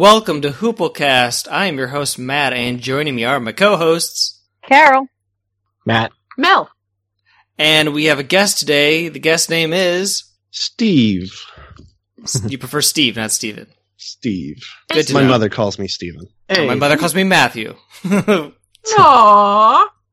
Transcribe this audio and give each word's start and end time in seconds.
Welcome 0.00 0.40
to 0.40 0.48
Hooplecast. 0.50 1.46
I 1.52 1.66
am 1.66 1.76
your 1.76 1.88
host, 1.88 2.18
Matt, 2.18 2.54
and 2.54 2.80
joining 2.80 3.14
me 3.14 3.24
are 3.24 3.38
my 3.38 3.52
co-hosts. 3.52 4.40
Carol. 4.62 5.08
Matt. 5.84 6.10
Mel. 6.38 6.70
And 7.58 7.92
we 7.92 8.06
have 8.06 8.18
a 8.18 8.22
guest 8.22 8.60
today. 8.60 9.10
The 9.10 9.18
guest 9.18 9.50
name 9.50 9.74
is... 9.74 10.24
Steve. 10.52 11.38
you 12.48 12.56
prefer 12.56 12.80
Steve, 12.80 13.16
not 13.16 13.30
Steven. 13.30 13.66
Steve. 13.98 14.62
Good 14.90 15.06
to 15.08 15.12
My 15.12 15.20
know. 15.20 15.28
mother 15.28 15.50
calls 15.50 15.78
me 15.78 15.86
Steven. 15.86 16.26
Oh, 16.48 16.66
my 16.66 16.76
mother 16.76 16.96
calls 16.96 17.14
me 17.14 17.24
Matthew. 17.24 17.76
Aww. 18.04 18.54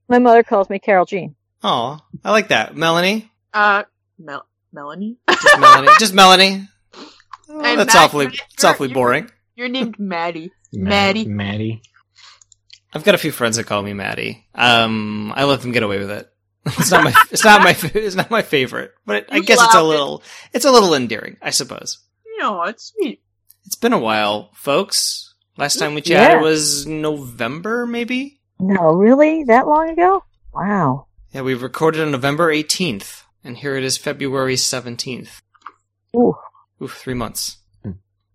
My 0.10 0.20
mother 0.20 0.44
calls 0.44 0.70
me 0.70 0.80
Carol 0.80 1.06
Jean. 1.06 1.34
Aw, 1.64 1.98
I 2.26 2.32
like 2.32 2.50
that. 2.50 2.76
Melanie? 2.76 3.32
Uh, 3.54 3.84
Mel- 4.20 4.48
Melanie? 4.74 5.16
Just 5.32 5.60
Melanie. 5.62 5.90
Just 5.98 6.14
Melanie. 6.14 6.68
Oh, 7.50 7.62
that's 7.78 7.94
Matt, 7.94 8.04
awfully, 8.04 8.26
you're- 8.26 8.38
awfully 8.66 8.90
boring. 8.90 9.32
You're 9.58 9.70
named 9.70 9.98
Maddie. 10.00 10.52
Ma- 10.72 10.90
Maddie. 10.92 11.26
Maddie. 11.26 11.82
I've 12.94 13.04
got 13.04 13.16
a 13.16 13.18
few 13.18 13.32
friends 13.32 13.58
that 13.58 13.66
call 13.66 13.82
me 13.82 13.92
Maddie. 13.94 14.46
Um, 14.56 15.34
I 15.36 15.44
let 15.46 15.62
them 15.62 15.72
get 15.72 15.82
away 15.84 15.98
with 16.00 16.12
it. 16.12 16.32
It's 16.78 16.92
not 16.92 17.04
my, 17.06 17.14
it's 17.32 17.44
not 17.46 17.62
my, 17.64 17.76
it's 17.96 18.16
not 18.16 18.30
my 18.30 18.42
favorite, 18.44 18.92
but 19.06 19.26
I 19.32 19.40
guess 19.40 19.60
it's 19.62 19.74
a 19.74 19.78
love 19.82 19.86
it. 19.86 19.88
little, 19.90 20.24
it's 20.54 20.66
a 20.66 20.72
little 20.72 20.94
endearing, 20.94 21.38
I 21.42 21.50
suppose. 21.50 21.98
No, 22.40 22.62
it's 22.64 22.94
sweet. 22.94 23.22
It's 23.66 23.76
been 23.76 23.94
a 23.94 23.98
while, 24.00 24.52
folks. 24.54 25.34
Last 25.58 25.80
time 25.80 25.96
we 25.96 26.02
chatted 26.02 26.38
Yeah. 26.38 26.42
was 26.42 26.86
November, 26.86 27.88
maybe? 27.88 28.42
No, 28.60 28.92
really? 28.94 29.44
That 29.46 29.66
long 29.68 29.90
ago? 29.90 30.24
Wow. 30.54 31.08
Yeah, 31.34 31.42
we 31.42 31.54
recorded 31.56 32.02
on 32.02 32.12
November 32.12 32.52
18th, 32.54 33.24
and 33.44 33.58
here 33.58 33.76
it 33.78 33.84
is 33.84 33.98
February 33.98 34.56
17th. 34.56 35.42
Ooh. 36.16 36.36
Oof, 36.82 36.94
three 36.98 37.14
months. 37.16 37.58
Hmm. 37.84 37.92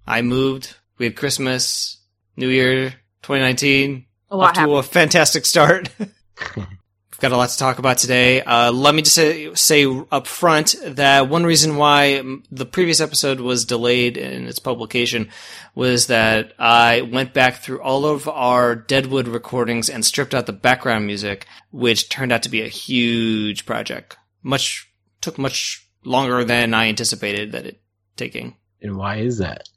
I 0.06 0.22
moved. 0.22 0.76
We 1.02 1.06
had 1.06 1.16
Christmas, 1.16 1.98
New 2.36 2.46
Year, 2.46 2.90
2019. 3.22 4.06
A 4.30 4.34
Off 4.34 4.38
lot 4.38 4.54
to 4.54 4.60
happened. 4.60 4.78
a 4.78 4.82
fantastic 4.84 5.44
start. 5.44 5.90
We've 5.98 7.18
got 7.18 7.32
a 7.32 7.36
lot 7.36 7.48
to 7.48 7.58
talk 7.58 7.80
about 7.80 7.98
today. 7.98 8.40
Uh, 8.40 8.70
let 8.70 8.94
me 8.94 9.02
just 9.02 9.16
say, 9.16 9.52
say 9.54 9.84
up 10.12 10.28
front 10.28 10.76
that 10.86 11.28
one 11.28 11.42
reason 11.42 11.74
why 11.74 12.22
the 12.52 12.64
previous 12.64 13.00
episode 13.00 13.40
was 13.40 13.64
delayed 13.64 14.16
in 14.16 14.46
its 14.46 14.60
publication 14.60 15.28
was 15.74 16.06
that 16.06 16.52
I 16.56 17.00
went 17.00 17.34
back 17.34 17.56
through 17.56 17.82
all 17.82 18.06
of 18.06 18.28
our 18.28 18.76
Deadwood 18.76 19.26
recordings 19.26 19.90
and 19.90 20.04
stripped 20.04 20.36
out 20.36 20.46
the 20.46 20.52
background 20.52 21.04
music, 21.04 21.48
which 21.72 22.10
turned 22.10 22.30
out 22.30 22.44
to 22.44 22.48
be 22.48 22.62
a 22.62 22.68
huge 22.68 23.66
project. 23.66 24.16
Much 24.44 24.88
took 25.20 25.36
much 25.36 25.84
longer 26.04 26.44
than 26.44 26.74
I 26.74 26.86
anticipated 26.86 27.50
that 27.50 27.66
it 27.66 27.80
taking 28.14 28.54
And 28.80 28.96
why 28.96 29.16
is 29.16 29.38
that? 29.38 29.68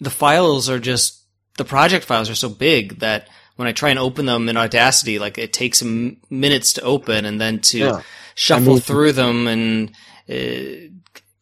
The 0.00 0.10
files 0.10 0.68
are 0.68 0.78
just 0.78 1.22
the 1.56 1.64
project 1.64 2.04
files 2.04 2.30
are 2.30 2.34
so 2.34 2.48
big 2.48 3.00
that 3.00 3.28
when 3.56 3.66
I 3.68 3.72
try 3.72 3.90
and 3.90 3.98
open 3.98 4.26
them 4.26 4.48
in 4.48 4.56
Audacity, 4.56 5.18
like 5.18 5.38
it 5.38 5.52
takes 5.52 5.82
m- 5.82 6.18
minutes 6.30 6.74
to 6.74 6.82
open 6.82 7.24
and 7.24 7.40
then 7.40 7.58
to 7.60 7.78
Yeah. 7.78 8.02
shuffle 8.34 8.70
I 8.70 8.74
mean- 8.74 8.80
through 8.80 9.12
them 9.12 9.46
and 9.48 9.90
uh, 10.30 10.88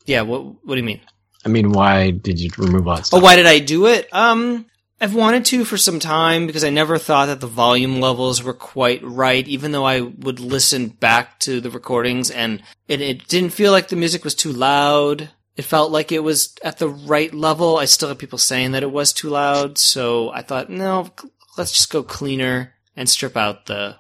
yeah. 0.06 0.22
What 0.22 0.40
what 0.64 0.74
do 0.74 0.76
you 0.76 0.84
mean? 0.84 1.00
I 1.44 1.48
mean, 1.48 1.72
why 1.72 2.10
did 2.10 2.40
you 2.40 2.50
remove 2.58 2.88
all 2.88 3.00
Oh, 3.12 3.20
why 3.20 3.36
did 3.36 3.46
I 3.46 3.58
do 3.60 3.86
it? 3.86 4.08
Um, 4.12 4.66
I've 5.00 5.14
wanted 5.14 5.44
to 5.46 5.64
for 5.64 5.76
some 5.76 6.00
time 6.00 6.46
because 6.46 6.64
I 6.64 6.70
never 6.70 6.96
thought 6.98 7.26
that 7.26 7.40
the 7.40 7.46
volume 7.46 8.00
levels 8.00 8.42
were 8.42 8.54
quite 8.54 9.00
right, 9.04 9.46
even 9.46 9.70
though 9.72 9.84
I 9.84 10.00
would 10.00 10.40
listen 10.40 10.88
back 10.88 11.38
to 11.40 11.60
the 11.60 11.70
recordings 11.70 12.30
and 12.30 12.62
it, 12.88 13.00
it 13.02 13.28
didn't 13.28 13.50
feel 13.50 13.72
like 13.72 13.88
the 13.88 13.96
music 13.96 14.24
was 14.24 14.34
too 14.34 14.52
loud. 14.52 15.28
It 15.56 15.64
felt 15.64 15.90
like 15.90 16.12
it 16.12 16.22
was 16.22 16.54
at 16.62 16.78
the 16.78 16.88
right 16.88 17.32
level. 17.32 17.78
I 17.78 17.86
still 17.86 18.08
have 18.08 18.18
people 18.18 18.38
saying 18.38 18.72
that 18.72 18.82
it 18.82 18.92
was 18.92 19.12
too 19.12 19.30
loud, 19.30 19.78
so 19.78 20.30
I 20.30 20.42
thought, 20.42 20.68
no, 20.68 21.10
let's 21.56 21.72
just 21.72 21.90
go 21.90 22.02
cleaner 22.02 22.74
and 22.94 23.08
strip 23.08 23.36
out 23.36 23.66
the 23.66 23.96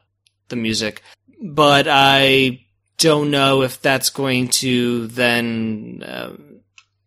the 0.48 0.56
music. 0.56 1.02
But 1.42 1.86
I 1.88 2.66
don't 2.98 3.30
know 3.30 3.62
if 3.62 3.80
that's 3.80 4.10
going 4.10 4.48
to 4.48 5.06
then 5.08 6.02
um, 6.06 6.60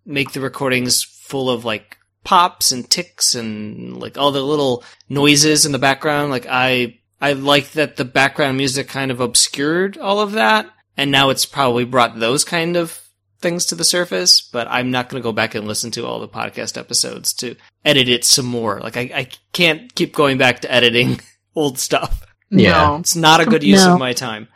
make 0.05 0.31
the 0.31 0.41
recordings 0.41 1.03
full 1.03 1.49
of 1.49 1.65
like 1.65 1.97
pops 2.23 2.71
and 2.71 2.89
ticks 2.89 3.33
and 3.35 3.97
like 3.97 4.17
all 4.17 4.31
the 4.31 4.41
little 4.41 4.83
noises 5.07 5.65
in 5.65 5.71
the 5.71 5.79
background. 5.79 6.31
Like 6.31 6.45
I, 6.47 6.99
I 7.21 7.33
like 7.33 7.71
that 7.71 7.95
the 7.95 8.05
background 8.05 8.57
music 8.57 8.87
kind 8.87 9.11
of 9.11 9.19
obscured 9.19 9.97
all 9.97 10.19
of 10.19 10.33
that. 10.33 10.69
And 10.97 11.11
now 11.11 11.29
it's 11.29 11.45
probably 11.45 11.85
brought 11.85 12.19
those 12.19 12.43
kind 12.43 12.75
of 12.75 13.01
things 13.39 13.65
to 13.67 13.75
the 13.75 13.83
surface, 13.83 14.41
but 14.41 14.67
I'm 14.69 14.91
not 14.91 15.09
going 15.09 15.21
to 15.21 15.23
go 15.23 15.31
back 15.31 15.55
and 15.55 15.67
listen 15.67 15.91
to 15.91 16.05
all 16.05 16.19
the 16.19 16.27
podcast 16.27 16.77
episodes 16.77 17.33
to 17.35 17.55
edit 17.85 18.09
it 18.09 18.25
some 18.25 18.45
more. 18.45 18.79
Like 18.79 18.97
I, 18.97 19.01
I 19.13 19.27
can't 19.53 19.93
keep 19.95 20.13
going 20.13 20.37
back 20.37 20.59
to 20.61 20.71
editing 20.71 21.19
old 21.55 21.79
stuff. 21.79 22.25
Yeah. 22.49 22.71
No. 22.71 22.95
It's 22.97 23.15
not 23.15 23.39
a 23.41 23.45
good 23.45 23.63
use 23.63 23.85
No. 23.85 23.93
of 23.93 23.99
my 23.99 24.13
time. 24.13 24.47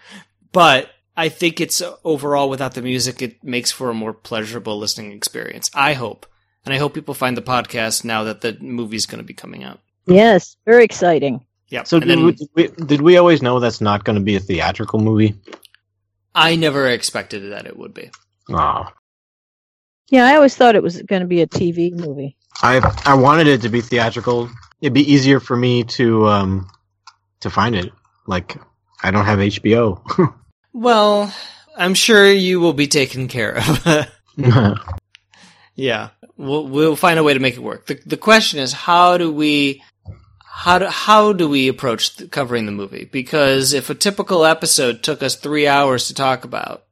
But 0.51 0.89
I 1.15 1.29
think 1.29 1.61
it's 1.61 1.81
uh, 1.81 1.95
overall 2.03 2.49
without 2.49 2.73
the 2.73 2.81
music, 2.81 3.21
it 3.21 3.43
makes 3.43 3.71
for 3.71 3.89
a 3.89 3.93
more 3.93 4.13
pleasurable 4.13 4.77
listening 4.79 5.11
experience. 5.11 5.69
I 5.73 5.93
hope. 5.93 6.25
And 6.65 6.73
I 6.73 6.77
hope 6.77 6.93
people 6.93 7.13
find 7.13 7.35
the 7.37 7.41
podcast 7.41 8.03
now 8.03 8.23
that 8.23 8.41
the 8.41 8.57
movie's 8.59 9.05
going 9.05 9.19
to 9.19 9.23
be 9.27 9.33
coming 9.33 9.63
out. 9.63 9.79
Yes, 10.05 10.55
very 10.65 10.83
exciting. 10.83 11.45
Yeah. 11.69 11.83
So 11.83 11.99
did, 11.99 12.09
then 12.09 12.25
we, 12.25 12.31
did 12.33 12.49
we- 12.55 12.67
did 12.85 13.01
we 13.01 13.17
always 13.17 13.41
know 13.41 13.59
that's 13.59 13.81
not 13.81 14.03
going 14.03 14.17
to 14.17 14.21
be 14.23 14.35
a 14.35 14.39
theatrical 14.39 14.99
movie? 14.99 15.35
I 16.35 16.55
never 16.55 16.87
expected 16.87 17.51
that 17.51 17.65
it 17.67 17.77
would 17.77 17.93
be. 17.93 18.09
Oh. 18.49 18.87
Yeah, 20.09 20.25
I 20.25 20.35
always 20.35 20.55
thought 20.55 20.75
it 20.75 20.83
was 20.83 21.01
going 21.01 21.21
to 21.21 21.27
be 21.27 21.41
a 21.41 21.47
TV 21.47 21.91
movie. 21.91 22.37
I 22.61 22.79
I 23.05 23.15
wanted 23.15 23.47
it 23.47 23.61
to 23.61 23.69
be 23.69 23.81
theatrical. 23.81 24.49
It'd 24.81 24.93
be 24.93 25.11
easier 25.11 25.39
for 25.39 25.55
me 25.55 25.83
to 25.83 26.27
um 26.27 26.69
to 27.39 27.49
find 27.49 27.75
it. 27.75 27.91
Like 28.27 28.57
I 29.01 29.11
don't 29.11 29.25
have 29.25 29.39
HBO. 29.39 30.33
Well, 30.73 31.31
I'm 31.77 31.93
sure 31.93 32.31
you 32.31 32.59
will 32.59 32.73
be 32.73 32.87
taken 32.87 33.27
care 33.27 33.57
of. 33.57 34.07
yeah. 35.75 36.09
We'll, 36.35 36.67
we'll 36.67 36.95
find 36.95 37.19
a 37.19 37.23
way 37.23 37.35
to 37.35 37.39
make 37.39 37.53
it 37.53 37.61
work. 37.61 37.85
The, 37.85 37.99
the 38.07 38.17
question 38.17 38.59
is, 38.59 38.73
how 38.73 39.17
do 39.17 39.31
we, 39.31 39.83
how 40.43 40.79
do, 40.79 40.87
how 40.87 41.31
do 41.31 41.47
we 41.47 41.67
approach 41.67 42.17
th- 42.17 42.31
covering 42.31 42.65
the 42.65 42.71
movie? 42.71 43.05
Because 43.05 43.73
if 43.73 43.91
a 43.91 43.95
typical 43.95 44.45
episode 44.45 45.03
took 45.03 45.21
us 45.21 45.35
three 45.35 45.67
hours 45.67 46.07
to 46.07 46.15
talk 46.15 46.43
about, 46.43 46.85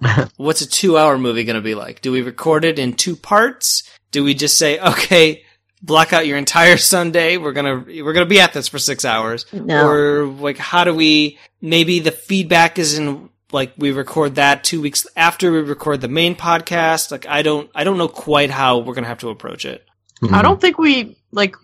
what's 0.36 0.60
a 0.60 0.68
two 0.68 0.96
hour 0.98 1.18
movie 1.18 1.44
going 1.44 1.56
to 1.56 1.62
be 1.62 1.74
like? 1.74 2.00
Do 2.00 2.12
we 2.12 2.22
record 2.22 2.64
it 2.64 2.78
in 2.78 2.94
two 2.94 3.16
parts? 3.16 3.88
Do 4.10 4.24
we 4.24 4.34
just 4.34 4.58
say, 4.58 4.78
okay, 4.78 5.44
block 5.82 6.12
out 6.12 6.26
your 6.26 6.38
entire 6.38 6.76
Sunday. 6.78 7.36
We're 7.36 7.52
going 7.52 7.84
to, 7.84 8.02
we're 8.02 8.12
going 8.12 8.26
to 8.26 8.30
be 8.30 8.40
at 8.40 8.52
this 8.52 8.68
for 8.68 8.78
six 8.78 9.04
hours. 9.04 9.46
No. 9.52 9.86
Or 9.86 10.26
like, 10.26 10.58
how 10.58 10.84
do 10.84 10.94
we, 10.94 11.38
maybe 11.60 12.00
the 12.00 12.12
feedback 12.12 12.78
is 12.78 12.98
in, 12.98 13.28
like, 13.52 13.72
we 13.76 13.90
record 13.90 14.36
that 14.36 14.64
two 14.64 14.80
weeks 14.80 15.06
after 15.16 15.50
we 15.50 15.58
record 15.58 16.00
the 16.00 16.08
main 16.08 16.36
podcast. 16.36 17.10
Like, 17.10 17.26
I 17.26 17.42
don't, 17.42 17.70
I 17.74 17.84
don't 17.84 17.98
know 17.98 18.08
quite 18.08 18.50
how 18.50 18.78
we're 18.78 18.94
going 18.94 19.04
to 19.04 19.08
have 19.08 19.18
to 19.18 19.30
approach 19.30 19.64
it. 19.64 19.84
I 20.22 20.26
mm-hmm. 20.26 20.42
don't 20.42 20.60
think 20.60 20.78
we, 20.78 21.16
like, 21.32 21.56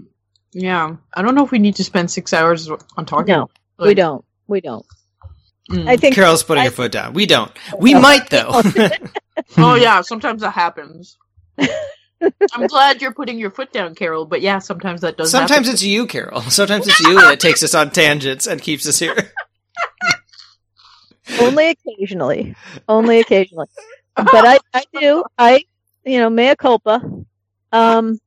yeah. 0.53 0.97
I 1.15 1.23
don't 1.23 1.35
know 1.35 1.45
if 1.45 1.51
we 1.51 1.59
need 1.59 1.77
to 1.77 1.85
spend 1.85 2.11
six 2.11 2.33
hours 2.33 2.69
on 2.71 3.07
talking. 3.07 3.35
No, 3.35 3.51
we 3.79 3.95
don't. 3.95 4.25
We 4.47 4.61
don't. 4.61 4.87
Mm. 5.71 5.89
I 5.89 5.97
think 5.97 6.15
Carol's 6.15 6.43
putting 6.43 6.63
I- 6.63 6.67
her 6.67 6.71
foot 6.71 6.93
down. 6.93 7.13
We 7.13 7.27
don't. 7.27 7.51
We 7.79 7.95
might 7.95 8.31
though. 8.31 8.63
Oh, 9.59 9.75
yeah. 9.75 10.01
Sometimes 10.03 10.41
that 10.43 10.53
happens. 10.53 11.19
I'm 12.53 12.67
glad 12.67 13.03
you're 13.03 13.13
putting 13.13 13.39
your 13.39 13.51
foot 13.51 13.73
down, 13.73 13.95
Carol, 13.95 14.25
but 14.25 14.41
yeah, 14.41 14.59
sometimes 14.59 15.03
that 15.03 15.19
does 15.19 15.31
Sometimes 15.31 15.67
happen. 15.67 15.73
it's 15.73 15.83
you, 15.83 16.07
Carol. 16.07 16.41
Sometimes 16.43 16.89
it's 16.89 17.01
you 17.01 17.15
that 17.15 17.41
takes 17.41 17.63
us 17.63 17.75
on 17.75 17.91
tangents 17.91 18.47
and 18.47 18.61
keeps 18.61 18.89
us 18.89 18.99
here. 18.99 19.33
only 21.41 21.69
occasionally. 21.71 22.55
Only 22.89 23.21
occasionally. 23.21 23.67
But 24.15 24.47
I, 24.47 24.59
I 24.73 24.85
do. 24.99 25.25
I, 25.37 25.65
you 26.05 26.19
know, 26.19 26.31
mea 26.31 26.57
culpa. 26.57 27.03
Um, 27.73 28.19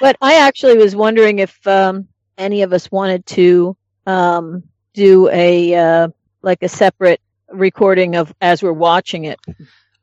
but 0.00 0.16
I 0.20 0.34
actually 0.34 0.78
was 0.78 0.96
wondering 0.96 1.38
if 1.38 1.64
um, 1.66 2.08
any 2.36 2.62
of 2.62 2.72
us 2.72 2.90
wanted 2.90 3.24
to 3.26 3.76
um, 4.06 4.64
do 4.94 5.28
a 5.30 5.74
uh, 5.74 6.08
like 6.42 6.62
a 6.62 6.68
separate 6.68 7.20
recording 7.50 8.16
of 8.16 8.34
as 8.40 8.62
we're 8.62 8.72
watching 8.72 9.24
it. 9.24 9.38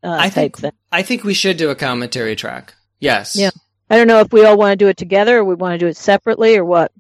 Uh, 0.04 0.18
I 0.20 0.30
think 0.30 0.58
thing. 0.58 0.72
I 0.92 1.02
think 1.02 1.24
we 1.24 1.34
should 1.34 1.58
do 1.58 1.70
a 1.70 1.76
commentary 1.76 2.36
track. 2.36 2.74
Yes. 3.00 3.36
Yeah. 3.36 3.52
I 3.90 3.98
don't 3.98 4.08
know 4.08 4.20
if 4.20 4.32
we 4.32 4.46
all 4.46 4.58
want 4.58 4.72
to 4.74 4.84
do 4.86 4.88
it 4.88 4.98
together 4.98 5.40
or 5.40 5.44
we 5.44 5.56
want 5.56 5.74
to 5.74 5.78
do 5.78 5.88
it 5.88 5.98
separately 5.98 6.56
or 6.58 6.64
what. 6.64 6.92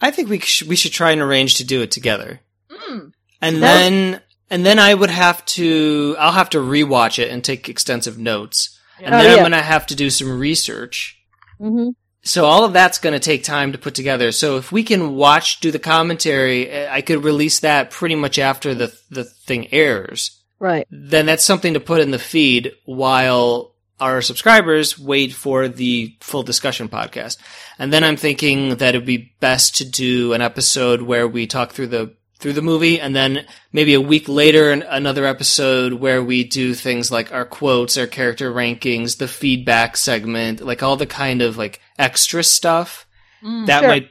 I 0.00 0.10
think 0.10 0.28
we 0.28 0.38
sh- 0.40 0.64
we 0.64 0.76
should 0.76 0.92
try 0.92 1.12
and 1.12 1.20
arrange 1.20 1.54
to 1.54 1.64
do 1.64 1.80
it 1.82 1.90
together. 1.90 2.40
Mm. 2.70 3.12
And 3.40 3.56
That- 3.56 3.60
then 3.60 4.20
and 4.50 4.66
then 4.66 4.78
I 4.78 4.92
would 4.94 5.10
have 5.10 5.44
to 5.46 6.14
I'll 6.18 6.32
have 6.32 6.50
to 6.50 6.58
rewatch 6.58 7.18
it 7.18 7.30
and 7.30 7.42
take 7.42 7.68
extensive 7.68 8.18
notes. 8.18 8.78
And 9.00 9.14
Oh, 9.14 9.18
then 9.18 9.26
yeah. 9.26 9.32
I'm 9.32 9.38
going 9.38 9.52
to 9.52 9.58
have 9.62 9.86
to 9.88 9.94
do 9.96 10.10
some 10.10 10.38
research. 10.38 11.18
hmm 11.58 11.90
So 12.24 12.44
all 12.44 12.64
of 12.64 12.72
that's 12.72 12.98
going 12.98 13.14
to 13.14 13.20
take 13.20 13.42
time 13.42 13.72
to 13.72 13.78
put 13.78 13.94
together. 13.94 14.30
So 14.30 14.56
if 14.56 14.70
we 14.70 14.84
can 14.84 15.16
watch 15.16 15.60
do 15.60 15.70
the 15.70 15.78
commentary, 15.78 16.68
eh, 16.68 16.88
I 16.90 17.00
could 17.00 17.24
release 17.24 17.60
that 17.60 17.90
pretty 17.90 18.14
much 18.14 18.38
after 18.38 18.74
the 18.74 18.96
the 19.10 19.24
thing 19.24 19.72
airs. 19.72 20.38
Right. 20.58 20.86
Then 20.90 21.26
that's 21.26 21.44
something 21.44 21.74
to 21.74 21.80
put 21.80 22.00
in 22.00 22.12
the 22.12 22.20
feed 22.20 22.72
while 22.84 23.74
our 23.98 24.22
subscribers 24.22 24.98
wait 24.98 25.32
for 25.32 25.68
the 25.68 26.16
full 26.20 26.42
discussion 26.42 26.88
podcast. 26.88 27.38
And 27.78 27.92
then 27.92 28.04
I'm 28.04 28.16
thinking 28.16 28.76
that 28.76 28.94
it'd 28.94 29.06
be 29.06 29.34
best 29.40 29.76
to 29.76 29.84
do 29.84 30.32
an 30.32 30.40
episode 30.40 31.02
where 31.02 31.26
we 31.26 31.46
talk 31.46 31.72
through 31.72 31.88
the 31.88 32.14
through 32.42 32.52
the 32.52 32.60
movie 32.60 33.00
and 33.00 33.14
then 33.16 33.46
maybe 33.72 33.94
a 33.94 34.00
week 34.00 34.28
later 34.28 34.70
an- 34.72 34.82
another 34.82 35.24
episode 35.24 35.94
where 35.94 36.22
we 36.22 36.44
do 36.44 36.74
things 36.74 37.10
like 37.10 37.32
our 37.32 37.44
quotes, 37.46 37.96
our 37.96 38.06
character 38.06 38.52
rankings, 38.52 39.16
the 39.16 39.28
feedback 39.28 39.96
segment, 39.96 40.60
like 40.60 40.82
all 40.82 40.96
the 40.96 41.06
kind 41.06 41.40
of 41.40 41.56
like 41.56 41.80
extra 41.98 42.42
stuff. 42.44 43.06
Mm. 43.42 43.66
That 43.66 43.80
Sure. 43.80 43.88
might 43.88 44.08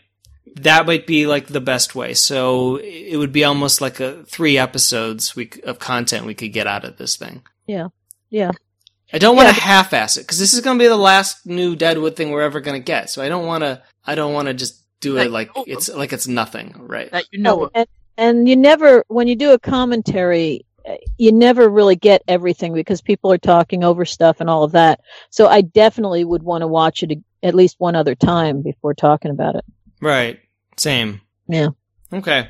that 0.58 0.86
might 0.86 1.06
be 1.08 1.28
like 1.28 1.48
the 1.48 1.62
best 1.62 1.94
way. 1.96 2.14
So 2.14 2.78
it 2.78 3.16
would 3.18 3.32
be 3.32 3.44
almost 3.44 3.80
like 3.80 4.00
a 4.02 4.24
three 4.24 4.58
episodes 4.58 5.36
we, 5.36 5.50
of 5.64 5.80
content 5.80 6.26
we 6.26 6.34
could 6.34 6.52
get 6.52 6.68
out 6.68 6.84
of 6.84 6.98
this 6.98 7.16
thing. 7.16 7.44
Yeah. 7.68 7.88
Yeah. 8.30 8.52
I 9.14 9.18
don't 9.18 9.36
want 9.36 9.48
Yeah, 9.48 9.54
to 9.54 9.62
half-ass 9.62 10.18
it 10.18 10.22
because 10.22 10.40
this 10.40 10.54
is 10.54 10.62
going 10.62 10.78
to 10.78 10.84
be 10.84 10.88
the 10.90 10.96
last 10.98 11.46
new 11.46 11.76
Deadwood 11.76 12.16
thing 12.16 12.32
we're 12.32 12.42
ever 12.42 12.60
going 12.62 12.80
to 12.82 12.84
get. 12.86 13.10
So 13.10 13.22
I 13.22 13.30
don't 13.30 13.46
want 13.46 13.64
to. 13.64 13.82
I 14.06 14.16
don't 14.16 14.34
want 14.34 14.48
to 14.48 14.54
just 14.54 14.84
do 15.02 15.18
it 15.18 15.32
Like, 15.32 15.50
like 15.50 15.58
oh, 15.58 15.64
it's 15.68 15.90
like 15.90 16.12
it's 16.14 16.28
nothing, 16.28 16.76
right? 16.78 17.12
that 17.12 17.26
you 17.32 17.40
know. 17.42 17.66
of. 17.66 17.72
and, 17.76 17.88
and 18.18 18.48
you 18.48 18.56
never 18.56 19.04
when 19.08 19.28
you 19.28 19.36
do 19.36 19.52
a 19.52 19.60
commentary 19.60 20.66
uh, 20.88 20.96
you 21.18 21.32
never 21.32 21.70
really 21.70 21.96
get 21.96 22.24
everything 22.28 22.74
because 22.74 23.02
people 23.02 23.32
are 23.32 23.38
talking 23.38 23.84
over 23.84 24.06
stuff 24.06 24.40
and 24.40 24.50
all 24.50 24.64
of 24.64 24.72
that 24.72 25.00
so 25.30 25.48
i 25.48 25.62
definitely 25.62 26.24
would 26.24 26.44
want 26.44 26.62
to 26.62 26.68
watch 26.68 27.04
it 27.04 27.20
at 27.44 27.56
least 27.56 27.76
one 27.80 27.96
other 27.96 28.16
time 28.16 28.62
before 28.62 28.94
talking 28.94 29.32
about 29.32 29.56
it 29.56 29.66
Right. 30.02 30.40
Same. 30.78 31.22
Yeah. 31.48 31.70
Okay. 32.12 32.50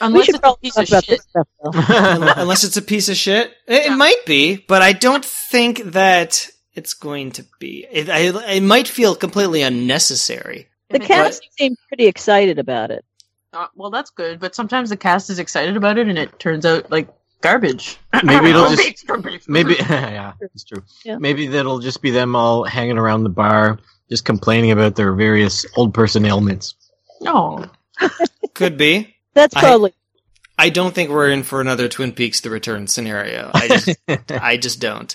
Unless 0.00 0.28
it's 0.30 0.38
a 0.42 0.56
piece 0.60 0.76
of 0.76 0.86
shit. 0.86 1.20
stuff 1.20 1.48
Unless 1.62 2.64
it's 2.64 2.76
a 2.76 2.82
piece 2.82 3.08
of 3.08 3.16
shit, 3.16 3.52
it, 3.66 3.92
it 3.92 3.96
might 3.96 4.24
be, 4.26 4.56
but 4.56 4.80
I 4.80 4.92
don't 4.92 5.24
think 5.24 5.82
that 5.84 6.48
it's 6.72 6.94
going 6.94 7.32
to 7.32 7.44
be. 7.58 7.86
It, 7.90 8.08
I, 8.08 8.54
it 8.54 8.62
might 8.62 8.88
feel 8.88 9.14
completely 9.14 9.62
unnecessary. 9.62 10.68
the 10.88 10.96
If 10.96 11.02
it 11.02 11.06
cast 11.06 11.42
seemed 11.58 11.76
pretty 11.88 12.06
excited 12.06 12.58
about 12.58 12.90
it 12.90 13.04
Uh, 13.52 13.66
well, 13.74 13.90
that's 13.90 14.10
good, 14.10 14.38
but 14.40 14.54
sometimes 14.54 14.90
the 14.90 14.96
cast 14.96 15.30
is 15.30 15.38
excited 15.38 15.76
about 15.76 15.96
it 15.98 16.08
and 16.08 16.18
it 16.18 16.38
turns 16.38 16.66
out 16.66 16.90
like 16.90 17.08
garbage. 17.40 17.98
Maybe 18.22 18.50
it'll 18.50 18.68
just- 18.74 19.06
Garbage, 19.06 19.06
garbage. 19.06 19.48
Maybe 19.48 19.74
yeah, 19.80 20.32
it's 20.40 20.64
true. 20.64 20.82
Yeah. 21.04 21.16
Maybe 21.18 21.46
that'll 21.46 21.78
just 21.78 22.02
be 22.02 22.10
them 22.10 22.36
all 22.36 22.64
hanging 22.64 22.98
around 22.98 23.22
the 23.22 23.30
bar, 23.30 23.78
just 24.10 24.24
complaining 24.24 24.70
about 24.70 24.96
their 24.96 25.12
various 25.14 25.64
old 25.76 25.94
person 25.94 26.24
ailments. 26.26 26.74
No. 27.20 27.64
Could 28.54 28.76
be. 28.76 29.14
that's 29.34 29.56
I- 29.56 29.60
probably 29.60 29.94
I 30.60 30.70
don't 30.70 30.92
think 30.92 31.10
we're 31.10 31.28
in 31.30 31.44
for 31.44 31.60
another 31.60 31.86
Twin 31.88 32.10
Peaks: 32.12 32.40
The 32.40 32.50
Return 32.50 32.88
scenario. 32.88 33.50
I 33.54 33.68
just, 33.68 33.96
I 34.28 34.56
just 34.56 34.80
don't. 34.80 35.14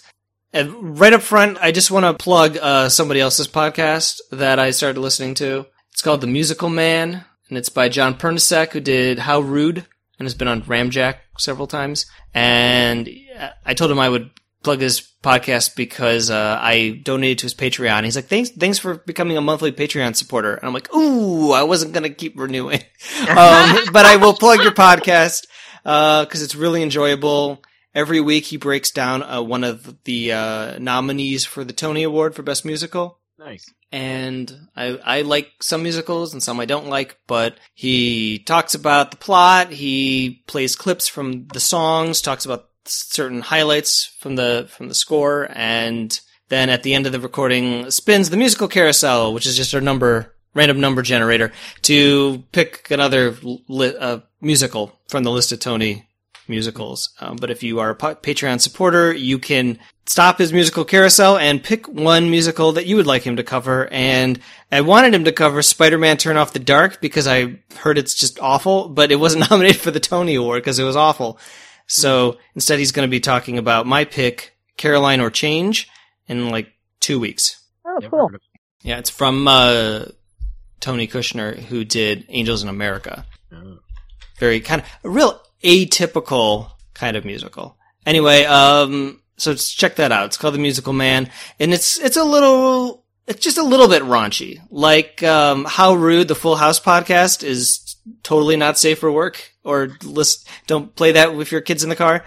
And 0.53 0.97
right 0.97 1.11
up 1.11 1.21
front, 1.21 1.57
I 1.59 1.73
just 1.73 1.91
want 1.91 2.05
to 2.05 2.13
plug 2.23 2.57
uh, 2.61 2.87
somebody 2.87 3.19
else's 3.19 3.49
podcast 3.49 4.21
that 4.31 4.57
I 4.57 4.71
started 4.71 5.01
listening 5.01 5.33
to. 5.35 5.65
It's 5.91 6.01
called 6.01 6.21
The 6.21 6.27
Musical 6.27 6.69
Man, 6.69 7.25
and 7.53 7.57
it's 7.59 7.69
by 7.69 7.87
John 7.87 8.15
Pernisek, 8.15 8.71
who 8.71 8.79
did 8.79 9.19
How 9.19 9.39
Rude 9.39 9.85
and 10.17 10.25
has 10.25 10.33
been 10.33 10.47
on 10.47 10.63
Ramjack 10.63 11.17
several 11.37 11.67
times. 11.67 12.07
And 12.33 13.07
uh, 13.39 13.49
I 13.63 13.75
told 13.75 13.91
him 13.91 13.99
I 13.99 14.09
would 14.09 14.31
plug 14.63 14.81
his 14.81 15.07
podcast 15.21 15.75
because 15.75 16.31
uh, 16.31 16.57
I 16.59 16.99
donated 17.03 17.37
to 17.37 17.43
his 17.43 17.53
Patreon. 17.53 18.05
He's 18.05 18.15
like, 18.15 18.25
"Thanks, 18.25 18.49
thanks 18.49 18.79
for 18.79 18.95
becoming 18.95 19.37
a 19.37 19.41
monthly 19.41 19.71
Patreon 19.71 20.15
supporter." 20.15 20.55
And 20.55 20.65
I'm 20.65 20.73
like, 20.73 20.91
"Ooh, 20.95 21.51
I 21.51 21.61
wasn't 21.61 21.93
gonna 21.93 22.09
keep 22.09 22.39
renewing." 22.39 22.79
um, 23.29 23.77
but 23.93 24.07
I 24.07 24.15
will 24.19 24.33
plug 24.33 24.63
your 24.63 24.71
podcast 24.71 25.45
because 25.83 26.41
it's 26.41 26.55
really 26.55 26.81
enjoyable. 26.81 27.61
Every 27.93 28.19
week 28.19 28.45
he 28.45 28.57
breaks 28.57 28.89
down 28.89 29.21
uh, 29.21 29.43
one 29.43 29.63
of 29.63 30.03
the 30.05 30.31
uh, 30.31 30.79
nominees 30.79 31.45
for 31.45 31.63
the 31.63 31.73
Tony 31.73 32.01
Award 32.01 32.33
for 32.33 32.41
Best 32.41 32.65
Musical. 32.65 33.19
nice. 33.37 33.71
And 33.93 34.69
I, 34.75 34.99
I 35.05 35.21
like 35.21 35.51
some 35.61 35.83
musicals 35.83 36.33
and 36.33 36.41
some 36.41 36.59
I 36.59 36.65
don't 36.65 36.87
like, 36.87 37.19
but 37.27 37.57
he 37.75 38.39
talks 38.39 38.73
about 38.73 39.11
the 39.11 39.17
plot. 39.17 39.69
He 39.69 40.43
plays 40.47 40.75
clips 40.75 41.07
from 41.07 41.45
the 41.49 41.59
songs, 41.59 42.19
talks 42.19 42.43
about 42.43 42.69
certain 42.85 43.41
highlights 43.41 44.05
from 44.19 44.35
the 44.35 44.67
from 44.67 44.87
the 44.87 44.95
score, 44.95 45.47
and 45.51 46.19
then 46.49 46.71
at 46.71 46.81
the 46.81 46.95
end 46.95 47.05
of 47.05 47.11
the 47.11 47.19
recording 47.19 47.91
spins 47.91 48.31
the 48.31 48.37
musical 48.37 48.67
carousel, 48.67 49.31
which 49.31 49.45
is 49.45 49.55
just 49.55 49.75
a 49.75 49.81
number 49.81 50.33
random 50.55 50.79
number 50.79 51.03
generator 51.03 51.51
to 51.83 52.43
pick 52.51 52.89
another 52.89 53.35
li- 53.43 53.95
uh, 53.95 54.21
musical 54.41 54.99
from 55.07 55.23
the 55.23 55.31
list 55.31 55.51
of 55.51 55.59
Tony 55.59 56.07
musicals. 56.47 57.09
Um, 57.19 57.37
but 57.37 57.51
if 57.51 57.63
you 57.63 57.79
are 57.79 57.91
a 57.91 57.95
Patreon 57.95 58.61
supporter, 58.61 59.13
you 59.13 59.39
can 59.39 59.79
stop 60.05 60.37
his 60.37 60.51
musical 60.51 60.85
carousel 60.85 61.37
and 61.37 61.63
pick 61.63 61.87
one 61.87 62.29
musical 62.29 62.73
that 62.73 62.85
you 62.85 62.95
would 62.97 63.07
like 63.07 63.23
him 63.23 63.37
to 63.37 63.43
cover. 63.43 63.87
And 63.91 64.39
I 64.71 64.81
wanted 64.81 65.13
him 65.13 65.23
to 65.25 65.31
cover 65.31 65.61
Spider-Man 65.61 66.17
Turn 66.17 66.37
Off 66.37 66.53
the 66.53 66.59
Dark 66.59 67.01
because 67.01 67.27
I 67.27 67.59
heard 67.77 67.97
it's 67.97 68.13
just 68.13 68.39
awful, 68.39 68.89
but 68.89 69.11
it 69.11 69.17
wasn't 69.17 69.49
nominated 69.49 69.81
for 69.81 69.91
the 69.91 69.99
Tony 69.99 70.35
Award 70.35 70.63
because 70.63 70.79
it 70.79 70.83
was 70.83 70.95
awful. 70.95 71.39
So 71.87 72.37
instead 72.55 72.79
he's 72.79 72.91
going 72.91 73.07
to 73.07 73.11
be 73.11 73.19
talking 73.19 73.57
about 73.57 73.85
my 73.85 74.05
pick, 74.05 74.55
Caroline 74.77 75.21
or 75.21 75.29
Change, 75.29 75.89
in 76.27 76.49
like 76.49 76.71
two 76.99 77.19
weeks. 77.19 77.63
oh 77.85 77.99
cool 78.09 78.31
Yeah, 78.81 78.99
it's 78.99 79.09
from 79.09 79.47
uh, 79.47 80.05
Tony 80.79 81.07
Kushner, 81.07 81.57
who 81.57 81.83
did 81.83 82.25
Angels 82.29 82.63
in 82.63 82.69
America. 82.69 83.25
Oh. 83.51 83.79
Very 84.39 84.59
kind 84.59 84.81
of 84.81 84.87
a 85.03 85.09
real 85.09 85.41
atypical 85.63 86.71
kind 86.93 87.17
of 87.17 87.25
musical. 87.25 87.77
Anyway, 88.05 88.43
um, 88.45 89.21
so 89.37 89.53
check 89.55 89.95
that 89.95 90.11
out. 90.11 90.25
It's 90.25 90.37
called 90.37 90.53
The 90.53 90.59
Musical 90.59 90.93
Man, 90.93 91.29
and 91.59 91.73
it's 91.73 91.99
it's 91.99 92.17
a 92.17 92.23
little, 92.23 93.05
it's 93.27 93.43
just 93.43 93.57
a 93.57 93.63
little 93.63 93.87
bit 93.87 94.03
raunchy. 94.03 94.61
Like 94.69 95.23
um, 95.23 95.65
How 95.65 95.93
Rude, 95.93 96.27
the 96.27 96.35
Full 96.35 96.55
House 96.55 96.79
podcast, 96.79 97.43
is 97.43 97.95
totally 98.23 98.57
not 98.57 98.77
safe 98.77 98.99
for 98.99 99.11
work, 99.11 99.53
or 99.63 99.97
list, 100.03 100.47
don't 100.67 100.95
play 100.95 101.13
that 101.13 101.35
with 101.35 101.51
your 101.51 101.61
kids 101.61 101.83
in 101.83 101.89
the 101.89 101.95
car. 101.95 102.23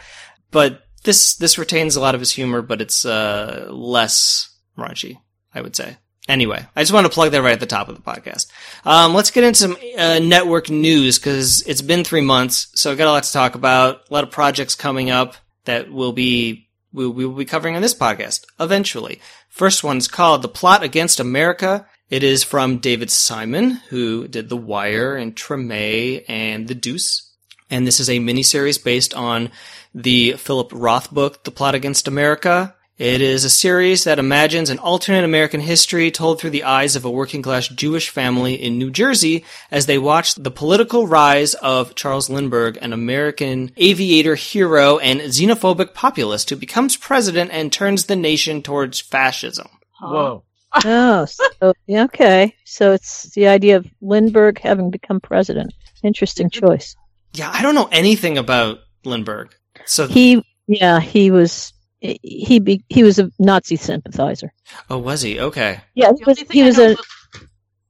But 0.50 0.82
this 1.04 1.36
this 1.36 1.58
retains 1.58 1.96
a 1.96 2.00
lot 2.00 2.14
of 2.14 2.20
his 2.20 2.32
humor, 2.32 2.62
but 2.62 2.80
it's 2.80 3.04
uh, 3.04 3.68
less 3.70 4.56
raunchy, 4.76 5.18
I 5.54 5.60
would 5.60 5.76
say. 5.76 5.98
Anyway, 6.28 6.64
I 6.74 6.82
just 6.82 6.92
want 6.92 7.06
to 7.06 7.12
plug 7.12 7.30
that 7.30 7.42
right 7.42 7.52
at 7.52 7.60
the 7.60 7.66
top 7.66 7.88
of 7.88 7.94
the 7.94 8.02
podcast. 8.02 8.46
Um, 8.84 9.14
let's 9.14 9.30
get 9.30 9.44
into 9.44 9.58
some 9.58 9.76
uh, 9.96 10.18
network 10.18 10.68
news 10.68 11.18
because 11.18 11.62
it's 11.62 11.82
been 11.82 12.02
three 12.02 12.20
months, 12.20 12.68
so 12.74 12.90
I've 12.90 12.98
got 12.98 13.08
a 13.08 13.12
lot 13.12 13.22
to 13.22 13.32
talk 13.32 13.54
about. 13.54 14.02
A 14.10 14.14
lot 14.14 14.24
of 14.24 14.30
projects 14.30 14.74
coming 14.74 15.10
up 15.10 15.36
that 15.64 15.90
will 15.92 16.12
be 16.12 16.68
we 16.92 17.06
will 17.06 17.32
be 17.32 17.44
covering 17.44 17.76
on 17.76 17.82
this 17.82 17.94
podcast 17.94 18.44
eventually. 18.58 19.20
First 19.48 19.84
one's 19.84 20.08
called 20.08 20.42
"The 20.42 20.48
Plot 20.48 20.82
Against 20.82 21.20
America." 21.20 21.86
It 22.08 22.22
is 22.22 22.44
from 22.44 22.78
David 22.78 23.10
Simon, 23.10 23.72
who 23.88 24.28
did 24.28 24.48
The 24.48 24.56
Wire 24.56 25.16
and 25.16 25.34
Treme 25.34 26.24
and 26.28 26.68
The 26.68 26.74
Deuce, 26.74 27.32
and 27.68 27.86
this 27.86 27.98
is 27.98 28.08
a 28.08 28.18
miniseries 28.18 28.82
based 28.82 29.12
on 29.14 29.50
the 29.94 30.34
Philip 30.34 30.70
Roth 30.72 31.10
book, 31.10 31.44
The 31.44 31.50
Plot 31.50 31.74
Against 31.74 32.06
America. 32.06 32.75
It 32.98 33.20
is 33.20 33.44
a 33.44 33.50
series 33.50 34.04
that 34.04 34.18
imagines 34.18 34.70
an 34.70 34.78
alternate 34.78 35.22
American 35.22 35.60
history 35.60 36.10
told 36.10 36.40
through 36.40 36.50
the 36.50 36.64
eyes 36.64 36.96
of 36.96 37.04
a 37.04 37.10
working 37.10 37.42
class 37.42 37.68
Jewish 37.68 38.08
family 38.08 38.54
in 38.54 38.78
New 38.78 38.90
Jersey 38.90 39.44
as 39.70 39.84
they 39.84 39.98
watch 39.98 40.34
the 40.34 40.50
political 40.50 41.06
rise 41.06 41.52
of 41.52 41.94
Charles 41.94 42.30
Lindbergh, 42.30 42.78
an 42.80 42.94
American 42.94 43.70
aviator 43.76 44.34
hero 44.34 44.96
and 44.96 45.20
xenophobic 45.20 45.92
populist 45.92 46.48
who 46.48 46.56
becomes 46.56 46.96
president 46.96 47.50
and 47.52 47.70
turns 47.70 48.06
the 48.06 48.16
nation 48.16 48.62
towards 48.62 48.98
fascism. 48.98 49.68
Whoa. 50.00 50.44
oh 50.84 51.24
so 51.26 51.72
yeah, 51.86 52.04
okay 52.04 52.54
so 52.64 52.92
it's 52.92 53.30
the 53.34 53.46
idea 53.46 53.76
of 53.76 53.86
lindbergh 54.02 54.58
having 54.58 54.90
become 54.90 55.20
president 55.20 55.72
interesting 56.02 56.50
choice 56.50 56.96
Yeah, 57.32 57.50
I 57.50 57.62
don't 57.62 57.74
know 57.74 57.88
anything 57.90 58.36
about 58.36 58.80
Lindbergh. 59.04 59.54
So, 59.86 60.06
he 60.08 60.44
yeah 60.66 61.00
he 61.00 61.30
was 61.30 61.72
he 62.00 62.58
be, 62.60 62.84
he 62.88 63.02
was 63.02 63.18
a 63.18 63.30
nazi 63.38 63.76
sympathizer 63.76 64.52
oh, 64.90 64.98
was 64.98 65.22
he? 65.22 65.40
Okay. 65.40 65.80
yeah 65.94 66.12
he 66.16 66.24
was, 66.24 66.38
he 66.50 66.62
was 66.62 66.78
a 66.78 66.92
about- 66.92 67.04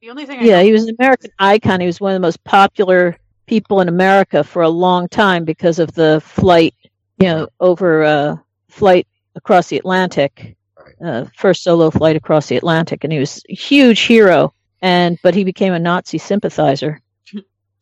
the 0.00 0.10
only 0.10 0.26
thing 0.26 0.38
I 0.38 0.44
Yeah, 0.44 0.58
know 0.58 0.64
he 0.64 0.72
was 0.72 0.84
an 0.84 0.94
American 1.00 1.30
icon. 1.40 1.80
He 1.80 1.86
was 1.86 2.00
one 2.00 2.12
of 2.12 2.16
the 2.16 2.24
most 2.26 2.42
popular 2.44 3.16
people 3.46 3.80
in 3.80 3.88
America 3.88 4.44
for 4.44 4.62
a 4.62 4.68
long 4.68 5.08
time 5.08 5.44
because 5.44 5.80
of 5.80 5.92
the 5.94 6.20
flight, 6.24 6.74
you 7.18 7.26
know, 7.26 7.48
over 7.58 8.04
uh, 8.04 8.36
flight 8.68 9.08
across 9.34 9.66
the 9.68 9.78
Atlantic, 9.78 10.56
uh, 11.04 11.24
first 11.36 11.64
solo 11.64 11.90
flight 11.90 12.14
across 12.14 12.46
the 12.46 12.56
Atlantic, 12.56 13.02
and 13.02 13.12
he 13.12 13.18
was 13.18 13.42
a 13.48 13.54
huge 13.54 14.00
hero. 14.02 14.52
And 14.80 15.18
but 15.24 15.34
he 15.34 15.42
became 15.42 15.72
a 15.72 15.78
Nazi 15.80 16.18
sympathizer. 16.18 17.00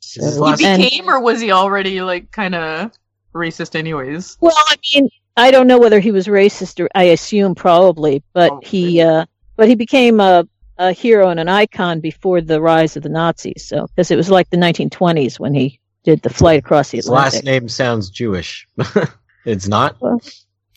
So- 0.01 0.23
last- 0.41 0.61
he 0.61 0.67
and- 0.67 0.83
became, 0.83 1.11
or 1.11 1.21
was 1.21 1.41
he 1.43 1.51
already 1.51 2.01
like 2.01 2.31
kind 2.31 2.55
of 2.55 2.93
racist, 3.35 3.75
anyways? 3.75 4.39
Well, 4.41 4.55
I 4.57 4.77
mean, 4.95 5.11
I 5.37 5.51
don't 5.51 5.67
know 5.67 5.79
whether 5.79 6.01
he 6.01 6.13
was 6.13 6.27
racist 6.27 6.81
or 6.81 6.89
I 6.95 7.05
assume 7.05 7.55
probably, 7.55 8.23
but 8.33 8.53
Oh, 8.53 8.61
he 8.63 9.01
uh, 9.01 9.27
but 9.57 9.69
he 9.69 9.75
became 9.75 10.21
a 10.21 10.47
a 10.79 10.93
hero 10.93 11.29
and 11.29 11.39
an 11.39 11.49
icon 11.49 12.01
before 12.01 12.41
the 12.41 12.61
rise 12.61 12.97
of 12.97 13.03
the 13.03 13.09
Nazis. 13.09 13.67
So 13.67 13.87
because 13.87 14.11
it 14.11 14.17
was 14.17 14.31
like 14.31 14.51
the 14.51 14.57
1920s 14.57 15.39
when 15.39 15.55
he 15.55 15.81
did 16.05 16.23
the 16.23 16.31
flight 16.31 16.59
across 16.59 16.91
the 16.91 16.99
Atlantic. 16.99 17.33
His 17.33 17.41
Atlantic. 17.41 17.47
last 17.49 17.61
name 17.63 17.69
sounds 17.69 18.11
Jewish. 18.11 18.67
it's 19.45 19.67
not. 19.69 19.97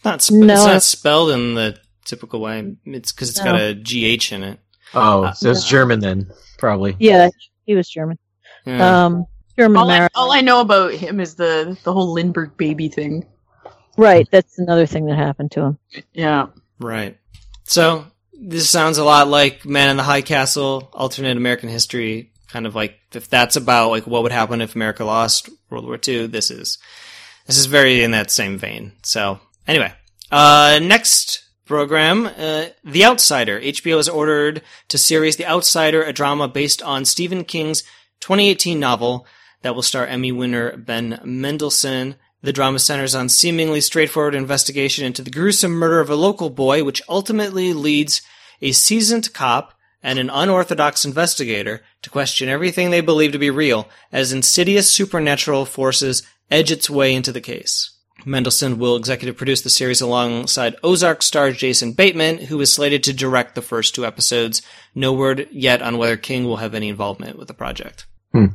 Not 0.05 0.21
sp- 0.21 0.33
No. 0.33 0.53
It's 0.53 0.65
not 0.65 0.83
spelled 0.83 1.31
in 1.31 1.55
the 1.55 1.77
typical 2.05 2.39
way. 2.39 2.75
It's 2.85 3.11
because 3.11 3.29
it's 3.29 3.41
got 3.41 3.59
a 3.59 3.73
GH 3.73 4.31
in 4.31 4.43
it. 4.43 4.59
Oh, 4.93 5.25
Uh, 5.25 5.33
so 5.33 5.51
it's 5.51 5.67
German 5.67 5.99
then, 5.99 6.31
probably. 6.57 6.95
Yeah, 6.99 7.29
he 7.65 7.75
was 7.75 7.89
German. 7.89 8.17
Yeah. 8.65 9.05
Um, 9.05 9.25
German 9.57 9.77
All 9.77 9.89
I, 9.89 10.07
all 10.15 10.31
I 10.31 10.41
know 10.41 10.61
about 10.61 10.93
him 10.93 11.19
is 11.19 11.35
the 11.35 11.77
the 11.83 11.91
whole 11.91 12.13
Lindbergh 12.13 12.55
baby 12.57 12.87
thing. 12.87 13.25
Right, 13.97 14.27
that's 14.31 14.59
another 14.59 14.85
thing 14.85 15.07
that 15.07 15.17
happened 15.17 15.51
to 15.51 15.61
him. 15.61 15.77
Yeah. 16.13 16.47
Right. 16.79 17.17
So 17.63 18.05
this 18.31 18.69
sounds 18.69 18.97
a 18.97 19.03
lot 19.03 19.27
like 19.27 19.65
Man 19.65 19.89
in 19.89 19.97
the 19.97 20.03
High 20.03 20.21
Castle, 20.21 20.89
alternate 20.93 21.37
American 21.37 21.69
history, 21.69 22.31
kind 22.47 22.67
of 22.67 22.75
like 22.75 22.99
if 23.13 23.27
that's 23.29 23.55
about 23.55 23.89
like 23.89 24.05
what 24.05 24.23
would 24.23 24.31
happen 24.31 24.61
if 24.61 24.75
America 24.75 25.03
lost 25.03 25.49
World 25.69 25.85
War 25.85 25.99
II. 26.05 26.27
This 26.27 26.51
is 26.51 26.77
this 27.47 27.57
is 27.57 27.65
very 27.65 28.03
in 28.03 28.11
that 28.11 28.29
same 28.29 28.57
vein. 28.57 28.93
So 29.01 29.39
anyway, 29.67 29.93
uh, 30.31 30.79
next 30.81 31.43
program, 31.65 32.27
uh, 32.27 32.65
The 32.83 33.05
Outsider. 33.05 33.59
HBO 33.59 33.97
has 33.97 34.09
ordered 34.09 34.61
to 34.87 34.97
series 34.97 35.35
The 35.35 35.45
Outsider, 35.45 36.03
a 36.03 36.13
drama 36.13 36.47
based 36.47 36.81
on 36.81 37.05
Stephen 37.05 37.43
King's 37.43 37.81
2018 38.21 38.79
novel 38.79 39.25
that 39.61 39.75
will 39.75 39.81
star 39.81 40.05
Emmy 40.05 40.31
winner 40.31 40.77
Ben 40.77 41.19
Mendelsohn. 41.23 42.15
The 42.41 42.53
drama 42.53 42.79
centers 42.79 43.15
on 43.15 43.29
seemingly 43.29 43.81
straightforward 43.81 44.35
investigation 44.35 45.05
into 45.05 45.21
the 45.21 45.31
gruesome 45.31 45.71
murder 45.71 45.99
of 45.99 46.09
a 46.09 46.15
local 46.15 46.49
boy, 46.49 46.83
which 46.83 47.01
ultimately 47.09 47.73
leads 47.73 48.21
a 48.61 48.71
seasoned 48.71 49.33
cop 49.33 49.73
and 50.03 50.19
an 50.19 50.29
unorthodox 50.29 51.03
investigator 51.03 51.81
to 52.01 52.09
question 52.09 52.47
everything 52.47 52.91
they 52.91 53.01
believe 53.01 53.31
to 53.31 53.39
be 53.39 53.49
real 53.49 53.89
as 54.11 54.31
insidious 54.31 54.89
supernatural 54.91 55.65
forces 55.65 56.23
edge 56.51 56.71
its 56.71 56.89
way 56.89 57.13
into 57.13 57.31
the 57.31 57.41
case. 57.41 57.91
Mendelsohn 58.25 58.77
will 58.77 58.95
executive 58.95 59.37
produce 59.37 59.61
the 59.61 59.69
series 59.69 60.01
alongside 60.01 60.75
Ozark 60.83 61.21
star 61.21 61.51
Jason 61.51 61.93
Bateman, 61.93 62.37
who 62.37 62.59
is 62.61 62.71
slated 62.71 63.03
to 63.03 63.13
direct 63.13 63.55
the 63.55 63.61
first 63.61 63.95
two 63.95 64.05
episodes. 64.05 64.61
No 64.93 65.13
word 65.13 65.47
yet 65.51 65.81
on 65.81 65.97
whether 65.97 66.17
King 66.17 66.45
will 66.45 66.57
have 66.57 66.73
any 66.73 66.89
involvement 66.89 67.37
with 67.37 67.47
the 67.47 67.53
project. 67.53 68.05
Hmm. 68.33 68.45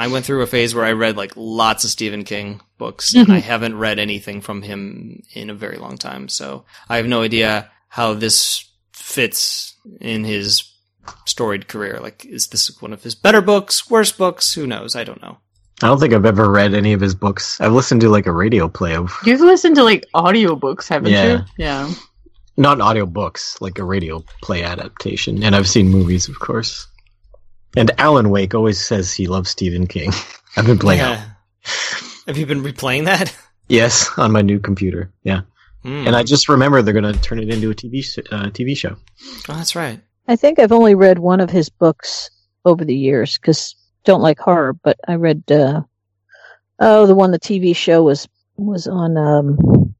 I 0.00 0.06
went 0.06 0.24
through 0.24 0.40
a 0.40 0.46
phase 0.46 0.74
where 0.74 0.86
I 0.86 0.92
read 0.92 1.18
like 1.18 1.32
lots 1.36 1.84
of 1.84 1.90
Stephen 1.90 2.24
King 2.24 2.62
books, 2.78 3.12
and 3.12 3.24
mm-hmm. 3.24 3.32
I 3.32 3.40
haven't 3.40 3.76
read 3.76 3.98
anything 3.98 4.40
from 4.40 4.62
him 4.62 5.22
in 5.34 5.50
a 5.50 5.54
very 5.54 5.76
long 5.76 5.98
time. 5.98 6.30
So 6.30 6.64
I 6.88 6.96
have 6.96 7.06
no 7.06 7.20
idea 7.20 7.70
how 7.88 8.14
this 8.14 8.66
fits 8.94 9.74
in 10.00 10.24
his 10.24 10.64
storied 11.26 11.68
career. 11.68 11.98
Like, 12.00 12.24
is 12.24 12.46
this 12.46 12.80
one 12.80 12.94
of 12.94 13.02
his 13.02 13.14
better 13.14 13.42
books, 13.42 13.90
worse 13.90 14.10
books? 14.10 14.54
Who 14.54 14.66
knows? 14.66 14.96
I 14.96 15.04
don't 15.04 15.20
know. 15.20 15.36
I 15.82 15.88
don't 15.88 16.00
think 16.00 16.14
I've 16.14 16.24
ever 16.24 16.50
read 16.50 16.72
any 16.72 16.94
of 16.94 17.02
his 17.02 17.14
books. 17.14 17.60
I've 17.60 17.72
listened 17.72 18.00
to 18.00 18.08
like 18.08 18.26
a 18.26 18.32
radio 18.32 18.68
play 18.68 18.96
of 18.96 19.14
You've 19.26 19.42
listened 19.42 19.76
to 19.76 19.84
like 19.84 20.06
audiobooks, 20.14 20.88
haven't 20.88 21.12
Yeah. 21.12 21.26
you? 21.26 21.44
Yeah. 21.58 21.92
not 22.56 22.80
audio 22.80 23.04
books, 23.04 23.60
like 23.60 23.78
a 23.78 23.84
radio 23.84 24.24
play 24.40 24.62
adaptation, 24.62 25.42
and 25.42 25.54
I've 25.54 25.68
seen 25.68 25.90
movies, 25.90 26.26
of 26.26 26.38
course. 26.40 26.86
And 27.76 27.90
Alan 27.98 28.30
Wake 28.30 28.54
always 28.54 28.80
says 28.80 29.12
he 29.12 29.26
loves 29.26 29.50
Stephen 29.50 29.86
King. 29.86 30.12
I've 30.56 30.66
been 30.66 30.78
playing. 30.78 31.00
Yeah. 31.00 31.24
Have 32.26 32.36
you 32.36 32.46
been 32.46 32.62
replaying 32.62 33.04
that? 33.06 33.36
Yes, 33.68 34.10
on 34.18 34.32
my 34.32 34.42
new 34.42 34.58
computer. 34.58 35.12
Yeah, 35.22 35.42
Hmm. 35.84 36.04
and 36.08 36.16
I 36.16 36.24
just 36.24 36.48
remember 36.48 36.82
they're 36.82 36.92
going 37.00 37.14
to 37.14 37.20
turn 37.20 37.38
it 37.38 37.50
into 37.54 37.70
a 37.70 37.74
TV 37.74 38.00
uh, 38.32 38.50
TV 38.50 38.76
show. 38.76 38.96
oh, 39.48 39.54
that's 39.54 39.76
right. 39.76 40.00
I 40.26 40.34
think 40.34 40.58
I've 40.58 40.72
only 40.72 40.96
read 40.96 41.20
one 41.20 41.38
of 41.38 41.50
his 41.50 41.68
books 41.68 42.30
over 42.64 42.84
the 42.84 42.96
years 42.96 43.38
because 43.38 43.76
don't 44.04 44.22
like 44.22 44.40
horror, 44.40 44.72
but 44.72 44.98
I 45.06 45.14
read 45.14 45.44
uh, 45.52 45.82
oh 46.80 47.06
the 47.06 47.14
one 47.14 47.30
the 47.30 47.38
TV 47.38 47.76
show 47.76 48.02
was 48.02 48.26
was 48.56 48.88
on 48.88 49.16
um 49.16 49.94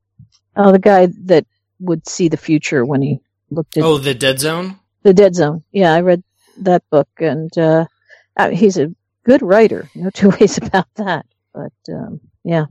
oh 0.57 0.73
the 0.73 0.81
guy 0.81 1.07
that 1.27 1.47
would 1.79 2.09
see 2.09 2.27
the 2.27 2.37
future 2.37 2.85
when 2.85 3.03
he 3.03 3.21
looked 3.53 3.77
at 3.77 3.85
Oh, 3.85 3.99
the 3.99 4.15
Dead 4.17 4.41
Zone. 4.41 4.81
the 5.05 5.15
Dead 5.15 5.37
Zone. 5.37 5.63
Yeah, 5.71 5.95
I 5.95 6.01
read 6.01 6.25
that 6.61 6.89
book 6.91 7.09
and 7.19 7.57
uh, 7.59 7.87
uh, 8.37 8.51
he's 8.51 8.79
a 8.79 8.95
good 9.25 9.43
writer, 9.43 9.89
no 9.95 10.11
two 10.11 10.31
ways 10.41 10.59
about 10.59 10.87
that. 10.97 11.27
But 11.53 11.73
um, 11.93 12.21
yeah, 12.45 12.67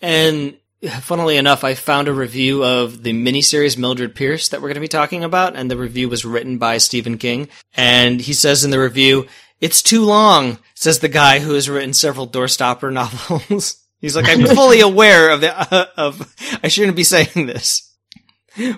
And 0.00 0.56
funnily 1.00 1.36
enough, 1.36 1.64
I 1.64 1.74
found 1.74 2.08
a 2.08 2.12
review 2.12 2.64
of 2.64 3.02
the 3.02 3.12
miniseries 3.12 3.78
Mildred 3.78 4.14
Pierce 4.14 4.48
that 4.48 4.60
we're 4.60 4.68
going 4.68 4.74
to 4.74 4.80
be 4.80 4.88
talking 4.88 5.24
about, 5.24 5.56
and 5.56 5.70
the 5.70 5.76
review 5.76 6.08
was 6.08 6.24
written 6.24 6.58
by 6.58 6.78
Stephen 6.78 7.18
King. 7.18 7.48
And 7.76 8.20
he 8.20 8.32
says 8.32 8.64
in 8.64 8.70
the 8.70 8.80
review, 8.80 9.26
"It's 9.60 9.82
too 9.82 10.04
long," 10.04 10.58
says 10.74 10.98
the 10.98 11.08
guy 11.08 11.40
who 11.40 11.54
has 11.54 11.68
written 11.68 11.92
several 11.92 12.28
doorstopper 12.28 12.92
novels. 12.92 13.76
He's 14.00 14.16
like, 14.16 14.28
"I'm 14.28 14.46
fully 14.56 14.80
aware 14.80 15.30
of 15.30 15.40
the 15.40 15.74
uh, 15.74 15.86
of. 15.96 16.34
I 16.62 16.68
shouldn't 16.68 16.96
be 16.96 17.04
saying 17.04 17.46
this, 17.46 17.94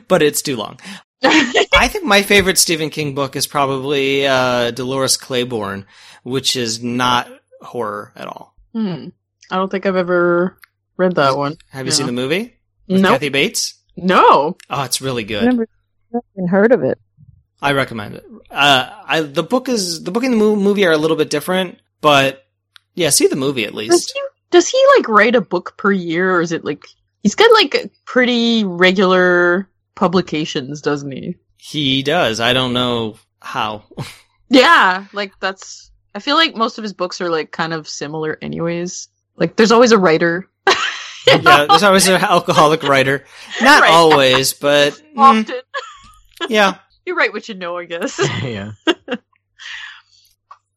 but 0.08 0.22
it's 0.22 0.42
too 0.42 0.56
long." 0.56 0.78
I 1.22 1.88
think 1.90 2.04
my 2.04 2.22
favorite 2.22 2.58
Stephen 2.58 2.90
King 2.90 3.14
book 3.14 3.36
is 3.36 3.46
probably 3.46 4.26
uh, 4.26 4.70
Dolores 4.70 5.16
Claiborne, 5.16 5.86
which 6.22 6.56
is 6.56 6.82
not 6.82 7.28
horror 7.60 8.12
at 8.16 8.26
all. 8.26 8.54
Hmm. 8.72 9.08
I 9.50 9.56
don't 9.56 9.70
think 9.70 9.86
I've 9.86 9.96
ever 9.96 10.58
read 10.96 11.14
that 11.16 11.36
one. 11.36 11.56
Have 11.70 11.86
you 11.86 11.90
No. 11.92 11.96
seen 11.96 12.06
the 12.06 12.12
movie 12.12 12.56
with 12.86 13.00
Nope. 13.00 13.12
Kathy 13.14 13.28
Bates? 13.30 13.74
No. 13.96 14.56
Oh, 14.70 14.82
it's 14.84 15.00
really 15.00 15.24
good. 15.24 15.42
I 15.42 15.46
never, 15.46 15.68
never 16.12 16.24
even 16.36 16.48
heard 16.48 16.72
of 16.72 16.82
it. 16.84 16.98
I 17.60 17.72
recommend 17.72 18.14
it. 18.14 18.24
Uh, 18.50 18.88
I 19.04 19.20
the 19.22 19.42
book 19.42 19.68
is 19.68 20.04
the 20.04 20.12
book 20.12 20.22
and 20.22 20.34
the 20.34 20.36
movie 20.38 20.86
are 20.86 20.92
a 20.92 20.96
little 20.98 21.16
bit 21.16 21.28
different, 21.30 21.78
but 22.00 22.44
yeah, 22.94 23.10
see 23.10 23.26
the 23.26 23.34
movie 23.36 23.64
at 23.64 23.70
Does 23.70 23.76
least. 23.76 24.12
he, 24.14 24.20
does 24.50 24.68
he 24.68 24.80
like 24.96 25.08
write 25.08 25.34
a 25.34 25.40
book 25.40 25.76
per 25.76 25.90
year 25.90 26.36
or 26.36 26.40
is 26.40 26.52
it 26.52 26.64
like 26.64 26.84
he's 27.24 27.34
got 27.34 27.50
like 27.52 27.90
pretty 28.04 28.62
regular 28.64 29.68
publications, 29.98 30.80
doesn't 30.80 31.10
he? 31.10 31.36
He 31.56 32.02
does. 32.04 32.38
I 32.40 32.52
don't 32.52 32.72
know 32.72 33.16
how. 33.40 33.82
Yeah, 34.48 35.06
like 35.12 35.32
that's 35.40 35.90
I 36.14 36.20
feel 36.20 36.36
like 36.36 36.54
most 36.56 36.78
of 36.78 36.82
his 36.84 36.92
books 36.94 37.20
are 37.20 37.28
like 37.28 37.50
kind 37.50 37.72
of 37.74 37.88
similar 37.88 38.38
anyways. 38.40 39.08
Like 39.36 39.56
there's 39.56 39.72
always 39.72 39.90
a 39.92 39.98
writer. 39.98 40.48
yeah, 41.26 41.66
there's 41.66 41.82
always 41.82 42.06
an 42.08 42.22
alcoholic 42.22 42.82
writer. 42.84 43.24
Not 43.60 43.82
Right. 43.82 43.90
always, 43.90 44.52
but 44.54 44.92
mm, 45.16 45.40
Often. 45.40 45.56
yeah. 46.48 46.78
You 47.04 47.16
write 47.16 47.32
what 47.32 47.48
you 47.48 47.54
know, 47.56 47.76
I 47.76 47.84
guess. 47.86 48.18
yeah, 48.42 48.72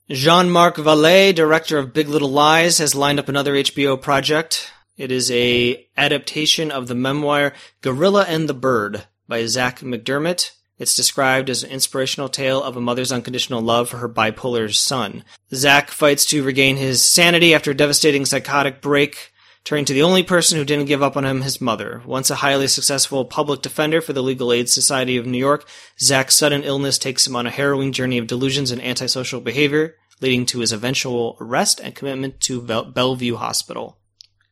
Jean-Marc 0.09 0.75
Vallée, 0.77 1.33
director 1.33 1.77
of 1.77 1.93
Big 1.93 2.07
Little 2.09 2.29
Lies, 2.31 2.79
has 2.79 2.95
lined 2.95 3.19
up 3.19 3.29
another 3.29 3.53
HBO 3.53 4.01
project. 4.01 4.71
It 4.97 5.11
is 5.11 5.29
a 5.31 5.87
adaptation 5.97 6.69
of 6.71 6.87
the 6.87 6.95
memoir 6.95 7.53
Gorilla 7.81 8.25
and 8.27 8.47
the 8.49 8.53
Bird 8.53 9.05
by 9.31 9.45
Zach 9.45 9.79
McDermott. 9.79 10.51
It's 10.77 10.93
described 10.93 11.49
as 11.49 11.63
an 11.63 11.71
inspirational 11.71 12.27
tale 12.27 12.61
of 12.61 12.75
a 12.75 12.81
mother's 12.81 13.13
unconditional 13.13 13.61
love 13.61 13.87
for 13.87 13.95
her 13.95 14.09
bipolar 14.09 14.75
son. 14.75 15.23
Zach 15.53 15.89
fights 15.89 16.25
to 16.25 16.43
regain 16.43 16.75
his 16.75 17.05
sanity 17.05 17.53
after 17.53 17.71
a 17.71 17.73
devastating 17.73 18.25
psychotic 18.25 18.81
break, 18.81 19.31
turning 19.63 19.85
to 19.85 19.93
the 19.93 20.01
only 20.01 20.21
person 20.21 20.57
who 20.57 20.65
didn't 20.65 20.87
give 20.87 21.01
up 21.01 21.15
on 21.15 21.23
him, 21.23 21.43
his 21.43 21.61
mother. 21.61 22.01
Once 22.05 22.29
a 22.29 22.35
highly 22.35 22.67
successful 22.67 23.23
public 23.23 23.61
defender 23.61 24.01
for 24.01 24.11
the 24.11 24.21
Legal 24.21 24.51
Aid 24.51 24.67
Society 24.67 25.15
of 25.15 25.25
New 25.25 25.37
York, 25.37 25.65
Zach's 25.97 26.35
sudden 26.35 26.63
illness 26.63 26.97
takes 26.97 27.25
him 27.25 27.37
on 27.37 27.47
a 27.47 27.51
harrowing 27.51 27.93
journey 27.93 28.17
of 28.17 28.27
delusions 28.27 28.69
and 28.69 28.81
antisocial 28.83 29.39
behavior, 29.39 29.95
leading 30.19 30.45
to 30.47 30.59
his 30.59 30.73
eventual 30.73 31.37
arrest 31.39 31.79
and 31.79 31.95
commitment 31.95 32.41
to 32.41 32.61
Bel- 32.61 32.91
Bellevue 32.91 33.37
Hospital. 33.37 33.97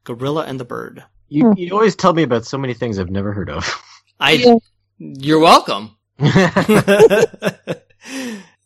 Gorilla 0.05 0.45
and 0.45 0.57
the 0.57 0.63
Bird. 0.63 1.03
you 1.27 1.53
you 1.57 1.73
always 1.73 1.97
tell 1.97 2.13
me 2.13 2.23
about 2.23 2.45
so 2.45 2.57
many 2.57 2.73
things 2.73 2.97
I've 2.97 3.09
never 3.09 3.33
heard 3.33 3.49
of. 3.49 3.83
I. 4.19 4.31
Yeah. 4.33 4.55
You're 4.97 5.39
welcome. 5.39 5.95
the 6.17 7.79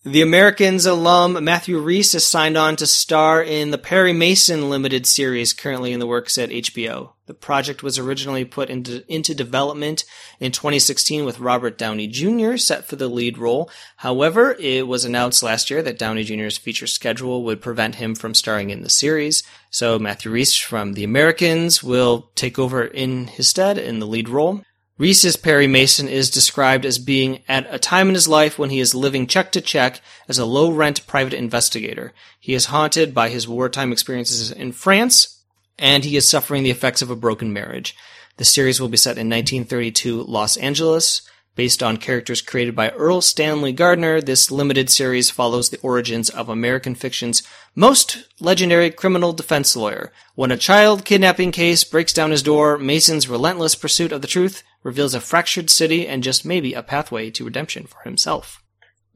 Americans 0.04 0.88
alum 0.88 1.44
Matthew 1.44 1.78
Rhys 1.80 2.14
has 2.14 2.26
signed 2.26 2.58
on 2.58 2.76
to 2.78 2.88
star 2.88 3.44
in 3.44 3.70
the 3.70 3.78
Perry 3.78 4.14
Mason 4.14 4.72
limited 4.72 5.06
series 5.06 5.54
currently 5.54 5.94
in 5.94 6.00
the 6.00 6.08
works 6.08 6.40
at 6.40 6.50
HBO. 6.50 7.12
The 7.28 7.36
project 7.36 7.84
was 7.84 8.00
originally 8.00 8.44
put 8.44 8.72
into, 8.72 9.06
into 9.08 9.36
development 9.36 10.04
in 10.40 10.52
2016 10.52 11.24
with 11.24 11.40
Robert 11.40 11.78
Downey 11.78 12.08
Jr. 12.08 12.58
set 12.58 12.86
for 12.86 12.96
the 12.96 13.08
lead 13.08 13.38
role. 13.38 13.70
However, 13.98 14.56
it 14.60 14.88
was 14.88 15.06
announced 15.06 15.44
last 15.44 15.70
year 15.70 15.84
that 15.84 16.00
Downey 16.00 16.24
Jr.'s 16.24 16.58
feature 16.58 16.88
schedule 16.88 17.44
would 17.44 17.62
prevent 17.62 17.96
him 17.96 18.16
from 18.16 18.34
starring 18.34 18.72
in 18.72 18.82
the 18.82 18.90
series. 18.90 19.44
So 19.70 20.00
Matthew 20.00 20.32
Rhys 20.32 20.58
from 20.58 20.94
The 20.94 21.04
Americans 21.04 21.84
will 21.84 22.32
take 22.34 22.58
over 22.58 22.84
in 22.84 23.28
his 23.28 23.48
stead 23.48 23.78
in 23.78 24.00
the 24.00 24.08
lead 24.08 24.28
role. 24.28 24.64
Rhys's 25.00 25.38
Perry 25.38 25.66
Mason 25.66 26.08
is 26.08 26.30
described 26.30 26.86
as 26.86 27.00
being 27.00 27.44
at 27.48 27.66
a 27.74 27.80
time 27.80 28.10
in 28.10 28.14
his 28.14 28.28
life 28.28 28.60
when 28.60 28.70
he 28.70 28.80
is 28.80 28.94
living 28.94 29.26
check 29.26 29.52
to 29.54 29.62
check 29.62 30.02
as 30.28 30.38
a 30.38 30.46
low 30.46 30.72
rent 30.72 31.08
private 31.08 31.34
investigator. 31.34 32.14
He 32.40 32.54
is 32.54 32.66
haunted 32.66 33.12
by 33.12 33.30
his 33.30 33.48
wartime 33.48 33.92
experiences 33.92 34.52
in 34.52 34.72
France, 34.72 35.42
and 35.80 36.06
he 36.06 36.16
is 36.16 36.30
suffering 36.30 36.62
the 36.62 36.70
effects 36.70 37.02
of 37.02 37.10
a 37.10 37.16
broken 37.16 37.52
marriage. 37.52 37.96
The 38.38 38.46
series 38.46 38.80
will 38.80 38.88
be 38.88 38.98
set 38.98 39.18
in 39.18 39.30
1932 39.30 40.24
Los 40.24 40.58
Angeles. 40.58 41.28
Based 41.56 41.84
on 41.84 41.98
characters 41.98 42.42
created 42.42 42.76
by 42.76 42.90
Erle 42.90 43.22
Stanley 43.22 43.74
Gardner, 43.74 44.22
this 44.22 44.50
limited 44.50 44.90
series 44.90 45.30
follows 45.30 45.70
the 45.70 45.80
origins 45.82 46.32
of 46.32 46.50
American 46.50 46.96
fiction's 46.96 47.44
most 47.76 48.28
legendary 48.40 48.90
criminal 48.90 49.34
defense 49.34 49.76
lawyer. 49.76 50.12
When 50.34 50.52
a 50.52 50.58
child 50.58 51.06
kidnapping 51.06 51.52
case 51.52 51.84
breaks 51.84 52.12
down 52.12 52.32
his 52.32 52.42
door, 52.42 52.80
Mason's 52.80 53.30
relentless 53.30 53.76
pursuit 53.76 54.12
of 54.12 54.24
the 54.24 54.28
truth 54.28 54.64
reveals 54.84 55.13
a 55.13 55.22
fractured 55.22 55.70
city 55.70 56.08
and 56.08 56.24
just 56.24 56.46
maybe 56.46 56.74
a 56.74 56.84
pathway 56.84 57.30
to 57.32 57.46
redemption 57.46 57.88
for 57.88 58.00
himself. 58.04 58.62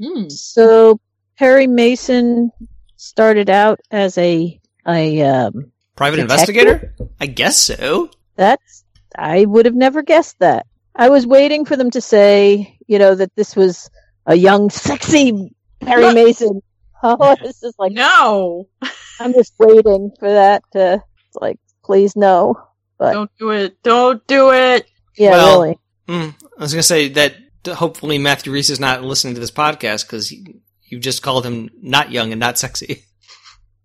Hmm. 0.01 0.29
So 0.29 0.99
Perry 1.37 1.67
Mason 1.67 2.51
started 2.95 3.49
out 3.49 3.79
as 3.91 4.17
a 4.17 4.59
a 4.87 5.21
um, 5.21 5.71
Private 5.95 6.17
Detective? 6.17 6.55
investigator? 6.57 6.95
I 7.19 7.25
guess 7.27 7.57
so. 7.57 8.09
that's 8.35 8.83
I 9.17 9.45
would 9.45 9.65
have 9.65 9.75
never 9.75 10.01
guessed 10.03 10.39
that. 10.39 10.65
I 10.95 11.09
was 11.09 11.25
waiting 11.27 11.65
for 11.65 11.75
them 11.75 11.91
to 11.91 12.01
say, 12.01 12.77
you 12.87 12.99
know, 12.99 13.15
that 13.15 13.35
this 13.35 13.55
was 13.55 13.89
a 14.25 14.35
young, 14.35 14.69
sexy 14.71 15.53
Perry 15.79 16.03
Look. 16.03 16.15
Mason. 16.15 16.61
Oh, 17.03 17.35
this 17.41 17.61
is 17.63 17.75
like 17.77 17.91
No, 17.91 18.67
I'm 19.19 19.33
just 19.33 19.53
waiting 19.59 20.11
for 20.19 20.29
that 20.29 20.63
to 20.73 21.03
like, 21.39 21.59
please 21.83 22.15
no. 22.15 22.55
But 22.97 23.13
don't 23.13 23.31
do 23.37 23.51
it. 23.51 23.83
Don't 23.83 24.25
do 24.25 24.51
it. 24.51 24.87
Yeah, 25.17 25.31
Well- 25.31 25.61
really. 25.61 25.79
Mm, 26.07 26.33
I 26.57 26.61
was 26.61 26.71
going 26.73 26.79
to 26.79 26.83
say 26.83 27.09
that 27.09 27.35
hopefully 27.67 28.17
Matthew 28.17 28.53
Rhys 28.53 28.69
is 28.69 28.79
not 28.79 29.03
listening 29.03 29.33
to 29.33 29.41
this 29.41 29.51
podcast 29.51 30.05
because 30.05 30.31
you 30.31 30.99
just 30.99 31.21
called 31.21 31.45
him 31.45 31.69
not 31.81 32.11
young 32.11 32.31
and 32.31 32.39
not 32.39 32.57
sexy. 32.57 33.03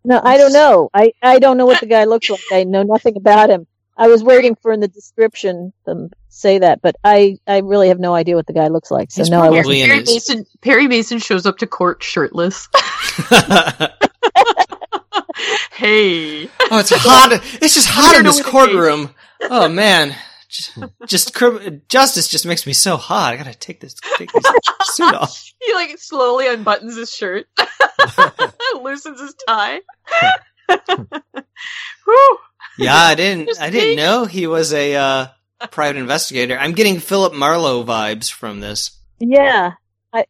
No, 0.05 0.21
I 0.23 0.37
don't 0.37 0.53
know. 0.53 0.89
I, 0.95 1.13
I 1.23 1.39
don't 1.41 1.57
know 1.57 1.67
what 1.67 1.81
the 1.81 1.87
guy 1.87 2.05
looks 2.05 2.31
like. 2.31 2.41
I 2.53 2.63
know 2.65 2.83
nothing 2.85 3.17
about 3.17 3.51
him. 3.51 3.67
I 3.97 4.09
was 4.09 4.23
waiting 4.23 4.57
for 4.61 4.73
in 4.73 4.81
the 4.81 4.89
description 4.89 5.73
them 5.85 6.11
say 6.29 6.59
that, 6.61 6.81
but 6.81 6.97
I, 7.05 7.39
I 7.47 7.59
really 7.59 7.89
have 7.89 8.01
no 8.01 8.15
idea 8.15 8.35
what 8.37 8.47
the 8.47 8.53
guy 8.53 8.69
looks 8.69 8.91
like. 8.91 9.11
So 9.11 9.23
He's 9.23 9.31
no, 9.31 9.41
I 9.43 9.51
wasn't. 9.51 9.67
Perry 9.85 9.99
his- 10.01 10.09
Mason. 10.09 10.47
Perry 10.61 10.87
Mason 10.89 11.19
shows 11.19 11.45
up 11.47 11.59
to 11.59 11.67
court 11.67 12.03
shirtless. 12.03 12.69
Hey. 15.75 16.49
Oh, 16.71 16.79
it's 16.79 16.91
hot. 16.95 17.33
It's 17.61 17.75
just 17.75 17.89
hot 17.89 18.17
in 18.17 18.25
this 18.25 18.43
courtroom. 18.43 19.11
Oh 19.43 19.69
man. 19.69 20.15
Just, 20.53 20.79
just 21.07 21.35
crim- 21.35 21.83
justice 21.89 22.29
just 22.29 22.45
makes 22.47 22.67
me 22.67 22.75
so 22.75 22.97
hot. 22.99 23.33
I 23.33 23.37
gotta 23.37 23.55
take 23.55 23.81
this, 23.81 23.95
take 24.19 24.31
this 24.33 24.45
suit 24.83 25.15
off. 25.15 25.43
he 25.61 25.73
like 25.75 25.97
slowly 25.99 26.45
unbuttons 26.45 26.97
his 26.97 27.11
shirt, 27.11 27.47
loosens 28.83 29.21
his 29.21 29.35
tie. 29.49 29.81
Whew. 32.05 32.39
Yeah, 32.79 32.95
I 32.97 33.15
didn't, 33.15 33.47
Just 33.49 33.61
I 33.61 33.71
didn't 33.71 33.91
me. 33.91 33.97
know 33.97 34.25
he 34.25 34.47
was 34.47 34.73
a 34.73 34.95
uh, 34.95 35.27
private 35.71 35.99
investigator. 35.99 36.57
I'm 36.59 36.73
getting 36.73 37.01
Philip 37.01 37.33
Marlowe 37.35 37.85
vibes 37.85 38.31
from 38.31 38.61
this. 38.61 38.99
Yeah, 39.21 39.73
I, 40.13 40.25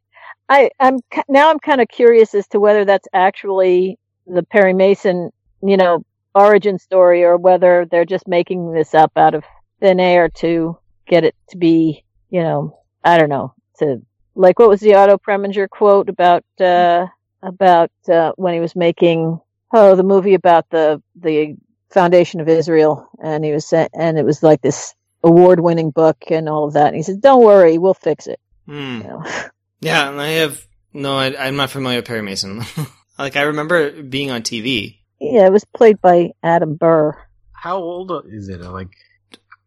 I, 0.48 0.70
I'm 0.80 0.98
now 1.28 1.50
I'm 1.50 1.58
kind 1.58 1.80
of 1.80 1.88
curious 1.88 2.34
as 2.34 2.46
to 2.48 2.60
whether 2.60 2.84
that's 2.84 3.08
actually 3.12 3.98
the 4.26 4.42
Perry 4.42 4.74
Mason, 4.74 5.30
you 5.62 5.76
know, 5.76 6.04
origin 6.34 6.78
story, 6.78 7.24
or 7.24 7.36
whether 7.36 7.86
they're 7.90 8.04
just 8.04 8.26
making 8.28 8.72
this 8.72 8.94
up 8.94 9.12
out 9.16 9.34
of 9.34 9.44
thin 9.82 10.00
air 10.00 10.28
to 10.28 10.78
get 11.06 11.24
it 11.24 11.34
to 11.50 11.58
be, 11.58 12.04
you 12.30 12.42
know, 12.42 12.78
I 13.04 13.18
don't 13.18 13.28
know, 13.28 13.54
to 13.80 14.00
like 14.34 14.58
what 14.58 14.68
was 14.68 14.80
the 14.80 14.94
Otto 14.94 15.18
Preminger 15.18 15.68
quote 15.68 16.08
about 16.08 16.44
uh 16.58 17.06
about 17.42 17.90
uh, 18.08 18.32
when 18.36 18.54
he 18.54 18.60
was 18.60 18.76
making 18.76 19.40
oh 19.72 19.96
the 19.96 20.04
movie 20.04 20.34
about 20.34 20.70
the 20.70 21.02
the 21.16 21.56
foundation 21.90 22.40
of 22.40 22.48
Israel, 22.48 23.08
and 23.22 23.44
he 23.44 23.52
was 23.52 23.68
sa- 23.68 23.88
and 23.92 24.18
it 24.18 24.24
was 24.24 24.42
like 24.42 24.62
this 24.62 24.94
award 25.24 25.60
winning 25.60 25.90
book 25.90 26.16
and 26.30 26.48
all 26.48 26.64
of 26.64 26.74
that, 26.74 26.88
and 26.88 26.96
he 26.96 27.02
said, 27.02 27.20
"Don't 27.20 27.44
worry, 27.44 27.76
we'll 27.76 27.94
fix 27.94 28.26
it." 28.26 28.40
Hmm. 28.66 29.00
You 29.02 29.08
know? 29.08 29.24
Yeah, 29.82 30.08
and 30.08 30.20
I 30.20 30.28
have 30.28 30.64
no. 30.92 31.18
I, 31.18 31.34
I'm 31.36 31.56
not 31.56 31.70
familiar 31.70 31.98
with 31.98 32.04
Perry 32.04 32.22
Mason. 32.22 32.62
like 33.18 33.34
I 33.34 33.42
remember 33.42 34.00
being 34.00 34.30
on 34.30 34.42
TV. 34.42 34.98
Yeah, 35.20 35.46
it 35.46 35.52
was 35.52 35.64
played 35.64 36.00
by 36.00 36.34
Adam 36.40 36.76
Burr. 36.76 37.16
How 37.52 37.78
old 37.78 38.12
is 38.28 38.48
it? 38.48 38.60
Like, 38.60 38.90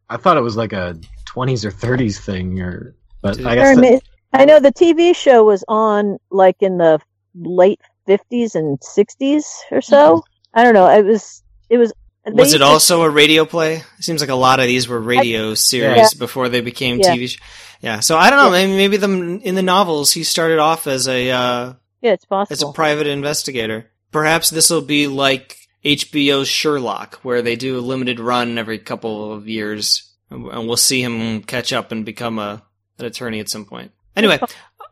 I 0.10 0.18
thought 0.18 0.38
it 0.38 0.42
was 0.42 0.56
like 0.58 0.74
a 0.74 0.98
20s 1.34 1.66
or 1.66 1.72
30s 1.72 2.20
thing, 2.20 2.60
or 2.62 2.96
but 3.22 3.44
I 3.46 3.56
guess 3.56 3.76
that- 3.78 4.02
I 4.34 4.46
know 4.46 4.60
the 4.60 4.72
TV 4.74 5.16
show 5.16 5.44
was 5.46 5.64
on 5.68 6.18
like 6.30 6.58
in 6.60 6.78
the 6.78 7.00
late 7.36 7.80
fifties 8.06 8.54
and 8.56 8.78
sixties 8.84 9.48
or 9.72 9.82
so. 9.82 10.24
I 10.54 10.64
don't 10.64 10.74
know. 10.74 10.88
It 10.90 11.06
was. 11.06 11.42
It 11.70 11.78
was. 11.78 11.94
Was 12.28 12.48
used 12.48 12.56
it 12.56 12.60
to- 12.60 12.66
also 12.66 13.04
a 13.04 13.10
radio 13.10 13.46
play? 13.46 13.76
It 13.98 14.04
seems 14.04 14.20
like 14.20 14.30
a 14.32 14.36
lot 14.36 14.60
of 14.60 14.66
these 14.66 14.88
were 14.88 15.00
radio 15.00 15.54
series 15.54 15.98
Yeah. 16.14 16.20
before 16.20 16.50
they 16.50 16.62
became 16.62 17.00
Yeah. 17.00 17.14
TV. 17.16 17.28
Sh- 17.30 17.40
yeah, 17.82 18.00
so 18.00 18.18
I 18.18 18.30
don't 18.30 18.40
know. 18.40 18.46
Yeah. 18.58 18.66
Maybe 18.68 18.74
maybe 18.76 18.98
them 18.98 19.40
in 19.42 19.56
the 19.56 19.62
novels 19.62 20.12
he 20.12 20.24
started 20.24 20.60
off 20.60 20.88
as 20.88 21.08
a 21.08 21.30
uh, 21.32 21.74
Yeah, 22.02 22.14
it's 22.14 22.26
possible. 22.26 22.54
as 22.54 22.62
a 22.64 22.74
private 22.74 23.08
investigator. 23.08 23.92
Perhaps 24.12 24.50
this 24.50 24.70
will 24.70 24.82
be 24.82 25.08
like 25.08 25.58
HBO's 25.86 26.48
Sherlock, 26.48 27.20
where 27.22 27.42
they 27.42 27.56
do 27.56 27.78
a 27.78 27.82
limited 27.82 28.20
run 28.20 28.58
every 28.58 28.80
couple 28.80 29.32
of 29.34 29.48
years, 29.48 30.12
and 30.32 30.44
we'll 30.68 30.78
see 30.78 31.02
him 31.04 31.44
catch 31.44 31.72
up 31.72 31.92
and 31.92 32.04
become 32.06 32.40
a 32.40 32.64
an 32.98 33.06
attorney 33.06 33.40
at 33.40 33.50
some 33.50 33.66
point. 33.66 33.92
Anyway, 34.16 34.40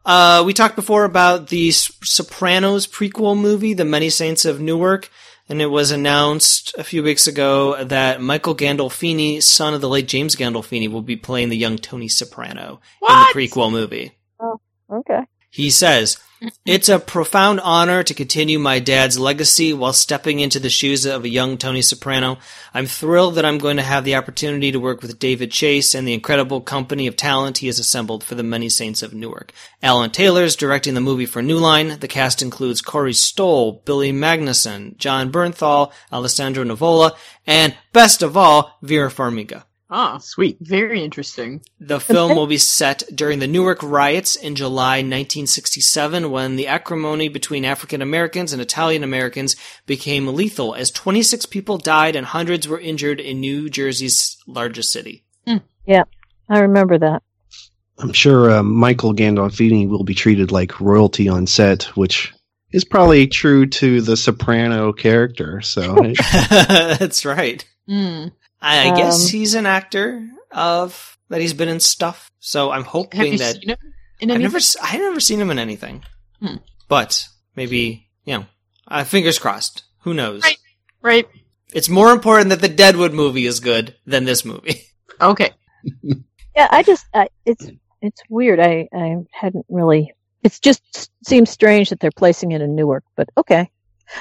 uh, 0.06 0.44
we 0.46 0.54
talked 0.54 0.76
before 0.76 1.06
about 1.06 1.48
the 1.48 1.70
S- 1.70 1.92
Sopranos 2.04 2.86
prequel 2.86 3.40
movie, 3.40 3.74
The 3.74 3.86
Many 3.86 4.10
Saints 4.10 4.44
of 4.44 4.60
Newark, 4.60 5.10
and 5.48 5.62
it 5.62 5.68
was 5.68 5.92
announced 5.92 6.76
a 6.78 6.84
few 6.84 7.02
weeks 7.02 7.28
ago 7.28 7.82
that 7.82 8.22
Michael 8.22 8.56
Gandolfini, 8.56 9.42
son 9.42 9.74
of 9.74 9.80
the 9.80 9.88
late 9.88 10.10
James 10.10 10.36
Gandolfini, 10.36 10.92
will 10.92 11.02
be 11.02 11.16
playing 11.16 11.48
the 11.48 11.56
young 11.58 11.78
Tony 11.78 12.10
Soprano 12.10 12.82
What? 13.00 13.12
in 13.36 13.42
the 13.42 13.48
prequel 13.48 13.72
movie. 13.72 14.12
okay. 14.92 15.22
He 15.50 15.70
says, 15.70 16.18
It's 16.66 16.90
a 16.90 17.00
profound 17.00 17.62
honor 17.62 18.04
to 18.04 18.14
continue 18.14 18.60
my 18.60 18.80
dad's 18.80 19.18
legacy 19.18 19.72
while 19.72 19.94
stepping 19.94 20.42
into 20.42 20.60
the 20.60 20.70
shoes 20.70 21.06
of 21.06 21.24
a 21.24 21.30
young 21.30 21.58
Tony 21.58 21.82
Soprano. 21.82 22.38
I'm 22.74 22.86
thrilled 22.86 23.36
that 23.36 23.46
I'm 23.46 23.60
going 23.60 23.78
to 23.78 23.84
have 23.84 24.04
the 24.04 24.16
opportunity 24.16 24.72
to 24.72 24.80
work 24.80 25.02
with 25.02 25.20
David 25.20 25.52
Chase 25.52 25.96
and 25.96 26.06
the 26.06 26.14
incredible 26.14 26.60
company 26.60 27.08
of 27.08 27.16
talent 27.16 27.60
he 27.60 27.68
has 27.68 27.80
assembled 27.80 28.26
for 28.26 28.36
the 28.36 28.44
Many 28.44 28.68
Saints 28.68 29.02
of 29.02 29.14
Newark. 29.14 29.54
Alan 29.82 30.10
Taylor's 30.10 30.58
directing 30.58 30.96
the 30.96 31.02
movie 31.02 31.26
for 31.26 31.42
New 31.42 31.60
Line. 31.60 32.00
The 32.00 32.10
cast 32.10 32.42
includes 32.42 32.82
Corey 32.82 33.14
Stoll, 33.14 33.82
Billy 33.86 34.12
Magnussen, 34.12 34.98
Jon 34.98 35.32
Bernthal, 35.32 35.94
Alessandro 36.12 36.66
Nivola, 36.66 37.16
and 37.48 37.74
best 37.94 38.22
of 38.22 38.36
all, 38.36 38.78
Vera 38.82 39.10
Farmiga. 39.10 39.64
Ah, 39.96 40.18
sweet. 40.18 40.58
very 40.60 41.04
interesting. 41.04 41.62
The 41.80 42.00
film 42.00 42.36
will 42.36 42.48
be 42.48 42.58
set 42.58 43.04
during 43.14 43.38
the 43.38 43.46
Newark 43.48 43.84
riots 43.84 44.36
in 44.36 44.56
July 44.56 44.98
1967 44.98 46.32
when 46.32 46.56
the 46.56 46.66
acrimony 46.66 47.30
between 47.30 47.64
African 47.64 48.02
Americans 48.02 48.54
and 48.54 48.62
Italian 48.62 49.04
Americans 49.04 49.56
became 49.86 50.28
lethal 50.28 50.74
as 50.74 50.90
26 50.90 51.46
people 51.46 51.78
died 51.78 52.16
and 52.16 52.26
hundreds 52.26 52.68
were 52.68 52.80
injured 52.80 53.20
in 53.20 53.40
New 53.40 53.70
Jersey's 53.70 54.38
largest 54.48 54.92
city. 54.92 55.24
Yeah. 55.86 56.06
I 56.50 56.60
remember 56.60 56.98
that. 56.98 57.22
I'm 58.00 58.14
sure 58.14 58.50
uh, 58.50 58.64
Michael 58.64 59.14
Gandolfini 59.14 59.88
will 59.88 60.04
be 60.04 60.16
treated 60.16 60.52
like 60.52 60.80
royalty 60.82 61.30
on 61.30 61.46
set, 61.46 61.84
which 61.96 62.34
is 62.72 62.84
probably 62.84 63.28
true 63.28 63.68
to 63.68 64.02
the 64.02 64.18
Soprano 64.18 64.92
character. 64.92 65.62
So 65.62 65.96
That's 66.50 67.26
right. 67.26 67.64
Hmm. 67.88 68.30
I, 68.64 68.90
I 68.92 68.96
guess 68.98 69.26
Um, 69.26 69.32
he's 69.32 69.54
an 69.56 69.66
actor 69.66 70.28
of 70.52 71.18
that 71.30 71.42
he's 71.42 71.54
been 71.54 71.70
in 71.70 71.80
stuff. 71.80 72.32
So 72.40 72.72
I'm 72.72 72.84
Have 72.84 72.92
hoping 72.92 73.34
you 73.34 73.38
that 73.40 73.56
seen 73.58 73.70
him 73.70 73.78
in 74.20 74.32
I've 74.32 74.42
never 74.42 74.58
s- 74.58 74.78
I've 74.82 75.00
never 75.02 75.20
seen 75.20 75.40
him 75.42 75.52
in 75.52 75.60
anything. 75.60 76.04
Hmm. 76.40 76.56
But 76.88 77.28
maybe, 77.56 78.10
you 78.26 78.38
know, 78.38 78.46
uh, 78.88 79.04
fingers 79.04 79.38
crossed. 79.40 79.84
Who 80.02 80.14
knows? 80.14 80.44
Right. 80.44 80.58
Right. 81.02 81.28
It's 81.74 81.90
more 81.90 82.12
important 82.12 82.50
that 82.50 82.62
the 82.62 82.70
Deadwood 82.70 83.14
movie 83.14 83.46
is 83.46 83.60
good 83.60 83.96
than 84.06 84.26
this 84.26 84.44
movie. 84.46 84.82
Okay. 85.22 85.52
Yeah, 86.56 86.68
I 86.70 86.84
just. 86.84 87.06
I, 87.14 87.30
it's. 87.46 87.68
It's 88.02 88.22
weird. 88.30 88.60
I. 88.60 88.88
I 88.94 89.16
hadn't 89.32 89.66
really. 89.70 90.14
It 90.44 90.58
just 90.62 91.10
seems 91.26 91.50
strange 91.50 91.90
that 91.90 92.00
they're 92.00 92.12
placing 92.16 92.52
it 92.52 92.62
in 92.62 92.76
Newark, 92.76 93.04
but 93.16 93.28
okay. 93.38 93.72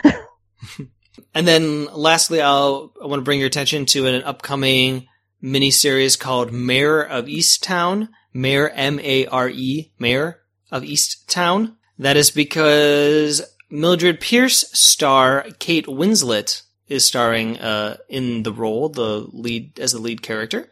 And 1.34 1.46
then 1.46 1.86
lastly, 1.86 2.40
I'll, 2.40 2.92
I 3.02 3.06
want 3.06 3.20
to 3.20 3.24
bring 3.24 3.38
your 3.38 3.48
attention 3.48 3.86
to 3.86 4.06
an 4.06 4.22
upcoming 4.22 5.08
miniseries 5.42 6.18
called 6.18 6.52
Mare 6.52 7.02
of 7.02 7.26
Easttown. 7.26 8.08
Mare, 8.32 8.70
M-A-R-E, 8.74 9.92
Mare 9.98 10.40
of 10.70 10.82
Easttown. 10.82 11.76
That 11.98 12.16
is 12.16 12.30
because 12.30 13.42
Mildred 13.70 14.20
Pierce 14.20 14.64
star 14.72 15.46
Kate 15.58 15.86
Winslet 15.86 16.62
is 16.88 17.04
starring 17.04 17.58
uh, 17.58 17.96
in 18.08 18.42
the 18.42 18.52
role, 18.52 18.88
the 18.88 19.26
lead 19.32 19.78
as 19.78 19.92
the 19.92 19.98
lead 19.98 20.22
character. 20.22 20.70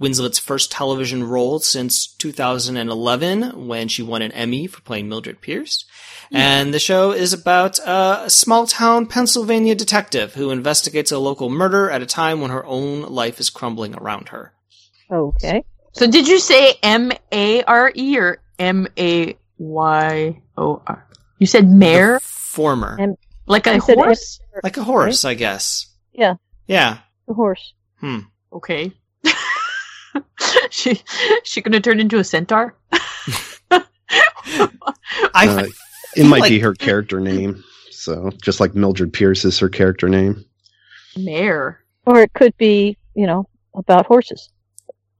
Winslet's 0.00 0.38
first 0.38 0.72
television 0.72 1.24
role 1.24 1.58
since 1.60 2.06
2011 2.06 3.66
when 3.66 3.88
she 3.88 4.02
won 4.02 4.22
an 4.22 4.32
Emmy 4.32 4.66
for 4.66 4.80
playing 4.82 5.08
Mildred 5.08 5.40
Pierce. 5.40 5.84
And 6.34 6.74
the 6.74 6.78
show 6.80 7.12
is 7.12 7.32
about 7.32 7.78
a 7.86 8.24
small 8.28 8.66
town 8.66 9.06
Pennsylvania 9.06 9.74
detective 9.74 10.34
who 10.34 10.50
investigates 10.50 11.12
a 11.12 11.18
local 11.18 11.48
murder 11.48 11.90
at 11.90 12.02
a 12.02 12.06
time 12.06 12.40
when 12.40 12.50
her 12.50 12.64
own 12.66 13.02
life 13.02 13.38
is 13.40 13.50
crumbling 13.50 13.94
around 13.94 14.30
her. 14.30 14.52
Okay. 15.10 15.64
So 15.92 16.06
did 16.10 16.26
you 16.26 16.38
say 16.40 16.74
M 16.82 17.12
A 17.30 17.62
R 17.62 17.92
E 17.94 18.18
or 18.18 18.38
M 18.58 18.88
A 18.98 19.36
Y 19.58 20.40
O 20.56 20.82
R? 20.86 21.06
You 21.38 21.46
said 21.46 21.68
mare, 21.68 22.14
The 22.14 22.20
former. 22.20 22.96
And- 22.98 23.16
like 23.46 23.66
a 23.66 23.72
I 23.74 23.78
said 23.78 23.98
horse. 23.98 24.40
like 24.62 24.76
a 24.78 24.82
horse, 24.82 25.24
I 25.26 25.34
guess. 25.34 25.86
Yeah. 26.14 26.36
Yeah. 26.66 26.98
The 27.28 27.34
horse. 27.34 27.74
Hmm. 28.00 28.20
Okay. 28.50 28.90
she 30.70 31.02
she 31.44 31.60
gonna 31.60 31.80
turn 31.80 32.00
into 32.00 32.18
a 32.18 32.24
centaur? 32.24 32.74
I 33.70 35.46
Uh, 35.48 35.66
It 36.16 36.24
might 36.26 36.40
like- 36.40 36.50
be 36.50 36.58
her 36.60 36.72
mm. 36.74 36.78
character 36.78 37.20
name. 37.20 37.62
So 37.90 38.30
just 38.42 38.60
like 38.60 38.74
Mildred 38.74 39.12
Pierce 39.12 39.44
is 39.44 39.58
her 39.60 39.68
character 39.68 40.08
name. 40.08 40.44
Mare, 41.16 41.80
Or 42.06 42.20
it 42.20 42.32
could 42.34 42.56
be, 42.56 42.98
you 43.14 43.26
know, 43.26 43.48
about 43.74 44.06
horses. 44.06 44.50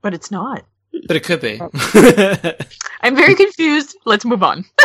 but 0.02 0.12
it's 0.12 0.30
not. 0.30 0.64
but 1.06 1.16
it 1.16 1.24
could 1.24 1.40
be. 1.40 1.60
Oh. 1.60 1.70
I'm 3.00 3.14
very 3.16 3.34
confused. 3.36 3.96
Let's 4.04 4.24
move 4.24 4.42
on. 4.42 4.64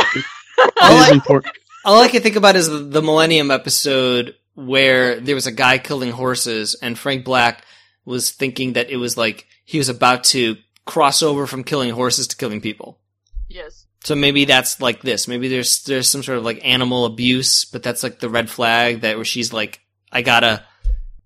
All 0.60 0.98
I- 0.98 1.12
important. 1.13 1.54
All 1.86 2.02
I 2.02 2.10
can 2.10 2.22
think 2.22 2.36
about 2.36 2.56
is 2.58 2.67
the, 2.69 2.80
the 2.80 3.02
Millennium 3.02 3.52
episode 3.52 4.36
where 4.54 5.19
there 5.19 5.36
was 5.36 5.48
a 5.48 5.52
guy 5.52 5.78
killing 5.78 6.12
horses, 6.12 6.76
and 6.82 7.00
Frank 7.00 7.24
Black 7.24 7.63
was 8.06 8.32
thinking 8.32 8.74
that 8.74 8.89
it 8.89 8.98
was 8.98 9.15
like 9.17 9.48
he 9.63 9.78
was 9.78 9.88
about 9.88 10.26
to 10.26 10.58
cross 10.86 11.24
over 11.24 11.48
from 11.48 11.63
killing 11.63 11.91
horses 11.91 12.28
to 12.28 12.36
killing 12.36 12.60
people. 12.60 13.00
Yes. 13.48 13.86
So 14.04 14.16
maybe 14.16 14.46
that's 14.46 14.80
like 14.82 15.02
this. 15.02 15.28
Maybe 15.28 15.48
there's 15.50 15.84
there's 15.84 16.08
some 16.10 16.24
sort 16.24 16.38
of 16.38 16.44
like 16.46 16.62
animal 16.64 17.06
abuse, 17.06 17.66
but 17.66 17.84
that's 17.84 18.02
like 18.04 18.20
the 18.20 18.30
red 18.30 18.50
flag 18.50 19.02
that 19.02 19.16
where 19.18 19.26
she's 19.26 19.52
like, 19.52 19.82
I 20.12 20.22
gotta, 20.22 20.64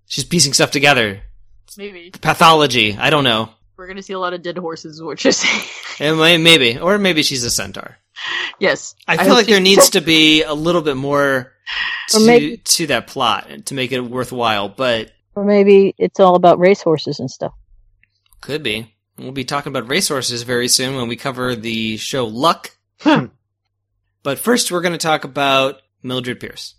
she's 0.06 0.24
piecing 0.24 0.52
stuff 0.54 0.70
together. 0.72 1.20
Maybe 1.76 2.10
The 2.10 2.18
pathology. 2.18 2.96
I 2.96 3.10
don't 3.10 3.24
know. 3.24 3.50
we're 3.76 3.86
gonna 3.88 4.02
see 4.02 4.12
a 4.12 4.18
lot 4.18 4.34
of 4.34 4.42
dead 4.42 4.58
horses. 4.58 4.96
is 4.96 5.02
What 5.02 5.22
you're 5.24 5.32
saying? 5.44 5.64
It 6.00 6.38
maybe, 6.40 6.78
or 6.78 6.98
maybe 6.98 7.22
she's 7.22 7.44
a 7.44 7.50
centaur. 7.50 7.96
yes. 8.58 8.94
I 9.08 9.16
feel 9.16 9.26
hope 9.26 9.34
like 9.36 9.46
there 9.46 9.60
needs 9.60 9.90
to 9.90 10.00
be 10.00 10.42
a 10.42 10.54
little 10.54 10.82
bit 10.82 10.96
more 10.96 11.52
to, 12.10 12.20
maybe- 12.20 12.56
to 12.58 12.86
that 12.88 13.06
plot 13.06 13.48
to 13.66 13.74
make 13.74 13.92
it 13.92 14.00
worthwhile, 14.00 14.68
but 14.68 15.12
Or 15.34 15.44
maybe 15.44 15.94
it's 15.98 16.20
all 16.20 16.34
about 16.36 16.58
racehorses 16.58 17.18
and 17.20 17.30
stuff. 17.30 17.52
could 18.40 18.62
be. 18.62 18.93
We'll 19.18 19.32
be 19.32 19.44
talking 19.44 19.70
about 19.70 19.88
racehorses 19.88 20.42
very 20.42 20.68
soon 20.68 20.96
when 20.96 21.08
we 21.08 21.16
cover 21.16 21.54
the 21.54 21.96
show 21.96 22.26
Luck. 22.26 22.76
Hmm. 23.00 23.26
but 24.22 24.38
first, 24.38 24.70
we're 24.70 24.80
going 24.80 24.92
to 24.92 24.98
talk 24.98 25.24
about 25.24 25.82
Mildred 26.02 26.40
Pierce. 26.40 26.74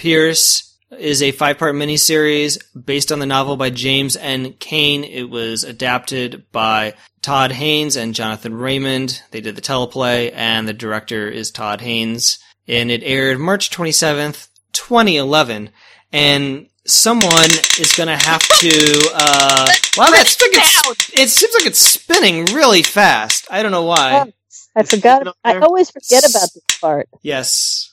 Pierce 0.00 0.78
is 0.98 1.20
a 1.20 1.30
five 1.30 1.58
part 1.58 1.74
miniseries 1.74 2.58
based 2.86 3.12
on 3.12 3.18
the 3.18 3.26
novel 3.26 3.58
by 3.58 3.68
James 3.68 4.16
M. 4.16 4.54
Cain. 4.54 5.04
It 5.04 5.28
was 5.28 5.62
adapted 5.62 6.50
by 6.50 6.94
Todd 7.20 7.52
Haynes 7.52 7.96
and 7.96 8.14
Jonathan 8.14 8.54
Raymond. 8.54 9.22
They 9.30 9.42
did 9.42 9.56
the 9.56 9.60
teleplay, 9.60 10.32
and 10.34 10.66
the 10.66 10.72
director 10.72 11.28
is 11.28 11.50
Todd 11.50 11.82
Haynes. 11.82 12.38
And 12.66 12.90
it 12.90 13.02
aired 13.02 13.38
March 13.38 13.68
27th, 13.68 14.48
2011. 14.72 15.68
And 16.14 16.68
someone 16.86 17.50
is 17.78 17.94
going 17.94 18.06
to 18.08 18.16
have 18.16 18.40
to. 18.40 19.10
Uh, 19.14 19.68
wow, 19.98 20.10
that's 20.10 20.34
it 20.40 21.28
seems 21.28 21.54
like 21.54 21.66
it's 21.66 21.78
spinning 21.78 22.46
really 22.54 22.82
fast. 22.82 23.46
I 23.50 23.62
don't 23.62 23.72
know 23.72 23.84
why. 23.84 24.24
Oh, 24.26 24.32
I 24.74 24.82
forgot. 24.84 25.36
I 25.44 25.58
always 25.58 25.90
forget 25.90 26.24
about 26.24 26.48
this 26.54 26.78
part. 26.80 27.06
Yes. 27.20 27.92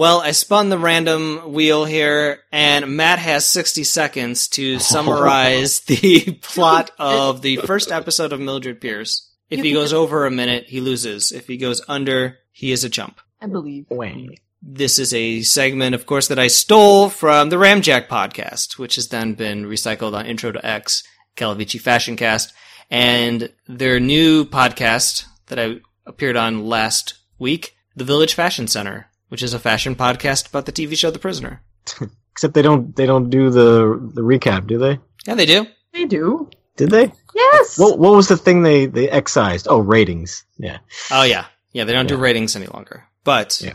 Well, 0.00 0.22
I 0.22 0.30
spun 0.30 0.70
the 0.70 0.78
random 0.78 1.52
wheel 1.52 1.84
here, 1.84 2.38
and 2.50 2.96
Matt 2.96 3.18
has 3.18 3.44
60 3.44 3.84
seconds 3.84 4.48
to 4.48 4.76
oh. 4.76 4.78
summarize 4.78 5.80
the 5.88 6.38
plot 6.40 6.90
of 6.98 7.42
the 7.42 7.58
first 7.58 7.92
episode 7.92 8.32
of 8.32 8.40
Mildred 8.40 8.80
Pierce. 8.80 9.30
If 9.50 9.62
he 9.62 9.74
goes 9.74 9.92
over 9.92 10.24
a 10.24 10.30
minute, 10.30 10.70
he 10.70 10.80
loses. 10.80 11.32
If 11.32 11.48
he 11.48 11.58
goes 11.58 11.82
under, 11.86 12.38
he 12.50 12.72
is 12.72 12.82
a 12.82 12.88
chump. 12.88 13.20
I 13.42 13.46
believe. 13.46 14.38
This 14.62 14.98
is 14.98 15.12
a 15.12 15.42
segment, 15.42 15.94
of 15.94 16.06
course, 16.06 16.28
that 16.28 16.38
I 16.38 16.46
stole 16.46 17.10
from 17.10 17.50
the 17.50 17.56
Ramjack 17.56 18.08
podcast, 18.08 18.78
which 18.78 18.94
has 18.94 19.08
then 19.08 19.34
been 19.34 19.66
recycled 19.66 20.14
on 20.14 20.24
Intro 20.24 20.50
to 20.50 20.66
X, 20.66 21.02
Calavici 21.36 21.78
Fashion 21.78 22.16
Cast, 22.16 22.54
and 22.88 23.52
their 23.68 24.00
new 24.00 24.46
podcast 24.46 25.26
that 25.48 25.58
I 25.58 25.80
appeared 26.06 26.38
on 26.38 26.64
last 26.64 27.18
week, 27.38 27.76
The 27.96 28.04
Village 28.04 28.32
Fashion 28.32 28.66
Center, 28.66 29.09
which 29.30 29.42
is 29.42 29.54
a 29.54 29.58
fashion 29.58 29.94
podcast 29.96 30.48
about 30.48 30.66
the 30.66 30.72
TV 30.72 30.96
show 30.96 31.10
The 31.10 31.18
Prisoner. 31.18 31.62
Except 32.32 32.54
they 32.54 32.62
don't 32.62 32.94
they 32.94 33.06
don't 33.06 33.30
do 33.30 33.50
the 33.50 33.98
the 34.14 34.22
recap, 34.22 34.66
do 34.66 34.78
they? 34.78 34.98
Yeah, 35.26 35.34
they 35.34 35.46
do. 35.46 35.66
They 35.92 36.04
do. 36.04 36.48
Did 36.76 36.90
they? 36.90 37.12
Yes. 37.34 37.78
What 37.78 37.98
what 37.98 38.14
was 38.14 38.28
the 38.28 38.36
thing 38.36 38.62
they 38.62 38.86
they 38.86 39.08
excised? 39.10 39.66
Oh, 39.68 39.78
ratings. 39.80 40.44
Yeah. 40.58 40.78
Oh 41.10 41.22
yeah, 41.24 41.46
yeah. 41.72 41.84
They 41.84 41.92
don't 41.92 42.06
do 42.08 42.16
ratings 42.16 42.54
any 42.56 42.66
longer, 42.66 43.04
but 43.24 43.60
Yeah. 43.62 43.74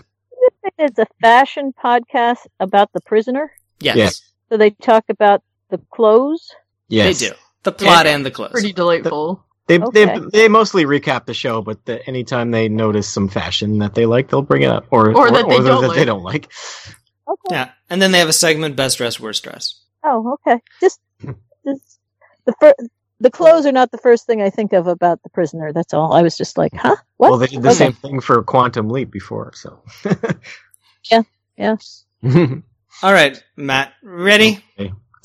It's 0.77 0.99
a 0.99 1.05
fashion 1.21 1.73
podcast 1.83 2.47
about 2.59 2.91
the 2.93 3.01
prisoner. 3.01 3.51
yes, 3.79 3.95
Yeah. 3.97 4.09
So 4.49 4.57
they 4.57 4.71
talk 4.71 5.05
about 5.09 5.41
the 5.69 5.79
clothes. 5.93 6.51
Yes. 6.87 7.19
they 7.19 7.27
do. 7.29 7.33
The 7.63 7.71
plot 7.71 8.05
Yeah, 8.05 8.15
and 8.15 8.25
the 8.25 8.31
clothes. 8.31 8.51
Pretty 8.51 8.73
delightful. 8.73 9.44
They 9.67 9.80
Okay. 9.80 10.06
they 10.06 10.19
they 10.32 10.47
mostly 10.47 10.86
recap 10.86 11.25
the 11.25 11.34
show, 11.34 11.62
but 11.62 11.84
the, 11.86 12.06
anytime 12.08 12.51
they 12.51 12.69
notice 12.69 13.08
some 13.08 13.30
fashion 13.30 13.80
that 13.80 13.95
they 13.95 14.06
like, 14.06 14.30
they'll 14.30 14.41
bring 14.43 14.62
it 14.63 14.69
up, 14.69 14.86
or 14.91 15.15
Or 15.15 15.32
that 15.32 15.49
they 15.49 15.58
don't 15.58 15.82
that 15.82 15.88
like. 15.89 15.95
they 15.97 16.06
don't 16.06 16.23
like. 16.23 16.51
Okay. 17.28 17.56
Yeah, 17.56 17.71
and 17.89 18.01
then 18.01 18.12
they 18.12 18.19
have 18.19 18.30
a 18.30 18.34
segment: 18.34 18.75
best 18.75 18.97
dress, 18.99 19.19
worst 19.19 19.43
dress. 19.43 19.82
Oh, 20.04 20.34
okay. 20.47 20.62
Just, 20.80 20.99
hmm. 21.19 21.32
just 21.65 21.99
the 22.45 22.54
fir- 22.60 22.75
the 23.19 23.32
clothes 23.32 23.65
are 23.65 23.71
not 23.71 23.91
the 23.91 23.97
first 23.97 24.28
thing 24.28 24.41
I 24.41 24.51
think 24.51 24.73
of 24.73 24.86
about 24.86 25.23
the 25.23 25.30
prisoner. 25.30 25.73
That's 25.73 25.93
all. 25.95 26.13
I 26.13 26.21
was 26.21 26.38
just 26.38 26.58
like, 26.60 26.73
huh? 26.75 26.95
What? 27.17 27.30
Well, 27.32 27.39
they 27.39 27.47
did 27.47 27.63
the 27.63 27.69
Okay. 27.69 27.78
same 27.78 27.93
thing 27.93 28.19
for 28.19 28.43
Quantum 28.43 28.89
Leap 28.89 29.10
before, 29.12 29.51
so. 29.56 29.82
Yeah. 31.58 31.75
All 33.04 33.13
right, 33.13 33.41
Matt, 33.56 33.93
ready? 34.04 34.63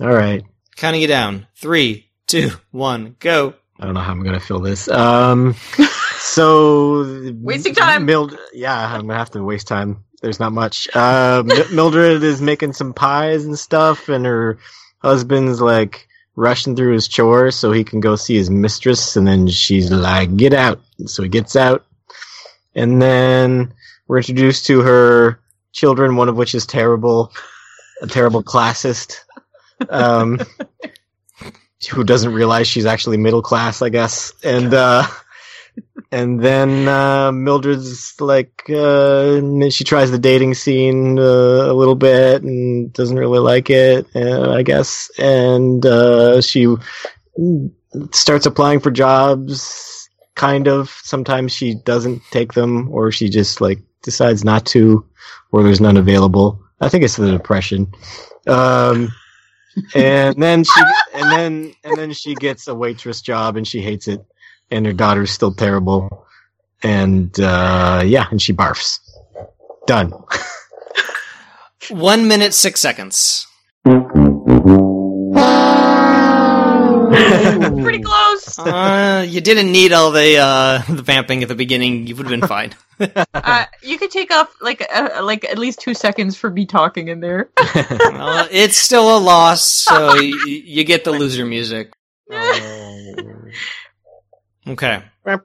All 0.00 0.08
right. 0.08 0.44
Counting 0.76 1.00
you 1.02 1.08
down. 1.08 1.46
Three, 1.56 2.10
two, 2.26 2.50
one, 2.70 3.16
go. 3.18 3.54
I 3.80 3.86
don't 3.86 3.94
know 3.94 4.00
how 4.00 4.12
I'm 4.12 4.22
gonna 4.22 4.40
fill 4.40 4.60
this. 4.60 4.88
Um, 4.88 5.54
so 6.18 7.32
Wasting 7.36 7.74
time. 7.74 8.04
Mild, 8.04 8.36
yeah, 8.52 8.94
I'm 8.94 9.06
gonna 9.06 9.18
have 9.18 9.30
to 9.30 9.42
waste 9.42 9.68
time. 9.68 10.04
There's 10.20 10.38
not 10.38 10.52
much. 10.52 10.86
Uh, 10.94 11.42
Mildred 11.72 12.22
is 12.22 12.42
making 12.42 12.74
some 12.74 12.92
pies 12.92 13.46
and 13.46 13.58
stuff, 13.58 14.10
and 14.10 14.26
her 14.26 14.58
husband's 14.98 15.62
like 15.62 16.06
rushing 16.36 16.76
through 16.76 16.92
his 16.92 17.08
chores 17.08 17.56
so 17.56 17.72
he 17.72 17.84
can 17.84 18.00
go 18.00 18.16
see 18.16 18.36
his 18.36 18.50
mistress, 18.50 19.16
and 19.16 19.26
then 19.26 19.48
she's 19.48 19.90
like, 19.90 20.36
"Get 20.36 20.52
out!" 20.52 20.82
So 21.06 21.22
he 21.22 21.30
gets 21.30 21.56
out, 21.56 21.86
and 22.74 23.00
then 23.00 23.72
we're 24.08 24.18
introduced 24.18 24.66
to 24.66 24.80
her 24.80 25.40
children, 25.72 26.16
one 26.16 26.28
of 26.28 26.36
which 26.36 26.54
is 26.54 26.66
terrible, 26.66 27.32
a 28.02 28.06
terrible 28.06 28.42
classist. 28.42 29.20
Um, 29.88 30.38
who 31.88 32.04
doesn't 32.04 32.32
realize 32.32 32.68
she's 32.68 32.86
actually 32.86 33.16
middle 33.16 33.42
class, 33.42 33.82
I 33.82 33.88
guess. 33.88 34.32
And 34.44 34.74
uh, 34.74 35.06
and 36.12 36.40
then 36.40 36.88
uh, 36.88 37.32
Mildred's 37.32 38.14
like 38.20 38.68
uh, 38.68 39.40
she 39.70 39.84
tries 39.84 40.10
the 40.10 40.18
dating 40.18 40.54
scene 40.54 41.18
uh, 41.18 41.22
a 41.22 41.72
little 41.72 41.94
bit 41.94 42.42
and 42.42 42.92
doesn't 42.92 43.16
really 43.16 43.38
like 43.38 43.70
it, 43.70 44.06
uh, 44.14 44.52
I 44.52 44.62
guess. 44.62 45.10
And 45.18 45.84
uh, 45.86 46.40
she 46.40 46.74
starts 48.12 48.46
applying 48.46 48.80
for 48.80 48.90
jobs, 48.90 50.08
kind 50.34 50.68
of. 50.68 50.90
Sometimes 51.02 51.52
she 51.52 51.74
doesn't 51.74 52.22
take 52.30 52.52
them, 52.54 52.90
or 52.90 53.12
she 53.12 53.28
just 53.28 53.60
like 53.60 53.78
decides 54.02 54.44
not 54.44 54.66
to, 54.66 55.06
or 55.52 55.62
there's 55.62 55.80
none 55.80 55.96
available. 55.96 56.60
I 56.80 56.88
think 56.88 57.04
it's 57.04 57.16
the 57.16 57.30
depression. 57.30 57.92
Um, 58.46 59.12
and 59.94 60.42
then 60.42 60.64
she 60.64 60.80
and 61.14 61.30
then 61.32 61.74
and 61.84 61.96
then 61.96 62.12
she 62.12 62.34
gets 62.34 62.68
a 62.68 62.74
waitress 62.74 63.20
job 63.22 63.56
and 63.56 63.66
she 63.66 63.80
hates 63.80 64.08
it 64.08 64.20
and 64.70 64.86
her 64.86 64.92
daughter's 64.92 65.30
still 65.30 65.54
terrible 65.54 66.26
and 66.82 67.38
uh 67.40 68.02
yeah 68.04 68.26
and 68.30 68.40
she 68.42 68.52
barfs 68.52 68.98
done 69.86 70.12
One 71.90 72.28
minute, 72.28 72.54
six 72.54 72.80
seconds. 72.80 73.48
Pretty 73.84 73.98
close. 78.00 78.19
Uh, 78.66 79.24
you 79.28 79.40
didn't 79.40 79.72
need 79.72 79.92
all 79.92 80.10
the 80.10 80.36
uh, 80.36 80.82
the 80.88 81.02
vamping 81.02 81.42
at 81.42 81.48
the 81.48 81.54
beginning. 81.54 82.06
You 82.06 82.16
would 82.16 82.26
have 82.26 82.40
been 82.40 82.48
fine. 82.48 82.74
Uh, 83.32 83.64
you 83.82 83.96
could 83.96 84.10
take 84.10 84.30
off 84.30 84.54
like 84.60 84.86
uh, 84.94 85.22
like 85.22 85.42
at 85.46 85.56
least 85.56 85.80
two 85.80 85.94
seconds 85.94 86.36
for 86.36 86.50
me 86.50 86.66
talking 86.66 87.08
in 87.08 87.20
there. 87.20 87.48
Well, 88.00 88.46
it's 88.50 88.76
still 88.76 89.16
a 89.16 89.18
loss, 89.18 89.64
so 89.64 90.16
you, 90.16 90.36
you 90.44 90.84
get 90.84 91.04
the 91.04 91.10
loser 91.10 91.46
music. 91.46 91.94
Okay. 94.66 95.02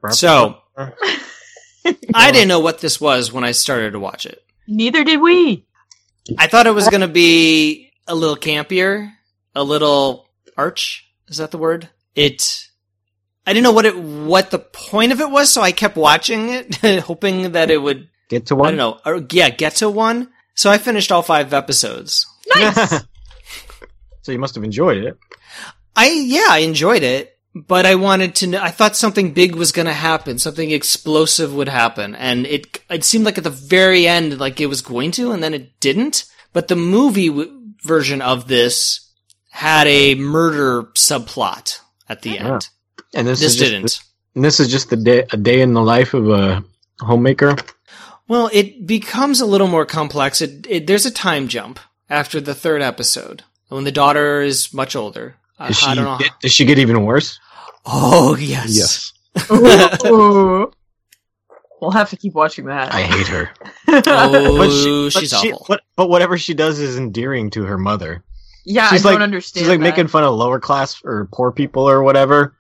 So 0.10 0.58
I 2.14 2.32
didn't 2.32 2.50
know 2.50 2.60
what 2.60 2.80
this 2.80 3.00
was 3.00 3.32
when 3.32 3.44
I 3.44 3.52
started 3.52 3.92
to 3.92 4.00
watch 4.00 4.26
it. 4.26 4.44
Neither 4.68 5.04
did 5.04 5.22
we. 5.22 5.66
I 6.38 6.48
thought 6.48 6.68
it 6.68 6.74
was 6.74 6.90
going 6.90 7.02
to 7.02 7.08
be 7.08 7.92
a 8.08 8.16
little 8.16 8.36
campier, 8.36 9.12
a 9.56 9.64
little 9.64 10.28
arch. 10.58 11.08
Is 11.28 11.38
that 11.38 11.52
the 11.52 11.58
word? 11.58 11.90
It. 12.16 12.68
I 13.48 13.54
didn't 13.54 13.64
know 13.64 13.72
what 13.74 13.86
it 13.86 13.98
what 13.98 14.52
the 14.52 14.60
point 14.60 15.12
of 15.12 15.22
it 15.22 15.30
was, 15.30 15.52
so 15.52 15.62
I 15.62 15.72
kept 15.72 15.96
watching 15.96 16.50
it, 16.50 16.76
hoping 17.04 17.52
that 17.54 17.70
it 17.72 17.78
would. 17.78 18.10
get 18.30 18.48
to 18.48 18.56
one. 18.56 18.68
I 18.68 18.70
don't 18.72 18.78
know. 18.78 19.00
Or, 19.06 19.26
yeah, 19.32 19.50
get 19.50 19.76
to 19.78 19.90
one. 19.90 20.30
So 20.56 20.70
I 20.72 20.78
finished 20.78 21.12
all 21.12 21.22
five 21.22 21.54
episodes. 21.54 22.26
Nice. 22.56 23.04
so 24.22 24.32
you 24.32 24.40
must 24.40 24.56
have 24.56 24.64
enjoyed 24.64 25.04
it 25.04 25.18
I 25.96 26.10
yeah, 26.10 26.48
I 26.50 26.60
enjoyed 26.60 27.04
it, 27.04 27.38
but 27.54 27.86
I 27.86 27.96
wanted 27.96 28.36
to 28.36 28.48
know. 28.48 28.62
I 28.62 28.72
thought 28.72 28.96
something 28.98 29.34
big 29.34 29.56
was 29.56 29.72
going 29.72 29.86
to 29.86 29.94
happen, 29.94 30.40
something 30.40 30.72
explosive 30.72 31.54
would 31.54 31.70
happen, 31.70 32.16
and 32.16 32.46
it 32.46 32.82
it 32.90 33.04
seemed 33.06 33.24
like 33.26 33.38
at 33.38 33.44
the 33.46 33.50
very 33.50 34.06
end, 34.08 34.38
like 34.40 34.60
it 34.60 34.66
was 34.68 34.82
going 34.82 35.12
to, 35.12 35.32
and 35.32 35.42
then 35.42 35.54
it 35.54 35.80
didn't. 35.80 36.26
But 36.52 36.68
the 36.68 36.76
movie 36.76 37.30
w- 37.30 37.52
version 37.84 38.22
of 38.22 38.48
this 38.48 39.10
had 39.52 39.88
a 39.88 40.16
murder 40.16 40.84
subplot 40.96 41.80
at 42.10 42.22
the 42.24 42.32
Yeah. 42.32 42.54
end. 42.56 42.70
And 43.14 43.28
this, 43.28 43.40
This 43.40 43.54
is 43.54 43.58
just, 43.60 43.72
didn't. 43.72 44.00
and 44.36 44.44
this 44.46 44.60
is 44.60 44.70
just 44.70 44.90
the 44.90 44.98
day 44.98 45.26
a 45.32 45.38
day 45.38 45.62
in 45.62 45.74
the 45.74 45.82
life 45.82 46.14
of 46.14 46.30
a 46.30 46.64
homemaker 47.00 47.56
Well, 48.28 48.50
it 48.54 48.86
becomes 48.88 49.40
a 49.42 49.46
little 49.46 49.68
more 49.68 49.86
complex. 49.86 50.42
It, 50.42 50.66
it 50.70 50.88
there's 50.88 51.06
a 51.06 51.12
time 51.12 51.48
jump 51.48 51.80
after 52.10 52.40
the 52.42 52.56
third 52.56 52.82
episode 52.82 53.44
when 53.70 53.84
the 53.84 53.92
daughter 53.92 54.42
is 54.42 54.74
much 54.74 54.96
older. 54.96 55.36
I, 55.60 55.68
Does 55.68 55.78
she, 55.80 55.86
I 55.88 55.96
don't 55.96 56.06
know. 56.06 56.18
get, 56.18 56.32
does 56.42 56.52
she 56.54 56.66
get 56.66 56.80
even 56.80 57.04
worse 57.06 57.40
oh 57.86 58.36
yes, 58.36 58.76
Yes. 58.76 59.14
Ooh. 60.06 60.72
We'll 61.82 61.92
have 61.92 62.10
to 62.12 62.18
keep 62.18 62.34
watching 62.34 62.66
that. 62.66 62.94
i 62.94 63.02
hate 63.04 63.28
her 63.28 63.52
Oh, 63.88 64.58
But 64.58 64.70
she- 64.72 65.10
but 65.14 65.20
she's 65.22 65.30
she- 65.40 65.52
awful. 65.52 65.66
but, 65.68 65.82
but 65.96 66.10
whatever 66.10 66.38
she 66.38 66.54
does 66.54 66.80
is 66.80 66.98
endearing 66.98 67.50
to 67.52 67.64
her 67.66 67.78
mother 67.78 68.24
yeah, 68.68 68.90
she's 68.90 69.06
I 69.06 69.10
like- 69.10 69.16
don't 69.20 69.22
understand. 69.24 69.62
She's 69.62 69.70
like 69.70 69.78
that. 69.80 69.84
making 69.84 70.08
fun 70.08 70.24
of 70.24 70.34
lower 70.34 70.60
class 70.60 71.00
or 71.06 71.30
poor 71.32 71.52
people 71.52 71.88
or 71.88 72.02
whatever. 72.02 72.56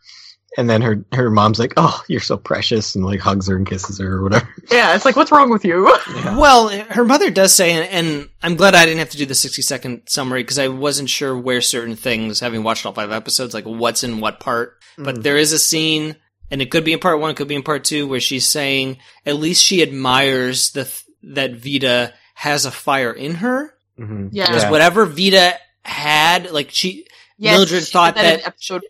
And 0.57 0.69
then 0.69 0.81
her 0.81 1.03
her 1.11 1.29
mom's 1.29 1.59
like, 1.59 1.73
"Oh, 1.75 2.01
you're 2.07 2.21
so 2.21 2.37
precious," 2.37 2.95
and 2.95 3.03
like 3.05 3.19
hugs 3.19 3.47
her 3.47 3.57
and 3.57 3.67
kisses 3.67 3.99
her 3.99 4.13
or 4.13 4.23
whatever. 4.23 4.47
Yeah, 4.71 4.95
it's 4.95 5.03
like, 5.03 5.15
what's 5.17 5.31
wrong 5.31 5.49
with 5.49 5.65
you? 5.65 5.83
Well, 6.23 6.69
her 6.69 7.03
mother 7.03 7.29
does 7.29 7.53
say, 7.53 7.71
and, 7.73 7.89
and 7.89 8.29
I'm 8.41 8.55
glad 8.55 8.73
I 8.73 8.85
didn't 8.85 8.99
have 8.99 9.09
to 9.09 9.17
do 9.17 9.25
the 9.25 9.35
60 9.35 9.61
second 9.61 10.01
summary 10.07 10.43
because 10.43 10.57
I 10.59 10.69
wasn't 10.69 11.09
sure 11.09 11.37
where 11.37 11.59
certain 11.61 11.95
things, 11.95 12.39
having 12.39 12.63
watched 12.63 12.85
all 12.85 12.93
five 12.93 13.11
episodes, 13.11 13.53
like 13.53 13.65
what's 13.65 14.03
in 14.03 14.21
what 14.21 14.39
part. 14.39 14.77
But 14.97 15.23
there 15.23 15.37
is 15.37 15.51
a 15.51 15.59
scene, 15.59 16.15
and 16.49 16.61
it 16.61 16.71
could 16.71 16.85
be 16.85 16.93
in 16.93 16.99
part 16.99 17.19
one, 17.19 17.31
it 17.31 17.35
could 17.37 17.49
be 17.49 17.55
in 17.55 17.63
part 17.63 17.83
two, 17.83 18.07
where 18.07 18.21
she's 18.21 18.47
saying 18.47 18.97
at 19.25 19.35
least 19.35 19.61
she 19.63 19.81
admires 19.81 20.71
the 20.71 20.85
th- 20.85 21.03
that 21.35 21.51
Veda 21.55 22.13
has 22.35 22.65
a 22.65 22.71
fire 22.71 23.11
in 23.11 23.35
her. 23.35 23.73
Mm-hmm. 23.99 24.29
Yeah. 24.31 24.47
Because 24.47 24.69
whatever 24.71 25.05
Veda 25.05 25.53
had, 25.83 26.51
like 26.51 26.71
she 26.71 27.05
Yes, 27.37 27.57
Mildred 27.57 27.83
she 27.83 27.91
thought 27.91 28.15
did 28.15 28.23
in 28.23 28.39
that- 28.39 28.47
episode. 28.47 28.83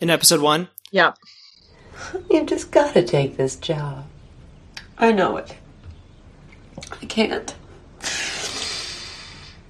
in 0.00 0.10
episode 0.10 0.40
one. 0.40 0.68
Yeah. 0.90 1.12
You 2.30 2.44
just 2.44 2.70
gotta 2.70 3.02
take 3.02 3.36
this 3.36 3.56
job. 3.56 4.04
I 4.98 5.12
know 5.12 5.36
it. 5.36 5.54
I 7.02 7.06
can't. 7.06 7.54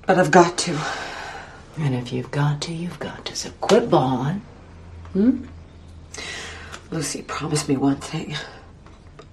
But 0.07 0.19
I've 0.19 0.31
got 0.31 0.59
to. 0.59 0.79
And 1.79 1.95
if 1.95 2.13
you've 2.13 2.31
got 2.31 2.61
to, 2.63 2.73
you've 2.75 2.99
got 2.99 3.25
to. 3.27 3.37
So 3.37 3.51
quit 3.61 3.89
bawling. 3.91 4.43
Hmm? 5.13 5.45
Lucy, 6.91 7.23
promise 7.23 7.69
me 7.69 7.77
one 7.77 7.97
thing. 7.97 8.35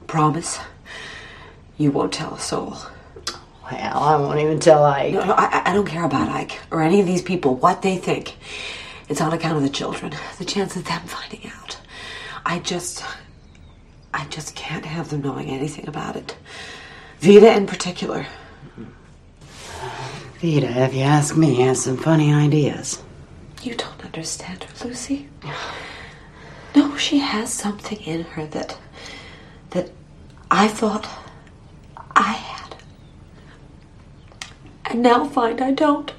Promise. 0.07 0.59
You 1.77 1.91
won't 1.91 2.13
tell 2.13 2.33
a 2.35 2.39
soul. 2.39 2.77
Well, 3.71 4.03
I 4.03 4.15
won't 4.17 4.39
even 4.39 4.59
tell 4.59 4.83
Ike. 4.83 5.13
No, 5.13 5.25
no, 5.25 5.33
I, 5.33 5.63
I 5.65 5.73
don't 5.73 5.87
care 5.87 6.03
about 6.05 6.29
Ike 6.29 6.59
or 6.71 6.81
any 6.81 6.99
of 7.01 7.07
these 7.07 7.21
people, 7.21 7.55
what 7.55 7.81
they 7.81 7.97
think. 7.97 8.35
It's 9.09 9.21
on 9.21 9.33
account 9.33 9.57
of 9.57 9.63
the 9.63 9.69
children, 9.69 10.13
the 10.37 10.45
chance 10.45 10.75
of 10.75 10.85
them 10.85 11.01
finding 11.05 11.49
out. 11.51 11.64
I 12.45 12.59
just. 12.59 13.03
I 14.13 14.23
just 14.27 14.55
can't 14.55 14.85
have 14.85 15.09
them 15.09 15.23
knowing 15.23 15.49
anything 15.49 15.89
about 15.89 16.15
it. 16.15 16.37
Veda 17.19 17.53
in 17.53 17.67
particular. 17.67 18.25
Uh, 19.81 20.19
Veda, 20.39 20.67
if 20.85 20.93
you 20.93 21.01
ask 21.01 21.35
me, 21.35 21.55
has 21.55 21.83
some 21.83 21.97
funny 21.97 22.33
ideas. 22.33 23.03
You 23.61 23.75
don't 23.75 24.05
understand 24.05 24.63
her, 24.63 24.87
Lucy. 24.87 25.27
No, 26.75 26.95
she 26.95 27.17
has 27.19 27.51
something 27.51 27.99
in 28.03 28.23
her 28.23 28.45
that. 28.47 28.77
that 29.71 29.89
I 30.49 30.69
thought 30.69 31.09
I 32.15 32.31
had. 32.33 32.75
And 34.85 35.01
now 35.01 35.25
find 35.25 35.61
I 35.61 35.71
don't. 35.71 36.13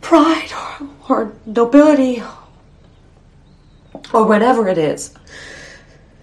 Pride 0.00 0.52
or, 0.52 0.88
or 1.08 1.32
nobility 1.44 2.22
or 4.12 4.26
whatever 4.26 4.68
it 4.68 4.78
is. 4.78 5.14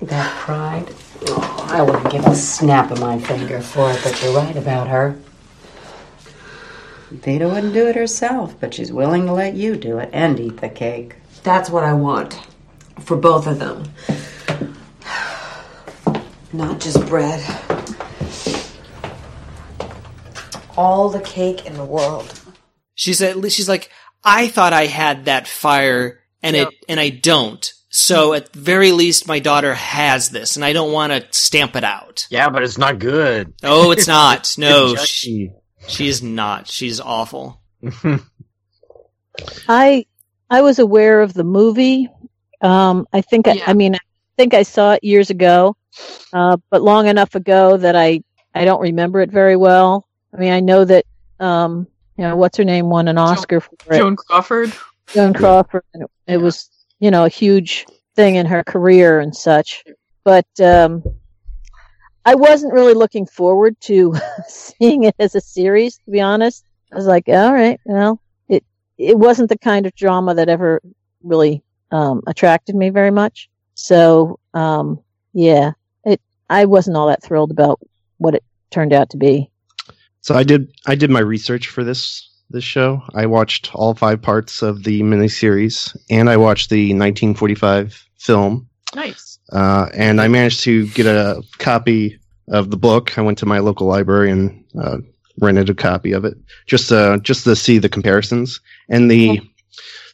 That 0.02 0.32
pride? 0.38 0.93
Oh, 1.28 1.67
I 1.69 1.82
wouldn't 1.82 2.12
give 2.12 2.26
a 2.26 2.36
snap 2.36 2.91
of 2.91 3.00
my 3.00 3.19
finger 3.19 3.62
for 3.62 3.91
it, 3.91 4.00
but 4.04 4.21
you're 4.21 4.36
right 4.36 4.56
about 4.56 4.88
her. 4.88 5.17
Veda 7.12 7.48
wouldn't 7.48 7.74
do 7.74 7.88
it 7.88 7.95
herself, 7.95 8.56
but 8.60 8.74
she's 8.74 8.91
willing 8.91 9.26
to 9.26 9.34
let 9.34 9.56
you 9.56 9.76
do 9.76 10.00
it 10.00 10.10
and 10.12 10.39
eat 10.39 10.58
the 10.58 10.69
cake. 10.69 11.15
That's 11.43 11.69
what 11.69 11.84
I 11.84 11.93
want 11.93 12.39
for 13.00 13.15
both 13.15 13.48
of 13.48 13.60
them. 13.60 13.84
Not 16.52 16.80
just 16.80 17.06
bread. 17.08 17.43
All 20.76 21.10
the 21.10 21.21
cake 21.21 21.65
in 21.65 21.76
the 21.76 21.86
world. 21.86 22.39
She 22.95 23.13
said, 23.13 23.52
she's 23.52 23.69
like, 23.69 23.89
I 24.24 24.48
thought 24.48 24.74
I 24.74 24.88
had 24.88 25.26
that 25.26 25.48
fire 25.48 26.19
and 26.45 26.55
it, 26.55 26.69
and 26.88 26.99
I 26.99 27.10
don't. 27.10 27.71
So 27.89 28.34
at 28.34 28.51
the 28.51 28.60
very 28.60 28.91
least, 28.91 29.27
my 29.27 29.39
daughter 29.39 29.73
has 29.73 30.29
this 30.29 30.55
and 30.58 30.65
I 30.65 30.73
don't 30.73 30.91
want 30.91 31.13
to 31.13 31.25
stamp 31.31 31.75
it 31.77 31.84
out. 31.86 32.27
Yeah, 32.29 32.49
but 32.49 32.62
it's 32.63 32.77
not 32.77 32.99
good. 32.99 33.53
Oh, 33.63 33.91
it's 33.91 34.08
not. 34.08 34.53
No, 34.58 34.93
It's 34.93 35.05
she, 35.08 35.47
judgy. 35.47 35.89
she's 35.89 36.21
not. 36.21 36.67
She's 36.67 36.99
awful. 36.99 37.62
I 39.67 40.05
I 40.49 40.62
was 40.62 40.79
aware 40.79 41.21
of 41.21 41.34
the 41.34 41.43
movie. 41.43 42.10
Um, 42.62 43.08
I 43.13 43.21
think 43.21 43.47
I, 43.47 43.53
Yeah. 43.53 43.63
I 43.67 43.73
mean 43.73 43.95
I 43.95 43.99
think 44.38 44.53
I 44.53 44.63
saw 44.63 44.93
it 44.93 45.03
years 45.03 45.29
ago, 45.29 45.75
uh, 46.34 46.58
but 46.69 46.81
long 46.81 47.08
enough 47.08 47.36
ago 47.36 47.77
that 47.77 47.95
I 47.95 48.23
I 48.53 48.65
don't 48.65 48.81
remember 48.81 49.21
it 49.21 49.31
very 49.31 49.55
well. 49.55 50.08
I 50.34 50.38
mean 50.38 50.51
I 50.53 50.60
know 50.60 50.86
that 50.86 51.05
um, 51.39 51.88
you 52.17 52.23
know 52.23 52.36
what's 52.36 52.58
her 52.58 52.63
name 52.65 52.89
won 52.89 53.08
an 53.08 53.17
Oscar 53.17 53.60
for 53.62 53.73
it, 53.89 53.97
Joan 53.97 54.15
Crawford. 54.15 54.73
Joan 55.08 55.34
Crawford. 55.34 55.84
And 55.93 56.03
it, 56.03 56.12
it 56.27 56.38
was 56.38 56.69
you 56.99 57.11
know 57.11 57.25
a 57.25 57.29
huge 57.29 57.85
thing 58.15 58.35
in 58.35 58.45
her 58.45 58.63
career 58.63 59.19
and 59.19 59.35
such, 59.35 59.83
but 60.23 60.47
um, 60.59 61.03
I 62.25 62.35
wasn't 62.35 62.73
really 62.73 62.93
looking 62.93 63.25
forward 63.25 63.79
to 63.81 64.15
seeing 64.47 65.03
it 65.03 65.15
as 65.19 65.35
a 65.35 65.41
series. 65.41 65.97
To 65.99 66.11
be 66.11 66.21
honest, 66.21 66.65
I 66.91 66.95
was 66.95 67.05
like, 67.05 67.27
all 67.27 67.53
right, 67.53 67.79
well, 67.85 68.19
it 68.49 68.63
it 68.97 69.17
wasn't 69.17 69.49
the 69.49 69.57
kind 69.57 69.85
of 69.85 69.95
drama 69.95 70.33
that 70.35 70.49
ever 70.49 70.81
really 71.23 71.63
um, 71.91 72.21
attracted 72.27 72.75
me 72.75 72.89
very 72.89 73.11
much. 73.11 73.49
So 73.75 74.39
um, 74.53 74.99
yeah, 75.33 75.71
it 76.05 76.21
I 76.49 76.65
wasn't 76.65 76.97
all 76.97 77.07
that 77.07 77.23
thrilled 77.23 77.51
about 77.51 77.79
what 78.17 78.35
it 78.35 78.43
turned 78.71 78.93
out 78.93 79.09
to 79.11 79.17
be. 79.17 79.51
So 80.21 80.33
I 80.33 80.43
did 80.43 80.71
I 80.88 80.95
did 80.95 81.11
my 81.11 81.19
research 81.19 81.67
for 81.67 81.83
this 81.83 82.29
this 82.56 82.63
show. 82.63 83.04
I 83.13 83.28
watched 83.28 83.76
all 83.76 83.94
five 83.94 84.22
parts 84.22 84.63
of 84.63 84.84
the 84.84 85.02
miniseries, 85.02 85.96
and 86.10 86.30
I 86.30 86.38
watched 86.38 86.72
the 86.72 86.94
1945 86.94 88.04
film. 88.18 88.68
Nice. 88.96 89.38
Uh, 89.52 89.89
and 89.94 90.20
I 90.20 90.28
managed 90.28 90.63
to 90.63 90.88
get 90.88 91.06
a 91.06 91.44
copy 91.60 92.20
of 92.48 92.72
the 92.72 92.78
book. 92.78 93.18
I 93.18 93.22
went 93.22 93.38
to 93.39 93.46
my 93.46 93.60
local 93.60 93.86
library 93.88 94.32
and 94.32 94.63
uh, 94.80 94.98
rented 95.39 95.70
a 95.70 95.76
copy 95.76 96.13
of 96.13 96.26
it 96.26 96.38
just 96.65 96.91
uh, 96.91 97.18
just 97.20 97.44
to 97.44 97.56
see 97.56 97.78
the 97.78 97.89
comparisons. 97.89 98.62
And 98.89 99.12
the 99.12 99.41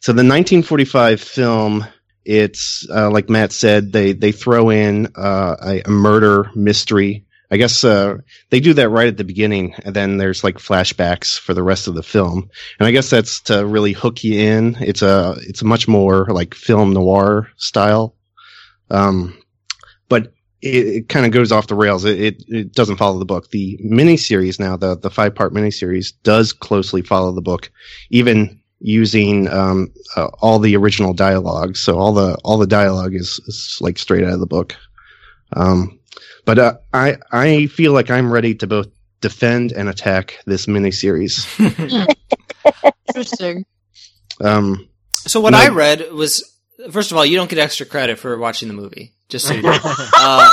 so 0.01 0.11
the 0.11 0.23
1945 0.23 1.21
film, 1.21 1.85
it's 2.25 2.87
uh, 2.89 3.09
like 3.11 3.29
Matt 3.29 3.51
said, 3.51 3.93
they 3.93 4.13
they 4.13 4.31
throw 4.31 4.69
in 4.69 5.07
uh, 5.15 5.55
a, 5.61 5.81
a 5.85 5.89
murder 5.89 6.49
mystery. 6.55 7.25
I 7.51 7.57
guess 7.57 7.83
uh, 7.83 8.17
they 8.49 8.61
do 8.61 8.73
that 8.75 8.89
right 8.89 9.09
at 9.09 9.17
the 9.17 9.25
beginning, 9.25 9.75
and 9.83 9.93
then 9.93 10.17
there's 10.17 10.43
like 10.43 10.55
flashbacks 10.55 11.37
for 11.37 11.53
the 11.53 11.63
rest 11.63 11.87
of 11.87 11.95
the 11.95 12.03
film. 12.03 12.49
And 12.79 12.87
I 12.87 12.91
guess 12.91 13.09
that's 13.09 13.41
to 13.41 13.65
really 13.65 13.91
hook 13.91 14.23
you 14.23 14.39
in. 14.39 14.77
It's 14.79 15.01
a 15.01 15.35
it's 15.41 15.61
much 15.61 15.87
more 15.87 16.27
like 16.27 16.55
film 16.55 16.93
noir 16.93 17.49
style. 17.57 18.15
Um, 18.89 19.37
but 20.07 20.33
it, 20.61 20.87
it 20.87 21.09
kind 21.09 21.25
of 21.25 21.33
goes 21.33 21.51
off 21.51 21.67
the 21.67 21.75
rails. 21.75 22.05
It, 22.05 22.19
it, 22.21 22.43
it 22.47 22.71
doesn't 22.73 22.97
follow 22.97 23.19
the 23.19 23.25
book. 23.25 23.49
The 23.49 23.77
miniseries 23.83 24.57
now, 24.57 24.77
the 24.77 24.97
the 24.97 25.11
five 25.11 25.35
part 25.35 25.53
miniseries, 25.53 26.13
does 26.23 26.53
closely 26.53 27.01
follow 27.01 27.33
the 27.33 27.41
book, 27.41 27.69
even 28.11 28.61
using 28.79 29.47
um, 29.49 29.93
uh, 30.15 30.27
all 30.39 30.57
the 30.59 30.75
original 30.77 31.13
dialogue. 31.13 31.75
So 31.75 31.97
all 31.97 32.13
the 32.13 32.35
all 32.45 32.57
the 32.57 32.67
dialogue 32.67 33.13
is, 33.13 33.41
is 33.47 33.77
like 33.81 33.97
straight 33.97 34.23
out 34.23 34.33
of 34.33 34.39
the 34.39 34.47
book. 34.47 34.75
Um, 35.53 35.99
but 36.45 36.59
uh, 36.59 36.77
I 36.93 37.17
I 37.31 37.67
feel 37.67 37.93
like 37.93 38.09
I'm 38.09 38.31
ready 38.31 38.55
to 38.55 38.67
both 38.67 38.87
defend 39.21 39.71
and 39.71 39.87
attack 39.89 40.39
this 40.45 40.65
miniseries. 40.65 41.45
Interesting. 43.07 43.65
Um, 44.41 44.87
So 45.13 45.39
what 45.39 45.51
No. 45.51 45.59
I 45.59 45.69
read 45.69 46.11
was 46.11 46.57
first 46.91 47.11
of 47.11 47.17
all, 47.17 47.25
you 47.25 47.37
don't 47.37 47.49
get 47.49 47.59
extra 47.59 47.85
credit 47.85 48.17
for 48.19 48.37
watching 48.37 48.67
the 48.67 48.73
movie. 48.73 49.13
Just 49.29 49.47
so 49.47 49.53
you 49.53 49.61
know. 49.61 49.77
uh, 49.83 50.49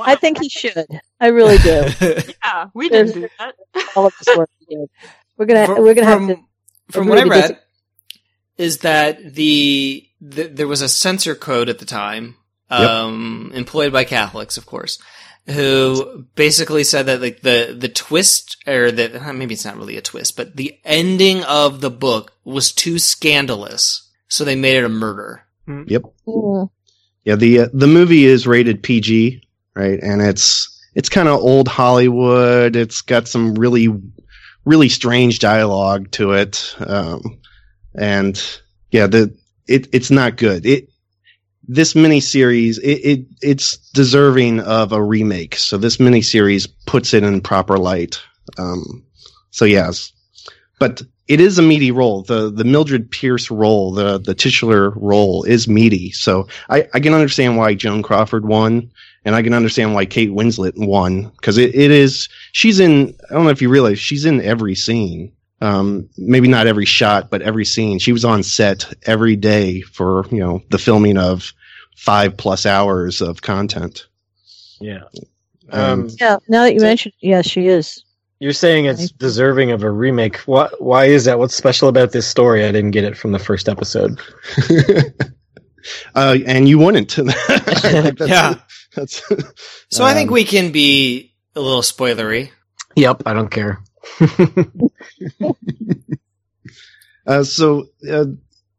I 0.00 0.14
think 0.14 0.40
he 0.40 0.48
should. 0.48 0.86
I 1.20 1.28
really 1.28 1.58
do. 1.58 1.88
Yeah, 2.44 2.68
we 2.72 2.88
didn't 2.88 3.12
do 3.14 3.28
that. 3.38 3.54
All 3.94 4.06
of 4.06 4.14
this 4.18 4.34
work 4.36 4.48
he 4.58 4.76
did. 4.76 4.88
We're 5.36 5.44
gonna 5.46 5.66
from, 5.66 5.82
we're 5.82 5.94
gonna 5.94 6.10
from, 6.12 6.28
have 6.28 6.38
to. 6.38 6.92
from 6.92 7.08
what 7.08 7.18
I 7.18 7.24
to 7.24 7.28
read 7.30 7.58
is 8.56 8.78
that 8.78 9.34
the, 9.34 10.08
the 10.20 10.44
there 10.44 10.66
was 10.66 10.80
a 10.82 10.88
censor 10.88 11.34
code 11.34 11.68
at 11.68 11.78
the 11.78 11.84
time 11.84 12.36
um, 12.70 13.50
employed 13.54 13.92
by 13.92 14.04
Catholics, 14.04 14.56
of 14.56 14.66
course, 14.66 14.98
who 15.46 16.26
basically 16.34 16.84
said 16.84 17.06
that 17.06 17.20
like 17.20 17.40
the 17.40 17.74
the 17.78 17.88
twist 17.88 18.56
or 18.66 18.90
the 18.90 19.22
uh, 19.28 19.32
maybe 19.32 19.54
it's 19.54 19.64
not 19.64 19.76
really 19.76 19.96
a 19.96 20.02
twist, 20.02 20.36
but 20.36 20.56
the 20.56 20.78
ending 20.84 21.42
of 21.44 21.80
the 21.80 21.90
book 21.90 22.32
was 22.44 22.72
too 22.72 22.98
scandalous, 22.98 24.08
so 24.28 24.44
they 24.44 24.56
made 24.56 24.76
it 24.76 24.84
a 24.84 24.88
murder. 24.88 25.42
yep. 25.66 26.02
Mm, 26.26 26.70
Yeah, 27.24 27.36
the 27.36 27.60
uh, 27.60 27.68
the 27.72 27.86
movie 27.86 28.24
is 28.24 28.46
rated 28.46 28.82
PG, 28.82 29.42
right? 29.74 29.98
And 30.02 30.20
it's 30.22 30.74
it's 30.94 31.08
kind 31.08 31.28
of 31.28 31.40
old 31.40 31.68
Hollywood. 31.68 32.76
It's 32.76 33.00
got 33.02 33.28
some 33.28 33.54
really 33.54 33.88
really 34.64 34.88
strange 34.90 35.38
dialogue 35.38 36.10
to 36.12 36.32
it, 36.32 36.74
um, 36.80 37.40
and 37.94 38.60
yeah, 38.90 39.06
the 39.06 39.34
it 39.66 39.88
it's 39.92 40.10
not 40.10 40.36
good. 40.36 40.66
It 40.66 40.90
this 41.68 41.92
miniseries 41.92 42.78
it, 42.78 43.00
it 43.04 43.26
it's 43.42 43.76
deserving 43.92 44.60
of 44.60 44.92
a 44.92 45.02
remake. 45.02 45.56
So 45.56 45.76
this 45.76 45.98
miniseries 45.98 46.66
puts 46.86 47.14
it 47.14 47.22
in 47.22 47.40
proper 47.42 47.76
light. 47.76 48.20
Um, 48.56 49.04
so 49.50 49.66
yes, 49.66 50.12
but 50.78 51.02
it 51.28 51.40
is 51.40 51.58
a 51.58 51.62
meaty 51.62 51.90
role. 51.90 52.22
The 52.22 52.50
the 52.50 52.64
Mildred 52.64 53.10
Pierce 53.10 53.50
role, 53.50 53.92
the 53.92 54.18
the 54.18 54.34
titular 54.34 54.90
role, 54.90 55.44
is 55.44 55.68
meaty. 55.68 56.10
So 56.12 56.48
I, 56.70 56.88
I 56.94 57.00
can 57.00 57.12
understand 57.12 57.58
why 57.58 57.74
Joan 57.74 58.02
Crawford 58.02 58.46
won, 58.46 58.90
and 59.26 59.34
I 59.34 59.42
can 59.42 59.52
understand 59.52 59.94
why 59.94 60.06
Kate 60.06 60.30
Winslet 60.30 60.72
won 60.76 61.30
because 61.36 61.58
it, 61.58 61.74
it 61.74 61.90
is 61.90 62.30
she's 62.52 62.80
in. 62.80 63.14
I 63.30 63.34
don't 63.34 63.44
know 63.44 63.50
if 63.50 63.62
you 63.62 63.68
realize 63.68 63.98
she's 63.98 64.24
in 64.24 64.40
every 64.40 64.74
scene. 64.74 65.32
Um, 65.60 66.08
maybe 66.16 66.46
not 66.46 66.68
every 66.68 66.84
shot, 66.84 67.30
but 67.30 67.42
every 67.42 67.64
scene. 67.64 67.98
She 67.98 68.12
was 68.12 68.24
on 68.24 68.44
set 68.44 68.94
every 69.02 69.36
day 69.36 69.82
for 69.82 70.24
you 70.30 70.38
know 70.38 70.62
the 70.70 70.78
filming 70.78 71.18
of 71.18 71.52
five 71.98 72.36
plus 72.36 72.64
hours 72.64 73.20
of 73.20 73.42
content. 73.42 74.06
Yeah. 74.80 75.02
Um, 75.70 75.80
Um, 76.04 76.08
yeah. 76.20 76.36
Now 76.48 76.62
that 76.62 76.74
you 76.74 76.80
mentioned, 76.80 77.12
yes, 77.20 77.46
she 77.46 77.66
is. 77.66 78.04
You're 78.40 78.52
saying 78.52 78.84
it's 78.86 79.10
deserving 79.10 79.72
of 79.72 79.82
a 79.82 79.90
remake. 79.90 80.36
What? 80.46 80.80
Why 80.80 81.06
is 81.06 81.24
that? 81.24 81.40
What's 81.40 81.56
special 81.56 81.88
about 81.88 82.12
this 82.12 82.24
story? 82.26 82.64
I 82.64 82.70
didn't 82.70 82.92
get 82.92 83.02
it 83.02 83.16
from 83.16 83.32
the 83.32 83.38
first 83.40 83.68
episode. 83.68 84.20
uh, 86.14 86.38
and 86.46 86.68
you 86.68 86.78
wouldn't. 86.78 87.16
That's- 87.16 88.14
Yeah. 88.28 88.54
That's 88.94 89.22
So 89.90 90.04
I 90.04 90.14
think 90.14 90.28
Um, 90.30 90.34
we 90.34 90.44
can 90.44 90.70
be 90.72 91.34
a 91.56 91.60
little 91.60 91.82
spoilery. 91.82 92.50
Yep, 92.94 93.24
I 93.26 93.32
don't 93.34 93.50
care. 93.50 93.82
Uh, 97.26 97.44
so 97.44 97.88
uh, 98.10 98.24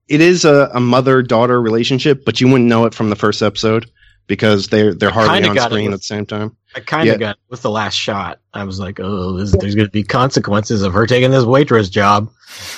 it 0.09 0.21
is 0.21 0.43
a, 0.45 0.69
a 0.73 0.79
mother 0.79 1.21
daughter 1.21 1.61
relationship, 1.61 2.25
but 2.25 2.41
you 2.41 2.47
wouldn't 2.47 2.69
know 2.69 2.85
it 2.85 2.93
from 2.93 3.09
the 3.09 3.15
first 3.15 3.41
episode 3.41 3.89
because 4.27 4.67
they're 4.67 4.93
they're 4.93 5.09
hardly 5.11 5.41
Kinda 5.41 5.61
on 5.61 5.69
screen 5.69 5.85
with- 5.85 5.93
at 5.95 5.99
the 6.01 6.05
same 6.05 6.25
time. 6.25 6.55
I 6.75 6.81
kind 6.81 7.07
Yeah. 7.07 7.13
of 7.13 7.19
got 7.19 7.37
with 7.49 7.61
the 7.63 7.69
last 7.71 7.95
shot. 7.95 8.39
I 8.53 8.63
was 8.63 8.79
like, 8.79 8.99
oh, 8.99 9.37
this, 9.37 9.55
there's 9.59 9.73
going 9.73 9.87
to 9.87 9.91
be 9.91 10.03
consequences 10.03 10.83
of 10.83 10.93
her 10.93 11.07
taking 11.07 11.31
this 11.31 11.45
waitress 11.45 11.89
job. 11.89 12.29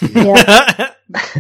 Yeah. 0.01 0.91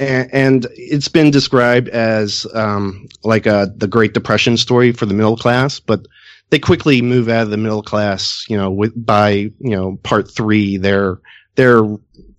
And, 0.00 0.28
and 0.32 0.66
it's 0.74 1.06
been 1.06 1.30
described 1.30 1.88
as 1.88 2.48
um, 2.52 3.06
like 3.22 3.46
a 3.46 3.72
the 3.76 3.86
Great 3.86 4.12
Depression 4.12 4.56
story 4.56 4.90
for 4.90 5.06
the 5.06 5.14
middle 5.14 5.36
class, 5.36 5.78
but 5.78 6.04
they 6.50 6.58
quickly 6.58 7.00
move 7.00 7.28
out 7.28 7.44
of 7.44 7.50
the 7.50 7.56
middle 7.56 7.82
class. 7.82 8.44
You 8.48 8.56
know, 8.56 8.72
with 8.72 8.92
by 8.96 9.30
you 9.30 9.52
know 9.60 9.96
part 10.02 10.28
three, 10.34 10.78
they're 10.78 11.20
they're 11.54 11.84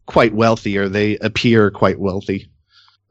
quite 0.06 0.34
wealthy, 0.34 0.78
or 0.78 0.90
they 0.90 1.18
appear 1.20 1.72
quite 1.72 1.98
wealthy. 1.98 2.50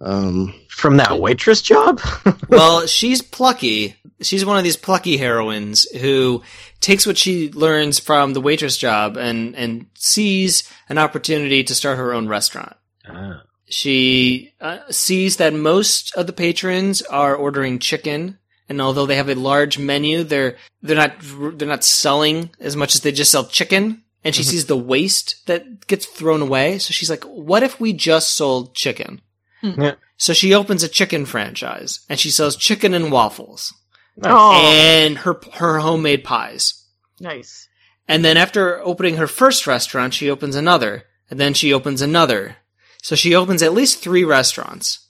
Um, 0.00 0.54
From 0.68 0.96
that 0.98 1.20
waitress 1.20 1.62
job? 1.62 2.00
well, 2.48 2.86
she's 2.86 3.22
plucky. 3.22 3.96
She's 4.20 4.44
one 4.44 4.58
of 4.58 4.64
these 4.64 4.76
plucky 4.76 5.16
heroines 5.16 5.88
who 5.90 6.42
takes 6.80 7.06
what 7.06 7.18
she 7.18 7.50
learns 7.52 7.98
from 7.98 8.32
the 8.32 8.40
waitress 8.40 8.76
job 8.76 9.16
and, 9.16 9.54
and 9.56 9.86
sees 9.94 10.70
an 10.88 10.98
opportunity 10.98 11.64
to 11.64 11.74
start 11.74 11.98
her 11.98 12.12
own 12.12 12.28
restaurant. 12.28 12.76
Ah. 13.08 13.42
She 13.66 14.52
uh, 14.60 14.78
sees 14.90 15.38
that 15.38 15.54
most 15.54 16.14
of 16.14 16.26
the 16.26 16.32
patrons 16.32 17.02
are 17.02 17.34
ordering 17.34 17.78
chicken, 17.78 18.38
and 18.68 18.80
although 18.80 19.06
they 19.06 19.16
have 19.16 19.30
a 19.30 19.34
large 19.34 19.78
menu, 19.78 20.22
they're 20.22 20.56
they're 20.82 20.96
not 20.96 21.14
they're 21.58 21.68
not 21.68 21.82
selling 21.82 22.50
as 22.60 22.76
much 22.76 22.94
as 22.94 23.00
they 23.00 23.12
just 23.12 23.30
sell 23.30 23.46
chicken. 23.46 24.02
And 24.22 24.34
she 24.34 24.42
sees 24.42 24.66
the 24.66 24.76
waste 24.76 25.46
that 25.46 25.86
gets 25.86 26.06
thrown 26.06 26.40
away, 26.40 26.78
so 26.78 26.92
she's 26.92 27.10
like, 27.10 27.24
"What 27.24 27.62
if 27.62 27.78
we 27.78 27.92
just 27.92 28.34
sold 28.34 28.74
chicken?" 28.74 29.20
Yeah. 29.64 29.94
So 30.16 30.32
she 30.32 30.54
opens 30.54 30.82
a 30.82 30.88
chicken 30.88 31.26
franchise, 31.26 32.00
and 32.08 32.18
she 32.20 32.30
sells 32.30 32.56
chicken 32.56 32.94
and 32.94 33.10
waffles 33.10 33.72
Oh, 34.22 34.52
and 34.54 35.18
her 35.18 35.40
her 35.54 35.78
homemade 35.80 36.22
pies. 36.24 36.84
nice. 37.20 37.68
And 38.06 38.22
then 38.24 38.36
after 38.36 38.80
opening 38.84 39.16
her 39.16 39.26
first 39.26 39.66
restaurant, 39.66 40.12
she 40.12 40.28
opens 40.30 40.54
another, 40.56 41.04
and 41.30 41.40
then 41.40 41.54
she 41.54 41.72
opens 41.72 42.02
another. 42.02 42.56
So 43.02 43.16
she 43.16 43.34
opens 43.34 43.62
at 43.62 43.72
least 43.72 44.02
three 44.02 44.24
restaurants, 44.24 45.08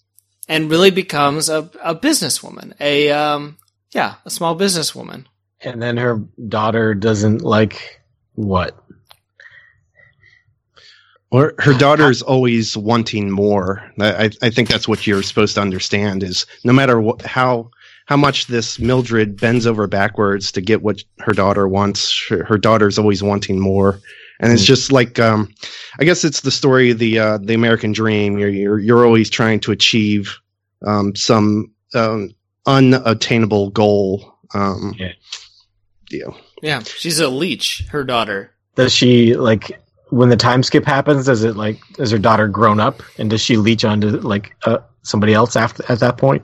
and 0.48 0.70
really 0.70 0.90
becomes 0.90 1.48
a 1.48 1.70
a 1.82 1.94
businesswoman, 1.94 2.72
a 2.80 3.11
um 3.11 3.59
yeah, 3.92 4.14
a 4.24 4.30
small 4.30 4.57
businesswoman. 4.57 5.26
And 5.61 5.82
then 5.82 5.96
her 5.96 6.22
daughter 6.48 6.94
doesn't 6.94 7.42
like 7.42 8.00
what? 8.34 8.84
Or 11.35 11.55
her 11.59 11.74
daughter's 11.74 12.22
always 12.22 12.76
wanting 12.76 13.30
more. 13.30 13.82
I, 13.99 14.24
I- 14.26 14.30
I 14.47 14.51
think 14.51 14.68
that's 14.68 14.87
what 14.87 15.05
you're 15.07 15.22
supposed 15.22 15.55
to 15.57 15.61
understand 15.61 16.22
is 16.22 16.47
no 16.64 16.72
matter 16.72 17.01
what, 17.01 17.22
how 17.22 17.70
how 18.07 18.16
much 18.18 18.47
this 18.49 18.78
Mildred 18.78 19.41
bends 19.41 19.66
over 19.66 19.87
backwards 19.87 20.53
to 20.53 20.61
get 20.61 20.82
what 20.82 21.03
her 21.20 21.32
daughter 21.32 21.66
wants, 21.66 22.14
her, 22.28 22.45
her 22.45 22.59
daughter's 22.59 22.99
always 22.99 23.22
wanting 23.22 23.59
more. 23.59 23.99
And 24.41 24.53
it's 24.53 24.62
Mm. 24.64 24.66
just 24.66 24.93
like 24.93 25.18
um, 25.18 25.53
I 26.01 26.05
guess 26.05 26.24
it's 26.24 26.43
the 26.43 26.51
story 26.51 26.91
of 26.91 26.99
the 26.99 27.18
uh, 27.18 27.39
the 27.39 27.55
American 27.55 27.93
dream. 27.93 28.39
You're 28.39 28.49
you're, 28.51 28.78
you're 28.78 29.05
always 29.07 29.28
trying 29.30 29.61
to 29.61 29.72
achieve 29.72 30.37
um, 30.87 31.16
some 31.16 31.72
um, 31.95 32.30
unattainable 32.66 33.70
goal. 33.70 34.39
Um, 34.55 34.95
Yeah. 34.99 35.12
yeah. 36.11 36.30
Yeah, 36.62 36.80
she's 36.82 37.18
a 37.20 37.28
leech. 37.28 37.85
Her 37.91 38.05
daughter. 38.05 38.53
Does 38.76 38.93
she 38.93 39.35
like 39.37 39.80
when 40.14 40.28
the 40.28 40.36
time 40.36 40.62
skip 40.62 40.84
happens, 40.84 41.26
does 41.26 41.44
it 41.44 41.56
like 41.56 41.78
is 41.98 42.10
her 42.10 42.18
daughter 42.18 42.48
grown 42.48 42.80
up 42.80 43.02
and 43.18 43.28
does 43.30 43.40
she 43.40 43.56
leech 43.56 43.84
onto 43.84 44.08
like 44.20 44.54
uh, 44.64 44.78
somebody 45.02 45.34
else 45.34 45.56
after 45.56 45.84
at 45.90 46.00
that 46.00 46.16
point? 46.18 46.42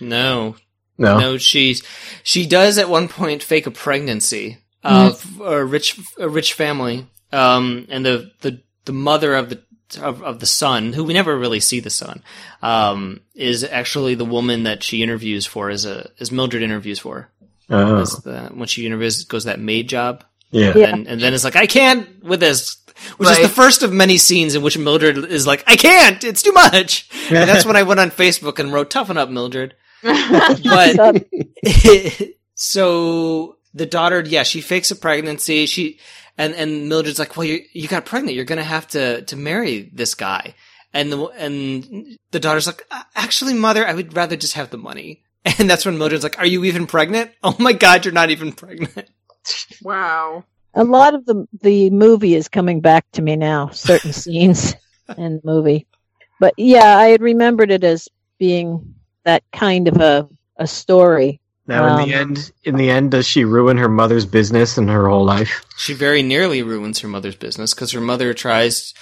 No, 0.00 0.56
No. 0.98 1.18
no, 1.18 1.38
she's 1.38 1.82
she 2.22 2.46
does 2.46 2.78
at 2.78 2.88
one 2.88 3.08
point 3.08 3.42
fake 3.42 3.66
a 3.66 3.70
pregnancy 3.70 4.58
of 4.82 5.40
a 5.40 5.64
rich 5.64 5.98
a 6.18 6.28
rich 6.28 6.52
family, 6.52 7.06
um, 7.32 7.86
and 7.88 8.04
the 8.04 8.30
the 8.42 8.60
the 8.84 8.92
mother 8.92 9.34
of 9.34 9.48
the 9.50 9.62
of, 10.02 10.22
of 10.22 10.40
the 10.40 10.46
son, 10.46 10.92
who 10.92 11.04
we 11.04 11.12
never 11.14 11.38
really 11.38 11.60
see 11.60 11.78
the 11.80 11.90
son, 11.90 12.22
um, 12.62 13.20
is 13.34 13.62
actually 13.64 14.14
the 14.14 14.24
woman 14.24 14.64
that 14.64 14.82
she 14.82 15.02
interviews 15.02 15.46
for 15.46 15.70
as 15.70 15.84
a 15.86 16.10
as 16.20 16.30
Mildred 16.32 16.62
interviews 16.62 16.98
for 16.98 17.30
Oh, 17.70 18.04
the 18.04 18.50
when 18.52 18.68
she 18.68 18.84
interviews 18.84 19.24
goes 19.24 19.44
that 19.44 19.60
maid 19.60 19.88
job. 19.88 20.24
Yeah. 20.54 20.72
Yeah. 20.76 20.86
and, 20.88 21.06
and 21.06 21.20
then 21.20 21.34
it's 21.34 21.44
like 21.44 21.56
I 21.56 21.66
can't 21.66 22.22
with 22.24 22.40
this, 22.40 22.76
which 23.16 23.28
is 23.28 23.38
the 23.40 23.48
first 23.48 23.82
of 23.82 23.92
many 23.92 24.16
scenes 24.18 24.54
in 24.54 24.62
which 24.62 24.78
Mildred 24.78 25.18
is 25.18 25.46
like, 25.46 25.64
I 25.66 25.76
can't, 25.76 26.22
it's 26.24 26.42
too 26.42 26.52
much. 26.52 27.08
And 27.30 27.48
that's 27.48 27.64
when 27.66 27.76
I 27.76 27.82
went 27.82 28.00
on 28.00 28.10
Facebook 28.10 28.58
and 28.58 28.72
wrote, 28.72 28.90
"Toughen 28.90 29.16
up, 29.18 29.28
Mildred." 29.30 29.74
But 30.02 30.94
So- 30.96 32.24
so 32.54 33.56
the 33.74 33.86
daughter, 33.86 34.20
yeah, 34.26 34.42
she 34.42 34.60
fakes 34.60 34.90
a 34.90 34.96
pregnancy. 34.96 35.66
She 35.66 35.98
and 36.38 36.54
and 36.54 36.88
Mildred's 36.88 37.18
like, 37.18 37.36
well, 37.36 37.46
you 37.46 37.60
you 37.72 37.88
got 37.88 38.04
pregnant. 38.06 38.36
You're 38.36 38.44
gonna 38.44 38.64
have 38.64 38.88
to 38.88 39.22
to 39.22 39.36
marry 39.36 39.90
this 39.92 40.14
guy. 40.14 40.54
And 40.92 41.10
the 41.12 41.26
and 41.38 42.18
the 42.30 42.38
daughter's 42.40 42.66
like, 42.68 42.86
"Uh, 42.90 43.02
actually, 43.16 43.54
mother, 43.54 43.86
I 43.86 43.94
would 43.94 44.14
rather 44.16 44.36
just 44.36 44.54
have 44.54 44.70
the 44.70 44.78
money. 44.78 45.22
And 45.58 45.68
that's 45.68 45.84
when 45.84 45.98
Mildred's 45.98 46.24
like, 46.24 46.38
are 46.38 46.46
you 46.46 46.64
even 46.64 46.86
pregnant? 46.86 47.30
Oh 47.42 47.54
my 47.58 47.74
god, 47.74 48.04
you're 48.06 48.14
not 48.14 48.30
even 48.30 48.52
pregnant. 48.52 49.10
Wow. 49.82 50.44
a 50.74 50.84
lot 50.84 51.14
of 51.14 51.24
the 51.26 51.46
the 51.62 51.90
movie 51.90 52.34
is 52.34 52.48
coming 52.48 52.80
back 52.80 53.04
to 53.12 53.22
me 53.22 53.36
now. 53.36 53.68
Certain 53.70 54.12
scenes 54.22 54.74
in 55.16 55.36
the 55.36 55.40
movie, 55.44 55.86
but 56.40 56.54
yeah, 56.56 56.98
I 56.98 57.06
had 57.08 57.20
remembered 57.22 57.70
it 57.70 57.84
as 57.84 58.08
being 58.38 58.94
that 59.24 59.42
kind 59.52 59.88
of 59.88 59.96
a 60.00 60.28
a 60.56 60.66
story. 60.66 61.40
Now 61.66 61.86
in 61.88 61.96
the 62.08 62.14
Um, 62.14 62.20
end, 62.20 62.52
in 62.64 62.76
the 62.76 62.90
end, 62.90 63.10
does 63.12 63.26
she 63.26 63.44
ruin 63.44 63.78
her 63.78 63.88
mother's 63.88 64.26
business 64.26 64.76
and 64.76 64.90
her 64.90 65.08
whole 65.08 65.24
life? 65.24 65.64
She 65.78 65.94
very 65.94 66.22
nearly 66.22 66.62
ruins 66.62 66.98
her 67.00 67.08
mother's 67.08 67.36
business 67.36 67.72
because 67.72 67.92
her 67.92 68.02
mother 68.02 68.34
tries 68.34 68.92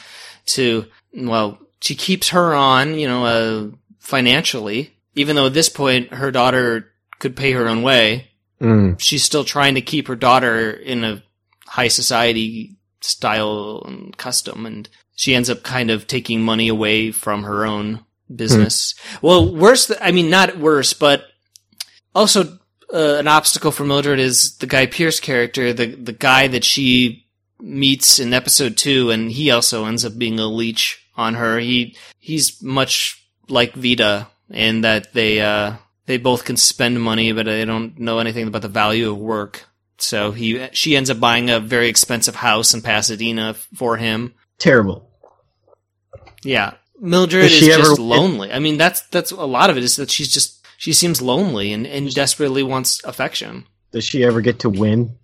to, 0.47 0.87
well, 1.13 1.59
she 1.81 1.97
keeps 1.97 2.29
her 2.29 2.55
on, 2.55 2.99
you 2.99 3.09
know, 3.09 3.25
uh, 3.27 3.67
financially, 3.99 4.95
even 5.17 5.35
though 5.35 5.47
at 5.47 5.55
this 5.55 5.69
point 5.69 6.15
her 6.15 6.31
daughter 6.31 6.93
could 7.19 7.35
pay 7.35 7.51
her 7.53 7.69
own 7.69 7.83
way. 7.83 8.29
Mm. 8.63 9.01
She's 9.01 9.25
still 9.25 9.45
trying 9.45 9.75
to 9.75 9.81
keep 9.83 10.07
her 10.07 10.17
daughter 10.17 10.71
in 10.71 11.03
a 11.03 11.23
high 11.67 11.89
society 11.89 12.77
style 13.01 13.83
and 13.87 14.17
custom, 14.17 14.65
and 14.65 14.89
she 15.17 15.35
ends 15.35 15.51
up 15.51 15.63
kind 15.63 15.91
of 15.91 16.07
taking 16.07 16.43
money 16.43 16.69
away 16.69 17.11
from 17.11 17.43
her 17.43 17.67
own 17.67 18.05
business. 18.35 18.95
Well, 19.21 19.55
worse, 19.55 19.87
th- 19.89 19.99
I 20.01 20.13
mean, 20.13 20.31
not 20.31 20.59
worse, 20.59 20.93
but 20.93 21.25
also 22.15 22.59
uh, 22.93 23.17
an 23.17 23.29
obstacle 23.29 23.73
for 23.73 23.85
Mildred 23.85 24.21
is 24.21 24.57
the 24.59 24.67
Guy 24.67 24.87
Pearce 24.87 25.19
character, 25.19 25.73
the 25.73 25.87
the 25.87 26.13
guy 26.13 26.47
that 26.49 26.65
she 26.65 27.27
meets 27.61 28.19
in 28.19 28.33
episode 28.33 28.77
two, 28.77 29.11
and 29.11 29.31
he 29.31 29.51
also 29.51 29.87
ends 29.87 30.05
up 30.05 30.19
being 30.19 30.39
a 30.39 30.47
leech 30.47 31.05
on 31.17 31.35
her. 31.35 31.59
He 31.59 31.97
he's 32.19 32.63
much 32.63 33.27
like 33.49 33.75
Veda 33.75 34.29
in 34.51 34.83
that 34.83 35.13
they 35.15 35.41
uh, 35.41 35.75
they 36.13 36.19
both 36.19 36.45
can 36.45 36.59
spend 36.59 37.01
money, 37.01 37.33
but 37.33 37.47
they 37.47 37.65
don't 37.65 37.99
know 37.99 38.19
anything 38.19 38.47
about 38.47 38.61
the 38.63 38.69
value 38.69 39.11
of 39.11 39.17
work. 39.17 39.65
So 39.97 40.33
he 40.33 40.69
she 40.73 40.95
ends 40.95 41.09
up 41.09 41.19
buying 41.19 41.49
a 41.49 41.59
very 41.59 41.89
expensive 41.89 42.35
house 42.37 42.75
in 42.75 42.83
Pasadena 42.83 43.55
for 43.55 43.97
him. 43.97 44.35
Terrible. 44.59 45.09
Yeah. 46.45 46.75
Mildred 47.01 47.45
Does 47.45 47.53
is 47.53 47.59
she 47.59 47.67
just 47.67 47.93
ever- 47.93 48.03
lonely. 48.03 48.53
I 48.53 48.59
mean, 48.59 48.77
that's 48.79 49.01
that's 49.09 49.31
a 49.33 49.45
lot 49.45 49.71
of 49.71 49.77
it 49.77 49.83
is 49.85 49.97
that 49.97 50.11
she's 50.11 50.31
just 50.33 50.65
she 50.77 50.93
seems 50.93 51.23
lonely 51.23 51.73
and, 51.73 51.87
and 51.87 52.13
desperately 52.15 52.63
wants 52.63 53.03
affection. 53.05 53.65
Does 53.93 54.05
she 54.05 54.23
ever 54.25 54.41
get 54.41 54.59
to 54.61 54.71
win? 54.71 55.17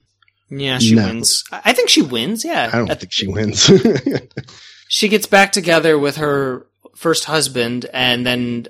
Yeah, 0.50 0.78
she 0.78 0.94
No. 0.94 1.04
wins. 1.06 1.44
I 1.52 1.60
I 1.66 1.72
think 1.74 1.88
she 1.90 2.02
wins. 2.02 2.44
Yeah, 2.44 2.70
I 2.72 2.78
don't 2.78 2.90
At- 2.90 3.00
think 3.00 3.12
she 3.12 3.26
wins. 3.26 3.70
she 4.88 5.08
gets 5.08 5.26
back 5.26 5.52
together 5.52 5.98
with 5.98 6.16
her 6.16 6.66
first 6.96 7.24
husband, 7.26 7.86
and 7.92 8.24
then 8.26 8.40
he, 8.50 8.68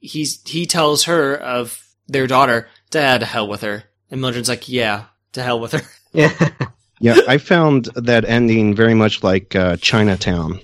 he's 0.00 0.40
he 0.46 0.66
tells 0.66 1.04
her 1.04 1.34
of 1.36 1.82
their 2.08 2.26
daughter. 2.26 2.68
Dad, 2.90 3.20
to 3.20 3.26
hell 3.26 3.46
with 3.46 3.60
her. 3.62 3.84
And 4.10 4.20
Mildred's 4.20 4.48
like, 4.48 4.68
yeah, 4.68 5.04
to 5.32 5.42
hell 5.42 5.60
with 5.60 5.72
her. 5.72 5.82
Yeah. 6.12 6.32
yeah, 7.00 7.20
I 7.28 7.38
found 7.38 7.84
that 7.94 8.24
ending 8.24 8.74
very 8.74 8.94
much 8.94 9.22
like 9.22 9.54
uh, 9.54 9.76
Chinatown, 9.76 10.58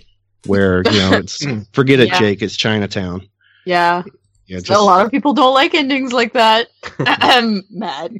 where 0.44 0.82
you 0.90 0.98
know 0.98 1.12
it's 1.12 1.46
forget 1.72 2.00
it, 2.00 2.08
Yeah. 2.08 2.18
Jake. 2.18 2.42
It's 2.42 2.56
Chinatown. 2.56 3.28
Yeah. 3.64 4.02
Yeah, 4.46 4.58
a 4.68 4.82
lot 4.82 5.04
of 5.06 5.12
people 5.12 5.34
don't 5.34 5.54
like 5.54 5.72
endings 5.74 6.12
like 6.12 6.32
that. 6.32 6.66
I'm 6.98 7.62
mad. 7.70 8.16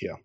Yeah. 0.00 0.16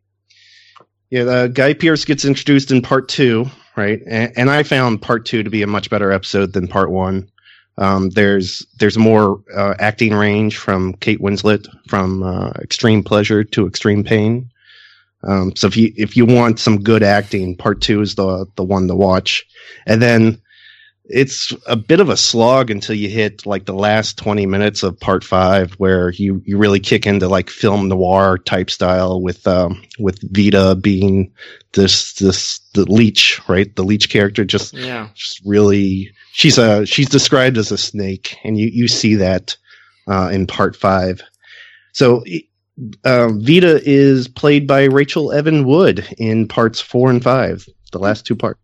Yeah, 1.09 1.24
the 1.24 1.47
Guy 1.53 1.74
Pearce 1.74 2.05
gets 2.05 2.24
introduced 2.26 2.72
in 2.72 2.82
part 2.82 3.09
two, 3.09 3.45
right? 3.76 3.99
And, 4.05 4.34
and 4.38 4.49
I 4.49 4.63
found 4.63 5.01
part 5.01 5.26
two 5.26 5.43
to 5.43 5.49
be 5.49 5.61
a 5.61 5.67
much 5.67 5.89
better 5.89 6.11
episode 6.11 6.53
than 6.53 6.67
part 6.67 6.91
one. 6.91 7.30
Um, 7.78 8.09
there's 8.11 8.65
there's 8.80 8.97
more 8.97 9.41
uh, 9.55 9.76
acting 9.80 10.13
range 10.13 10.57
from 10.57 10.93
Kate 10.95 11.19
Winslet 11.19 11.67
from 11.88 12.24
uh, 12.24 12.51
Extreme 12.61 13.03
Pleasure 13.03 13.43
to 13.43 13.67
Extreme 13.67 14.03
Pain. 14.03 14.49
Um, 15.24 15.55
so 15.55 15.67
if 15.67 15.78
you 15.78 15.93
if 15.95 16.17
you 16.17 16.26
want 16.26 16.59
some 16.59 16.82
good 16.82 17.03
acting, 17.03 17.55
part 17.55 17.82
two 17.82 18.01
is 18.01 18.15
the 18.15 18.45
the 18.55 18.63
one 18.63 18.88
to 18.88 18.95
watch. 18.95 19.45
And 19.86 20.01
then 20.01 20.40
it's 21.14 21.53
a 21.68 21.76
bit 21.76 21.99
of 21.99 22.09
a 22.09 22.18
slog 22.18 22.70
until 22.72 22.95
you 22.95 23.09
hit 23.09 23.45
like 23.45 23.66
the 23.66 23.74
last 23.74 24.18
20 24.18 24.45
minutes 24.45 24.84
of 24.84 24.99
part 24.99 25.24
five 25.24 25.74
where 25.74 26.12
you, 26.12 26.41
you 26.45 26.57
really 26.57 26.80
kick 26.80 27.05
into 27.05 27.28
like 27.28 27.49
film 27.49 27.88
noir 27.89 28.38
type 28.38 28.70
style 28.70 29.22
with 29.22 29.45
um, 29.47 29.82
with 29.99 30.20
Veda 30.32 30.76
being 30.76 31.32
this 31.74 32.14
this 32.14 32.59
the 32.74 32.89
leech 32.91 33.41
right? 33.47 33.76
The 33.76 33.84
leech 33.84 34.09
character 34.09 34.45
just 34.45 34.74
Yeah. 34.74 35.09
just 35.14 35.41
really 35.45 36.12
she's 36.34 36.57
a 36.57 36.86
she's 36.86 37.09
described 37.09 37.57
as 37.57 37.72
a 37.72 37.78
snake 37.78 38.38
and 38.43 38.57
you 38.57 38.70
you 38.72 38.88
see 38.88 39.16
that 39.16 39.57
uh, 40.07 40.30
in 40.32 40.47
part 40.47 40.76
five. 40.76 41.22
So 41.93 42.24
uh, 43.03 43.30
Veda 43.34 43.82
is 43.84 44.28
played 44.28 44.66
by 44.68 44.86
Rachel 44.86 45.32
Evan 45.32 45.66
Wood 45.66 46.07
in 46.18 46.47
parts 46.47 46.80
four 46.80 47.09
and 47.09 47.22
five 47.22 47.66
the 47.91 47.99
last 47.99 48.26
two 48.26 48.36
parts 48.36 48.61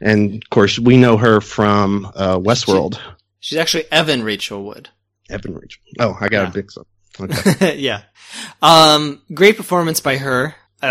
and 0.00 0.34
of 0.42 0.50
course 0.50 0.78
we 0.78 0.96
know 0.96 1.16
her 1.16 1.40
from 1.40 2.06
uh, 2.14 2.38
Westworld 2.38 2.98
She's 3.40 3.58
actually 3.58 3.84
Evan 3.92 4.22
Rachel 4.24 4.64
Wood. 4.64 4.88
Evan 5.30 5.54
Rachel 5.54 5.82
oh 6.00 6.16
I 6.20 6.28
got 6.28 6.42
Yeah. 6.46 6.50
a 6.52 6.56
mix 6.56 6.76
up 6.76 6.86
okay. 7.20 7.76
yeah. 7.78 8.02
Um, 8.60 9.22
great 9.32 9.56
performance 9.56 10.00
by 10.00 10.16
her. 10.18 10.54
I, 10.82 10.88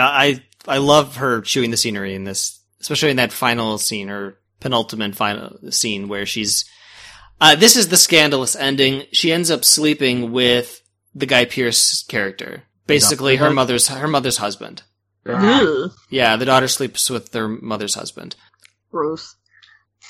I 0.68 0.76
I 0.76 0.78
love 0.80 1.18
her 1.18 1.42
chewing 1.42 1.70
the 1.72 1.78
scenery 1.78 2.16
in 2.16 2.24
this, 2.24 2.60
especially 2.82 3.12
in 3.12 3.18
that 3.18 3.32
final 3.32 3.78
scene 3.78 4.10
or 4.10 4.40
penultimate 4.60 5.16
final 5.16 5.58
scene 5.72 6.08
where 6.08 6.26
she's. 6.26 6.66
Uh, 7.40 7.56
this 7.56 7.76
is 7.76 7.90
the 7.90 7.98
scandalous 7.98 8.56
ending. 8.56 9.04
She 9.12 9.32
ends 9.32 9.52
up 9.52 9.64
sleeping 9.66 10.32
with 10.32 10.82
the 11.14 11.26
Guy 11.28 11.46
Pearce 11.46 12.04
character, 12.04 12.64
basically 12.88 13.36
her 13.36 13.52
mother's 13.52 13.90
her 13.90 14.08
mother's 14.08 14.38
husband. 14.38 14.82
Yeah, 16.10 16.36
the 16.38 16.46
daughter 16.46 16.68
sleeps 16.68 17.10
with 17.10 17.32
their 17.32 17.48
mother's 17.48 17.96
husband. 17.96 18.36
Gross. 18.96 19.36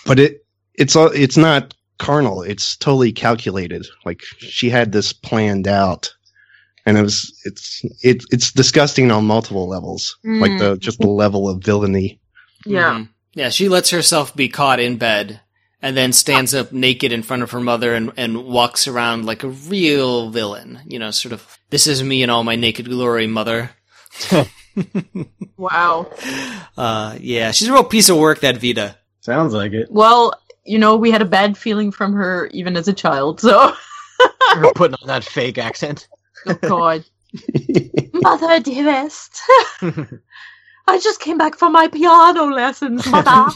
but 0.05 0.19
it 0.19 0.45
it's 0.75 0.95
all 0.95 1.07
it's 1.13 1.37
not 1.37 1.73
carnal 1.97 2.43
it's 2.43 2.75
totally 2.77 3.11
calculated 3.11 3.83
like 4.05 4.21
she 4.37 4.69
had 4.69 4.91
this 4.91 5.13
planned 5.13 5.67
out 5.67 6.13
and 6.85 6.97
it 6.97 7.01
was 7.01 7.33
it's 7.45 7.81
it, 8.03 8.23
it's 8.31 8.51
disgusting 8.51 9.09
on 9.11 9.25
multiple 9.25 9.67
levels 9.67 10.17
like 10.23 10.51
the 10.59 10.77
just 10.77 10.99
the 10.99 11.07
level 11.07 11.47
of 11.49 11.63
villainy 11.63 12.19
Yeah. 12.65 12.93
Mhm. 12.99 13.09
Yeah, 13.33 13.49
she 13.49 13.67
lets 13.69 13.89
herself 13.89 14.35
be 14.35 14.47
caught 14.49 14.79
in 14.79 14.97
bed 14.97 15.41
and 15.81 15.95
then 15.97 16.13
stands 16.13 16.53
up 16.55 16.71
naked 16.71 17.11
in 17.11 17.21
front 17.23 17.43
of 17.43 17.51
her 17.51 17.59
mother 17.59 17.93
and, 17.93 18.11
and 18.17 18.45
walks 18.45 18.87
around 18.87 19.25
like 19.25 19.43
a 19.43 19.49
real 19.49 20.29
villain. 20.31 20.79
You 20.87 20.99
know, 20.99 21.11
sort 21.11 21.33
of, 21.33 21.59
this 21.69 21.85
is 21.85 22.01
me 22.01 22.23
in 22.23 22.29
all 22.29 22.43
my 22.45 22.55
naked 22.55 22.85
glory, 22.87 23.27
mother. 23.27 23.71
Wow. 25.57 26.11
Uh, 26.77 27.17
yeah, 27.21 27.51
she's 27.51 27.69
a 27.69 27.73
real 27.73 27.85
piece 27.85 28.09
of 28.09 28.17
work, 28.17 28.41
that 28.41 28.57
Veda. 28.57 28.97
Sounds 29.21 29.53
like 29.53 29.71
it. 29.71 29.89
Well, 29.89 30.33
you 30.65 30.77
know, 30.77 30.97
we 30.97 31.11
had 31.11 31.21
a 31.21 31.25
bad 31.25 31.57
feeling 31.57 31.91
from 31.91 32.13
her 32.13 32.47
even 32.47 32.75
as 32.75 32.87
a 32.87 32.93
child, 32.93 33.39
so. 33.39 33.73
Her 34.53 34.71
putting 34.73 34.97
on 35.01 35.07
that 35.07 35.23
fake 35.23 35.57
accent. 35.57 36.07
Oh, 36.45 36.53
God. 36.55 37.05
Mother, 38.13 38.59
dearest. 38.59 39.41
I 39.81 40.99
just 40.99 41.19
came 41.21 41.37
back 41.37 41.57
from 41.57 41.71
my 41.71 41.87
piano 41.87 42.45
lessons, 42.45 43.05
Mother. 43.07 43.55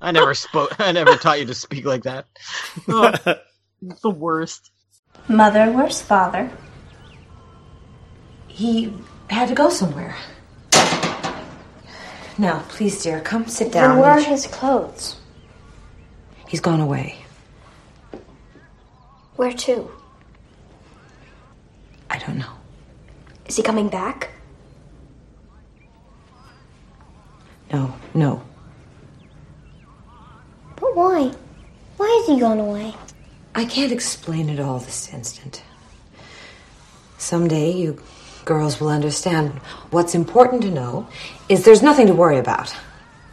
I 0.00 0.10
never 0.10 0.34
spoke. 0.34 0.78
I 0.80 0.92
never 0.92 1.16
taught 1.16 1.38
you 1.40 1.46
to 1.46 1.54
speak 1.54 1.84
like 1.84 2.02
that. 2.02 2.26
oh, 2.88 3.12
the 4.02 4.10
worst. 4.10 4.70
Mother, 5.28 5.70
where's 5.72 6.02
father? 6.02 6.50
He 8.48 8.92
had 9.30 9.48
to 9.48 9.54
go 9.54 9.70
somewhere. 9.70 10.16
Now, 12.38 12.64
please, 12.68 13.02
dear, 13.02 13.20
come 13.20 13.46
sit 13.46 13.72
down. 13.72 13.96
Then 13.96 13.98
where 14.00 14.10
are 14.10 14.20
his 14.20 14.46
clothes? 14.46 15.16
He's 16.48 16.60
gone 16.60 16.80
away. 16.80 17.16
Where 19.36 19.52
to? 19.52 19.90
I 22.10 22.18
don't 22.18 22.38
know. 22.38 22.52
Is 23.46 23.56
he 23.56 23.62
coming 23.62 23.88
back? 23.88 24.30
No, 27.72 27.94
no. 28.14 28.42
But 30.76 30.94
why? 30.94 31.32
Why 31.96 32.16
has 32.20 32.26
he 32.26 32.40
gone 32.40 32.60
away? 32.60 32.94
I 33.54 33.64
can't 33.64 33.92
explain 33.92 34.50
it 34.50 34.60
all 34.60 34.78
this 34.78 35.12
instant. 35.12 35.62
Someday 37.16 37.72
you 37.72 38.00
girls 38.46 38.80
will 38.80 38.88
understand 38.88 39.50
what's 39.90 40.14
important 40.14 40.62
to 40.62 40.70
know 40.70 41.06
is 41.50 41.64
there's 41.64 41.82
nothing 41.82 42.06
to 42.06 42.14
worry 42.14 42.38
about. 42.38 42.74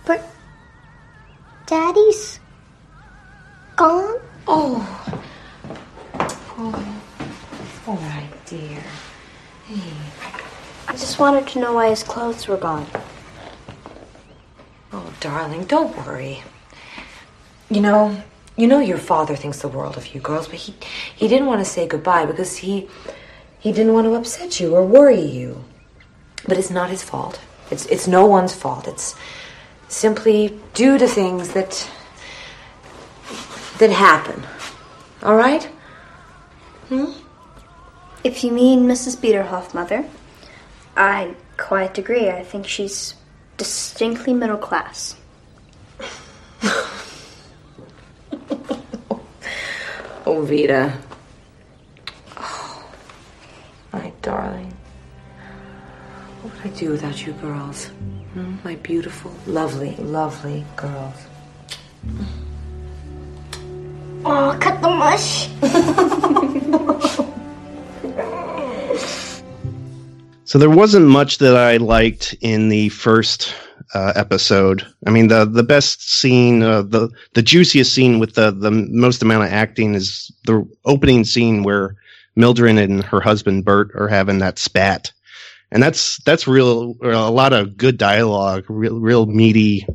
But 0.06 0.28
Daddy's 1.66 2.40
gone? 3.78 4.20
Oh. 4.48 5.24
Oh. 6.58 7.00
All 7.88 7.96
right, 7.96 8.30
dear. 8.46 8.84
Hey. 9.68 9.94
I 10.88 10.92
just 10.92 11.20
wanted 11.20 11.48
to 11.48 11.60
know 11.60 11.74
why 11.74 11.90
his 11.90 12.04
clothes 12.04 12.48
were 12.48 12.58
gone. 12.58 12.86
Oh, 14.92 15.14
darling, 15.22 15.64
don't 15.66 15.96
worry. 16.06 16.44
You 17.70 17.82
know, 17.82 18.22
you 18.58 18.68
know 18.68 18.80
your 18.80 18.98
father 18.98 19.36
thinks 19.36 19.60
the 19.60 19.68
world 19.68 19.96
of 19.96 20.14
you 20.14 20.22
girls, 20.22 20.48
but 20.48 20.58
he 20.58 20.76
he 21.16 21.28
didn't 21.28 21.48
want 21.48 21.62
to 21.62 21.66
say 21.66 21.88
goodbye 21.88 22.26
because 22.26 22.58
he 22.58 22.90
he 23.64 23.72
didn't 23.72 23.94
want 23.94 24.06
to 24.06 24.14
upset 24.14 24.60
you 24.60 24.76
or 24.76 24.86
worry 24.86 25.22
you. 25.22 25.64
But 26.46 26.58
it's 26.58 26.70
not 26.70 26.90
his 26.90 27.02
fault. 27.02 27.40
It's 27.72 27.86
it's 27.86 28.08
no 28.08 28.26
one's 28.26 28.54
fault. 28.54 28.88
It's 28.88 29.16
simply 29.88 30.60
due 30.74 30.98
to 30.98 31.08
things 31.08 31.54
that 31.54 31.90
that 33.80 33.90
happen. 33.90 34.44
All 35.24 35.38
right? 35.38 35.64
Hmm? 36.90 37.14
If 38.24 38.44
you 38.44 38.52
mean 38.52 38.86
Mrs. 38.86 39.16
Biederhoff, 39.18 39.74
Mother, 39.74 40.06
I 40.98 41.36
quite 41.58 41.98
agree. 41.98 42.30
I 42.30 42.44
think 42.44 42.68
she's 42.68 43.16
distinctly 43.58 44.34
middle 44.34 44.58
class. 44.58 45.16
Oh, 50.26 50.42
Veda. 50.42 50.98
Oh, 52.38 52.86
my 53.92 54.13
darling. 54.24 54.74
What 56.42 56.54
would 56.56 56.74
I 56.74 56.76
do 56.76 56.90
without 56.90 57.26
you 57.26 57.34
girls? 57.34 57.86
Hmm? 58.34 58.56
My 58.64 58.76
beautiful, 58.78 59.32
lovely, 59.46 59.96
lovely 59.98 60.66
girls. 60.76 61.16
Oh, 64.26 64.58
cut 64.60 64.82
the 64.82 64.90
mush. 64.90 65.50
So 70.46 70.60
there 70.60 70.70
wasn't 70.70 71.08
much 71.08 71.40
that 71.40 71.56
I 71.58 71.78
liked 71.78 72.36
in 72.40 72.70
the 72.70 72.90
first 72.90 73.56
uh, 73.96 74.14
episode. 74.16 74.86
I 75.08 75.10
mean, 75.10 75.28
the 75.28 75.46
the 75.46 75.64
best 75.64 76.08
scene, 76.08 76.62
uh, 76.62 76.84
the 76.84 77.10
the 77.34 77.42
juiciest 77.42 77.92
scene 77.92 78.20
with 78.20 78.36
the 78.36 78.52
the 78.52 78.70
most 78.70 79.24
amount 79.24 79.46
of 79.46 79.52
acting 79.52 79.96
is 79.96 80.32
the 80.46 80.64
opening 80.86 81.24
scene 81.24 81.64
where 81.64 81.96
Mildred 82.36 82.78
and 82.78 83.04
her 83.04 83.22
husband 83.22 83.66
Bert 83.66 83.92
are 83.96 84.08
having 84.08 84.40
that 84.40 84.60
spat, 84.60 85.12
and 85.72 85.82
that's 85.82 86.18
that's 86.24 86.48
real 86.48 86.96
a 87.02 87.32
lot 87.32 87.54
of 87.54 87.78
good 87.78 87.98
dialogue, 87.98 88.66
real 88.70 89.00
real 89.00 89.26
meaty 89.26 89.86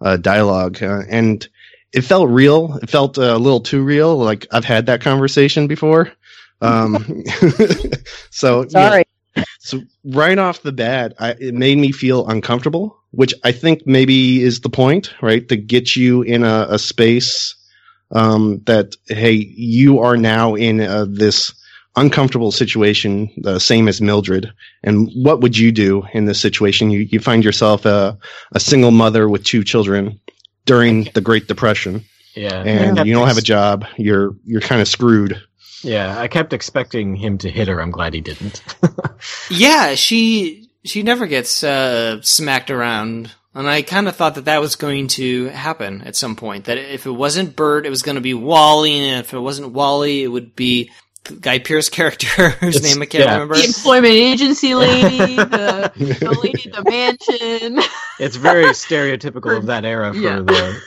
uh, 0.00 0.16
dialogue, 0.16 0.82
uh, 0.82 1.02
and 1.08 1.48
it 1.92 2.02
felt 2.02 2.28
real. 2.28 2.78
It 2.82 2.90
felt 2.90 3.18
uh, 3.18 3.34
a 3.34 3.38
little 3.38 3.60
too 3.60 3.82
real. 3.82 4.16
Like 4.16 4.46
I've 4.52 4.64
had 4.64 4.86
that 4.86 5.00
conversation 5.00 5.66
before. 5.66 6.12
Um, 6.60 7.24
so 8.30 8.62
yeah. 8.62 8.68
Sorry. 8.68 9.04
So 9.58 9.80
right 10.04 10.38
off 10.38 10.62
the 10.62 10.72
bat, 10.72 11.14
I, 11.18 11.30
it 11.30 11.54
made 11.54 11.78
me 11.78 11.90
feel 11.90 12.28
uncomfortable, 12.28 12.98
which 13.12 13.34
I 13.42 13.52
think 13.52 13.86
maybe 13.86 14.42
is 14.42 14.60
the 14.60 14.68
point, 14.68 15.14
right? 15.22 15.48
To 15.48 15.56
get 15.56 15.96
you 15.96 16.22
in 16.22 16.44
a, 16.44 16.66
a 16.70 16.78
space 16.78 17.54
um, 18.10 18.60
that 18.66 18.94
hey, 19.06 19.32
you 19.32 20.00
are 20.00 20.16
now 20.16 20.54
in 20.54 20.80
uh, 20.80 21.06
this 21.08 21.54
uncomfortable 21.96 22.50
situation, 22.52 23.30
the 23.36 23.58
same 23.58 23.88
as 23.88 24.00
Mildred. 24.00 24.52
And 24.82 25.10
what 25.14 25.40
would 25.40 25.56
you 25.56 25.72
do 25.72 26.04
in 26.12 26.24
this 26.24 26.40
situation? 26.40 26.90
You 26.90 27.00
you 27.00 27.20
find 27.20 27.44
yourself 27.44 27.84
a 27.84 28.18
a 28.52 28.60
single 28.60 28.90
mother 28.90 29.28
with 29.28 29.44
two 29.44 29.64
children 29.64 30.20
during 30.66 31.04
the 31.14 31.20
Great 31.20 31.46
Depression, 31.46 32.04
Yeah, 32.34 32.62
and 32.62 33.06
you 33.06 33.14
don't 33.14 33.28
have 33.28 33.38
a 33.38 33.42
job. 33.42 33.84
You're 33.96 34.34
you're 34.44 34.60
kind 34.60 34.80
of 34.80 34.88
screwed. 34.88 35.40
Yeah, 35.82 36.18
I 36.18 36.28
kept 36.28 36.54
expecting 36.54 37.14
him 37.14 37.36
to 37.38 37.50
hit 37.50 37.68
her. 37.68 37.80
I'm 37.80 37.90
glad 37.90 38.14
he 38.14 38.20
didn't. 38.20 38.62
Yeah, 39.50 39.94
she 39.94 40.68
she 40.84 41.02
never 41.02 41.26
gets 41.26 41.64
uh, 41.64 42.20
smacked 42.22 42.70
around, 42.70 43.30
and 43.54 43.66
I 43.68 43.82
kind 43.82 44.06
of 44.08 44.16
thought 44.16 44.34
that 44.34 44.44
that 44.46 44.60
was 44.60 44.76
going 44.76 45.08
to 45.08 45.46
happen 45.48 46.02
at 46.02 46.16
some 46.16 46.36
point. 46.36 46.66
That 46.66 46.76
if 46.76 47.06
it 47.06 47.10
wasn't 47.10 47.56
Bert, 47.56 47.86
it 47.86 47.90
was 47.90 48.02
going 48.02 48.16
to 48.16 48.20
be 48.20 48.34
Wally, 48.34 48.98
and 48.98 49.20
if 49.20 49.32
it 49.32 49.38
wasn't 49.38 49.72
Wally, 49.72 50.22
it 50.22 50.28
would 50.28 50.54
be 50.54 50.90
Guy 51.40 51.58
Pearce 51.58 51.88
character 51.88 52.26
whose 52.60 52.76
It's- 52.76 52.92
name 52.94 53.02
I 53.02 53.06
can't 53.06 53.24
yeah. 53.24 53.32
remember. 53.34 53.54
The 53.56 53.64
employment 53.64 54.12
agency 54.12 54.74
lady, 54.86 55.36
the, 55.36 55.92
the 55.96 56.40
lady 56.42 56.70
at 56.70 56.84
the 56.84 56.90
mansion. 56.90 57.82
it's 58.18 58.36
very 58.36 58.64
stereotypical 58.66 59.56
of 59.56 59.66
that 59.66 59.84
era 59.84 60.12
for 60.12 60.20
Yeah. 60.20 60.40
the, 60.40 60.80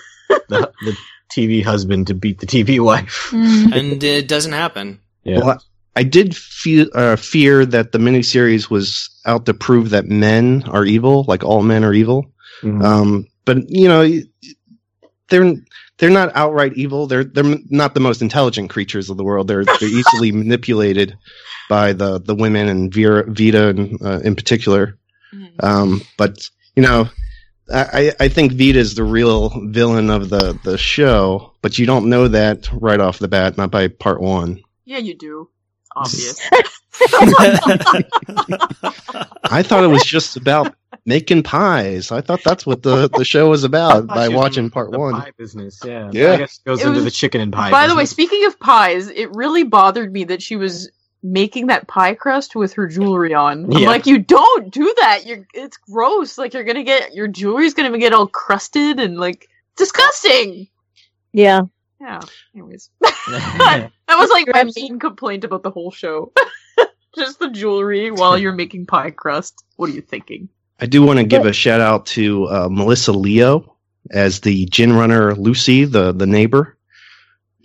the 0.50 0.72
the 0.86 0.98
TV 1.32 1.64
husband 1.64 2.08
to 2.08 2.14
beat 2.14 2.40
the 2.40 2.48
TV 2.48 2.80
wife. 2.80 3.30
and 3.34 4.04
it 4.04 4.28
doesn't 4.28 4.54
happen. 4.54 5.00
Yeah. 5.24 5.40
Well, 5.40 5.64
I 5.96 6.04
did 6.04 6.36
feel, 6.38 6.88
uh, 6.94 7.16
fear 7.16 7.66
that 7.66 7.92
the 7.92 7.98
miniseries 7.98 8.70
was 8.70 9.10
out 9.26 9.46
to 9.48 9.54
prove 9.54 9.90
that 9.90 10.06
men 10.06 10.64
are 10.70 10.86
evil, 10.86 11.26
like 11.28 11.44
all 11.44 11.64
men 11.64 11.84
are 11.84 11.94
evil. 11.94 12.32
Mhm. 12.62 12.84
Um, 12.84 13.28
but 13.46 13.58
you 13.70 13.88
know, 13.88 14.08
they're 15.30 15.56
they're 15.98 16.10
not 16.10 16.32
outright 16.36 16.74
evil. 16.74 17.08
They're 17.08 17.24
they're 17.24 17.58
not 17.70 17.94
the 17.94 18.00
most 18.00 18.22
intelligent 18.22 18.70
creatures 18.70 19.10
of 19.10 19.18
the 19.18 19.24
world. 19.24 19.48
They're 19.48 19.66
they're 19.66 19.90
easily 19.90 20.32
manipulated 20.34 21.18
by 21.70 21.94
the 21.94 22.20
the 22.20 22.36
women 22.36 22.68
and 22.68 22.94
Vera, 22.94 23.24
Veda 23.28 23.70
in, 23.70 23.98
uh, 24.04 24.20
in 24.24 24.36
particular. 24.36 24.98
Um, 25.60 26.02
but 26.18 26.50
you 26.76 26.84
know, 26.84 27.10
I, 27.74 28.14
I 28.20 28.28
think 28.28 28.54
Veda 28.54 28.80
is 28.80 28.96
the 28.96 29.04
real 29.04 29.50
villain 29.70 30.10
of 30.10 30.30
the 30.30 30.58
the 30.64 30.78
show. 30.78 31.54
But 31.62 31.78
you 31.78 31.86
don't 31.86 32.10
know 32.10 32.28
that 32.28 32.70
right 32.72 33.00
off 33.00 33.20
the 33.20 33.28
bat, 33.28 33.58
not 33.58 33.72
by 33.72 33.88
part 33.88 34.22
one. 34.22 34.62
Yeah, 34.86 35.00
you 35.00 35.16
do. 35.16 35.50
Obvious. 35.96 36.40
I 39.50 39.64
thought 39.64 39.84
it 39.84 39.88
was 39.88 40.04
just 40.04 40.38
about 40.38 40.76
making 41.08 41.42
pies. 41.42 42.12
I 42.12 42.22
thought 42.22 42.42
that's 42.44 42.66
what 42.68 42.84
the, 42.84 43.08
the 43.10 43.26
show 43.26 43.50
was 43.50 43.64
about 43.64 44.06
by 44.20 44.28
watching 44.28 44.70
part 44.70 44.92
the 44.92 45.00
one. 45.00 45.14
Pie 45.14 45.32
business, 45.38 45.80
yeah. 45.84 46.12
Yeah. 46.14 46.34
I 46.34 46.38
guess 46.38 46.60
it 46.60 46.68
goes 46.70 46.82
It 46.82 46.88
into 46.88 46.96
was- 46.98 47.06
the 47.06 47.12
chicken 47.12 47.42
and 47.42 47.52
pie. 47.52 47.72
By 47.72 47.88
the 47.88 47.96
way, 47.96 48.06
speaking 48.06 48.46
of 48.46 48.60
pies, 48.60 49.08
it 49.10 49.34
really 49.34 49.64
bothered 49.64 50.14
me 50.14 50.26
that 50.26 50.44
she 50.44 50.56
was 50.58 50.92
making 51.24 51.68
that 51.68 51.88
pie 51.88 52.14
crust 52.14 52.56
with 52.56 52.74
her 52.74 52.86
jewelry 52.88 53.34
on. 53.34 53.66
I'm 53.66 53.72
Yeah. 53.72 53.88
like, 53.90 54.06
you 54.06 54.20
don't 54.20 54.72
do 54.72 54.94
that. 55.00 55.26
You're 55.26 55.48
it's 55.56 55.78
gross. 55.78 56.38
Like 56.38 56.54
you're 56.54 56.64
gonna 56.64 56.84
get 56.84 57.16
your 57.16 57.28
jewelry's 57.28 57.74
gonna 57.74 57.98
get 57.98 58.14
all 58.14 58.28
crusted 58.28 59.00
and 59.00 59.18
like 59.18 59.50
disgusting. 59.78 60.68
Yeah. 61.34 61.62
Yeah. 62.00 62.20
Anyways, 62.54 62.92
that 63.02 63.90
was 64.10 64.30
like 64.30 64.48
my 64.54 64.70
main 64.76 65.00
complaint 65.00 65.44
about 65.44 65.64
the 65.64 65.72
whole 65.72 65.90
show. 65.92 66.32
Just 67.16 67.40
the 67.40 67.50
jewelry 67.50 68.12
while 68.12 68.38
you're 68.38 68.54
making 68.54 68.86
pie 68.86 69.10
crust. 69.10 69.64
What 69.78 69.90
are 69.90 69.94
you 69.94 70.02
thinking? 70.02 70.50
I 70.80 70.86
do 70.86 71.02
want 71.02 71.20
to 71.20 71.26
give 71.26 71.46
a 71.46 71.54
shout 71.54 71.82
out 71.82 72.06
to 72.08 72.46
uh, 72.48 72.68
Melissa 72.70 73.12
Leo 73.12 73.76
as 74.12 74.42
the 74.42 74.66
gin 74.68 74.94
runner 74.94 75.34
Lucy, 75.36 75.86
the 75.86 76.12
the 76.12 76.28
neighbor. 76.28 76.78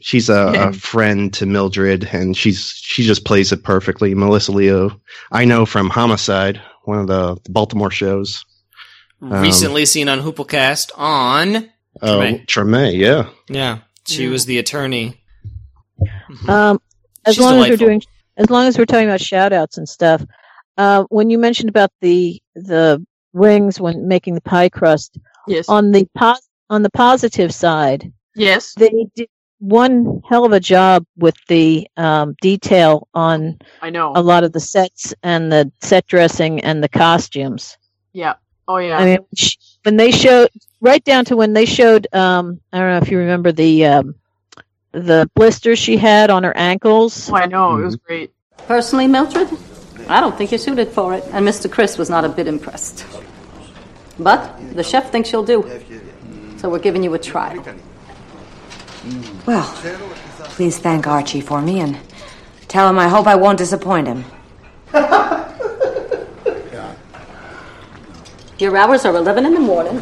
She's 0.01 0.29
a, 0.29 0.51
Yeah. 0.55 0.69
a 0.71 0.73
friend 0.91 1.33
to 1.35 1.47
Mildred, 1.47 2.05
and 2.13 2.37
she's 2.37 2.71
she 2.75 3.05
just 3.05 3.25
plays 3.25 3.53
it 3.53 3.63
perfectly. 3.63 4.15
Melissa 4.15 4.53
Leo, 4.53 5.01
I 5.31 5.45
know 5.45 5.65
from 5.67 5.91
Homicide, 5.91 6.61
one 6.85 6.99
of 6.99 7.07
the, 7.07 7.37
the 7.45 7.51
Baltimore 7.51 7.91
shows. 7.91 8.45
Um, 9.21 9.41
Recently 9.43 9.85
seen 9.87 10.09
on 10.09 10.21
Hooplecast 10.21 10.91
on 10.97 11.57
Uh, 12.01 12.17
Treme. 12.19 12.47
Treme, 12.47 12.99
yeah. 12.99 13.29
yeah, 13.49 13.79
she 14.09 14.25
Yeah. 14.25 14.31
was 14.31 14.47
the 14.47 14.59
attorney. 14.59 15.23
Um, 16.49 16.81
as 17.25 17.37
She's 17.37 17.45
long 17.45 17.63
as 17.63 17.71
we're 17.71 17.77
doing, 17.77 18.03
as 18.37 18.51
long 18.51 18.67
as 18.67 18.77
we're 18.77 18.87
talking 18.87 19.07
about 19.07 19.21
shout 19.21 19.53
outs 19.53 19.79
and 19.79 19.89
stuff, 19.89 20.25
uh, 20.83 21.05
when 21.17 21.31
you 21.31 21.39
mentioned 21.39 21.69
about 21.75 21.91
the 22.01 22.41
the 22.55 23.05
rings 23.33 23.81
when 23.81 23.97
making 24.09 24.35
the 24.35 24.41
pie 24.53 24.69
crust 24.69 25.19
Yes. 25.49 25.69
on 25.69 25.91
the 25.93 26.07
pos- 26.15 26.49
on 26.71 26.83
the 26.83 26.91
positive 26.91 27.53
side, 27.53 28.13
yes. 28.37 28.75
they 28.75 29.07
did 29.17 29.29
one 29.59 30.23
hell 30.29 30.45
of 30.45 30.53
a 30.53 30.61
job 30.61 31.05
with 31.17 31.37
the 31.49 31.87
um, 31.97 32.35
detail 32.41 33.09
on 33.15 33.59
I 33.81 33.91
know. 33.91 34.13
a 34.15 34.23
lot 34.23 34.45
of 34.45 34.53
the 34.53 34.61
sets 34.61 35.15
and 35.23 35.51
the 35.53 35.71
set 35.83 36.07
dressing 36.07 36.61
and 36.69 36.83
the 36.83 36.89
costumes. 36.89 37.77
yeah. 38.13 38.35
Oh 38.69 38.79
yeah. 38.79 38.97
I 38.99 39.05
mean, 39.05 39.19
when 39.85 39.97
they 39.97 40.13
showed 40.13 40.49
right 40.81 41.03
down 41.05 41.25
to 41.27 41.37
when 41.37 41.53
they 41.53 41.65
showed 41.67 42.07
um 42.13 42.61
I 42.73 42.79
don't 42.79 42.91
know 42.93 42.99
if 43.05 43.11
you 43.11 43.19
remember 43.19 43.51
the 43.53 43.87
um 43.87 44.15
the 44.93 45.29
blisters 45.35 45.79
she 45.81 45.97
had 45.97 46.31
on 46.31 46.45
her 46.45 46.57
ankles. 46.57 47.29
Oh, 47.31 47.35
I 47.35 47.47
know 47.47 47.77
it 47.79 47.85
was 47.85 47.97
great. 47.97 48.31
Personally, 48.69 49.09
Mildred, 49.09 49.49
I 50.09 50.21
don't 50.21 50.37
think 50.37 50.51
you're 50.51 50.59
suited 50.59 50.89
for 50.89 51.15
it, 51.15 51.25
and 51.33 51.47
Mr. 51.47 51.71
Chris 51.71 51.97
was 51.99 52.11
not 52.11 52.25
a 52.25 52.29
bit 52.29 52.47
impressed. 52.47 53.07
But 54.19 54.75
the 54.75 54.83
chef 54.83 55.11
thinks 55.11 55.33
you'll 55.33 55.45
do, 55.45 55.65
so 56.59 56.69
we're 56.69 56.79
giving 56.79 57.03
you 57.03 57.15
a 57.15 57.19
trial. 57.19 57.65
Well, 59.47 59.65
please 60.55 60.79
thank 60.79 61.07
Archie 61.07 61.41
for 61.41 61.61
me 61.61 61.81
and 61.81 61.99
tell 62.69 62.89
him 62.89 62.99
I 62.99 63.09
hope 63.09 63.27
I 63.27 63.35
won't 63.35 63.59
disappoint 63.59 64.07
him. 64.07 64.25
Your 68.59 68.77
hours 68.77 69.05
are 69.05 69.17
11 69.17 69.47
in 69.47 69.55
the 69.55 69.61
morning, 69.61 69.99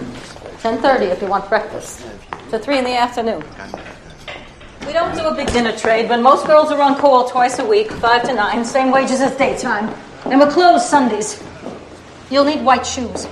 10.30 0.58 1.12
if 1.12 1.22
you 1.22 1.28
want 1.28 1.48
breakfast, 1.48 2.04
to 2.50 2.58
3 2.58 2.78
in 2.78 2.84
the 2.84 2.96
afternoon. 2.96 3.42
We 4.86 4.92
don't 4.92 5.14
do 5.14 5.26
a 5.26 5.34
big 5.34 5.52
dinner 5.52 5.76
trade, 5.76 6.08
but 6.08 6.20
most 6.20 6.46
girls 6.46 6.72
are 6.72 6.80
on 6.80 6.96
call 6.96 7.28
twice 7.28 7.58
a 7.58 7.64
week, 7.64 7.90
5 7.90 8.22
to 8.24 8.34
9, 8.34 8.64
same 8.64 8.90
wages 8.90 9.20
as 9.20 9.36
daytime. 9.36 9.94
And 10.24 10.40
we're 10.40 10.50
closed 10.50 10.86
Sundays. 10.86 11.42
You'll 12.30 12.44
need 12.44 12.64
white 12.64 12.86
shoes. 12.86 13.26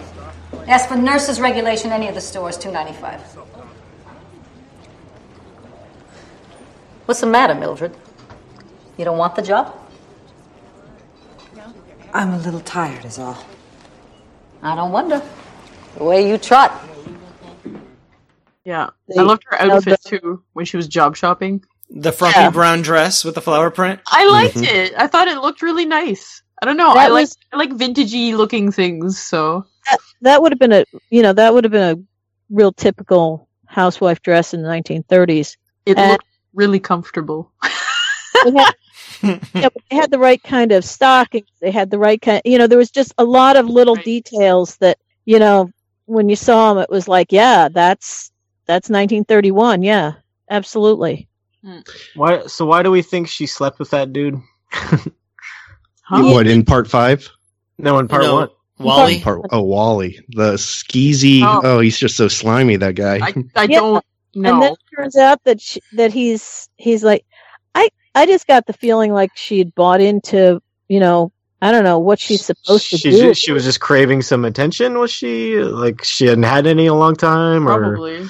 As 0.66 0.86
for 0.86 0.96
nurses 0.96 1.40
regulation, 1.40 1.90
any 1.92 2.08
of 2.08 2.14
the 2.14 2.20
stores, 2.20 2.58
2.95. 2.58 3.20
What's 7.06 7.20
the 7.20 7.26
matter, 7.26 7.54
Mildred? 7.54 7.96
You 8.98 9.04
don't 9.04 9.16
want 9.16 9.34
the 9.34 9.42
job? 9.42 9.74
I'm 12.12 12.34
a 12.34 12.38
little 12.38 12.60
tired, 12.60 13.04
is 13.04 13.18
all. 13.18 13.38
I 14.62 14.74
don't 14.74 14.92
wonder. 14.92 15.22
The 15.96 16.04
way 16.04 16.28
you 16.28 16.36
trot. 16.36 16.72
Yeah, 18.68 18.90
They- 19.08 19.18
I 19.20 19.22
loved 19.22 19.44
her 19.46 19.60
outfit 19.62 19.98
the- 20.02 20.18
too 20.18 20.42
when 20.52 20.66
she 20.66 20.76
was 20.76 20.86
job 20.88 21.16
shopping. 21.16 21.64
The 21.88 22.12
frumpy 22.12 22.38
Yeah. 22.40 22.50
brown 22.50 22.82
dress 22.82 23.24
with 23.24 23.34
the 23.34 23.40
flower 23.40 23.70
print. 23.70 24.00
I 24.06 24.28
liked 24.28 24.56
Mhm. 24.56 24.64
it. 24.66 24.92
I 24.94 25.06
thought 25.06 25.26
it 25.26 25.38
looked 25.38 25.62
really 25.62 25.86
nice. 25.86 26.42
I 26.60 26.66
don't 26.66 26.76
know. 26.76 26.92
That 26.92 27.06
I 27.06 27.08
like 27.08 27.22
was- 27.22 27.36
I 27.50 27.56
like 27.56 27.70
vintagey 27.70 28.34
looking 28.36 28.70
things. 28.70 29.18
So 29.22 29.64
That 30.20 30.42
would 30.42 30.52
have 30.52 30.58
been 30.58 30.72
a 30.72 30.84
you 31.08 31.22
know 31.22 31.32
that 31.32 31.54
would 31.54 31.64
have 31.64 31.70
been 31.72 31.96
a 31.98 32.02
real 32.50 32.72
typical 32.72 33.48
housewife 33.66 34.20
dress 34.20 34.52
in 34.52 34.60
the 34.62 34.68
1930s. 34.68 35.56
it 35.86 35.96
Uh, 35.98 36.08
looked 36.10 36.26
really 36.52 36.80
comfortable. 36.80 37.50
They 38.44 38.52
had, 38.52 38.74
yeah, 39.54 39.68
but 39.74 39.82
they 39.90 39.96
had 39.96 40.10
the 40.12 40.18
right 40.18 40.40
kind 40.42 40.70
of 40.72 40.84
stockings. 40.84 41.48
They 41.60 41.70
had 41.72 41.90
the 41.90 41.98
right 41.98 42.20
kind. 42.20 42.42
You 42.44 42.58
know, 42.58 42.66
there 42.68 42.78
was 42.78 42.90
just 42.90 43.12
a 43.18 43.24
lot 43.24 43.56
of 43.56 43.66
little 43.66 43.96
Right. 43.96 44.04
details 44.04 44.76
that 44.76 44.98
you 45.24 45.38
know 45.38 45.70
when 46.04 46.28
you 46.28 46.36
saw 46.36 46.72
them, 46.74 46.82
it 46.82 46.90
was 46.90 47.08
like, 47.08 47.32
yeah, 47.32 47.68
that's 47.68 48.30
that's 48.68 48.88
1931. 48.88 49.82
Yeah, 49.82 50.12
absolutely. 50.48 51.28
Hmm. 51.64 51.80
Why? 52.14 52.46
So 52.46 52.66
why 52.66 52.84
do 52.84 52.92
we 52.92 53.02
think 53.02 53.28
she 53.28 53.46
slept 53.46 53.80
with 53.80 53.90
that 53.90 54.12
dude? 54.12 54.40
Huh? 56.02 56.22
What 56.22 56.46
in 56.46 56.64
part 56.64 56.88
five? 56.88 57.28
No, 57.78 57.98
in 57.98 58.08
part 58.08 58.22
No, 58.22 58.34
one. 58.36 58.48
Wally. 58.78 59.20
Part 59.20 59.42
oh 59.50 59.62
Wally, 59.62 60.20
the 60.30 60.54
skeezy. 60.54 61.42
Oh. 61.42 61.60
Oh, 61.64 61.80
he's 61.80 61.98
just 61.98 62.16
so 62.16 62.28
slimy. 62.28 62.76
That 62.76 62.94
guy. 62.94 63.16
I 63.18 63.34
I 63.56 63.64
Yeah, 63.64 63.80
don't 63.80 64.04
know. 64.34 64.50
And 64.50 64.62
then 64.62 64.72
it 64.72 64.78
turns 64.96 65.16
out 65.16 65.42
that 65.44 65.60
she, 65.60 65.80
that 65.92 66.12
he's 66.12 66.68
he's 66.76 67.02
like, 67.02 67.24
I 67.74 67.88
I 68.14 68.26
just 68.26 68.46
got 68.46 68.66
the 68.66 68.72
feeling 68.72 69.12
like 69.12 69.30
she 69.34 69.58
had 69.58 69.74
bought 69.74 70.00
into 70.00 70.60
you 70.88 71.00
know 71.00 71.32
I 71.60 71.72
don't 71.72 71.84
know 71.84 71.98
what 71.98 72.20
she's 72.20 72.44
supposed 72.44 72.90
to 72.90 72.98
she, 72.98 73.10
do. 73.10 73.18
ju- 73.18 73.34
she 73.34 73.52
was 73.52 73.64
just 73.64 73.80
craving 73.80 74.22
some 74.22 74.44
attention. 74.44 74.98
Was 74.98 75.10
she 75.10 75.58
like 75.58 76.04
she 76.04 76.26
hadn't 76.26 76.44
had 76.44 76.66
any 76.66 76.86
in 76.86 76.92
a 76.92 76.94
long 76.96 77.16
time, 77.16 77.68
or 77.68 77.80
Probably. 77.80 78.28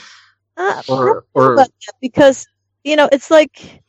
Uh, 0.58 0.82
or 0.88 1.24
or 1.34 1.52
about 1.54 1.68
that 1.86 1.94
because 2.00 2.46
you 2.82 2.96
know 2.96 3.08
it's 3.12 3.30
like 3.30 3.80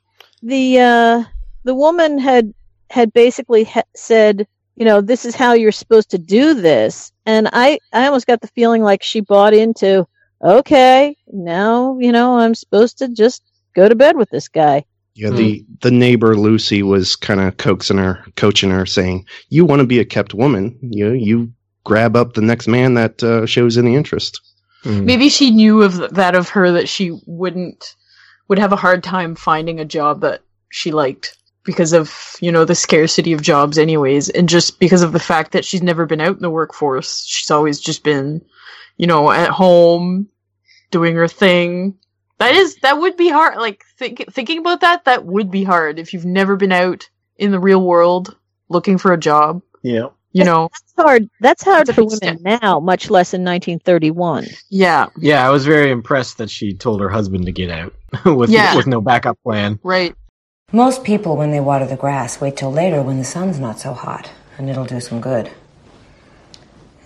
the 0.43 0.80
uh 0.80 1.24
the 1.63 1.74
woman 1.74 2.17
had 2.17 2.53
had 2.89 3.11
basically 3.11 3.63
ha- 3.63 3.82
said 3.95 4.47
you 4.76 4.86
know 4.86 5.01
this 5.01 5.26
is 5.26 5.36
how 5.36 5.53
you're 5.53 5.72
supposed 5.72 6.11
to 6.11 6.17
do 6.17 6.53
this. 6.53 7.11
And 7.26 7.49
i 7.53 7.80
i 7.91 8.05
almost 8.05 8.28
got 8.28 8.41
the 8.41 8.47
feeling 8.47 8.84
like 8.84 9.03
she 9.03 9.22
bought 9.22 9.53
into 9.53 10.07
okay 10.41 11.17
now 11.28 11.97
you 11.99 12.13
know 12.13 12.38
i'm 12.38 12.55
supposed 12.55 12.97
to 12.99 13.09
just 13.09 13.43
go 13.76 13.89
to 13.89 13.95
bed 13.95 14.17
with 14.17 14.30
this 14.30 14.47
guy. 14.47 14.86
Yeah, 15.15 15.32
the 15.32 15.65
the 15.82 15.91
neighbor 15.91 16.36
Lucy 16.36 16.82
was 16.82 17.15
kind 17.15 17.41
of 17.41 17.57
coaxing 17.57 17.97
her, 17.97 18.24
coaching 18.36 18.70
her, 18.70 18.86
saying, 18.86 19.26
"You 19.49 19.65
want 19.65 19.82
to 19.82 19.88
be 19.88 19.99
a 19.99 20.05
kept 20.05 20.34
woman, 20.34 20.78
you 20.82 21.11
you 21.11 21.51
grab 21.84 22.15
up 22.15 22.34
the 22.34 22.41
next 22.41 22.67
man 22.67 22.93
that 22.93 23.22
uh, 23.22 23.45
shows 23.45 23.78
any 23.78 23.95
interest." 23.95 24.39
Hmm. 24.84 25.05
Maybe 25.05 25.30
she 25.30 25.51
knew 25.51 25.82
of 25.82 25.97
th- 25.97 26.11
that 26.11 26.36
of 26.36 26.49
her 26.49 26.71
that 26.71 26.88
she 26.88 27.17
wouldn't 27.25 27.95
would 28.47 28.59
have 28.59 28.73
a 28.73 28.77
hard 28.77 29.03
time 29.03 29.36
finding 29.36 29.80
a 29.80 29.86
job 29.86 30.21
that 30.21 30.41
she 30.69 30.91
liked 30.91 31.38
because 31.63 31.93
of 31.93 32.36
you 32.39 32.51
know 32.51 32.65
the 32.65 32.75
scarcity 32.75 33.34
of 33.34 33.41
jobs 33.41 33.77
anyways 33.77 34.30
and 34.30 34.49
just 34.49 34.80
because 34.80 35.01
of 35.01 35.11
the 35.11 35.19
fact 35.19 35.51
that 35.51 35.65
she's 35.65 35.84
never 35.84 36.05
been 36.05 36.21
out 36.21 36.36
in 36.36 36.41
the 36.41 36.49
workforce 36.49 37.25
she's 37.25 37.51
always 37.51 37.80
just 37.80 38.03
been 38.03 38.41
you 38.97 39.05
know 39.05 39.30
at 39.30 39.49
home 39.49 40.27
doing 40.89 41.15
her 41.15 41.27
thing 41.27 41.95
that 42.38 42.55
is 42.55 42.75
that 42.77 42.97
would 42.97 43.17
be 43.17 43.30
hard 43.30 43.57
like 43.57 43.84
think, 43.97 44.25
thinking 44.32 44.59
about 44.59 44.82
that 44.82 45.05
that 45.05 45.25
would 45.25 45.51
be 45.51 45.63
hard 45.63 45.99
if 45.99 46.13
you've 46.13 46.25
never 46.25 46.55
been 46.55 46.71
out 46.71 47.07
in 47.38 47.51
the 47.51 47.59
real 47.59 47.84
world 47.84 48.36
looking 48.69 48.97
for 48.97 49.11
a 49.13 49.17
job 49.17 49.61
yeah. 49.82 50.07
You 50.32 50.43
know 50.43 50.69
that's 50.71 50.93
hard 50.97 51.30
that's 51.39 51.63
hard 51.63 51.88
That's 51.88 51.95
for 51.95 52.05
big 52.05 52.19
women 52.21 52.43
now 52.61 52.80
much 52.80 53.09
less 53.09 53.34
in 53.34 53.41
1931 53.43 54.45
yeah 54.69 55.07
Yeah, 55.17 55.45
I 55.47 55.49
was 55.49 55.65
very 55.65 55.89
impressed 55.91 56.38
that 56.38 56.49
she 56.49 56.73
told 56.73 57.01
her 57.01 57.09
husband 57.09 57.45
to 57.45 57.51
get 57.51 57.69
out 57.71 57.93
with 58.25 58.49
Yeah. 58.49 58.75
with 58.75 58.88
no 58.88 59.01
backup 59.01 59.38
plan. 59.43 59.80
right 59.84 60.13
Most 60.71 61.03
people, 61.03 61.36
when 61.36 61.49
they 61.51 61.59
water 61.59 61.88
the 61.88 61.95
grass, 61.95 62.39
wait 62.39 62.55
till 62.57 62.71
later 62.71 63.01
when 63.01 63.17
the 63.17 63.23
sun's 63.25 63.57
not 63.59 63.80
so 63.80 63.91
hot, 63.93 64.30
and 64.57 64.69
it'll 64.69 64.86
do 64.86 64.99
some 64.99 65.19
good. 65.19 65.49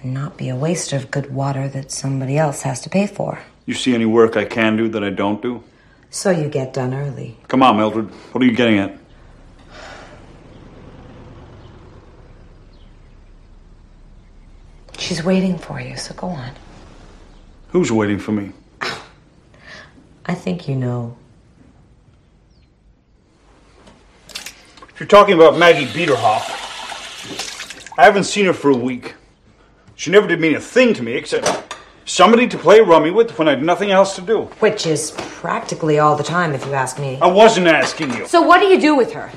And 0.02 0.14
not 0.14 0.36
be 0.38 0.50
a 0.50 0.56
waste 0.56 0.92
of 0.92 1.10
good 1.10 1.34
water 1.34 1.70
that 1.70 1.90
somebody 1.90 2.38
else 2.38 2.64
has 2.64 2.82
to 2.82 2.90
pay 2.90 3.08
for. 3.08 3.40
You 3.66 3.74
see 3.74 3.94
any 3.96 4.06
work 4.06 4.36
I 4.36 4.44
can 4.44 4.76
do 4.76 4.90
that 4.90 5.02
I 5.04 5.12
don't 5.12 5.42
do? 5.42 5.64
So 6.10 6.30
you 6.30 6.50
get 6.50 6.74
done 6.74 6.94
early. 6.94 7.38
Come 7.48 7.64
on, 7.64 7.78
Mildred. 7.78 8.10
What 8.34 8.44
are 8.44 8.46
you 8.46 8.52
getting 8.52 8.80
at? 8.80 8.92
She's 14.98 15.24
waiting 15.24 15.58
for 15.58 15.80
you, 15.80 15.98
so 15.98 16.14
go 16.16 16.28
on. 16.28 16.52
Who's 17.70 17.92
waiting 17.92 18.20
for 18.20 18.32
me? 18.32 18.52
I 20.26 20.34
think 20.34 20.68
you 20.68 20.76
know. 20.76 21.18
If 24.30 25.00
you're 25.00 25.08
talking 25.08 25.34
about 25.34 25.58
Maggie 25.58 25.88
Biederhoff, 25.88 26.62
I 27.98 28.04
haven't 28.06 28.26
seen 28.26 28.46
her 28.46 28.54
for 28.54 28.70
a 28.70 28.78
week. 28.78 29.16
She 29.96 30.12
never 30.12 30.28
did 30.28 30.40
mean 30.40 30.56
a 30.56 30.60
thing 30.60 30.94
to 30.94 31.04
me 31.04 31.14
except 31.14 31.76
somebody 32.06 32.48
to 32.48 32.58
play 32.58 32.80
rummy 32.80 33.12
with 33.12 33.38
when 33.38 33.48
I 33.48 33.52
had 33.52 33.64
nothing 33.64 33.92
else 33.92 34.16
to 34.16 34.22
do. 34.22 34.44
Which 34.60 34.86
is 34.86 35.12
practically 35.18 36.00
all 36.00 36.16
the 36.16 36.24
time, 36.24 36.54
if 36.54 36.66
you 36.66 36.74
ask 36.74 37.00
me. 37.00 37.18
I 37.22 37.28
wasn't 37.28 37.68
asking 37.68 38.14
you. 38.14 38.28
So 38.28 38.42
what 38.42 38.60
do 38.60 38.68
you 38.68 38.80
do 38.80 38.96
with 38.96 39.14
her? 39.14 39.32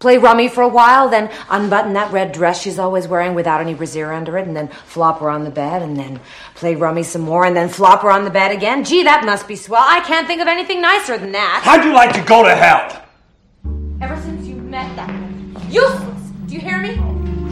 Play 0.00 0.18
rummy 0.18 0.48
for 0.48 0.62
a 0.62 0.68
while, 0.68 1.08
then 1.08 1.30
unbutton 1.48 1.94
that 1.94 2.12
red 2.12 2.32
dress 2.32 2.60
she's 2.60 2.78
always 2.78 3.08
wearing 3.08 3.34
without 3.34 3.60
any 3.60 3.74
brassiere 3.74 4.12
under 4.12 4.36
it, 4.36 4.46
and 4.46 4.56
then 4.56 4.68
flop 4.68 5.20
her 5.20 5.30
on 5.30 5.44
the 5.44 5.50
bed, 5.50 5.82
and 5.82 5.96
then 5.96 6.20
play 6.54 6.74
rummy 6.74 7.02
some 7.02 7.22
more, 7.22 7.44
and 7.44 7.56
then 7.56 7.68
flop 7.68 8.02
her 8.02 8.10
on 8.10 8.24
the 8.24 8.30
bed 8.30 8.52
again. 8.52 8.84
Gee, 8.84 9.02
that 9.04 9.24
must 9.24 9.48
be 9.48 9.56
swell. 9.56 9.84
I 9.86 10.00
can't 10.00 10.26
think 10.26 10.42
of 10.42 10.48
anything 10.48 10.82
nicer 10.82 11.16
than 11.16 11.32
that. 11.32 11.62
How'd 11.64 11.84
you 11.84 11.94
like 11.94 12.12
to 12.14 12.22
go 12.22 12.42
to 12.42 12.54
hell? 12.54 13.02
Ever 14.02 14.20
since 14.20 14.46
you 14.46 14.56
met 14.56 14.94
that 14.96 15.10
useless. 15.70 16.20
Do 16.46 16.54
you 16.54 16.60
hear 16.60 16.78
me? 16.80 16.96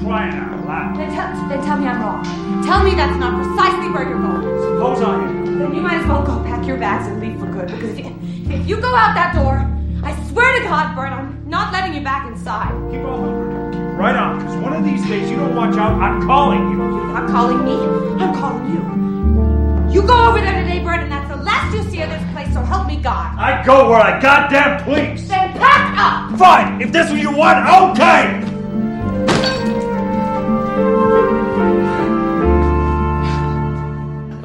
Crying 0.02 0.34
out 0.34 0.66
loud. 0.66 0.96
Then 0.98 1.10
tell, 1.14 1.48
then 1.48 1.64
tell 1.64 1.78
me 1.78 1.86
I'm 1.86 2.02
wrong. 2.02 2.24
Tell 2.64 2.82
me 2.82 2.94
that's 2.94 3.16
not 3.18 3.40
precisely 3.42 3.88
where 3.90 4.02
you're 4.02 4.20
going. 4.20 4.42
Suppose 4.42 5.00
I 5.00 5.14
am. 5.14 5.58
Then 5.58 5.74
you 5.74 5.80
might 5.80 6.02
as 6.02 6.06
well 6.06 6.22
go 6.22 6.42
pack 6.44 6.66
your 6.66 6.76
bags 6.76 7.06
and 7.06 7.20
leave 7.20 7.38
for 7.38 7.46
good. 7.46 7.68
Because 7.68 7.96
if 7.96 8.04
you, 8.04 8.18
if 8.50 8.68
you 8.68 8.80
go 8.80 8.94
out 8.94 9.14
that 9.14 9.34
door, 9.34 9.64
I 10.02 10.28
swear 10.28 10.58
to 10.58 10.64
God, 10.64 10.96
Bert, 10.96 11.12
I'm 11.12 11.48
not 11.48 11.72
letting 11.72 11.94
you 11.94 12.00
back 12.02 12.26
inside. 12.26 12.70
Keep 12.90 13.02
on, 13.02 13.22
Mildred. 13.22 13.72
Keep 13.72 13.98
right 13.98 14.16
on, 14.16 14.38
because 14.38 14.56
one 14.56 14.72
of 14.72 14.84
these 14.84 15.04
days 15.06 15.30
you 15.30 15.36
don't 15.36 15.54
watch 15.54 15.76
out, 15.76 16.00
I'm 16.00 16.26
calling 16.26 16.70
you. 16.72 16.78
You're 16.78 17.06
not 17.06 17.28
calling 17.30 17.64
me. 17.64 18.22
I'm 18.22 18.34
calling 18.34 18.66
you. 18.74 19.92
You 19.92 20.02
go 20.06 20.28
over 20.28 20.40
there 20.40 20.60
today, 20.62 20.82
Bert, 20.82 21.00
and 21.00 21.12
that's 21.12 21.28
the 21.28 21.36
last 21.36 21.74
you 21.74 21.82
see 21.90 22.00
of 22.02 22.08
this 22.10 22.32
place. 22.32 22.52
So 22.52 22.62
help 22.62 22.86
me 22.86 22.96
God. 22.96 23.38
I 23.38 23.62
go 23.64 23.90
where 23.90 24.00
I 24.00 24.18
goddamn 24.20 24.82
please. 24.84 25.28
Then 25.28 25.52
pack 25.52 25.96
up. 25.98 26.38
Fine. 26.38 26.80
If 26.80 26.92
this 26.92 27.06
is 27.06 27.12
what 27.12 27.20
you 27.20 27.36
want, 27.36 27.98
okay. 27.98 28.48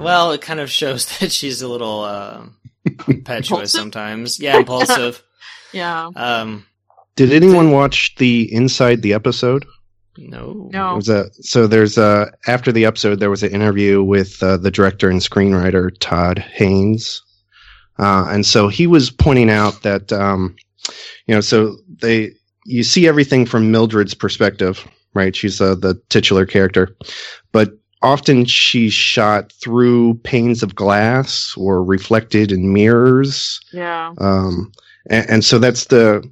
Well, 0.07 0.31
it 0.31 0.41
kind 0.41 0.59
of 0.59 0.69
shows 0.71 1.05
that 1.19 1.31
she's 1.31 1.61
a 1.61 1.67
little 1.67 2.01
uh, 2.01 2.45
impetuous 3.07 3.71
sometimes. 3.71 4.39
Yeah, 4.39 4.57
impulsive. 4.57 5.23
Yeah 5.73 6.09
Um, 6.15 6.65
Did 7.15 7.31
anyone 7.33 7.71
watch 7.71 8.15
the 8.17 8.51
inside 8.53 9.01
the 9.01 9.13
episode? 9.13 9.65
No. 10.17 10.69
No. 10.73 10.93
It 10.93 10.95
was 10.95 11.09
a, 11.09 11.29
so 11.43 11.67
there's 11.67 11.97
a 11.97 12.31
after 12.47 12.71
the 12.71 12.85
episode 12.85 13.19
there 13.19 13.29
was 13.29 13.43
an 13.43 13.51
interview 13.51 14.01
with 14.03 14.41
uh, 14.41 14.57
the 14.57 14.71
director 14.71 15.09
and 15.09 15.19
screenwriter 15.21 15.91
Todd 15.99 16.39
Haynes, 16.39 17.21
uh, 17.99 18.25
and 18.29 18.45
so 18.45 18.67
he 18.67 18.87
was 18.87 19.11
pointing 19.11 19.49
out 19.51 19.83
that 19.83 20.11
um, 20.11 20.55
you 21.27 21.35
know 21.35 21.41
so 21.41 21.77
they 22.01 22.31
you 22.65 22.83
see 22.83 23.07
everything 23.07 23.45
from 23.45 23.71
Mildred's 23.71 24.15
perspective, 24.15 24.87
right? 25.13 25.35
She's 25.35 25.61
uh, 25.61 25.75
the 25.75 26.01
titular 26.09 26.45
character, 26.47 26.89
but 27.51 27.71
often 28.01 28.45
she's 28.45 28.93
shot 28.93 29.51
through 29.61 30.15
panes 30.23 30.63
of 30.63 30.73
glass 30.75 31.53
or 31.57 31.83
reflected 31.83 32.51
in 32.51 32.73
mirrors 32.73 33.59
Yeah. 33.71 34.13
um, 34.19 34.71
and, 35.09 35.29
and 35.29 35.45
so 35.45 35.59
that's 35.59 35.85
the 35.85 36.27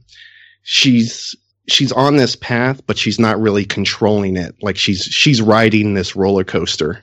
she's 0.63 1.35
she's 1.67 1.91
on 1.91 2.17
this 2.17 2.35
path 2.35 2.85
but 2.85 2.97
she's 2.97 3.19
not 3.19 3.39
really 3.39 3.65
controlling 3.65 4.37
it. 4.37 4.55
Like 4.61 4.77
she's 4.77 5.03
she's 5.03 5.41
riding 5.41 5.93
this 5.93 6.15
roller 6.15 6.43
coaster. 6.43 7.01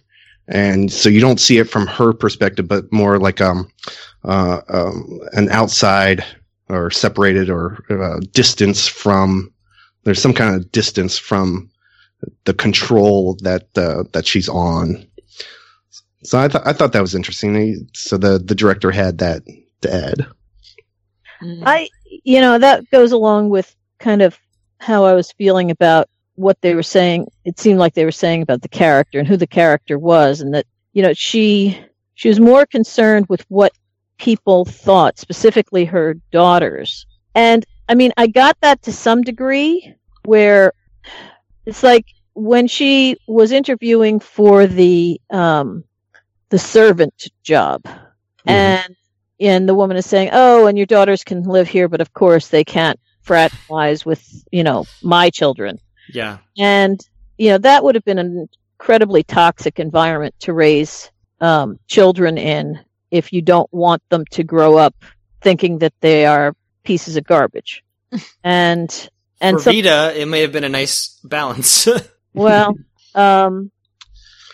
And 0.49 0.93
so 0.93 1.09
you 1.09 1.21
don't 1.21 1.41
see 1.41 1.59
it 1.59 1.69
from 1.71 1.87
her 1.87 2.13
perspective 2.13 2.69
but 2.69 2.93
more 2.93 3.19
like 3.19 3.41
um 3.41 3.71
uh 4.25 4.61
um 4.69 5.21
an 5.33 5.49
outside 5.51 6.25
or 6.69 6.91
separated 6.91 7.51
or 7.51 7.85
uh, 7.91 8.21
distance 8.33 8.89
from 8.89 9.53
there's 10.05 10.21
some 10.21 10.35
kind 10.35 10.55
of 10.55 10.73
distance 10.73 11.19
from 11.19 11.71
the 12.45 12.55
control 12.55 13.37
that 13.43 13.67
uh, 13.77 14.05
that 14.13 14.27
she's 14.27 14.49
on. 14.49 15.07
So 16.25 16.39
I, 16.39 16.49
th- 16.49 16.63
I 16.65 16.73
thought 16.73 16.93
that 16.93 17.01
was 17.01 17.15
interesting. 17.15 17.89
So 17.95 18.17
the 18.17 18.39
the 18.39 18.55
director 18.55 18.91
had 18.91 19.19
that 19.19 19.43
to 19.83 19.93
add 19.93 20.27
I, 21.43 21.89
you 22.25 22.41
know, 22.41 22.59
that 22.59 22.89
goes 22.91 23.13
along 23.13 23.51
with 23.51 23.75
kind 23.99 24.23
of 24.23 24.39
how 24.79 25.05
I 25.05 25.15
was 25.15 25.33
feeling 25.33 25.71
about 25.71 26.09
what 26.35 26.61
they 26.61 26.75
were 26.75 26.83
saying. 26.83 27.29
It 27.45 27.59
seemed 27.59 27.79
like 27.79 27.95
they 27.95 28.05
were 28.05 28.13
saying 28.13 28.43
about 28.43 28.63
the 28.63 28.69
character 28.69 29.19
and 29.19 29.29
who 29.29 29.37
the 29.37 29.47
character 29.47 29.99
was, 29.99 30.41
and 30.41 30.55
that 30.55 30.67
you 30.93 31.03
know 31.03 31.13
she 31.15 31.85
she 32.15 32.29
was 32.29 32.41
more 32.41 32.67
concerned 32.67 33.27
with 33.29 33.45
what 33.49 33.73
people 34.19 34.65
thought, 34.65 35.19
specifically 35.19 35.85
her 35.85 36.15
daughters. 36.31 37.07
And 37.35 37.65
I 37.89 37.95
mean, 37.95 38.13
I 38.17 38.27
got 38.27 38.61
that 38.61 38.83
to 38.83 38.93
some 38.93 39.23
degree, 39.23 39.95
where 40.25 40.73
it's 41.67 41.83
like 41.83 42.07
when 42.35 42.67
she 42.67 43.17
was 43.27 43.53
interviewing 43.53 44.21
for 44.21 44.67
the 44.67 45.21
um, 45.31 45.85
the 46.51 46.59
servant 46.59 47.29
job, 47.43 47.87
and 48.47 48.97
and 49.43 49.69
the 49.69 49.75
woman 49.75 49.97
is 49.97 50.07
saying, 50.07 50.31
"Oh, 50.33 50.67
and 50.67 50.79
your 50.79 50.87
daughters 50.87 51.25
can 51.25 51.43
live 51.43 51.69
here, 51.69 51.89
but 51.89 52.01
of 52.01 52.13
course 52.15 52.49
they 52.49 52.65
can't 52.65 52.99
fraternize 53.23 54.07
with 54.07 54.45
you 54.51 54.63
know 54.63 54.87
my 55.03 55.31
children." 55.31 55.79
Yeah. 56.13 56.39
And 56.59 57.01
you 57.39 57.51
know 57.51 57.59
that 57.59 57.85
would 57.85 57.95
have 57.95 58.05
been 58.05 58.19
an 58.19 58.49
incredibly 58.75 59.23
toxic 59.23 59.79
environment 59.79 60.35
to 60.41 60.53
raise 60.53 61.11
um, 61.41 61.79
children 61.87 62.39
in 62.39 62.81
if 63.11 63.33
you 63.33 63.43
don't 63.43 63.73
want 63.73 64.03
them 64.09 64.25
to 64.31 64.43
grow 64.43 64.77
up 64.77 64.95
thinking 65.41 65.79
that 65.79 65.93
they 66.01 66.25
are 66.25 66.55
pieces 66.85 67.17
of 67.17 67.25
garbage. 67.25 67.85
and 68.45 69.11
and 69.41 69.57
For 69.57 69.65
so 69.65 69.71
Veda, 69.73 70.13
it 70.17 70.27
may 70.27 70.41
have 70.43 70.53
been 70.53 70.65
a 70.65 70.69
nice 70.69 71.19
balance. 71.25 71.89
well, 72.35 72.77
um, 73.15 73.71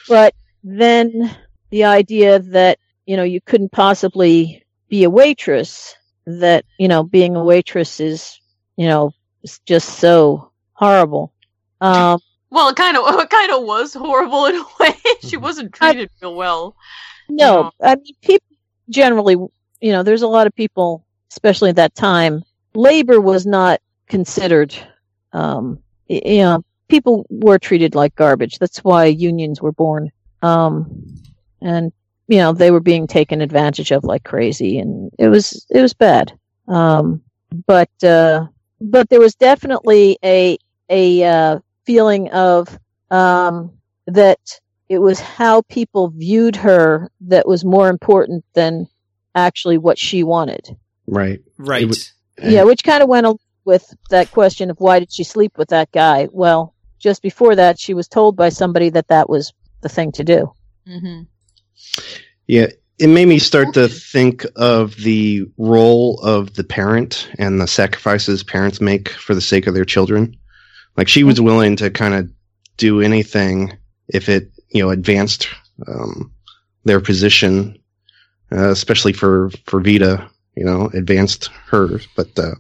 but 0.09 0.34
then 0.64 1.36
the 1.70 1.84
idea 1.84 2.39
that 2.39 2.78
you 3.07 3.16
know 3.16 3.22
you 3.22 3.41
couldn't 3.41 3.72
possibly 3.72 4.64
be 4.89 5.05
a 5.05 5.11
waitress, 5.11 5.95
that 6.26 6.64
you 6.78 6.89
know 6.89 7.03
being 7.03 7.36
a 7.36 7.45
waitress 7.45 8.01
is 8.01 8.41
you 8.76 8.86
know 8.86 9.12
is 9.43 9.61
just 9.66 9.99
so 9.99 10.51
horrible. 10.72 11.32
Um, 11.80 12.20
Well, 12.51 12.68
it 12.68 12.76
kind 12.76 12.97
of 12.97 13.05
it 13.20 13.30
kind 13.30 13.53
of 13.53 13.62
was 13.64 13.95
horrible 13.95 14.47
in 14.47 14.57
a 14.57 14.64
way. 14.80 14.95
she 15.20 15.36
wasn't 15.36 15.72
treated 15.72 16.11
real 16.22 16.34
well. 16.34 16.76
no, 17.28 17.70
I 17.82 17.97
mean 17.97 18.14
people 18.22 18.47
generally, 18.91 19.34
you 19.80 19.93
know, 19.93 20.03
there's 20.03 20.22
a 20.22 20.28
lot 20.28 20.47
of 20.47 20.55
people, 20.55 21.05
especially 21.30 21.70
at 21.70 21.76
that 21.76 21.95
time. 21.95 22.43
Labor 22.74 23.20
was 23.20 23.45
not 23.47 23.80
considered. 24.09 24.74
Um, 25.32 25.78
y- 26.09 26.22
you 26.24 26.39
know, 26.39 26.64
people 26.89 27.26
were 27.28 27.59
treated 27.59 27.95
like 27.95 28.14
garbage. 28.16 28.59
That's 28.59 28.78
why 28.84 29.07
unions 29.07 29.61
were 29.61 29.72
born. 29.72 30.11
Um, 30.43 31.05
and 31.61 31.93
you 32.29 32.39
know 32.39 32.53
they 32.53 32.70
were 32.70 32.81
being 32.81 33.07
taken 33.07 33.41
advantage 33.41 33.91
of 33.91 34.05
like 34.05 34.24
crazy, 34.24 34.79
and 34.79 35.11
it 35.18 35.29
was 35.29 35.66
it 35.70 35.81
was 35.83 35.95
bad. 35.95 36.33
Um, 36.68 37.22
but 37.66 37.91
uh, 38.05 38.47
but 38.81 39.09
there 39.09 39.20
was 39.20 39.35
definitely 39.35 40.18
a 40.24 40.59
a 40.91 41.24
uh, 41.24 41.59
feeling 41.85 42.31
of 42.31 42.79
um, 43.11 43.72
that 44.07 44.39
it 44.89 44.99
was 45.01 45.20
how 45.20 45.62
people 45.62 46.09
viewed 46.09 46.57
her 46.57 47.11
that 47.22 47.47
was 47.47 47.64
more 47.64 47.89
important 47.89 48.45
than 48.55 48.87
actually 49.35 49.79
what 49.79 49.99
she 49.99 50.22
wanted. 50.22 50.76
right 51.07 51.41
right. 51.59 51.83
It 51.83 51.87
was- 51.89 52.12
Yeah, 52.43 52.62
which 52.64 52.85
kind 52.85 53.03
of 53.03 53.09
went 53.09 53.26
al- 53.26 53.41
with 53.64 53.85
that 54.11 54.31
question 54.31 54.70
of 54.70 54.79
why 54.81 54.99
did 55.01 55.12
she 55.12 55.24
sleep 55.24 55.59
with 55.59 55.68
that 55.68 55.91
guy? 55.93 56.29
Well, 56.33 56.74
just 56.99 57.20
before 57.22 57.55
that, 57.57 57.79
she 57.79 57.93
was 57.95 58.09
told 58.09 58.37
by 58.37 58.49
somebody 58.49 58.91
that 58.91 59.09
that 59.09 59.29
was 59.29 59.53
the 59.83 59.89
thing 59.91 60.11
to 60.12 60.24
do. 60.24 60.53
Mm-hmm. 60.87 61.22
Yeah, 62.47 62.68
it 62.99 63.09
made 63.09 63.28
me 63.28 63.39
start 63.39 63.74
to 63.74 63.89
think 63.89 64.45
of 64.57 64.97
the 64.97 65.47
role 65.57 66.18
of 66.20 66.55
the 66.55 66.64
parent 66.64 67.30
and 67.39 67.61
the 67.61 67.68
sacrifices 67.68 68.43
parents 68.43 68.80
make 68.80 69.11
for 69.11 69.34
the 69.34 69.41
sake 69.41 69.66
of 69.66 69.74
their 69.74 69.84
children. 69.84 70.36
Like 70.97 71.09
she 71.09 71.22
was 71.22 71.41
willing 71.41 71.76
to 71.76 71.91
kind 71.91 72.14
of 72.14 72.30
do 72.76 73.01
anything 73.01 73.76
if 74.09 74.28
it, 74.28 74.51
you 74.70 74.82
know, 74.82 74.91
advanced 74.91 75.49
um, 75.86 76.32
their 76.84 77.01
position, 77.01 77.78
uh, 78.51 78.70
especially 78.70 79.12
for 79.12 79.51
for 79.64 79.80
Veda, 79.80 80.28
you 80.57 80.64
know, 80.64 80.91
advanced 80.95 81.49
hers. 81.66 82.09
But 82.16 82.36
uh, 82.36 82.55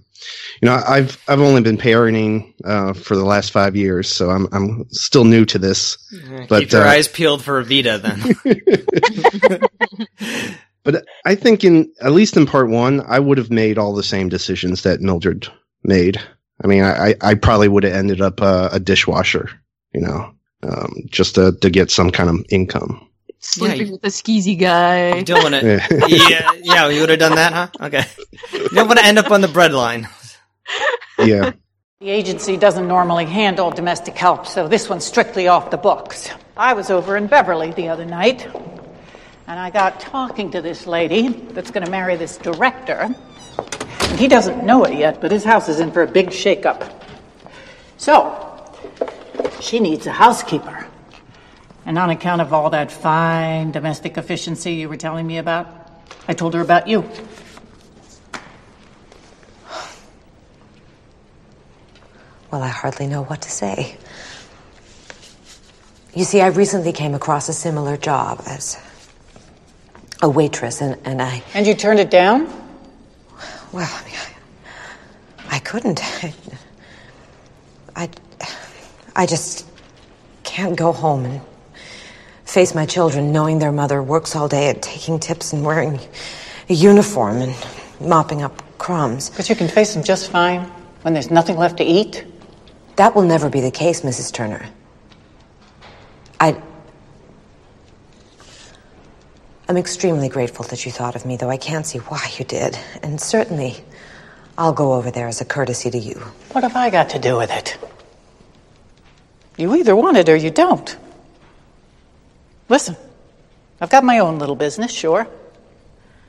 you 0.60 0.66
know, 0.66 0.74
I've 0.74 1.22
I've 1.28 1.40
only 1.40 1.62
been 1.62 1.78
parenting 1.78 2.54
uh, 2.64 2.92
for 2.92 3.16
the 3.16 3.24
last 3.24 3.50
five 3.50 3.76
years, 3.76 4.08
so 4.08 4.30
I'm 4.30 4.48
I'm 4.52 4.88
still 4.90 5.24
new 5.24 5.44
to 5.46 5.58
this. 5.58 5.96
But 6.48 6.60
Keep 6.60 6.72
your 6.72 6.82
uh, 6.82 6.90
eyes 6.90 7.08
peeled 7.08 7.42
for 7.42 7.62
Veda 7.62 7.98
then. 7.98 9.62
But 10.84 11.04
I 11.26 11.34
think 11.34 11.64
in 11.64 11.92
at 12.00 12.12
least 12.12 12.38
in 12.38 12.46
part 12.46 12.70
one, 12.70 13.02
I 13.02 13.18
would 13.18 13.36
have 13.36 13.50
made 13.50 13.76
all 13.76 13.94
the 13.94 14.02
same 14.02 14.30
decisions 14.30 14.84
that 14.84 15.02
Mildred 15.02 15.46
made. 15.84 16.18
I 16.64 16.66
mean, 16.66 16.82
I, 16.82 17.10
I 17.10 17.14
I 17.20 17.34
probably 17.34 17.68
would 17.68 17.84
have 17.84 17.92
ended 17.92 18.22
up 18.22 18.40
uh, 18.40 18.70
a 18.72 18.80
dishwasher, 18.80 19.50
you 19.92 20.00
know, 20.00 20.32
um, 20.62 20.94
just 21.06 21.34
to, 21.34 21.52
to 21.60 21.68
get 21.68 21.90
some 21.90 22.10
kind 22.10 22.30
of 22.30 22.44
income. 22.48 23.06
Sleeping 23.50 23.92
with 23.92 24.04
a 24.04 24.08
skeezy 24.08 24.58
guy. 24.58 25.16
You 25.16 25.24
don't 25.24 25.42
want 25.42 25.54
to. 25.54 25.66
Yeah. 25.66 26.06
yeah, 26.28 26.52
yeah, 26.62 26.88
you 26.88 27.00
would 27.00 27.08
have 27.08 27.18
done 27.18 27.36
that, 27.36 27.52
huh? 27.52 27.86
Okay. 27.86 28.04
You 28.52 28.68
don't 28.68 28.86
want 28.86 28.98
to 28.98 29.06
end 29.06 29.18
up 29.18 29.30
on 29.30 29.40
the 29.40 29.46
breadline. 29.48 30.06
Yeah. 31.18 31.52
The 32.00 32.10
agency 32.10 32.58
doesn't 32.58 32.86
normally 32.86 33.24
handle 33.24 33.70
domestic 33.70 34.16
help, 34.18 34.46
so 34.46 34.68
this 34.68 34.90
one's 34.90 35.06
strictly 35.06 35.48
off 35.48 35.70
the 35.70 35.78
books. 35.78 36.28
I 36.58 36.74
was 36.74 36.90
over 36.90 37.16
in 37.16 37.26
Beverly 37.26 37.72
the 37.72 37.88
other 37.88 38.04
night, 38.04 38.44
and 39.46 39.58
I 39.58 39.70
got 39.70 39.98
talking 39.98 40.50
to 40.50 40.60
this 40.60 40.86
lady 40.86 41.28
that's 41.28 41.70
going 41.70 41.86
to 41.86 41.90
marry 41.90 42.16
this 42.16 42.36
director. 42.36 43.08
And 44.00 44.20
he 44.20 44.28
doesn't 44.28 44.62
know 44.62 44.84
it 44.84 44.98
yet, 44.98 45.22
but 45.22 45.32
his 45.32 45.42
house 45.42 45.70
is 45.70 45.80
in 45.80 45.90
for 45.90 46.02
a 46.02 46.06
big 46.06 46.28
shakeup. 46.28 46.92
So, 47.96 48.44
she 49.60 49.80
needs 49.80 50.06
a 50.06 50.12
housekeeper. 50.12 50.87
And 51.88 51.98
on 51.98 52.10
account 52.10 52.42
of 52.42 52.52
all 52.52 52.68
that 52.68 52.92
fine 52.92 53.70
domestic 53.70 54.18
efficiency 54.18 54.74
you 54.74 54.90
were 54.90 54.98
telling 54.98 55.26
me 55.26 55.38
about, 55.38 55.66
I 56.28 56.34
told 56.34 56.52
her 56.52 56.60
about 56.60 56.86
you. 56.86 57.08
Well, 62.50 62.62
I 62.62 62.68
hardly 62.68 63.06
know 63.06 63.22
what 63.22 63.40
to 63.40 63.50
say. 63.50 63.96
You 66.12 66.24
see, 66.24 66.42
I 66.42 66.48
recently 66.48 66.92
came 66.92 67.14
across 67.14 67.48
a 67.48 67.54
similar 67.54 67.96
job 67.96 68.42
as 68.46 68.76
a 70.20 70.28
waitress, 70.28 70.82
and, 70.82 71.00
and 71.06 71.22
I. 71.22 71.42
And 71.54 71.66
you 71.66 71.72
turned 71.72 72.00
it 72.00 72.10
down? 72.10 72.48
Well, 73.72 73.90
I, 73.90 74.04
mean, 74.04 74.14
I, 75.38 75.56
I 75.56 75.58
couldn't. 75.60 76.02
I, 77.96 78.10
I 79.16 79.24
just 79.24 79.66
can't 80.42 80.76
go 80.76 80.92
home 80.92 81.24
and 81.24 81.40
face 82.48 82.74
my 82.74 82.86
children 82.86 83.30
knowing 83.30 83.58
their 83.58 83.72
mother 83.72 84.02
works 84.02 84.34
all 84.34 84.48
day 84.48 84.70
at 84.70 84.80
taking 84.80 85.20
tips 85.20 85.52
and 85.52 85.64
wearing 85.64 86.00
a 86.70 86.72
uniform 86.72 87.36
and 87.42 87.54
mopping 88.00 88.42
up 88.42 88.62
crumbs. 88.78 89.30
But 89.30 89.50
you 89.50 89.54
can 89.54 89.68
face 89.68 89.92
them 89.92 90.02
just 90.02 90.30
fine 90.30 90.62
when 91.02 91.12
there's 91.12 91.30
nothing 91.30 91.58
left 91.58 91.76
to 91.76 91.84
eat. 91.84 92.24
That 92.96 93.14
will 93.14 93.22
never 93.22 93.50
be 93.50 93.60
the 93.60 93.70
case, 93.70 94.00
Mrs. 94.00 94.32
Turner. 94.32 94.66
I. 96.40 96.60
I'm 99.68 99.76
extremely 99.76 100.30
grateful 100.30 100.64
that 100.66 100.86
you 100.86 100.90
thought 100.90 101.16
of 101.16 101.26
me, 101.26 101.36
though 101.36 101.50
I 101.50 101.58
can't 101.58 101.86
see 101.86 101.98
why 101.98 102.30
you 102.38 102.46
did. 102.46 102.78
And 103.02 103.20
certainly, 103.20 103.76
I'll 104.56 104.72
go 104.72 104.94
over 104.94 105.10
there 105.10 105.28
as 105.28 105.42
a 105.42 105.44
courtesy 105.44 105.90
to 105.90 105.98
you. 105.98 106.14
What 106.52 106.64
have 106.64 106.74
I 106.76 106.88
got 106.88 107.10
to 107.10 107.18
do 107.18 107.36
with 107.36 107.50
it? 107.50 107.76
You 109.58 109.74
either 109.74 109.94
want 109.94 110.16
it 110.16 110.30
or 110.30 110.36
you 110.36 110.50
don't. 110.50 110.96
Listen, 112.68 112.96
I've 113.80 113.90
got 113.90 114.04
my 114.04 114.18
own 114.18 114.38
little 114.38 114.56
business, 114.56 114.92
sure. 114.92 115.26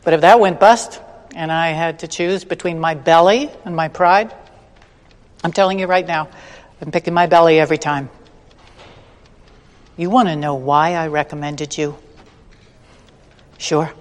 But 0.03 0.13
if 0.13 0.21
that 0.21 0.39
went 0.39 0.59
bust 0.59 1.01
and 1.35 1.51
I 1.51 1.69
had 1.69 1.99
to 1.99 2.07
choose 2.07 2.43
between 2.43 2.79
my 2.79 2.93
belly 2.93 3.49
and 3.65 3.75
my 3.75 3.89
pride, 3.89 4.33
I'm 5.43 5.51
telling 5.51 5.79
you 5.79 5.87
right 5.87 6.05
now, 6.05 6.29
I'm 6.81 6.91
picking 6.91 7.13
my 7.13 7.27
belly 7.27 7.59
every 7.59 7.77
time. 7.77 8.09
You 9.97 10.09
want 10.09 10.29
to 10.29 10.35
know 10.35 10.55
why 10.55 10.93
I 10.95 11.07
recommended 11.07 11.77
you? 11.77 11.97
Sure. 13.57 13.91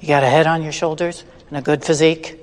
You 0.00 0.08
got 0.08 0.24
a 0.24 0.28
head 0.28 0.48
on 0.48 0.62
your 0.62 0.72
shoulders 0.72 1.22
and 1.48 1.58
a 1.58 1.62
good 1.62 1.84
physique. 1.84 2.36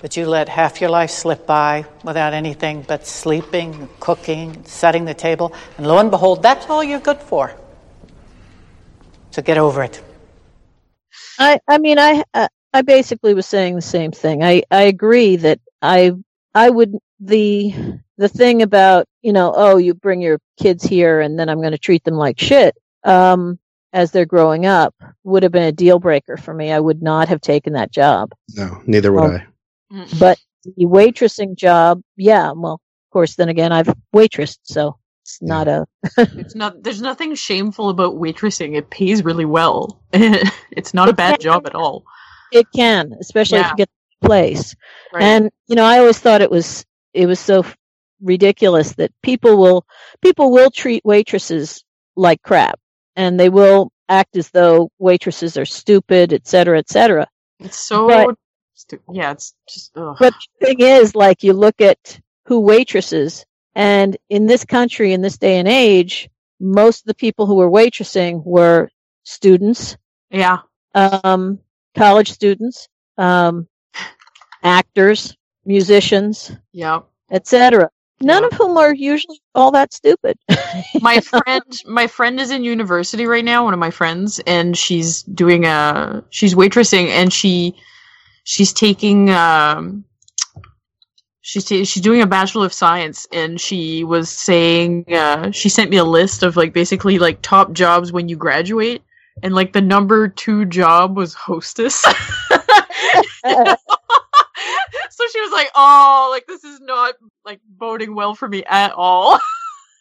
But 0.00 0.16
you 0.16 0.26
let 0.26 0.48
half 0.48 0.80
your 0.80 0.90
life 0.90 1.10
slip 1.10 1.46
by 1.46 1.84
without 2.02 2.32
anything 2.32 2.82
but 2.82 3.06
sleeping, 3.06 3.88
cooking, 4.00 4.64
setting 4.64 5.04
the 5.04 5.14
table, 5.14 5.52
and 5.76 5.86
lo 5.86 5.98
and 5.98 6.10
behold, 6.10 6.42
that's 6.42 6.68
all 6.68 6.82
you're 6.82 6.98
good 6.98 7.18
for. 7.18 7.54
So 9.30 9.42
get 9.42 9.58
over 9.58 9.82
it. 9.82 10.02
I 11.38 11.60
I 11.68 11.78
mean 11.78 11.98
I 11.98 12.24
uh, 12.34 12.48
I 12.72 12.82
basically 12.82 13.34
was 13.34 13.46
saying 13.46 13.74
the 13.74 13.82
same 13.82 14.12
thing. 14.12 14.42
I 14.42 14.62
I 14.70 14.82
agree 14.82 15.36
that 15.36 15.60
I 15.82 16.12
I 16.54 16.70
would 16.70 16.96
the 17.20 17.74
the 18.16 18.28
thing 18.28 18.62
about 18.62 19.06
you 19.22 19.32
know 19.32 19.52
oh 19.54 19.76
you 19.76 19.94
bring 19.94 20.20
your 20.20 20.38
kids 20.58 20.84
here 20.84 21.20
and 21.20 21.38
then 21.38 21.48
I'm 21.48 21.60
going 21.60 21.72
to 21.72 21.78
treat 21.78 22.04
them 22.04 22.14
like 22.14 22.38
shit 22.38 22.76
um 23.04 23.58
as 23.92 24.10
they're 24.10 24.26
growing 24.26 24.66
up 24.66 24.94
would 25.24 25.42
have 25.42 25.52
been 25.52 25.64
a 25.64 25.72
deal 25.72 25.98
breaker 25.98 26.36
for 26.36 26.54
me. 26.54 26.70
I 26.70 26.78
would 26.78 27.02
not 27.02 27.28
have 27.28 27.40
taken 27.40 27.72
that 27.72 27.90
job. 27.90 28.32
No, 28.54 28.80
neither 28.86 29.12
would 29.12 29.24
Um, 29.24 29.42
I. 29.90 30.06
But 30.18 30.38
the 30.64 30.86
waitressing 30.86 31.56
job, 31.56 32.00
yeah, 32.16 32.52
well, 32.52 32.74
of 32.74 33.12
course, 33.12 33.34
then 33.34 33.48
again, 33.48 33.72
I've 33.72 33.92
waitressed, 34.14 34.58
so 34.62 34.99
it's 35.30 35.42
not 35.42 35.68
a. 35.68 35.86
It's 36.16 36.54
not. 36.54 36.82
There's 36.82 37.00
nothing 37.00 37.34
shameful 37.34 37.88
about 37.88 38.14
waitressing. 38.14 38.76
It 38.76 38.90
pays 38.90 39.24
really 39.24 39.44
well. 39.44 40.00
it's 40.12 40.94
not 40.94 41.08
a 41.08 41.12
bad 41.12 41.40
job 41.40 41.66
at 41.66 41.74
all. 41.74 42.04
It 42.52 42.66
can, 42.74 43.14
especially 43.20 43.60
if 43.60 43.70
you 43.70 43.76
get 43.76 43.90
the 44.20 44.28
place. 44.28 44.74
Right. 45.12 45.22
And 45.22 45.50
you 45.66 45.76
know, 45.76 45.84
I 45.84 45.98
always 45.98 46.18
thought 46.18 46.42
it 46.42 46.50
was 46.50 46.84
it 47.14 47.26
was 47.26 47.38
so 47.38 47.64
ridiculous 48.20 48.94
that 48.94 49.12
people 49.22 49.56
will 49.56 49.86
people 50.20 50.50
will 50.50 50.70
treat 50.70 51.04
waitresses 51.04 51.84
like 52.16 52.42
crap, 52.42 52.78
and 53.16 53.38
they 53.38 53.48
will 53.48 53.92
act 54.08 54.36
as 54.36 54.50
though 54.50 54.90
waitresses 54.98 55.56
are 55.56 55.64
stupid, 55.64 56.32
et 56.32 56.46
cetera, 56.46 56.78
et 56.78 56.88
cetera. 56.88 57.28
It's 57.60 57.76
so. 57.78 58.08
But- 58.08 58.36
stu- 58.74 59.00
yeah, 59.12 59.32
it's 59.32 59.54
just. 59.68 59.96
Ugh. 59.96 60.16
But 60.18 60.34
the 60.60 60.66
thing 60.66 60.80
is, 60.80 61.14
like, 61.14 61.42
you 61.42 61.52
look 61.52 61.80
at 61.80 62.20
who 62.46 62.60
waitresses, 62.60 63.46
and 63.74 64.16
in 64.28 64.46
this 64.46 64.64
country, 64.64 65.12
in 65.12 65.20
this 65.20 65.38
day 65.38 65.58
and 65.58 65.68
age, 65.68 66.28
most 66.58 67.00
of 67.00 67.06
the 67.06 67.14
people 67.14 67.46
who 67.46 67.56
were 67.56 67.70
waitressing 67.70 68.44
were 68.44 68.90
students, 69.24 69.96
yeah, 70.30 70.58
um, 70.94 71.58
college 71.96 72.30
students, 72.30 72.88
um, 73.16 73.68
actors, 74.62 75.36
musicians, 75.64 76.52
yeah. 76.72 77.00
etc. 77.30 77.90
None 78.22 78.44
of 78.44 78.52
whom 78.52 78.76
are 78.76 78.94
usually 78.94 79.40
all 79.54 79.70
that 79.70 79.94
stupid. 79.94 80.38
my 81.00 81.20
friend 81.20 81.62
my 81.86 82.06
friend 82.06 82.38
is 82.38 82.50
in 82.50 82.64
university 82.64 83.26
right 83.26 83.44
now 83.44 83.64
one 83.64 83.72
of 83.72 83.80
my 83.80 83.90
friends 83.90 84.40
and 84.46 84.76
she's 84.76 85.22
doing 85.22 85.64
a 85.64 86.22
she's 86.28 86.54
waitressing 86.54 87.08
and 87.08 87.32
she 87.32 87.74
she's 88.44 88.74
taking 88.74 89.30
um 89.30 90.04
she's 91.40 91.64
ta- 91.64 91.84
she's 91.84 92.02
doing 92.02 92.22
a 92.22 92.26
bachelor 92.26 92.66
of 92.66 92.72
science 92.72 93.26
and 93.32 93.60
she 93.60 94.04
was 94.04 94.30
saying 94.30 95.04
uh 95.12 95.50
she 95.50 95.68
sent 95.68 95.90
me 95.90 95.96
a 95.96 96.04
list 96.04 96.42
of 96.42 96.56
like 96.56 96.72
basically 96.72 97.18
like 97.18 97.40
top 97.42 97.72
jobs 97.72 98.12
when 98.12 98.28
you 98.28 98.36
graduate 98.36 99.02
and 99.42 99.54
like 99.54 99.72
the 99.72 99.80
number 99.80 100.28
2 100.28 100.66
job 100.66 101.16
was 101.16 101.34
hostess 101.34 102.04
so 105.20 105.24
she 105.32 105.40
was 105.40 105.52
like, 105.52 105.70
"Oh, 105.74 106.28
like 106.30 106.46
this 106.46 106.64
is 106.64 106.80
not 106.80 107.14
like 107.44 107.60
boding 107.68 108.14
well 108.14 108.34
for 108.34 108.48
me 108.48 108.64
at 108.64 108.92
all." 108.92 109.38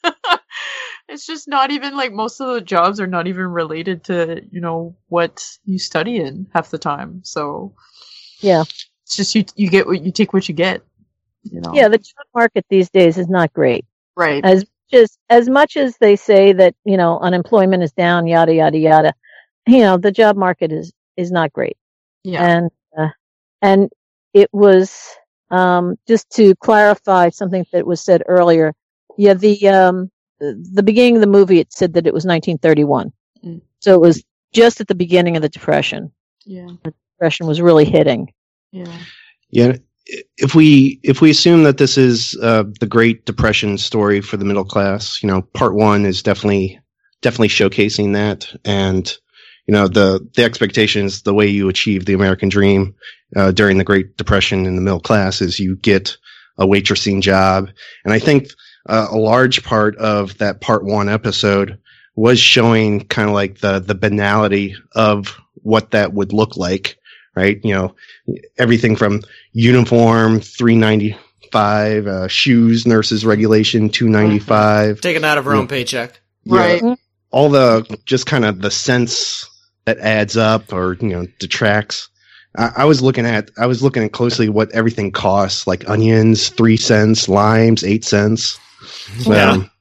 it's 1.10 1.26
just 1.26 1.48
not 1.48 1.72
even 1.72 1.96
like 1.96 2.14
most 2.14 2.40
of 2.40 2.54
the 2.54 2.62
jobs 2.62 3.00
are 3.00 3.08
not 3.08 3.28
even 3.28 3.48
related 3.48 4.04
to 4.06 4.42
you 4.52 4.62
know 4.62 4.96
what 5.08 5.46
you 5.66 5.80
study 5.80 6.18
in 6.18 6.48
half 6.54 6.70
the 6.70 6.78
time. 6.78 7.22
So 7.24 7.74
yeah, 8.40 8.64
it's 9.04 9.16
just 9.16 9.36
you 9.36 9.46
you 9.56 9.70
get 9.70 9.88
what 9.88 10.04
you 10.04 10.12
take 10.12 10.34
what 10.34 10.48
you 10.48 10.56
get. 10.56 10.84
You 11.44 11.62
know. 11.62 11.72
yeah, 11.74 11.88
the 11.88 11.98
job 11.98 12.26
market 12.36 12.66
these 12.70 12.90
days 12.90 13.18
is 13.18 13.30
not 13.30 13.54
great. 13.54 13.86
Right. 14.16 14.44
As 14.44 14.60
much 14.92 15.02
as 15.02 15.18
as 15.30 15.50
much 15.50 15.78
as 15.78 15.98
they 15.98 16.16
say 16.16 16.54
that 16.54 16.76
you 16.86 16.98
know 16.98 17.20
unemployment 17.20 17.84
is 17.84 17.92
down, 17.94 18.28
yada 18.28 18.54
yada 18.54 18.78
yada, 18.78 19.14
you 19.68 19.80
know 19.80 19.98
the 19.98 20.12
job 20.12 20.36
market 20.36 20.72
is 20.72 20.92
is 21.18 21.32
not 21.32 21.54
great. 21.54 21.78
Yeah. 22.24 22.46
And 22.46 22.72
uh, 22.98 23.10
and 23.62 23.90
it 24.34 24.50
was 24.52 25.02
um, 25.52 25.96
just 26.08 26.30
to 26.32 26.56
clarify 26.56 27.30
something 27.30 27.66
that 27.72 27.86
was 27.88 28.02
said 28.04 28.24
earlier. 28.28 28.74
Yeah, 29.18 29.34
the 29.34 29.68
um, 29.70 30.12
the 30.40 30.84
beginning 30.84 31.16
of 31.16 31.22
the 31.22 31.28
movie 31.28 31.60
it 31.60 31.72
said 31.74 31.94
that 31.94 32.08
it 32.08 32.14
was 32.14 32.26
1931, 32.26 33.12
Mm. 33.46 33.62
so 33.80 33.94
it 33.94 34.02
was 34.02 34.24
just 34.52 34.82
at 34.82 34.88
the 34.88 34.96
beginning 34.96 35.36
of 35.38 35.42
the 35.42 35.50
depression. 35.50 36.12
Yeah. 36.46 36.68
The 36.84 36.94
depression 37.16 37.48
was 37.48 37.62
really 37.62 37.86
hitting. 37.86 38.34
Yeah. 38.72 38.98
Yeah, 39.50 39.78
if 40.38 40.56
we 40.56 41.00
if 41.04 41.22
we 41.22 41.30
assume 41.30 41.64
that 41.64 41.78
this 41.78 41.98
is 41.98 42.38
uh, 42.42 42.64
the 42.80 42.88
Great 42.88 43.26
Depression 43.26 43.78
story 43.78 44.22
for 44.22 44.38
the 44.38 44.46
middle 44.46 44.66
class, 44.66 45.22
you 45.22 45.28
know, 45.28 45.42
part 45.42 45.76
one 45.76 46.06
is 46.06 46.24
definitely 46.24 46.80
definitely 47.22 47.50
showcasing 47.50 48.14
that, 48.14 48.48
and 48.66 49.16
you 49.68 49.74
know 49.74 49.88
the 49.88 50.28
the 50.36 50.44
expectations, 50.44 51.22
the 51.22 51.34
way 51.34 51.48
you 51.48 51.70
achieve 51.70 52.06
the 52.06 52.14
American 52.14 52.50
dream 52.50 52.96
uh, 53.36 53.52
during 53.52 53.78
the 53.78 53.84
Great 53.84 54.18
Depression 54.18 54.66
in 54.66 54.76
the 54.76 54.82
middle 54.82 55.00
class 55.00 55.42
is 55.42 55.60
you 55.60 55.76
get 55.76 56.18
a 56.58 56.66
waitressing 56.66 57.22
job, 57.22 57.70
and 58.04 58.14
I 58.14 58.20
think 58.20 58.50
uh, 58.88 59.08
a 59.12 59.18
large 59.18 59.64
part 59.64 59.96
of 59.98 60.38
that 60.40 60.62
part 60.62 60.84
one 60.84 61.10
episode 61.10 61.80
was 62.16 62.40
showing 62.40 63.06
kind 63.06 63.30
of 63.30 63.36
like 63.36 63.60
the 63.60 63.80
the 63.80 63.96
banality 63.96 64.76
of 64.94 65.40
what 65.62 65.92
that 65.92 66.14
would 66.14 66.34
look 66.34 66.58
like, 66.58 66.98
right? 67.36 67.60
You 67.64 67.74
know, 67.74 67.96
everything 68.58 68.96
from 68.96 69.22
uniform 69.54 70.40
395 70.40 72.08
uh, 72.08 72.28
shoes 72.28 72.86
nurses 72.86 73.26
regulation 73.26 73.90
295 73.90 75.02
Taken 75.02 75.24
out 75.24 75.38
of 75.38 75.46
her 75.46 75.54
Yeah. 75.54 75.60
own 75.60 75.68
paycheck. 75.68 76.20
Yeah. 76.46 76.96
all 77.32 77.50
the 77.50 78.00
just 78.06 78.26
kind 78.26 78.46
of 78.46 78.62
the 78.62 78.72
sense 78.72 79.48
that 79.86 79.98
adds 80.00 80.38
up 80.38 80.72
or 80.74 80.94
you 81.02 81.10
know 81.10 81.26
detracts 81.40 82.10
I, 82.58 82.72
I 82.78 82.86
was 82.86 83.02
looking 83.02 83.26
at 83.26 83.52
i 83.58 83.66
was 83.68 83.84
looking 83.84 84.04
at 84.04 84.12
closely 84.14 84.50
what 84.50 84.72
everything 84.72 85.12
costs 85.12 85.68
like 85.68 85.88
onions 85.90 86.50
three 86.50 86.78
cents 86.78 87.28
limes 87.30 87.84
eight 87.84 88.04
cents 88.06 88.60
Yeah. 89.26 89.52
Um, 89.52 89.72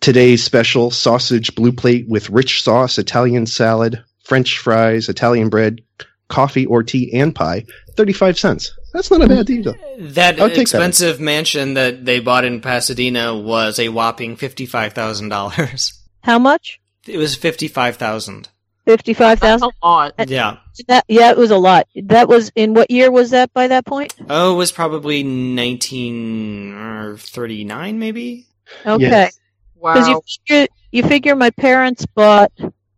today's 0.00 0.44
special 0.44 0.90
sausage 0.90 1.54
blue 1.54 1.72
plate 1.72 2.06
with 2.08 2.30
rich 2.30 2.62
sauce 2.62 2.98
italian 2.98 3.46
salad 3.46 4.02
french 4.24 4.58
fries 4.58 5.08
italian 5.08 5.48
bread 5.48 5.80
coffee 6.28 6.66
or 6.66 6.82
tea 6.82 7.12
and 7.14 7.34
pie 7.34 7.64
35 7.96 8.38
cents 8.38 8.72
that's 8.96 9.10
not 9.10 9.22
a 9.22 9.28
bad 9.28 9.46
deal 9.46 9.74
That 9.98 10.40
I'll 10.40 10.48
that. 10.48 10.58
expensive 10.58 11.20
mansion 11.20 11.74
that 11.74 12.04
they 12.04 12.18
bought 12.20 12.44
in 12.44 12.60
Pasadena 12.60 13.36
was 13.36 13.78
a 13.78 13.90
whopping 13.90 14.36
fifty-five 14.36 14.92
thousand 14.94 15.28
dollars. 15.28 15.92
How 16.22 16.38
much? 16.38 16.80
It 17.06 17.18
was 17.18 17.36
fifty-five 17.36 17.96
thousand. 17.96 18.48
Fifty-five 18.84 19.38
thousand. 19.38 19.70
A 19.82 19.86
lot. 19.86 20.14
Yeah. 20.26 20.58
That 20.88 21.04
yeah, 21.08 21.30
it 21.30 21.36
was 21.36 21.50
a 21.50 21.58
lot. 21.58 21.86
That 21.94 22.28
was 22.28 22.50
in 22.56 22.74
what 22.74 22.90
year 22.90 23.10
was 23.10 23.30
that? 23.30 23.52
By 23.52 23.68
that 23.68 23.86
point? 23.86 24.14
Oh, 24.28 24.54
it 24.54 24.56
was 24.56 24.72
probably 24.72 25.22
nineteen 25.22 27.16
thirty-nine, 27.18 27.98
maybe. 27.98 28.46
Okay. 28.84 29.30
Wow. 29.76 29.92
Because 29.92 30.08
you 30.08 30.20
figure, 30.46 30.66
you 30.90 31.02
figure 31.04 31.36
my 31.36 31.50
parents 31.50 32.06
bought 32.06 32.52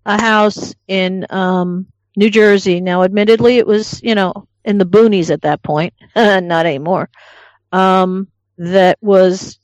a 0.06 0.20
house 0.20 0.74
in 0.86 1.26
um, 1.28 1.86
New 2.16 2.30
Jersey. 2.30 2.80
Now, 2.80 3.02
admittedly, 3.02 3.58
it 3.58 3.66
was 3.66 4.02
you 4.02 4.14
know 4.14 4.47
in 4.68 4.76
the 4.76 4.84
boonies 4.84 5.30
at 5.30 5.42
that 5.42 5.62
point, 5.62 5.94
not 6.14 6.66
anymore. 6.66 7.08
Um, 7.72 8.28
that 8.58 8.98
was 9.00 9.58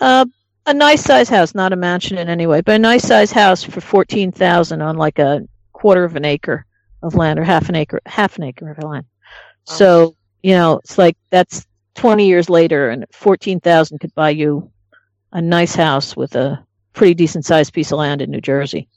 uh, 0.00 0.26
a 0.66 0.74
nice 0.74 1.02
size 1.02 1.28
house, 1.28 1.54
not 1.54 1.72
a 1.72 1.76
mansion 1.76 2.18
in 2.18 2.28
any 2.28 2.48
way, 2.48 2.60
but 2.60 2.74
a 2.74 2.78
nice 2.78 3.04
size 3.04 3.30
house 3.30 3.62
for 3.62 3.80
fourteen 3.80 4.32
thousand 4.32 4.82
on 4.82 4.96
like 4.96 5.20
a 5.20 5.46
quarter 5.72 6.02
of 6.02 6.16
an 6.16 6.24
acre 6.24 6.66
of 7.02 7.14
land 7.14 7.38
or 7.38 7.44
half 7.44 7.68
an 7.68 7.76
acre, 7.76 8.00
half 8.04 8.36
an 8.36 8.42
acre 8.42 8.70
of 8.72 8.82
land. 8.82 9.06
So 9.64 10.16
you 10.42 10.54
know, 10.54 10.78
it's 10.78 10.98
like 10.98 11.16
that's 11.30 11.64
twenty 11.94 12.26
years 12.26 12.50
later, 12.50 12.90
and 12.90 13.06
fourteen 13.12 13.60
thousand 13.60 13.98
could 13.98 14.14
buy 14.14 14.30
you 14.30 14.72
a 15.30 15.40
nice 15.40 15.76
house 15.76 16.16
with 16.16 16.34
a 16.34 16.66
pretty 16.94 17.14
decent 17.14 17.44
sized 17.44 17.72
piece 17.72 17.92
of 17.92 17.98
land 17.98 18.22
in 18.22 18.30
New 18.30 18.40
Jersey. 18.40 18.88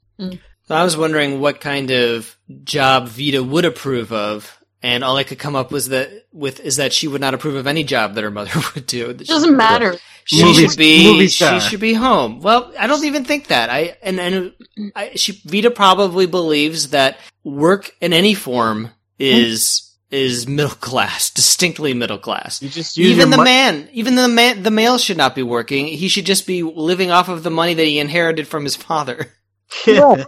So 0.68 0.74
I 0.74 0.84
was 0.84 0.98
wondering 0.98 1.40
what 1.40 1.62
kind 1.62 1.92
of 1.92 2.36
job 2.64 3.10
Veda 3.10 3.44
would 3.44 3.66
approve 3.66 4.12
of 4.12 4.60
And 4.84 5.04
all 5.04 5.18
I 5.18 5.24
could 5.24 5.40
come 5.40 5.56
up 5.56 5.72
was 5.72 5.90
that 5.90 6.12
with 6.32 6.60
is 6.60 6.76
that 6.76 6.94
she 6.94 7.08
would 7.08 7.22
not 7.22 7.34
approve 7.34 7.56
of 7.56 7.66
any 7.66 7.84
job 7.84 8.14
that 8.16 8.24
her 8.24 8.30
mother 8.30 8.52
would 8.76 8.86
do. 8.86 9.10
It 9.10 9.26
doesn't 9.26 9.56
matter. 9.58 9.96
She 10.26 10.44
Movie- 10.44 10.68
should 10.68 10.78
be. 10.78 11.28
She 11.28 11.60
should 11.60 11.80
be 11.80 11.94
home. 11.94 12.40
Well, 12.42 12.72
I 12.78 12.86
don't 12.88 13.04
even 13.06 13.26
think 13.26 13.48
that. 13.48 13.70
I 13.70 13.98
and 14.04 14.20
and 14.20 14.54
I, 14.96 15.12
she 15.16 15.42
Veda 15.46 15.72
probably 15.72 16.26
believes 16.28 16.90
that 16.90 17.18
work 17.44 17.96
in 18.02 18.14
any 18.14 18.34
form 18.36 18.90
is 19.18 19.82
is 20.12 20.48
middle 20.48 20.76
class, 20.76 21.30
distinctly 21.32 21.94
middle 21.96 22.20
class. 22.20 22.62
You 22.62 22.70
just 22.70 22.96
use 22.96 23.10
Even 23.12 23.32
the 23.32 23.38
mo- 23.38 23.44
man, 23.44 23.90
even 23.92 24.16
the 24.16 24.28
man, 24.28 24.62
the 24.62 24.72
male 24.72 24.98
should 25.00 25.18
not 25.18 25.34
be 25.36 25.44
working. 25.44 25.88
He 25.88 26.08
should 26.10 26.26
just 26.26 26.46
be 26.46 26.62
living 26.64 27.10
off 27.12 27.28
of 27.28 27.42
the 27.44 27.50
money 27.50 27.74
that 27.74 27.86
he 27.86 27.98
inherited 28.00 28.48
from 28.48 28.64
his 28.64 28.76
father. 28.76 29.32
Right. 29.88 30.26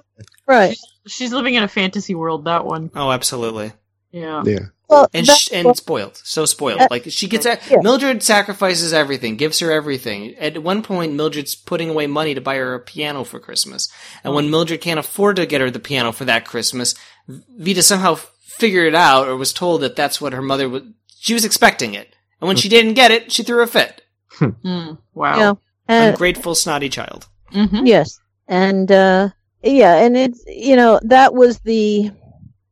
right. 0.47 0.77
She's 1.07 1.31
living 1.31 1.53
in 1.53 1.61
a 1.63 1.67
fantasy 1.67 2.15
world. 2.15 2.45
That 2.45 2.65
one. 2.65 2.89
Oh, 2.95 3.11
absolutely. 3.11 3.71
Yeah. 4.11 4.43
Yeah. 4.45 4.59
Well, 4.89 5.07
and 5.13 5.27
sh- 5.27 5.49
and 5.51 5.75
spoiled, 5.75 6.15
so 6.23 6.45
spoiled. 6.45 6.79
Uh, 6.79 6.87
like 6.89 7.03
she 7.09 7.27
gets 7.27 7.45
a- 7.45 7.59
yeah. 7.69 7.79
Mildred 7.81 8.23
sacrifices 8.23 8.93
everything, 8.93 9.35
gives 9.35 9.59
her 9.59 9.69
everything. 9.69 10.33
At 10.35 10.63
one 10.63 10.81
point, 10.81 11.13
Mildred's 11.13 11.55
putting 11.55 11.89
away 11.89 12.07
money 12.07 12.33
to 12.33 12.39
buy 12.39 12.55
her 12.55 12.73
a 12.73 12.79
piano 12.79 13.25
for 13.25 13.37
Christmas, 13.39 13.89
and 14.23 14.33
when 14.33 14.49
Mildred 14.49 14.79
can't 14.79 14.99
afford 14.99 15.35
to 15.35 15.45
get 15.45 15.59
her 15.59 15.69
the 15.69 15.79
piano 15.79 16.13
for 16.13 16.23
that 16.25 16.45
Christmas, 16.45 16.95
Veda 17.27 17.83
somehow 17.83 18.15
figured 18.15 18.87
it 18.87 18.95
out 18.95 19.27
or 19.27 19.35
was 19.35 19.51
told 19.51 19.81
that 19.81 19.97
that's 19.97 20.21
what 20.21 20.31
her 20.31 20.41
mother 20.41 20.69
was. 20.69 20.83
She 21.19 21.33
was 21.33 21.43
expecting 21.43 21.93
it, 21.93 22.15
and 22.39 22.47
when 22.47 22.55
she 22.55 22.69
didn't 22.69 22.93
get 22.93 23.11
it, 23.11 23.29
she 23.31 23.43
threw 23.43 23.61
a 23.61 23.67
fit. 23.67 24.01
Mm, 24.39 24.99
wow. 25.13 25.37
Yeah. 25.37 25.53
And- 25.89 26.11
Ungrateful, 26.13 26.55
snotty 26.55 26.87
child. 26.87 27.27
Mm-hmm. 27.53 27.85
Yes, 27.85 28.19
and 28.47 28.89
uh, 28.89 29.29
yeah, 29.63 29.95
and 29.97 30.15
it's 30.15 30.41
you 30.47 30.77
know 30.77 30.97
that 31.03 31.33
was 31.33 31.59
the 31.59 32.11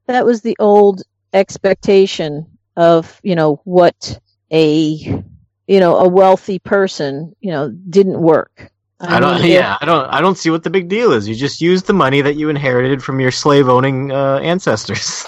that 0.08 0.26
was 0.26 0.42
the 0.42 0.56
old 0.60 1.02
expectation 1.36 2.48
of 2.76 3.20
you 3.24 3.36
know 3.36 3.62
what 3.66 4.20
a 4.52 5.24
you 5.68 5.80
know 5.80 5.98
a 5.98 6.08
wealthy 6.08 6.60
person 6.60 7.36
you 7.40 7.52
know 7.52 7.70
didn't 7.90 8.20
work. 8.20 8.72
I 9.00 9.20
don't. 9.20 9.42
mean, 9.42 9.52
yeah, 9.52 9.78
I 9.82 9.86
don't. 9.86 10.06
I 10.06 10.22
don't 10.22 10.38
see 10.38 10.50
what 10.50 10.64
the 10.64 10.70
big 10.70 10.88
deal 10.88 11.12
is. 11.12 11.28
You 11.28 11.36
just 11.36 11.62
use 11.62 11.84
the 11.84 11.94
money 11.94 12.22
that 12.22 12.36
you 12.36 12.50
inherited 12.50 13.04
from 13.04 13.20
your 13.20 13.32
slave-owning 13.32 14.12
uh, 14.12 14.38
ancestors. 14.38 15.26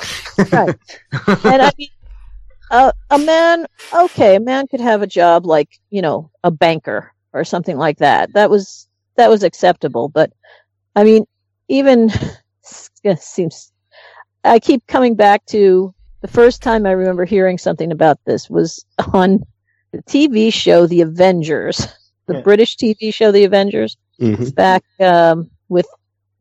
Right. 0.52 0.74
and 1.28 1.62
I 1.62 1.72
mean, 1.78 1.90
uh, 2.72 2.94
a 3.10 3.20
man, 3.20 3.66
okay, 3.94 4.36
a 4.36 4.40
man 4.40 4.68
could 4.68 4.80
have 4.80 5.02
a 5.02 5.08
job 5.08 5.46
like 5.46 5.80
you 5.90 6.02
know 6.02 6.32
a 6.46 6.50
banker 6.52 7.14
or 7.34 7.44
something 7.44 7.78
like 7.78 7.98
that. 7.98 8.32
That 8.34 8.50
was 8.50 8.88
that 9.18 9.30
was 9.30 9.44
acceptable. 9.44 10.08
But 10.08 10.32
I 10.96 11.04
mean, 11.04 11.26
even 11.68 12.10
it 13.04 13.20
seems 13.20 13.74
I 14.44 14.60
keep 14.60 14.88
coming 14.88 15.16
back 15.16 15.46
to 15.48 15.94
the 16.22 16.28
first 16.28 16.62
time 16.62 16.86
I 16.86 16.92
remember 16.92 17.26
hearing 17.26 17.58
something 17.58 17.92
about 17.92 18.20
this 18.26 18.50
was 18.50 18.86
on 19.14 19.44
the 19.92 20.02
TV 20.04 20.52
show 20.54 20.86
The 20.88 21.02
Avengers, 21.02 21.88
the 22.28 22.36
Yeah. 22.36 22.42
British 22.42 22.76
TV 22.78 23.14
show 23.14 23.32
The 23.32 23.44
Avengers, 23.46 23.98
Mhm. 24.20 24.54
back 24.56 24.84
um, 25.00 25.50
with 25.70 25.88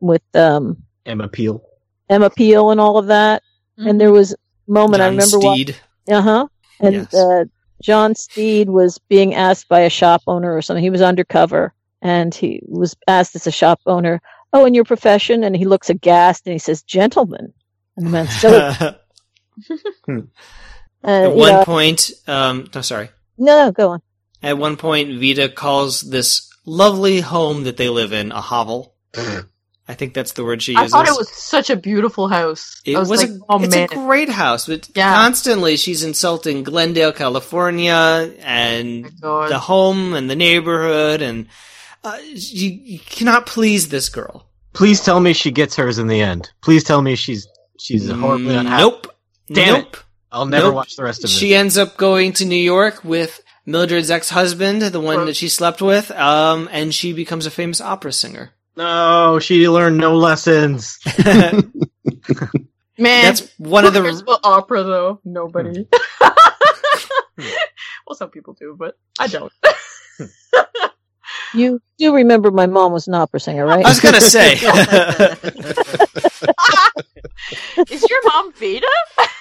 with 0.01 0.23
um, 0.35 0.83
Emma 1.05 1.29
Peel. 1.29 1.63
Emma 2.09 2.31
Peel 2.31 2.71
and 2.71 2.81
all 2.81 2.99
of 2.99 3.07
that. 3.09 3.43
And 3.79 4.01
there 4.01 4.13
was 4.13 4.33
a 4.33 4.37
moment 4.67 5.03
I 5.03 5.07
remember 5.09 5.39
John 5.41 5.41
remember. 5.53 5.73
Steed. 5.73 5.77
Uh 6.15 6.23
huh. 6.23 6.47
And 6.81 6.95
Yes. 6.95 7.15
uh, 7.15 7.45
John 7.83 8.15
Steed 8.15 8.71
was 8.71 8.99
being 9.09 9.35
asked 9.35 9.69
by 9.69 9.81
a 9.81 9.91
shop 9.91 10.23
owner 10.27 10.55
or 10.55 10.63
something. 10.63 10.83
He 10.83 10.91
was 10.91 11.03
undercover, 11.03 11.75
and 12.01 12.35
he 12.35 12.61
was 12.67 12.97
asked 13.07 13.35
as 13.37 13.47
a 13.47 13.51
shop 13.51 13.81
owner, 13.87 14.21
"Oh, 14.53 14.65
in 14.65 14.73
your 14.75 14.85
profession?" 14.85 15.45
And 15.45 15.55
he 15.57 15.67
looks 15.67 15.91
aghast 15.91 16.47
and 16.47 16.53
he 16.55 16.59
says, 16.59 16.83
"Gentleman." 16.83 17.53
And 17.97 18.07
the 18.07 18.11
man 18.11 18.29
so. 18.29 18.95
At 20.09 21.25
Uh, 21.25 21.29
you 21.29 21.35
one 21.37 21.53
know- 21.53 21.65
point, 21.65 22.11
um, 22.27 22.69
no, 22.75 22.81
sorry. 22.83 23.11
no, 23.39 23.67
no, 23.67 23.73
go 23.73 23.91
on. 23.91 24.03
At 24.43 24.59
one 24.59 24.77
point, 24.77 25.19
Veda 25.19 25.49
calls 25.49 26.01
this 26.03 26.49
lovely 26.65 27.21
home 27.21 27.65
that 27.65 27.77
they 27.77 27.89
live 27.89 28.13
in 28.13 28.33
a 28.33 28.41
hovel. 28.41 28.95
I 29.89 29.95
think 29.95 30.15
that's 30.15 30.33
the 30.33 30.43
word 30.45 30.63
she 30.63 30.73
uses. 30.73 30.93
I 30.93 30.99
thought 31.05 31.09
it 31.09 31.17
was 31.17 31.31
such 31.31 31.71
a 31.71 31.77
beautiful 31.77 32.27
house. 32.29 32.81
It 32.85 32.97
I 32.97 32.99
was, 32.99 33.09
was, 33.09 33.23
a, 33.25 33.39
oh 33.49 33.63
it's 33.63 33.75
man. 33.75 33.85
a 33.91 33.95
great 33.95 34.29
house, 34.29 34.67
but 34.67 34.89
Yeah. 34.97 35.15
constantly 35.15 35.77
she's 35.77 36.03
insulting 36.03 36.65
Glendale, 36.65 37.13
California, 37.13 38.35
and 38.41 39.09
God. 39.21 39.51
the 39.51 39.61
home 39.61 40.13
and 40.15 40.29
the 40.29 40.35
neighborhood, 40.35 41.23
and 41.23 41.47
uh, 42.03 42.19
you, 42.21 42.71
you 42.71 42.99
cannot 42.99 43.47
please 43.47 43.89
this 43.89 44.09
girl. 44.09 44.49
Please 44.73 45.01
tell 45.05 45.21
me 45.21 45.33
she 45.33 45.53
gets 45.53 45.77
hers 45.77 45.99
in 45.99 46.09
the 46.09 46.21
end. 46.21 46.51
Please 46.63 46.83
tell 46.83 47.01
me 47.01 47.15
she's 47.15 47.47
she's 47.79 48.11
horribly 48.11 48.57
unhappy. 48.57 48.83
Nope. 48.83 49.16
Damn 49.53 49.77
it. 49.77 49.83
nope. 49.85 49.97
I'll 50.33 50.47
never 50.47 50.67
Nope. 50.67 50.75
watch 50.75 50.97
the 50.97 51.05
rest 51.05 51.21
of 51.25 51.31
it. 51.31 51.33
She 51.33 51.55
ends 51.55 51.79
up 51.79 51.97
going 51.97 52.33
to 52.35 52.45
New 52.45 52.57
York 52.57 53.05
with 53.05 53.41
Mildred's 53.65 54.11
ex-husband, 54.11 54.83
the 54.83 55.01
one 55.01 55.27
that 55.27 55.37
she 55.37 55.49
slept 55.49 55.81
with, 55.81 56.11
um, 56.11 56.69
and 56.73 56.93
she 56.95 57.13
becomes 57.13 57.47
a 57.47 57.51
famous 57.51 57.81
opera 57.81 58.13
singer. 58.13 58.51
No, 58.77 59.39
she 59.41 59.69
learned 59.69 59.99
no 59.99 60.17
lessons. 60.17 60.99
Man, 62.99 63.25
That's 63.25 63.49
one 63.59 63.85
of 63.85 63.93
the- 63.95 64.03
cares 64.03 64.21
about 64.21 64.41
opera 64.45 64.83
though. 64.83 65.21
Nobody. 65.25 65.87
well, 67.39 68.15
some 68.15 68.31
people 68.31 68.55
do, 68.55 68.75
but 68.79 68.97
I 69.19 69.27
don't. 69.29 69.53
You 71.55 71.81
do 71.99 72.15
remember 72.15 72.51
my 72.51 72.67
mom 72.67 72.93
was 72.93 73.09
an 73.09 73.15
opera 73.15 73.41
singer, 73.41 73.65
right? 73.67 73.85
I 73.85 73.89
was 73.89 74.01
gonna 74.01 74.21
say. 74.21 74.57
Is 77.91 78.09
your 78.09 78.21
mom 78.25 78.53
Veda? 78.53 78.87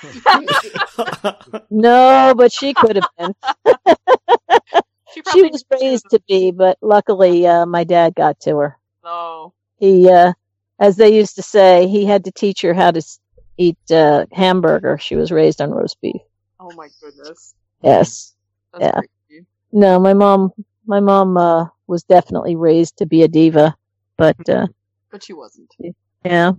no, 1.70 2.34
but 2.36 2.52
she 2.52 2.74
could 2.74 2.98
have 2.98 3.10
been. 3.18 3.36
she, 5.14 5.22
she 5.32 5.44
was 5.44 5.64
raised 5.72 6.10
to 6.12 6.22
be, 6.28 6.52
but 6.52 6.78
luckily 6.82 7.46
uh, 7.48 7.66
my 7.66 7.84
dad 7.84 8.16
got 8.16 8.40
to 8.42 8.58
her. 8.58 8.78
Oh. 9.04 9.54
He, 9.78 10.10
uh, 10.10 10.34
as 10.80 10.96
they 10.96 11.16
used 11.16 11.36
to 11.36 11.44
say, 11.44 11.88
he 11.88 12.06
had 12.06 12.26
to 12.26 12.32
teach 12.32 12.62
her 12.62 12.74
how 12.74 12.92
to 12.92 13.02
eat 13.58 13.78
uh, 13.92 14.26
hamburger. 14.32 14.98
She 14.98 15.16
was 15.16 15.32
raised 15.32 15.62
on 15.62 15.72
roast 15.72 16.00
beef. 16.02 16.22
Oh 16.60 16.72
my 16.76 16.90
goodness. 17.02 17.56
Yes. 17.82 18.36
That's 18.74 18.84
yeah. 18.84 19.02
crazy. 19.28 19.46
No, 19.72 20.00
my 20.00 20.14
mom, 20.14 20.52
my 20.86 21.00
mom 21.00 21.38
uh, 21.38 21.68
was 21.88 22.04
definitely 22.04 22.56
raised 22.56 22.98
to 22.98 23.06
be 23.06 23.24
a 23.24 23.28
diva, 23.28 23.76
but 24.18 24.50
uh, 24.50 24.68
But 25.12 25.24
she 25.24 25.34
wasn't. 25.34 25.74
yeah. 26.24 26.54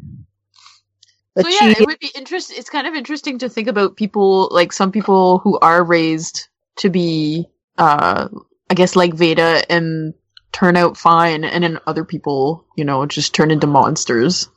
So 1.38 1.48
yeah, 1.48 1.74
it 1.78 1.86
would 1.86 1.98
be 1.98 2.10
interesting. 2.14 2.56
It's 2.58 2.70
kind 2.70 2.86
of 2.86 2.94
interesting 2.94 3.38
to 3.38 3.48
think 3.48 3.68
about 3.68 3.96
people 3.96 4.48
like 4.50 4.72
some 4.72 4.90
people 4.90 5.38
who 5.38 5.58
are 5.60 5.84
raised 5.84 6.48
to 6.76 6.88
be, 6.90 7.46
uh, 7.78 8.28
I 8.70 8.74
guess, 8.74 8.96
like 8.96 9.14
Veda 9.14 9.62
and 9.70 10.14
turn 10.52 10.76
out 10.76 10.96
fine, 10.96 11.44
and 11.44 11.62
then 11.62 11.78
other 11.86 12.04
people, 12.04 12.64
you 12.76 12.84
know, 12.84 13.04
just 13.06 13.34
turn 13.34 13.50
into 13.50 13.66
monsters. 13.66 14.48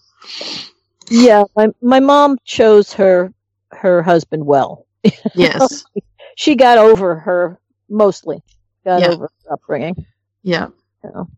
yeah, 1.09 1.43
my 1.55 1.67
my 1.81 1.99
mom 1.99 2.37
chose 2.45 2.93
her 2.93 3.33
her 3.71 4.01
husband 4.01 4.45
well. 4.45 4.85
Yes. 5.35 5.83
she 6.35 6.55
got 6.55 6.77
over 6.77 7.15
her 7.15 7.59
mostly 7.89 8.41
got 8.85 9.01
Yeah. 9.01 9.09
over 9.09 9.23
her 9.23 9.53
upbringing. 9.53 10.05
Yeah. 10.43 10.67
you 11.03 11.11
know. 11.13 11.29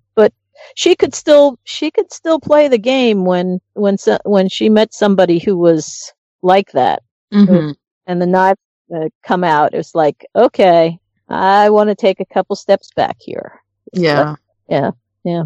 But 0.69 0.77
she 0.77 0.95
could 0.95 1.13
still 1.15 1.57
she 1.63 1.91
could 1.91 2.11
still 2.11 2.39
play 2.39 2.67
the 2.67 2.77
game 2.77 3.25
when 3.25 3.59
when 3.73 3.97
so, 3.97 4.17
when 4.23 4.49
she 4.49 4.69
met 4.69 4.93
somebody 4.93 5.39
who 5.39 5.57
was 5.57 6.11
like 6.41 6.71
that, 6.71 7.03
Mhm. 7.33 7.75
and 8.07 8.21
the 8.21 8.25
knife 8.27 8.57
uh, 8.95 9.09
come 9.23 9.43
out. 9.43 9.73
It 9.73 9.77
was 9.77 9.95
like, 9.95 10.25
okay, 10.35 10.99
I 11.29 11.69
want 11.69 11.89
to 11.89 11.95
take 11.95 12.19
a 12.19 12.25
couple 12.25 12.55
steps 12.55 12.91
back 12.95 13.17
here. 13.19 13.61
Yeah. 13.93 14.35
yeah, 14.69 14.91
yeah. 15.23 15.43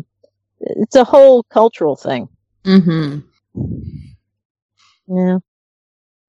It's 0.60 0.96
a 0.96 1.04
whole 1.04 1.44
cultural 1.44 1.96
thing. 1.96 2.28
Mm-hmm. 2.64 3.20
Yeah. 5.08 5.38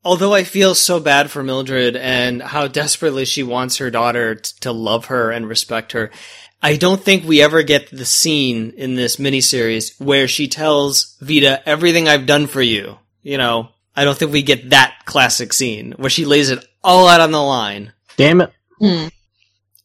Although 0.04 0.34
I 0.34 0.44
feel 0.44 0.74
so 0.74 1.00
bad 1.00 1.30
for 1.30 1.42
Mildred 1.42 1.96
and 1.96 2.40
how 2.42 2.68
desperately 2.68 3.24
she 3.24 3.42
wants 3.42 3.78
her 3.78 3.90
daughter 3.90 4.36
t- 4.36 4.52
to 4.60 4.70
love 4.72 5.06
her 5.06 5.30
and 5.32 5.48
respect 5.48 5.92
her, 5.92 6.10
I 6.62 6.76
don't 6.76 7.00
think 7.02 7.24
we 7.24 7.42
ever 7.42 7.62
get 7.62 7.90
the 7.90 8.04
scene 8.04 8.72
in 8.76 8.94
this 8.94 9.16
miniseries 9.16 10.00
where 10.00 10.26
she 10.26 10.48
tells 10.48 11.16
Veda 11.20 11.66
everything 11.68 12.08
I've 12.08 12.26
done 12.26 12.46
for 12.46 12.62
you. 12.62 12.98
You 13.22 13.38
know, 13.38 13.68
I 13.94 14.04
don't 14.04 14.16
think 14.16 14.32
we 14.32 14.42
get 14.42 14.70
that 14.70 14.94
classic 15.04 15.52
scene 15.52 15.92
where 15.96 16.10
she 16.10 16.24
lays 16.24 16.50
it 16.50 16.64
all 16.82 17.08
out 17.08 17.20
on 17.20 17.30
the 17.32 17.42
line. 17.42 17.92
Damn 18.16 18.40
it. 18.40 18.52
Hmm. 18.80 19.06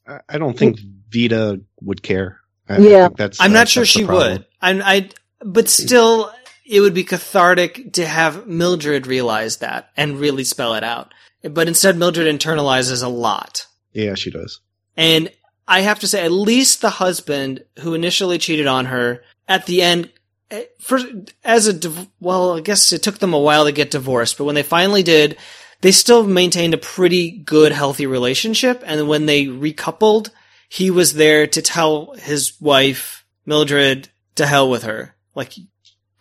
I- 0.07 0.19
I 0.30 0.38
don't 0.38 0.57
think 0.57 0.80
Veda 1.09 1.59
would 1.82 2.01
care. 2.01 2.39
I, 2.69 2.76
I 2.76 2.78
Yeah. 2.80 3.07
think 3.07 3.17
that's, 3.17 3.41
I'm 3.41 3.51
that- 3.51 3.59
not 3.59 3.69
sure 3.69 3.82
that's 3.82 3.89
she 3.91 4.05
would. 4.05 4.45
I'm, 4.61 4.82
I, 4.82 5.09
but 5.43 5.67
still, 5.69 6.32
it 6.65 6.80
would 6.82 6.93
be 6.93 7.03
cathartic 7.03 7.93
to 7.93 8.05
have 8.05 8.47
Mildred 8.47 9.07
realize 9.07 9.57
that 9.57 9.89
and 9.97 10.19
really 10.19 10.43
spell 10.43 10.74
it 10.76 10.84
out. 10.84 11.13
But 11.43 11.67
instead, 11.67 11.97
Mildred 11.97 12.28
internalizes 12.34 13.03
a 13.03 13.07
lot. 13.09 13.65
Yeah, 13.93 14.13
she 14.15 14.30
does. 14.32 14.59
And 14.95 15.30
I 15.72 15.82
have 15.82 15.99
to 15.99 16.07
say, 16.07 16.26
at 16.26 16.34
least 16.34 16.82
the 16.82 16.89
husband 16.89 17.63
who 17.80 17.93
initially 17.93 18.38
cheated 18.38 18.67
on 18.67 18.88
her 18.88 19.24
at 19.47 19.67
the 19.67 19.82
end, 19.82 20.11
eh, 20.49 20.65
for, 20.82 20.99
as 21.45 21.69
a, 21.69 22.07
well, 22.19 22.57
I 22.57 22.59
guess 22.59 22.91
it 22.91 23.01
took 23.01 23.19
them 23.19 23.34
a 23.34 23.39
while 23.39 23.63
to 23.63 23.72
get 23.72 23.89
divorced, 23.89 24.38
but 24.38 24.43
when 24.43 24.55
they 24.55 24.63
finally 24.63 25.01
did, 25.01 25.38
they 25.80 25.93
still 25.93 26.28
maintained 26.28 26.74
a 26.74 26.78
pretty 26.78 27.32
good, 27.32 27.72
healthy 27.72 28.05
relationship. 28.05 28.84
And 28.86 29.07
when 29.07 29.28
they 29.28 29.45
recoupled, 29.45 30.32
he 30.67 30.91
was 30.91 31.13
there 31.13 31.47
to 31.47 31.61
tell 31.61 32.15
his 32.15 32.59
wife, 32.59 33.26
Mildred, 33.45 34.09
to 34.36 34.45
hell 34.45 34.69
with 34.69 34.84
her. 34.84 35.15
Like, 35.36 35.53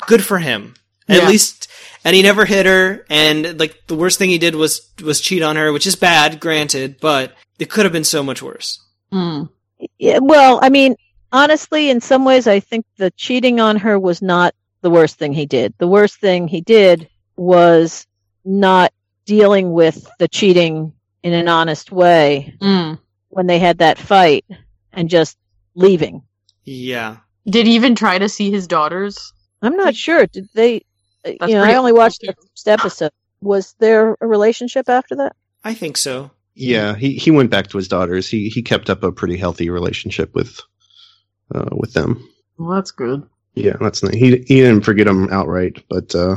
good 0.06 0.24
for 0.24 0.38
him. 0.38 0.74
At 1.08 1.26
least, 1.26 1.68
and 2.04 2.14
he 2.14 2.22
never 2.22 2.44
hit 2.44 2.66
her. 2.66 3.04
And 3.10 3.58
like, 3.58 3.76
the 3.88 3.96
worst 3.96 4.16
thing 4.16 4.30
he 4.30 4.38
did 4.38 4.54
was, 4.54 4.88
was 5.02 5.20
cheat 5.20 5.42
on 5.42 5.56
her, 5.56 5.72
which 5.72 5.88
is 5.88 5.96
bad, 5.96 6.38
granted, 6.38 7.00
but 7.00 7.34
it 7.58 7.68
could 7.68 7.84
have 7.84 7.92
been 7.92 8.04
so 8.04 8.22
much 8.22 8.40
worse. 8.40 8.78
Mm. 9.12 9.48
Yeah, 9.98 10.18
well, 10.20 10.58
I 10.62 10.68
mean, 10.68 10.96
honestly, 11.32 11.90
in 11.90 12.00
some 12.00 12.24
ways, 12.24 12.46
I 12.46 12.60
think 12.60 12.84
the 12.96 13.10
cheating 13.12 13.60
on 13.60 13.76
her 13.78 13.98
was 13.98 14.20
not 14.22 14.54
the 14.82 14.90
worst 14.90 15.18
thing 15.18 15.32
he 15.32 15.46
did. 15.46 15.74
The 15.78 15.88
worst 15.88 16.20
thing 16.20 16.48
he 16.48 16.60
did 16.60 17.08
was 17.36 18.06
not 18.44 18.92
dealing 19.26 19.72
with 19.72 20.06
the 20.18 20.28
cheating 20.28 20.92
in 21.22 21.32
an 21.32 21.48
honest 21.48 21.92
way 21.92 22.54
Mm. 22.60 22.98
when 23.28 23.46
they 23.46 23.58
had 23.58 23.78
that 23.78 23.98
fight 23.98 24.44
and 24.92 25.08
just 25.08 25.36
leaving. 25.74 26.22
Yeah. 26.64 27.18
Did 27.46 27.66
he 27.66 27.74
even 27.74 27.94
try 27.94 28.18
to 28.18 28.28
see 28.28 28.50
his 28.50 28.66
daughters? 28.66 29.32
I'm 29.62 29.76
not 29.76 29.94
sure. 29.94 30.26
Did 30.26 30.48
they? 30.54 30.82
That's 31.24 31.48
you 31.50 31.54
know, 31.56 31.64
I 31.64 31.74
only 31.74 31.92
watched 31.92 32.20
the 32.22 32.34
first 32.34 32.68
episode. 32.68 33.10
Was 33.42 33.74
there 33.78 34.16
a 34.20 34.26
relationship 34.26 34.88
after 34.88 35.16
that? 35.16 35.36
I 35.64 35.74
think 35.74 35.96
so. 35.96 36.30
Yeah, 36.60 36.94
he, 36.94 37.14
he 37.14 37.30
went 37.30 37.50
back 37.50 37.68
to 37.68 37.76
his 37.76 37.88
daughters. 37.88 38.28
He 38.28 38.48
he 38.48 38.62
kept 38.62 38.90
up 38.90 39.02
a 39.02 39.12
pretty 39.12 39.36
healthy 39.36 39.70
relationship 39.70 40.34
with 40.34 40.60
uh, 41.54 41.68
with 41.72 41.92
them. 41.92 42.26
Well, 42.58 42.74
that's 42.76 42.90
good. 42.90 43.22
Yeah, 43.54 43.76
that's 43.80 44.02
nice. 44.02 44.14
He 44.14 44.30
he 44.46 44.60
didn't 44.60 44.82
forget 44.82 45.06
them 45.06 45.28
outright, 45.32 45.82
but 45.88 46.14
uh, 46.14 46.36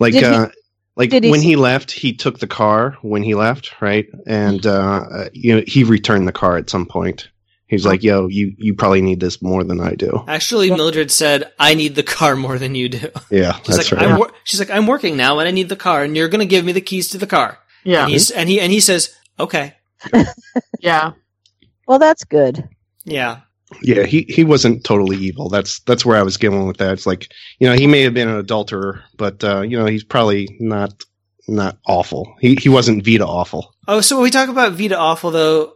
like 0.00 0.12
Did 0.12 0.22
he- 0.22 0.28
uh, 0.28 0.48
like 0.96 1.10
did 1.10 1.24
he 1.24 1.30
when 1.30 1.42
he 1.42 1.56
left, 1.56 1.90
he 1.90 2.12
took 2.14 2.38
the 2.38 2.46
car 2.46 2.96
when 3.02 3.22
he 3.22 3.34
left, 3.34 3.80
right? 3.80 4.06
And 4.26 4.64
uh, 4.66 5.04
uh, 5.10 5.28
you 5.32 5.54
know 5.56 5.62
he 5.66 5.84
returned 5.84 6.26
the 6.26 6.32
car 6.32 6.56
at 6.56 6.70
some 6.70 6.86
point. 6.86 7.28
He's 7.68 7.84
like, 7.84 8.02
"Yo, 8.04 8.28
you 8.28 8.54
you 8.58 8.74
probably 8.74 9.02
need 9.02 9.18
this 9.20 9.42
more 9.42 9.64
than 9.64 9.80
I 9.80 9.94
do." 9.94 10.24
Actually, 10.28 10.70
Mildred 10.70 11.10
said, 11.10 11.52
I 11.58 11.74
need 11.74 11.96
the 11.96 12.04
car 12.04 12.36
more 12.36 12.58
than 12.58 12.74
you 12.76 12.88
do. 12.88 13.10
Yeah, 13.30 13.52
She's 13.66 13.76
that's 13.76 13.92
like, 13.92 14.00
right. 14.00 14.10
I'm 14.12 14.18
wor- 14.18 14.30
she's 14.44 14.60
like, 14.60 14.70
I'm 14.70 14.86
working 14.86 15.16
now 15.16 15.40
and 15.40 15.48
I 15.48 15.50
need 15.50 15.68
the 15.68 15.74
car 15.76 16.04
and 16.04 16.16
you're 16.16 16.28
going 16.28 16.46
to 16.46 16.46
give 16.46 16.64
me 16.64 16.70
the 16.70 16.80
keys 16.80 17.08
to 17.08 17.18
the 17.18 17.26
car. 17.26 17.58
Yeah. 17.82 18.02
And, 18.04 18.10
he's, 18.12 18.30
and 18.30 18.48
he, 18.48 18.60
and 18.60 18.70
he 18.72 18.78
says, 18.78 19.16
okay. 19.38 19.74
Yeah. 20.80 21.12
Well, 21.86 21.98
that's 21.98 22.24
good. 22.24 22.68
Yeah. 23.04 23.40
Yeah, 23.82 24.04
he, 24.04 24.22
he 24.28 24.44
wasn't 24.44 24.84
totally 24.84 25.16
evil. 25.16 25.48
That's 25.48 25.80
that's 25.80 26.04
where 26.04 26.16
I 26.16 26.22
was 26.22 26.36
going 26.36 26.66
with 26.66 26.76
that. 26.76 26.92
It's 26.92 27.06
like 27.06 27.32
you 27.58 27.68
know 27.68 27.74
he 27.74 27.86
may 27.88 28.02
have 28.02 28.14
been 28.14 28.28
an 28.28 28.36
adulterer, 28.36 29.02
but 29.16 29.42
uh, 29.42 29.62
you 29.62 29.76
know 29.76 29.86
he's 29.86 30.04
probably 30.04 30.56
not 30.60 31.04
not 31.48 31.78
awful. 31.86 32.36
He 32.40 32.54
he 32.54 32.68
wasn't 32.68 33.04
Veda 33.04 33.26
awful. 33.26 33.74
Oh, 33.88 34.00
so 34.00 34.16
when 34.16 34.22
we 34.22 34.30
talk 34.30 34.48
about 34.48 34.74
Veda 34.74 34.96
awful 34.96 35.32
though, 35.32 35.72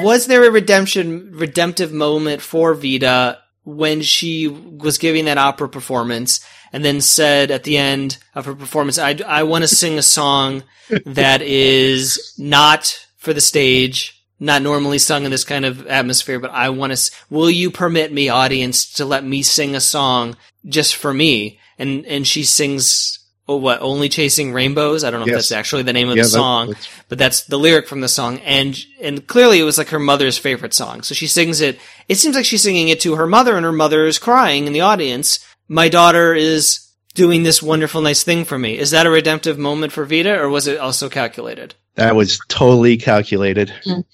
was 0.00 0.26
there 0.26 0.44
a 0.46 0.50
redemption, 0.50 1.32
redemptive 1.34 1.92
moment 1.92 2.40
for 2.40 2.72
Veda 2.72 3.38
when 3.64 4.02
she 4.02 4.48
was 4.48 4.98
giving 4.98 5.24
that 5.24 5.38
opera 5.38 5.68
performance 5.68 6.44
and 6.72 6.84
then 6.84 7.00
said 7.00 7.50
at 7.50 7.64
the 7.64 7.76
end 7.76 8.18
of 8.34 8.44
her 8.44 8.54
performance, 8.54 8.98
I, 8.98 9.18
I 9.26 9.42
want 9.44 9.62
to 9.62 9.68
sing 9.68 9.98
a 9.98 10.02
song 10.02 10.62
that 11.06 11.40
is 11.42 12.34
not 12.38 13.06
for 13.16 13.32
the 13.32 13.40
stage, 13.40 14.22
not 14.38 14.62
normally 14.62 14.98
sung 14.98 15.24
in 15.24 15.30
this 15.30 15.44
kind 15.44 15.64
of 15.64 15.86
atmosphere, 15.86 16.38
but 16.38 16.50
I 16.50 16.68
want 16.68 16.94
to, 16.94 17.12
will 17.30 17.50
you 17.50 17.70
permit 17.70 18.12
me, 18.12 18.28
audience, 18.28 18.92
to 18.94 19.04
let 19.04 19.24
me 19.24 19.42
sing 19.42 19.74
a 19.74 19.80
song 19.80 20.36
just 20.66 20.96
for 20.96 21.14
me? 21.14 21.58
And, 21.78 22.04
and 22.06 22.26
she 22.26 22.44
sings, 22.44 23.18
oh, 23.48 23.56
what, 23.56 23.82
Only 23.82 24.08
Chasing 24.08 24.52
Rainbows? 24.52 25.04
I 25.04 25.10
don't 25.10 25.20
know 25.20 25.26
if 25.26 25.34
that's 25.34 25.52
actually 25.52 25.82
the 25.82 25.92
name 25.92 26.08
of 26.08 26.16
Yeah, 26.16 26.22
the 26.22 26.28
song, 26.28 26.68
that's- 26.68 26.88
but 27.08 27.18
that's 27.18 27.44
the 27.44 27.58
lyric 27.58 27.86
from 27.88 28.00
the 28.00 28.08
song. 28.08 28.38
And, 28.40 28.78
and 29.00 29.26
clearly 29.26 29.60
it 29.60 29.64
was 29.64 29.78
like 29.78 29.88
her 29.88 29.98
mother's 29.98 30.38
favorite 30.38 30.74
song. 30.74 31.02
So 31.02 31.14
she 31.14 31.26
sings 31.26 31.60
it. 31.60 31.78
It 32.08 32.16
seems 32.16 32.36
like 32.36 32.46
she's 32.46 32.62
singing 32.62 32.88
it 32.88 33.00
to 33.00 33.16
her 33.16 33.26
mother 33.26 33.56
and 33.56 33.64
her 33.64 33.72
mother 33.72 34.06
is 34.06 34.18
crying 34.18 34.66
in 34.66 34.72
the 34.72 34.80
audience. 34.80 35.44
My 35.68 35.88
daughter 35.88 36.34
is 36.34 36.90
doing 37.14 37.42
this 37.42 37.62
wonderful, 37.62 38.00
nice 38.00 38.22
thing 38.22 38.44
for 38.44 38.58
me. 38.58 38.78
Is 38.78 38.90
that 38.90 39.06
a 39.06 39.10
redemptive 39.10 39.58
moment 39.58 39.92
for 39.92 40.04
Veda 40.04 40.38
or 40.38 40.48
was 40.48 40.66
it 40.66 40.78
also 40.78 41.08
calculated? 41.08 41.74
That 41.94 42.16
was 42.16 42.40
totally 42.48 42.96
calculated. 42.96 43.72
Mm. 43.86 44.04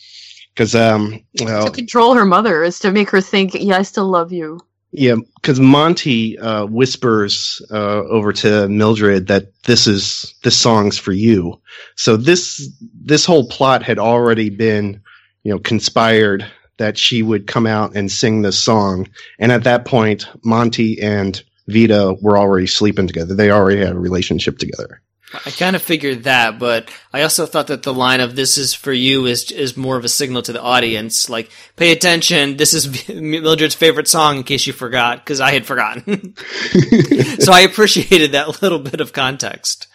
Because 0.53 0.74
um, 0.74 1.24
To 1.39 1.70
control 1.72 2.14
her 2.14 2.26
mother 2.26 2.62
is 2.62 2.81
to 2.81 2.91
make 2.91 3.11
her 3.11 3.20
think, 3.20 3.55
yeah, 3.55 3.78
I 3.78 3.83
still 3.83 4.09
love 4.09 4.33
you. 4.33 4.61
Yeah, 4.93 5.16
because 5.36 5.61
Monty 5.61 6.36
uh, 6.38 6.66
whispers 6.66 7.62
uh, 7.70 8.03
over 8.05 8.32
to 8.32 8.68
Mildred 8.68 9.28
that 9.28 9.62
this 9.62 9.86
is 9.86 10.34
this 10.43 10.57
song's 10.57 10.99
for 10.99 11.12
you. 11.12 11.61
So 11.97 12.16
this 12.16 12.68
this 13.01 13.24
whole 13.24 13.47
plot 13.49 13.84
had 13.84 14.01
already 14.01 14.51
been, 14.51 15.01
you 15.45 15.53
know, 15.53 15.61
conspired 15.61 16.45
that 16.78 16.99
she 16.99 17.22
would 17.22 17.47
come 17.47 17.66
out 17.66 17.95
and 17.95 18.11
sing 18.11 18.43
this 18.43 18.59
song, 18.59 19.09
and 19.38 19.53
at 19.53 19.62
that 19.64 19.84
point, 19.84 20.26
Monty 20.45 21.01
and 21.01 21.41
Veda 21.68 22.14
were 22.20 22.36
already 22.36 22.66
sleeping 22.66 23.07
together. 23.07 23.34
They 23.34 23.53
already 23.53 23.78
had 23.81 23.94
a 23.94 23.98
relationship 23.98 24.59
together. 24.59 25.01
I 25.47 25.51
kind 25.52 25.77
of 25.77 25.82
figured 25.82 26.24
that, 26.24 26.59
but 26.59 26.90
I 27.12 27.23
also 27.23 27.47
thought 27.47 27.69
that 27.69 27.85
the 27.85 27.94
line 27.94 28.20
of 28.20 28.35
"This 28.35 28.59
is 28.59 28.74
for 28.74 28.93
you" 28.93 29.27
is 29.27 29.51
is 29.52 29.77
more 29.77 29.97
of 29.97 30.05
a 30.05 30.09
signal 30.09 30.43
to 30.43 30.52
the 30.52 30.61
audience, 30.61 31.28
like 31.31 31.51
"Pay 31.77 31.93
attention, 31.93 32.57
this 32.57 32.74
is 32.74 33.09
Mildred's 33.09 33.74
favorite 33.77 34.09
song." 34.09 34.39
In 34.39 34.43
case 34.43 34.66
you 34.66 34.73
forgot, 34.73 35.19
because 35.24 35.40
I 35.40 35.52
had 35.52 35.66
forgotten, 35.66 36.35
so 37.39 37.52
I 37.52 37.61
appreciated 37.61 38.32
that 38.32 38.61
little 38.62 38.81
bit 38.81 39.01
of 39.01 39.12
context. 39.12 39.86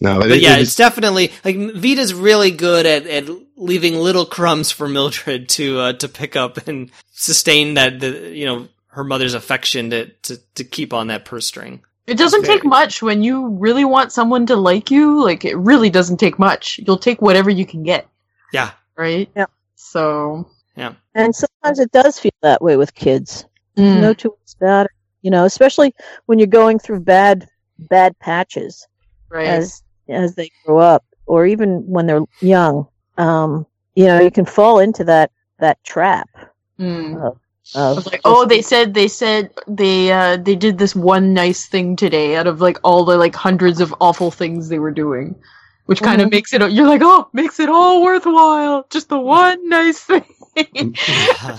No, 0.00 0.18
But 0.20 0.30
it- 0.32 0.42
yeah, 0.42 0.56
it 0.56 0.60
was- 0.60 0.68
it's 0.68 0.76
definitely 0.76 1.32
like 1.44 1.56
Veda's 1.56 2.12
really 2.12 2.50
good 2.50 2.84
at, 2.86 3.06
at 3.06 3.28
leaving 3.56 3.96
little 3.96 4.26
crumbs 4.26 4.70
for 4.70 4.88
Mildred 4.88 5.48
to 5.50 5.80
uh, 5.80 5.92
to 5.94 6.08
pick 6.08 6.36
up 6.36 6.68
and 6.68 6.90
sustain 7.12 7.74
that 7.74 8.00
the 8.00 8.30
you 8.34 8.44
know 8.44 8.68
her 8.88 9.04
mother's 9.04 9.34
affection 9.34 9.90
to 9.90 10.06
to, 10.22 10.36
to 10.54 10.64
keep 10.64 10.92
on 10.92 11.06
that 11.08 11.24
purse 11.24 11.46
string. 11.46 11.80
It 12.06 12.18
doesn't 12.18 12.44
take 12.44 12.64
much 12.64 13.02
when 13.02 13.22
you 13.22 13.48
really 13.48 13.84
want 13.84 14.12
someone 14.12 14.46
to 14.46 14.56
like 14.56 14.90
you. 14.90 15.22
Like, 15.24 15.44
it 15.44 15.56
really 15.56 15.90
doesn't 15.90 16.18
take 16.18 16.38
much. 16.38 16.78
You'll 16.86 16.98
take 16.98 17.20
whatever 17.20 17.50
you 17.50 17.66
can 17.66 17.82
get, 17.82 18.08
Yeah, 18.52 18.70
right? 18.96 19.28
Yeah. 19.34 19.46
So, 19.74 20.48
yeah. 20.76 20.94
And 21.14 21.34
sometimes 21.34 21.80
it 21.80 21.90
does 21.90 22.18
feel 22.18 22.32
that 22.42 22.62
way 22.62 22.76
with 22.76 22.94
kids. 22.94 23.44
Mm. 23.76 24.00
No 24.00 24.14
two 24.14 24.30
ways 24.30 24.56
about 24.60 24.86
it. 24.86 24.92
You 25.22 25.30
know, 25.30 25.44
especially 25.44 25.94
when 26.26 26.38
you're 26.38 26.46
going 26.46 26.78
through 26.78 27.00
bad 27.00 27.48
bad 27.78 28.18
patches 28.20 28.86
right. 29.28 29.48
as 29.48 29.82
as 30.08 30.34
they 30.34 30.50
grow 30.64 30.78
up, 30.78 31.04
or 31.26 31.46
even 31.46 31.84
when 31.86 32.06
they're 32.06 32.22
young. 32.40 32.86
Um, 33.18 33.66
you 33.96 34.04
know, 34.04 34.20
you 34.20 34.30
can 34.30 34.44
fall 34.44 34.78
into 34.78 35.02
that 35.04 35.32
that 35.58 35.82
trap. 35.82 36.28
Mm. 36.78 37.20
Of, 37.20 37.38
I 37.74 37.92
was 37.92 38.06
like, 38.06 38.20
oh, 38.24 38.46
they 38.46 38.62
said 38.62 38.94
they 38.94 39.08
said 39.08 39.50
they 39.66 40.12
uh 40.12 40.36
they 40.36 40.54
did 40.54 40.78
this 40.78 40.94
one 40.94 41.34
nice 41.34 41.66
thing 41.66 41.96
today 41.96 42.36
out 42.36 42.46
of 42.46 42.60
like 42.60 42.78
all 42.84 43.04
the 43.04 43.16
like 43.16 43.34
hundreds 43.34 43.80
of 43.80 43.94
awful 44.00 44.30
things 44.30 44.68
they 44.68 44.78
were 44.78 44.92
doing, 44.92 45.34
which 45.86 46.00
kind 46.00 46.20
of 46.22 46.28
Mhm. 46.28 46.32
makes 46.32 46.52
it. 46.54 46.60
You're 46.72 46.86
like, 46.86 47.02
oh, 47.02 47.28
makes 47.32 47.58
it 47.60 47.68
all 47.68 48.02
worthwhile. 48.02 48.86
Just 48.90 49.08
the 49.08 49.18
one 49.18 49.68
nice 49.68 49.98
thing. 50.00 50.24
yeah. 50.56 51.58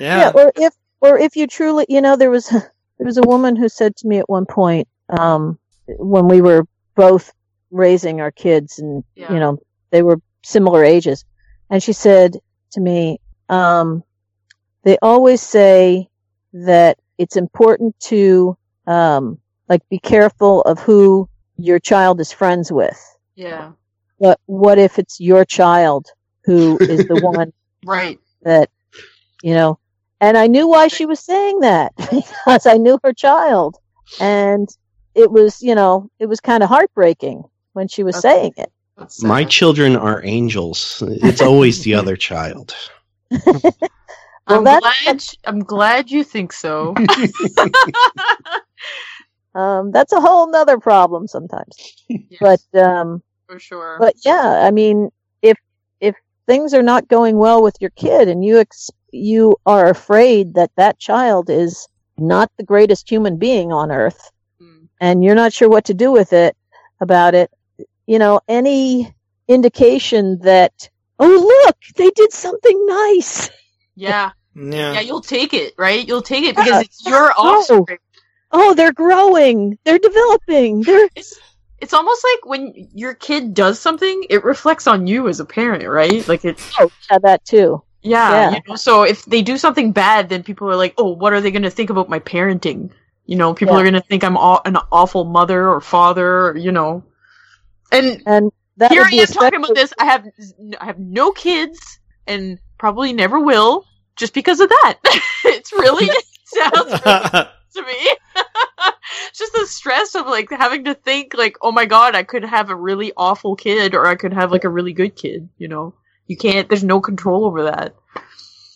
yeah 0.00 0.32
or 0.34 0.52
if 0.56 0.74
or 1.00 1.18
if 1.18 1.36
you 1.36 1.46
truly 1.46 1.86
you 1.88 2.00
know 2.00 2.16
there 2.16 2.30
was 2.30 2.48
there 2.48 3.06
was 3.06 3.16
a 3.18 3.22
woman 3.22 3.56
who 3.56 3.68
said 3.68 3.96
to 3.96 4.08
me 4.08 4.18
at 4.18 4.28
one 4.28 4.46
point 4.46 4.88
um 5.18 5.58
when 5.86 6.28
we 6.28 6.40
were 6.40 6.64
both 6.96 7.32
raising 7.70 8.20
our 8.20 8.30
kids 8.30 8.78
and 8.78 9.04
Yeah. 9.14 9.32
you 9.32 9.40
know 9.40 9.58
they 9.90 10.02
were 10.02 10.18
similar 10.42 10.84
ages 10.84 11.24
and 11.70 11.82
she 11.82 11.92
said 11.92 12.36
to 12.72 12.80
me 12.80 13.20
um 13.48 14.02
they 14.84 14.98
always 15.02 15.40
say 15.42 16.08
that 16.52 16.98
it's 17.18 17.36
important 17.36 17.98
to 18.00 18.56
um 18.86 19.38
like 19.68 19.82
be 19.90 19.98
careful 19.98 20.62
of 20.62 20.78
who 20.78 21.28
your 21.56 21.78
child 21.78 22.20
is 22.20 22.32
friends 22.32 22.70
with 22.72 22.98
yeah. 23.34 23.72
but 24.18 24.40
what 24.46 24.78
if 24.78 24.98
it's 24.98 25.20
your 25.20 25.44
child 25.44 26.06
who 26.44 26.78
is 26.88 27.06
the 27.06 27.16
one 27.32 27.52
Right. 27.84 28.20
that 28.42 28.70
you 29.42 29.54
know 29.54 29.78
and 30.20 30.36
i 30.36 30.46
knew 30.46 30.66
why 30.68 30.88
she 30.88 31.06
was 31.06 31.20
saying 31.20 31.60
that 31.60 31.92
because 32.10 32.66
i 32.66 32.76
knew 32.76 32.98
her 33.04 33.12
child 33.12 33.76
and 34.20 34.68
it 35.14 35.30
was 35.30 35.60
you 35.62 35.74
know 35.74 36.08
it 36.18 36.26
was 36.26 36.40
kind 36.40 36.62
of 36.62 36.68
heartbreaking 36.68 37.42
when 37.72 37.88
she 37.88 38.02
was 38.02 38.16
Okay. 38.16 38.28
saying 38.28 38.52
it 38.56 38.72
My 39.22 39.44
children 39.44 39.94
are 39.94 40.20
angels. 40.24 41.02
It's 41.06 41.40
always 41.40 41.84
the 41.84 41.94
other 42.00 42.16
child. 42.16 42.74
I'm 44.48 44.64
Well, 44.64 44.80
glad. 44.80 45.24
I'm 45.46 45.60
glad 45.60 46.10
you 46.10 46.24
think 46.24 46.52
so. 46.52 46.94
um 49.54 49.90
that's 49.92 50.12
a 50.12 50.20
whole 50.20 50.50
nother 50.50 50.78
problem 50.78 51.26
sometimes 51.26 51.94
Yes, 52.08 52.38
but 52.40 52.80
um 52.80 53.22
for 53.46 53.58
sure. 53.58 53.96
but 53.98 54.14
yeah 54.24 54.64
i 54.66 54.70
mean 54.70 55.10
if 55.42 55.56
if 56.00 56.14
things 56.46 56.74
are 56.74 56.82
not 56.82 57.08
going 57.08 57.36
well 57.36 57.62
with 57.62 57.76
your 57.80 57.90
kid 57.90 58.28
and 58.28 58.44
you 58.44 58.58
ex- 58.58 58.90
you 59.12 59.56
are 59.66 59.88
afraid 59.88 60.54
that 60.54 60.70
that 60.76 60.98
child 60.98 61.50
is 61.50 61.88
not 62.18 62.50
the 62.58 62.64
greatest 62.64 63.10
human 63.10 63.36
being 63.38 63.72
on 63.72 63.90
earth 63.90 64.30
Mm. 64.60 64.88
and 65.00 65.22
you're 65.22 65.36
not 65.36 65.52
sure 65.52 65.68
what 65.68 65.84
to 65.84 65.94
do 65.94 66.10
with 66.10 66.32
it 66.32 66.56
about 67.00 67.34
it 67.34 67.48
you 68.08 68.18
know, 68.18 68.40
any 68.48 69.14
indication 69.48 70.38
that, 70.40 70.88
oh, 71.18 71.62
look, 71.66 71.76
they 71.96 72.10
did 72.10 72.32
something 72.32 72.86
nice. 72.86 73.50
Yeah. 73.94 74.30
Yeah. 74.58 74.94
Yeah, 74.94 75.00
you'll 75.00 75.20
take 75.20 75.54
it, 75.54 75.74
right? 75.78 76.06
You'll 76.06 76.22
take 76.22 76.44
it 76.44 76.56
because 76.56 76.84
it's 76.84 77.06
your 77.06 77.32
oh. 77.36 77.60
offspring. 77.60 77.98
Oh, 78.50 78.74
they're 78.74 78.92
growing. 78.92 79.78
They're 79.84 79.98
developing. 79.98 80.82
They're 80.82 81.08
It's, 81.14 81.38
it's 81.80 81.92
almost 81.92 82.24
like 82.24 82.46
when 82.46 82.88
your 82.94 83.14
kid 83.14 83.54
does 83.54 83.78
something, 83.78 84.24
it 84.30 84.42
reflects 84.42 84.86
on 84.86 85.06
you 85.06 85.28
as 85.28 85.38
a 85.38 85.44
parent, 85.44 85.86
right? 85.86 86.26
Like 86.26 86.44
it's 86.44 86.72
Oh, 86.78 86.90
yeah, 87.10 87.18
that 87.18 87.44
too. 87.44 87.82
Yeah. 88.02 88.30
Yeah. 88.30 88.50
You 88.52 88.60
know, 88.66 88.76
so 88.76 89.02
if 89.02 89.24
they 89.26 89.42
do 89.42 89.58
something 89.58 89.92
bad, 89.92 90.28
then 90.28 90.42
people 90.42 90.68
are 90.70 90.76
like, 90.76 90.94
"Oh, 90.98 91.10
what 91.14 91.32
are 91.32 91.40
they 91.40 91.50
going 91.50 91.62
to 91.62 91.70
think 91.70 91.90
about 91.90 92.08
my 92.08 92.18
parenting?" 92.18 92.90
You 93.26 93.36
know, 93.36 93.54
people 93.54 93.74
Yeah. 93.74 93.80
are 93.80 93.84
going 93.84 93.94
to 93.94 94.08
think 94.08 94.24
I'm 94.24 94.36
aw- 94.36 94.62
an 94.64 94.76
awful 94.90 95.24
mother 95.24 95.68
or 95.68 95.80
father, 95.80 96.48
or, 96.48 96.56
you 96.56 96.72
know. 96.72 97.04
And 97.92 98.22
and 98.26 98.50
that 98.78 98.90
here 98.90 99.02
would 99.02 99.08
I 99.08 99.10
be 99.10 99.20
am 99.20 99.26
talking 99.26 99.58
about 99.58 99.74
this. 99.74 99.92
I 99.98 100.04
have 100.06 100.26
I 100.80 100.86
have 100.86 100.98
no 100.98 101.32
kids, 101.32 102.00
and 102.26 102.58
probably 102.78 103.12
never 103.12 103.40
will, 103.40 103.84
just 104.18 104.34
because 104.34 104.60
of 104.60 104.68
that. 104.68 104.98
it's 105.44 105.72
really 105.72 106.06
it 106.06 106.24
sounds 106.44 106.90
really 107.04 107.46
to 107.74 107.82
me. 107.82 108.16
It's 109.28 109.38
just 109.38 109.52
the 109.52 109.66
stress 109.66 110.14
of 110.14 110.26
like 110.26 110.50
having 110.50 110.84
to 110.84 110.94
think 110.94 111.34
like, 111.34 111.56
oh 111.62 111.72
my 111.72 111.84
god, 111.86 112.14
I 112.14 112.22
could 112.22 112.44
have 112.44 112.70
a 112.70 112.76
really 112.76 113.12
awful 113.16 113.56
kid 113.56 113.94
or 113.94 114.06
I 114.06 114.14
could 114.16 114.32
have 114.32 114.50
like 114.52 114.64
a 114.64 114.68
really 114.68 114.92
good 114.92 115.16
kid, 115.16 115.48
you 115.58 115.68
know. 115.68 115.94
You 116.26 116.36
can't 116.36 116.68
there's 116.68 116.84
no 116.84 117.00
control 117.00 117.44
over 117.46 117.64
that. 117.64 117.94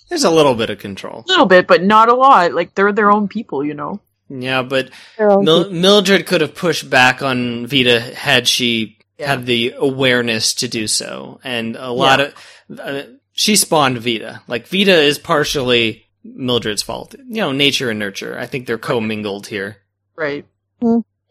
There's 0.09 0.25
a 0.25 0.31
little 0.31 0.55
bit 0.55 0.71
of 0.71 0.79
control. 0.79 1.25
A 1.27 1.31
little 1.31 1.47
bit, 1.47 1.67
but 1.67 1.83
not 1.83 2.09
a 2.09 2.15
lot. 2.15 2.53
Like 2.53 2.75
they're 2.75 2.93
their 2.93 3.11
own 3.11 3.29
people, 3.29 3.65
you 3.65 3.75
know. 3.75 4.01
Yeah, 4.29 4.63
but 4.63 4.91
Mil- 5.19 5.71
Mildred 5.71 6.27
could 6.27 6.41
have 6.41 6.55
pushed 6.55 6.89
back 6.89 7.23
on 7.23 7.67
Veda 7.67 8.01
had 8.01 8.47
she 8.49 8.99
had 9.19 9.45
the 9.47 9.75
awareness 9.77 10.55
to 10.55 10.69
do 10.69 10.87
so. 10.87 11.41
And 11.45 11.77
a 11.77 11.91
lot 11.91 12.19
Yeah. 12.21 12.31
of 12.71 12.81
uh, 12.81 13.03
she 13.43 13.57
spawned 13.57 13.99
Veda. 13.99 14.41
Like 14.47 14.69
Veda 14.69 14.95
is 15.03 15.19
partially 15.19 16.05
Mildred's 16.23 16.83
fault. 16.83 17.17
You 17.27 17.41
know, 17.41 17.51
nature 17.51 17.91
and 17.91 17.99
nurture. 17.99 18.39
I 18.39 18.47
think 18.47 18.67
they're 18.69 18.79
commingled 18.79 19.49
here. 19.49 19.79
Right. 20.15 20.47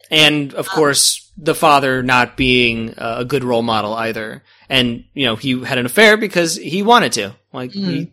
And 0.09 0.53
of 0.53 0.67
course, 0.67 1.31
the 1.38 1.55
father 1.55 2.03
not 2.03 2.35
being 2.35 2.93
uh, 2.97 3.15
a 3.19 3.25
good 3.25 3.45
role 3.45 3.61
model 3.61 3.93
either. 3.93 4.43
And 4.67 5.05
you 5.13 5.25
know, 5.25 5.38
he 5.38 5.63
had 5.63 5.77
an 5.77 5.85
affair 5.85 6.17
because 6.17 6.57
he 6.57 6.83
wanted 6.83 7.13
to. 7.13 7.35
Like 7.53 7.71
he, 7.71 8.11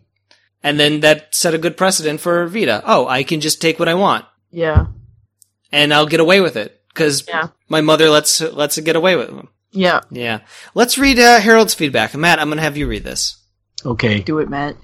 and 0.63 0.79
then 0.79 1.01
that 1.01 1.35
set 1.35 1.53
a 1.53 1.57
good 1.57 1.75
precedent 1.75 2.21
for 2.21 2.45
Veda. 2.47 2.81
Oh, 2.85 3.05
I 3.07 3.23
can 3.23 3.41
just 3.41 3.61
take 3.61 3.79
what 3.79 3.89
I 3.89 3.93
want 3.95 4.25
Yeah. 4.51 4.87
and 5.71 5.93
I'll 5.93 6.05
get 6.07 6.19
away 6.21 6.39
with 6.41 6.55
it 6.55 6.81
because 6.89 7.25
Yeah. 7.27 7.49
my 7.67 7.81
mother 7.81 8.09
lets 8.09 8.39
lets 8.41 8.77
it 8.77 8.85
get 8.85 8.95
away 8.95 9.15
with 9.17 9.29
it. 9.29 9.45
Yeah. 9.71 10.01
Yeah. 10.09 10.39
Let's 10.73 10.97
read 10.97 11.19
uh, 11.19 11.39
Harold's 11.41 11.73
feedback. 11.73 12.15
Matt, 12.15 12.39
I'm 12.39 12.47
going 12.47 12.57
to 12.57 12.63
have 12.63 12.77
you 12.77 12.87
read 12.87 13.03
this. 13.03 13.35
Okay. 13.85 14.21
Do 14.21 14.39
it, 14.39 14.49
Matt. 14.49 14.75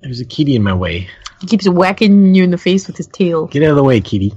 There's 0.00 0.20
a 0.20 0.24
kitty 0.24 0.56
in 0.56 0.62
my 0.62 0.74
way. 0.74 1.08
He 1.40 1.46
keeps 1.46 1.68
whacking 1.68 2.34
you 2.34 2.44
in 2.44 2.50
the 2.50 2.58
face 2.58 2.86
with 2.86 2.96
his 2.96 3.06
tail. 3.08 3.46
Get 3.46 3.62
out 3.62 3.70
of 3.70 3.76
the 3.76 3.84
way, 3.84 4.00
kitty. 4.00 4.32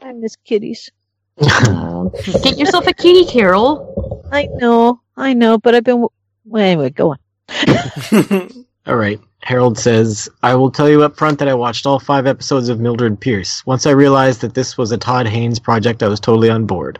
I 0.00 0.12
miss 0.12 0.36
kitties. 0.36 0.90
Get 1.38 2.58
yourself 2.58 2.86
a 2.86 2.92
kitty, 2.92 3.24
Carol. 3.24 4.28
I 4.30 4.48
know, 4.54 5.00
I 5.16 5.34
know, 5.34 5.58
but 5.58 5.74
I've 5.74 5.84
been. 5.84 6.06
Well, 6.44 6.64
anyway, 6.64 6.90
go 6.90 7.14
on. 7.14 7.18
All 8.86 8.96
right. 8.96 9.20
Harold 9.42 9.78
says, 9.78 10.28
I 10.42 10.54
will 10.54 10.70
tell 10.70 10.88
you 10.88 11.02
up 11.02 11.16
front 11.16 11.38
that 11.40 11.48
I 11.48 11.54
watched 11.54 11.84
all 11.84 11.98
five 11.98 12.26
episodes 12.26 12.68
of 12.68 12.78
Mildred 12.78 13.20
Pierce. 13.20 13.64
Once 13.66 13.86
I 13.86 13.90
realized 13.90 14.40
that 14.40 14.54
this 14.54 14.78
was 14.78 14.92
a 14.92 14.98
Todd 14.98 15.26
Haynes 15.26 15.58
project, 15.58 16.02
I 16.02 16.08
was 16.08 16.20
totally 16.20 16.48
on 16.48 16.64
board. 16.66 16.98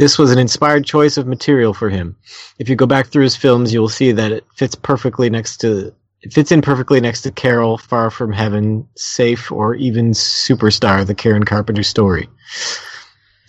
This 0.00 0.18
was 0.18 0.32
an 0.32 0.38
inspired 0.38 0.86
choice 0.86 1.18
of 1.18 1.26
material 1.26 1.74
for 1.74 1.90
him. 1.90 2.16
If 2.58 2.70
you 2.70 2.74
go 2.74 2.86
back 2.86 3.08
through 3.08 3.24
his 3.24 3.36
films, 3.36 3.70
you 3.70 3.82
will 3.82 3.90
see 3.90 4.12
that 4.12 4.32
it 4.32 4.46
fits 4.56 4.74
perfectly 4.74 5.28
next 5.28 5.58
to 5.58 5.92
it 6.22 6.32
fits 6.32 6.50
in 6.50 6.62
perfectly 6.62 7.02
next 7.02 7.20
to 7.22 7.30
Carol, 7.30 7.76
Far 7.76 8.10
From 8.10 8.32
Heaven, 8.32 8.88
Safe, 8.96 9.52
or 9.52 9.74
even 9.74 10.12
Superstar, 10.12 11.06
the 11.06 11.14
Karen 11.14 11.44
Carpenter 11.44 11.82
story. 11.82 12.30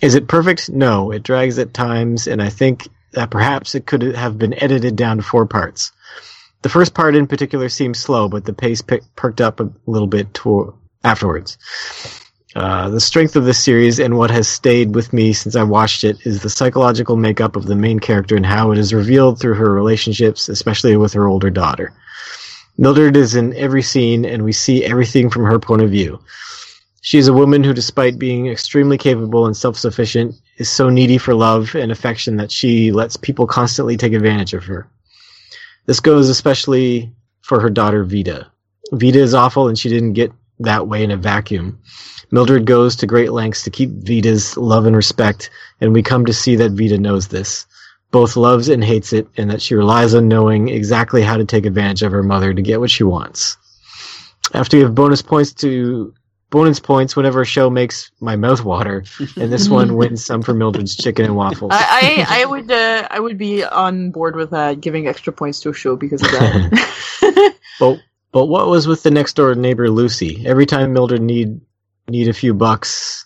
Is 0.01 0.13
it 0.13 0.27
perfect? 0.27 0.69
No. 0.69 1.11
It 1.11 1.23
drags 1.23 1.57
at 1.57 1.73
times, 1.73 2.27
and 2.27 2.41
I 2.41 2.49
think 2.49 2.89
that 3.13 3.31
perhaps 3.31 3.73
it 3.73 3.85
could 3.85 4.01
have 4.01 4.37
been 4.37 4.61
edited 4.61 4.97
down 4.97 5.17
to 5.17 5.23
four 5.23 5.45
parts. 5.45 5.93
The 6.63 6.69
first 6.69 6.93
part 6.93 7.15
in 7.15 7.27
particular 7.27 7.69
seems 7.69 7.97
slow, 7.97 8.27
but 8.27 8.43
the 8.43 8.53
pace 8.53 8.81
pick, 8.81 9.03
perked 9.15 9.39
up 9.39 9.61
a 9.61 9.71
little 9.85 10.07
bit 10.07 10.33
to, 10.33 10.77
afterwards. 11.01 11.57
Uh, 12.55 12.89
the 12.89 12.99
strength 12.99 13.35
of 13.37 13.45
this 13.45 13.63
series 13.63 13.97
and 13.97 14.17
what 14.17 14.29
has 14.29 14.47
stayed 14.47 14.93
with 14.93 15.13
me 15.13 15.31
since 15.31 15.55
I 15.55 15.63
watched 15.63 16.03
it 16.03 16.17
is 16.25 16.41
the 16.41 16.49
psychological 16.49 17.15
makeup 17.15 17.55
of 17.55 17.65
the 17.65 17.75
main 17.75 17.99
character 17.99 18.35
and 18.35 18.45
how 18.45 18.71
it 18.71 18.77
is 18.77 18.93
revealed 18.93 19.39
through 19.39 19.53
her 19.53 19.71
relationships, 19.71 20.49
especially 20.49 20.97
with 20.97 21.13
her 21.13 21.27
older 21.27 21.49
daughter. 21.49 21.93
Mildred 22.77 23.15
is 23.15 23.35
in 23.35 23.55
every 23.55 23.81
scene, 23.81 24.25
and 24.25 24.43
we 24.43 24.51
see 24.51 24.83
everything 24.83 25.29
from 25.29 25.45
her 25.45 25.59
point 25.59 25.81
of 25.81 25.91
view. 25.91 26.19
She 27.01 27.17
is 27.17 27.27
a 27.27 27.33
woman 27.33 27.63
who, 27.63 27.73
despite 27.73 28.19
being 28.19 28.47
extremely 28.47 28.97
capable 28.97 29.45
and 29.45 29.55
self 29.55 29.77
sufficient, 29.77 30.35
is 30.57 30.69
so 30.69 30.89
needy 30.89 31.17
for 31.17 31.33
love 31.33 31.73
and 31.75 31.91
affection 31.91 32.37
that 32.37 32.51
she 32.51 32.91
lets 32.91 33.17
people 33.17 33.47
constantly 33.47 33.97
take 33.97 34.13
advantage 34.13 34.53
of 34.53 34.63
her. 34.65 34.87
This 35.85 35.99
goes 35.99 36.29
especially 36.29 37.11
for 37.41 37.59
her 37.59 37.69
daughter 37.69 38.03
Veda. 38.03 38.51
Veda 38.91 39.19
is 39.19 39.33
awful 39.33 39.67
and 39.67 39.77
she 39.77 39.89
didn't 39.89 40.13
get 40.13 40.31
that 40.59 40.87
way 40.87 41.03
in 41.03 41.11
a 41.11 41.17
vacuum. 41.17 41.79
Mildred 42.31 42.65
goes 42.65 42.95
to 42.97 43.07
great 43.07 43.31
lengths 43.31 43.63
to 43.63 43.69
keep 43.69 43.89
Veda's 43.89 44.55
love 44.57 44.85
and 44.85 44.95
respect, 44.95 45.49
and 45.81 45.93
we 45.93 46.01
come 46.01 46.25
to 46.25 46.33
see 46.33 46.55
that 46.55 46.71
Veda 46.71 46.97
knows 46.97 47.27
this. 47.27 47.65
Both 48.11 48.35
loves 48.35 48.69
and 48.69 48.83
hates 48.83 49.13
it, 49.13 49.27
and 49.37 49.49
that 49.51 49.61
she 49.61 49.75
relies 49.75 50.13
on 50.13 50.27
knowing 50.27 50.69
exactly 50.69 51.21
how 51.21 51.37
to 51.37 51.45
take 51.45 51.65
advantage 51.65 52.03
of 52.03 52.11
her 52.11 52.23
mother 52.23 52.53
to 52.53 52.61
get 52.61 52.79
what 52.79 52.91
she 52.91 53.03
wants. 53.03 53.57
After 54.53 54.77
you 54.77 54.83
have 54.83 54.95
bonus 54.95 55.21
points 55.21 55.53
to 55.55 56.13
bonus 56.49 56.79
points 56.79 57.15
whenever 57.15 57.41
a 57.41 57.45
show 57.45 57.69
makes 57.69 58.11
my 58.19 58.35
mouth 58.35 58.63
water, 58.63 59.03
and 59.37 59.51
this 59.51 59.69
one 59.69 59.95
wins 59.97 60.23
some 60.23 60.41
for 60.41 60.53
Mildred's 60.53 60.95
chicken 60.95 61.25
and 61.25 61.35
waffles. 61.35 61.71
I, 61.73 62.25
I, 62.27 62.41
I 62.41 62.45
would 62.45 62.71
uh, 62.71 63.07
I 63.09 63.19
would 63.19 63.37
be 63.37 63.63
on 63.63 64.11
board 64.11 64.35
with 64.35 64.51
that, 64.51 64.81
giving 64.81 65.07
extra 65.07 65.33
points 65.33 65.61
to 65.61 65.69
a 65.69 65.73
show 65.73 65.95
because 65.95 66.21
of 66.21 66.31
that. 66.31 67.57
But 67.79 67.99
but 68.31 68.45
what 68.45 68.67
was 68.67 68.87
with 68.87 69.01
the 69.01 69.09
next 69.09 69.33
door 69.33 69.55
neighbor 69.55 69.89
Lucy? 69.89 70.43
Every 70.45 70.67
time 70.67 70.93
Mildred 70.93 71.21
need 71.21 71.59
need 72.11 72.27
a 72.27 72.33
few 72.33 72.53
bucks, 72.53 73.25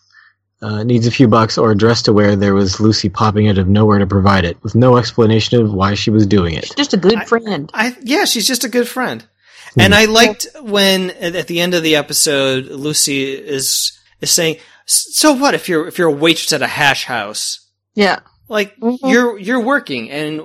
uh, 0.62 0.84
needs 0.84 1.07
a 1.07 1.12
few 1.12 1.28
bucks 1.28 1.57
or 1.57 1.72
a 1.72 1.78
dress 1.78 2.03
to 2.03 2.14
wear, 2.14 2.36
there 2.36 2.53
was 2.53 2.80
Lucy 2.80 3.10
popping 3.10 3.48
out 3.48 3.57
of 3.57 3.68
nowhere 3.68 3.99
to 3.99 4.07
provide 4.07 4.45
it, 4.45 4.62
with 4.64 4.76
no 4.76 4.98
explanation 4.98 5.62
of 5.62 5.74
why 5.74 5.95
she 5.95 6.10
was 6.10 6.26
doing 6.26 6.53
it. 6.53 6.72
Just 6.78 6.94
a 6.94 6.98
good 6.98 7.28
friend. 7.28 7.70
I 7.74 7.95
yeah, 8.02 8.26
she's 8.26 8.48
just 8.48 8.64
a 8.64 8.70
good 8.70 8.88
friend. 8.88 9.26
And 9.78 9.94
I 9.94 10.06
liked 10.06 10.48
when 10.62 11.12
at 11.12 11.36
at 11.36 11.48
the 11.48 11.60
end 11.60 11.74
of 11.74 11.84
the 11.84 11.98
episode, 11.98 12.68
Lucy 12.68 13.34
is 13.34 13.99
is 14.22 14.32
saying, 14.32 14.57
"So 14.86 15.34
what 15.34 15.53
if 15.53 15.68
you're 15.68 15.88
if 15.88 15.98
you're 15.98 16.10
a 16.10 16.14
waitress 16.14 16.53
at 16.53 16.62
a 16.62 16.68
hash 16.68 17.03
house? 17.06 17.60
Yeah. 17.94 18.20
Like 18.48 18.76
you're 18.80 19.38
you're 19.38 19.60
working, 19.60 20.10
and 20.12 20.41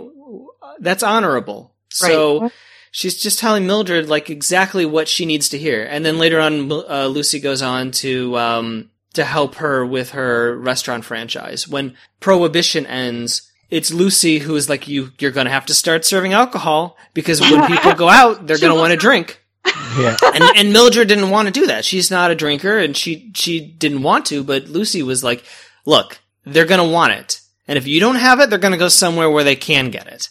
that's 0.80 1.02
honorable." 1.02 1.74
So 1.90 2.50
she's 2.90 3.20
just 3.20 3.38
telling 3.38 3.66
Mildred 3.66 4.08
like 4.08 4.30
exactly 4.30 4.84
what 4.84 5.08
she 5.08 5.26
needs 5.26 5.48
to 5.50 5.58
hear. 5.58 5.84
And 5.84 6.04
then 6.04 6.18
later 6.18 6.40
on, 6.40 6.70
uh, 6.70 7.06
Lucy 7.06 7.40
goes 7.40 7.62
on 7.62 7.90
to 7.92 8.36
um 8.36 8.90
to 9.14 9.24
help 9.24 9.56
her 9.56 9.84
with 9.84 10.10
her 10.10 10.56
restaurant 10.56 11.04
franchise. 11.04 11.66
When 11.66 11.96
Prohibition 12.20 12.86
ends, 12.86 13.50
it's 13.70 13.92
Lucy 13.92 14.38
who 14.40 14.56
is 14.56 14.68
like, 14.68 14.88
"You 14.88 15.12
you're 15.18 15.30
gonna 15.30 15.50
have 15.50 15.66
to 15.66 15.74
start 15.74 16.04
serving 16.04 16.32
alcohol 16.32 16.96
because 17.14 17.40
when 17.40 17.66
people 17.66 17.94
go 17.94 18.08
out, 18.08 18.46
they're 18.46 18.58
gonna 18.60 18.74
want 18.74 18.92
to 18.92 18.96
drink." 18.96 19.42
Yeah. 19.98 20.16
and 20.22 20.44
and 20.56 20.72
Mildred 20.72 21.08
didn't 21.08 21.30
want 21.30 21.46
to 21.46 21.52
do 21.52 21.66
that. 21.66 21.84
She's 21.84 22.10
not 22.10 22.30
a 22.30 22.34
drinker, 22.34 22.78
and 22.78 22.96
she 22.96 23.30
she 23.34 23.60
didn't 23.60 24.02
want 24.02 24.26
to. 24.26 24.42
But 24.44 24.68
Lucy 24.68 25.02
was 25.02 25.24
like, 25.24 25.44
"Look, 25.84 26.20
they're 26.44 26.64
gonna 26.64 26.88
want 26.88 27.12
it, 27.12 27.40
and 27.66 27.76
if 27.76 27.86
you 27.86 28.00
don't 28.00 28.14
have 28.16 28.40
it, 28.40 28.50
they're 28.50 28.58
gonna 28.58 28.76
go 28.76 28.88
somewhere 28.88 29.30
where 29.30 29.44
they 29.44 29.56
can 29.56 29.90
get 29.90 30.06
it." 30.06 30.28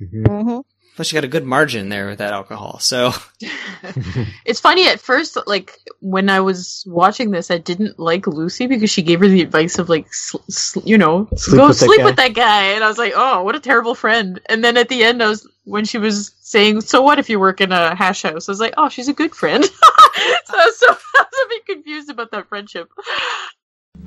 Mm-hmm. 0.00 0.60
Plus, 0.98 1.12
you 1.12 1.16
got 1.16 1.22
a 1.22 1.28
good 1.28 1.44
margin 1.44 1.90
there 1.90 2.08
with 2.08 2.18
that 2.18 2.32
alcohol. 2.32 2.80
So 2.80 3.12
It's 4.44 4.58
funny 4.58 4.88
at 4.88 4.98
first, 4.98 5.38
like 5.46 5.78
when 6.00 6.28
I 6.28 6.40
was 6.40 6.82
watching 6.88 7.30
this, 7.30 7.52
I 7.52 7.58
didn't 7.58 8.00
like 8.00 8.26
Lucy 8.26 8.66
because 8.66 8.90
she 8.90 9.02
gave 9.02 9.20
her 9.20 9.28
the 9.28 9.40
advice 9.40 9.78
of 9.78 9.88
like, 9.88 10.12
sl- 10.12 10.38
sl- 10.50 10.80
you 10.84 10.98
know, 10.98 11.28
Sleep 11.36 11.56
go 11.56 11.68
with 11.68 11.76
sleep 11.76 12.00
guy. 12.00 12.04
with 12.04 12.16
that 12.16 12.34
guy, 12.34 12.62
and 12.72 12.82
I 12.82 12.88
was 12.88 12.98
like, 12.98 13.12
oh, 13.14 13.44
what 13.44 13.54
a 13.54 13.60
terrible 13.60 13.94
friend. 13.94 14.40
And 14.48 14.64
then 14.64 14.76
at 14.76 14.88
the 14.88 15.04
end, 15.04 15.22
I 15.22 15.28
was 15.28 15.48
when 15.62 15.84
she 15.84 15.98
was 15.98 16.34
saying, 16.40 16.80
so 16.80 17.00
what 17.00 17.20
if 17.20 17.30
you 17.30 17.38
work 17.38 17.60
in 17.60 17.70
a 17.70 17.94
hash 17.94 18.22
house? 18.22 18.48
I 18.48 18.50
was 18.50 18.58
like, 18.58 18.74
oh, 18.76 18.88
she's 18.88 19.06
a 19.06 19.14
good 19.14 19.36
friend. 19.36 19.64
so, 19.64 19.70
I 19.80 20.64
was 20.66 20.78
so 20.80 20.88
I 20.88 21.24
was 21.30 21.46
a 21.46 21.48
bit 21.48 21.66
confused 21.66 22.10
about 22.10 22.32
that 22.32 22.48
friendship. 22.48 22.90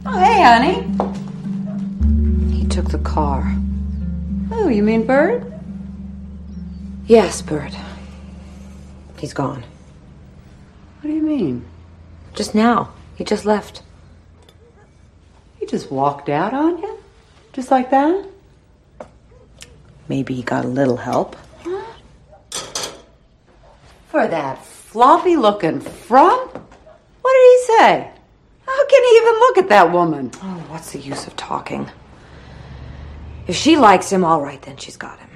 Oh, 0.05 0.19
hey, 0.19 0.43
honey. 0.43 0.83
He 2.53 2.67
took 2.67 2.89
the 2.89 2.99
car. 2.99 3.49
Oh, 4.51 4.67
you 4.67 4.83
mean 4.83 5.05
Bert? 5.05 5.41
Yes, 7.11 7.41
Bert. 7.41 7.73
He's 9.19 9.33
gone. 9.33 9.65
What 11.01 11.09
do 11.09 11.13
you 11.13 11.21
mean? 11.21 11.65
Just 12.33 12.55
now. 12.55 12.93
He 13.15 13.25
just 13.25 13.43
left. 13.43 13.81
He 15.59 15.65
just 15.65 15.91
walked 15.91 16.29
out 16.29 16.53
on 16.53 16.77
you? 16.77 16.97
Just 17.51 17.69
like 17.69 17.89
that? 17.91 18.25
Maybe 20.07 20.33
he 20.35 20.41
got 20.41 20.63
a 20.63 20.69
little 20.69 20.95
help. 20.95 21.35
For 24.07 24.25
that 24.25 24.63
floppy 24.63 25.35
looking 25.35 25.81
frump? 25.81 26.53
What 26.53 27.33
did 27.33 27.51
he 27.51 27.77
say? 27.77 28.11
How 28.65 28.87
can 28.87 29.03
he 29.03 29.17
even 29.17 29.33
look 29.33 29.57
at 29.57 29.67
that 29.67 29.91
woman? 29.91 30.31
Oh, 30.35 30.63
what's 30.69 30.93
the 30.93 30.99
use 30.99 31.27
of 31.27 31.35
talking? 31.35 31.91
If 33.47 33.57
she 33.57 33.75
likes 33.75 34.09
him, 34.09 34.23
all 34.23 34.39
right, 34.39 34.61
then 34.61 34.77
she's 34.77 34.95
got 34.95 35.19
him. 35.19 35.30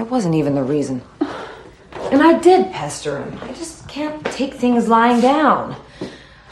That 0.00 0.08
wasn't 0.08 0.34
even 0.36 0.54
the 0.54 0.62
reason. 0.62 1.02
And 2.10 2.22
I 2.22 2.38
did 2.38 2.72
pester 2.72 3.18
him. 3.18 3.38
I 3.42 3.48
just 3.48 3.86
can't 3.86 4.24
take 4.24 4.54
things 4.54 4.88
lying 4.88 5.20
down. 5.20 5.76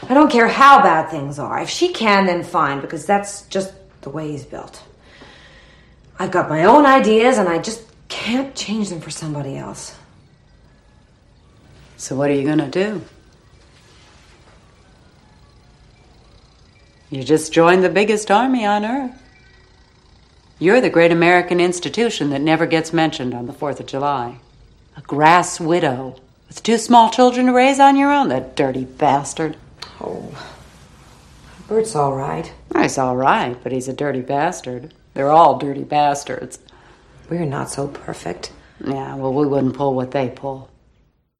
I 0.07 0.13
don't 0.13 0.29
care 0.29 0.47
how 0.47 0.83
bad 0.83 1.09
things 1.09 1.39
are. 1.39 1.59
If 1.59 1.67
she 1.67 1.91
can, 1.91 2.27
then 2.27 2.43
fine, 2.43 2.79
because 2.79 3.07
that's 3.07 3.47
just 3.47 3.73
the 4.01 4.11
way 4.11 4.29
he's 4.29 4.45
built. 4.45 4.83
I've 6.19 6.29
got 6.29 6.47
my 6.47 6.65
own 6.65 6.85
ideas, 6.85 7.39
and 7.39 7.49
I 7.49 7.57
just 7.57 7.81
can't 8.07 8.53
change 8.53 8.89
them 8.89 9.01
for 9.01 9.09
somebody 9.09 9.57
else. 9.57 9.95
So, 11.97 12.15
what 12.15 12.29
are 12.29 12.35
you 12.35 12.45
gonna 12.45 12.69
do? 12.69 13.01
You 17.09 17.23
just 17.23 17.51
joined 17.51 17.83
the 17.83 17.89
biggest 17.89 18.29
army 18.29 18.63
on 18.63 18.85
earth. 18.85 19.28
You're 20.59 20.81
the 20.81 20.89
great 20.89 21.11
American 21.11 21.59
institution 21.61 22.29
that 22.31 22.41
never 22.41 22.65
gets 22.65 22.91
mentioned 22.91 23.33
on 23.33 23.45
the 23.45 23.53
4th 23.53 23.79
of 23.79 23.85
July. 23.85 24.39
A 24.97 25.01
grass 25.01 25.59
widow 25.59 26.19
with 26.47 26.61
two 26.63 26.77
small 26.77 27.09
children 27.09 27.45
to 27.45 27.53
raise 27.53 27.79
on 27.79 27.95
your 27.95 28.11
own, 28.11 28.27
that 28.29 28.55
dirty 28.55 28.83
bastard. 28.85 29.55
Oh. 30.01 30.31
Bert's 31.67 31.95
all 31.95 32.13
right. 32.13 32.51
He's 32.75 32.97
all 32.97 33.15
right, 33.15 33.55
but 33.63 33.71
he's 33.71 33.87
a 33.87 33.93
dirty 33.93 34.21
bastard. 34.21 34.93
They're 35.13 35.29
all 35.31 35.57
dirty 35.57 35.83
bastards. 35.83 36.59
We're 37.29 37.45
not 37.45 37.69
so 37.69 37.87
perfect. 37.87 38.51
Yeah, 38.83 39.15
well, 39.15 39.33
we 39.33 39.45
wouldn't 39.45 39.75
pull 39.75 39.93
what 39.93 40.11
they 40.11 40.29
pull. 40.29 40.69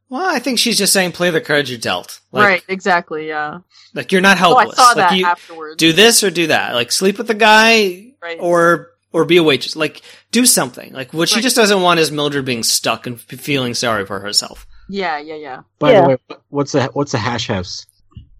Well, 0.10 0.24
I 0.34 0.40
think 0.40 0.60
she's 0.60 0.78
just 0.78 0.94
saying 0.94 1.12
play 1.14 1.30
the 1.30 1.41
cards 1.41 1.70
you're 1.70 1.80
dealt. 1.80 2.20
Like, 2.32 2.46
right, 2.48 2.64
exactly, 2.68 3.28
yeah. 3.28 3.60
Like 3.94 4.12
you're 4.12 4.22
not 4.22 4.40
Oh, 4.41 4.56
I 4.56 4.62
helpless. 4.64 4.78
saw 4.78 4.88
like 4.90 4.96
that 4.98 5.18
you 5.18 5.26
afterwards. 5.26 5.78
do 5.78 5.94
this 5.94 6.24
or 6.24 6.30
do 6.32 6.48
that. 6.48 6.74
Like 6.74 6.91
sleep 6.91 7.18
with 7.18 7.28
the 7.28 7.34
guy 7.36 8.14
Right. 8.22 8.38
or 8.40 8.90
or 9.11 9.26
be 9.26 9.38
a 9.38 9.44
waitress. 9.44 9.76
Like 9.76 10.02
do 10.31 10.45
something. 10.45 10.94
Like 10.94 11.14
what 11.14 11.30
she 11.30 11.36
Right. 11.36 11.44
just 11.44 11.56
doesn't 11.56 11.81
want 11.81 11.99
is 11.99 12.11
Mildred 12.11 12.45
being 12.45 12.64
stuck 12.64 13.07
and 13.07 13.15
f- 13.15 13.40
feeling 13.40 13.73
sorry 13.73 14.06
for 14.06 14.19
herself. 14.19 14.68
Yeah, 14.90 15.18
yeah, 15.19 15.36
yeah. 15.36 15.61
By 15.80 15.91
Yeah. 15.91 16.02
the 16.02 16.07
way, 16.10 16.18
what's 16.49 16.76
a 16.76 16.86
what's 16.94 17.14
a 17.14 17.18
hash 17.18 17.48
house? 17.48 17.86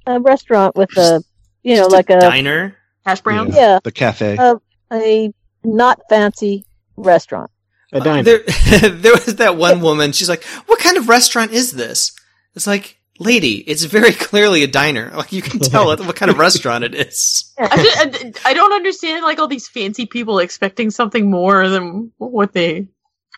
A 0.08 0.20
restaurant 0.20 0.76
with 0.76 0.90
a, 0.98 1.24
you 1.64 1.76
know, 1.76 1.84
Just 1.84 1.92
like 1.92 2.10
a, 2.10 2.20
diner. 2.20 2.76
Hash 3.06 3.22
browns? 3.22 3.56
yeah, 3.56 3.80
The 3.84 3.92
cafe. 3.92 4.36
a, 4.40 4.56
a 4.92 5.32
not 5.64 6.00
fancy 6.10 6.66
restaurant. 6.98 7.52
A 7.94 7.98
uh, 7.98 8.04
diner. 8.04 8.24
There, 8.24 8.40
there 8.90 9.14
was 9.14 9.36
that 9.38 9.58
one 9.58 9.82
woman. 9.82 10.12
She's 10.12 10.30
like, 10.30 10.44
"What 10.68 10.80
kind 10.80 10.98
of 10.98 11.10
restaurant 11.10 11.52
is 11.52 11.72
this?" 11.74 12.12
It's 12.56 12.68
like, 12.68 12.99
lady, 13.20 13.58
it's 13.58 13.84
very 13.84 14.12
clearly 14.14 14.64
a 14.64 14.68
diner. 14.68 15.12
Like 15.20 15.32
you 15.34 15.42
can 15.42 15.60
tell 15.60 15.88
what 15.88 16.16
kind 16.16 16.32
of 16.32 16.38
restaurant 16.38 16.84
it 16.86 16.96
is. 16.96 17.54
I, 17.60 17.76
just, 17.78 18.46
I, 18.46 18.52
I 18.52 18.54
don't 18.54 18.72
understand 18.74 19.24
like 19.24 19.38
all 19.40 19.48
these 19.48 19.68
fancy 19.68 20.06
people 20.06 20.40
expecting 20.40 20.90
something 20.92 21.30
more 21.30 21.68
than 21.68 22.12
what 22.18 22.54
they 22.54 22.88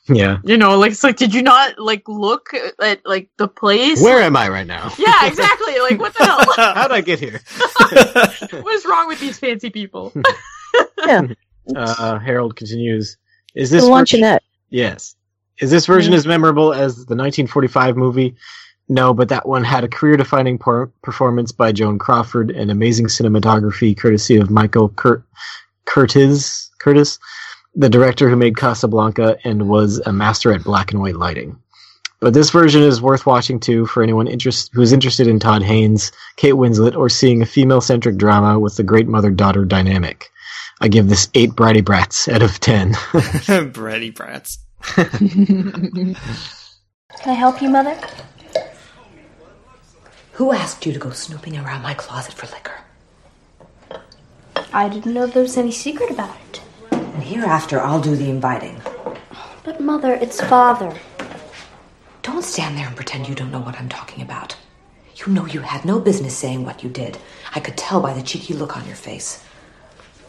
yeah. 0.07 0.37
you 0.43 0.57
know 0.57 0.77
like 0.79 0.91
it's 0.91 1.03
like 1.03 1.15
did 1.15 1.33
you 1.33 1.41
not 1.43 1.77
like 1.79 2.07
look 2.07 2.49
at 2.81 3.05
like 3.05 3.29
the 3.37 3.47
place 3.47 4.01
Where 4.01 4.21
am 4.21 4.35
I 4.35 4.49
right 4.49 4.65
now? 4.65 4.91
yeah 4.97 5.27
exactly 5.27 5.79
like 5.79 5.99
what 5.99 6.13
the 6.15 6.25
hell 6.25 6.73
How'd 6.73 6.91
I 6.91 7.01
get 7.01 7.19
here? 7.19 7.39
what 8.61 8.73
is 8.73 8.85
wrong 8.85 9.07
with 9.07 9.19
these 9.19 9.37
fancy 9.39 9.69
people 9.69 10.11
Yeah, 11.05 11.27
Uh, 11.75 12.19
Harold 12.19 12.55
continues. 12.55 13.17
Is 13.55 13.69
the 13.69 13.77
this 13.77 13.87
version- 13.87 14.21
luncheonette. 14.21 14.39
Yes. 14.69 15.15
Is 15.59 15.69
this 15.69 15.85
version 15.85 16.13
as 16.13 16.25
memorable 16.25 16.73
as 16.73 16.95
the 16.95 17.15
1945 17.15 17.95
movie? 17.97 18.35
No, 18.91 19.13
but 19.13 19.29
that 19.29 19.47
one 19.47 19.63
had 19.63 19.85
a 19.85 19.87
career-defining 19.87 20.57
por- 20.57 20.91
performance 21.01 21.53
by 21.53 21.71
Joan 21.71 21.97
Crawford 21.97 22.51
and 22.51 22.69
amazing 22.69 23.05
cinematography 23.05 23.97
courtesy 23.97 24.35
of 24.35 24.49
Michael 24.51 24.89
Cur- 24.89 25.23
Curtiz, 25.85 26.67
Curtiz, 26.83 27.17
the 27.73 27.87
director 27.87 28.29
who 28.29 28.35
made 28.35 28.57
Casablanca 28.57 29.37
and 29.45 29.69
was 29.69 29.99
a 29.99 30.11
master 30.11 30.51
at 30.51 30.65
black 30.65 30.91
and 30.91 30.99
white 30.99 31.15
lighting. 31.15 31.57
But 32.19 32.33
this 32.33 32.49
version 32.49 32.83
is 32.83 33.01
worth 33.01 33.25
watching 33.25 33.61
too 33.61 33.85
for 33.85 34.03
anyone 34.03 34.27
interest- 34.27 34.71
who's 34.73 34.91
interested 34.91 35.25
in 35.25 35.39
Todd 35.39 35.63
Haynes, 35.63 36.11
Kate 36.35 36.55
Winslet, 36.55 36.93
or 36.97 37.07
seeing 37.07 37.41
a 37.41 37.45
female-centric 37.45 38.17
drama 38.17 38.59
with 38.59 38.75
the 38.75 38.83
great 38.83 39.07
mother-daughter 39.07 39.63
dynamic. 39.63 40.29
I 40.81 40.89
give 40.89 41.07
this 41.07 41.29
eight 41.33 41.51
Bratty 41.51 41.81
Brats 41.81 42.27
out 42.27 42.41
of 42.41 42.59
ten. 42.59 42.91
Bratty 43.71 44.13
brats. 44.13 44.59
Can 44.95 46.15
I 47.25 47.33
help 47.33 47.61
you, 47.61 47.69
Mother? 47.69 47.97
Who 50.33 50.53
asked 50.53 50.85
you 50.85 50.93
to 50.93 50.99
go 50.99 51.09
snooping 51.11 51.57
around 51.57 51.81
my 51.81 51.93
closet 51.93 52.33
for 52.33 52.47
liquor? 52.47 52.79
I 54.73 54.87
didn't 54.87 55.13
know 55.13 55.27
there 55.27 55.43
was 55.43 55.57
any 55.57 55.71
secret 55.71 56.09
about 56.09 56.37
it. 56.49 56.61
And 56.91 57.23
hereafter, 57.23 57.81
I'll 57.81 57.99
do 57.99 58.15
the 58.15 58.29
inviting. 58.29 58.81
But, 59.63 59.81
Mother, 59.81 60.13
it's 60.13 60.39
Father. 60.41 60.97
Don't 62.23 62.43
stand 62.43 62.77
there 62.77 62.87
and 62.87 62.95
pretend 62.95 63.27
you 63.27 63.35
don't 63.35 63.51
know 63.51 63.59
what 63.59 63.77
I'm 63.77 63.89
talking 63.89 64.23
about. 64.23 64.55
You 65.15 65.33
know 65.33 65.45
you 65.45 65.59
had 65.59 65.83
no 65.83 65.99
business 65.99 66.37
saying 66.37 66.63
what 66.63 66.83
you 66.83 66.89
did. 66.89 67.17
I 67.53 67.59
could 67.59 67.77
tell 67.77 67.99
by 67.99 68.13
the 68.13 68.23
cheeky 68.23 68.53
look 68.53 68.77
on 68.77 68.87
your 68.87 68.95
face. 68.95 69.43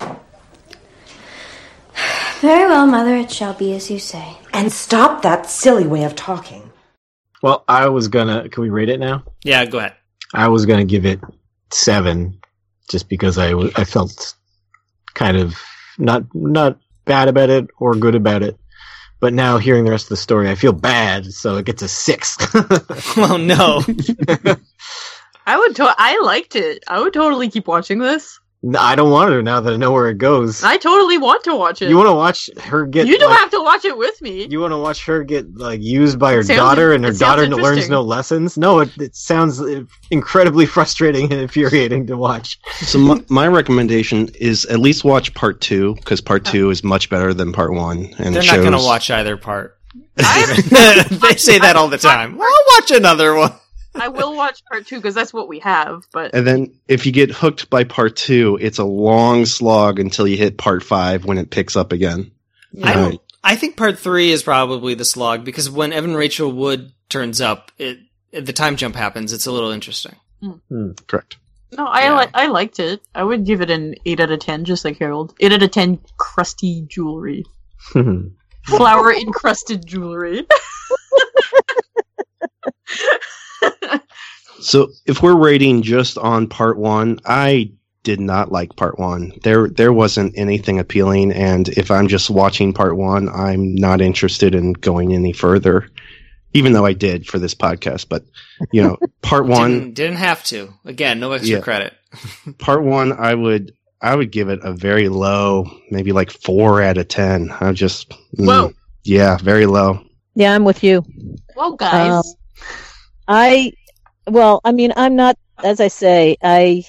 Very 2.40 2.68
well, 2.68 2.88
Mother, 2.88 3.14
it 3.14 3.30
shall 3.30 3.54
be 3.54 3.72
as 3.74 3.90
you 3.90 4.00
say. 4.00 4.36
And 4.52 4.72
stop 4.72 5.22
that 5.22 5.46
silly 5.46 5.86
way 5.86 6.02
of 6.02 6.16
talking. 6.16 6.71
Well, 7.42 7.64
I 7.68 7.88
was 7.88 8.08
gonna. 8.08 8.48
Can 8.48 8.62
we 8.62 8.70
rate 8.70 8.88
it 8.88 9.00
now? 9.00 9.24
Yeah, 9.44 9.64
go 9.66 9.78
ahead. 9.78 9.94
I 10.32 10.48
was 10.48 10.64
gonna 10.66 10.84
give 10.84 11.04
it 11.04 11.20
seven, 11.70 12.40
just 12.88 13.08
because 13.08 13.36
I 13.38 13.50
w- 13.50 13.72
I 13.76 13.84
felt 13.84 14.34
kind 15.14 15.36
of 15.36 15.54
not 15.98 16.22
not 16.34 16.78
bad 17.04 17.28
about 17.28 17.50
it 17.50 17.66
or 17.78 17.94
good 17.94 18.14
about 18.14 18.42
it. 18.42 18.58
But 19.20 19.32
now 19.34 19.58
hearing 19.58 19.84
the 19.84 19.90
rest 19.92 20.06
of 20.06 20.10
the 20.10 20.16
story, 20.16 20.50
I 20.50 20.54
feel 20.56 20.72
bad, 20.72 21.26
so 21.32 21.56
it 21.56 21.64
gets 21.66 21.82
a 21.82 21.88
six. 21.88 22.36
Oh 23.16 23.36
no. 23.36 23.82
i 25.46 25.58
would 25.58 25.74
to- 25.76 25.94
i 25.98 26.20
liked 26.22 26.54
it 26.54 26.84
i 26.86 27.00
would 27.00 27.12
totally 27.12 27.50
keep 27.50 27.66
watching 27.66 27.98
this 27.98 28.38
No, 28.38 28.41
I 28.78 28.94
don't 28.94 29.10
want 29.10 29.30
to 29.30 29.42
now 29.42 29.60
that 29.60 29.72
I 29.72 29.76
know 29.76 29.90
where 29.90 30.08
it 30.08 30.18
goes. 30.18 30.62
i 30.62 30.76
totally 30.76 31.18
want 31.18 31.42
to 31.44 31.56
watch 31.56 31.82
it 31.82 31.88
You 31.90 31.96
want 31.96 32.06
to 32.08 32.14
watch 32.14 32.48
her 32.62 32.86
get? 32.86 33.08
you 33.08 33.18
don't 33.18 33.30
like, 33.30 33.40
have 33.40 33.50
to 33.50 33.60
watch 33.60 33.84
it 33.84 33.98
with 33.98 34.22
me 34.22 34.46
You 34.48 34.60
want 34.60 34.70
to 34.72 34.78
watch 34.78 35.04
her 35.06 35.24
get 35.24 35.56
like 35.56 35.80
used 35.82 36.18
by 36.18 36.32
her 36.34 36.44
Sounds- 36.44 36.58
daughter, 36.58 36.92
and 36.92 37.04
her 37.04 37.12
daughter 37.12 37.48
learns 37.48 37.88
no 37.88 38.02
lessons. 38.02 38.56
No, 38.56 38.78
it, 38.78 38.96
it 38.98 39.16
sounds 39.16 39.60
incredibly 40.12 40.64
frustrating 40.76 41.24
and 41.32 41.40
infuriating 41.40 42.06
to 42.06 42.16
watch. 42.16 42.60
So 42.76 42.98
my, 42.98 43.24
my 43.28 43.48
recommendation 43.48 44.28
is 44.38 44.64
at 44.66 44.78
least 44.78 45.02
watch 45.04 45.34
part 45.34 45.60
two 45.60 45.96
because 45.96 46.20
part 46.20 46.44
two 46.44 46.70
is 46.70 46.84
much 46.84 47.10
better 47.10 47.34
than 47.34 47.52
part 47.52 47.72
one, 47.72 48.14
and 48.18 48.34
They're 48.34 48.42
it 48.42 48.46
not 48.46 48.56
going 48.58 48.72
to 48.72 48.78
watch 48.78 49.10
either 49.10 49.36
part. 49.36 49.76
they 50.16 51.36
say 51.36 51.58
that 51.58 51.74
all 51.76 51.88
the 51.88 51.98
time. 51.98 52.36
Well, 52.36 52.48
I'll 52.48 52.80
watch 52.80 52.90
another 52.92 53.34
one. 53.34 53.52
I 53.94 54.08
will 54.08 54.34
watch 54.36 54.64
part 54.70 54.86
two 54.86 54.96
because 54.96 55.14
that's 55.14 55.32
what 55.32 55.48
we 55.48 55.58
have 55.60 56.04
but 56.12 56.34
And 56.34 56.46
then 56.46 56.72
if 56.88 57.04
you 57.06 57.12
get 57.12 57.30
hooked 57.30 57.68
by 57.70 57.84
part 57.84 58.16
two, 58.16 58.58
it's 58.60 58.78
a 58.78 58.84
long 58.84 59.44
slog 59.46 59.98
until 59.98 60.26
you 60.26 60.36
hit 60.36 60.56
part 60.58 60.82
five 60.82 61.24
when 61.24 61.38
it 61.38 61.50
picks 61.50 61.76
up 61.76 61.92
again. 61.92 62.30
I 62.82 62.90
Uh, 62.92 62.94
don't. 62.94 63.20
I 63.44 63.56
think 63.56 63.76
part 63.76 63.98
three 63.98 64.30
is 64.30 64.42
probably 64.42 64.94
the 64.94 65.04
slog 65.04 65.44
because 65.44 65.68
when 65.68 65.92
Evan 65.92 66.14
Rachel 66.14 66.50
Wood 66.52 66.92
turns 67.08 67.40
up, 67.40 67.70
it 67.78 67.98
the 68.32 68.52
time 68.52 68.76
jump 68.76 68.94
happens. 68.96 69.32
It's 69.32 69.46
a 69.46 69.52
little 69.52 69.70
interesting. 69.70 70.14
correct. 71.06 71.36
No, 71.76 71.84
I 71.86 72.18
li- 72.24 72.30
I 72.34 72.46
liked 72.48 72.78
it. 72.80 73.00
I 73.14 73.22
would 73.24 73.44
give 73.44 73.60
it 73.60 73.70
an 73.70 73.94
eight 74.06 74.20
out 74.20 74.30
of 74.30 74.40
ten, 74.40 74.64
just 74.64 74.84
like 74.84 74.98
Harold. 74.98 75.34
Eight 75.40 75.52
out 75.52 75.62
of 75.62 75.70
ten, 75.70 75.98
crusty 76.18 76.86
jewelry, 76.88 77.44
flower 78.66 79.12
encrusted 79.12 79.84
jewelry. 79.86 80.46
So 84.60 84.88
if 85.06 85.22
we're 85.22 85.36
rating 85.36 85.82
just 85.82 86.16
on 86.18 86.46
part 86.46 86.78
one, 86.78 87.18
I 87.24 87.72
did 88.04 88.20
not 88.20 88.52
like 88.52 88.76
part 88.76 88.98
one. 88.98 89.32
There 89.42 89.68
there 89.68 89.92
wasn't 89.92 90.34
anything 90.38 90.78
appealing, 90.78 91.32
and 91.32 91.68
if 91.70 91.90
I'm 91.90 92.06
just 92.08 92.30
watching 92.30 92.72
part 92.72 92.96
one, 92.96 93.28
I'm 93.28 93.74
not 93.74 94.00
interested 94.00 94.54
in 94.54 94.72
going 94.74 95.14
any 95.14 95.32
further. 95.32 95.88
Even 96.54 96.74
though 96.74 96.84
I 96.84 96.92
did 96.92 97.26
for 97.26 97.38
this 97.38 97.54
podcast, 97.54 98.08
but 98.08 98.24
you 98.72 98.82
know, 98.82 98.98
part 99.22 99.46
one, 99.46 99.72
Didn't, 99.72 99.94
didn't 99.94 100.16
have 100.18 100.44
to. 100.44 100.72
Again, 100.84 101.18
no 101.18 101.32
extra 101.32 101.56
Yeah. 101.56 101.60
credit. 101.62 101.94
part 102.58 102.84
one, 102.84 103.12
I 103.12 103.34
would 103.34 103.72
I 104.00 104.14
would 104.14 104.30
give 104.30 104.48
it 104.48 104.60
a 104.62 104.72
very 104.72 105.08
low, 105.08 105.66
maybe 105.90 106.12
like 106.12 106.30
four 106.30 106.82
out 106.82 106.98
of 106.98 107.08
ten. 107.08 107.50
I 107.60 107.72
just 107.72 108.10
mm, 108.36 108.46
Whoa. 108.46 108.72
yeah, 109.02 109.38
very 109.38 109.66
low. 109.66 110.04
Yeah, 110.34 110.54
I'm 110.54 110.64
with 110.64 110.84
you. 110.84 111.04
Well, 111.56 111.74
guys, 111.76 112.12
Um, 112.26 112.34
I, 113.32 113.72
well, 114.26 114.60
I 114.64 114.72
mean, 114.72 114.92
I'm 114.96 115.16
not, 115.16 115.38
as 115.64 115.80
I 115.80 115.88
say, 115.88 116.36
I, 116.42 116.84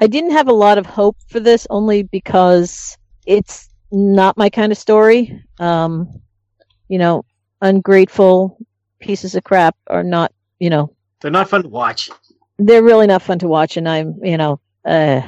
I 0.00 0.06
didn't 0.06 0.32
have 0.32 0.48
a 0.48 0.52
lot 0.52 0.78
of 0.78 0.86
hope 0.86 1.16
for 1.28 1.40
this 1.40 1.66
only 1.70 2.02
because 2.04 2.98
it's 3.26 3.70
not 3.90 4.36
my 4.36 4.50
kind 4.50 4.72
of 4.72 4.78
story. 4.78 5.42
Um, 5.58 6.20
you 6.88 6.98
know, 6.98 7.24
ungrateful 7.62 8.58
pieces 9.00 9.34
of 9.34 9.44
crap 9.44 9.76
are 9.88 10.04
not, 10.04 10.32
you 10.60 10.70
know, 10.70 10.94
They're 11.20 11.30
not 11.30 11.48
fun 11.48 11.62
to 11.62 11.68
watch. 11.68 12.10
they're 12.58 12.82
really 12.82 13.06
not 13.06 13.22
fun 13.22 13.38
to 13.38 13.48
watch 13.48 13.76
and 13.76 13.88
i'm 13.88 14.16
you 14.22 14.36
know 14.36 14.60
uh 14.84 15.22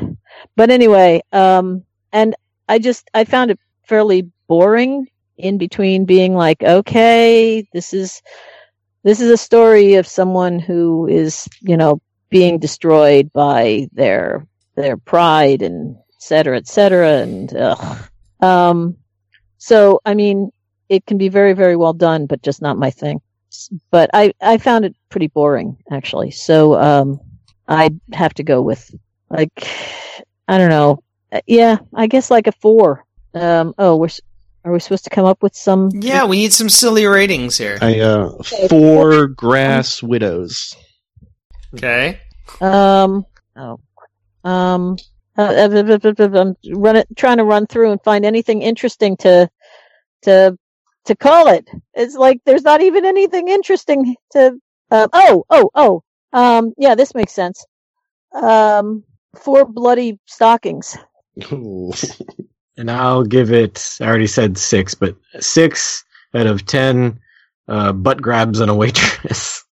but 0.57 0.71
anyway 0.71 1.23
um 1.33 1.83
and 2.13 2.37
i 2.69 2.79
just 2.79 3.11
i 3.15 3.25
found 3.25 3.51
it 3.51 3.59
fairly 3.85 4.31
boring 4.47 5.09
in 5.39 5.59
between 5.59 6.05
being 6.05 6.35
like 6.35 6.63
okay 6.63 7.67
this 7.73 7.95
is 7.95 8.23
this 9.05 9.21
is 9.21 9.31
a 9.31 9.37
story 9.37 9.95
of 9.95 10.07
someone 10.07 10.59
who 10.59 11.07
is 11.07 11.49
you 11.61 11.77
know 11.77 12.01
being 12.31 12.59
destroyed 12.59 13.33
by 13.33 13.87
their 13.93 14.47
their 14.75 14.97
pride 14.97 15.63
and 15.63 15.95
et 15.97 16.23
cetera 16.23 16.57
et 16.57 16.67
cetera 16.67 17.19
and 17.19 17.57
ugh. 17.57 17.99
um 18.41 18.97
so 19.59 20.01
i 20.05 20.15
mean 20.15 20.51
it 20.89 21.07
can 21.07 21.17
be 21.19 21.29
very 21.29 21.53
very 21.53 21.77
well 21.77 21.93
done 21.93 22.27
but 22.27 22.43
just 22.43 22.61
not 22.61 22.77
my 22.77 22.91
thing 22.91 23.21
but 23.91 24.11
I, 24.13 24.33
I 24.41 24.59
found 24.59 24.85
it 24.85 24.97
pretty 25.11 25.29
boring 25.29 25.77
actually. 25.91 26.31
So 26.33 26.75
um, 26.75 27.21
I'd 27.69 28.01
have 28.13 28.35
to 28.35 28.43
go 28.43 28.61
with 28.63 28.93
like 29.31 29.69
I 30.49 30.59
don't 30.59 30.71
know. 30.71 31.03
Uh, 31.33 31.41
Yeah, 31.47 31.79
I 31.95 32.07
guess 32.07 32.31
like 32.31 32.47
a 32.47 32.53
four. 32.53 33.05
Um, 33.35 33.75
oh, 33.79 33.97
we're 33.97 34.09
are 34.65 34.73
we 34.73 34.81
supposed 34.81 35.05
to 35.05 35.11
come 35.11 35.27
up 35.27 35.43
with 35.43 35.55
some? 35.55 35.91
Yeah, 35.93 36.25
we 36.25 36.37
need 36.37 36.53
some 36.53 36.71
silly 36.71 37.07
ratings 37.07 37.59
here. 37.59 37.79
I 37.83 38.01
uh, 38.01 38.43
four 38.69 39.27
grass 39.27 40.03
widows. 40.03 40.75
Okay. 41.75 42.19
Um. 42.61 43.27
Oh. 43.57 43.79
Um. 44.43 44.97
Uh, 45.37 45.43
uh, 45.43 45.69
uh, 45.69 46.41
I'm 46.41 46.57
run 46.73 46.97
it, 46.97 47.09
trying 47.17 47.39
to 47.39 47.45
run 47.45 47.67
through 47.67 47.91
and 47.91 48.03
find 48.03 48.25
anything 48.25 48.63
interesting 48.63 49.17
to 49.19 49.51
to 50.23 50.59
to 51.05 51.17
call 51.17 51.49
it. 51.49 51.69
It's 51.93 52.15
like 52.15 52.41
there's 52.47 52.63
not 52.65 52.81
even 52.81 53.05
anything 53.05 53.49
interesting 53.49 54.17
to. 54.33 54.59
Uh, 54.91 55.09
oh, 55.13 55.45
oh, 55.51 55.71
oh. 55.75 56.03
Um. 56.33 56.73
Yeah, 56.79 56.95
this 56.95 57.15
makes 57.15 57.33
sense. 57.33 57.67
Um. 58.33 59.05
Four 59.37 59.67
bloody 59.67 60.19
stockings. 60.27 60.97
And 62.77 62.91
I'll 62.91 63.25
give 63.25 63.53
it. 63.53 63.97
I 64.01 64.07
already 64.07 64.27
said 64.27 64.59
six, 64.59 64.95
but 64.95 65.17
six 65.41 66.05
out 66.35 66.47
of 66.47 66.67
ten 66.67 67.21
uh, 67.69 67.93
butt 67.93 68.21
grabs 68.21 68.61
on 68.61 68.69
a 68.69 68.75
waitress. 68.75 69.65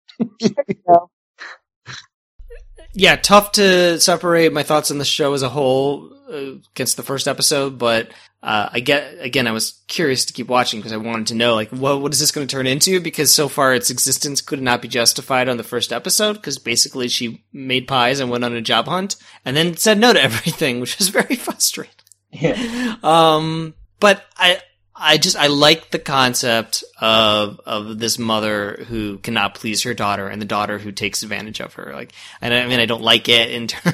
Yeah, 2.92 3.16
tough 3.16 3.52
to 3.52 4.00
separate 4.00 4.52
my 4.52 4.62
thoughts 4.62 4.90
on 4.90 4.98
the 4.98 5.04
show 5.04 5.32
as 5.32 5.42
a 5.42 5.48
whole 5.48 6.12
uh, 6.28 6.58
against 6.74 6.96
the 6.96 7.04
first 7.04 7.28
episode, 7.28 7.78
but 7.78 8.10
uh, 8.42 8.68
I 8.72 8.80
get 8.80 9.16
again. 9.20 9.46
I 9.46 9.52
was 9.52 9.82
curious 9.86 10.24
to 10.24 10.32
keep 10.32 10.48
watching 10.48 10.80
because 10.80 10.92
I 10.92 10.96
wanted 10.96 11.28
to 11.28 11.34
know 11.34 11.54
like 11.54 11.68
what 11.70 12.00
what 12.00 12.12
is 12.12 12.18
this 12.18 12.32
going 12.32 12.46
to 12.46 12.50
turn 12.50 12.66
into? 12.66 13.00
Because 13.00 13.32
so 13.32 13.48
far 13.48 13.74
its 13.74 13.90
existence 13.90 14.40
could 14.40 14.62
not 14.62 14.82
be 14.82 14.88
justified 14.88 15.48
on 15.48 15.56
the 15.56 15.62
first 15.62 15.92
episode 15.92 16.34
because 16.34 16.58
basically 16.58 17.06
she 17.08 17.44
made 17.52 17.86
pies 17.86 18.18
and 18.18 18.30
went 18.30 18.44
on 18.44 18.54
a 18.54 18.62
job 18.62 18.86
hunt 18.86 19.16
and 19.44 19.56
then 19.56 19.76
said 19.76 19.98
no 19.98 20.12
to 20.12 20.22
everything, 20.22 20.80
which 20.80 20.98
was 20.98 21.10
very 21.10 21.36
frustrating. 21.36 21.94
Yeah. 22.32 22.96
Um, 23.02 23.74
but 23.98 24.22
I, 24.36 24.60
I 24.94 25.16
just, 25.16 25.36
I 25.36 25.46
like 25.46 25.90
the 25.90 25.98
concept 25.98 26.84
of, 27.00 27.58
of 27.64 27.98
this 27.98 28.18
mother 28.18 28.84
who 28.88 29.16
cannot 29.18 29.54
please 29.54 29.82
her 29.84 29.94
daughter 29.94 30.28
and 30.28 30.40
the 30.40 30.46
daughter 30.46 30.78
who 30.78 30.92
takes 30.92 31.22
advantage 31.22 31.60
of 31.60 31.74
her. 31.74 31.92
Like, 31.94 32.12
and 32.42 32.52
I 32.52 32.66
mean, 32.66 32.78
I 32.78 32.84
don't 32.84 33.02
like 33.02 33.28
it 33.30 33.74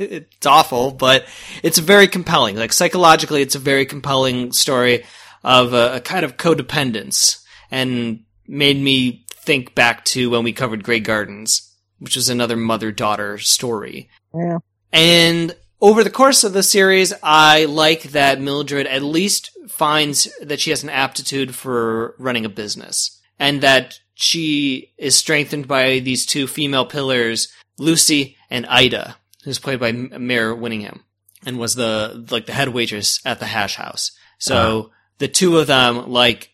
it's 0.00 0.46
awful, 0.46 0.90
but 0.90 1.26
it's 1.62 1.78
very 1.78 2.08
compelling. 2.08 2.56
Like 2.56 2.72
psychologically, 2.72 3.42
it's 3.42 3.54
a 3.54 3.60
very 3.60 3.86
compelling 3.86 4.50
story 4.50 5.04
of 5.44 5.72
a, 5.72 5.96
a 5.96 6.00
kind 6.00 6.24
of 6.24 6.36
codependence 6.36 7.44
and 7.70 8.24
made 8.48 8.80
me 8.80 9.24
think 9.30 9.74
back 9.74 10.04
to 10.06 10.30
when 10.30 10.42
we 10.42 10.52
covered 10.52 10.82
Grey 10.82 11.00
Gardens, 11.00 11.72
which 11.98 12.16
was 12.16 12.28
another 12.28 12.56
mother-daughter 12.56 13.38
story. 13.38 14.10
Yeah. 14.34 14.58
And 14.92 15.54
over 15.80 16.04
the 16.04 16.10
course 16.10 16.44
of 16.44 16.52
the 16.52 16.62
series, 16.62 17.12
I 17.22 17.64
like 17.64 18.02
that 18.10 18.40
Mildred 18.40 18.86
at 18.86 19.02
least 19.02 19.50
finds 19.68 20.28
that 20.42 20.60
she 20.60 20.70
has 20.70 20.82
an 20.82 20.90
aptitude 20.90 21.54
for 21.54 22.14
running 22.18 22.44
a 22.44 22.50
business 22.50 23.18
and 23.38 23.62
that 23.62 24.00
she 24.14 24.92
is 24.98 25.16
strengthened 25.16 25.66
by 25.66 26.00
these 26.00 26.26
two 26.26 26.46
female 26.46 26.84
pillars, 26.84 27.50
Lucy 27.78 28.36
and 28.50 28.66
Ida, 28.66 29.16
who's 29.44 29.58
played 29.58 29.80
by 29.80 29.88
M- 29.88 30.12
Mare 30.26 30.54
Winningham 30.54 31.00
and 31.46 31.58
was 31.58 31.74
the, 31.74 32.26
like 32.30 32.44
the 32.44 32.52
head 32.52 32.68
waitress 32.68 33.20
at 33.24 33.40
the 33.40 33.46
hash 33.46 33.76
house. 33.76 34.12
So 34.38 34.56
uh-huh. 34.56 34.88
the 35.18 35.28
two 35.28 35.56
of 35.56 35.66
them, 35.66 36.10
like, 36.10 36.50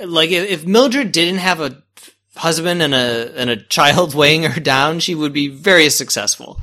like 0.00 0.30
if 0.30 0.66
Mildred 0.66 1.12
didn't 1.12 1.38
have 1.38 1.60
a 1.60 1.80
husband 2.34 2.82
and 2.82 2.92
a, 2.92 3.32
and 3.36 3.48
a 3.50 3.56
child 3.56 4.14
weighing 4.16 4.42
her 4.42 4.60
down, 4.60 4.98
she 4.98 5.14
would 5.14 5.32
be 5.32 5.46
very 5.46 5.88
successful. 5.90 6.60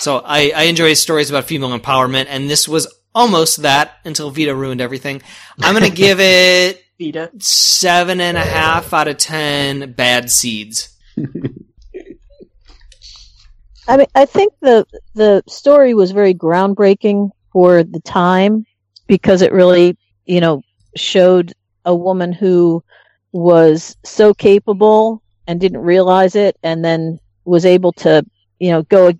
So 0.00 0.22
I, 0.24 0.50
I 0.56 0.62
enjoy 0.62 0.94
stories 0.94 1.28
about 1.28 1.44
female 1.44 1.78
empowerment, 1.78 2.24
and 2.30 2.48
this 2.48 2.66
was 2.66 2.86
almost 3.14 3.60
that 3.62 3.98
until 4.06 4.30
Veda 4.30 4.56
ruined 4.56 4.80
everything. 4.80 5.20
I'm 5.60 5.74
gonna 5.74 5.90
give 5.90 6.18
it 6.20 6.82
Veda 6.98 7.30
seven 7.38 8.18
and 8.18 8.38
a 8.38 8.40
half 8.40 8.94
out 8.94 9.08
of 9.08 9.18
ten 9.18 9.92
bad 9.92 10.30
seeds. 10.30 10.96
I 13.88 13.98
mean, 13.98 14.06
I 14.14 14.24
think 14.24 14.54
the 14.62 14.86
the 15.14 15.42
story 15.46 15.92
was 15.92 16.12
very 16.12 16.32
groundbreaking 16.32 17.30
for 17.52 17.82
the 17.82 18.00
time 18.00 18.64
because 19.06 19.42
it 19.42 19.52
really, 19.52 19.98
you 20.24 20.40
know, 20.40 20.62
showed 20.96 21.52
a 21.84 21.94
woman 21.94 22.32
who 22.32 22.82
was 23.32 23.98
so 24.02 24.32
capable 24.32 25.22
and 25.46 25.60
didn't 25.60 25.82
realize 25.82 26.36
it, 26.36 26.56
and 26.62 26.82
then 26.82 27.20
was 27.44 27.66
able 27.66 27.92
to, 27.92 28.24
you 28.60 28.70
know, 28.70 28.82
go 28.84 29.12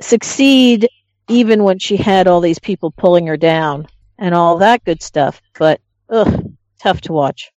succeed 0.00 0.88
even 1.28 1.64
when 1.64 1.78
she 1.78 1.96
had 1.96 2.26
all 2.26 2.40
these 2.40 2.58
people 2.58 2.90
pulling 2.90 3.26
her 3.26 3.36
down 3.36 3.86
and 4.18 4.34
all 4.34 4.58
that 4.58 4.84
good 4.84 5.02
stuff. 5.02 5.40
But 5.58 5.80
ugh, 6.08 6.52
tough 6.80 7.00
to 7.02 7.12
watch. 7.12 7.52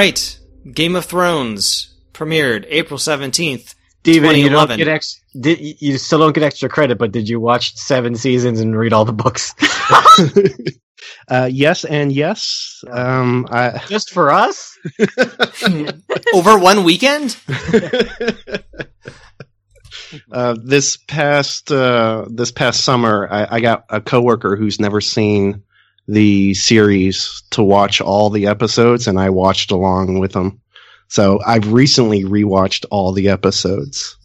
Right. 0.00 0.38
Game 0.72 0.96
of 0.96 1.04
Thrones 1.04 1.94
premiered 2.12 2.66
April 2.68 2.98
17th, 2.98 3.74
Steven, 4.00 4.36
you 4.36 4.48
don't 4.48 4.68
2011. 4.68 4.78
get 4.78 4.88
ex- 4.88 5.20
did, 5.38 5.58
you 5.80 5.98
still 5.98 6.18
don't 6.18 6.34
get 6.34 6.42
extra 6.42 6.68
credit, 6.68 6.98
but 6.98 7.12
did 7.12 7.28
you 7.28 7.40
watch 7.40 7.74
seven 7.76 8.14
seasons 8.14 8.60
and 8.60 8.78
read 8.78 8.92
all 8.92 9.04
the 9.04 9.12
books? 9.12 9.54
Uh, 11.28 11.48
yes 11.50 11.84
and 11.86 12.12
yes. 12.12 12.84
Um, 12.90 13.46
I, 13.50 13.82
Just 13.88 14.10
for 14.10 14.30
us? 14.30 14.76
Over 16.34 16.58
one 16.58 16.84
weekend? 16.84 17.36
uh, 20.30 20.56
this 20.62 20.98
past 20.98 21.72
uh, 21.72 22.26
this 22.28 22.52
past 22.52 22.84
summer, 22.84 23.26
I, 23.30 23.46
I 23.56 23.60
got 23.60 23.84
a 23.88 24.00
coworker 24.02 24.56
who's 24.56 24.78
never 24.78 25.00
seen 25.00 25.62
the 26.10 26.54
series 26.54 27.42
to 27.50 27.62
watch 27.62 28.00
all 28.00 28.30
the 28.30 28.46
episodes, 28.46 29.06
and 29.06 29.18
I 29.18 29.30
watched 29.30 29.70
along 29.70 30.18
with 30.18 30.32
them. 30.32 30.60
So 31.08 31.40
I've 31.44 31.72
recently 31.72 32.24
rewatched 32.24 32.84
all 32.90 33.12
the 33.12 33.28
episodes. 33.30 34.16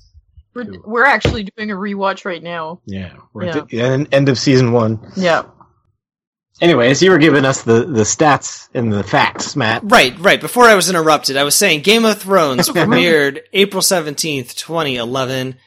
We're, 0.54 0.80
we're 0.84 1.06
actually 1.06 1.44
doing 1.56 1.72
a 1.72 1.76
rewatch 1.76 2.26
right 2.26 2.42
now. 2.42 2.80
Yeah. 2.86 3.14
We're 3.34 3.46
Yeah. 3.46 3.58
at 3.58 3.68
the 3.68 3.82
end, 3.82 4.08
end 4.14 4.30
of 4.30 4.38
season 4.38 4.72
one. 4.72 5.00
Yeah. 5.16 5.44
Anyways, 6.62 7.02
you 7.04 7.12
were 7.12 7.18
giving 7.18 7.44
us 7.44 7.64
the, 7.64 7.84
the 7.86 8.04
stats 8.04 8.70
and 8.74 8.92
the 8.92 9.04
facts, 9.04 9.58
Matt. 9.58 9.82
Right, 9.84 10.18
right. 10.20 10.40
Before 10.40 10.64
I 10.64 10.76
was 10.76 10.90
interrupted, 10.90 11.36
I 11.36 11.44
was 11.44 11.56
saying 11.56 11.82
Game 11.82 12.06
of 12.06 12.18
Thrones 12.18 12.70
premiered 12.70 13.42
April 13.52 13.82
17th, 13.82 14.56
2011. 14.56 15.58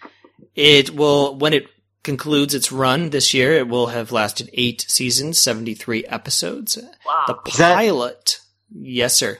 It 0.54 0.90
will, 0.96 1.36
when 1.36 1.52
it 1.52 1.66
concludes 2.08 2.54
its 2.54 2.72
run 2.72 3.10
this 3.10 3.34
year, 3.34 3.52
it 3.52 3.68
will 3.68 3.88
have 3.88 4.10
lasted 4.12 4.48
eight 4.54 4.80
seasons, 4.88 5.38
73 5.38 6.06
episodes. 6.06 6.78
Wow. 7.06 7.24
The 7.26 7.34
that- 7.58 7.76
pilot. 7.76 8.40
Yes, 8.70 9.14
sir. 9.14 9.38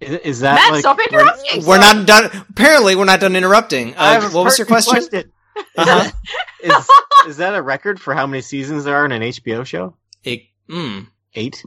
Is, 0.00 0.10
is 0.20 0.40
that 0.40 0.54
Matt, 0.56 0.72
like 0.72 0.80
stop 0.80 0.98
interrupting! 1.00 1.64
We're 1.66 1.78
not 1.78 2.06
done. 2.06 2.30
Apparently, 2.50 2.94
we're 2.96 3.04
not 3.04 3.20
done 3.20 3.34
interrupting. 3.36 3.94
I 3.96 4.16
Uh, 4.16 4.20
have 4.20 4.32
a 4.32 4.36
what 4.36 4.44
was 4.44 4.58
your 4.58 4.66
pertinent 4.66 5.10
question? 5.10 5.32
Uh-huh. 5.76 6.10
is, 6.62 6.88
is 7.30 7.36
that 7.38 7.54
a 7.56 7.62
record 7.62 8.00
for 8.00 8.14
how 8.14 8.26
many 8.26 8.40
seasons 8.42 8.84
there 8.84 8.94
are 8.96 9.04
in 9.04 9.10
an 9.12 9.22
HBO 9.22 9.64
show? 9.66 9.96
It, 10.22 10.42
mm, 10.70 11.06
Eight. 11.34 11.64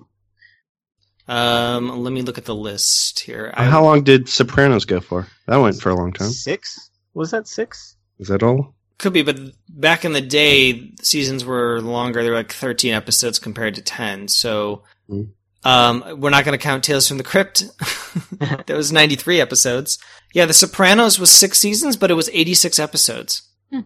um, 1.27 2.03
let 2.03 2.11
me 2.13 2.21
look 2.21 2.37
at 2.37 2.45
the 2.45 2.55
list 2.55 3.19
here. 3.21 3.53
I- 3.55 3.65
How 3.65 3.83
long 3.83 4.03
did 4.03 4.27
Sopranos 4.29 4.85
go 4.85 4.99
for? 5.01 5.27
That 5.47 5.57
went 5.57 5.81
for 5.81 5.89
a 5.89 5.95
long 5.95 6.13
time. 6.13 6.29
Six? 6.29 6.89
Was 7.13 7.31
that 7.31 7.47
six? 7.47 7.95
Is 8.19 8.29
that 8.29 8.43
all? 8.43 8.73
Could 9.01 9.13
be, 9.13 9.23
but 9.23 9.39
back 9.67 10.05
in 10.05 10.13
the 10.13 10.21
day, 10.21 10.91
seasons 11.01 11.43
were 11.43 11.81
longer. 11.81 12.21
They 12.23 12.29
were 12.29 12.35
like 12.35 12.51
13 12.53 12.93
episodes 12.93 13.39
compared 13.39 13.73
to 13.75 13.81
10. 13.81 14.27
So, 14.27 14.83
Hmm. 15.09 15.21
um, 15.63 16.03
we're 16.19 16.29
not 16.29 16.45
going 16.45 16.55
to 16.57 16.63
count 16.63 16.83
Tales 16.83 17.07
from 17.07 17.17
the 17.17 17.23
Crypt. 17.23 17.63
that 18.39 18.69
was 18.69 18.91
93 18.91 19.41
episodes. 19.41 19.97
Yeah, 20.35 20.45
The 20.45 20.53
Sopranos 20.53 21.17
was 21.17 21.31
six 21.31 21.57
seasons, 21.57 21.97
but 21.97 22.11
it 22.11 22.13
was 22.13 22.29
86 22.31 22.77
episodes. 22.77 23.41
Hmm. 23.73 23.79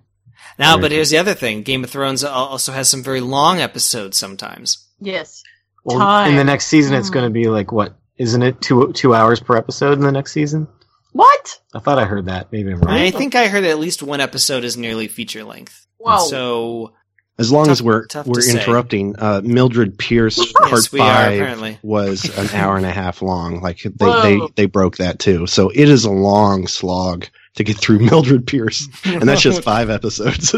Now, 0.60 0.74
Very 0.74 0.82
but 0.82 0.92
here's 0.92 1.12
the 1.12 1.18
other 1.18 1.34
thing. 1.34 1.62
Game 1.64 1.86
of 1.86 1.90
Thrones 1.90 2.22
also 2.26 2.74
has 2.74 2.90
some 2.90 3.02
very 3.02 3.22
long 3.22 3.60
episodes 3.62 4.18
sometimes. 4.18 4.86
Yes. 5.00 5.42
Well, 5.86 5.98
Time. 6.00 6.32
in 6.32 6.36
the 6.36 6.44
next 6.44 6.68
season, 6.68 6.94
it's 6.94 7.08
Hmm. 7.08 7.14
going 7.14 7.26
to 7.28 7.30
be 7.34 7.48
like 7.48 7.72
what? 7.72 7.98
Isn't 8.18 8.44
it 8.44 8.62
two 8.62 8.92
two 8.94 9.14
hours 9.16 9.40
per 9.40 9.56
episode 9.56 9.94
in 9.94 10.02
the 10.02 10.12
next 10.12 10.34
season? 10.34 10.68
What? 11.16 11.60
I 11.74 11.80
thought 11.80 11.98
I 11.98 12.04
heard 12.04 12.26
that. 12.26 12.52
Maybe 12.52 12.72
I'm 12.74 12.82
wrong. 12.82 12.94
I 12.94 13.10
think 13.10 13.36
I 13.36 13.48
heard 13.48 13.64
that 13.64 13.70
at 13.70 13.80
least 13.80 14.04
one 14.04 14.20
episode 14.20 14.66
is 14.66 14.76
nearly 14.76 15.08
feature 15.08 15.46
length. 15.46 15.88
Whoa. 15.98 16.28
So, 16.28 16.94
As 17.40 17.54
long 17.54 17.68
Tough- 17.68 17.72
as 17.72 17.82
we're 17.82 18.06
we're 18.26 18.50
interrupting, 18.50 19.16
uh, 19.18 19.40
Mildred 19.42 19.98
Pierce 19.98 20.52
part 20.52 20.92
we 20.92 21.00
are, 21.00 21.06
five 21.06 21.40
apparently. 21.40 21.80
was 21.84 22.26
an 22.38 22.50
hour 22.60 22.76
and 22.76 22.86
a 22.86 22.92
half 22.92 23.22
long. 23.22 23.62
Like 23.62 23.80
they, 23.84 23.90
they 23.92 24.38
Whoa. 24.38 24.50
they 24.58 24.66
broke 24.66 24.98
that 24.98 25.20
too. 25.20 25.48
So 25.48 25.70
it 25.70 25.88
is 25.88 26.04
a 26.04 26.12
long 26.12 26.68
slog 26.68 27.28
to 27.56 27.64
get 27.64 27.78
through 27.78 28.00
Mildred 28.06 28.46
Pierce, 28.46 28.86
and 29.06 29.22
that's 29.24 29.42
just 29.42 29.64
five 29.74 29.90
episodes. 29.90 30.54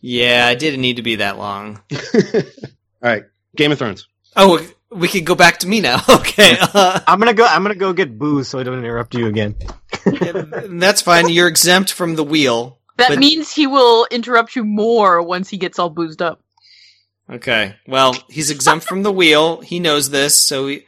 Yeah, 0.00 0.50
it 0.50 0.58
didn't 0.58 0.80
need 0.80 0.96
to 0.96 1.02
be 1.02 1.16
that 1.16 1.36
long. 1.36 1.82
All 1.92 2.40
right, 3.02 3.24
Game 3.56 3.72
of 3.72 3.78
Thrones. 3.78 4.06
Oh, 4.36 4.66
we 4.90 5.08
could 5.08 5.24
go 5.24 5.34
back 5.34 5.58
to 5.58 5.68
me 5.68 5.80
now. 5.80 6.00
Okay. 6.08 6.56
Uh, 6.60 7.00
I'm 7.06 7.18
gonna 7.18 7.34
go. 7.34 7.46
I'm 7.46 7.62
gonna 7.62 7.74
go 7.74 7.92
get 7.92 8.18
booze 8.18 8.48
so 8.48 8.58
I 8.58 8.62
don't 8.62 8.78
interrupt 8.78 9.14
you 9.14 9.26
again. 9.26 9.54
That's 10.04 11.00
fine. 11.02 11.28
You're 11.30 11.48
exempt 11.48 11.92
from 11.92 12.14
the 12.14 12.24
wheel. 12.24 12.78
That 12.98 13.10
But- 13.10 13.18
means 13.18 13.52
he 13.52 13.66
will 13.66 14.06
interrupt 14.10 14.54
you 14.56 14.64
more 14.64 15.22
once 15.22 15.48
he 15.48 15.56
gets 15.56 15.78
all 15.78 15.88
boozed 15.90 16.20
up. 16.22 16.42
Okay. 17.30 17.74
Well, 17.88 18.14
he's 18.28 18.50
exempt 18.50 18.86
from 18.86 19.02
the 19.02 19.12
wheel. 19.12 19.60
He 19.60 19.80
knows 19.80 20.10
this. 20.10 20.40
So 20.40 20.68
he, 20.68 20.84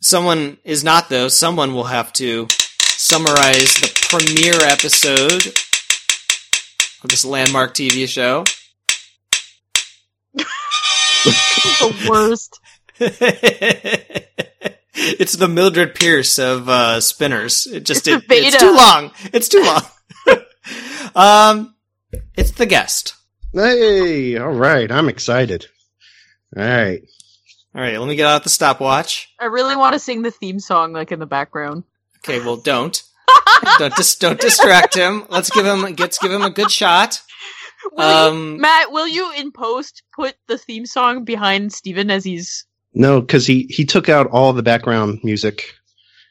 someone 0.00 0.58
is 0.64 0.82
not 0.84 1.08
though. 1.08 1.28
Someone 1.28 1.72
will 1.74 1.84
have 1.84 2.12
to 2.14 2.48
summarize 2.82 3.74
the 3.76 3.90
premiere 4.10 4.60
episode 4.62 5.46
of 7.02 7.08
this 7.08 7.24
landmark 7.24 7.74
TV 7.74 8.06
show. 8.08 8.44
the 10.34 12.06
worst. 12.08 12.59
it's 14.94 15.32
the 15.34 15.48
Mildred 15.48 15.94
Pierce 15.94 16.38
of 16.38 16.68
uh, 16.68 17.00
spinners. 17.00 17.66
It 17.66 17.84
just 17.84 18.06
It's 18.06 18.24
it, 18.24 18.26
it's 18.30 18.56
too 18.58 18.74
long. 18.74 19.10
It's 19.32 19.48
too 19.48 19.62
long. 19.62 19.82
um, 21.14 21.74
it's 22.36 22.50
the 22.52 22.66
guest. 22.66 23.14
Hey, 23.52 24.36
all 24.36 24.50
right, 24.52 24.90
I'm 24.90 25.08
excited. 25.08 25.66
All 26.56 26.62
right, 26.62 27.02
All 27.74 27.80
right, 27.80 27.98
let 27.98 28.08
me 28.08 28.16
get 28.16 28.26
out 28.26 28.42
the 28.42 28.48
stopwatch. 28.48 29.32
I 29.40 29.46
really 29.46 29.76
want 29.76 29.92
to 29.94 29.98
sing 29.98 30.22
the 30.22 30.30
theme 30.30 30.58
song 30.60 30.92
like 30.92 31.12
in 31.12 31.18
the 31.20 31.26
background. 31.26 31.84
Okay, 32.18 32.38
well, 32.44 32.56
don't. 32.56 33.02
don't 33.78 33.94
dis- 33.96 34.16
don't 34.16 34.40
distract 34.40 34.94
him. 34.94 35.24
Let's 35.30 35.50
give 35.50 35.64
him 35.66 35.82
let's 35.98 36.18
give 36.18 36.32
him 36.32 36.42
a 36.42 36.50
good 36.50 36.70
shot. 36.70 37.20
Will 37.92 38.04
you- 38.08 38.28
Um, 38.30 38.60
Matt, 38.60 38.92
will 38.92 39.08
you 39.08 39.32
in 39.32 39.52
post 39.52 40.02
put 40.14 40.34
the 40.48 40.58
theme 40.58 40.84
song 40.86 41.24
behind 41.24 41.72
Steven 41.72 42.10
as 42.10 42.24
he's 42.24 42.66
no, 42.94 43.20
because 43.20 43.46
he 43.46 43.66
he 43.70 43.84
took 43.84 44.08
out 44.08 44.28
all 44.28 44.52
the 44.52 44.62
background 44.62 45.20
music. 45.22 45.74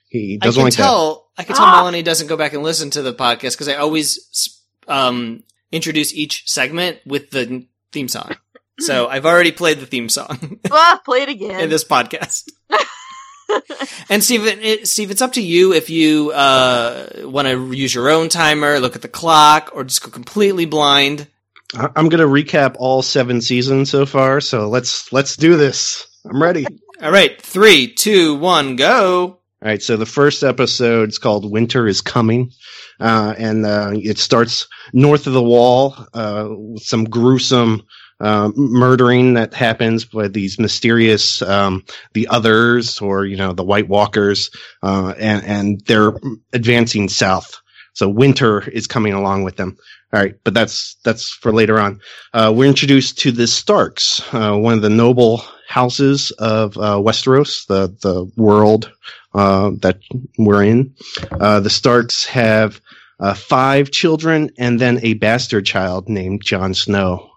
He 0.10 0.38
doesn't 0.38 0.60
can 0.60 0.66
like 0.66 0.74
tell. 0.74 1.30
I 1.38 1.44
can 1.44 1.56
tell 1.56 1.66
Ah! 1.66 1.78
Melanie 1.78 2.02
doesn't 2.04 2.28
go 2.28 2.36
back 2.38 2.54
and 2.54 2.64
listen 2.64 2.90
to 2.92 3.02
the 3.02 3.14
podcast 3.14 3.52
because 3.54 3.70
I 3.70 3.76
always 3.76 4.60
um, 4.88 5.44
introduce 5.72 6.14
each 6.14 6.50
segment 6.50 7.00
with 7.06 7.30
the 7.32 7.66
theme 7.92 8.08
song. 8.08 8.36
So 8.80 9.08
I've 9.08 9.26
already 9.26 9.52
played 9.52 9.80
the 9.80 9.86
theme 9.86 10.10
song 10.10 10.60
ah, 10.72 11.02
play 11.06 11.20
it 11.24 11.30
again. 11.30 11.60
in 11.60 11.70
this 11.70 11.84
podcast. 11.84 12.50
and 14.10 14.24
Steve, 14.24 14.46
it, 14.46 14.88
Steve, 14.88 15.12
it's 15.12 15.22
up 15.22 15.34
to 15.34 15.42
you 15.42 15.74
if 15.74 15.90
you 15.90 16.32
uh, 16.32 17.08
want 17.24 17.48
to 17.48 17.72
use 17.74 17.94
your 17.94 18.10
own 18.10 18.30
timer, 18.30 18.80
look 18.80 18.96
at 18.96 19.02
the 19.02 19.08
clock, 19.08 19.72
or 19.74 19.84
just 19.84 20.02
go 20.04 20.10
completely 20.10 20.66
blind. 20.66 21.28
I- 21.76 21.90
I'm 21.96 22.10
gonna 22.10 22.26
recap 22.26 22.76
all 22.80 23.02
seven 23.02 23.42
seasons 23.42 23.90
so 23.90 24.06
far. 24.06 24.42
So 24.42 24.70
let's 24.70 25.12
let's 25.14 25.36
do 25.36 25.56
this. 25.58 26.08
I'm 26.26 26.42
ready. 26.42 26.66
All 27.02 27.12
right, 27.12 27.42
three, 27.42 27.94
two, 27.94 28.36
one, 28.36 28.76
go. 28.76 29.40
All 29.62 29.68
right, 29.68 29.82
so 29.82 29.98
the 29.98 30.06
first 30.06 30.44
episode's 30.44 31.18
called 31.18 31.50
"Winter 31.50 31.88
is 31.88 32.02
Coming," 32.02 32.52
uh, 33.00 33.36
and 33.38 33.66
uh, 33.66 33.92
it 33.94 34.18
starts 34.18 34.68
north 34.94 35.28
of 35.28 35.34
the 35.34 35.44
Wall 35.44 35.96
uh, 36.14 36.48
with 36.50 36.84
some 36.84 37.06
gruesome 37.06 37.84
uh, 38.22 38.52
murdering 38.56 39.34
that 39.36 39.54
happens 39.54 40.06
by 40.06 40.28
these 40.28 40.60
mysterious 40.60 41.42
um, 41.42 41.84
the 42.14 42.28
others, 42.28 43.00
or 43.00 43.26
you 43.26 43.38
know, 43.38 43.54
the 43.54 43.64
White 43.64 43.88
Walkers, 43.88 44.50
uh, 44.84 45.14
and 45.18 45.44
and 45.46 45.82
they're 45.86 46.14
advancing 46.54 47.10
south. 47.10 47.62
So 47.94 48.08
winter 48.08 48.68
is 48.70 48.88
coming 48.88 49.14
along 49.14 49.44
with 49.44 49.58
them. 49.58 49.78
All 50.12 50.20
right, 50.20 50.36
but 50.44 50.56
that's 50.56 50.96
that's 51.04 51.30
for 51.30 51.52
later 51.52 51.80
on. 51.80 52.00
Uh, 52.34 52.52
we're 52.56 52.68
introduced 52.68 53.20
to 53.20 53.32
the 53.32 53.46
Starks, 53.46 54.22
uh, 54.34 54.58
one 54.58 54.74
of 54.74 54.82
the 54.82 54.90
noble 54.90 55.44
houses 55.68 56.32
of 56.32 56.76
uh, 56.78 56.96
Westeros, 56.98 57.68
the 57.68 57.96
the 58.02 58.30
world 58.36 58.92
uh, 59.36 59.72
that 59.82 60.00
we're 60.38 60.64
in. 60.64 60.96
Uh, 61.32 61.60
the 61.60 61.70
Starks 61.70 62.26
have 62.26 62.82
uh, 63.20 63.34
five 63.34 63.92
children 63.92 64.50
and 64.58 64.80
then 64.80 65.00
a 65.04 65.14
bastard 65.16 65.66
child 65.66 66.10
named 66.10 66.42
Jon 66.44 66.74
Snow, 66.74 67.30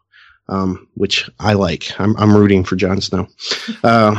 um, 0.48 0.88
which 0.94 1.28
I 1.38 1.54
like. 1.54 1.92
I'm, 2.00 2.16
I'm 2.16 2.36
rooting 2.36 2.64
for 2.64 2.76
Jon 2.76 3.00
Snow. 3.00 3.28
Uh, 3.84 4.18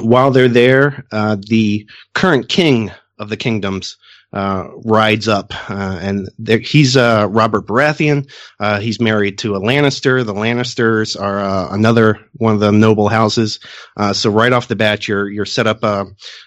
while 0.00 0.32
they're 0.32 0.48
there, 0.48 1.04
uh, 1.12 1.36
the 1.38 1.88
current 2.14 2.48
king 2.48 2.90
of 3.18 3.28
the 3.28 3.36
kingdoms 3.36 3.96
uh, 4.34 4.68
rides 4.84 5.28
up, 5.28 5.52
uh, 5.70 5.98
and 6.02 6.28
there, 6.38 6.58
he's 6.58 6.96
uh, 6.96 7.28
Robert 7.30 7.66
Baratheon. 7.66 8.28
Uh, 8.58 8.80
he's 8.80 9.00
married 9.00 9.38
to 9.38 9.54
a 9.54 9.60
Lannister. 9.60 10.26
The 10.26 10.34
Lannisters 10.34 11.18
are 11.18 11.38
uh, 11.38 11.68
another 11.72 12.18
one 12.32 12.52
of 12.52 12.60
the 12.60 12.72
noble 12.72 13.08
houses. 13.08 13.60
Uh, 13.96 14.12
so 14.12 14.30
right 14.30 14.52
off 14.52 14.66
the 14.66 14.74
bat, 14.74 15.06
you're 15.06 15.30
you're 15.30 15.46
set 15.46 15.68
up 15.68 15.84
a 15.84 16.06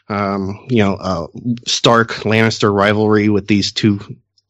um, 0.10 0.68
you 0.70 0.84
know 0.84 0.98
a 1.00 1.28
Stark 1.66 2.10
Lannister 2.26 2.74
rivalry 2.74 3.30
with 3.30 3.48
these 3.48 3.72
two 3.72 4.00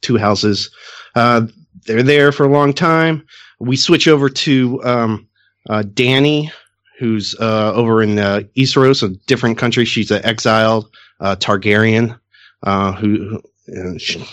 two 0.01 0.17
houses. 0.17 0.71
They're 1.13 2.03
there 2.03 2.31
for 2.31 2.45
a 2.45 2.51
long 2.51 2.73
time. 2.73 3.23
We 3.59 3.77
switch 3.77 4.07
over 4.07 4.29
to 4.29 4.83
um, 4.83 5.27
Dany, 5.69 6.51
who's 6.97 7.35
over 7.39 8.01
in 8.01 8.17
uh, 8.17 8.41
a 8.55 9.09
different 9.27 9.59
country. 9.59 9.85
She's 9.85 10.09
an 10.09 10.25
exiled 10.25 10.89
Targaryen, 11.21 12.19
uh, 12.63 12.93
who 12.93 13.41
she, 13.97 14.25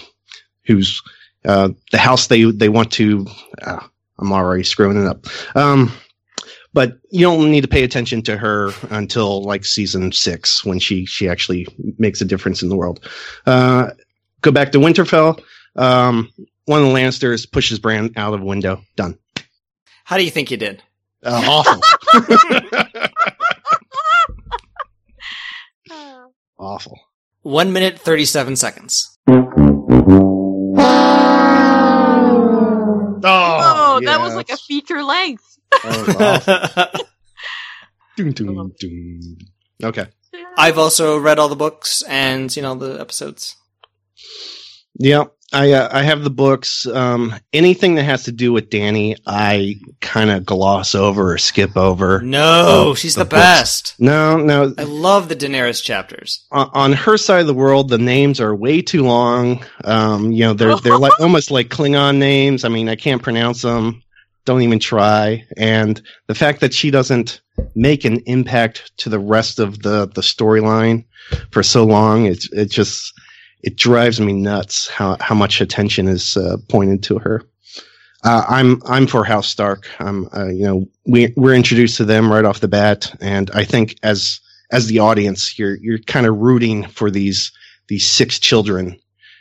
who's 0.65 1.03
uh, 1.45 1.71
the 1.93 1.99
house 1.99 2.27
they 2.27 2.45
they 2.45 2.69
want 2.69 2.93
to. 2.93 3.27
Uh, 3.63 3.81
I'm 4.19 4.33
already 4.33 4.63
screwing 4.63 5.01
it 5.01 5.07
up. 5.07 5.27
Um, 5.57 5.93
but 6.73 6.99
you 7.11 7.21
don't 7.21 7.51
need 7.51 7.63
to 7.63 7.69
pay 7.69 7.85
attention 7.85 8.23
to 8.23 8.37
her 8.37 8.73
until 8.91 9.43
like 9.43 9.65
season 9.65 10.13
six 10.13 10.65
when 10.65 10.79
she 10.79 11.07
she 11.07 11.29
actually 11.29 11.67
makes 11.99 12.21
a 12.21 12.25
difference 12.25 12.63
in 12.63 12.69
the 12.69 12.77
world. 12.77 13.09
Uh, 13.47 13.91
go 14.41 14.51
back 14.51 14.73
to 14.73 14.79
Winterfell. 14.79 15.41
Um, 15.77 16.31
one 16.67 16.83
of 16.83 16.89
the 16.89 16.95
Lannisters 16.95 17.51
pushes 17.51 17.79
Bran 17.79 18.11
out 18.17 18.35
of 18.35 18.41
a 18.43 18.45
window. 18.45 18.83
Done. 18.97 19.19
How 20.05 20.17
do 20.17 20.25
you 20.25 20.31
think 20.31 20.51
you 20.51 20.57
did? 20.57 20.83
Uh, 21.23 21.43
awful. 21.47 21.81
awful. 26.59 26.99
One 27.45 27.73
minute, 27.75 28.01
37 28.01 28.57
seconds. 28.57 29.19
Oh, 29.29 29.43
oh 33.27 34.01
that 34.03 34.19
was 34.19 34.35
like 34.35 34.49
a 34.49 34.57
feature 34.57 35.05
length. 35.05 35.59
Dun, 38.17 38.33
dun, 38.33 38.73
dun. 38.81 39.37
Okay. 39.83 40.07
I've 40.57 40.79
also 40.79 41.19
read 41.19 41.39
all 41.39 41.49
the 41.49 41.57
books 41.57 42.03
and, 42.09 42.55
you 42.57 42.63
know, 42.63 42.75
the 42.77 42.99
episodes. 42.99 43.57
Yeah, 44.97 45.25
I 45.53 45.73
uh, 45.73 45.89
I 45.93 46.03
have 46.03 46.23
the 46.25 46.31
books. 46.31 46.87
Um, 46.87 47.35
anything 47.53 47.95
that 47.97 48.05
has 48.05 48.25
to 48.25 48.33
do 48.33 48.53
with 48.53 48.71
Dany, 48.71 49.17
I 49.27 49.77
kind 50.01 50.31
of 50.31 50.45
gloss 50.47 50.95
over 50.95 51.33
or 51.33 51.39
skip 51.39 51.77
over. 51.77 52.21
No, 52.23 52.91
Uh, 52.91 52.95
she's 52.95 53.15
the, 53.15 53.25
books. 53.25 53.35
best. 53.43 53.95
No, 53.99 54.37
no. 54.37 54.73
I 54.79 54.83
love 54.85 55.29
the 55.29 55.37
Daenerys 55.37 55.83
chapters. 55.83 56.45
On, 56.53 56.71
on 56.75 56.93
her 56.93 57.17
side 57.17 57.41
of 57.41 57.47
the 57.47 57.55
world, 57.55 57.89
the 57.89 57.99
names 57.99 58.41
are 58.41 58.55
way 58.55 58.83
too 58.83 59.03
long. 59.05 59.65
Um, 59.85 60.33
you 60.33 60.45
know, 60.45 60.55
they're 60.55 60.77
they're 60.77 60.99
like 60.99 61.19
almost 61.21 61.51
like 61.51 61.69
Klingon 61.69 62.19
names. 62.19 62.65
I 62.65 62.69
mean, 62.69 62.89
I 62.89 62.97
can't 62.97 63.23
pronounce 63.23 63.63
them. 63.63 64.01
Don't 64.45 64.63
even 64.63 64.79
try. 64.79 65.45
And 65.57 66.01
the 66.27 66.35
fact 66.35 66.61
that 66.61 66.75
she 66.75 66.91
doesn't 66.91 67.41
make 67.75 68.05
an 68.05 68.19
impact 68.27 68.93
to 68.99 69.09
the 69.09 69.19
rest 69.19 69.59
of 69.59 69.83
the 69.83 70.07
the 70.07 70.21
storyline 70.21 71.05
for 71.51 71.63
so 71.63 71.85
long, 71.85 72.27
it's 72.27 72.53
it 72.53 72.71
just 72.71 73.13
it 73.65 73.77
drives 73.77 74.21
me 74.21 74.35
nuts 74.35 74.89
how 74.89 75.17
how 75.21 75.35
much 75.35 75.61
attention 75.61 76.07
is 76.07 76.37
uh, 76.37 76.59
pointed 76.69 77.03
to 77.05 77.19
her. 77.19 77.43
Uh, 78.23 78.45
I'm 78.49 78.83
I'm 78.87 79.07
for 79.07 79.25
House 79.25 79.49
Stark. 79.49 79.89
I'm 79.99 80.29
uh, 80.37 80.49
you 80.49 80.65
know 80.65 80.87
we 81.07 81.33
we're 81.37 81.55
introduced 81.55 81.97
to 81.97 82.05
them 82.05 82.31
right 82.31 82.45
off 82.45 82.61
the 82.61 82.69
bat, 82.69 83.15
and 83.21 83.51
I 83.53 83.65
think 83.65 83.97
as 84.03 84.41
as 84.71 84.87
the 84.87 84.99
audience, 84.99 85.59
you're 85.59 85.77
you're 85.77 85.99
kind 85.99 86.27
of 86.27 86.37
rooting 86.37 86.85
for 86.85 87.11
these 87.11 87.53
these 87.89 88.07
six 88.07 88.39
children 88.39 88.99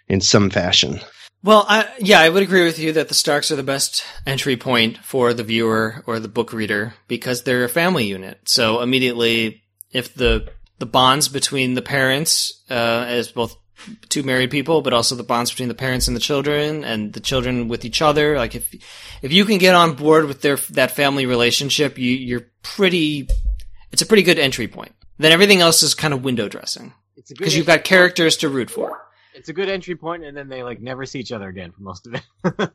in 0.07 0.21
some 0.21 0.49
fashion. 0.49 0.99
Well, 1.43 1.65
I, 1.67 1.89
yeah, 1.99 2.21
I 2.21 2.29
would 2.29 2.43
agree 2.43 2.63
with 2.63 2.79
you 2.79 2.93
that 2.93 3.09
the 3.09 3.13
Starks 3.13 3.51
are 3.51 3.57
the 3.57 3.63
best 3.63 4.05
entry 4.25 4.55
point 4.55 4.99
for 4.99 5.33
the 5.33 5.43
viewer 5.43 6.01
or 6.07 6.19
the 6.19 6.29
book 6.29 6.53
reader 6.53 6.93
because 7.09 7.43
they're 7.43 7.65
a 7.65 7.69
family 7.69 8.05
unit. 8.05 8.39
So 8.45 8.81
immediately, 8.81 9.63
if 9.91 10.13
the 10.13 10.49
the 10.79 10.85
bonds 10.85 11.27
between 11.27 11.73
the 11.73 11.81
parents, 11.81 12.63
uh, 12.69 13.05
as 13.07 13.29
both 13.29 13.57
two 14.09 14.23
married 14.23 14.51
people, 14.51 14.81
but 14.81 14.93
also 14.93 15.15
the 15.15 15.23
bonds 15.23 15.51
between 15.51 15.69
the 15.69 15.75
parents 15.75 16.07
and 16.07 16.15
the 16.15 16.21
children, 16.21 16.83
and 16.83 17.13
the 17.13 17.19
children 17.19 17.67
with 17.67 17.85
each 17.85 18.01
other, 18.01 18.37
like 18.37 18.55
if 18.55 18.73
if 19.21 19.31
you 19.31 19.45
can 19.45 19.57
get 19.57 19.75
on 19.75 19.93
board 19.93 20.25
with 20.25 20.41
their 20.41 20.57
that 20.71 20.91
family 20.91 21.25
relationship, 21.25 21.97
you 21.97 22.11
you're 22.11 22.47
pretty. 22.61 23.27
It's 23.91 24.01
a 24.01 24.05
pretty 24.05 24.23
good 24.23 24.39
entry 24.39 24.67
point. 24.67 24.93
Then 25.19 25.31
everything 25.31 25.61
else 25.61 25.83
is 25.83 25.93
kind 25.93 26.13
of 26.13 26.23
window 26.23 26.49
dressing 26.49 26.93
It's 27.15 27.29
a 27.29 27.33
good 27.35 27.39
because 27.39 27.55
you've 27.55 27.67
got 27.67 27.83
characters 27.83 28.37
to 28.37 28.49
root 28.49 28.69
for. 28.69 28.99
It's 29.35 29.49
a 29.49 29.53
good 29.53 29.69
entry 29.69 29.95
point, 29.95 30.23
and 30.23 30.37
then 30.37 30.47
they 30.47 30.63
like 30.63 30.79
never 30.79 31.05
see 31.05 31.19
each 31.19 31.31
other 31.31 31.49
again 31.49 31.71
for 31.71 31.81
most 31.81 32.07
of 32.07 32.15
it. 32.15 32.23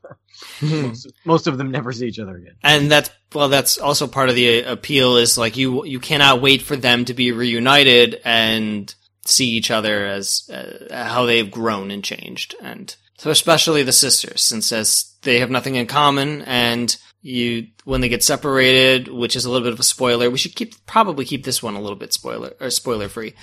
most, 0.62 1.12
most 1.24 1.46
of 1.46 1.56
them 1.56 1.70
never 1.70 1.92
see 1.92 2.08
each 2.08 2.18
other 2.18 2.36
again. 2.36 2.54
and 2.62 2.90
that's 2.90 3.10
well 3.32 3.48
that's 3.48 3.78
also 3.78 4.06
part 4.06 4.28
of 4.28 4.34
the 4.34 4.62
appeal 4.62 5.16
is 5.16 5.38
like 5.38 5.56
you 5.56 5.84
you 5.84 6.00
cannot 6.00 6.40
wait 6.40 6.62
for 6.62 6.76
them 6.76 7.04
to 7.04 7.14
be 7.14 7.32
reunited 7.32 8.20
and 8.24 8.94
see 9.28 9.48
each 9.48 9.70
other 9.70 10.06
as 10.06 10.48
uh, 10.52 11.04
how 11.04 11.26
they've 11.26 11.50
grown 11.50 11.90
and 11.90 12.02
changed. 12.02 12.54
And 12.62 12.94
so 13.16 13.30
especially 13.30 13.82
the 13.82 13.92
sisters 13.92 14.42
since 14.42 14.72
as 14.72 15.14
they 15.22 15.40
have 15.40 15.50
nothing 15.50 15.74
in 15.74 15.86
common 15.86 16.42
and 16.42 16.96
you 17.20 17.66
when 17.84 18.00
they 18.00 18.08
get 18.08 18.22
separated 18.22 19.08
which 19.08 19.34
is 19.34 19.44
a 19.44 19.50
little 19.50 19.66
bit 19.66 19.72
of 19.72 19.80
a 19.80 19.82
spoiler 19.82 20.30
we 20.30 20.38
should 20.38 20.54
keep 20.54 20.86
probably 20.86 21.24
keep 21.24 21.44
this 21.44 21.60
one 21.60 21.74
a 21.74 21.80
little 21.80 21.96
bit 21.96 22.12
spoiler 22.12 22.52
or 22.60 22.70
spoiler 22.70 23.08
free 23.08 23.34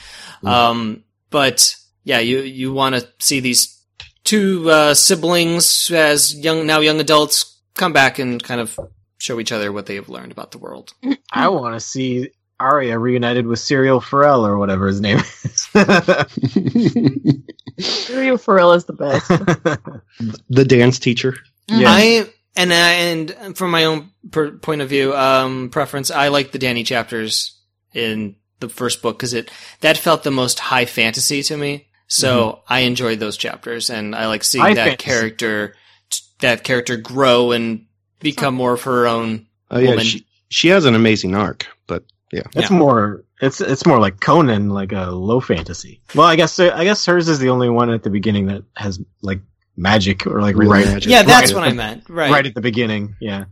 um 0.45 1.03
but 1.29 1.75
yeah 2.05 2.19
you 2.19 2.39
you 2.39 2.71
want 2.71 2.95
to 2.95 3.05
see 3.19 3.41
these 3.41 3.83
two 4.23 4.71
uh, 4.71 4.93
siblings 4.93 5.91
as 5.91 6.33
young 6.33 6.65
now 6.65 6.79
young 6.79 7.01
adults 7.01 7.59
come 7.75 7.91
back 7.91 8.17
and 8.17 8.41
kind 8.41 8.61
of 8.61 8.79
show 9.17 9.39
each 9.39 9.51
other 9.51 9.71
what 9.71 9.85
they 9.85 9.95
have 9.95 10.09
learned 10.09 10.31
about 10.31 10.51
the 10.51 10.57
world. 10.57 10.93
I 11.31 11.49
want 11.49 11.75
to 11.75 11.79
see 11.79 12.29
Arya 12.59 12.97
reunited 12.97 13.45
with 13.47 13.59
Syrio 13.59 14.01
Forel 14.01 14.45
or 14.45 14.57
whatever 14.57 14.87
his 14.87 15.01
name 15.01 15.17
is. 15.17 15.67
Rio 18.09 18.37
Pharrell 18.37 18.75
is 18.75 18.85
the 18.85 18.93
best. 18.93 19.29
The 20.49 20.63
dance 20.63 20.97
teacher. 20.99 21.35
Yeah. 21.67 21.87
I 21.89 22.29
and 22.55 22.71
I, 22.71 22.91
and 22.93 23.57
from 23.57 23.71
my 23.71 23.83
own 23.83 24.11
per, 24.31 24.51
point 24.51 24.81
of 24.81 24.87
view, 24.87 25.13
um, 25.13 25.69
preference, 25.69 26.09
I 26.09 26.29
like 26.29 26.51
the 26.53 26.59
Dany 26.59 26.85
chapters 26.85 27.59
in 27.93 28.37
the 28.61 28.69
first 28.69 29.01
book 29.01 29.17
because 29.17 29.33
it 29.33 29.51
that 29.81 29.97
felt 29.97 30.23
the 30.23 30.31
most 30.31 30.59
high 30.59 30.85
fantasy 30.85 31.43
to 31.43 31.57
me. 31.57 31.87
So 32.07 32.61
I 32.69 32.81
enjoyed 32.81 33.19
those 33.19 33.35
chapters, 33.35 33.89
and 33.89 34.15
I 34.15 34.27
like 34.27 34.43
seeing 34.45 34.63
High 34.63 34.75
that 34.75 34.87
fantasy. 35.01 35.09
character 35.09 35.75
that 36.39 36.63
character 36.63 36.95
grow 36.97 37.51
and 37.51 37.87
become 38.19 38.53
more 38.55 38.73
of 38.73 38.83
her 38.83 39.07
own 39.07 39.47
Oh 39.69 39.79
yeah, 39.79 39.89
woman. 39.89 40.05
she 40.05 40.25
she 40.47 40.67
has 40.69 40.85
an 40.85 40.95
amazing 40.95 41.35
arc, 41.35 41.65
but 41.65 41.74
yeah. 42.31 42.41
It's 42.55 42.69
Yeah. 42.71 42.77
more. 42.77 43.23
It's 43.41 43.59
it's 43.61 43.85
more 43.85 43.99
like 43.99 44.19
Conan, 44.21 44.69
like 44.69 44.91
a 44.93 45.11
low 45.11 45.39
fantasy. 45.41 46.01
Well, 46.15 46.25
I 46.27 46.35
guess 46.35 46.59
I 46.59 46.83
guess 46.83 47.05
hers 47.05 47.27
is 47.29 47.39
the 47.39 47.49
only 47.49 47.69
one 47.69 47.89
at 47.89 48.03
the 48.03 48.09
beginning 48.09 48.47
that 48.47 48.63
has 48.75 48.99
like 49.21 49.41
magic 49.77 50.25
or 50.25 50.41
like 50.41 50.55
really 50.55 50.71
Right. 50.71 50.85
magic. 50.85 51.11
yeah, 51.11 51.23
that's 51.23 51.51
right 51.51 51.59
what 51.59 51.67
at 51.67 51.71
I 51.71 51.75
meant. 51.75 52.03
Right. 52.09 52.31
Right 52.31 52.45
at 52.45 52.55
the 52.55 52.61
beginning, 52.61 53.15
yeah. 53.19 53.45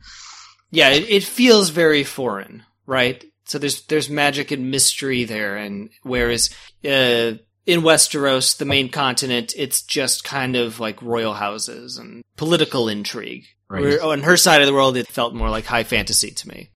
yeah, 0.71 0.89
it, 0.89 1.09
it 1.09 1.23
feels 1.23 1.69
very 1.69 2.03
foreign, 2.05 2.63
right? 2.85 3.23
So 3.45 3.59
there's 3.59 3.81
there's 3.87 4.09
magic 4.09 4.51
and 4.51 4.71
mystery 4.71 5.25
there, 5.25 5.57
and 5.57 5.89
whereas 6.03 6.49
uh, 6.85 7.35
in 7.65 7.81
Westeros, 7.81 8.57
the 8.57 8.65
main 8.65 8.89
continent, 8.89 9.53
it's 9.57 9.81
just 9.81 10.23
kind 10.23 10.55
of 10.55 10.79
like 10.79 11.01
royal 11.01 11.33
houses 11.33 11.97
and 11.97 12.23
political 12.37 12.87
intrigue. 12.87 13.43
Right. 13.69 13.81
Where, 13.81 14.03
on 14.03 14.21
her 14.23 14.37
side 14.37 14.61
of 14.61 14.67
the 14.67 14.73
world, 14.73 14.95
it 14.95 15.07
felt 15.07 15.33
more 15.33 15.49
like 15.49 15.65
high 15.65 15.83
fantasy 15.83 16.31
to 16.31 16.47
me. 16.47 16.69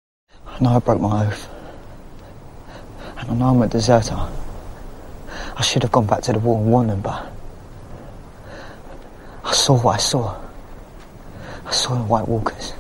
I 0.46 0.60
know 0.60 0.76
I 0.76 0.80
broke 0.80 1.00
my 1.00 1.28
oath. 1.28 1.48
I'm 3.20 3.62
a 3.62 3.68
deserter. 3.68 4.16
I 5.56 5.62
should 5.62 5.84
have 5.84 5.92
gone 5.92 6.06
back 6.06 6.22
to 6.24 6.34
the 6.34 6.40
wall 6.40 6.62
and 6.62 6.72
won 6.72 6.88
them, 6.88 7.02
but 7.02 7.32
I 9.44 9.52
saw 9.54 9.80
what 9.80 9.96
I 9.96 9.98
saw. 9.98 10.38
I 11.66 11.72
saw 11.72 11.96
the 11.96 12.04
White 12.04 12.28
Walkers. 12.28 12.74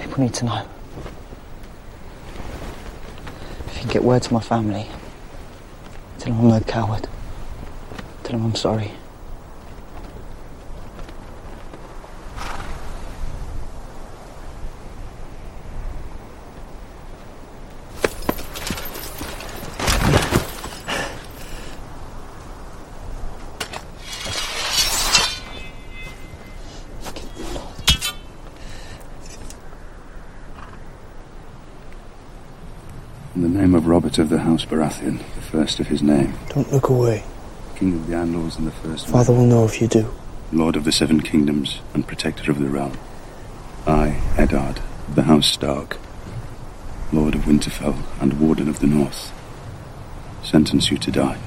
People 0.00 0.22
need 0.22 0.34
to 0.34 0.44
know. 0.44 0.66
If 3.66 3.74
you 3.74 3.80
can 3.80 3.90
get 3.90 4.04
word 4.04 4.22
to 4.22 4.32
my 4.32 4.40
family, 4.40 4.86
tell 6.18 6.32
them 6.32 6.40
I'm 6.42 6.48
no 6.48 6.60
coward. 6.60 7.08
Tell 8.22 8.32
them 8.32 8.46
I'm 8.46 8.54
sorry. 8.54 8.92
In 33.36 33.42
the 33.42 33.48
of 34.18 34.28
the 34.28 34.38
House 34.38 34.64
Baratheon, 34.64 35.18
the 35.34 35.40
first 35.40 35.80
of 35.80 35.88
his 35.88 36.02
name, 36.02 36.34
Don't 36.48 36.70
look 36.72 36.88
away. 36.88 37.24
King 37.76 37.94
of 37.94 38.06
the 38.06 38.14
Andals 38.14 38.58
and 38.58 38.66
the 38.66 38.72
first 38.72 39.06
Father 39.08 39.32
will 39.32 39.44
know 39.46 39.64
if 39.64 39.80
you 39.80 39.88
do. 39.88 40.10
Lord 40.52 40.76
of 40.76 40.84
the 40.84 40.92
Seven 40.92 41.20
Kingdoms 41.20 41.80
and 41.92 42.06
Protector 42.06 42.50
of 42.50 42.58
the 42.58 42.68
Realm. 42.68 42.96
I, 43.86 44.20
Eddard, 44.36 44.78
of 45.08 45.14
the 45.14 45.24
House 45.24 45.46
Stark, 45.46 45.98
Lord 47.12 47.34
of 47.34 47.42
Winterfell 47.42 48.02
and 48.20 48.40
Warden 48.40 48.68
of 48.68 48.80
the 48.80 48.86
North, 48.86 49.32
sentence 50.42 50.90
you 50.90 50.98
to 50.98 51.10
die. 51.10 51.38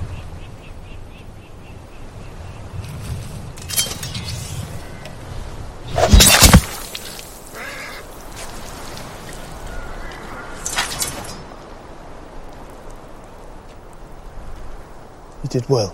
Did 15.49 15.67
well. 15.67 15.93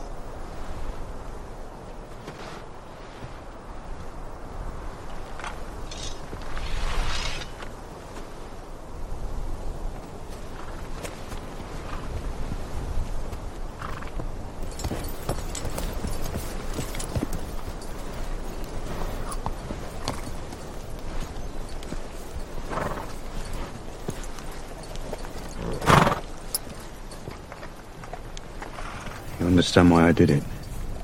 You 29.45 29.61
understand 29.76 29.91
why 29.91 30.07
I 30.07 30.14
did 30.14 30.30
it, 30.30 30.41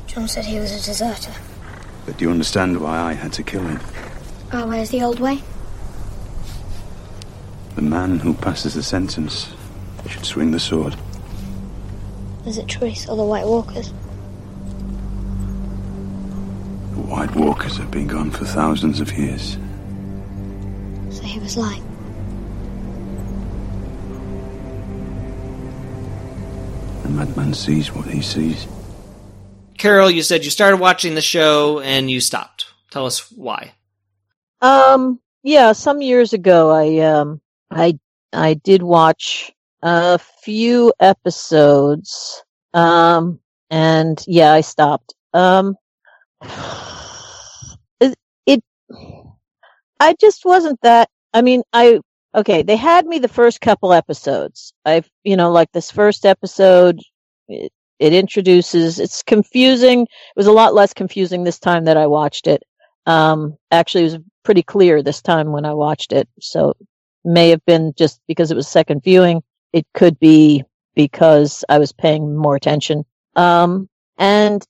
Jon 0.08 0.30
said 0.30 0.46
he 0.46 0.58
was 0.58 0.72
a 0.72 0.82
deserter. 0.86 1.34
but 2.06 2.18
do 2.18 2.24
you 2.24 2.32
understand 2.32 2.80
why 2.80 2.98
I 2.98 3.12
had 3.12 3.34
to 3.34 3.44
kill 3.44 3.64
him? 3.64 3.82
Oh, 4.54 4.66
where's 4.66 4.92
the 4.92 5.04
old 5.04 5.20
way? 5.20 5.40
The 7.76 7.82
man 7.82 8.20
who 8.20 8.34
passes 8.34 8.76
the 8.76 8.84
sentence 8.84 9.54
should 10.08 10.24
swing 10.24 10.52
the 10.52 10.60
sword. 10.60 10.96
Is 12.46 12.58
it 12.58 12.70
Choice 12.70 13.10
or 13.10 13.18
the 13.18 13.26
White 13.26 13.46
Walkers? 13.46 13.90
The 16.92 17.02
White 17.12 17.36
Walkers 17.36 17.76
have 17.76 17.92
been 17.92 18.08
gone 18.08 18.32
for 18.32 18.46
thousands 18.46 19.02
of 19.02 19.12
years. 19.12 19.58
So 21.10 21.24
he 21.24 21.40
was 21.40 21.58
lying. 21.58 21.84
Madman 27.12 27.54
sees 27.54 27.92
what 27.94 28.08
he 28.08 28.22
sees. 28.22 28.68
Carol, 29.78 30.12
you 30.12 30.22
said 30.22 30.46
you 30.46 30.52
started 30.52 30.78
watching 30.78 31.16
the 31.16 31.22
show 31.22 31.80
and 31.80 32.10
you 32.10 32.20
stopped. 32.20 32.68
Tell 32.92 33.06
us 33.06 33.32
why. 33.32 33.74
Um, 34.62 35.20
yeah, 35.44 35.72
some 35.72 36.02
years 36.02 36.34
ago, 36.34 36.70
I 36.70 37.00
um, 37.00 37.42
I 37.72 37.98
I 38.32 38.54
did 38.54 38.84
watch 38.84 39.52
a 39.82 40.20
few 40.20 40.94
episodes. 41.00 42.44
Um, 42.74 43.40
and 43.70 44.24
yeah, 44.28 44.54
I 44.54 44.62
stopped. 44.62 45.16
Um, 45.34 45.76
it, 48.00 48.16
it 48.46 48.64
I 50.00 50.16
just 50.20 50.46
wasn't 50.46 50.80
that. 50.82 51.10
I 51.34 51.42
mean, 51.42 51.64
I 51.74 52.02
okay. 52.36 52.64
They 52.64 52.76
had 52.76 53.06
me 53.06 53.20
the 53.20 53.28
first 53.28 53.62
couple 53.62 53.94
episodes. 53.94 54.74
I've 54.86 55.10
you 55.24 55.38
know 55.38 55.52
like 55.52 55.72
this 55.72 55.92
first 55.92 56.26
episode. 56.26 57.00
It, 57.48 57.72
it 58.00 58.14
introduces. 58.14 59.00
It's 59.00 59.22
confusing. 59.22 60.02
It 60.02 60.36
was 60.36 60.48
a 60.48 60.52
lot 60.52 60.74
less 60.74 60.94
confusing 60.94 61.44
this 61.44 61.60
time 61.60 61.86
that 61.86 61.98
I 61.98 62.08
watched 62.08 62.48
it. 62.48 62.64
Um, 63.06 63.58
actually, 63.70 64.02
it 64.02 64.14
was 64.14 64.20
pretty 64.44 64.64
clear 64.64 65.04
this 65.04 65.22
time 65.22 65.52
when 65.52 65.66
I 65.66 65.74
watched 65.74 66.12
it. 66.12 66.28
So 66.40 66.74
may 67.24 67.50
have 67.50 67.64
been 67.66 67.94
just 67.96 68.20
because 68.28 68.50
it 68.50 68.56
was 68.56 68.68
second 68.68 69.04
viewing. 69.04 69.44
It 69.72 69.86
could 69.94 70.20
be 70.20 70.64
because 70.96 71.64
I 71.70 71.78
was 71.78 71.94
paying 71.94 72.36
more 72.36 72.56
attention. 72.56 73.06
Um, 73.36 73.88
and, 74.18 74.66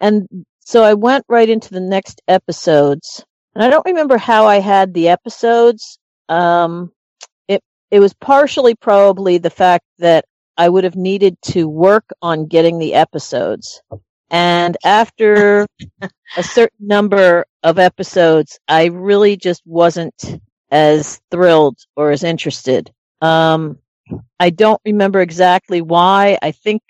and 0.00 0.26
so 0.60 0.82
I 0.82 0.94
went 0.94 1.26
right 1.28 1.48
into 1.48 1.70
the 1.70 1.80
next 1.80 2.22
episodes 2.26 3.24
and 3.54 3.64
I 3.64 3.70
don't 3.70 3.86
remember 3.86 4.16
how 4.16 4.46
I 4.46 4.60
had 4.60 4.94
the 4.94 5.08
episodes. 5.08 5.98
Um, 6.30 6.92
it, 7.48 7.62
it 7.90 8.00
was 8.00 8.14
partially 8.14 8.74
probably 8.74 9.36
the 9.36 9.50
fact 9.50 9.84
that 9.98 10.24
I 10.56 10.68
would 10.68 10.84
have 10.84 10.96
needed 10.96 11.36
to 11.42 11.68
work 11.68 12.08
on 12.22 12.46
getting 12.46 12.78
the 12.78 12.94
episodes. 12.94 13.82
And 14.30 14.76
after 14.84 15.66
a 16.36 16.42
certain 16.42 16.86
number 16.86 17.44
of 17.62 17.78
episodes, 17.78 18.58
I 18.68 18.86
really 18.86 19.36
just 19.36 19.62
wasn't 19.66 20.40
as 20.70 21.20
thrilled 21.30 21.78
or 21.96 22.12
as 22.12 22.22
interested. 22.22 22.92
Um, 23.20 23.78
I 24.38 24.50
don't 24.50 24.80
remember 24.84 25.20
exactly 25.20 25.82
why. 25.82 26.38
I 26.42 26.52
think 26.52 26.82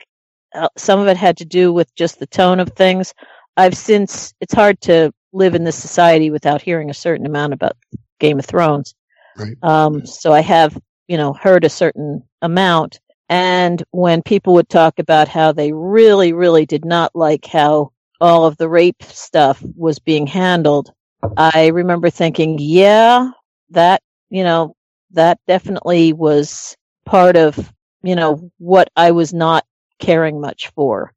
uh, 0.55 0.69
some 0.77 1.01
of 1.01 1.09
it 1.09 1.17
had 1.17 1.39
to 1.39 1.45
do 1.47 1.73
with 1.73 1.95
just 1.95 2.19
the 2.19 2.27
tone 2.27 2.61
of 2.61 2.71
things. 2.71 3.15
I've 3.57 3.77
since, 3.77 4.35
it's 4.41 4.55
hard 4.55 4.81
to 4.83 5.13
live 5.33 5.55
in 5.55 5.65
this 5.65 5.77
society 5.77 6.31
without 6.31 6.61
hearing 6.61 6.91
a 6.91 6.95
certain 6.95 7.25
amount 7.25 7.55
about 7.55 7.77
Game 8.19 8.39
of 8.39 8.47
Thrones. 8.47 8.95
Right. 9.37 9.57
Um, 9.63 10.07
so 10.07 10.33
I 10.33 10.41
have, 10.41 10.79
you 11.09 11.17
know, 11.17 11.33
heard 11.33 11.65
a 11.65 11.71
certain 11.71 12.23
amount. 12.43 13.01
And 13.29 13.83
when 13.93 14.23
people 14.23 14.55
would 14.55 14.69
talk 14.69 14.99
about 14.99 15.29
how 15.29 15.53
they 15.53 15.73
really, 15.73 16.33
really 16.33 16.67
did 16.67 16.85
not 16.85 17.15
like 17.15 17.47
how 17.47 17.93
all 18.21 18.45
of 18.45 18.57
the 18.57 18.69
rape 18.69 19.03
stuff 19.03 19.63
was 19.77 19.99
being 19.99 20.27
handled, 20.27 20.93
I 21.37 21.69
remember 21.69 22.11
thinking, 22.11 22.59
yeah, 22.61 23.31
that, 23.71 24.03
you 24.31 24.43
know, 24.43 24.75
that 25.13 25.39
definitely 25.47 26.13
was 26.13 26.77
part 27.05 27.37
of, 27.37 27.73
you 28.03 28.17
know, 28.17 28.51
what 28.59 28.89
I 28.97 29.13
was 29.13 29.33
not 29.33 29.65
caring 29.99 30.41
much 30.41 30.69
for. 30.75 31.13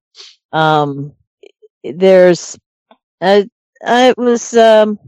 Um, 0.52 1.14
there's, 1.84 2.58
uh, 3.22 3.44
it 3.86 4.18
was, 4.18 4.56
um, 4.56 5.00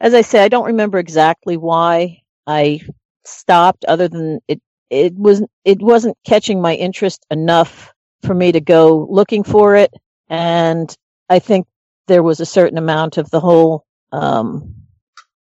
as 0.00 0.14
I 0.14 0.20
say, 0.22 0.42
I 0.42 0.48
don't 0.48 0.66
remember 0.66 0.98
exactly 0.98 1.56
why 1.56 2.22
I 2.46 2.80
stopped 3.24 3.84
other 3.86 4.08
than 4.08 4.40
it, 4.48 4.60
it 4.90 5.14
was, 5.14 5.42
it 5.64 5.80
wasn't 5.80 6.16
catching 6.24 6.60
my 6.60 6.74
interest 6.74 7.24
enough 7.30 7.92
for 8.22 8.34
me 8.34 8.52
to 8.52 8.60
go 8.60 9.06
looking 9.10 9.42
for 9.42 9.76
it. 9.76 9.92
And 10.28 10.94
I 11.28 11.38
think 11.38 11.66
there 12.06 12.22
was 12.22 12.40
a 12.40 12.46
certain 12.46 12.78
amount 12.78 13.18
of 13.18 13.30
the 13.30 13.40
whole, 13.40 13.84
um, 14.12 14.74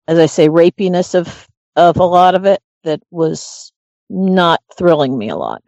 as 0.08 0.18
I 0.18 0.28
say, 0.28 0.50
rapiness 0.50 1.16
of, 1.16 1.48
of 1.76 1.98
a 1.98 2.06
lot 2.06 2.36
of 2.36 2.46
it 2.46 2.62
that 2.84 3.02
was 3.12 3.72
not 4.10 4.62
thrilling 4.78 5.18
me 5.18 5.30
a 5.30 5.36
lot. 5.36 5.62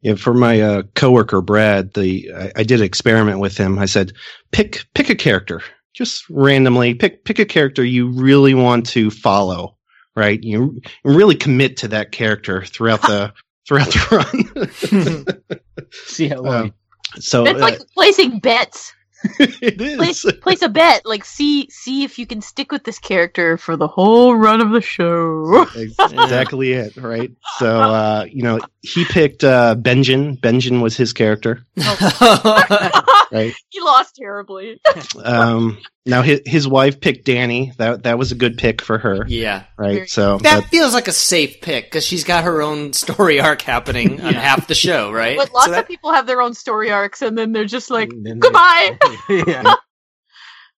Yeah, 0.00 0.16
for 0.16 0.34
my 0.34 0.60
uh, 0.60 0.82
coworker 0.94 1.40
Brad, 1.40 1.94
the 1.94 2.32
I, 2.34 2.52
I 2.56 2.62
did 2.64 2.80
an 2.80 2.86
experiment 2.86 3.38
with 3.38 3.56
him. 3.56 3.78
I 3.78 3.86
said, 3.86 4.12
pick 4.50 4.84
pick 4.94 5.10
a 5.10 5.14
character, 5.14 5.62
just 5.92 6.28
randomly 6.30 6.94
pick 6.94 7.24
pick 7.24 7.38
a 7.38 7.44
character 7.44 7.84
you 7.84 8.08
really 8.08 8.54
want 8.54 8.86
to 8.88 9.10
follow, 9.10 9.76
right? 10.16 10.42
You 10.42 10.80
really 11.04 11.34
commit 11.34 11.76
to 11.78 11.88
that 11.88 12.12
character 12.12 12.64
throughout 12.64 13.02
the 13.02 13.32
throughout 13.68 13.88
the 13.88 15.36
run. 15.52 15.60
See 15.92 16.28
how 16.28 16.40
long. 16.40 16.54
Um, 16.54 16.74
so 17.18 17.44
It's 17.44 17.56
uh, 17.56 17.58
like 17.58 17.80
placing 17.94 18.38
bets. 18.40 18.94
it 19.38 19.80
is. 19.80 19.96
Place, 19.96 20.24
place 20.40 20.62
a 20.62 20.68
bet. 20.68 21.02
Like 21.04 21.24
see 21.24 21.68
see 21.70 22.04
if 22.04 22.18
you 22.18 22.26
can 22.26 22.40
stick 22.40 22.72
with 22.72 22.84
this 22.84 22.98
character 22.98 23.56
for 23.56 23.76
the 23.76 23.88
whole 23.88 24.34
run 24.36 24.60
of 24.60 24.70
the 24.70 24.80
show. 24.80 25.66
Exactly 25.76 26.72
it, 26.72 26.96
right? 26.96 27.30
So 27.58 27.80
uh, 27.80 28.26
you 28.30 28.42
know, 28.42 28.60
he 28.82 29.04
picked 29.04 29.44
uh 29.44 29.76
Benjen. 29.78 30.40
Benjen 30.40 30.80
was 30.82 30.96
his 30.96 31.12
character. 31.12 31.64
right. 31.76 33.52
he 33.70 33.80
lost 33.80 34.16
terribly. 34.16 34.80
Um 35.22 35.78
now 36.04 36.22
his 36.22 36.40
his 36.44 36.66
wife 36.66 37.00
picked 37.00 37.26
Dany. 37.26 37.76
That 37.76 38.02
that 38.04 38.18
was 38.18 38.32
a 38.32 38.34
good 38.34 38.58
pick 38.58 38.82
for 38.82 38.98
her. 38.98 39.24
Yeah. 39.28 39.64
Right. 39.78 40.08
So 40.08 40.38
That 40.38 40.62
but- 40.62 40.68
feels 40.68 40.94
like 40.94 41.06
a 41.08 41.12
safe 41.12 41.60
pick 41.60 41.84
because 41.86 42.04
she's 42.04 42.24
got 42.24 42.44
her 42.44 42.60
own 42.62 42.92
story 42.92 43.40
arc 43.40 43.62
happening 43.62 44.20
on 44.20 44.34
half 44.34 44.66
the 44.66 44.74
show, 44.74 45.12
right? 45.12 45.36
But 45.36 45.52
lots 45.52 45.66
So 45.66 45.70
that- 45.72 45.82
of 45.82 45.88
people 45.88 46.12
have 46.12 46.26
their 46.26 46.40
own 46.40 46.54
story 46.54 46.90
arcs, 46.90 47.22
and 47.22 47.38
then 47.38 47.52
they're 47.52 47.64
just 47.64 47.90
like, 47.90 48.10
goodbye. 48.38 48.98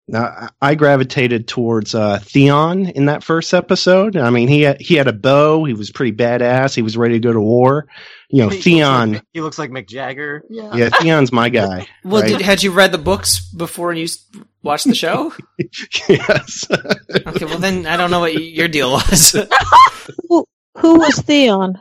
Now, 0.05 0.23
I 0.61 0.72
I 0.72 0.76
gravitated 0.76 1.47
towards 1.47 1.95
uh, 1.95 2.19
Theon 2.19 2.88
in 2.88 3.05
that 3.05 3.23
first 3.23 3.53
episode. 3.53 4.18
I 4.18 4.31
mean, 4.31 4.49
he 4.49 4.64
had, 4.64 4.81
he 4.81 4.95
had 4.95 5.07
a 5.07 5.14
bow. 5.14 5.64
He 5.64 5.73
was 5.73 5.91
pretty 5.91 6.11
badass. 6.11 6.76
He 6.76 6.81
was 6.81 6.97
ready 6.97 7.14
to 7.14 7.19
go 7.22 7.31
to 7.31 7.39
war. 7.39 7.88
You 8.30 8.39
know, 8.43 8.49
He 8.49 8.55
looks 8.55 8.64
Theon. 8.65 9.11
like- 9.14 9.23
he 9.31 9.39
looks 9.39 9.57
like 9.57 9.69
Mick 9.72 9.88
Jagger. 9.88 10.43
Yeah, 10.49 10.89
Theon's 10.99 11.31
my 11.31 11.47
guy. 11.47 11.88
Well, 12.03 12.22
right? 12.22 12.27
did, 12.38 12.41
had 12.41 12.64
you 12.64 12.72
read 12.72 12.91
the 12.91 12.97
books 12.97 13.39
before 13.39 13.93
you 13.93 14.03
s- 14.03 14.26
watched 14.61 14.88
the 14.88 14.95
show? 14.95 15.34
yes. 16.10 16.68
okay, 16.69 17.45
well 17.45 17.60
then 17.60 17.85
I 17.85 17.95
don't 17.95 18.11
know 18.11 18.19
what 18.19 18.34
your 18.34 18.68
deal 18.68 18.91
was. 18.91 19.31
Who, 20.27 20.45
who 20.80 20.99
was 20.99 21.15
Theon? 21.22 21.80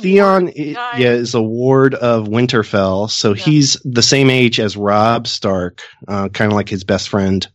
Theon, 0.00 0.48
i- 0.48 0.96
yeah, 0.98 1.10
is 1.12 1.34
a 1.34 1.42
ward 1.42 1.94
of 1.94 2.26
Winterfell, 2.28 3.10
so 3.10 3.32
he's 3.32 3.76
the 3.84 4.02
same 4.02 4.30
age 4.30 4.60
as 4.60 4.76
Robb 4.76 5.26
Stark, 5.26 5.80
uh, 6.08 6.28
kind 6.28 6.52
of 6.52 6.56
like 6.56 6.68
his 6.68 6.84
best 6.84 7.08
friend. 7.08 7.46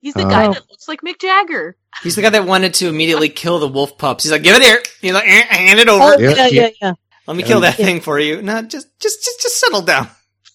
He's 0.00 0.14
the 0.14 0.26
Uh, 0.26 0.30
guy 0.30 0.46
that 0.48 0.62
looks 0.70 0.86
like 0.86 1.00
Mick 1.00 1.18
Jagger. 1.20 1.76
He's 2.02 2.14
the 2.16 2.22
guy 2.22 2.30
that 2.30 2.46
wanted 2.46 2.74
to 2.74 2.88
immediately 2.88 3.28
kill 3.30 3.58
the 3.58 3.68
wolf 3.68 3.96
pups. 3.96 4.24
He's 4.24 4.32
like, 4.32 4.42
"Give 4.42 4.54
it 4.56 4.62
here." 4.62 4.82
He's 5.00 5.12
like, 5.12 5.24
"Eh, 5.26 5.42
"Hand 5.48 5.80
it 5.80 5.88
over." 5.88 6.02
Oh, 6.14 6.18
yeah, 6.18 6.34
yeah, 6.34 6.46
yeah, 6.46 6.68
yeah. 6.82 6.92
Let 7.26 7.36
me 7.36 7.42
kill 7.42 7.60
that 7.60 7.78
Yeah. 7.78 7.86
thing 7.86 8.00
for 8.00 8.18
you. 8.18 8.42
No, 8.42 8.60
just, 8.62 8.88
just, 9.00 9.24
just, 9.24 9.40
just 9.42 9.60
settle 9.60 9.82
down. 9.82 10.08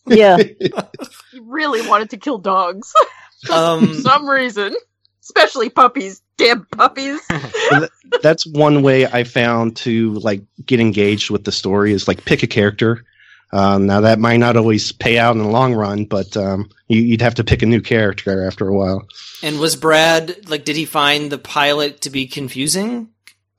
Yeah. 0.06 0.38
He 1.32 1.40
really 1.44 1.88
wanted 1.88 2.12
to 2.12 2.18
kill 2.18 2.38
dogs 2.40 2.92
for 3.46 3.54
Um, 3.54 4.02
some 4.02 4.28
reason, 4.30 4.76
especially 5.24 5.70
puppies. 5.70 6.22
Damn 6.40 6.66
puppies. 6.66 7.20
That's 8.24 8.48
one 8.48 8.82
way 8.82 9.06
I 9.06 9.24
found 9.24 9.76
to 9.78 10.14
like 10.16 10.42
get 10.66 10.80
engaged 10.80 11.30
with 11.30 11.44
the 11.44 11.52
story 11.52 11.92
is 11.92 12.08
like 12.08 12.26
pick 12.26 12.42
a 12.42 12.48
character. 12.48 13.06
Um, 13.52 13.88
now 13.88 14.02
that 14.02 14.20
might 14.20 14.38
not 14.38 14.58
always 14.58 14.92
pay 14.92 15.18
out 15.18 15.36
in 15.36 15.42
the 15.42 15.50
long 15.50 15.74
run, 15.74 16.06
but 16.06 16.38
um, 16.38 16.70
you, 16.88 17.02
you'd 17.02 17.22
have 17.22 17.36
to 17.36 17.44
pick 17.44 17.62
a 17.62 17.66
new 17.66 17.82
character 17.82 18.46
after 18.46 18.68
a 18.68 18.74
while. 18.74 19.08
And 19.44 19.60
was 19.60 19.76
Brad 19.76 20.50
like? 20.50 20.66
Did 20.66 20.76
he 20.76 20.86
find 20.86 21.32
the 21.32 21.38
pilot 21.38 22.02
to 22.02 22.10
be 22.10 22.28
confusing? 22.28 23.10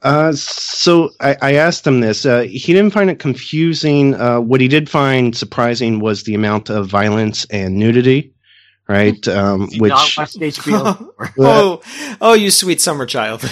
Uh, 0.02 0.32
so 0.32 1.10
I, 1.20 1.36
I 1.42 1.54
asked 1.54 1.86
him 1.86 2.00
this. 2.00 2.24
Uh, 2.24 2.42
he 2.42 2.72
didn't 2.72 2.92
find 2.92 3.10
it 3.10 3.18
confusing. 3.18 4.14
Uh, 4.14 4.40
what 4.40 4.60
he 4.60 4.68
did 4.68 4.88
find 4.88 5.36
surprising 5.36 6.00
was 6.00 6.22
the 6.22 6.34
amount 6.34 6.70
of 6.70 6.86
violence 6.86 7.44
and 7.46 7.76
nudity, 7.76 8.32
right? 8.90 9.28
Um, 9.28 9.68
which 9.78 9.90
Not 9.90 10.16
watched 10.16 10.40
HBO. 10.40 11.12
oh, 11.38 11.80
oh, 12.20 12.34
you 12.34 12.50
sweet 12.50 12.80
summer 12.80 13.06
child. 13.06 13.42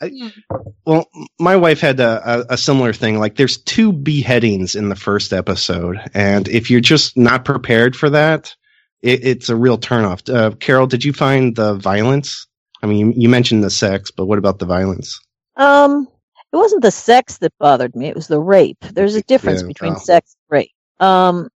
I- 0.00 0.32
well, 0.86 1.08
my 1.38 1.56
wife 1.56 1.80
had 1.80 2.00
a, 2.00 2.22
a, 2.24 2.54
a 2.54 2.56
similar 2.56 2.92
thing. 2.92 3.18
Like, 3.18 3.36
there's 3.36 3.58
two 3.58 3.92
beheadings 3.92 4.74
in 4.74 4.88
the 4.88 4.96
first 4.96 5.32
episode, 5.32 5.98
and 6.14 6.48
if 6.48 6.70
you're 6.70 6.80
just 6.80 7.16
not 7.16 7.44
prepared 7.44 7.94
for 7.94 8.10
that, 8.10 8.54
it, 9.02 9.24
it's 9.24 9.48
a 9.48 9.56
real 9.56 9.78
turnoff. 9.78 10.32
Uh, 10.32 10.54
Carol, 10.56 10.86
did 10.86 11.04
you 11.04 11.12
find 11.12 11.54
the 11.54 11.74
violence? 11.74 12.46
I 12.82 12.86
mean, 12.86 12.98
you, 12.98 13.12
you 13.16 13.28
mentioned 13.28 13.62
the 13.62 13.70
sex, 13.70 14.10
but 14.10 14.26
what 14.26 14.38
about 14.38 14.58
the 14.58 14.66
violence? 14.66 15.20
Um, 15.56 16.08
it 16.52 16.56
wasn't 16.56 16.82
the 16.82 16.90
sex 16.90 17.38
that 17.38 17.52
bothered 17.58 17.94
me; 17.94 18.08
it 18.08 18.16
was 18.16 18.28
the 18.28 18.40
rape. 18.40 18.78
There's 18.80 19.14
a 19.14 19.22
difference 19.22 19.60
Yeah, 19.62 19.68
between 19.68 19.92
oh. 19.94 19.98
sex 19.98 20.34
and 20.34 20.58
rape. 20.58 20.72
Um, 20.98 21.48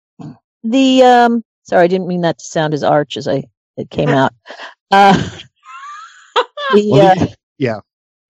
the 0.64 1.04
um, 1.04 1.44
sorry, 1.70 1.84
I 1.84 1.88
didn't 1.88 2.08
mean 2.08 2.22
that 2.22 2.40
to 2.40 2.46
sound 2.46 2.74
as 2.74 2.84
arch 2.84 3.18
as 3.18 3.28
I 3.28 3.44
it 3.78 3.90
came 3.90 4.10
out. 4.22 4.34
Uh, 4.92 5.14
the 6.74 6.90
Well, 6.90 7.16
uh, 7.22 7.28
yeah. 7.58 7.80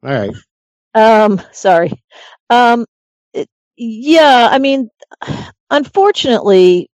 All 0.04 0.12
right. 0.12 0.32
um, 0.94 1.42
sorry. 1.52 1.92
Um, 2.50 2.86
it, 3.34 3.50
yeah, 3.78 4.50
I 4.52 4.60
mean, 4.60 4.90
unfortunately, 5.70 6.90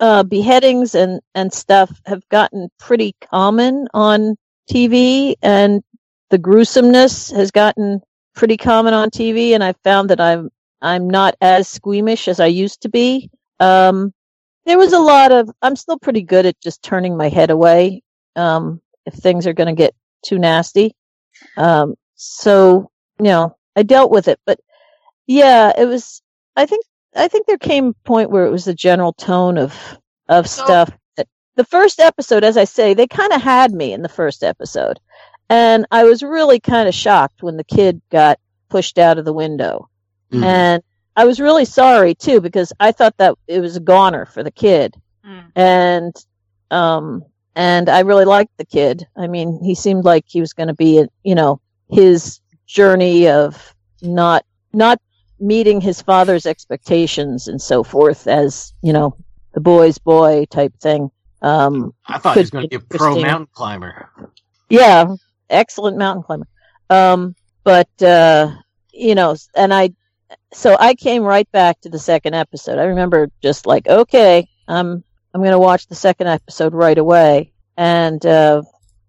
uh, 0.00 0.22
beheadings 0.24 0.94
and, 0.94 1.20
and 1.34 1.52
stuff 1.52 1.90
have 2.06 2.28
gotten 2.28 2.68
pretty 2.78 3.14
common 3.30 3.88
on 3.94 4.36
TV 4.70 5.34
and 5.42 5.82
the 6.30 6.38
gruesomeness 6.38 7.30
has 7.30 7.50
gotten 7.50 8.00
pretty 8.34 8.56
common 8.56 8.94
on 8.94 9.10
TV. 9.10 9.50
And 9.54 9.62
I've 9.62 9.78
found 9.84 10.10
that 10.10 10.20
I'm, 10.20 10.50
I'm 10.80 11.08
not 11.08 11.36
as 11.40 11.68
squeamish 11.68 12.28
as 12.28 12.40
I 12.40 12.46
used 12.46 12.82
to 12.82 12.88
be. 12.88 13.30
Um, 13.60 14.12
there 14.66 14.78
was 14.78 14.92
a 14.92 14.98
lot 14.98 15.32
of, 15.32 15.50
I'm 15.62 15.76
still 15.76 15.98
pretty 15.98 16.22
good 16.22 16.46
at 16.46 16.60
just 16.60 16.82
turning 16.82 17.16
my 17.16 17.28
head 17.28 17.50
away. 17.50 18.02
Um, 18.36 18.80
if 19.04 19.14
things 19.14 19.46
are 19.46 19.52
going 19.52 19.74
to 19.74 19.78
get 19.78 19.94
too 20.24 20.38
nasty. 20.38 20.94
Um, 21.56 21.94
so, 22.14 22.90
you 23.18 23.24
know, 23.24 23.56
I 23.74 23.82
dealt 23.82 24.10
with 24.12 24.28
it, 24.28 24.38
but 24.46 24.60
yeah, 25.26 25.72
it 25.76 25.86
was, 25.86 26.22
I 26.56 26.66
think, 26.66 26.84
I 27.16 27.28
think 27.28 27.46
there 27.46 27.58
came 27.58 27.88
a 27.88 27.92
point 28.06 28.30
where 28.30 28.46
it 28.46 28.50
was 28.52 28.64
the 28.64 28.74
general 28.74 29.12
tone 29.12 29.58
of, 29.58 29.74
of 30.28 30.48
stuff. 30.48 30.90
that- 31.16 31.28
The 31.56 31.64
first 31.64 31.98
episode, 32.00 32.44
as 32.44 32.56
I 32.56 32.64
say, 32.64 32.94
they 32.94 33.06
kind 33.08 33.32
of 33.32 33.42
had 33.42 33.72
me 33.72 33.92
in 33.92 34.02
the 34.02 34.08
first 34.08 34.42
episode. 34.44 34.98
And 35.50 35.84
I 35.90 36.04
was 36.04 36.22
really 36.22 36.60
kind 36.60 36.88
of 36.88 36.94
shocked 36.94 37.42
when 37.42 37.56
the 37.56 37.64
kid 37.64 38.00
got 38.10 38.38
pushed 38.70 38.98
out 38.98 39.18
of 39.18 39.24
the 39.24 39.32
window. 39.34 39.88
Mhm. 40.32 40.44
And 40.44 40.82
I 41.16 41.24
was 41.24 41.40
really 41.40 41.64
sorry 41.64 42.14
too, 42.14 42.40
because 42.40 42.72
I 42.80 42.92
thought 42.92 43.16
that 43.18 43.34
it 43.46 43.60
was 43.60 43.76
a 43.76 43.80
goner 43.80 44.26
for 44.26 44.42
the 44.42 44.50
kid. 44.50 44.94
And, 45.54 46.16
um, 46.70 47.24
and 47.54 47.88
I 47.88 48.00
really 48.00 48.24
liked 48.24 48.56
the 48.56 48.64
kid. 48.64 49.06
I 49.16 49.26
mean, 49.26 49.62
he 49.62 49.74
seemed 49.74 50.04
like 50.04 50.24
he 50.26 50.40
was 50.40 50.52
going 50.52 50.68
to 50.68 50.74
be, 50.74 51.06
you 51.22 51.34
know, 51.34 51.60
his 51.90 52.40
journey 52.66 53.28
of 53.28 53.74
not, 54.00 54.44
not 54.72 55.00
meeting 55.38 55.80
his 55.80 56.00
father's 56.00 56.46
expectations 56.46 57.48
and 57.48 57.60
so 57.60 57.82
forth 57.82 58.26
as, 58.26 58.72
you 58.82 58.92
know, 58.92 59.16
the 59.52 59.60
boy's 59.60 59.98
boy 59.98 60.46
type 60.46 60.72
thing. 60.80 61.10
Um, 61.42 61.92
I 62.06 62.18
thought 62.18 62.34
he 62.34 62.40
was 62.40 62.50
going 62.50 62.68
to 62.68 62.68
be 62.68 62.76
a 62.76 62.98
pro 62.98 63.20
mountain 63.20 63.48
climber. 63.52 64.08
Yeah, 64.70 65.14
excellent 65.50 65.98
mountain 65.98 66.22
climber. 66.22 66.46
Um, 66.88 67.34
but 67.64 68.02
uh, 68.02 68.54
you 68.92 69.14
know, 69.14 69.36
and 69.54 69.74
I, 69.74 69.90
so 70.52 70.76
I 70.78 70.94
came 70.94 71.22
right 71.22 71.50
back 71.52 71.80
to 71.82 71.88
the 71.88 71.98
second 71.98 72.34
episode. 72.34 72.78
I 72.78 72.84
remember 72.84 73.28
just 73.42 73.66
like, 73.66 73.86
okay, 73.86 74.48
I'm 74.68 75.04
I'm 75.34 75.40
going 75.40 75.52
to 75.52 75.58
watch 75.58 75.86
the 75.86 75.94
second 75.94 76.28
episode 76.28 76.74
right 76.74 76.98
away, 76.98 77.52
and 77.76 78.24
uh, 78.24 78.62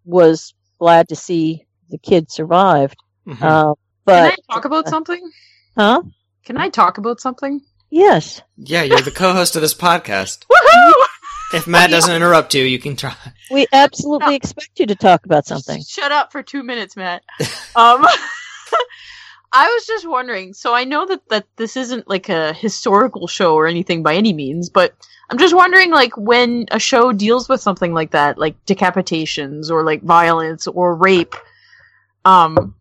was 0.06 0.54
glad 0.80 1.10
to 1.10 1.16
see 1.16 1.66
the 1.90 1.98
kid 1.98 2.32
survived. 2.32 2.98
Mm-hmm. 3.28 3.44
Uh, 3.44 3.74
Can 4.08 4.32
I 4.32 4.36
talk 4.52 4.66
about 4.66 4.88
something? 4.88 5.32
huh? 5.78 6.02
Can 6.46 6.58
I 6.58 6.70
talk 6.70 6.98
about 6.98 7.22
something? 7.22 7.62
Yes. 7.90 8.42
Yeah, 8.58 8.84
you're 8.84 9.02
the 9.02 9.12
co-host 9.12 9.56
of 9.56 9.62
this 9.62 9.74
podcast. 9.74 10.46
Woohoo! 10.52 10.94
If 11.54 11.68
Matt 11.68 11.92
doesn't 11.92 12.16
interrupt 12.16 12.56
you, 12.56 12.64
you 12.64 12.80
can 12.80 12.96
try. 12.96 13.16
We 13.52 13.68
absolutely 13.72 14.36
expect 14.36 14.80
you 14.80 14.88
to 14.88 14.96
talk 14.96 15.26
about 15.26 15.46
something. 15.46 15.84
Shut 15.84 16.12
up 16.12 16.32
for 16.32 16.42
two 16.42 16.64
minutes, 16.64 16.96
Matt. 16.96 17.22
um, 17.76 18.04
I 19.54 19.68
was 19.68 19.86
just 19.86 20.10
wondering. 20.10 20.54
So 20.54 20.74
I 20.74 20.84
know 20.84 21.06
that 21.06 21.30
that 21.30 21.46
this 21.58 21.78
isn't 21.78 22.10
like 22.10 22.28
a 22.28 22.54
historical 22.54 23.28
show 23.28 23.54
or 23.54 23.68
anything 23.68 24.02
by 24.02 24.16
any 24.16 24.34
means, 24.34 24.70
but 24.70 24.94
I'm 25.30 25.38
just 25.38 25.56
wondering, 25.56 25.92
like, 25.92 26.16
when 26.18 26.66
a 26.72 26.80
show 26.80 27.14
deals 27.14 27.48
with 27.48 27.62
something 27.62 27.94
like 27.94 28.12
that, 28.12 28.38
like 28.38 28.56
decapitations 28.66 29.72
or 29.72 29.84
like 29.84 30.02
violence 30.04 30.68
or 30.68 30.96
rape, 30.96 31.36
um, 32.26 32.76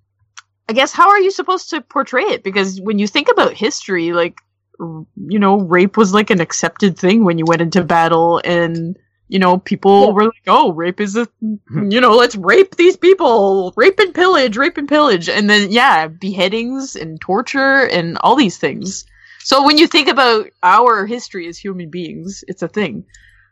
I 0.69 0.73
guess 0.73 0.93
how 0.93 1.09
are 1.11 1.21
you 1.21 1.31
supposed 1.31 1.71
to 1.71 1.81
portray 1.81 2.25
it? 2.25 2.43
Because 2.43 2.81
when 2.81 2.99
you 2.99 3.07
think 3.07 3.29
about 3.31 3.53
history, 3.53 4.13
like, 4.13 4.39
you 4.79 5.39
know, 5.39 5.61
rape 5.61 5.97
was 5.97 6.13
like 6.13 6.31
an 6.31 6.41
accepted 6.41 6.99
thing 6.99 7.25
when 7.25 7.39
you 7.39 7.45
went 7.47 7.63
into 7.63 7.85
battle 7.85 8.41
and 8.45 8.99
you 9.33 9.39
know, 9.39 9.59
people 9.59 10.13
were 10.13 10.25
like, 10.25 10.47
"Oh, 10.47 10.73
rape 10.73 11.01
is 11.01 11.17
a, 11.17 11.25
hmm. 11.41 11.91
you 11.91 12.01
know, 12.01 12.15
let's 12.15 12.37
rape 12.37 12.77
these 12.77 12.97
people, 12.97 13.73
rape 13.77 13.99
and 13.99 14.15
pillage, 14.15 14.59
rape 14.59 14.77
and 14.77 14.89
pillage," 14.89 15.29
and 15.29 15.49
then 15.49 15.73
yeah, 15.73 16.07
beheadings 16.09 16.97
and 16.97 17.19
torture 17.21 17.89
and 17.89 18.19
all 18.19 18.37
these 18.37 18.59
things. 18.59 19.07
So 19.39 19.65
when 19.65 19.79
you 19.79 19.87
think 19.87 20.09
about 20.09 20.51
our 20.63 21.07
history 21.07 21.49
as 21.49 21.57
human 21.57 21.89
beings, 21.89 22.45
it's 22.47 22.63
a 22.63 22.69
thing. 22.69 23.05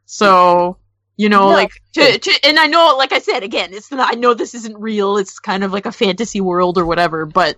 So 0.05 0.77
you 1.17 1.29
know, 1.29 1.51
Yeah. 1.51 1.55
like, 1.57 1.73
to, 1.93 2.19
to, 2.19 2.31
and 2.45 2.59
I 2.59 2.67
know, 2.67 2.95
like 2.97 3.13
I 3.13 3.19
said 3.19 3.43
again, 3.43 3.75
it's 3.75 3.91
not. 3.91 4.11
I 4.11 4.17
know 4.17 4.33
this 4.33 4.55
isn't 4.55 4.79
real. 4.79 5.19
It's 5.19 5.39
kind 5.39 5.65
of 5.65 5.71
like 5.71 5.85
a 5.85 5.93
fantasy 5.93 6.41
world 6.41 6.79
or 6.79 6.87
whatever. 6.87 7.27
But 7.27 7.57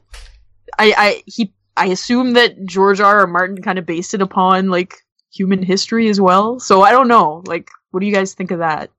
I, 0.78 0.94
I, 0.96 1.22
he, 1.26 1.52
I 1.76 1.86
assume 1.86 2.32
that 2.32 2.66
George 2.66 3.00
R. 3.00 3.20
R. 3.20 3.26
Martin 3.28 3.62
kind 3.62 3.78
of 3.78 3.86
based 3.86 4.14
it 4.14 4.22
upon 4.22 4.68
like 4.68 4.94
human 5.32 5.62
history 5.62 6.08
as 6.08 6.20
well. 6.20 6.58
So 6.58 6.82
I 6.82 6.90
don't 6.90 7.06
know. 7.06 7.42
Like, 7.46 7.70
what 7.92 8.00
do 8.00 8.06
you 8.06 8.12
guys 8.12 8.34
think 8.34 8.50
of 8.50 8.58
that? 8.58 8.90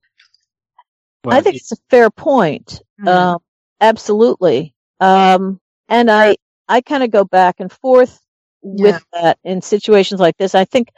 I 1.26 1.41
think 1.41 1.57
it's 1.57 1.72
a 1.72 1.78
fair 1.90 2.10
point. 2.10 2.82
Um, 3.06 3.40
absolutely. 3.82 4.74
Um, 4.99 5.60
and 5.90 6.10
I, 6.10 6.38
I 6.68 6.82
kind 6.82 7.03
of 7.03 7.11
go 7.11 7.26
back 7.26 7.60
and 7.60 7.72
forth 7.72 8.20
with 8.61 9.03
that 9.14 9.38
in 9.44 9.61
situations 9.61 10.22
like 10.22 10.38
this. 10.38 10.56
I 10.56 10.65
think, 10.65 10.90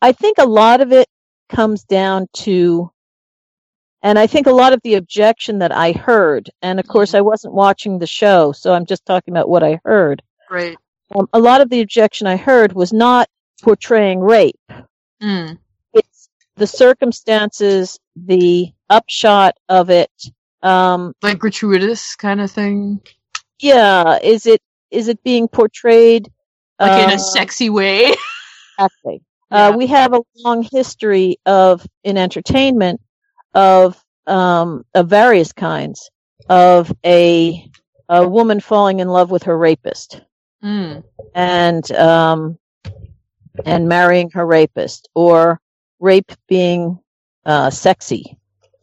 I 0.00 0.12
think 0.12 0.38
a 0.38 0.46
lot 0.46 0.80
of 0.80 0.92
it 0.92 1.06
comes 1.48 1.84
down 1.84 2.28
to, 2.32 2.90
and 4.02 4.18
I 4.18 4.26
think 4.26 4.46
a 4.46 4.52
lot 4.52 4.72
of 4.72 4.80
the 4.82 4.94
objection 4.94 5.58
that 5.58 5.72
I 5.72 5.92
heard, 5.92 6.48
and 6.62 6.80
of 6.80 6.86
course 6.86 7.14
I 7.14 7.20
wasn't 7.20 7.54
watching 7.54 7.98
the 7.98 8.06
show, 8.06 8.52
so 8.52 8.72
I'm 8.72 8.86
just 8.86 9.04
talking 9.04 9.32
about 9.32 9.48
what 9.48 9.62
I 9.62 9.80
heard. 9.84 10.22
Right. 10.50 10.76
Um, 11.14 11.28
a 11.32 11.40
lot 11.40 11.60
of 11.60 11.68
the 11.68 11.80
objection 11.80 12.26
I 12.26 12.36
heard 12.36 12.72
was 12.72 12.92
not 12.92 13.28
portraying 13.62 14.20
rape. 14.20 14.72
Mm. 15.22 15.58
The 16.56 16.66
circumstances, 16.66 17.98
the 18.16 18.72
upshot 18.88 19.56
of 19.68 19.90
it. 19.90 20.10
Um, 20.62 21.14
like 21.22 21.38
gratuitous 21.38 22.16
kind 22.16 22.40
of 22.40 22.50
thing. 22.50 23.00
Yeah. 23.60 24.18
Is 24.22 24.46
it 24.46 24.60
is 24.90 25.08
it 25.08 25.22
being 25.22 25.48
portrayed 25.48 26.28
Like 26.78 27.04
in 27.04 27.10
uh, 27.10 27.14
a 27.14 27.18
sexy 27.18 27.70
way. 27.70 28.14
Exactly. 28.78 29.22
Uh, 29.50 29.74
we 29.76 29.88
have 29.88 30.14
a 30.14 30.22
long 30.36 30.62
history 30.72 31.36
of 31.44 31.86
in 32.02 32.16
entertainment 32.16 32.98
of 33.52 34.02
um, 34.26 34.86
of 34.94 35.08
various 35.08 35.52
kinds 35.52 36.10
of 36.48 36.90
a 37.04 37.68
a 38.08 38.26
woman 38.26 38.60
falling 38.60 39.00
in 39.00 39.08
love 39.08 39.30
with 39.30 39.42
her 39.42 39.56
rapist 39.58 40.22
Mm. 40.64 41.02
and 41.34 41.92
um, 41.92 42.58
and 43.66 43.86
marrying 43.88 44.30
her 44.30 44.46
rapist 44.46 45.08
or 45.14 45.60
rape 46.00 46.32
being 46.48 46.98
uh, 47.46 47.70
sexy 47.70 48.36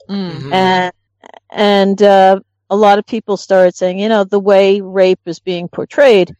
Mm. 0.09 0.53
and 0.53 0.93
and 1.49 2.01
uh, 2.01 2.39
a 2.69 2.75
lot 2.75 2.97
of 2.97 3.05
people 3.05 3.35
started 3.35 3.75
saying, 3.75 3.99
you 3.99 4.07
know, 4.07 4.23
the 4.23 4.39
way 4.39 4.79
rape 4.79 5.19
is 5.25 5.39
being 5.39 5.67
portrayed. 5.67 6.33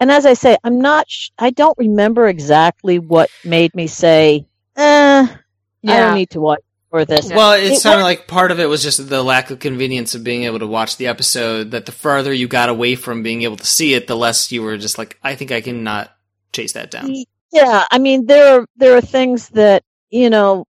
And 0.00 0.10
as 0.10 0.24
I 0.24 0.32
say, 0.32 0.56
I'm 0.64 0.80
not. 0.80 1.10
Sh- 1.10 1.28
I 1.38 1.50
don't 1.50 1.76
remember 1.76 2.26
exactly 2.28 2.98
what 2.98 3.28
made 3.44 3.74
me 3.74 3.86
say, 3.86 4.46
"Eh, 4.76 5.26
I 5.28 5.36
don't 5.84 6.14
need 6.14 6.30
to 6.30 6.40
watch 6.40 6.60
for 6.90 7.04
this." 7.04 7.30
Well, 7.30 7.52
it, 7.52 7.72
It 7.72 7.76
sounded 7.80 8.02
wa- 8.02 8.08
like 8.08 8.26
part 8.26 8.50
of 8.50 8.58
it 8.58 8.66
was 8.66 8.82
just 8.82 9.08
the 9.10 9.22
lack 9.22 9.50
of 9.50 9.58
convenience 9.58 10.14
of 10.14 10.24
being 10.24 10.44
able 10.44 10.58
to 10.60 10.66
watch 10.66 10.96
the 10.96 11.06
episode. 11.08 11.70
That 11.72 11.84
the 11.86 11.92
further 11.92 12.32
you 12.32 12.48
got 12.48 12.68
away 12.70 12.94
from 12.96 13.22
being 13.22 13.42
able 13.42 13.56
to 13.56 13.66
see 13.66 13.92
it, 13.94 14.06
the 14.06 14.16
less 14.16 14.50
you 14.50 14.62
were 14.62 14.76
just 14.78 14.96
like, 14.98 15.18
I 15.22 15.34
think 15.34 15.52
I 15.52 15.60
can 15.60 15.84
not 15.84 16.16
chase 16.52 16.72
that 16.72 16.90
down. 16.90 17.14
Yeah, 17.52 17.84
I 17.90 17.98
mean 17.98 18.24
there 18.26 18.60
are 18.60 18.66
there 18.76 18.96
are 18.96 19.02
things 19.02 19.50
that 19.50 19.84
you 20.12 20.30
know. 20.30 20.64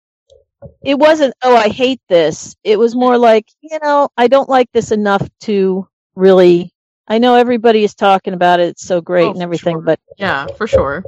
It 0.84 0.98
wasn't. 0.98 1.34
Oh, 1.44 1.56
I 1.56 1.68
hate 1.68 1.99
this. 2.07 2.56
It 2.64 2.80
was 2.80 2.95
more 2.95 3.18
like 3.18 3.45
you 3.61 3.78
know 3.84 4.10
I 4.18 4.28
don't 4.28 4.49
like 4.49 4.70
this 4.74 4.91
enough 4.91 5.28
to 5.41 5.88
really. 6.15 6.72
I 7.06 7.18
know 7.20 7.36
everybody 7.36 7.84
is 7.84 7.94
talking 7.95 8.34
about 8.34 8.61
it. 8.61 8.70
It's 8.70 8.88
so 8.88 9.02
great 9.02 9.26
oh, 9.28 9.32
and 9.32 9.41
everything, 9.41 9.82
but 9.82 9.99
Yeah, 10.18 10.48
for 10.48 10.68
sure. 10.68 11.03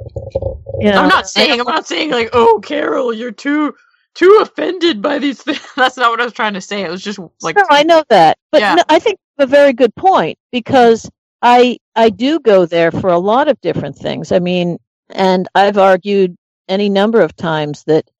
you 0.78 0.90
know, 0.90 1.02
I'm 1.02 1.08
not 1.08 1.26
saying 1.26 1.58
I'm 1.58 1.66
not 1.66 1.86
saying 1.86 2.10
like, 2.10 2.30
oh, 2.34 2.60
Carol, 2.62 3.14
you're 3.14 3.32
too 3.32 3.74
too 4.14 4.38
offended 4.42 5.00
by 5.00 5.18
these 5.18 5.42
things. 5.42 5.60
That's 5.76 5.96
not 5.96 6.10
what 6.10 6.20
I 6.20 6.24
was 6.24 6.32
trying 6.34 6.54
to 6.54 6.60
say. 6.60 6.82
It 6.82 6.90
was 6.90 7.02
just 7.02 7.18
like 7.40 7.56
no, 7.56 7.64
I 7.70 7.82
know 7.82 8.04
that, 8.10 8.36
but 8.52 8.60
Yeah. 8.60 8.74
no, 8.74 8.82
I 8.88 8.98
think 8.98 9.18
a 9.38 9.46
very 9.46 9.72
good 9.72 9.94
point 9.94 10.38
because 10.52 11.08
I 11.42 11.78
I 11.94 12.10
do 12.10 12.40
go 12.40 12.66
there 12.66 12.90
for 12.90 13.08
a 13.10 13.18
lot 13.18 13.48
of 13.48 13.60
different 13.60 13.96
things. 13.96 14.32
I 14.32 14.38
mean, 14.38 14.78
and 15.10 15.48
I've 15.54 15.78
argued 15.78 16.36
any 16.68 16.88
number 16.88 17.20
of 17.20 17.36
times 17.36 17.84
that 17.84 18.10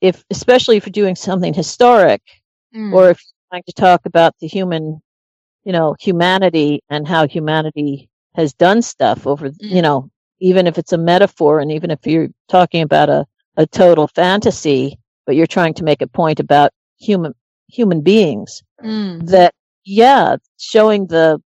if, 0.00 0.24
especially 0.30 0.76
if 0.76 0.86
you're 0.86 0.92
doing 0.92 1.16
something 1.16 1.54
historic, 1.54 2.22
Mm. 2.74 2.92
or 2.92 3.08
if 3.10 3.18
you're 3.22 3.48
trying 3.50 3.62
to 3.66 3.72
talk 3.72 4.04
about 4.04 4.34
the 4.40 4.46
human, 4.46 5.00
you 5.64 5.72
know, 5.72 5.96
humanity 5.98 6.82
and 6.90 7.08
how 7.08 7.26
humanity 7.26 8.10
has 8.34 8.52
done 8.52 8.82
stuff 8.82 9.26
over, 9.26 9.50
you 9.60 9.80
know, 9.82 10.10
even 10.40 10.66
if 10.66 10.76
it's 10.78 10.92
a 10.92 10.98
metaphor 10.98 11.58
and 11.60 11.72
even 11.72 11.90
if 11.90 12.06
you're 12.06 12.28
talking 12.48 12.82
about 12.82 13.08
a, 13.08 13.26
a 13.56 13.66
total 13.66 14.06
fantasy, 14.06 14.98
but 15.26 15.34
you're 15.34 15.46
trying 15.46 15.72
to 15.74 15.82
make 15.84 16.02
a 16.02 16.06
point 16.06 16.40
about 16.40 16.70
human 16.98 17.34
human 17.68 18.00
beings 18.02 18.62
Mm. 18.82 19.26
that 19.28 19.54
yeah 19.84 20.36
showing 20.58 21.06
the 21.06 21.42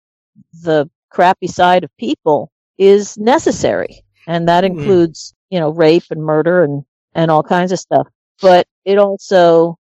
the 0.63 0.89
crappy 1.11 1.47
side 1.47 1.85
of 1.85 1.91
people 1.99 2.51
is 2.79 3.19
necessary 3.19 4.03
and 4.27 4.49
that 4.49 4.65
includes 4.65 5.35
you 5.51 5.59
know 5.61 5.71
rape 5.71 6.05
and 6.11 6.23
murder 6.23 6.63
and 6.65 6.85
and 7.15 7.31
all 7.31 7.43
kinds 7.43 7.73
of 7.73 7.79
stuff 7.79 8.07
but 8.41 8.67
it 8.85 8.99
also 8.99 9.77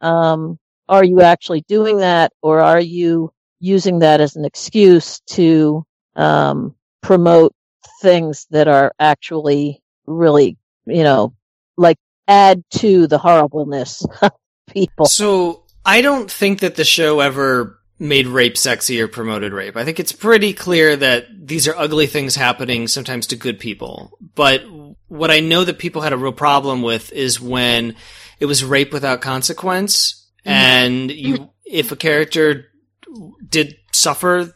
um 0.00 0.58
are 0.88 1.04
you 1.04 1.20
actually 1.20 1.62
doing 1.68 1.98
that 1.98 2.32
or 2.42 2.60
are 2.60 2.80
you 2.80 3.32
using 3.60 4.00
that 4.00 4.20
as 4.20 4.36
an 4.36 4.44
excuse 4.44 5.20
to 5.26 5.84
um 6.16 6.74
promote 7.02 7.54
things 8.00 8.46
that 8.50 8.68
are 8.68 8.92
actually 8.98 9.82
really 10.06 10.56
you 10.86 11.02
know 11.02 11.32
like 11.76 11.98
add 12.30 12.62
to 12.70 13.06
the 13.06 13.18
horribleness 13.18 14.06
of 14.22 14.32
people? 14.68 15.06
So 15.06 15.64
I 15.84 16.00
don't 16.00 16.30
think 16.30 16.60
that 16.60 16.76
the 16.76 16.84
show 16.84 17.20
ever 17.20 17.79
made 18.00 18.26
rape 18.26 18.56
sexy 18.56 19.00
or 19.00 19.06
promoted 19.06 19.52
rape. 19.52 19.76
I 19.76 19.84
think 19.84 20.00
it's 20.00 20.10
pretty 20.10 20.54
clear 20.54 20.96
that 20.96 21.26
these 21.46 21.68
are 21.68 21.76
ugly 21.76 22.06
things 22.06 22.34
happening 22.34 22.88
sometimes 22.88 23.28
to 23.28 23.36
good 23.36 23.60
people. 23.60 24.18
But 24.34 24.62
what 25.06 25.30
I 25.30 25.40
know 25.40 25.64
that 25.64 25.78
people 25.78 26.02
had 26.02 26.14
a 26.14 26.16
real 26.16 26.32
problem 26.32 26.82
with 26.82 27.12
is 27.12 27.40
when 27.40 27.94
it 28.40 28.46
was 28.46 28.64
rape 28.64 28.92
without 28.92 29.20
consequence 29.20 30.26
and 30.44 31.10
you 31.10 31.50
if 31.66 31.92
a 31.92 31.96
character 31.96 32.66
did 33.46 33.76
suffer 33.92 34.54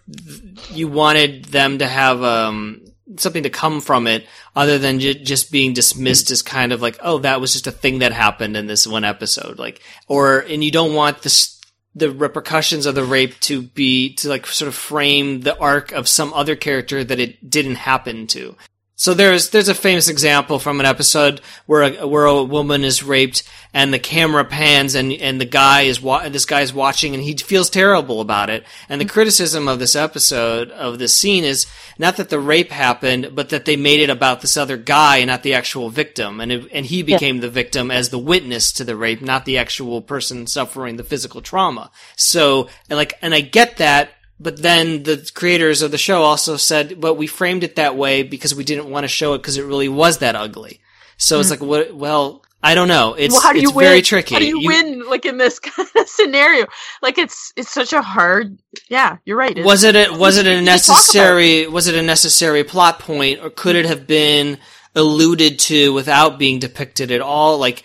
you 0.71 0.89
wanted 0.89 1.45
them 1.47 1.79
to 1.79 1.87
have 1.87 2.23
um 2.23 2.81
something 3.19 3.43
to 3.43 3.51
come 3.51 3.81
from 3.81 4.07
it 4.07 4.27
other 4.57 4.79
than 4.79 4.99
ju- 5.01 5.13
just 5.15 5.53
being 5.53 5.75
dismissed 5.75 6.31
as 6.31 6.41
kind 6.41 6.73
of 6.73 6.81
like 6.81 6.99
oh 7.03 7.19
that 7.19 7.41
was 7.41 7.53
just 7.53 7.67
a 7.67 7.73
thing 7.73 7.99
that 7.99 8.13
happened 8.13 8.57
in 8.57 8.67
this 8.67 8.87
one 8.87 9.05
episode 9.05 9.59
like 9.59 9.83
or 10.09 10.39
and 10.39 10.65
you 10.65 10.71
don't 10.71 10.95
want 10.95 11.21
this 11.23 11.54
the 11.95 12.11
repercussions 12.11 12.87
of 12.87 12.95
the 12.95 13.05
rape 13.05 13.39
to 13.41 13.63
be 13.63 14.15
to 14.15 14.29
like 14.29 14.47
sort 14.47 14.69
of 14.69 14.75
frame 14.75 15.43
the 15.43 15.59
arc 15.59 15.93
of 15.93 16.09
some 16.09 16.33
other 16.35 16.57
character 16.57 17.05
that 17.05 17.21
it 17.21 17.49
didn't 17.49 17.77
happen 17.77 18.27
to 18.27 18.57
so 18.97 19.13
there's 19.13 19.51
there's 19.51 19.69
a 19.69 19.75
famous 19.75 20.09
example 20.09 20.61
from 20.61 20.79
an 20.79 20.87
episode 20.87 21.41
where 21.67 21.83
a, 21.83 22.07
where 22.07 22.27
a 22.27 22.45
woman 22.45 22.85
is 22.85 23.03
raped 23.03 23.43
and 23.73 23.93
the 23.93 23.99
camera 23.99 24.45
pans 24.45 24.95
and 24.95 25.13
and 25.13 25.41
the 25.41 25.45
guy 25.45 25.83
is 25.83 26.01
wa- 26.01 26.29
this 26.29 26.45
guy 26.45 26.61
is 26.61 26.73
watching 26.73 27.13
and 27.13 27.25
he 27.25 27.35
feels 27.35 27.69
terrible 27.69 28.21
about 28.21 28.51
it. 28.51 28.65
And 28.89 29.01
the 29.01 29.05
criticism 29.05 29.67
of 29.67 29.81
this 29.81 29.97
episode 29.97 30.71
of 30.71 31.01
this 31.01 31.15
scene 31.15 31.43
is 31.43 31.67
not 31.99 32.17
that 32.19 32.29
the 32.29 32.39
rape 32.39 32.71
happened, 32.71 33.31
but 33.35 33.49
that 33.49 33.65
they 33.65 33.75
made 33.75 33.99
it 33.99 34.11
about 34.11 34.43
this 34.43 34.57
other 34.57 34.77
guy 34.77 35.17
and 35.17 35.27
not 35.27 35.43
the 35.43 35.55
actual 35.55 35.91
victim. 35.91 36.41
And 36.41 36.53
it, 36.53 36.69
and 36.73 36.87
he 36.87 37.03
became 37.03 37.41
the 37.41 37.51
victim 37.51 37.91
as 37.91 38.11
the 38.11 38.19
witness 38.19 38.71
to 38.75 38.85
the 38.85 38.97
rape, 38.97 39.21
not 39.21 39.45
the 39.45 39.59
actual 39.59 40.03
person 40.03 40.47
suffering 40.47 40.97
the 40.97 41.05
physical 41.05 41.43
trauma. 41.43 41.91
So 42.15 42.69
and 42.89 42.97
like 42.97 43.15
and 43.21 43.35
I 43.35 43.41
get 43.41 43.79
that 43.79 44.11
but 44.41 44.61
then 44.63 45.03
the 45.05 45.31
creators 45.35 45.83
of 45.83 45.91
the 45.91 45.99
show 45.99 46.23
also 46.23 46.57
said, 46.57 47.01
but 47.01 47.15
we 47.15 47.27
framed 47.27 47.65
it 47.65 47.77
that 47.77 47.97
way 47.97 48.23
because 48.23 48.55
we 48.55 48.65
didn't 48.65 48.91
want 48.91 49.05
to 49.05 49.09
show 49.09 49.35
it 49.35 49.39
because 49.39 49.57
it 49.59 49.65
really 49.65 49.89
was 49.89 50.19
that 50.19 50.35
ugly. 50.37 50.81
So 51.17 51.39
it's 51.41 51.49
Mm. 51.49 51.53
like, 51.53 51.61
what, 51.63 51.95
well, 51.95 52.43
I 52.63 52.75
don't 52.75 52.89
know. 52.89 53.15
It's, 53.15 53.33
well, 53.33 53.43
how 53.43 53.53
do 53.53 53.61
you 53.61 53.69
it's 53.69 53.77
win? 53.77 53.85
very 53.87 54.03
tricky. 54.03 54.35
How 54.35 54.39
do 54.41 54.47
you, 54.47 54.61
win 54.67 55.07
like 55.09 55.27
in 55.27 55.37
this 55.37 55.59
kind 55.61 55.89
of 55.97 56.09
scenario? 56.09 56.67
Like 57.03 57.19
it's 57.19 57.53
it's 57.57 57.71
such 57.71 57.93
a 57.93 58.01
hard. 58.01 58.59
Yeah, 58.89 59.19
you're 59.27 59.37
right. 59.37 59.51
It's- 59.51 59.67
was 59.67 59.85
it 59.85 59.95
a, 59.95 60.17
was 60.17 60.39
it 60.39 60.47
a 60.47 60.55
can 60.57 60.65
just 60.65 60.87
talk 60.87 60.95
about 60.95 60.99
it. 60.99 61.03
necessary, 61.05 61.67
was 61.69 61.87
it 61.89 61.95
a 61.95 62.03
necessary 62.03 62.65
plot 62.65 62.99
point 63.01 63.41
or 63.43 63.51
could 63.51 63.77
it 63.77 63.85
have 63.85 64.07
been 64.07 64.59
alluded 64.95 65.59
to 65.59 65.93
without 65.93 66.39
being 66.39 66.59
depicted 66.59 67.11
at 67.11 67.21
all? 67.21 67.59
Like, 67.59 67.85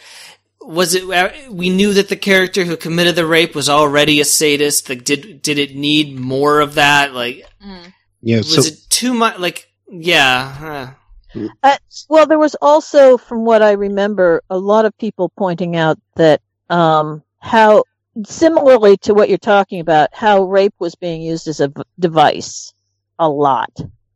was 0.69 0.93
it, 0.93 1.03
uh, 1.09 1.31
we 1.51 1.69
knew 1.71 1.93
that 1.93 2.09
the 2.09 2.15
character 2.15 2.63
who 2.63 2.77
committed 2.77 3.15
the 3.15 3.25
rape 3.25 3.55
was 3.55 3.69
already 3.69 4.21
a 4.21 4.25
sadist. 4.25 4.87
Like, 4.87 5.03
did, 5.03 5.41
did 5.41 5.57
it 5.57 5.75
need 5.75 6.17
more 6.19 6.59
of 6.59 6.75
that? 6.75 7.13
Like, 7.13 7.43
Yeah, 8.21 8.37
was 8.37 8.53
so 8.53 8.61
it 8.61 8.79
too 8.89 9.13
much? 9.15 9.39
Like, 9.39 9.71
yeah. 9.89 10.93
uh. 11.35 11.47
Uh, 11.63 11.77
well, 12.07 12.27
there 12.27 12.39
was 12.39 12.55
also, 12.61 13.17
from 13.17 13.45
what 13.45 13.63
I 13.63 13.71
remember, 13.71 14.43
a 14.49 14.57
lot 14.57 14.85
of 14.85 14.97
people 14.97 15.29
pointing 15.37 15.75
out 15.75 15.97
that 16.15 16.41
um, 16.69 17.23
how, 17.39 17.83
similarly 18.25 18.97
to 18.97 19.13
what 19.13 19.29
you're 19.29 19.37
talking 19.37 19.79
about, 19.79 20.09
how 20.13 20.43
rape 20.43 20.73
was 20.79 20.95
being 20.95 21.21
used 21.21 21.47
as 21.47 21.59
a 21.59 21.69
v- 21.69 21.81
device 21.99 22.73
a 23.17 23.27
lot, 23.27 23.71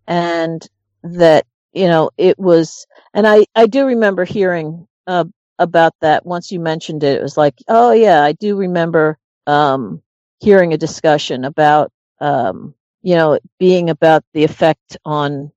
and 0.08 0.68
that 1.04 1.46
you 1.72 1.88
know 1.88 2.10
it 2.18 2.38
was, 2.40 2.88
and 3.14 3.28
I 3.28 3.46
I 3.56 3.68
do 3.68 3.86
remember 3.86 4.26
hearing 4.26 4.88
uh, 5.06 5.26
about 5.60 5.94
that 6.02 6.26
once 6.26 6.52
you 6.52 6.60
mentioned 6.60 7.04
it. 7.04 7.18
It 7.18 7.24
was 7.24 7.38
like, 7.38 7.56
oh 7.68 7.92
yeah, 7.92 8.24
I 8.24 8.34
do 8.34 8.56
remember 8.56 9.18
um, 9.48 10.02
hearing 10.40 10.74
a 10.74 10.78
discussion 10.78 11.46
about 11.46 11.92
um, 12.20 12.74
you 13.04 13.16
know 13.16 13.38
being 13.60 13.90
about 13.90 14.24
the 14.34 14.44
effect 14.44 14.98
on 15.06 15.52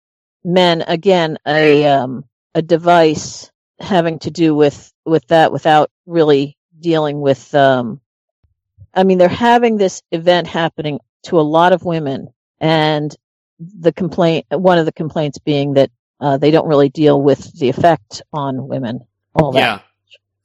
men 0.45 0.83
again 0.87 1.39
a 1.47 1.87
um 1.87 2.25
a 2.55 2.63
device 2.63 3.51
having 3.81 4.19
to 4.19 4.31
do 4.31 4.55
with 4.55 4.93
with 5.05 5.27
that 5.29 5.53
without 5.53 5.91
really 6.05 6.57
dealing 6.79 7.21
with 7.21 7.55
um 7.55 8.01
I 8.93 9.05
mean 9.05 9.19
they're 9.19 9.29
having 9.29 9.77
this 9.77 10.03
event 10.13 10.47
happening 10.47 11.01
to 11.25 11.41
a 11.41 11.43
lot 11.43 11.73
of 11.73 11.85
women 11.85 12.29
and 12.61 13.15
the 13.59 13.93
complaint 13.93 14.47
one 14.51 14.79
of 14.79 14.85
the 14.85 14.93
complaints 14.93 15.39
being 15.39 15.75
that 15.75 15.91
uh, 16.19 16.39
they 16.39 16.51
don't 16.51 16.69
really 16.69 16.89
deal 16.89 17.21
with 17.21 17.59
the 17.59 17.69
effect 17.69 18.23
on 18.33 18.69
women 18.69 19.01
all 19.35 19.53
that 19.53 19.61
Yeah. 19.61 19.81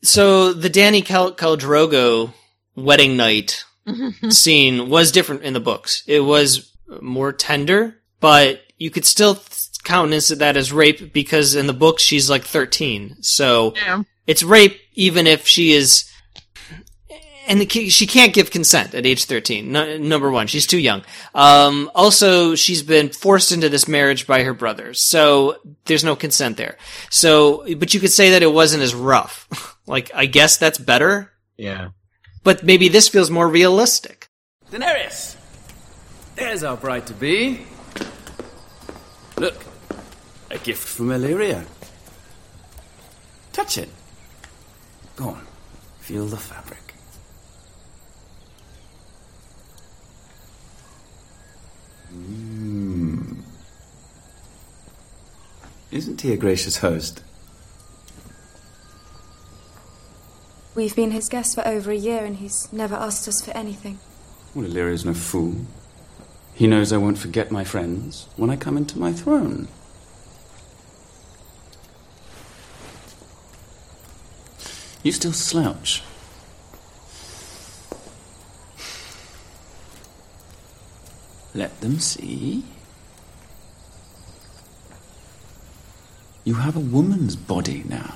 So 0.04 0.54
the 0.54 0.70
Dany 0.70 1.06
Cal- 1.06 1.34
Khal 1.34 1.58
Drogo 1.58 2.34
wedding 2.76 3.18
night 3.18 3.64
mm-hmm. 3.88 4.30
scene 4.32 4.90
was 4.90 5.12
different 5.12 5.44
in 5.44 5.54
the 5.54 5.60
books. 5.60 6.04
It 6.08 6.22
was 6.22 6.72
more 7.02 7.32
tender, 7.32 7.98
but 8.20 8.62
you 8.78 8.90
could 8.90 9.06
still 9.06 9.40
countenance 9.84 10.30
that 10.30 10.58
as 10.58 10.72
rape 10.74 11.14
because 11.14 11.56
in 11.56 11.68
the 11.68 11.74
books 11.74 12.04
she's 12.04 12.30
like 12.30 12.44
13. 12.44 13.18
So 13.22 13.74
Yeah. 13.76 14.04
it's 14.28 14.44
rape 14.44 14.80
even 14.94 15.28
if 15.28 15.48
she 15.48 15.74
is 15.74 16.11
and 17.52 17.60
the 17.60 17.66
ki- 17.66 17.90
she 17.90 18.08
can't 18.08 18.34
give 18.34 18.50
consent 18.50 18.96
at 18.96 19.06
age 19.06 19.26
13. 19.26 19.74
No, 19.74 19.98
number 19.98 20.32
one, 20.32 20.48
she's 20.48 20.66
too 20.66 20.80
young. 20.80 21.04
Um, 21.36 21.92
also, 21.94 22.56
she's 22.56 22.82
been 22.82 23.10
forced 23.10 23.52
into 23.52 23.68
this 23.68 23.90
marriage 23.90 24.26
by 24.26 24.44
her 24.44 24.54
brothers. 24.54 25.02
So 25.02 25.58
there's 25.84 26.06
no 26.06 26.16
consent 26.16 26.56
there. 26.56 26.78
So, 27.10 27.66
but 27.76 27.94
you 27.94 28.00
could 28.00 28.14
say 28.14 28.30
that 28.30 28.42
it 28.42 28.54
wasn't 28.54 28.84
as 28.84 28.96
rough. 28.96 29.78
like, 29.86 30.10
I 30.16 30.28
guess 30.28 30.56
that's 30.56 30.78
better. 30.78 31.34
Yeah. 31.58 31.90
But 32.46 32.64
maybe 32.64 32.88
this 32.88 33.10
feels 33.10 33.30
more 33.30 33.50
realistic. 33.50 34.30
Daenerys! 34.72 35.36
There's 36.36 36.64
our 36.64 36.78
bride 36.78 37.06
to 37.08 37.14
be. 37.14 37.66
Look, 39.36 39.62
a 40.50 40.58
gift 40.58 40.88
from 40.88 41.10
Illyrio. 41.10 41.66
Touch 43.52 43.78
it. 43.78 43.90
Go 45.18 45.32
on, 45.32 45.46
feel 46.00 46.28
the 46.28 46.38
fabric. 46.38 46.81
Mm. 52.14 53.38
Isn't 55.92 56.22
he 56.22 56.34
a 56.34 56.38
gracious 56.38 56.78
host? 56.78 57.24
We've 60.74 60.96
been 60.96 61.12
his 61.12 61.28
guests 61.28 61.54
for 61.54 61.68
over 61.68 61.92
a 61.92 61.96
year 61.96 62.24
and 62.24 62.38
he's 62.38 62.72
never 62.72 62.96
asked 62.96 63.28
us 63.28 63.44
for 63.44 63.52
anything. 63.52 64.00
Well, 64.56 64.66
Illyrio's 64.66 65.06
no 65.06 65.14
fool. 65.14 65.56
He 66.54 66.68
knows 66.68 66.94
I 66.94 66.98
won't 66.98 67.18
forget 67.18 67.52
my 67.52 67.64
friends 67.64 68.28
when 68.38 68.50
I 68.50 68.56
come 68.56 68.78
into 68.78 69.00
my 69.00 69.12
throne. 69.12 69.68
You 75.04 75.12
still 75.12 75.34
slouch. 75.34 76.04
Let 81.54 81.82
them 81.82 82.00
see. 82.00 82.64
You 86.46 86.54
have 86.56 86.78
a 86.78 86.80
woman's 86.80 87.36
body 87.36 87.84
now. 87.88 88.16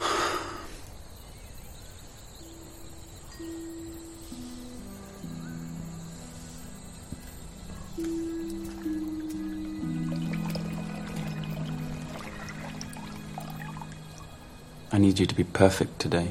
I 14.92 14.98
need 14.98 15.18
you 15.18 15.26
to 15.26 15.34
be 15.34 15.44
perfect 15.44 15.98
today. 15.98 16.28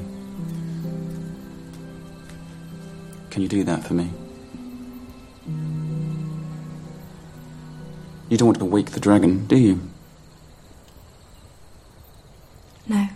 Can 3.35 3.41
you 3.41 3.49
do 3.49 3.65
that 3.65 3.83
for 3.83 3.93
me? 3.93 4.09
You 8.29 8.37
don't 8.37 8.45
want 8.45 8.59
to 8.59 8.63
wake 8.63 8.91
the 8.91 9.01
dragon, 9.01 9.45
do 9.45 9.57
you? 9.57 9.81
No. 12.87 13.09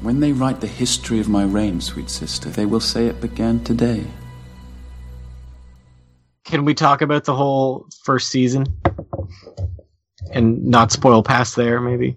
When 0.00 0.20
they 0.20 0.30
write 0.30 0.60
the 0.60 0.68
history 0.68 1.18
of 1.18 1.28
my 1.28 1.42
reign, 1.42 1.80
sweet 1.80 2.08
sister, 2.08 2.48
they 2.48 2.64
will 2.64 2.78
say 2.78 3.08
it 3.08 3.20
began 3.20 3.64
today. 3.64 4.06
Can 6.44 6.64
we 6.64 6.74
talk 6.74 7.02
about 7.02 7.24
the 7.24 7.34
whole 7.34 7.88
first 8.04 8.28
season 8.28 8.66
and 10.30 10.64
not 10.66 10.92
spoil 10.92 11.22
past 11.22 11.56
there? 11.56 11.80
Maybe. 11.80 12.16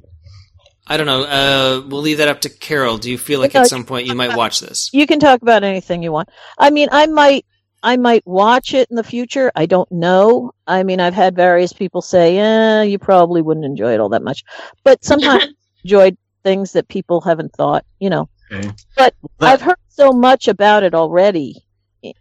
I 0.85 0.97
don't 0.97 1.05
know. 1.07 1.23
Uh, 1.23 1.81
we'll 1.87 2.01
leave 2.01 2.17
that 2.17 2.27
up 2.27 2.41
to 2.41 2.49
Carol. 2.49 2.97
Do 2.97 3.09
you 3.09 3.17
feel 3.17 3.39
like 3.39 3.53
No, 3.53 3.61
at 3.61 3.67
some 3.67 3.85
point 3.85 4.05
you 4.07 4.15
might 4.15 4.35
watch 4.35 4.59
this? 4.59 4.89
You 4.93 5.07
can 5.07 5.19
talk 5.19 5.41
about 5.41 5.63
anything 5.63 6.03
you 6.03 6.11
want. 6.11 6.27
I 6.57 6.71
mean, 6.71 6.89
I 6.91 7.05
might, 7.07 7.45
I 7.81 7.95
might 7.95 8.25
watch 8.27 8.73
it 8.73 8.89
in 8.89 8.97
the 8.97 9.03
future. 9.03 9.49
I 9.55 9.65
don't 9.65 9.89
know. 9.91 10.51
I 10.67 10.83
mean, 10.83 10.99
I've 10.99 11.13
had 11.13 11.35
various 11.35 11.71
people 11.71 12.01
say, 12.01 12.35
"Yeah, 12.35 12.81
you 12.81 12.99
probably 12.99 13.41
wouldn't 13.41 13.65
enjoy 13.65 13.93
it 13.93 13.99
all 14.01 14.09
that 14.09 14.23
much," 14.23 14.43
but 14.83 15.03
sometimes 15.05 15.43
I 15.45 15.47
enjoyed 15.85 16.17
things 16.43 16.73
that 16.73 16.87
people 16.89 17.21
haven't 17.21 17.53
thought. 17.53 17.85
You 17.99 18.09
know, 18.09 18.29
Okay. 18.51 18.69
but 18.97 19.15
I've 19.39 19.61
heard 19.61 19.77
so 19.87 20.11
much 20.11 20.49
about 20.49 20.83
it 20.83 20.93
already. 20.93 21.63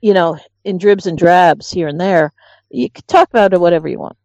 You 0.00 0.14
know, 0.14 0.38
in 0.64 0.78
dribs 0.78 1.06
and 1.06 1.18
drabs 1.18 1.68
here 1.70 1.88
and 1.88 2.00
there. 2.00 2.32
You 2.70 2.88
can 2.90 3.02
talk 3.08 3.28
about 3.28 3.52
it 3.52 3.60
whatever 3.60 3.88
you 3.88 3.98
want. 3.98 4.16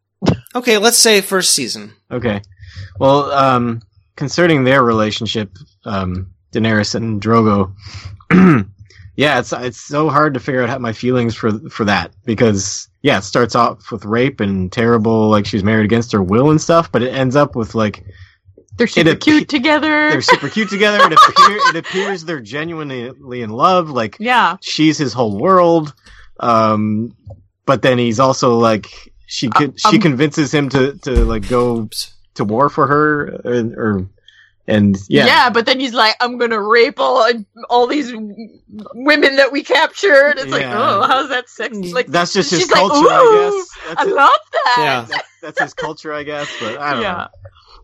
Okay, 0.57 0.77
let's 0.77 0.97
say 0.97 1.21
first 1.21 1.53
season. 1.53 1.93
Okay. 2.11 2.41
Well, 2.99 3.31
um, 3.31 3.81
concerning 4.15 4.63
their 4.63 4.84
relationship, 4.84 5.51
um, 5.85 6.31
Daenerys 6.51 6.95
and 6.95 7.21
Drogo, 7.21 7.73
yeah, 9.15 9.39
it's 9.39 9.53
it's 9.53 9.79
so 9.79 10.09
hard 10.09 10.34
to 10.34 10.39
figure 10.39 10.63
out 10.63 10.69
how 10.69 10.79
my 10.79 10.93
feelings 10.93 11.35
for 11.35 11.51
for 11.69 11.85
that 11.85 12.11
because 12.25 12.88
yeah, 13.01 13.17
it 13.19 13.23
starts 13.23 13.55
off 13.55 13.91
with 13.91 14.05
rape 14.05 14.39
and 14.39 14.71
terrible, 14.71 15.29
like 15.29 15.45
she's 15.45 15.63
married 15.63 15.85
against 15.85 16.11
her 16.11 16.21
will 16.23 16.49
and 16.49 16.59
stuff, 16.61 16.91
but 16.91 17.03
it 17.03 17.13
ends 17.13 17.35
up 17.35 17.55
with 17.55 17.75
like 17.75 18.03
They're 18.77 18.88
super 18.88 19.11
appe- 19.11 19.21
cute 19.21 19.49
together. 19.49 20.09
they're 20.09 20.21
super 20.21 20.49
cute 20.49 20.69
together. 20.69 20.97
It, 20.99 21.13
appear, 21.13 21.57
it 21.69 21.75
appears 21.75 22.25
they're 22.25 22.41
genuinely 22.41 23.41
in 23.41 23.49
love. 23.51 23.89
Like 23.89 24.17
Yeah. 24.19 24.57
she's 24.61 24.97
his 24.97 25.13
whole 25.13 25.38
world. 25.39 25.93
Um, 26.39 27.15
but 27.65 27.81
then 27.81 27.97
he's 27.97 28.19
also 28.19 28.57
like 28.57 28.88
she 29.27 29.49
could, 29.49 29.79
she 29.79 29.97
um, 29.97 30.01
convinces 30.01 30.51
him 30.53 30.69
to 30.69 30.93
to 31.03 31.23
like 31.25 31.47
go 31.47 31.89
to 32.35 32.43
war 32.43 32.69
for 32.69 32.87
her 32.87 33.39
or, 33.45 33.73
or 33.77 34.07
and 34.67 34.97
yeah. 35.07 35.25
Yeah. 35.25 35.49
but 35.49 35.65
then 35.65 35.79
he's 35.79 35.93
like, 35.93 36.15
I'm 36.19 36.37
gonna 36.37 36.61
rape 36.61 36.99
all 36.99 37.25
all 37.69 37.87
these 37.87 38.11
women 38.13 39.35
that 39.37 39.51
we 39.51 39.63
captured. 39.63 40.33
It's 40.37 40.51
like, 40.51 40.65
oh, 40.65 41.03
how's 41.07 41.29
that 41.29 41.49
sexy? 41.49 41.93
Like 41.93 42.07
That's 42.07 42.33
just 42.33 42.51
his 42.51 42.61
she's 42.61 42.71
like, 42.71 42.79
culture, 42.79 43.07
I 43.09 43.51
guess. 43.51 43.69
That's 43.87 44.01
I 44.01 44.03
it. 44.09 44.15
love 44.15 44.39
that. 44.51 44.75
Yeah. 44.79 45.05
That's, 45.09 45.27
that's 45.41 45.61
his 45.61 45.73
culture, 45.73 46.13
I 46.13 46.23
guess. 46.23 46.49
But 46.59 46.77
I 46.79 46.93
don't 46.93 47.01
Yeah. 47.01 47.13
know. 47.13 47.27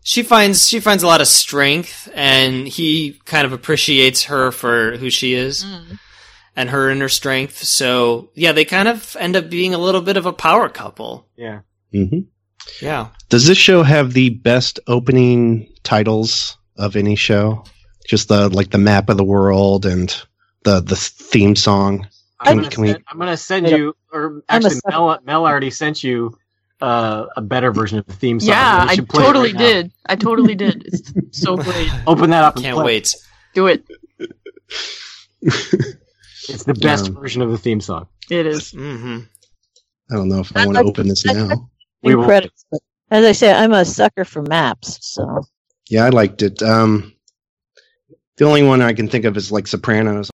She 0.06 0.22
finds 0.22 0.68
she 0.68 0.80
finds 0.80 1.02
a 1.02 1.06
lot 1.06 1.22
of 1.22 1.26
strength, 1.28 2.10
and 2.14 2.68
he 2.68 3.18
kind 3.24 3.46
of 3.46 3.54
appreciates 3.54 4.24
her 4.24 4.50
for 4.52 4.98
who 4.98 5.08
she 5.08 5.32
is 5.32 5.64
Mm. 5.64 5.98
And 6.56 6.70
her 6.70 6.90
inner 6.90 7.08
strength. 7.08 7.62
So 7.64 8.30
yeah, 8.34 8.52
they 8.52 8.64
kind 8.64 8.88
of 8.88 9.16
end 9.18 9.36
up 9.36 9.50
being 9.50 9.74
a 9.74 9.78
little 9.78 10.00
bit 10.02 10.16
of 10.16 10.26
a 10.26 10.32
power 10.32 10.68
couple. 10.68 11.26
Yeah. 11.36 11.60
hmm 11.92 12.20
Yeah. 12.80 13.08
Does 13.28 13.46
this 13.46 13.58
show 13.58 13.82
have 13.82 14.12
the 14.12 14.30
best 14.30 14.80
opening 14.86 15.68
titles 15.82 16.56
of 16.76 16.96
any 16.96 17.16
show? 17.16 17.64
Just 18.06 18.28
the 18.28 18.48
like 18.48 18.70
the 18.70 18.78
map 18.78 19.08
of 19.08 19.16
the 19.16 19.24
world 19.24 19.86
and 19.86 20.14
the 20.64 20.80
the 20.80 20.96
theme 20.96 21.56
song. 21.56 22.06
I'm 22.40 22.46
Can, 22.46 22.56
gonna, 22.58 22.70
can 22.70 22.82
we? 22.82 22.88
send, 22.90 23.04
I'm 23.08 23.18
gonna 23.18 23.36
send 23.36 23.70
you, 23.70 23.96
or 24.12 24.42
actually. 24.48 24.76
Mel, 24.86 25.18
Mel 25.24 25.46
already 25.46 25.70
sent 25.70 26.04
you 26.04 26.36
uh, 26.82 27.26
a 27.36 27.40
better 27.40 27.72
version 27.72 27.98
of 27.98 28.06
the 28.06 28.12
theme 28.12 28.38
song. 28.40 28.50
Yeah, 28.50 28.84
I 28.88 28.94
should 28.96 29.08
play 29.08 29.22
it 29.22 29.26
totally 29.26 29.52
right 29.52 29.58
did. 29.58 29.92
I 30.04 30.16
totally 30.16 30.54
did. 30.54 30.84
It's 30.86 31.12
so 31.42 31.56
great. 31.56 31.90
Open 32.06 32.30
that 32.30 32.44
up. 32.44 32.56
And 32.56 32.64
Can't 32.64 32.74
play. 32.76 32.84
wait. 32.84 33.14
Do 33.54 33.68
it. 33.68 33.86
It's 36.48 36.64
the 36.64 36.74
best 36.74 37.08
Um, 37.08 37.14
version 37.14 37.42
of 37.42 37.50
the 37.50 37.58
theme 37.58 37.80
song. 37.80 38.06
It 38.30 38.46
is. 38.46 38.70
hmm 38.72 39.20
I 40.10 40.16
don't 40.16 40.28
know 40.28 40.40
if 40.40 40.54
I 40.56 40.66
want 40.66 40.78
to 40.78 40.84
open 40.84 41.08
this 41.08 41.24
now. 41.24 41.70
We 42.02 42.14
credits, 42.14 42.64
as 43.10 43.24
I 43.24 43.32
say, 43.32 43.52
I'm 43.52 43.72
a 43.72 43.84
sucker 43.84 44.24
for 44.26 44.42
maps. 44.42 44.98
So 45.00 45.42
Yeah, 45.88 46.04
I 46.04 46.10
liked 46.10 46.42
it. 46.42 46.62
Um, 46.62 47.14
the 48.36 48.44
only 48.44 48.62
one 48.62 48.82
I 48.82 48.92
can 48.92 49.08
think 49.08 49.24
of 49.24 49.36
is 49.36 49.50
like 49.50 49.66
Sopranos. 49.66 50.30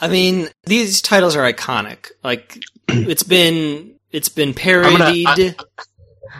I 0.00 0.08
mean, 0.08 0.48
these 0.64 1.00
titles 1.02 1.36
are 1.36 1.50
iconic. 1.50 2.10
Like 2.22 2.58
it's 2.88 3.22
been 3.22 3.96
it's 4.10 4.28
been 4.28 4.48
I'm 4.50 4.54
parodied. 4.54 5.26
gonna- 5.26 5.54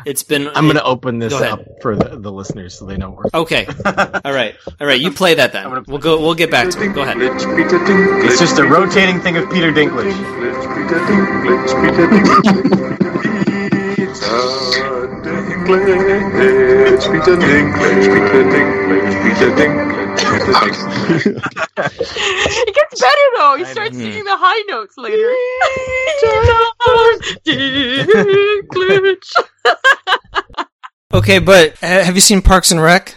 it's 0.07 0.23
been. 0.23 0.49
I'm 0.49 0.67
gonna 0.67 0.83
open 0.83 1.19
this 1.19 1.33
Go 1.33 1.39
ahead. 1.41 1.53
up 1.53 1.65
for 1.83 1.97
the, 1.97 2.17
the 2.19 2.31
listeners 2.33 2.75
so 2.79 2.85
they 2.87 2.97
know 2.97 3.11
where. 3.11 3.27
Okay. 3.35 3.67
All 4.25 4.33
right. 4.33 4.57
All 4.81 4.87
right. 4.87 5.01
You 5.01 5.11
play 5.11 5.35
that 5.35 5.53
then. 5.53 5.85
We'll 5.87 5.99
go. 5.99 6.21
We'll 6.21 6.35
get 6.35 6.51
back 6.51 6.71
to 6.71 6.83
it. 6.83 6.95
Go 6.95 7.03
ahead. 7.03 7.17
It's 7.21 8.39
just 8.39 8.59
a 8.59 8.65
rotating 8.65 9.21
thing 9.21 9.37
of 9.37 9.51
Peter 9.51 9.73
Dinklage. 9.73 10.15
it 21.77 22.75
gets 22.75 23.01
better 23.01 23.27
though. 23.37 23.57
He 23.59 23.65
starts 23.65 23.97
Mhm. 23.97 24.01
singing 24.01 24.25
the 24.25 24.37
high 24.37 24.63
notes 24.69 24.97
later. 24.97 25.33
Dinklage. 27.47 29.33
Okay, 31.13 31.39
but 31.39 31.75
uh, 31.81 32.03
have 32.03 32.17
you 32.17 32.21
seen 32.21 32.43
Parks 32.43 32.73
and 32.73 32.83
Rec? 32.83 33.15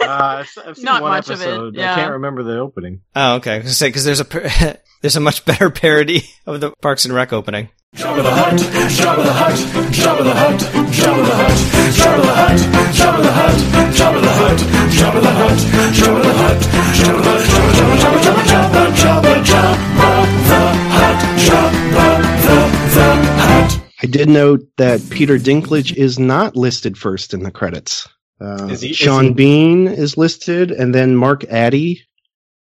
Uh, 0.00 0.04
I've, 0.06 0.48
I've 0.64 0.76
seen 0.76 0.84
Not 0.84 1.02
one 1.02 1.10
much 1.10 1.28
of 1.28 1.42
it, 1.42 1.74
yeah. 1.74 1.92
I 1.92 1.96
can't 1.96 2.12
remember 2.12 2.44
the 2.44 2.58
opening. 2.60 3.00
Oh, 3.16 3.34
okay. 3.36 3.58
Because 3.58 4.04
there's 4.04 4.20
a 4.20 4.24
there's 5.02 5.16
a 5.16 5.20
much 5.20 5.44
better 5.44 5.68
parody 5.68 6.22
of 6.46 6.60
the 6.60 6.70
Parks 6.80 7.04
and 7.04 7.12
Rec 7.12 7.32
opening. 7.32 7.70
Jabba 7.96 8.22
the 8.22 8.30
Hutt, 8.30 8.58
Jabba 8.92 9.24
the 9.24 9.32
Hutt, 9.32 9.58
Jabba 9.90 10.22
the 10.24 10.34
Hutt, 10.34 10.60
Jabba 10.92 11.22
the 11.26 11.34
Hutt, 11.34 11.58
Jabba 11.96 12.22
the 12.22 12.34
Hutt, 12.36 12.58
Jabba 12.92 13.22
the 13.22 13.32
Hutt, 13.32 13.56
Jabba 13.96 14.20
the 14.20 14.32
Hutt, 14.32 14.58
Jabba 14.96 15.20
the 15.20 15.32
Hutt, 15.32 15.58
Jabba 15.96 16.20
the 16.22 16.32
Hutt, 16.36 16.60
Jabba 16.96 17.20
the 17.22 17.32
Jabba 17.56 17.62
Jabba 17.66 17.96
Jabba 17.96 18.20
Jabba 18.26 18.84
Jabba 18.96 19.32
Jabba 19.32 19.34
Jabba 19.44 20.08
the 20.48 20.60
Hutt, 20.96 21.20
Jabba 21.46 22.06
the 22.42 22.58
the 22.94 23.08
Hutt. 23.40 23.80
I 24.02 24.06
did 24.06 24.28
note 24.28 24.60
that 24.76 25.00
Peter 25.10 25.38
Dinklage 25.38 25.94
is 25.94 26.18
not 26.18 26.54
listed 26.56 26.98
first 26.98 27.32
in 27.34 27.42
the 27.42 27.50
credits. 27.50 28.06
Uh, 28.40 28.68
Is 28.70 28.82
he- 28.82 28.90
is 28.90 28.96
Sean 28.96 29.24
he- 29.28 29.30
Bean 29.32 29.88
is 29.88 30.18
listed, 30.18 30.70
and 30.70 30.94
then 30.94 31.16
Mark 31.16 31.44
Addy, 31.44 32.02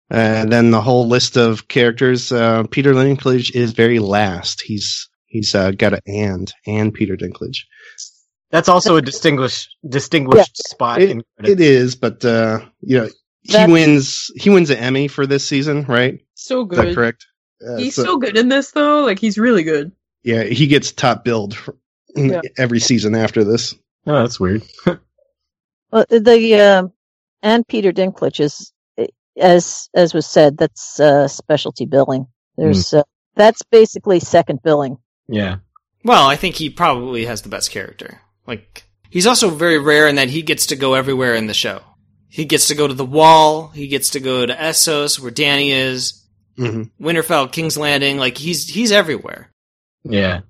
and 0.09 0.53
then 0.53 0.71
the 0.71 0.81
whole 0.81 1.09
list 1.09 1.37
of 1.37 1.67
characters. 1.67 2.31
Uh, 2.31 2.63
Peter 2.71 2.93
Dinklage 2.95 3.53
is 3.55 3.73
very 3.73 3.99
last. 3.99 4.61
He's 4.63 5.09
he's 5.27 5.55
uh, 5.55 5.71
got 5.73 5.93
an 5.95 6.01
and 6.07 6.53
and 6.67 6.95
Peter 6.95 7.17
Dinklage. 7.17 7.65
That's 8.51 8.69
also 8.69 8.97
a 8.97 9.03
distinguished 9.03 9.75
distinguished 9.89 10.57
spot 10.69 11.03
It, 11.03 11.09
credits. 11.37 11.53
it 11.53 11.61
is, 11.61 11.95
but 11.97 12.25
uh, 12.25 12.61
you 12.81 12.99
know 12.99 13.09
he 13.43 13.53
That's- 13.53 13.71
wins 13.71 14.31
he 14.37 14.51
wins 14.51 14.71
an 14.71 14.79
Emmy 14.79 15.09
for 15.09 15.27
this 15.27 15.49
season, 15.49 15.85
right? 15.85 16.21
So 16.35 16.63
Is 16.63 16.77
that 16.77 16.85
good. 16.87 16.95
correct? 16.95 17.27
Uh, 17.67 17.77
He's 17.79 17.95
so 17.95 18.19
good 18.19 18.37
in 18.37 18.49
this 18.49 18.71
though. 18.73 19.03
Like 19.05 19.19
he's 19.19 19.39
really 19.39 19.63
good. 19.63 19.93
Yeah, 20.23 20.43
he 20.45 20.67
gets 20.67 20.93
top 20.93 21.25
billed 21.25 21.57
for- 21.57 21.77
Yeah. 22.17 22.41
every 22.59 22.81
season 22.81 23.15
after 23.15 23.45
this. 23.45 23.75
Oh, 24.07 24.21
that's 24.23 24.39
weird. 24.41 24.63
well, 25.91 26.05
the 26.09 26.55
um 26.61 26.93
and 27.43 27.67
Peter 27.67 27.93
Dinklage 27.93 28.41
is 28.41 28.73
as 29.39 29.89
as 29.95 30.15
was 30.15 30.27
said, 30.27 30.57
that's 30.57 30.99
uh, 31.01 31.29
specialty 31.29 31.85
billing. 31.87 32.27
There's 32.57 32.95
uh, 32.95 33.03
that's 33.35 33.63
basically 33.65 34.19
second 34.21 34.61
billing. 34.63 34.97
Yeah. 35.29 35.57
Well, 36.05 36.27
I 36.27 36.37
think 36.37 36.55
he 36.55 36.71
probably 36.71 37.27
has 37.27 37.43
the 37.43 37.49
best 37.49 37.71
character. 37.71 38.21
Like, 38.47 38.85
he's 39.11 39.27
also 39.27 39.51
very 39.51 39.79
rare 39.79 40.07
in 40.07 40.17
that 40.17 40.31
he 40.31 40.43
gets 40.43 40.67
to 40.67 40.77
go 40.77 40.95
everywhere 40.95 41.35
in 41.35 41.47
the 41.47 41.55
show. 41.55 41.83
He 42.29 42.45
gets 42.45 42.69
to 42.69 42.75
go 42.75 42.87
to 42.87 42.95
the 42.95 43.05
wall. 43.05 43.69
He 43.69 43.89
gets 43.89 44.11
to 44.11 44.21
go 44.21 44.47
to 44.47 44.55
Essos, 44.55 45.19
where 45.19 45.33
Dany 45.33 45.71
is. 45.71 46.23
Mm-hmm. 46.59 47.05
Winterfell, 47.05 47.51
King's 47.51 47.77
Landing. 47.77 48.19
Like, 48.19 48.39
he's 48.39 48.69
he's 48.69 48.93
everywhere. 48.93 49.51
Yeah. 50.05 50.41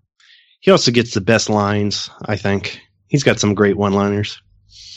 He 0.61 0.71
also 0.71 0.91
gets 0.91 1.15
the 1.15 1.21
best 1.21 1.49
lines, 1.49 2.11
I 2.25 2.37
think. 2.37 2.81
He's 3.09 3.23
got 3.23 3.41
some 3.41 3.55
great 3.55 3.77
one 3.77 3.93
liners. 3.93 4.41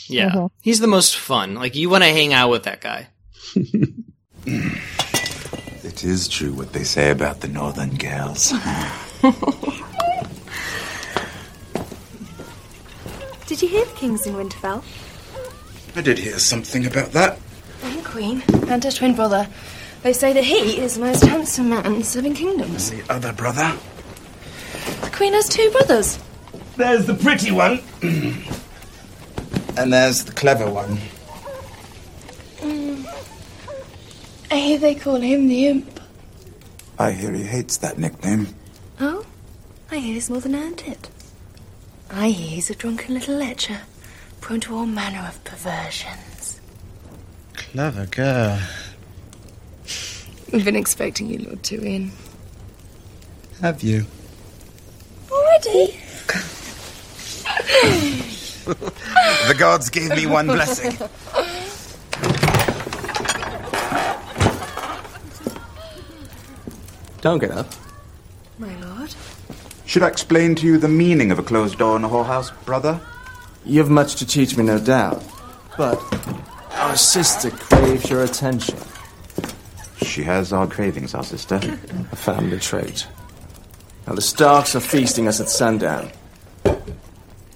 Yeah, 0.08 0.48
he's 0.60 0.80
the 0.80 0.88
most 0.88 1.16
fun. 1.16 1.54
Like, 1.54 1.76
you 1.76 1.88
want 1.88 2.02
to 2.02 2.10
hang 2.10 2.32
out 2.32 2.50
with 2.50 2.64
that 2.64 2.80
guy. 2.80 3.08
It 6.00 6.04
is 6.04 6.28
true 6.28 6.52
what 6.52 6.72
they 6.72 6.84
say 6.84 7.10
about 7.10 7.40
the 7.40 7.48
northern 7.48 7.94
girls. 7.96 8.52
Did 13.46 13.60
you 13.60 13.68
hear 13.68 13.84
the 13.84 13.92
king's 13.96 14.26
in 14.26 14.34
Winterfell? 14.34 14.82
I 15.94 16.00
did 16.00 16.18
hear 16.18 16.38
something 16.38 16.86
about 16.86 17.12
that. 17.12 17.38
And 17.82 18.02
Queen, 18.04 18.42
and 18.68 18.82
her 18.82 18.90
twin 18.90 19.14
brother. 19.14 19.46
They 20.02 20.14
say 20.14 20.32
that 20.32 20.44
he 20.44 20.78
is 20.80 20.94
the 20.94 21.00
most 21.00 21.22
handsome 21.24 21.68
man 21.70 21.84
in 21.84 21.98
the 21.98 22.04
Seven 22.04 22.32
Kingdoms. 22.32 22.90
The 22.90 23.02
other 23.12 23.32
brother? 23.34 23.76
The 25.02 25.10
Queen 25.10 25.34
has 25.34 25.48
two 25.48 25.68
brothers. 25.70 26.18
There's 26.76 27.06
the 27.06 27.14
pretty 27.14 27.50
one. 27.50 27.80
and 29.76 29.92
there's 29.92 30.24
the 30.24 30.32
clever 30.32 30.70
one. 30.70 30.98
Mm. 32.60 33.04
I 34.50 34.56
hear 34.56 34.78
they 34.78 34.94
call 34.94 35.16
him 35.16 35.48
the 35.48 35.66
imp. 35.66 36.00
I 36.98 37.12
hear 37.12 37.32
he 37.32 37.42
hates 37.42 37.76
that 37.78 37.98
nickname. 37.98 38.54
Oh? 39.02 39.24
I 39.90 39.96
hear 39.96 40.14
he's 40.14 40.28
more 40.28 40.40
than 40.40 40.54
earned 40.54 40.82
it. 40.86 41.08
I 42.10 42.28
hear 42.28 42.56
he's 42.56 42.68
a 42.68 42.74
drunken 42.74 43.14
little 43.14 43.34
lecher, 43.34 43.80
prone 44.42 44.60
to 44.60 44.76
all 44.76 44.84
manner 44.84 45.26
of 45.26 45.42
perversions. 45.42 46.60
Clever 47.54 48.04
girl. 48.06 48.60
We've 50.52 50.64
been 50.64 50.76
expecting 50.76 51.30
you, 51.30 51.38
Lord 51.38 51.62
Tyrion. 51.62 52.10
Have 53.62 53.82
you? 53.82 54.04
Already? 55.30 55.98
the 59.46 59.54
gods 59.56 59.88
gave 59.88 60.10
me 60.10 60.26
one 60.26 60.46
blessing. 60.46 60.98
Don't 67.22 67.38
get 67.38 67.50
up. 67.50 67.66
Should 69.90 70.04
I 70.04 70.06
explain 70.06 70.54
to 70.54 70.66
you 70.66 70.78
the 70.78 70.86
meaning 70.86 71.32
of 71.32 71.40
a 71.40 71.42
closed 71.42 71.78
door 71.78 71.96
in 71.96 72.04
a 72.04 72.08
whorehouse, 72.08 72.52
brother? 72.64 73.00
You 73.64 73.80
have 73.80 73.90
much 73.90 74.14
to 74.16 74.24
teach 74.24 74.56
me, 74.56 74.62
no 74.62 74.78
doubt. 74.78 75.20
But 75.76 75.98
our 76.74 76.94
sister 76.94 77.50
craves 77.50 78.08
your 78.08 78.22
attention. 78.22 78.78
She 79.96 80.22
has 80.22 80.52
our 80.52 80.68
cravings, 80.68 81.12
our 81.12 81.24
sister. 81.24 81.56
A 82.12 82.14
family 82.14 82.60
trait. 82.60 83.08
Now 84.06 84.12
the 84.12 84.22
Starks 84.22 84.76
are 84.76 84.80
feasting 84.80 85.26
us 85.26 85.40
at 85.40 85.48
sundown. 85.48 86.12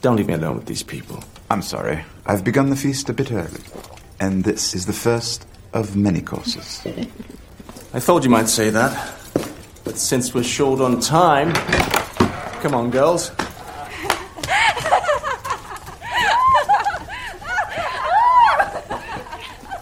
Don't 0.02 0.16
leave 0.16 0.26
me 0.26 0.34
alone 0.34 0.56
with 0.56 0.66
these 0.66 0.82
people. 0.82 1.22
I'm 1.52 1.62
sorry. 1.62 2.04
I've 2.26 2.42
begun 2.42 2.68
the 2.68 2.74
feast 2.74 3.08
a 3.08 3.12
bit 3.12 3.30
early. 3.30 3.60
And 4.18 4.42
this 4.42 4.74
is 4.74 4.86
the 4.86 4.92
first 4.92 5.46
of 5.72 5.94
many 5.94 6.20
courses. 6.20 6.84
I 7.94 8.00
thought 8.00 8.24
you 8.24 8.30
might 8.30 8.48
say 8.48 8.70
that. 8.70 9.14
But 9.84 9.98
since 9.98 10.34
we're 10.34 10.42
short 10.42 10.80
on 10.80 10.98
time, 10.98 11.52
come 12.64 12.74
on, 12.74 12.90
girls. 12.90 13.30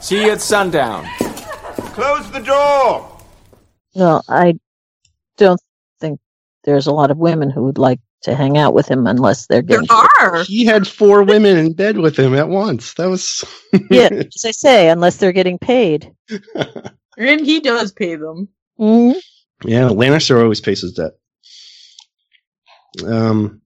See 0.01 0.25
you 0.25 0.33
at 0.33 0.41
sundown. 0.41 1.07
Close 1.95 2.29
the 2.33 2.41
door! 2.41 3.09
Well, 3.95 4.25
I 4.29 4.59
don't 5.37 5.61
think 6.01 6.19
there's 6.65 6.89
a 6.89 6.93
lot 6.93 7.13
of 7.13 7.19
women 7.19 7.51
who 7.51 7.63
would 7.63 7.79
like 7.79 8.01
to 8.23 8.35
hang 8.35 8.59
out 8.59 8.75
with 8.75 8.89
him 8.89 9.07
unless 9.07 9.47
they're 9.47 9.63
getting. 9.63 9.87
are. 9.89 10.43
He 10.43 10.65
had 10.65 10.89
four 10.89 11.23
women 11.23 11.57
in 11.57 11.75
bed 11.75 11.99
with 11.99 12.19
him 12.19 12.35
at 12.35 12.49
once. 12.49 12.95
That 12.95 13.09
was 13.09 13.45
yeah, 13.91 14.09
as 14.13 14.45
I 14.45 14.51
say, 14.51 14.89
unless 14.89 15.19
they're 15.19 15.31
getting 15.31 15.59
paid. 15.59 16.13
And 17.17 17.47
he 17.47 17.61
does 17.61 17.93
pay 17.93 18.17
them. 18.17 18.49
Mm-hmm. 18.81 19.69
Yeah, 19.69 19.89
Lannister 19.91 20.43
always 20.43 20.61
pays 20.61 20.81
his 20.81 20.95
debt. 20.95 21.13
Um, 23.07 23.63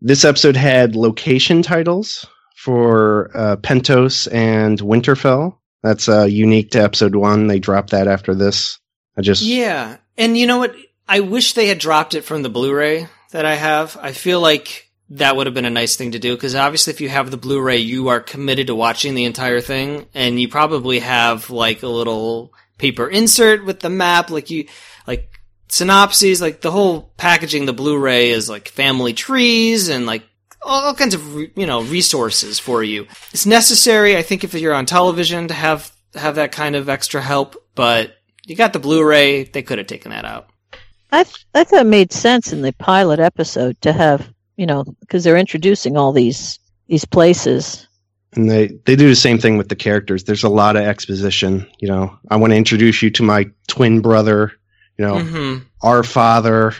this 0.00 0.24
episode 0.24 0.56
had 0.56 0.96
location 0.96 1.62
titles 1.62 2.26
for 2.56 3.30
uh, 3.34 3.56
Pentos 3.56 4.32
and 4.32 4.78
Winterfell. 4.80 5.56
That's 5.82 6.08
uh, 6.08 6.24
unique 6.24 6.70
to 6.72 6.82
episode 6.82 7.14
one. 7.14 7.46
They 7.46 7.58
dropped 7.58 7.90
that 7.90 8.08
after 8.08 8.34
this. 8.34 8.78
I 9.16 9.22
just 9.22 9.42
Yeah. 9.42 9.98
And 10.18 10.36
you 10.36 10.46
know 10.46 10.58
what? 10.58 10.74
I 11.08 11.20
wish 11.20 11.52
they 11.52 11.68
had 11.68 11.78
dropped 11.78 12.14
it 12.14 12.22
from 12.22 12.42
the 12.42 12.48
Blu-ray 12.48 13.06
that 13.30 13.44
I 13.44 13.54
have. 13.54 13.96
I 14.00 14.12
feel 14.12 14.40
like 14.40 14.90
that 15.10 15.36
would 15.36 15.46
have 15.46 15.54
been 15.54 15.64
a 15.64 15.70
nice 15.70 15.94
thing 15.94 16.12
to 16.12 16.18
do 16.18 16.34
because 16.34 16.56
obviously 16.56 16.92
if 16.92 17.00
you 17.00 17.08
have 17.08 17.30
the 17.30 17.36
Blu-ray, 17.36 17.78
you 17.78 18.08
are 18.08 18.20
committed 18.20 18.66
to 18.66 18.74
watching 18.74 19.14
the 19.14 19.24
entire 19.24 19.60
thing 19.60 20.06
and 20.14 20.40
you 20.40 20.48
probably 20.48 20.98
have 20.98 21.50
like 21.50 21.82
a 21.82 21.88
little 21.88 22.52
paper 22.78 23.08
insert 23.08 23.64
with 23.64 23.80
the 23.80 23.88
map 23.88 24.30
like 24.30 24.50
you 24.50 24.66
synopses 25.68 26.40
like 26.40 26.60
the 26.60 26.70
whole 26.70 27.12
packaging 27.16 27.66
the 27.66 27.72
Blu-ray 27.72 28.30
is 28.30 28.48
like 28.48 28.68
family 28.68 29.12
trees 29.12 29.88
and 29.88 30.06
like 30.06 30.22
all, 30.62 30.84
all 30.84 30.94
kinds 30.94 31.14
of 31.14 31.22
you 31.56 31.66
know 31.66 31.82
resources 31.82 32.58
for 32.58 32.82
you. 32.82 33.06
It's 33.32 33.46
necessary 33.46 34.16
I 34.16 34.22
think 34.22 34.44
if 34.44 34.54
you're 34.54 34.74
on 34.74 34.86
television 34.86 35.48
to 35.48 35.54
have 35.54 35.92
have 36.14 36.36
that 36.36 36.52
kind 36.52 36.76
of 36.76 36.88
extra 36.88 37.20
help, 37.20 37.56
but 37.74 38.16
you 38.46 38.56
got 38.56 38.72
the 38.72 38.78
Blu-ray, 38.78 39.44
they 39.44 39.62
could 39.62 39.78
have 39.78 39.86
taken 39.86 40.10
that 40.12 40.24
out. 40.24 40.48
I 41.12 41.24
th- 41.24 41.46
I 41.54 41.64
thought 41.64 41.80
it 41.82 41.86
made 41.86 42.12
sense 42.12 42.52
in 42.52 42.62
the 42.62 42.72
pilot 42.72 43.20
episode 43.20 43.80
to 43.82 43.92
have 43.92 44.32
you 44.56 44.66
know 44.66 44.84
because 45.00 45.24
they're 45.24 45.36
introducing 45.36 45.96
all 45.96 46.12
these 46.12 46.58
these 46.88 47.04
places. 47.04 47.86
and 48.34 48.48
they 48.50 48.68
they 48.84 48.96
do 48.96 49.08
the 49.08 49.16
same 49.16 49.38
thing 49.38 49.56
with 49.56 49.68
the 49.68 49.76
characters. 49.76 50.24
There's 50.24 50.44
a 50.44 50.48
lot 50.48 50.76
of 50.76 50.82
exposition. 50.84 51.66
You 51.80 51.88
know, 51.88 52.18
I 52.30 52.36
want 52.36 52.52
to 52.52 52.56
introduce 52.56 53.02
you 53.02 53.10
to 53.10 53.22
my 53.22 53.46
twin 53.68 54.00
brother. 54.00 54.52
You 54.98 55.04
know, 55.06 55.14
Mhm. 55.16 55.64
our 55.82 56.02
father, 56.02 56.74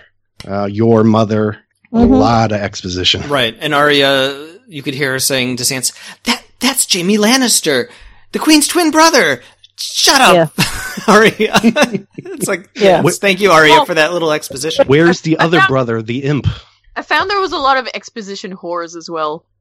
uh, 0.49 0.65
your 0.67 1.05
mother. 1.05 1.59
A 1.93 1.99
Mhm. 1.99 2.19
lot 2.19 2.53
of 2.53 2.61
exposition. 2.61 3.29
Right. 3.29 3.57
And 3.61 3.73
Arya, 3.75 4.49
you 4.69 4.83
could 4.83 4.95
hear 4.95 5.13
her 5.13 5.19
saying 5.21 5.57
to 5.59 5.63
Sansa, 5.65 5.93
"That 6.25 6.43
that's 6.61 6.87
Jaime 6.93 7.17
Lannister, 7.17 7.89
the 8.33 8.39
Queen's 8.39 8.67
twin 8.67 8.91
brother." 8.91 9.43
Shut 9.79 10.21
up, 10.21 10.53
Arya. 11.09 11.61
it's 12.17 12.49
like, 12.49 12.71
Yeah. 12.75 13.03
yes, 13.05 13.19
thank 13.19 13.41
you, 13.41 13.51
Arya, 13.53 13.85
for 13.87 13.95
that 13.95 14.13
little 14.13 14.33
exposition. 14.33 14.87
Where's 14.89 15.21
the 15.21 15.39
other 15.39 15.61
brother, 15.69 16.03
the 16.03 16.25
imp? 16.25 16.47
I 16.97 17.03
found 17.03 17.29
there 17.31 17.41
was 17.41 17.53
a 17.53 17.59
lot 17.59 17.77
of 17.77 17.87
exposition 17.95 18.57
whores 18.57 18.97
as 18.97 19.09
well. 19.11 19.45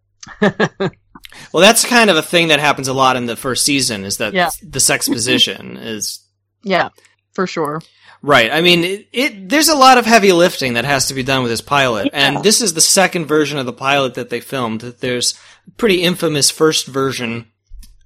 Well, 1.51 1.61
that's 1.61 1.83
kind 1.83 2.09
of 2.09 2.15
a 2.17 2.21
thing 2.21 2.47
that 2.49 2.59
happens 2.59 2.87
a 2.87 2.93
lot 2.93 3.17
in 3.17 3.25
the 3.25 3.35
first 3.35 3.65
season. 3.65 4.05
Is 4.05 4.17
that 4.17 4.33
Yeah. 4.33 4.49
the 4.61 4.79
sex 4.79 5.09
position 5.09 5.75
is 5.77 6.19
Yeah, 6.63 6.89
for 7.33 7.45
sure. 7.47 7.81
Right. 8.27 8.51
I 8.51 8.61
mean, 8.61 8.83
it, 8.83 9.07
it 9.13 9.49
there's 9.49 9.69
a 9.69 9.75
lot 9.75 9.99
of 9.99 10.05
heavy 10.07 10.31
lifting 10.31 10.73
that 10.73 10.83
has 10.85 11.09
to 11.09 11.13
be 11.13 11.21
done 11.21 11.43
with 11.43 11.51
this 11.51 11.61
pilot, 11.61 12.09
and 12.11 12.43
this 12.43 12.59
is 12.59 12.73
the 12.73 12.81
second 12.81 13.25
version 13.27 13.59
of 13.59 13.67
the 13.67 13.73
pilot 13.73 14.15
that 14.15 14.31
they 14.31 14.39
filmed. 14.39 14.81
There's 14.81 15.35
a 15.67 15.71
pretty 15.71 16.01
infamous 16.01 16.49
first 16.49 16.87
version 16.87 17.45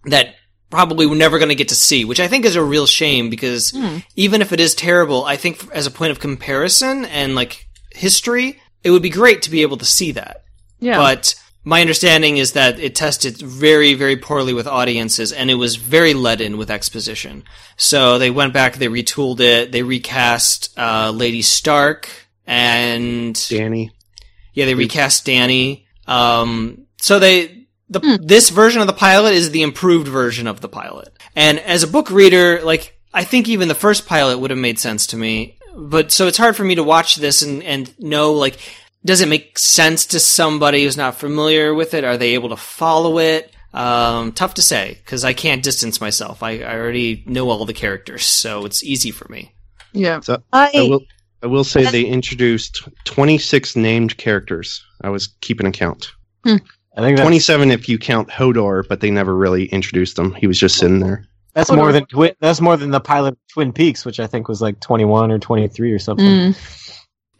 that 0.03 0.35
probably 0.69 1.05
we're 1.05 1.15
never 1.15 1.39
going 1.39 1.49
to 1.49 1.55
get 1.55 1.69
to 1.69 1.75
see, 1.75 2.03
which 2.03 2.19
I 2.19 2.27
think 2.27 2.43
is 2.43 2.57
a 2.57 2.63
real 2.63 2.85
shame 2.85 3.29
because 3.29 3.71
Hmm. 3.71 3.99
even 4.17 4.41
if 4.41 4.51
it 4.51 4.59
is 4.59 4.75
terrible, 4.75 5.23
I 5.23 5.37
think 5.37 5.65
as 5.73 5.87
a 5.87 5.91
point 5.91 6.11
of 6.11 6.19
comparison 6.19 7.05
and 7.05 7.33
like 7.33 7.67
history, 7.93 8.59
it 8.83 8.91
would 8.91 9.01
be 9.01 9.09
great 9.09 9.41
to 9.43 9.49
be 9.49 9.61
able 9.61 9.77
to 9.77 9.85
see 9.85 10.11
that. 10.11 10.43
Yeah. 10.79 10.97
But 10.97 11.33
my 11.63 11.81
understanding 11.81 12.37
is 12.37 12.53
that 12.53 12.79
it 12.79 12.95
tested 12.95 13.37
very, 13.37 13.93
very 13.93 14.15
poorly 14.15 14.53
with 14.53 14.67
audiences 14.67 15.31
and 15.31 15.51
it 15.51 15.55
was 15.55 15.75
very 15.75 16.13
let 16.13 16.41
in 16.41 16.57
with 16.57 16.71
exposition. 16.71 17.43
So 17.75 18.17
they 18.17 18.31
went 18.31 18.53
back, 18.53 18.75
they 18.75 18.87
retooled 18.87 19.39
it, 19.39 19.71
they 19.71 19.83
recast 19.83 20.77
uh, 20.77 21.11
Lady 21.11 21.41
Stark 21.41 22.09
and 22.47 23.35
Dany. 23.35 23.91
Yeah, 24.53 24.65
they 24.65 24.75
recast 24.75 25.25
Dany. 25.25 25.85
Um, 26.07 26.85
so 26.97 27.19
they 27.19 27.67
the 27.89 28.19
this 28.21 28.49
version 28.49 28.81
of 28.81 28.87
the 28.87 28.93
pilot 28.93 29.33
is 29.33 29.51
the 29.51 29.61
improved 29.61 30.07
version 30.07 30.47
of 30.47 30.61
the 30.61 30.69
pilot. 30.69 31.13
And 31.35 31.59
as 31.59 31.83
a 31.83 31.87
book 31.87 32.09
reader, 32.09 32.61
like 32.63 32.99
I 33.13 33.23
think 33.23 33.47
even 33.47 33.67
the 33.67 33.75
first 33.75 34.07
pilot 34.07 34.39
would 34.39 34.51
have 34.51 34.59
made 34.59 34.79
sense 34.79 35.07
to 35.07 35.17
me. 35.17 35.57
But 35.75 36.11
so 36.11 36.27
it's 36.27 36.37
hard 36.37 36.55
for 36.55 36.63
me 36.63 36.75
to 36.75 36.83
watch 36.83 37.15
this 37.15 37.41
and 37.41 37.63
and 37.63 37.97
know 37.99 38.33
like 38.33 38.57
does 39.05 39.21
it 39.21 39.27
make 39.29 39.57
sense 39.57 40.05
to 40.07 40.19
somebody 40.19 40.83
who's 40.83 40.97
not 40.97 41.15
familiar 41.15 41.73
with 41.73 41.93
it? 41.93 42.03
Are 42.03 42.17
they 42.17 42.33
able 42.33 42.49
to 42.49 42.57
follow 42.57 43.19
it? 43.19 43.53
Um, 43.73 44.31
tough 44.31 44.55
to 44.55 44.61
say 44.63 44.97
because 45.05 45.23
I 45.23 45.33
can't 45.33 45.61
distance 45.63 46.01
myself. 46.01 46.41
I, 46.41 46.59
I 46.59 46.73
already 46.75 47.23
know 47.27 47.49
all 47.49 47.65
the 47.65 47.73
characters, 47.73 48.25
so 48.25 48.65
it's 48.65 48.83
easy 48.83 49.11
for 49.11 49.27
me. 49.31 49.53
Yeah. 49.93 50.19
So 50.21 50.41
I- 50.51 50.71
I 50.75 50.81
will 50.89 51.01
I 51.43 51.47
will 51.47 51.63
say 51.63 51.85
they 51.85 52.03
introduced 52.03 52.87
26 53.05 53.75
named 53.75 54.17
characters. 54.17 54.83
I 55.01 55.09
was 55.09 55.27
keeping 55.41 55.65
a 55.67 55.71
count. 55.71 56.11
I 56.45 56.57
think 56.97 57.19
27 57.19 57.71
if 57.71 57.87
you 57.87 57.97
count 57.99 58.27
Hodor, 58.29 58.85
but 58.87 58.99
they 59.01 59.11
never 59.11 59.33
really 59.35 59.65
introduced 59.67 60.17
him. 60.19 60.33
He 60.33 60.47
was 60.47 60.59
just 60.59 60.77
sitting 60.77 60.99
there. 60.99 61.23
that's 61.53 61.71
more 61.71 61.91
than 61.93 62.05
Twi- 62.07 62.35
that's 62.41 62.59
more 62.59 62.75
than 62.75 62.89
the 62.91 62.99
pilot 62.99 63.33
of 63.33 63.37
Twin 63.53 63.71
Peaks, 63.71 64.03
which 64.03 64.19
I 64.19 64.27
think 64.27 64.47
was 64.49 64.61
like 64.61 64.79
twenty 64.81 65.05
one 65.05 65.31
or 65.31 65.37
twenty 65.39 65.67
three 65.67 65.91
or 65.91 65.99
something. 65.99 66.25
Mm. 66.25 66.88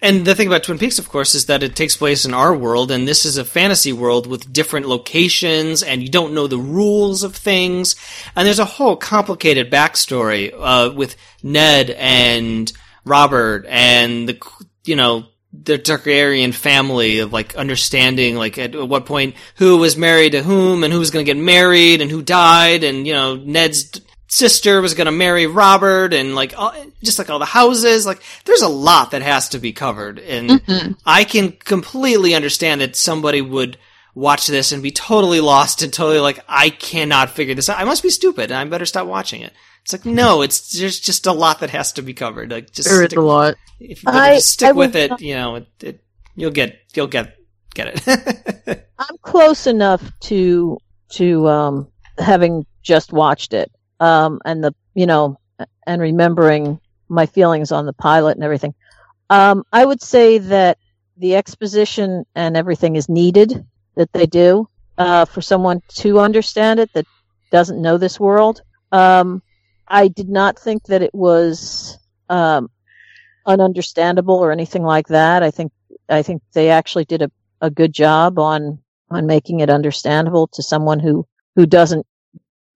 And 0.02 0.26
the 0.26 0.34
thing 0.34 0.48
about 0.48 0.64
Twin 0.64 0.78
Peaks, 0.78 0.98
of 0.98 1.10
course, 1.10 1.36
is 1.36 1.48
that 1.48 1.62
it 1.62 1.76
takes 1.76 1.98
place 1.98 2.24
in 2.24 2.34
our 2.34 2.56
world, 2.56 2.90
and 2.90 3.06
this 3.06 3.26
is 3.26 3.38
a 3.38 3.44
fantasy 3.44 3.92
world 3.92 4.28
with 4.28 4.54
different 4.54 4.88
locations, 4.88 5.84
and 5.84 6.02
you 6.02 6.08
don't 6.08 6.34
know 6.34 6.48
the 6.48 6.58
rules 6.58 7.24
of 7.24 7.36
things. 7.36 7.98
And 8.34 8.48
there's 8.48 8.60
a 8.60 8.66
whole 8.66 8.96
complicated 8.96 9.70
backstory 9.70 10.54
uh, 10.58 10.94
with 10.96 11.18
Ned 11.44 11.90
and 11.90 12.72
Robert 13.04 13.66
and 13.68 14.30
the 14.30 14.40
you 14.86 14.96
know 14.96 15.26
the 15.52 15.80
Targaryen 15.80 16.54
family 16.54 17.20
of 17.20 17.34
like 17.34 17.56
understanding 17.56 18.36
like 18.36 18.58
at 18.58 18.76
what 18.76 19.06
point 19.06 19.36
who 19.56 19.78
was 19.78 19.98
married 19.98 20.34
to 20.34 20.44
whom 20.44 20.84
and 20.84 20.94
who 20.94 21.00
was 21.00 21.12
going 21.12 21.26
to 21.26 21.34
get 21.34 21.42
married 21.42 22.02
and 22.02 22.12
who 22.12 22.22
died 22.22 22.84
and 22.84 23.08
you 23.08 23.14
know 23.14 23.36
Ned's 23.36 24.00
sister 24.30 24.80
was 24.82 24.94
going 24.94 25.06
to 25.06 25.12
marry 25.12 25.48
Robert 25.48 26.14
and 26.14 26.36
like 26.36 26.54
all, 26.58 26.74
just 27.04 27.18
like 27.20 27.30
all 27.30 27.40
the 27.40 27.46
houses 27.46 28.06
like 28.06 28.22
there's 28.46 28.62
a 28.62 28.68
lot 28.70 29.12
that 29.12 29.22
has 29.22 29.50
to 29.50 29.60
be 29.60 29.74
covered. 29.74 30.20
And 30.20 30.50
Mhm. 30.50 30.98
I 31.06 31.24
can 31.24 31.52
completely 31.54 32.36
understand 32.36 32.82
that 32.82 32.96
somebody 32.96 33.42
would 33.42 33.78
watch 34.16 34.48
this 34.48 34.72
and 34.72 34.84
be 34.84 34.92
totally 34.92 35.40
lost 35.40 35.82
and 35.82 35.92
totally 35.92 36.20
like 36.20 36.40
I 36.48 36.70
cannot 36.70 37.32
figure 37.32 37.56
this 37.56 37.70
out. 37.70 37.80
I 37.80 37.86
must 37.86 38.04
be 38.04 38.10
stupid 38.10 38.52
and 38.52 38.56
I 38.60 38.64
better 38.66 38.86
stop 38.86 39.08
watching 39.08 39.42
it. 39.42 39.52
It's 39.84 39.94
like 39.94 40.06
no 40.06 40.42
it's 40.44 40.78
there's 40.78 41.00
just 41.00 41.26
a 41.26 41.32
lot 41.32 41.60
that 41.62 41.70
has 41.72 41.92
to 41.94 42.02
be 42.02 42.14
covered. 42.14 42.52
Like 42.52 42.72
just 42.72 42.88
There 42.90 43.02
is 43.02 43.08
stick, 43.10 43.18
a 43.20 43.22
lot. 43.22 43.56
if, 43.80 44.00
if 44.04 44.08
I- 44.08 44.34
you 44.36 44.40
stick 44.42 44.70
I 44.70 44.72
with 44.74 44.96
it 44.96 45.10
not- 45.12 45.22
you 45.22 45.36
know 45.36 45.56
it, 45.56 45.68
it 45.82 46.04
you'll 46.36 46.52
get 46.52 46.78
you'll 46.94 47.08
get 47.08 47.36
get 47.74 48.08
it. 48.08 48.90
I'm 49.00 49.18
close 49.22 49.66
enough 49.68 50.04
to 50.22 50.78
to 51.14 51.48
um, 51.48 51.88
having 52.20 52.66
just 52.84 53.12
watched 53.14 53.54
it, 53.54 53.72
um, 54.00 54.40
and 54.46 54.64
the 54.64 54.74
you 54.94 55.06
know, 55.06 55.40
and 55.86 56.02
remembering 56.02 56.80
my 57.08 57.26
feelings 57.26 57.72
on 57.72 57.86
the 57.86 57.94
pilot 57.94 58.36
and 58.36 58.44
everything. 58.44 58.74
Um, 59.30 59.64
I 59.72 59.86
would 59.86 60.02
say 60.02 60.38
that 60.38 60.78
the 61.18 61.36
exposition 61.36 62.26
and 62.36 62.56
everything 62.56 62.96
is 62.96 63.10
needed 63.10 63.66
that 63.96 64.12
they 64.14 64.26
do 64.26 64.70
uh, 64.98 65.26
for 65.26 65.42
someone 65.42 65.82
to 65.96 66.20
understand 66.20 66.80
it 66.80 66.92
that 66.94 67.06
doesn't 67.52 67.82
know 67.82 67.98
this 67.98 68.20
world. 68.20 68.62
Um, 68.92 69.42
I 69.88 70.08
did 70.08 70.30
not 70.30 70.58
think 70.60 70.84
that 70.84 71.02
it 71.02 71.14
was 71.14 71.98
um, 72.30 72.70
ununderstandable 73.48 74.38
or 74.38 74.52
anything 74.52 74.84
like 74.84 75.08
that. 75.08 75.44
I 75.44 75.52
think 75.52 75.72
I 76.08 76.22
think 76.22 76.42
they 76.54 76.70
actually 76.70 77.06
did 77.06 77.22
a, 77.22 77.32
a 77.62 77.70
good 77.70 77.94
job 77.94 78.40
on 78.40 78.80
on 79.10 79.26
making 79.26 79.60
it 79.60 79.70
understandable 79.70 80.48
to 80.48 80.64
someone 80.64 81.00
who 81.00 81.28
who 81.56 81.66
doesn't. 81.66 82.06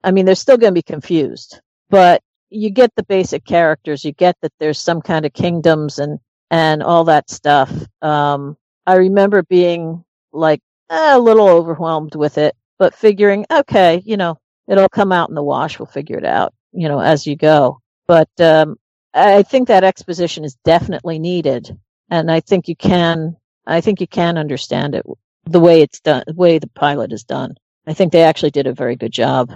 I 0.04 0.12
mean, 0.12 0.26
they're 0.26 0.36
still 0.36 0.58
going 0.58 0.72
to 0.72 0.78
be 0.78 0.84
confused, 0.84 1.62
but 1.90 2.22
you 2.50 2.70
get 2.70 2.92
the 2.96 3.04
basic 3.04 3.46
characters. 3.46 4.06
You 4.06 4.12
get 4.12 4.36
that 4.42 4.54
there's 4.60 4.80
some 4.80 5.02
kind 5.02 5.26
of 5.26 5.34
kingdoms 5.34 6.00
and 6.00 6.20
and 6.52 6.84
all 6.84 7.06
that 7.06 7.30
stuff. 7.30 7.72
Um, 8.02 8.58
I 8.86 8.96
remember 8.96 9.44
being 9.44 10.04
like 10.32 10.62
eh, 10.90 11.16
a 11.16 11.20
little 11.20 11.48
overwhelmed 11.48 12.16
with 12.16 12.38
it, 12.38 12.56
but 12.78 12.94
figuring, 12.96 13.46
okay, 13.52 14.02
you 14.06 14.18
know, 14.18 14.38
it'll 14.68 14.90
come 14.90 15.12
out 15.12 15.30
in 15.30 15.36
the 15.36 15.44
wash. 15.44 15.80
We'll 15.80 15.88
figure 15.88 16.18
it 16.18 16.26
out, 16.26 16.54
you 16.72 16.88
know, 16.88 17.00
as 17.00 17.26
you 17.26 17.36
go. 17.36 17.80
But 18.08 18.30
um, 18.40 18.78
I 19.14 19.44
think 19.44 19.68
that 19.68 19.84
exposition 19.84 20.44
is 20.44 20.56
definitely 20.64 21.20
needed, 21.20 21.78
and 22.10 22.32
I 22.32 22.40
think 22.42 22.68
you 22.68 22.76
can. 22.76 23.38
I 23.66 23.80
think 23.80 24.02
you 24.02 24.08
can 24.08 24.38
understand 24.38 24.94
it 24.94 25.06
the 25.46 25.60
way 25.60 25.82
it's 25.82 26.02
done, 26.02 26.24
the 26.28 26.34
way 26.34 26.60
the 26.60 26.68
pilot 26.68 27.14
is 27.14 27.24
done. 27.24 27.56
I 27.88 27.94
think 27.94 28.12
they 28.12 28.24
actually 28.24 28.52
did 28.52 28.68
a 28.68 28.74
very 28.74 28.96
good 28.96 29.12
job. 29.12 29.52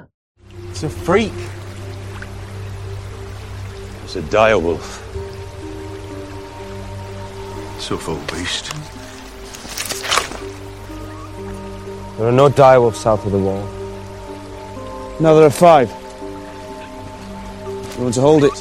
It's 0.77 0.83
a 0.83 0.89
freak. 0.91 1.33
It's 4.03 4.15
a 4.15 4.21
dire 4.21 4.59
wolf. 4.59 5.01
Suffolk 7.79 8.19
beast. 8.31 8.71
There 12.17 12.27
are 12.27 12.31
no 12.31 12.47
direwolves 12.47 12.93
south 12.93 13.25
of 13.25 13.31
the 13.31 13.39
wall. 13.39 13.65
No, 15.19 15.35
there 15.35 15.47
are 15.47 15.49
five. 15.49 15.89
You 17.97 18.03
want 18.03 18.13
to 18.13 18.21
hold 18.21 18.43
it? 18.43 18.59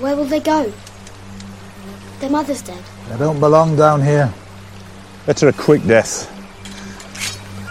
Where 0.00 0.16
will 0.16 0.24
they 0.24 0.40
go? 0.40 0.72
Their 2.18 2.30
mother's 2.30 2.62
dead. 2.62 2.82
They 3.10 3.18
don't 3.18 3.38
belong 3.38 3.76
down 3.76 4.02
here. 4.02 4.34
Better 5.26 5.48
a 5.48 5.52
quick 5.52 5.86
death. 5.86 6.28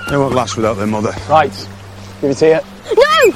They 0.09 0.17
won't 0.17 0.33
last 0.33 0.55
without 0.55 0.75
their 0.75 0.87
mother. 0.87 1.13
Right. 1.29 1.51
Give 2.21 2.31
it 2.31 2.39
here. 2.39 2.61
No! 2.95 3.31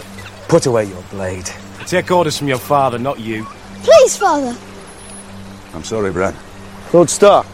Put 0.47 0.65
away 0.65 0.85
your 0.85 1.01
blade. 1.03 1.49
Take 1.85 2.11
orders 2.11 2.37
from 2.37 2.47
your 2.47 2.57
father, 2.57 2.97
not 2.97 3.19
you. 3.19 3.45
Please, 3.83 4.17
Father. 4.17 4.57
I'm 5.73 5.83
sorry, 5.83 6.11
Bran. 6.11 6.35
Lord 6.93 7.09
Stark. 7.09 7.45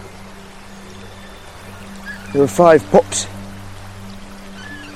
There 2.34 2.44
are 2.44 2.48
five 2.48 2.86
pups. 2.92 3.26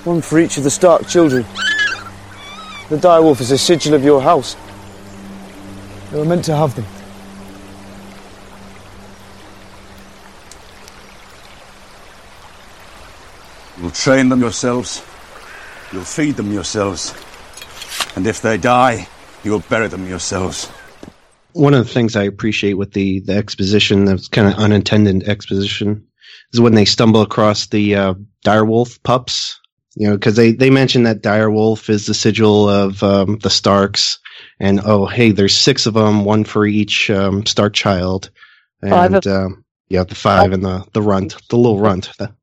One 0.05 0.21
for 0.21 0.39
each 0.39 0.57
of 0.57 0.63
the 0.63 0.69
Stark 0.69 1.07
children. 1.07 1.43
The 2.89 2.97
direwolf 2.97 3.41
is 3.41 3.51
a 3.51 3.57
sigil 3.57 3.95
of 3.95 4.03
your 4.03 4.21
house. 4.21 4.55
They 6.11 6.19
were 6.19 6.25
meant 6.25 6.45
to 6.45 6.55
have 6.55 6.75
them. 6.75 6.85
You'll 13.79 13.91
train 13.91 14.29
them 14.29 14.41
yourselves. 14.41 15.03
You'll 15.91 16.03
feed 16.03 16.35
them 16.35 16.51
yourselves. 16.51 17.13
And 18.15 18.25
if 18.27 18.41
they 18.41 18.57
die, 18.57 19.07
you'll 19.43 19.59
bury 19.59 19.87
them 19.87 20.07
yourselves. 20.07 20.65
One 21.53 21.73
of 21.73 21.85
the 21.85 21.93
things 21.93 22.15
I 22.15 22.23
appreciate 22.23 22.73
with 22.73 22.91
the 22.93 23.19
the 23.21 23.35
exposition, 23.35 24.05
that's 24.05 24.27
kind 24.27 24.47
of 24.47 24.55
unintended 24.55 25.23
exposition, 25.27 26.05
is 26.51 26.59
when 26.59 26.73
they 26.75 26.85
stumble 26.85 27.21
across 27.21 27.67
the 27.67 27.95
uh, 27.95 28.13
direwolf 28.45 29.01
pups. 29.03 29.59
You 29.95 30.09
know, 30.09 30.15
because 30.15 30.35
they 30.35 30.51
they 30.51 30.69
mention 30.69 31.03
that 31.03 31.21
direwolf 31.21 31.89
is 31.89 32.05
the 32.05 32.13
sigil 32.13 32.67
of 32.69 33.01
um, 33.03 33.37
the 33.37 33.49
Starks, 33.49 34.19
and 34.59 34.81
oh 34.83 35.05
hey, 35.05 35.31
there's 35.31 35.55
six 35.55 35.85
of 35.85 35.93
them, 35.93 36.25
one 36.25 36.43
for 36.43 36.65
each 36.65 37.09
um, 37.09 37.45
Stark 37.45 37.73
child, 37.73 38.31
Five 38.81 39.13
and 39.13 39.25
of- 39.25 39.27
um, 39.27 39.65
yeah, 39.87 40.03
the 40.03 40.15
five 40.15 40.51
and 40.51 40.65
the 40.65 40.83
the 40.91 41.01
runt, 41.01 41.37
the 41.49 41.55
little 41.55 41.79
runt. 41.79 42.11
The- 42.17 42.35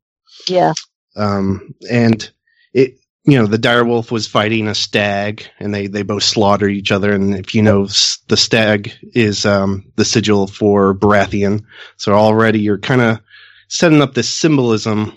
Yeah. 0.49 0.73
Um, 1.17 1.75
and 1.91 2.31
it 2.73 2.99
you 3.25 3.39
know 3.39 3.47
the 3.47 3.59
direwolf 3.59 4.11
was 4.11 4.27
fighting 4.27 4.67
a 4.67 4.75
stag 4.75 5.47
and 5.61 5.73
they 5.73 5.87
they 5.87 6.03
both 6.03 6.25
slaughter 6.25 6.69
each 6.69 6.91
other. 6.91 7.13
And 7.13 7.35
if 7.35 7.55
you 7.55 7.63
know 7.63 7.87
the 8.29 8.37
stag 8.37 8.93
is 9.15 9.47
um, 9.47 9.93
the 9.97 10.05
sigil 10.05 10.47
for 10.47 10.95
Baratheon. 10.95 11.65
So 11.97 12.15
already 12.15 12.61
you're 12.61 12.79
kind 12.79 13.01
of 13.01 13.21
setting 13.69 14.03
up 14.03 14.15
this 14.15 14.29
symbolism 14.29 15.17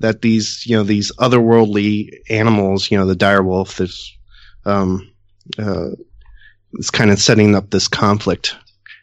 that 0.00 0.22
these 0.22 0.66
you 0.66 0.76
know 0.76 0.82
these 0.82 1.12
otherworldly 1.12 2.10
animals 2.28 2.90
you 2.90 2.98
know 2.98 3.06
the 3.06 3.14
direwolf 3.14 3.80
is 3.80 4.12
um 4.64 5.10
uh 5.58 5.90
is 6.74 6.90
kind 6.90 7.10
of 7.10 7.18
setting 7.18 7.54
up 7.54 7.70
this 7.70 7.88
conflict. 7.88 8.56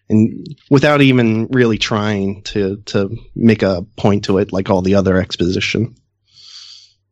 And 0.09 0.45
without 0.69 1.01
even 1.01 1.47
really 1.47 1.77
trying 1.77 2.43
to 2.43 2.77
to 2.87 3.15
make 3.35 3.61
a 3.61 3.83
point 3.95 4.25
to 4.25 4.39
it 4.39 4.51
like 4.51 4.69
all 4.69 4.81
the 4.81 4.95
other 4.95 5.17
exposition 5.17 5.95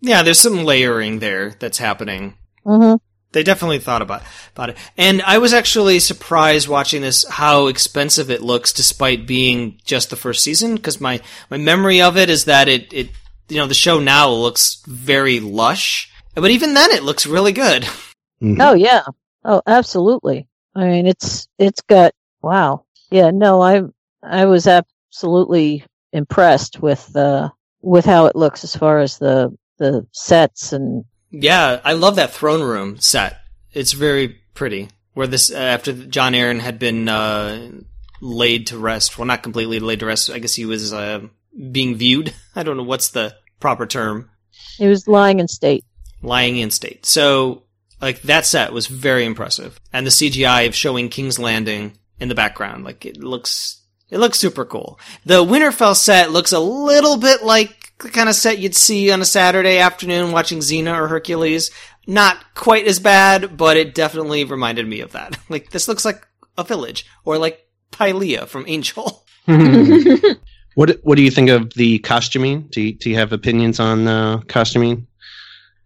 yeah 0.02 0.24
there's 0.24 0.40
some 0.40 0.64
layering 0.64 1.20
there 1.20 1.52
that's 1.60 1.78
happening 1.78 2.36
Mm-hmm. 2.66 2.96
They 3.34 3.44
definitely 3.44 3.80
thought 3.80 4.02
about 4.02 4.24
about 4.54 4.72
it, 4.72 4.78
and 4.98 5.22
I 5.22 5.38
was 5.38 5.54
actually 5.54 6.00
surprised 6.00 6.68
watching 6.68 7.02
this 7.02 7.26
how 7.30 7.68
expensive 7.68 8.30
it 8.30 8.42
looks, 8.42 8.74
despite 8.74 9.26
being 9.26 9.80
just 9.86 10.10
the 10.10 10.18
first 10.18 10.44
season. 10.44 10.76
Because 10.76 11.00
my 11.00 11.22
my 11.50 11.58
memory 11.58 12.02
of 12.02 12.18
it 12.18 12.30
is 12.30 12.46
that 12.46 12.68
it 12.68 12.92
it 12.92 13.10
you 13.48 13.58
know 13.58 13.68
the 13.68 13.74
show 13.74 14.02
now 14.02 14.30
looks 14.30 14.84
very 14.86 15.40
lush, 15.40 16.12
but 16.36 16.52
even 16.52 16.74
then 16.74 16.92
it 16.92 17.04
looks 17.04 17.26
really 17.26 17.54
good. 17.54 17.88
Oh 18.44 18.74
yeah. 18.74 19.04
Oh, 19.46 19.62
absolutely. 19.66 20.48
I 20.76 20.88
mean, 20.88 21.08
it's 21.08 21.48
it's 21.58 21.82
got 21.82 22.14
wow. 22.42 22.86
Yeah. 23.12 23.32
No, 23.32 23.62
I 23.62 23.84
I 24.22 24.46
was 24.46 24.68
absolutely 24.68 25.86
impressed 26.12 26.82
with 26.82 27.16
uh 27.16 27.50
with 27.82 28.04
how 28.04 28.26
it 28.26 28.36
looks 28.36 28.64
as 28.66 28.76
far 28.76 29.00
as 29.00 29.20
the 29.20 29.56
the 29.82 30.08
sets 30.14 30.72
and 30.72 31.04
Yeah, 31.32 31.82
I 31.84 31.94
love 31.94 32.16
that 32.16 32.32
throne 32.32 32.62
room 32.62 33.00
set. 33.00 33.42
It's 33.74 33.92
very 33.92 34.40
pretty. 34.54 34.90
Where 35.14 35.28
this 35.28 35.52
uh, 35.52 35.58
after 35.58 35.92
Jon 35.92 36.34
Arryn 36.34 36.60
had 36.60 36.80
been 36.80 37.10
uh, 37.10 37.72
laid 38.22 38.68
to 38.68 38.78
rest. 38.78 39.18
Well, 39.18 39.26
not 39.26 39.44
completely 39.44 39.80
laid 39.80 40.00
to 40.00 40.06
rest. 40.06 40.30
I 40.30 40.40
guess 40.40 40.56
he 40.56 40.66
was 40.66 40.94
uh, 40.94 41.28
being 41.72 41.96
viewed. 41.96 42.34
I 42.56 42.64
don't 42.64 42.78
know 42.78 42.84
what's 42.84 43.10
the 43.10 43.36
proper 43.60 43.86
term. 43.86 44.30
He 44.78 44.88
was 44.88 45.08
lying 45.08 45.40
in 45.40 45.48
state. 45.48 45.84
Lying 46.22 46.58
in 46.58 46.72
state. 46.72 47.06
So, 47.06 47.64
like, 48.00 48.22
that 48.24 48.46
set 48.46 48.74
was 48.74 48.88
very 48.88 49.26
impressive. 49.26 49.80
And 49.92 50.06
the 50.06 50.12
CGI 50.12 50.68
of 50.68 50.76
showing 50.76 51.10
King's 51.10 51.40
Landing 51.40 51.98
in 52.20 52.30
the 52.30 52.36
background, 52.36 52.84
like, 52.84 53.06
it 53.06 53.18
looks, 53.18 53.82
it 54.10 54.20
looks 54.20 54.40
super 54.40 54.66
cool. 54.66 55.00
The 55.26 55.44
Winterfell 55.44 55.96
set 55.96 56.32
looks 56.32 56.52
a 56.52 56.60
little 56.60 57.18
bit 57.18 57.44
like 57.44 57.81
the 58.02 58.10
kind 58.10 58.30
of 58.30 58.36
set 58.36 58.60
you'd 58.60 58.76
see 58.76 59.12
on 59.12 59.22
a 59.22 59.26
Saturday 59.26 59.80
afternoon 59.80 60.32
watching 60.32 60.60
Xena 60.60 60.98
or 61.00 61.08
Hercules. 61.08 61.72
Not 62.08 62.38
quite 62.56 62.88
as 62.88 63.00
bad, 63.00 63.58
but 63.58 63.78
it 63.78 63.94
definitely 63.94 64.44
reminded 64.44 64.88
me 64.88 65.02
of 65.02 65.12
that. 65.14 65.38
Like, 65.50 65.70
this 65.72 65.88
looks 65.88 66.06
like 66.06 66.26
a 66.58 66.64
village, 66.64 67.06
or 67.26 67.38
like 67.38 67.68
Pylea 67.92 68.48
from 68.48 68.66
Angel. 68.68 69.26
What 70.76 71.00
What 71.04 71.18
do 71.18 71.24
you 71.24 71.32
think 71.32 71.50
of 71.50 71.74
the 71.74 72.00
costuming? 72.00 72.68
Do 72.70 72.82
you, 72.82 72.94
do 72.94 73.10
you 73.10 73.18
have 73.18 73.34
opinions 73.34 73.80
on 73.80 74.08
uh, 74.08 74.40
costuming? 74.48 75.08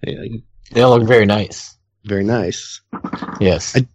They 0.03 0.81
all 0.81 0.97
look 0.97 1.07
very 1.07 1.25
nice. 1.25 1.75
Very 2.03 2.23
nice. 2.23 2.81
Yes. 3.39 3.75
I, 3.75 3.87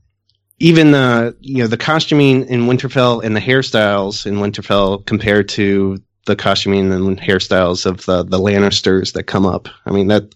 even 0.59 0.91
the 0.91 1.37
you 1.41 1.63
know 1.63 1.69
the 1.69 1.77
costuming 1.77 2.47
in 2.47 2.63
Winterfell 2.63 3.23
and 3.23 3.37
the 3.37 3.41
hairstyles 3.41 4.27
in 4.27 4.37
Winterfell 4.37 5.07
compared 5.07 5.49
to 5.51 6.03
the 6.27 6.37
costuming 6.37 6.93
and 6.93 7.19
hairstyles 7.21 7.87
of 7.87 8.05
the 8.07 8.23
the 8.23 8.39
Lannisters 8.39 9.13
that 9.15 9.25
come 9.25 9.47
up. 9.47 9.69
I 9.87 9.91
mean 9.91 10.09
that 10.09 10.35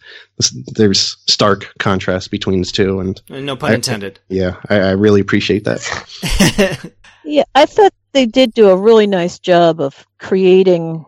there's 0.75 1.17
stark 1.29 1.73
contrast 1.79 2.31
between 2.31 2.61
the 2.61 2.67
two, 2.67 3.01
and 3.01 3.21
uh, 3.31 3.41
No 3.41 3.57
pun 3.57 3.73
I- 3.73 3.75
intended. 3.75 4.19
yeah, 4.29 4.57
I, 4.71 4.77
I 4.77 4.91
really 4.93 5.21
appreciate 5.21 5.65
that. 5.65 6.93
Yeah, 7.27 7.45
I 7.55 7.65
thought 7.65 7.95
they 8.13 8.27
did 8.27 8.53
do 8.53 8.69
a 8.69 8.77
really 8.77 9.07
nice 9.07 9.39
job 9.39 9.81
of 9.81 10.07
creating 10.19 11.07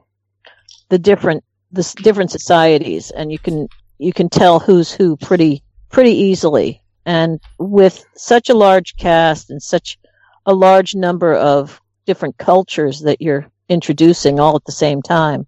the 0.89 0.99
different 0.99 1.45
the 1.73 1.95
different 2.03 2.31
societies, 2.31 3.11
and 3.11 3.31
you 3.31 3.39
can 3.39 3.69
you 3.99 4.15
can 4.15 4.31
tell 4.31 4.59
who's 4.59 4.91
who 4.91 5.19
pretty 5.19 5.63
pretty 5.91 6.13
easily. 6.13 6.81
And 7.05 7.39
with 7.59 8.03
such 8.17 8.49
a 8.49 8.55
large 8.55 8.97
cast 8.97 9.51
and 9.51 9.63
such 9.63 9.99
a 10.47 10.55
large 10.55 10.95
number 10.95 11.35
of 11.35 11.83
different 12.07 12.39
cultures 12.39 13.01
that 13.01 13.21
you're 13.21 13.47
introducing 13.69 14.41
all 14.41 14.57
at 14.57 14.65
the 14.65 14.73
same 14.73 15.03
time, 15.03 15.47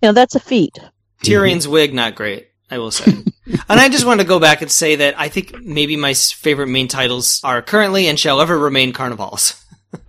you 0.00 0.08
know 0.08 0.12
that's 0.12 0.34
a 0.34 0.40
feat. 0.40 0.78
Tyrion's 1.22 1.68
wig, 1.68 1.94
not 1.94 2.14
great, 2.14 2.48
I 2.70 2.78
will 2.78 2.90
say. 2.90 3.12
and 3.46 3.62
I 3.68 3.88
just 3.88 4.04
wanted 4.04 4.24
to 4.24 4.28
go 4.28 4.40
back 4.40 4.62
and 4.62 4.70
say 4.70 4.96
that 4.96 5.18
I 5.18 5.28
think 5.28 5.60
maybe 5.62 5.96
my 5.96 6.14
favorite 6.14 6.68
main 6.68 6.88
titles 6.88 7.40
are 7.44 7.62
currently 7.62 8.08
and 8.08 8.18
shall 8.18 8.40
ever 8.40 8.58
remain 8.58 8.92
Carnivals. 8.92 9.62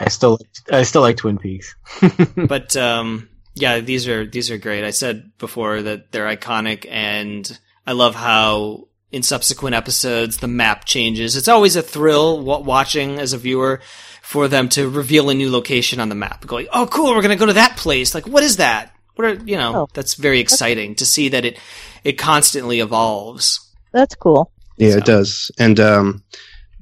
I 0.00 0.08
still 0.08 0.38
I 0.72 0.82
still 0.84 1.02
like 1.02 1.18
Twin 1.18 1.38
Peaks. 1.38 1.74
but 2.36 2.74
um, 2.76 3.28
yeah, 3.54 3.80
these 3.80 4.08
are 4.08 4.26
these 4.26 4.50
are 4.50 4.58
great. 4.58 4.84
I 4.84 4.90
said 4.90 5.32
before 5.38 5.82
that 5.82 6.10
they're 6.10 6.34
iconic, 6.34 6.86
and 6.88 7.58
I 7.86 7.92
love 7.92 8.14
how 8.14 8.88
in 9.12 9.22
subsequent 9.22 9.74
episodes 9.74 10.38
the 10.38 10.48
map 10.48 10.84
changes. 10.84 11.36
It's 11.36 11.48
always 11.48 11.76
a 11.76 11.82
thrill 11.82 12.40
watching 12.42 13.18
as 13.18 13.32
a 13.32 13.38
viewer 13.38 13.80
for 14.22 14.48
them 14.48 14.68
to 14.70 14.88
reveal 14.88 15.30
a 15.30 15.34
new 15.34 15.50
location 15.50 16.00
on 16.00 16.08
the 16.08 16.14
map. 16.14 16.46
Going, 16.46 16.68
oh, 16.72 16.86
cool, 16.86 17.14
we're 17.14 17.22
gonna 17.22 17.36
go 17.36 17.46
to 17.46 17.54
that 17.54 17.76
place. 17.76 18.14
Like, 18.14 18.26
what 18.26 18.42
is 18.42 18.58
that? 18.58 18.94
What 19.16 19.26
are 19.26 19.44
you 19.44 19.56
know? 19.56 19.88
That's 19.92 20.14
very 20.14 20.40
exciting 20.40 20.94
to 20.96 21.04
see 21.04 21.30
that 21.30 21.44
it 21.44 21.58
it 22.04 22.12
constantly 22.12 22.80
evolves. 22.80 23.60
That's 23.92 24.14
cool. 24.14 24.52
Yeah, 24.76 24.96
it 24.96 25.04
does, 25.04 25.50
and 25.58 25.78
um, 25.78 26.22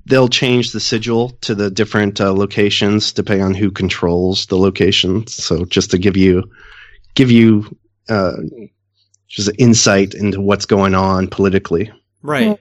they'll 0.07 0.29
change 0.29 0.73
the 0.73 0.81
sigil 0.81 1.31
to 1.41 1.55
the 1.55 1.71
different 1.71 2.21
uh, 2.21 2.33
locations 2.33 3.13
depending 3.13 3.45
on 3.45 3.55
who 3.55 3.71
controls 3.71 4.47
the 4.47 4.57
locations. 4.57 5.35
So 5.35 5.65
just 5.65 5.91
to 5.93 5.99
give 5.99 6.17
you 6.17 6.45
give 7.15 7.31
you 7.31 7.77
uh, 8.09 8.37
just 9.29 9.51
insight 9.59 10.15
into 10.15 10.41
what's 10.41 10.67
going 10.67 10.95
on 10.95 11.29
politically. 11.29 11.91
Right. 12.23 12.61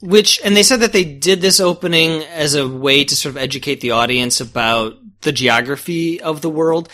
Which, 0.00 0.40
and 0.44 0.56
they 0.56 0.62
said 0.62 0.80
that 0.80 0.92
they 0.92 1.04
did 1.04 1.40
this 1.40 1.60
opening 1.60 2.22
as 2.24 2.54
a 2.54 2.68
way 2.68 3.04
to 3.04 3.16
sort 3.16 3.34
of 3.34 3.42
educate 3.42 3.80
the 3.80 3.92
audience 3.92 4.40
about 4.40 4.96
the 5.22 5.32
geography 5.32 6.20
of 6.20 6.42
the 6.42 6.50
world. 6.50 6.88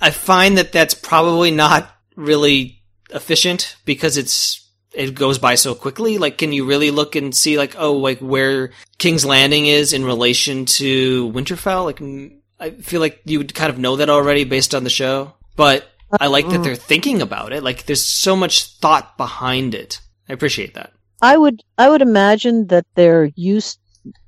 I 0.00 0.10
find 0.10 0.58
that 0.58 0.72
that's 0.72 0.94
probably 0.94 1.50
not 1.50 1.90
really 2.16 2.82
efficient 3.10 3.76
because 3.84 4.16
it's, 4.16 4.68
it 4.92 5.14
goes 5.14 5.38
by 5.38 5.54
so 5.54 5.74
quickly. 5.74 6.18
Like, 6.18 6.38
can 6.38 6.52
you 6.52 6.66
really 6.66 6.90
look 6.90 7.16
and 7.16 7.34
see 7.34 7.58
like, 7.58 7.74
oh, 7.78 7.94
like 7.94 8.18
where 8.18 8.70
King's 8.98 9.24
Landing 9.24 9.66
is 9.66 9.92
in 9.92 10.04
relation 10.04 10.66
to 10.66 11.30
Winterfell? 11.32 11.84
Like, 11.84 11.98
mm, 11.98 12.38
I 12.60 12.70
feel 12.70 13.00
like 13.00 13.20
you 13.24 13.38
would 13.38 13.54
kind 13.54 13.70
of 13.70 13.78
know 13.78 13.96
that 13.96 14.10
already 14.10 14.44
based 14.44 14.74
on 14.74 14.84
the 14.84 14.90
show, 14.90 15.34
but 15.56 15.88
I 16.20 16.28
like 16.28 16.48
that 16.48 16.62
they're 16.62 16.76
thinking 16.76 17.22
about 17.22 17.52
it. 17.52 17.62
Like, 17.62 17.86
there's 17.86 18.04
so 18.04 18.36
much 18.36 18.78
thought 18.78 19.16
behind 19.16 19.74
it. 19.74 20.00
I 20.28 20.32
appreciate 20.32 20.74
that. 20.74 20.92
I 21.24 21.38
would 21.38 21.62
I 21.78 21.88
would 21.88 22.02
imagine 22.02 22.66
that 22.66 22.86
they're 22.94 23.30
used 23.34 23.78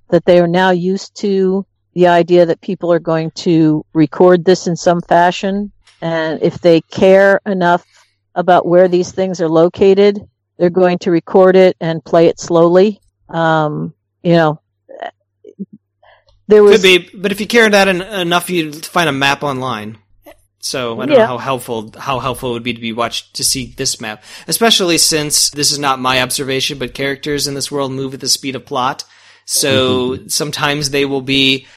that 0.09 0.24
they 0.24 0.40
are 0.40 0.47
now 0.48 0.70
used 0.70 1.14
to 1.16 1.66
the 1.93 2.06
idea 2.06 2.47
that 2.47 2.60
people 2.62 2.90
are 2.90 2.98
going 2.98 3.32
to 3.32 3.85
record 3.93 4.44
this 4.47 4.66
in 4.66 4.77
some 4.77 5.02
fashion 5.02 5.73
and 6.01 6.43
if 6.43 6.59
they 6.60 6.81
care 6.81 7.40
enough 7.44 7.85
about 8.35 8.66
where 8.66 8.89
these 8.89 9.12
things 9.12 9.43
are 9.43 9.48
located 9.48 10.20
they're 10.56 10.70
going 10.70 10.98
to 11.01 11.10
record 11.10 11.55
it 11.55 11.77
and 11.81 12.02
play 12.02 12.28
it 12.28 12.40
slowly 12.40 12.98
um, 13.28 13.93
you 14.23 14.32
know 14.32 14.60
there 16.48 16.62
was 16.62 16.77
Could 16.77 16.82
be, 16.82 17.18
but 17.18 17.32
if 17.32 17.40
you 17.40 17.47
care 17.47 17.68
that 17.68 17.89
en- 17.89 18.02
enough, 18.02 18.48
you'd 18.51 18.86
find 18.86 19.09
a 19.09 19.12
map 19.12 19.43
online. 19.43 19.98
So 20.66 21.01
I 21.01 21.06
don't 21.06 21.16
know 21.16 21.26
how 21.26 21.38
helpful 21.38 21.93
how 21.97 22.18
helpful 22.18 22.51
it 22.51 22.52
would 22.55 22.64
be 22.64 22.74
to 22.74 22.80
be 22.80 22.93
watched 22.93 23.34
to 23.34 23.44
see 23.44 23.66
this 23.76 24.01
map, 24.01 24.24
especially 24.48 24.98
since 24.98 25.51
this 25.51 25.70
is 25.70 25.78
not 25.78 26.01
my 26.01 26.20
observation, 26.20 26.78
but 26.78 26.93
characters 26.93 27.47
in 27.47 27.55
this 27.55 27.70
world 27.70 27.93
move 27.93 28.14
at 28.14 28.20
the 28.20 28.28
speed 28.28 28.56
of 28.56 28.66
plot. 28.66 29.05
So 29.44 30.16
mm-hmm. 30.16 30.26
sometimes 30.26 30.90
they 30.90 31.05
will 31.05 31.22
be 31.22 31.68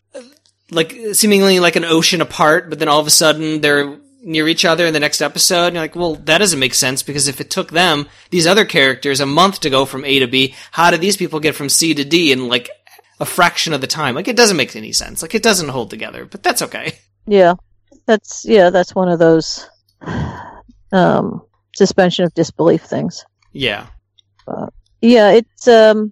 like 0.72 0.96
seemingly 1.14 1.60
like 1.60 1.76
an 1.76 1.86
ocean 1.86 2.20
apart, 2.20 2.70
but 2.70 2.80
then 2.80 2.88
all 2.88 3.00
of 3.00 3.06
a 3.06 3.12
sudden 3.12 3.62
they're 3.62 3.96
near 4.24 4.48
each 4.48 4.66
other 4.66 4.88
in 4.88 4.94
the 4.94 5.00
next 5.00 5.22
episode. 5.22 5.68
And 5.68 5.76
you're 5.76 5.84
like, 5.84 5.96
well, 5.96 6.16
that 6.16 6.40
doesn't 6.40 6.60
make 6.60 6.74
sense 6.74 7.04
because 7.04 7.28
if 7.28 7.40
it 7.40 7.52
took 7.52 7.70
them 7.70 8.08
these 8.32 8.48
other 8.48 8.66
characters 8.66 9.20
a 9.20 9.28
month 9.28 9.60
to 9.62 9.70
go 9.70 9.86
from 9.86 10.04
A 10.04 10.18
to 10.18 10.28
B, 10.28 10.56
how 10.72 10.90
did 10.90 11.00
these 11.00 11.16
people 11.16 11.40
get 11.40 11.54
from 11.54 11.70
C 11.70 11.94
to 11.94 12.04
D 12.04 12.32
in 12.32 12.48
like 12.48 12.72
a 13.20 13.26
fraction 13.26 13.74
of 13.74 13.82
the 13.82 13.88
time? 13.88 14.16
Like 14.16 14.28
it 14.28 14.36
doesn't 14.36 14.58
make 14.58 14.76
any 14.76 14.94
sense. 14.94 15.22
Like 15.22 15.36
it 15.36 15.44
doesn't 15.44 15.70
hold 15.70 15.92
together, 15.92 16.26
but 16.26 16.42
that's 16.42 16.64
okay. 16.64 16.98
yeah 17.28 17.54
that's 18.10 18.44
yeah 18.44 18.72
that's 18.72 18.96
one 18.96 19.08
of 19.08 19.20
those 19.20 19.70
um, 20.92 21.44
suspension 21.76 22.26
of 22.26 22.34
disbelief 22.34 22.82
things 22.82 23.24
Yeah. 23.54 23.86
Yeah, 25.02 25.32
it's 25.32 25.68
um 25.68 26.12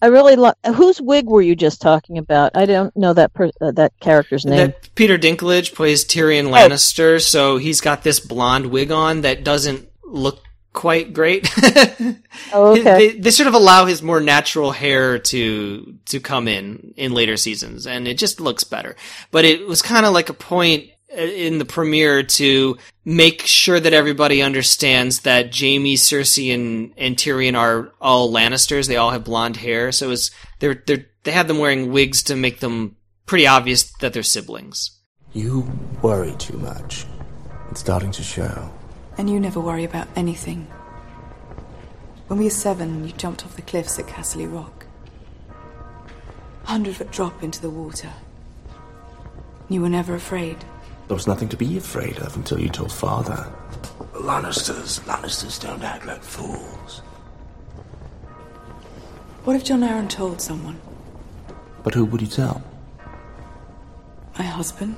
I 0.00 0.06
really 0.06 0.36
like 0.36 0.54
whose 0.64 1.00
wig 1.00 1.26
were 1.26 1.42
you 1.42 1.54
just 1.54 1.80
talking 1.80 2.18
about? 2.18 2.52
I 2.56 2.66
don't 2.66 2.96
know 2.96 3.12
that 3.12 3.34
per- 3.34 3.50
uh, 3.60 3.72
that 3.72 3.92
character's 4.00 4.44
name. 4.44 4.56
That 4.56 4.94
Peter 4.94 5.18
Dinklage 5.18 5.74
plays 5.74 6.04
Tyrion 6.04 6.50
Lannister, 6.50 7.20
so 7.20 7.56
he's 7.56 7.80
got 7.80 8.02
this 8.02 8.18
blonde 8.18 8.66
wig 8.66 8.90
on 8.90 9.20
that 9.22 9.44
doesn't 9.44 9.88
look 10.04 10.40
quite 10.72 11.12
great. 11.12 11.48
Oh, 12.54 12.72
okay. 12.72 12.82
they, 12.82 13.18
they 13.18 13.30
sort 13.30 13.46
of 13.46 13.54
allow 13.54 13.84
his 13.84 14.02
more 14.02 14.20
natural 14.20 14.72
hair 14.72 15.18
to 15.18 15.98
to 16.06 16.20
come 16.20 16.48
in 16.48 16.94
in 16.96 17.12
later 17.12 17.36
seasons, 17.36 17.86
and 17.86 18.08
it 18.08 18.18
just 18.18 18.40
looks 18.40 18.64
better. 18.64 18.96
But 19.30 19.44
it 19.44 19.66
was 19.66 19.82
kind 19.82 20.06
of 20.06 20.12
like 20.12 20.30
a 20.30 20.34
point 20.34 20.90
uh, 20.90 20.91
in 21.14 21.58
the 21.58 21.64
premiere 21.64 22.22
to 22.22 22.78
make 23.04 23.42
sure 23.42 23.78
that 23.78 23.92
everybody 23.92 24.42
understands 24.42 25.20
that 25.20 25.54
Jaime, 25.54 25.96
Cersei, 25.96 26.54
and, 26.54 26.92
and 26.96 27.16
Tyrion 27.16 27.56
are 27.56 27.92
all 28.00 28.32
Lannisters. 28.32 28.88
They 28.88 28.96
all 28.96 29.10
have 29.10 29.24
blonde 29.24 29.56
hair, 29.56 29.92
so 29.92 30.10
it's 30.10 30.30
they're 30.58 30.82
they 30.86 30.94
are 30.94 31.06
they 31.24 31.32
have 31.32 31.48
them 31.48 31.58
wearing 31.58 31.92
wigs 31.92 32.22
to 32.24 32.36
make 32.36 32.60
them 32.60 32.96
pretty 33.26 33.46
obvious 33.46 33.92
that 34.00 34.12
they're 34.12 34.22
siblings. 34.22 34.98
You 35.32 35.70
worry 36.02 36.34
too 36.36 36.58
much. 36.58 37.06
It's 37.70 37.80
starting 37.80 38.10
to 38.12 38.22
show. 38.22 38.70
And 39.16 39.30
you 39.30 39.38
never 39.38 39.60
worry 39.60 39.84
about 39.84 40.08
anything. 40.16 40.66
When 42.26 42.38
we 42.38 42.46
were 42.46 42.50
seven, 42.50 43.06
you 43.06 43.12
jumped 43.12 43.44
off 43.44 43.56
the 43.56 43.62
cliffs 43.62 43.98
at 43.98 44.06
Casterly 44.06 44.52
Rock. 44.52 44.86
a 46.64 46.66
Hundred 46.66 46.96
foot 46.96 47.10
drop 47.12 47.42
into 47.42 47.60
the 47.60 47.70
water. 47.70 48.10
You 49.68 49.80
were 49.82 49.88
never 49.88 50.14
afraid. 50.14 50.64
There 51.12 51.18
was 51.18 51.26
nothing 51.26 51.50
to 51.50 51.58
be 51.58 51.76
afraid 51.76 52.16
of 52.20 52.34
until 52.36 52.58
you 52.58 52.70
told 52.70 52.90
father. 52.90 53.46
Lannisters, 54.14 54.98
Lannisters 55.00 55.60
don't 55.60 55.82
act 55.82 56.06
like 56.06 56.22
fools. 56.22 57.00
What 59.44 59.54
if 59.54 59.62
Jon 59.62 59.82
Arryn 59.82 60.08
told 60.08 60.40
someone? 60.40 60.80
But 61.82 61.92
who 61.92 62.06
would 62.06 62.22
you 62.22 62.26
tell? 62.26 62.62
My 64.38 64.44
husband? 64.44 64.96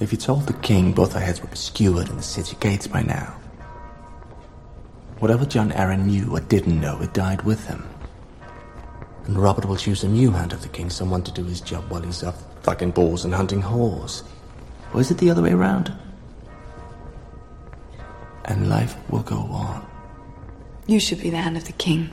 If 0.00 0.12
you 0.12 0.18
told 0.18 0.46
the 0.46 0.52
king, 0.52 0.92
both 0.92 1.14
our 1.14 1.22
heads 1.22 1.40
would 1.40 1.50
be 1.50 1.56
skewered 1.56 2.10
in 2.10 2.16
the 2.18 2.22
city 2.22 2.54
gates 2.60 2.86
by 2.86 3.00
now. 3.00 3.34
Whatever 5.18 5.46
Jon 5.46 5.70
Arryn 5.70 6.04
knew 6.04 6.36
or 6.36 6.40
didn't 6.40 6.78
know, 6.78 7.00
it 7.00 7.14
died 7.14 7.40
with 7.40 7.66
him. 7.66 7.88
And 9.24 9.38
Robert 9.38 9.64
will 9.64 9.76
choose 9.76 10.04
a 10.04 10.08
new 10.08 10.30
hand 10.30 10.52
of 10.52 10.60
the 10.60 10.68
king, 10.68 10.90
someone 10.90 11.22
to 11.22 11.32
do 11.32 11.44
his 11.44 11.62
job 11.62 11.90
while 11.90 12.02
he's 12.02 12.22
off 12.22 12.44
Fucking 12.62 12.92
bulls 12.92 13.24
and 13.24 13.34
hunting 13.34 13.60
whores. 13.60 14.22
Or 14.92 15.00
is 15.00 15.10
it 15.10 15.18
the 15.18 15.30
other 15.30 15.42
way 15.42 15.52
around? 15.52 15.92
And 18.44 18.68
life 18.68 18.96
will 19.10 19.22
go 19.22 19.36
on. 19.36 19.86
You 20.86 21.00
should 21.00 21.20
be 21.20 21.30
the 21.30 21.36
hand 21.36 21.56
of 21.56 21.64
the 21.64 21.72
king. 21.72 22.10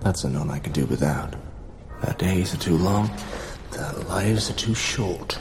That's 0.00 0.24
a 0.24 0.28
none 0.28 0.50
I 0.50 0.58
can 0.58 0.72
do 0.72 0.84
without. 0.86 1.34
The 2.04 2.12
days 2.14 2.52
are 2.54 2.58
too 2.58 2.76
long, 2.76 3.10
the 3.70 4.04
lives 4.08 4.50
are 4.50 4.54
too 4.54 4.74
short. 4.74 5.38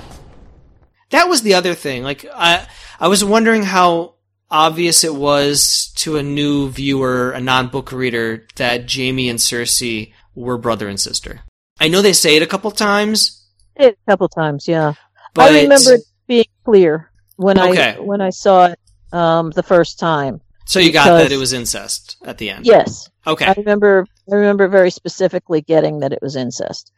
That 1.10 1.28
was 1.28 1.42
the 1.42 1.56
other 1.56 1.74
thing. 1.74 2.04
Like 2.04 2.26
I, 2.34 2.68
I 3.00 3.08
was 3.08 3.26
wondering 3.26 3.64
how 3.64 4.16
obvious 4.50 5.04
it 5.04 5.16
was 5.16 5.92
to 5.96 6.18
a 6.18 6.24
new 6.24 6.70
viewer, 6.70 7.32
a 7.32 7.42
non-book 7.42 7.92
reader, 7.92 8.48
that 8.56 8.92
Jaime 8.92 9.30
and 9.30 9.40
Cersei 9.40 10.14
were 10.36 10.58
brother 10.58 10.88
and 10.88 11.00
sister. 11.00 11.42
I 11.80 11.88
know 11.88 12.02
they 12.02 12.14
say 12.14 12.36
it 12.36 12.44
a 12.44 12.48
couple 12.48 12.72
times. 12.72 13.46
It 13.76 13.98
a 14.08 14.12
couple 14.12 14.30
times, 14.30 14.68
yeah. 14.68 14.94
But- 15.34 15.52
I 15.52 15.62
remember 15.62 15.94
it 15.94 16.02
being 16.28 16.46
clear 16.66 17.12
when 17.38 17.60
Okay. 17.60 17.96
I 17.98 18.00
when 18.00 18.22
I 18.22 18.30
saw 18.30 18.68
it 18.68 18.80
um, 19.14 19.52
the 19.52 19.64
first 19.64 20.00
time. 20.00 20.42
So 20.66 20.80
you 20.80 20.92
got 20.94 21.06
that 21.18 21.32
it 21.32 21.38
was 21.38 21.52
incest 21.54 22.18
at 22.24 22.38
the 22.38 22.50
end. 22.50 22.66
Yes. 22.66 23.10
Okay. 23.28 23.46
I 23.46 23.54
remember. 23.58 24.06
I 24.32 24.36
remember 24.36 24.68
very 24.68 24.92
specifically 24.92 25.62
getting 25.62 26.00
that 26.00 26.14
it 26.14 26.20
was 26.22 26.36
incest. 26.36 26.92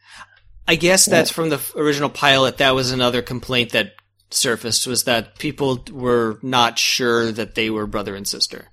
I 0.68 0.76
guess 0.76 1.04
that's 1.06 1.30
from 1.30 1.48
the 1.50 1.60
original 1.76 2.08
pilot. 2.08 2.58
That 2.58 2.74
was 2.74 2.90
another 2.92 3.20
complaint 3.22 3.72
that 3.72 3.94
surfaced 4.30 4.86
was 4.86 5.04
that 5.04 5.38
people 5.38 5.82
were 5.90 6.38
not 6.42 6.78
sure 6.78 7.32
that 7.32 7.54
they 7.54 7.68
were 7.70 7.86
brother 7.86 8.14
and 8.14 8.26
sister. 8.26 8.68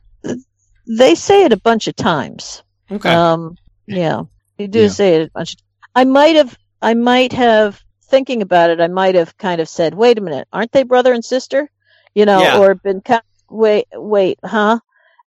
They 0.88 1.16
say 1.16 1.46
it 1.46 1.54
a 1.54 1.58
bunch 1.58 1.88
of 1.88 1.96
times. 1.96 2.64
Okay. 2.92 3.10
Um, 3.10 3.58
yeah, 3.88 4.24
they 4.58 4.68
do 4.68 4.82
Yeah. 4.84 4.88
say 4.90 5.16
it 5.16 5.28
a 5.28 5.32
bunch. 5.32 5.54
Of, 5.54 5.60
I 5.96 6.04
might 6.04 6.36
have. 6.36 6.58
I 6.82 6.94
might 6.94 7.34
have 7.34 7.82
thinking 8.12 8.44
about 8.44 8.70
it. 8.70 8.80
I 8.80 8.88
might 8.88 9.16
have 9.16 9.36
kind 9.38 9.60
of 9.62 9.68
said, 9.68 9.96
"Wait 9.96 10.20
a 10.20 10.22
minute, 10.22 10.48
aren't 10.54 10.72
they 10.74 10.84
brother 10.84 11.14
and 11.14 11.26
sister?" 11.26 11.70
You 12.14 12.26
know, 12.26 12.42
Yeah. 12.42 12.60
or 12.60 12.76
been 12.76 13.02
kind 13.02 13.22
of, 13.22 13.56
wait, 13.58 13.88
wait, 13.94 14.38
huh? 14.44 14.80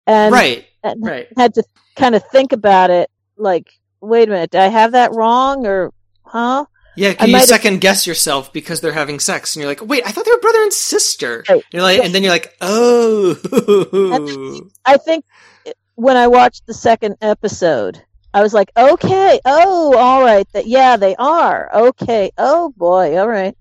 And 0.07 0.33
Right, 0.33 0.67
and 0.85 1.05
right. 1.05 1.27
Had 1.37 1.55
to 1.55 1.65
kind 1.97 2.15
of 2.15 2.23
think 2.31 2.53
about 2.53 2.91
it. 2.91 3.11
Like, 3.37 3.69
wait 4.01 4.29
a 4.29 4.33
minute, 4.33 4.51
did 4.51 4.61
I 4.61 4.69
have 4.69 4.93
that 4.93 5.13
wrong, 5.15 5.67
or 5.67 5.93
huh? 6.25 6.67
Yeah, 6.97 7.09
I 7.11 7.15
can 7.15 7.27
you 7.29 7.33
might 7.33 7.39
have- 7.41 7.49
second 7.49 7.81
guess 7.81 8.07
yourself 8.07 8.53
because 8.53 8.81
they're 8.81 8.93
having 8.93 9.19
sex, 9.19 9.57
and 9.57 9.63
you're 9.63 9.71
like, 9.71 9.81
"Wait, 9.85 10.03
I 10.07 10.13
thought 10.13 10.25
they 10.27 10.31
were 10.31 10.39
brother 10.39 10.63
and 10.63 10.73
sister." 10.73 11.43
You're 11.73 11.83
like, 11.83 12.05
and 12.05 12.15
then 12.15 12.23
you're 12.23 12.31
like, 12.33 12.55
"Oh." 12.61 13.35
I 14.85 14.97
think 14.99 15.25
when 15.97 16.17
I 16.17 16.29
watched 16.29 16.67
the 16.67 16.75
second 16.75 17.17
episode, 17.21 18.03
I 18.35 18.43
was 18.43 18.53
like, 18.53 18.73
okay, 18.77 19.39
oh, 19.45 19.97
all 19.97 20.21
right, 20.21 20.47
that 20.55 20.67
yeah, 20.67 20.97
they 20.97 21.15
are. 21.15 21.71
Okay, 21.73 22.33
oh 22.37 22.71
boy, 22.77 23.17
all 23.17 23.29
right. 23.29 23.57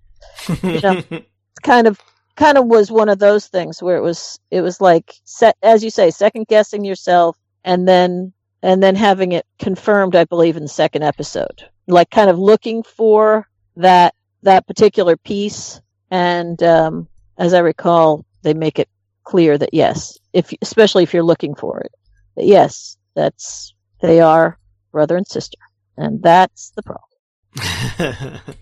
You 0.63 0.81
know, 0.81 1.03
it's 1.11 1.59
kind 1.61 1.85
of 1.85 2.01
kind 2.35 2.57
of 2.57 2.65
was 2.65 2.89
one 2.89 3.07
of 3.07 3.19
those 3.19 3.45
things 3.45 3.83
where 3.83 3.97
it 3.97 4.01
was 4.01 4.39
it 4.49 4.61
was 4.61 4.81
like 4.81 5.13
set 5.25 5.55
as 5.61 5.83
you 5.83 5.91
say, 5.91 6.09
second 6.09 6.47
guessing 6.47 6.83
yourself 6.83 7.37
and 7.63 7.87
then 7.87 8.33
and 8.63 8.81
then 8.81 8.95
having 8.95 9.33
it 9.33 9.45
confirmed, 9.59 10.15
I 10.15 10.25
believe, 10.25 10.57
in 10.57 10.63
the 10.63 10.69
second 10.69 11.03
episode. 11.03 11.69
Like 11.85 12.09
kind 12.09 12.31
of 12.31 12.39
looking 12.39 12.81
for 12.81 13.47
that 13.75 14.15
that 14.41 14.65
particular 14.65 15.17
piece 15.17 15.81
and 16.09 16.61
um 16.63 17.07
as 17.37 17.53
I 17.53 17.59
recall, 17.59 18.25
they 18.41 18.55
make 18.55 18.79
it 18.79 18.89
clear 19.23 19.55
that 19.55 19.71
yes, 19.71 20.17
if 20.33 20.51
especially 20.63 21.03
if 21.03 21.13
you're 21.13 21.21
looking 21.21 21.53
for 21.53 21.81
it, 21.81 21.91
that 22.37 22.45
yes, 22.47 22.97
that's 23.13 23.75
they 24.01 24.19
are 24.19 24.57
brother 24.93 25.17
and 25.17 25.27
sister, 25.27 25.59
and 25.97 26.23
that's 26.23 26.71
the 26.77 26.83
problem. 26.83 28.39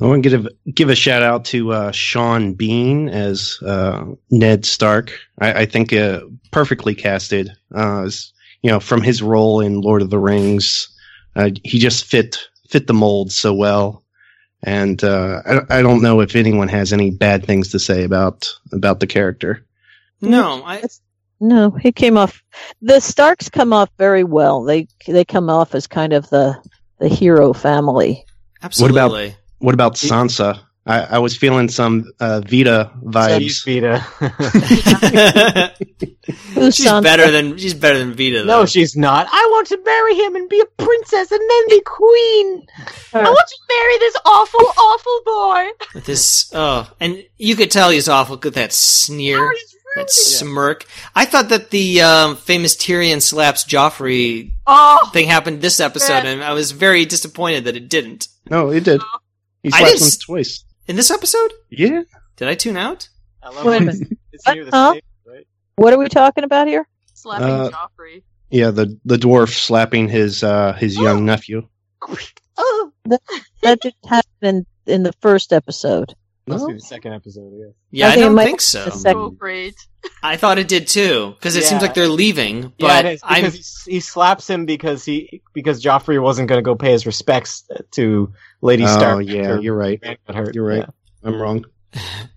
I 0.00 0.06
want 0.06 0.22
to 0.22 0.30
give 0.30 0.48
give 0.74 0.90
a 0.90 0.94
shout 0.94 1.22
out 1.22 1.44
to 1.46 1.72
uh, 1.72 1.92
Sean 1.92 2.54
Bean 2.54 3.08
as 3.08 3.58
uh, 3.64 4.04
Ned 4.30 4.64
Stark. 4.64 5.12
I, 5.40 5.62
I 5.62 5.66
think 5.66 5.92
uh, 5.92 6.20
perfectly 6.52 6.94
casted. 6.94 7.52
Uh, 7.74 8.04
as, 8.04 8.32
you 8.62 8.70
know, 8.70 8.80
from 8.80 9.02
his 9.02 9.22
role 9.22 9.60
in 9.60 9.80
Lord 9.80 10.02
of 10.02 10.10
the 10.10 10.18
Rings, 10.18 10.88
uh, 11.34 11.50
he 11.64 11.78
just 11.78 12.04
fit 12.04 12.38
fit 12.68 12.86
the 12.86 12.94
mold 12.94 13.32
so 13.32 13.52
well. 13.52 14.04
And 14.62 15.02
uh, 15.02 15.42
I, 15.44 15.78
I 15.78 15.82
don't 15.82 16.02
know 16.02 16.20
if 16.20 16.36
anyone 16.36 16.68
has 16.68 16.92
any 16.92 17.10
bad 17.10 17.44
things 17.44 17.70
to 17.70 17.78
say 17.78 18.04
about 18.04 18.48
about 18.72 19.00
the 19.00 19.06
character. 19.06 19.64
No, 20.20 20.62
I 20.64 20.82
No, 21.40 21.70
he 21.70 21.92
came 21.92 22.16
off. 22.16 22.42
The 22.82 23.00
Starks 23.00 23.48
come 23.48 23.72
off 23.72 23.90
very 23.98 24.24
well. 24.24 24.64
They 24.64 24.88
they 25.06 25.24
come 25.24 25.48
off 25.48 25.74
as 25.74 25.86
kind 25.86 26.12
of 26.12 26.28
the 26.30 26.56
the 26.98 27.08
hero 27.08 27.52
family. 27.52 28.24
Absolutely. 28.62 29.00
What 29.00 29.06
about 29.06 29.36
what 29.58 29.74
about 29.74 29.94
Sansa? 29.94 30.60
I, 30.88 31.00
I 31.02 31.18
was 31.18 31.36
feeling 31.36 31.68
some 31.68 32.10
uh, 32.18 32.40
Veda 32.40 32.90
vibes. 33.04 33.62
Veda. 33.62 34.02
she's 36.72 36.90
better 37.02 37.30
than 37.30 37.58
she's 37.58 37.74
better 37.74 37.98
than 37.98 38.14
Veda. 38.14 38.38
Though. 38.38 38.60
No, 38.60 38.66
she's 38.66 38.96
not. 38.96 39.28
I 39.30 39.48
want 39.52 39.66
to 39.68 39.78
marry 39.84 40.14
him 40.14 40.34
and 40.34 40.48
be 40.48 40.60
a 40.60 40.82
princess 40.82 41.30
and 41.30 41.40
then 41.40 41.68
be 41.68 41.82
queen. 41.82 42.66
I 43.12 43.22
want 43.22 43.48
to 43.48 43.58
marry 43.68 43.98
this 43.98 44.16
awful, 44.24 44.64
awful 44.78 45.20
boy. 45.26 45.66
With 45.94 46.06
this, 46.06 46.50
oh, 46.54 46.90
and 47.00 47.22
you 47.36 47.54
could 47.54 47.70
tell 47.70 47.90
he's 47.90 48.08
awful 48.08 48.38
with 48.42 48.54
that 48.54 48.72
sneer, 48.72 49.52
that 49.96 50.10
smirk. 50.10 50.84
I 51.14 51.24
thought 51.24 51.48
that 51.48 51.70
the 51.70 52.02
um, 52.02 52.36
famous 52.36 52.76
Tyrion 52.76 53.20
slaps 53.22 53.64
Joffrey 53.64 54.52
Oh, 54.66 55.10
thing 55.12 55.28
happened 55.28 55.60
this 55.62 55.80
episode, 55.80 56.24
and 56.24 56.42
I 56.42 56.52
was 56.52 56.70
very 56.72 57.04
disappointed 57.04 57.64
that 57.64 57.76
it 57.76 57.88
didn't. 57.88 58.28
No, 58.50 58.70
it 58.70 58.84
did. 58.84 59.00
He 59.62 59.70
slapped 59.70 60.00
him 60.00 60.08
twice. 60.24 60.64
In 60.86 60.96
this 60.96 61.10
episode? 61.10 61.52
Yeah. 61.70 62.02
Did 62.36 62.48
I 62.48 62.54
tune 62.54 62.76
out? 62.76 63.08
Wait 63.64 63.82
a 63.82 63.84
minute. 63.84 64.18
It's 64.32 64.46
What, 64.46 64.54
near 64.54 64.64
the 64.66 64.70
huh? 64.70 64.92
same, 64.92 65.00
right? 65.26 65.46
What 65.76 65.92
are 65.92 65.98
we 65.98 66.08
talking 66.08 66.44
about 66.44 66.66
here? 66.68 66.86
Slapping 67.14 67.46
Uh, 67.48 67.70
Joffrey. 67.70 68.22
Yeah, 68.50 68.70
the 68.70 68.98
the 69.04 69.16
dwarf 69.16 69.50
slapping 69.50 70.08
his 70.08 70.42
uh, 70.44 70.72
his 70.74 70.96
young 71.00 71.24
nephew. 71.24 71.66
Oh, 72.56 72.92
that, 73.06 73.20
that 73.62 73.80
didn't 73.80 74.04
happen 74.06 74.26
in, 74.42 74.66
in 74.86 75.02
the 75.02 75.12
first 75.20 75.52
episode. 75.52 76.14
Must 76.48 76.66
be 76.66 76.72
the 76.74 76.80
second 76.80 77.12
episode, 77.14 77.52
I 77.54 77.66
guess. 77.66 77.74
Yeah, 77.90 78.06
I 78.06 78.10
I 78.10 78.14
think 78.14 78.24
don't 78.26 78.36
think 78.44 78.60
so. 78.60 78.84
the 78.86 78.90
second- 78.92 79.74
I 80.22 80.36
thought 80.36 80.58
it 80.58 80.68
did 80.68 80.86
too, 80.86 81.34
because 81.38 81.56
it 81.56 81.64
seems 81.64 81.82
like 81.82 81.94
they're 81.94 82.08
leaving. 82.08 82.72
But 82.78 82.86
yeah, 82.86 82.98
it 83.00 83.06
is 83.14 83.20
I'm 83.24 83.44
because 83.44 83.82
he, 83.84 83.92
he 83.92 84.00
slaps 84.00 84.48
him 84.48 84.64
because 84.66 85.04
he 85.04 85.42
because 85.52 85.82
Joffrey 85.82 86.20
wasn't 86.22 86.48
going 86.48 86.58
to 86.58 86.62
go 86.62 86.74
pay 86.74 86.92
his 86.92 87.04
respects 87.06 87.68
to 87.92 88.32
Lady 88.60 88.84
Oh, 88.84 88.86
Stark. 88.86 89.24
yeah, 89.26 89.42
after 89.42 89.60
you're 89.60 89.76
right. 89.76 90.00
Bran. 90.00 90.50
You're 90.54 90.64
right. 90.66 90.78
Yeah. 90.78 90.86
I'm 91.24 91.40
wrong. 91.40 91.64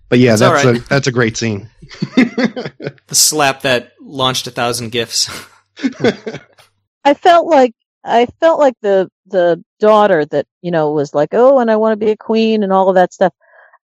But 0.08 0.18
yeah, 0.18 0.36
that's 0.36 0.42
all 0.42 0.52
right. 0.52 0.76
a 0.76 0.88
that's 0.88 1.06
a 1.06 1.12
great 1.12 1.36
scene. 1.36 1.70
the 2.16 2.94
slap 3.12 3.62
that 3.62 3.92
launched 4.00 4.46
a 4.46 4.50
thousand 4.50 4.90
gifts. 4.90 5.30
I 7.04 7.14
felt 7.14 7.46
like 7.46 7.74
I 8.04 8.26
felt 8.40 8.58
like 8.58 8.74
the 8.82 9.10
the 9.26 9.62
daughter 9.78 10.24
that 10.26 10.46
you 10.60 10.70
know 10.70 10.92
was 10.92 11.14
like, 11.14 11.30
oh, 11.32 11.58
and 11.58 11.70
I 11.70 11.76
want 11.76 11.92
to 11.98 12.04
be 12.04 12.10
a 12.12 12.16
queen 12.16 12.62
and 12.62 12.72
all 12.72 12.88
of 12.88 12.94
that 12.96 13.12
stuff. 13.12 13.32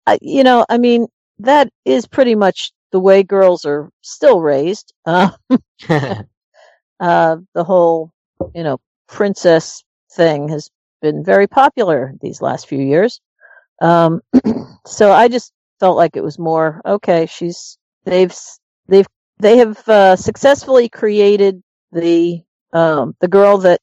I, 0.06 0.18
you 0.20 0.44
know, 0.44 0.64
I 0.68 0.78
mean, 0.78 1.06
that 1.38 1.70
is 1.84 2.06
pretty 2.06 2.34
much 2.34 2.72
the 2.92 3.00
way 3.00 3.22
girls 3.22 3.64
are 3.64 3.90
still 4.02 4.40
raised. 4.40 4.92
Uh, 5.04 5.30
uh, 5.88 7.36
the 7.54 7.64
whole, 7.64 8.12
you 8.54 8.62
know, 8.62 8.78
princess 9.08 9.82
thing 10.12 10.48
has 10.48 10.70
been 11.02 11.24
very 11.24 11.46
popular 11.46 12.14
these 12.20 12.40
last 12.40 12.68
few 12.68 12.80
years. 12.80 13.20
Um, 13.80 14.20
so 14.86 15.12
I 15.12 15.28
just 15.28 15.52
felt 15.80 15.96
like 15.96 16.16
it 16.16 16.24
was 16.24 16.38
more 16.38 16.80
okay. 16.86 17.26
She's 17.26 17.78
they've 18.04 18.34
they've 18.88 19.06
they 19.38 19.58
have 19.58 19.88
uh, 19.88 20.16
successfully 20.16 20.88
created 20.88 21.62
the 21.92 22.42
um, 22.72 23.14
the 23.20 23.28
girl 23.28 23.58
that 23.58 23.80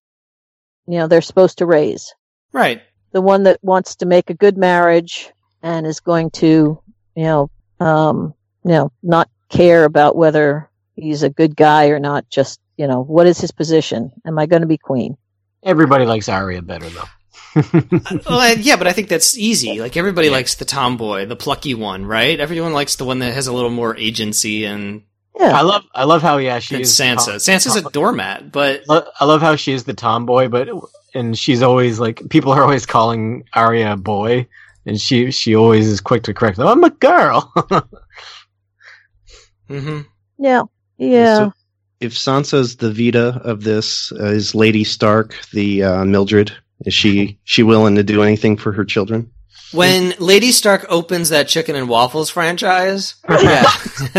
you 0.87 0.97
know 0.97 1.07
they're 1.07 1.21
supposed 1.21 1.59
to 1.59 1.65
raise, 1.65 2.13
right. 2.53 2.81
the 3.11 3.21
one 3.21 3.43
that 3.43 3.59
wants 3.61 3.95
to 3.97 4.05
make 4.05 4.29
a 4.29 4.33
good 4.35 4.57
marriage 4.57 5.31
and 5.61 5.85
is 5.85 5.99
going 5.99 6.29
to 6.31 6.81
you 7.15 7.23
know 7.23 7.49
um, 7.79 8.33
you 8.63 8.71
know 8.71 8.91
not 9.03 9.29
care 9.49 9.85
about 9.85 10.15
whether 10.15 10.69
he's 10.95 11.23
a 11.23 11.29
good 11.29 11.55
guy 11.55 11.87
or 11.89 11.99
not. 11.99 12.29
Just 12.29 12.59
you 12.77 12.87
know 12.87 13.03
what 13.03 13.27
is 13.27 13.39
his 13.39 13.51
position? 13.51 14.11
Am 14.25 14.37
I 14.39 14.45
going 14.45 14.61
to 14.61 14.67
be 14.67 14.77
queen? 14.77 15.17
Everybody 15.63 16.05
likes 16.05 16.29
Arya 16.29 16.61
better 16.61 16.89
though. 16.89 17.07
well, 17.55 18.39
I, 18.39 18.55
yeah, 18.57 18.77
but 18.77 18.87
I 18.87 18.93
think 18.93 19.09
that's 19.09 19.37
easy. 19.37 19.79
Like 19.79 19.97
everybody 19.97 20.29
likes 20.29 20.55
the 20.55 20.65
tomboy, 20.65 21.25
the 21.25 21.35
plucky 21.35 21.73
one, 21.73 22.05
right? 22.05 22.39
Everyone 22.39 22.71
likes 22.71 22.95
the 22.95 23.03
one 23.03 23.19
that 23.19 23.33
has 23.33 23.47
a 23.47 23.53
little 23.53 23.69
more 23.69 23.95
agency 23.97 24.65
and. 24.65 25.03
Yeah. 25.39 25.57
I 25.57 25.61
love 25.61 25.83
I 25.95 26.03
love 26.03 26.21
how 26.21 26.37
yeah 26.37 26.59
she 26.59 26.75
than 26.75 26.81
is 26.81 26.91
Sansa. 26.91 27.25
tom- 27.25 27.35
Sansa's 27.35 27.77
a 27.77 27.89
doormat, 27.89 28.51
but 28.51 28.83
I 28.89 29.23
love 29.23 29.41
how 29.41 29.55
she 29.55 29.71
is 29.71 29.85
the 29.85 29.93
tomboy, 29.93 30.49
but 30.49 30.67
and 31.13 31.37
she's 31.37 31.61
always 31.61 31.99
like 31.99 32.21
people 32.29 32.51
are 32.51 32.61
always 32.61 32.85
calling 32.85 33.45
Arya 33.53 33.93
a 33.93 33.97
boy, 33.97 34.47
and 34.85 34.99
she 34.99 35.31
she 35.31 35.55
always 35.55 35.87
is 35.87 36.01
quick 36.01 36.23
to 36.23 36.33
correct 36.33 36.57
them. 36.57 36.67
I'm 36.67 36.83
a 36.83 36.89
girl. 36.89 37.53
hmm 39.67 40.01
Yeah, 40.37 40.63
yeah. 40.97 41.35
So 41.35 41.53
if 41.99 42.13
Sansa's 42.13 42.77
the 42.77 42.91
Veda 42.91 43.39
of 43.43 43.63
this, 43.63 44.11
uh, 44.13 44.25
is 44.25 44.55
Lady 44.55 44.83
Stark 44.83 45.37
the 45.53 45.83
uh, 45.83 46.05
Mildred? 46.05 46.51
Is 46.85 46.93
she 46.93 47.39
she 47.43 47.63
willing 47.63 47.95
to 47.95 48.03
do 48.03 48.23
anything 48.23 48.57
for 48.57 48.71
her 48.71 48.83
children? 48.85 49.31
When 49.73 50.13
Lady 50.19 50.51
Stark 50.51 50.85
opens 50.89 51.29
that 51.29 51.47
chicken 51.47 51.75
and 51.75 51.87
waffles 51.87 52.29
franchise, 52.29 53.15
yeah, 53.29 53.69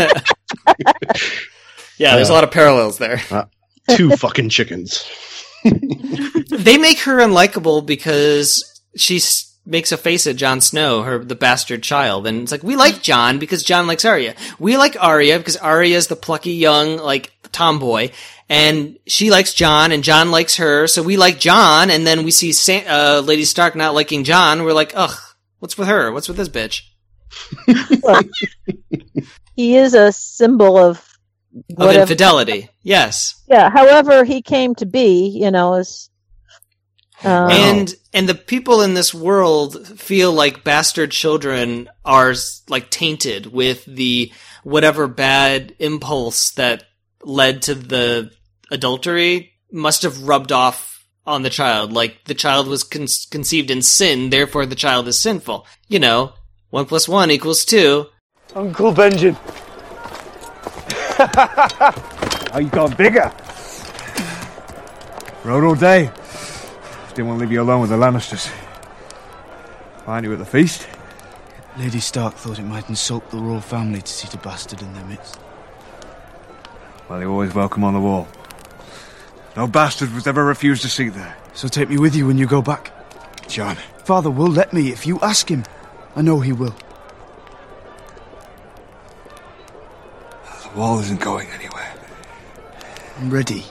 yeah, 1.97 2.15
there's 2.15 2.29
a 2.29 2.33
lot 2.33 2.43
of 2.43 2.51
parallels 2.51 2.97
there. 2.97 3.21
Uh, 3.29 3.45
two 3.89 4.11
fucking 4.11 4.49
chickens. 4.49 5.07
they 5.63 6.77
make 6.77 6.99
her 7.01 7.17
unlikable 7.19 7.85
because 7.85 8.81
she 8.95 9.17
s- 9.17 9.52
makes 9.65 9.91
a 9.91 9.97
face 9.97 10.27
at 10.27 10.35
Jon 10.35 10.61
Snow, 10.61 11.03
her 11.03 11.19
the 11.19 11.35
bastard 11.35 11.83
child, 11.83 12.27
and 12.27 12.41
it's 12.41 12.51
like 12.51 12.63
we 12.63 12.75
like 12.75 13.01
Jon 13.01 13.39
because 13.39 13.63
Jon 13.63 13.87
likes 13.87 14.05
Arya. 14.05 14.35
We 14.59 14.77
like 14.77 14.95
Arya 14.99 15.37
because 15.37 15.57
Arya 15.57 15.97
is 15.97 16.07
the 16.07 16.15
plucky 16.15 16.53
young 16.53 16.97
like 16.97 17.31
tomboy, 17.51 18.11
and 18.49 18.97
she 19.07 19.29
likes 19.31 19.53
Jon, 19.53 19.91
and 19.91 20.03
Jon 20.03 20.31
likes 20.31 20.57
her. 20.57 20.87
So 20.87 21.03
we 21.03 21.17
like 21.17 21.39
Jon. 21.39 21.89
and 21.89 22.05
then 22.05 22.23
we 22.23 22.31
see 22.31 22.51
Sa- 22.51 23.17
uh, 23.17 23.21
Lady 23.25 23.45
Stark 23.45 23.75
not 23.75 23.93
liking 23.93 24.23
Jon. 24.23 24.63
We're 24.63 24.73
like, 24.73 24.93
ugh, 24.95 25.17
what's 25.59 25.77
with 25.77 25.87
her? 25.87 26.11
What's 26.11 26.27
with 26.27 26.37
this 26.37 26.49
bitch? 26.49 26.81
He 29.55 29.75
is 29.75 29.93
a 29.93 30.11
symbol 30.11 30.77
of 30.77 31.07
Of 31.77 31.91
infidelity, 31.91 32.69
yes. 32.81 33.41
Yeah, 33.47 33.69
however 33.69 34.23
he 34.23 34.41
came 34.41 34.73
to 34.75 34.85
be, 34.85 35.27
you 35.27 35.51
know, 35.51 35.75
is. 35.75 36.09
Um, 37.23 37.51
and 37.51 37.95
and 38.13 38.27
the 38.27 38.35
people 38.35 38.81
in 38.81 38.93
this 38.93 39.13
world 39.13 39.99
feel 39.99 40.31
like 40.31 40.63
bastard 40.63 41.11
children 41.11 41.89
are 42.03 42.33
like 42.67 42.89
tainted 42.89 43.47
with 43.47 43.85
the 43.85 44.31
whatever 44.63 45.07
bad 45.07 45.75
impulse 45.79 46.51
that 46.51 46.83
led 47.23 47.61
to 47.63 47.75
the 47.75 48.31
adultery 48.71 49.53
must 49.71 50.03
have 50.03 50.23
rubbed 50.23 50.51
off 50.51 51.05
on 51.25 51.43
the 51.43 51.49
child 51.49 51.93
like 51.93 52.21
the 52.25 52.33
child 52.33 52.67
was 52.67 52.83
con- 52.83 53.07
conceived 53.31 53.71
in 53.71 53.81
sin 53.81 54.29
therefore 54.29 54.65
the 54.65 54.75
child 54.75 55.07
is 55.07 55.17
sinful 55.17 55.65
you 55.87 55.99
know 55.99 56.33
one 56.69 56.85
plus 56.85 57.07
one 57.07 57.31
equals 57.31 57.63
two 57.63 58.05
Uncle 58.55 58.93
Benjen. 58.93 59.37
Oh, 62.55 62.59
you 62.59 62.69
got 62.69 62.95
bigger. 62.95 63.31
Rode 65.43 65.63
all 65.63 65.73
day. 65.73 66.11
Didn't 67.15 67.27
want 67.27 67.39
to 67.39 67.45
leave 67.45 67.51
you 67.51 67.61
alone 67.61 67.81
with 67.81 67.91
the 67.91 67.95
Lannisters. 67.95 68.51
Find 70.03 70.25
you 70.25 70.33
at 70.33 70.39
the 70.39 70.45
feast. 70.45 70.87
Lady 71.77 71.99
Stark 71.99 72.33
thought 72.33 72.57
it 72.57 72.63
might 72.63 72.89
insult 72.89 73.29
the 73.29 73.37
royal 73.37 73.61
family 73.61 74.01
to 74.01 74.11
see 74.11 74.27
the 74.29 74.37
bastard 74.37 74.81
in 74.81 74.91
their 74.93 75.05
midst. 75.05 75.39
Well, 77.07 77.19
you're 77.19 77.29
always 77.29 77.53
welcome 77.53 77.83
on 77.83 77.93
the 77.93 77.99
wall. 77.99 78.27
No 79.55 79.67
bastard 79.67 80.11
was 80.13 80.25
ever 80.25 80.43
refused 80.43 80.85
a 80.85 80.87
seat 80.87 81.09
there. 81.09 81.37
So 81.53 81.67
take 81.67 81.87
me 81.87 81.99
with 81.99 82.15
you 82.15 82.25
when 82.25 82.39
you 82.39 82.47
go 82.47 82.63
back. 82.63 82.91
Jon. 83.47 83.75
Father 84.05 84.31
will 84.31 84.47
let 84.47 84.73
me 84.73 84.91
if 84.91 85.05
you 85.05 85.19
ask 85.21 85.49
him. 85.49 85.63
I 86.15 86.23
know 86.23 86.39
he 86.39 86.51
will. 86.51 86.75
The 90.63 90.69
wall 90.75 90.99
isn't 90.99 91.21
going 91.21 91.47
anywhere. 91.49 91.93
I'm 93.19 93.29
ready 93.29 93.65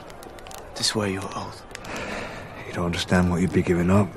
to 0.77 0.85
swear 0.85 1.09
your 1.09 1.25
oath. 1.25 1.62
You 2.73 2.77
don't 2.77 2.87
understand 2.87 3.31
what 3.31 3.43
you'd 3.43 3.53
be 3.53 3.61
giving 3.61 3.91
up. 3.91 4.09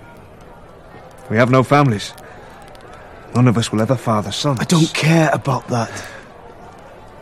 We 1.30 1.36
have 1.36 1.52
no 1.52 1.62
families. 1.62 2.14
None 3.36 3.50
of 3.50 3.58
us 3.58 3.70
will 3.70 3.82
ever 3.82 3.98
father 3.98 4.32
sons. 4.32 4.62
I 4.62 4.64
don't 4.64 4.94
care 4.94 5.30
about 5.34 5.68
that. 5.68 5.92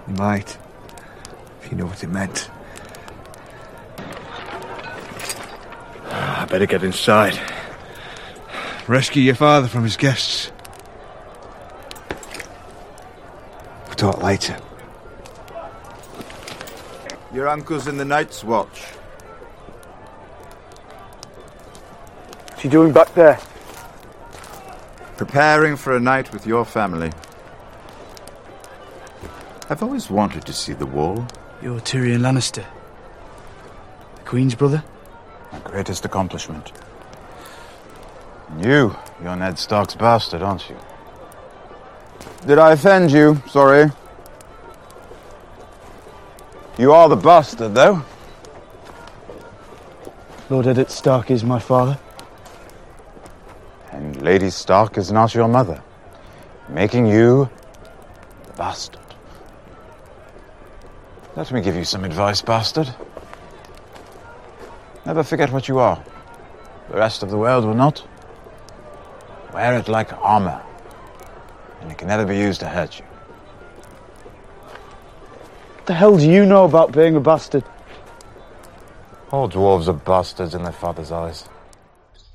You 0.07 0.13
might, 0.13 0.55
if 1.63 1.71
you 1.71 1.77
know 1.77 1.87
what 1.87 2.03
it 2.03 2.09
meant. 2.11 2.51
Ah, 6.05 6.43
I 6.43 6.45
better 6.45 6.67
get 6.67 6.83
inside. 6.83 7.39
Rescue 8.87 9.23
your 9.23 9.33
father 9.33 9.67
from 9.67 9.81
his 9.81 9.97
guests. 9.97 10.51
We'll 13.87 13.95
talk 13.95 14.21
later. 14.21 14.55
Your 17.33 17.47
uncle's 17.47 17.87
in 17.87 17.97
the 17.97 18.05
Night's 18.05 18.43
Watch. 18.43 18.83
What's 22.63 22.71
he 22.71 22.77
doing 22.79 22.93
back 22.93 23.13
there? 23.13 23.37
Preparing 25.17 25.75
for 25.75 25.97
a 25.97 25.99
night 25.99 26.31
with 26.31 26.47
your 26.47 26.63
family. 26.63 27.11
I've 29.69 29.83
always 29.83 30.09
wanted 30.09 30.45
to 30.45 30.53
see 30.53 30.71
the 30.71 30.85
wall. 30.85 31.27
You're 31.61 31.81
Tyrion 31.81 32.19
Lannister. 32.21 32.63
The 34.15 34.21
Queen's 34.21 34.55
brother? 34.55 34.81
My 35.51 35.59
greatest 35.59 36.05
accomplishment. 36.05 36.71
And 38.47 38.63
you, 38.63 38.95
you're 39.21 39.35
Ned 39.35 39.59
Stark's 39.59 39.95
bastard, 39.95 40.41
aren't 40.41 40.69
you? 40.69 40.77
Did 42.47 42.59
I 42.59 42.71
offend 42.71 43.11
you? 43.11 43.43
Sorry. 43.49 43.91
You 46.77 46.93
are 46.93 47.09
the 47.09 47.17
bastard, 47.17 47.75
though. 47.75 48.03
Lord 50.49 50.65
Eddard 50.65 50.91
Stark 50.91 51.29
is 51.29 51.43
my 51.43 51.59
father. 51.59 51.99
Lady 54.23 54.49
Stark 54.49 54.97
is 54.97 55.11
not 55.11 55.35
your 55.35 55.49
mother, 55.49 55.83
making 56.69 57.05
you 57.05 57.49
the 58.45 58.53
bastard. 58.53 59.01
Let 61.35 61.51
me 61.51 61.59
give 61.59 61.75
you 61.75 61.83
some 61.83 62.05
advice, 62.05 62.41
bastard. 62.41 62.87
Never 65.05 65.23
forget 65.23 65.51
what 65.51 65.67
you 65.67 65.79
are. 65.79 66.01
The 66.89 66.95
rest 66.95 67.21
of 67.21 67.31
the 67.31 67.37
world 67.37 67.65
will 67.65 67.73
not. 67.73 68.01
Wear 69.53 69.77
it 69.77 69.89
like 69.89 70.13
armor, 70.13 70.63
and 71.81 71.91
it 71.91 71.97
can 71.97 72.07
never 72.07 72.25
be 72.25 72.37
used 72.37 72.61
to 72.61 72.69
hurt 72.69 72.99
you. 72.99 73.05
What 75.75 75.85
the 75.87 75.95
hell 75.95 76.17
do 76.17 76.31
you 76.31 76.45
know 76.45 76.63
about 76.63 76.93
being 76.93 77.17
a 77.17 77.19
bastard? 77.19 77.65
All 79.31 79.49
dwarves 79.49 79.89
are 79.89 79.93
bastards 79.93 80.55
in 80.55 80.63
their 80.63 80.71
father's 80.71 81.11
eyes. 81.11 81.49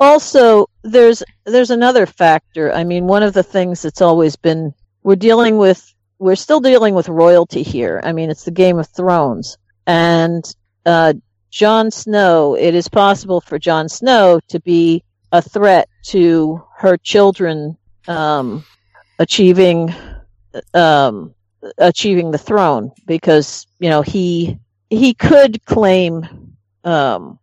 Also 0.01 0.69
there's 0.83 1.23
there's 1.45 1.71
another 1.71 2.07
factor. 2.07 2.73
I 2.73 2.85
mean 2.85 3.07
one 3.07 3.23
of 3.23 3.35
the 3.35 3.43
things 3.43 3.83
that's 3.83 4.03
always 4.03 4.37
been 4.37 4.75
we're 5.03 5.17
dealing 5.17 5.59
with 5.59 5.95
we're 6.19 6.37
still 6.37 6.61
dealing 6.61 6.95
with 6.95 7.09
royalty 7.09 7.63
here. 7.63 8.01
I 8.03 8.13
mean 8.13 8.31
it's 8.31 8.45
the 8.45 8.51
game 8.51 8.79
of 8.79 8.89
thrones. 8.89 9.59
And 9.87 10.45
uh 10.87 11.15
Jon 11.51 11.91
Snow 11.91 12.57
it 12.57 12.75
is 12.75 12.89
possible 12.89 13.41
for 13.41 13.59
Jon 13.59 13.89
Snow 13.89 14.41
to 14.49 14.61
be 14.61 15.03
a 15.33 15.43
threat 15.43 15.89
to 16.07 16.63
her 16.77 16.97
children 16.97 17.77
um 18.07 18.65
achieving 19.19 19.95
um 20.75 21.35
achieving 21.79 22.31
the 22.31 22.39
throne 22.39 22.93
because 23.07 23.67
you 23.79 23.91
know 23.91 24.03
he 24.03 24.59
he 24.91 25.13
could 25.13 25.65
claim 25.65 26.57
um 26.85 27.39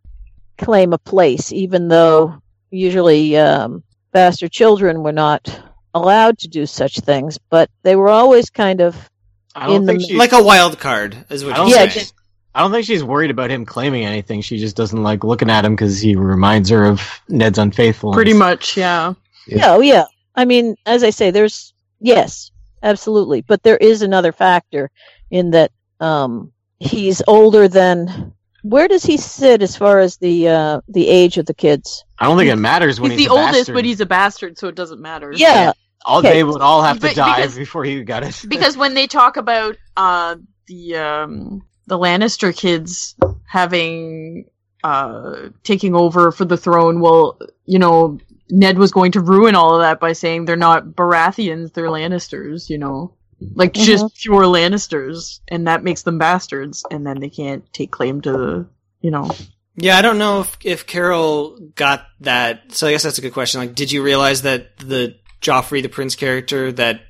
claim 0.58 0.92
a 0.92 0.98
place 0.98 1.52
even 1.52 1.88
though 1.88 2.40
usually 2.76 3.36
um, 3.36 3.82
bastard 4.12 4.52
children 4.52 5.02
were 5.02 5.12
not 5.12 5.60
allowed 5.94 6.38
to 6.38 6.48
do 6.48 6.66
such 6.66 6.98
things, 7.00 7.38
but 7.50 7.70
they 7.82 7.96
were 7.96 8.08
always 8.08 8.50
kind 8.50 8.80
of 8.80 9.10
I 9.54 9.66
don't 9.66 9.76
in 9.76 9.86
think 9.86 10.00
the 10.00 10.06
she- 10.08 10.16
like 10.16 10.32
a 10.32 10.42
wild 10.42 10.78
card 10.78 11.16
is 11.30 11.44
what 11.44 11.54
I 11.54 11.56
don't, 11.56 11.68
you're 11.68 11.78
think 11.78 11.92
saying. 11.92 12.06
I 12.54 12.60
don't 12.60 12.72
think 12.72 12.86
she's 12.86 13.04
worried 13.04 13.30
about 13.30 13.50
him 13.50 13.66
claiming 13.66 14.04
anything. 14.04 14.40
She 14.40 14.56
just 14.56 14.76
doesn't 14.76 15.02
like 15.02 15.24
looking 15.24 15.50
at 15.50 15.64
him 15.64 15.74
because 15.74 16.00
he 16.00 16.16
reminds 16.16 16.70
her 16.70 16.84
of 16.86 17.20
Ned's 17.28 17.58
unfaithfulness. 17.58 18.16
Pretty 18.16 18.32
much, 18.32 18.76
yeah. 18.76 19.12
yeah, 19.46 19.74
oh 19.74 19.80
yeah. 19.80 20.04
I 20.34 20.44
mean, 20.44 20.76
as 20.86 21.02
I 21.02 21.10
say, 21.10 21.30
there's 21.30 21.74
yes, 22.00 22.50
absolutely, 22.82 23.42
but 23.42 23.62
there 23.62 23.76
is 23.76 24.02
another 24.02 24.32
factor 24.32 24.90
in 25.30 25.50
that 25.50 25.72
um, 26.00 26.52
he's 26.78 27.22
older 27.26 27.68
than. 27.68 28.32
Where 28.68 28.88
does 28.88 29.04
he 29.04 29.16
sit 29.16 29.62
as 29.62 29.76
far 29.76 30.00
as 30.00 30.16
the 30.16 30.48
uh, 30.48 30.80
the 30.88 31.08
age 31.08 31.38
of 31.38 31.46
the 31.46 31.54
kids? 31.54 32.04
I 32.18 32.24
don't 32.26 32.36
think 32.36 32.50
it 32.50 32.56
matters 32.56 33.00
when 33.00 33.12
he's, 33.12 33.20
he's, 33.20 33.28
the 33.28 33.34
a 33.34 33.38
oldest, 33.38 33.58
bastard. 33.60 33.74
but 33.74 33.84
he's 33.84 34.00
a 34.00 34.06
bastard, 34.06 34.58
so 34.58 34.68
it 34.68 34.74
doesn't 34.74 35.00
matter. 35.00 35.32
Yeah. 35.32 35.72
All 36.04 36.20
okay. 36.20 36.34
they 36.34 36.44
would 36.44 36.60
all 36.60 36.82
have 36.82 36.96
to 36.96 37.02
But 37.02 37.16
die 37.16 37.36
because- 37.36 37.56
before 37.56 37.84
he 37.84 38.02
got 38.04 38.22
it. 38.22 38.44
because 38.48 38.76
when 38.76 38.94
they 38.94 39.06
talk 39.06 39.36
about 39.36 39.76
uh 39.96 40.36
the 40.66 40.96
um 40.96 41.66
the 41.86 41.98
Lannister 41.98 42.56
kids 42.56 43.14
having 43.46 44.46
uh 44.84 45.48
taking 45.64 45.94
over 45.94 46.30
for 46.32 46.44
the 46.44 46.56
throne, 46.56 47.00
well, 47.00 47.38
you 47.64 47.78
know, 47.78 48.18
Ned 48.50 48.78
was 48.78 48.92
going 48.92 49.12
to 49.12 49.20
ruin 49.20 49.54
all 49.54 49.74
of 49.74 49.80
that 49.80 49.98
by 50.00 50.12
saying 50.12 50.44
they're 50.44 50.56
not 50.56 50.86
Baratheons, 50.86 51.72
they're 51.72 51.88
Lannisters, 51.88 52.68
you 52.70 52.78
know. 52.78 53.15
Like 53.54 53.74
just 53.74 54.04
Mhm. 54.04 54.14
pure 54.14 54.42
Lannisters, 54.44 55.40
and 55.48 55.66
that 55.66 55.84
makes 55.84 56.02
them 56.02 56.18
bastards, 56.18 56.84
and 56.90 57.06
then 57.06 57.20
they 57.20 57.28
can't 57.30 57.64
take 57.72 57.90
claim 57.90 58.20
to 58.22 58.32
the 58.32 58.66
you 59.02 59.10
know 59.10 59.30
Yeah, 59.76 59.98
I 59.98 60.02
don't 60.02 60.18
know 60.18 60.40
if 60.40 60.56
if 60.64 60.86
Carol 60.86 61.58
got 61.74 62.06
that. 62.20 62.72
So 62.72 62.86
I 62.86 62.92
guess 62.92 63.02
that's 63.02 63.18
a 63.18 63.22
good 63.22 63.34
question. 63.34 63.60
Like, 63.60 63.74
did 63.74 63.92
you 63.92 64.02
realize 64.02 64.42
that 64.42 64.78
the 64.78 65.16
Joffrey, 65.42 65.82
the 65.82 65.88
prince 65.90 66.14
character, 66.16 66.72
that 66.72 67.02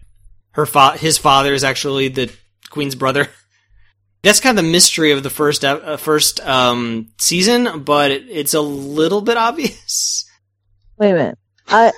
her 0.53 0.67
fa- 0.67 0.97
his 0.99 1.17
father 1.17 1.55
is 1.55 1.63
actually 1.63 2.09
the 2.09 2.31
queen's 2.71 2.95
brother? 2.97 3.29
That's 4.23 4.41
kind 4.41 4.59
of 4.59 4.65
the 4.65 4.71
mystery 4.73 5.13
of 5.13 5.23
the 5.23 5.31
first 5.31 5.65
uh, 5.65 5.97
first 5.97 6.41
um, 6.41 7.13
season, 7.19 7.85
but 7.85 8.11
it, 8.11 8.25
it's 8.29 8.55
a 8.55 8.61
little 8.61 9.21
bit 9.21 9.37
obvious. 9.37 10.29
Wait 10.99 11.11
a 11.11 11.15
minute. 11.15 11.39
I 11.69 11.93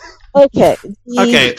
okay. 0.45 0.77
the- 1.07 1.21
Okay. 1.21 1.57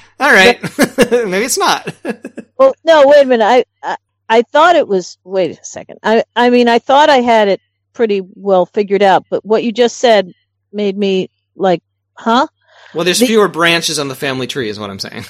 All 0.20 0.30
right. 0.32 0.60
Maybe 1.28 1.44
it's 1.44 1.58
not. 1.58 1.94
Well, 2.58 2.74
no, 2.84 3.06
wait 3.06 3.22
a 3.22 3.24
minute. 3.24 3.44
I, 3.44 3.64
I 3.84 3.96
I 4.28 4.42
thought 4.42 4.74
it 4.74 4.88
was. 4.88 5.16
Wait 5.22 5.56
a 5.56 5.64
second. 5.64 6.00
I 6.02 6.24
I 6.34 6.50
mean, 6.50 6.66
I 6.66 6.80
thought 6.80 7.08
I 7.08 7.18
had 7.18 7.46
it 7.46 7.60
pretty 7.92 8.20
well 8.34 8.66
figured 8.66 9.00
out, 9.00 9.24
but 9.30 9.44
what 9.44 9.62
you 9.62 9.70
just 9.70 9.98
said 9.98 10.32
made 10.72 10.98
me 10.98 11.30
like, 11.54 11.84
huh? 12.14 12.48
Well, 12.94 13.04
there's 13.04 13.24
fewer 13.24 13.46
branches 13.46 14.00
on 14.00 14.08
the 14.08 14.16
family 14.16 14.48
tree, 14.48 14.68
is 14.68 14.76
what 14.80 14.90
I'm 14.90 14.98
saying. 14.98 15.24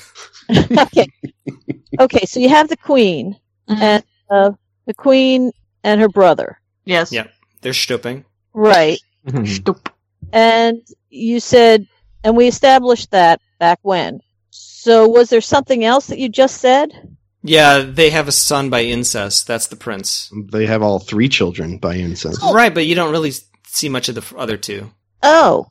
okay. 0.50 1.06
Okay, 2.00 2.24
so 2.24 2.40
you 2.40 2.48
have 2.48 2.70
the 2.70 2.78
queen 2.78 3.36
and 3.68 4.02
uh, 4.30 4.52
the 4.86 4.94
queen 4.94 5.52
and 5.84 6.00
her 6.00 6.08
brother, 6.08 6.58
Yes. 6.86 7.12
Yeah, 7.12 7.26
they're 7.60 7.74
stooping. 7.74 8.24
right? 8.54 8.98
Stoop. 9.44 9.90
And 10.32 10.80
you 11.10 11.40
said, 11.40 11.86
and 12.24 12.36
we 12.36 12.46
established 12.46 13.10
that 13.10 13.40
back 13.58 13.78
when. 13.82 14.20
So 14.50 15.08
was 15.08 15.30
there 15.30 15.40
something 15.40 15.84
else 15.84 16.08
that 16.08 16.18
you 16.18 16.28
just 16.28 16.60
said? 16.60 16.92
Yeah, 17.42 17.80
they 17.80 18.10
have 18.10 18.28
a 18.28 18.32
son 18.32 18.70
by 18.70 18.82
incest. 18.82 19.46
That's 19.46 19.68
the 19.68 19.76
prince. 19.76 20.32
They 20.52 20.66
have 20.66 20.82
all 20.82 20.98
three 20.98 21.28
children 21.28 21.78
by 21.78 21.94
incest. 21.94 22.40
Right, 22.42 22.74
but 22.74 22.86
you 22.86 22.94
don't 22.94 23.12
really 23.12 23.32
see 23.66 23.88
much 23.88 24.08
of 24.08 24.14
the 24.14 24.36
other 24.36 24.56
two. 24.56 24.90
Oh, 25.22 25.70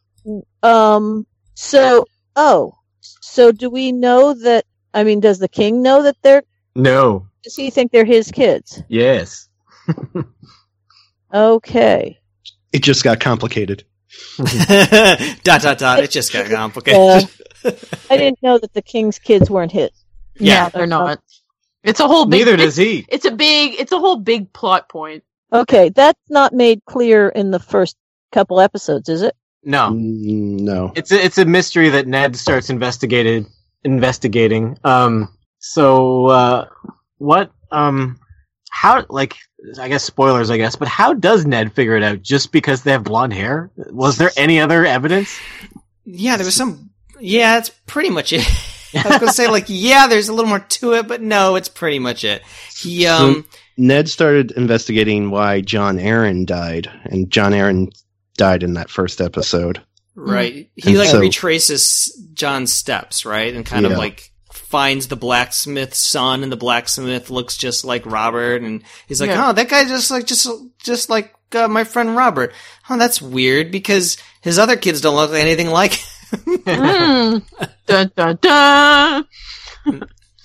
um, 0.63 1.25
so, 1.55 2.05
oh, 2.35 2.73
so 3.01 3.51
do 3.51 3.69
we 3.69 3.91
know 3.91 4.33
that? 4.33 4.65
I 4.93 5.03
mean, 5.03 5.19
does 5.19 5.39
the 5.39 5.49
king 5.49 5.81
know 5.81 6.03
that 6.03 6.15
they're? 6.21 6.43
No. 6.75 7.27
Does 7.43 7.55
he 7.55 7.69
think 7.69 7.91
they're 7.91 8.05
his 8.05 8.31
kids? 8.31 8.81
Yes. 8.87 9.47
Okay. 11.33 12.19
It 12.71 12.83
just 12.83 13.03
got 13.03 13.19
complicated. 13.19 13.83
dot 15.43 15.61
dot 15.61 15.77
dot. 15.77 15.99
It 16.03 16.11
just 16.11 16.31
got 16.33 16.45
Uh, 16.51 16.55
complicated. 16.55 17.29
I 18.09 18.17
didn't 18.17 18.41
know 18.41 18.57
that 18.57 18.73
the 18.73 18.81
king's 18.81 19.19
kids 19.19 19.49
weren't 19.49 19.71
his. 19.71 19.89
Yeah, 20.39 20.69
they're 20.69 20.87
not. 20.87 21.19
It's 21.83 21.99
a 21.99 22.07
whole 22.07 22.25
big. 22.25 22.39
Neither 22.45 22.57
does 22.57 22.75
he. 22.75 23.05
It's 23.09 23.25
a 23.25 23.31
big. 23.31 23.75
It's 23.79 23.91
a 23.91 23.99
whole 23.99 24.17
big 24.17 24.51
plot 24.53 24.89
point. 24.89 25.23
Okay, 25.51 25.89
that's 25.89 26.19
not 26.29 26.53
made 26.53 26.83
clear 26.85 27.29
in 27.29 27.51
the 27.51 27.59
first 27.59 27.95
couple 28.31 28.59
episodes, 28.59 29.07
is 29.09 29.21
it? 29.21 29.35
No. 29.63 29.89
Mm, 29.91 30.59
No. 30.61 30.91
It's 30.95 31.11
a, 31.11 31.23
it's 31.23 31.37
a 31.37 31.45
mystery 31.45 31.89
that 31.89 32.05
Ned 32.07 32.35
starts 32.35 32.69
investigated 32.69 33.45
investigating. 33.83 34.77
Um. 34.83 35.33
So 35.59 36.27
uh, 36.27 36.67
what? 37.17 37.51
Um. 37.71 38.19
How? 38.69 39.05
Like 39.09 39.35
I 39.79 39.87
guess 39.87 40.03
spoilers. 40.03 40.49
I 40.49 40.57
guess. 40.57 40.75
But 40.75 40.87
how 40.87 41.13
does 41.13 41.45
Ned 41.45 41.73
figure 41.73 41.95
it 41.97 42.03
out? 42.03 42.21
Just 42.21 42.51
because 42.51 42.83
they 42.83 42.91
have 42.91 43.03
blonde 43.03 43.33
hair? 43.33 43.71
Was 43.75 44.17
there 44.17 44.31
any 44.37 44.59
other 44.59 44.85
evidence? 44.85 45.37
yeah, 46.05 46.37
there 46.37 46.45
was 46.45 46.55
some. 46.55 46.89
Yeah, 47.19 47.55
that's 47.55 47.69
pretty 47.87 48.09
much 48.09 48.31
it. 48.33 48.45
I 48.93 49.07
was 49.09 49.17
gonna 49.19 49.33
say 49.33 49.47
like, 49.49 49.65
yeah, 49.67 50.07
there's 50.07 50.29
a 50.29 50.33
little 50.33 50.49
more 50.49 50.59
to 50.59 50.93
it, 50.93 51.07
but 51.07 51.21
no, 51.21 51.55
it's 51.55 51.69
pretty 51.69 51.99
much 51.99 52.23
it. 52.23 52.41
He 52.77 53.05
um. 53.07 53.43
So 53.51 53.57
Ned 53.77 54.09
started 54.09 54.51
investigating 54.51 55.29
why 55.29 55.61
Jon 55.61 55.97
Arryn 55.97 56.45
died, 56.45 56.89
and 57.05 57.29
Jon 57.29 57.51
Arryn 57.51 57.91
died 58.37 58.63
in 58.63 58.73
that 58.75 58.89
first 58.89 59.19
episode. 59.21 59.81
Right. 60.15 60.69
He 60.75 60.89
And 60.91 60.97
like 60.99 61.09
so- 61.09 61.19
retraces 61.19 62.11
Jon's 62.33 62.71
steps, 62.73 63.23
right? 63.25 63.53
And 63.53 63.65
kind 63.65 63.85
of 63.85 63.91
like 63.93 64.31
finds 64.69 65.07
the 65.07 65.15
blacksmith's 65.15 65.97
son 65.97 66.43
and 66.43 66.51
the 66.51 66.57
blacksmith 66.57 67.29
looks 67.29 67.55
just 67.57 67.85
like 67.85 68.05
Robert 68.05 68.61
and 68.61 68.83
he's 69.07 69.21
like, 69.21 69.29
Yeah. 69.29 69.49
"Oh, 69.49 69.53
that 69.53 69.69
guy 69.69 69.85
just 69.85 70.11
like 70.11 70.25
just 70.25 70.47
just 70.79 71.09
like 71.09 71.33
uh, 71.53 71.67
my 71.67 71.83
friend 71.83 72.15
Robert." 72.15 72.53
Oh, 72.89 72.97
that's 72.97 73.21
weird 73.21 73.71
because 73.71 74.17
his 74.41 74.59
other 74.59 74.75
kids 74.75 75.01
don't 75.01 75.15
look 75.15 75.31
anything 75.33 75.67
like 75.69 75.93
him. 75.93 76.03
Mm. 76.67 77.43
dun, 77.85 78.11
dun, 78.17 78.37
dun. 78.41 79.25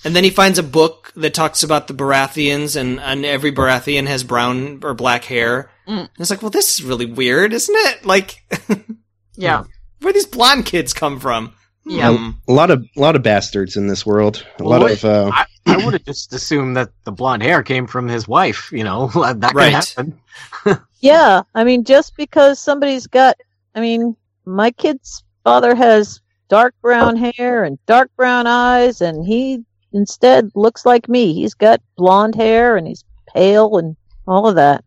And 0.05 0.15
then 0.15 0.23
he 0.23 0.29
finds 0.29 0.57
a 0.59 0.63
book 0.63 1.11
that 1.17 1.33
talks 1.33 1.61
about 1.63 1.87
the 1.87 1.93
Baratheons 1.93 2.75
and, 2.79 2.99
and 3.01 3.25
every 3.25 3.51
Baratheon 3.51 4.07
has 4.07 4.23
brown 4.23 4.79
or 4.83 4.93
black 4.93 5.25
hair. 5.25 5.69
Mm. 5.87 5.99
And 5.99 6.09
it's 6.19 6.29
like, 6.29 6.41
"Well, 6.41 6.51
this 6.51 6.73
is 6.79 6.83
really 6.85 7.05
weird, 7.05 7.51
isn't 7.51 7.75
it?" 7.75 8.05
Like 8.05 8.41
Yeah. 9.35 9.63
where 9.99 10.13
these 10.13 10.25
blonde 10.25 10.65
kids 10.65 10.93
come 10.93 11.19
from? 11.19 11.53
Yeah. 11.85 12.31
A 12.47 12.51
lot 12.53 12.71
of 12.71 12.85
a 12.95 12.99
lot 12.99 13.15
of 13.15 13.23
bastards 13.23 13.75
in 13.75 13.87
this 13.87 14.05
world. 14.05 14.45
A 14.59 14.63
lot 14.63 14.89
of 14.89 15.03
uh, 15.03 15.31
I, 15.33 15.45
I 15.65 15.77
would 15.83 15.93
have 15.93 16.05
just 16.05 16.33
assumed 16.33 16.77
that 16.77 16.89
the 17.03 17.11
blonde 17.11 17.43
hair 17.43 17.61
came 17.63 17.87
from 17.87 18.07
his 18.07 18.27
wife. 18.27 18.71
You 18.71 18.83
know 18.83 19.07
that 19.15 19.41
could 19.41 19.55
Right. 19.55 19.73
happen. 19.73 20.19
Yeah, 21.01 21.41
I 21.53 21.65
mean, 21.65 21.83
just 21.83 22.15
because 22.15 22.59
somebody's 22.59 23.07
got, 23.07 23.35
I 23.75 23.81
mean, 23.81 24.15
my 24.45 24.71
kid's 24.71 25.21
father 25.43 25.75
has 25.75 26.21
dark 26.47 26.73
brown 26.81 27.17
hair 27.17 27.65
and 27.65 27.77
dark 27.87 28.09
brown 28.15 28.47
eyes, 28.47 29.01
and 29.01 29.25
he 29.25 29.65
instead 29.91 30.49
looks 30.55 30.85
like 30.85 31.09
me. 31.09 31.33
He's 31.33 31.55
got 31.55 31.81
blonde 31.97 32.35
hair 32.35 32.77
and 32.77 32.87
he's 32.87 33.03
pale 33.27 33.77
and 33.77 33.97
all 34.25 34.47
of 34.47 34.55
that. 34.55 34.85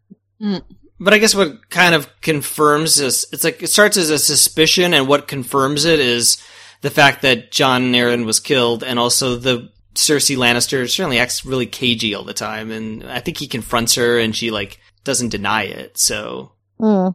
But 0.98 1.12
I 1.12 1.18
guess 1.18 1.34
what 1.34 1.68
kind 1.68 1.94
of 1.94 2.08
confirms 2.22 2.94
this, 2.94 3.26
it's 3.30 3.44
like 3.44 3.62
it 3.62 3.68
starts 3.68 3.98
as 3.98 4.08
a 4.08 4.18
suspicion, 4.18 4.94
and 4.94 5.06
what 5.06 5.28
confirms 5.28 5.84
it 5.84 6.00
is 6.00 6.42
the 6.82 6.90
fact 6.90 7.22
that 7.22 7.50
Jon 7.50 7.92
Arryn 7.92 8.24
was 8.24 8.40
killed, 8.40 8.82
and 8.84 8.98
also 8.98 9.36
the 9.36 9.70
Cersei 9.94 10.36
Lannister 10.36 10.88
certainly 10.88 11.18
acts 11.18 11.44
really 11.44 11.66
cagey 11.66 12.14
all 12.14 12.24
the 12.24 12.34
time, 12.34 12.70
and 12.70 13.04
I 13.04 13.20
think 13.20 13.38
he 13.38 13.46
confronts 13.48 13.94
her, 13.94 14.18
and 14.18 14.34
she 14.36 14.50
like 14.50 14.78
doesn't 15.04 15.30
deny 15.30 15.62
it. 15.64 15.98
So 15.98 16.52
Hmm. 16.78 17.08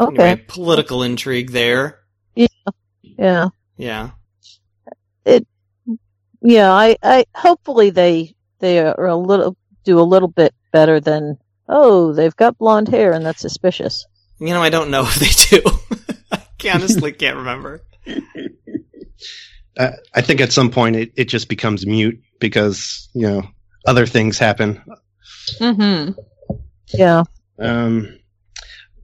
Okay. 0.00 0.22
anyway, 0.30 0.44
political 0.46 1.02
intrigue 1.02 1.50
there. 1.50 2.00
Yeah. 2.34 2.46
Yeah. 3.02 3.48
Yeah. 3.76 4.10
It. 5.24 5.46
Yeah. 6.40 6.72
I. 6.72 6.96
I. 7.02 7.24
Hopefully 7.34 7.90
they. 7.90 8.34
They 8.60 8.78
are 8.80 9.06
a 9.06 9.16
little. 9.16 9.56
Do 9.84 10.00
a 10.00 10.02
little 10.02 10.28
bit 10.28 10.54
better 10.72 11.00
than. 11.00 11.38
Oh, 11.68 12.12
they've 12.12 12.34
got 12.36 12.56
blonde 12.58 12.88
hair, 12.88 13.12
and 13.12 13.26
that's 13.26 13.40
suspicious. 13.40 14.06
You 14.38 14.48
know, 14.48 14.62
I 14.62 14.70
don't 14.70 14.90
know 14.90 15.02
if 15.06 15.16
they 15.16 15.58
do. 15.58 15.97
I 16.64 16.70
honestly 16.70 17.12
can't 17.12 17.36
remember. 17.36 17.82
I, 19.78 19.92
I 20.14 20.20
think 20.20 20.40
at 20.40 20.52
some 20.52 20.70
point 20.70 20.96
it, 20.96 21.12
it 21.16 21.24
just 21.26 21.48
becomes 21.48 21.86
mute 21.86 22.20
because 22.40 23.08
you 23.14 23.28
know 23.28 23.42
other 23.86 24.06
things 24.06 24.38
happen. 24.38 24.82
Mm-hmm. 25.60 26.18
Yeah. 26.88 27.24
Um, 27.58 28.18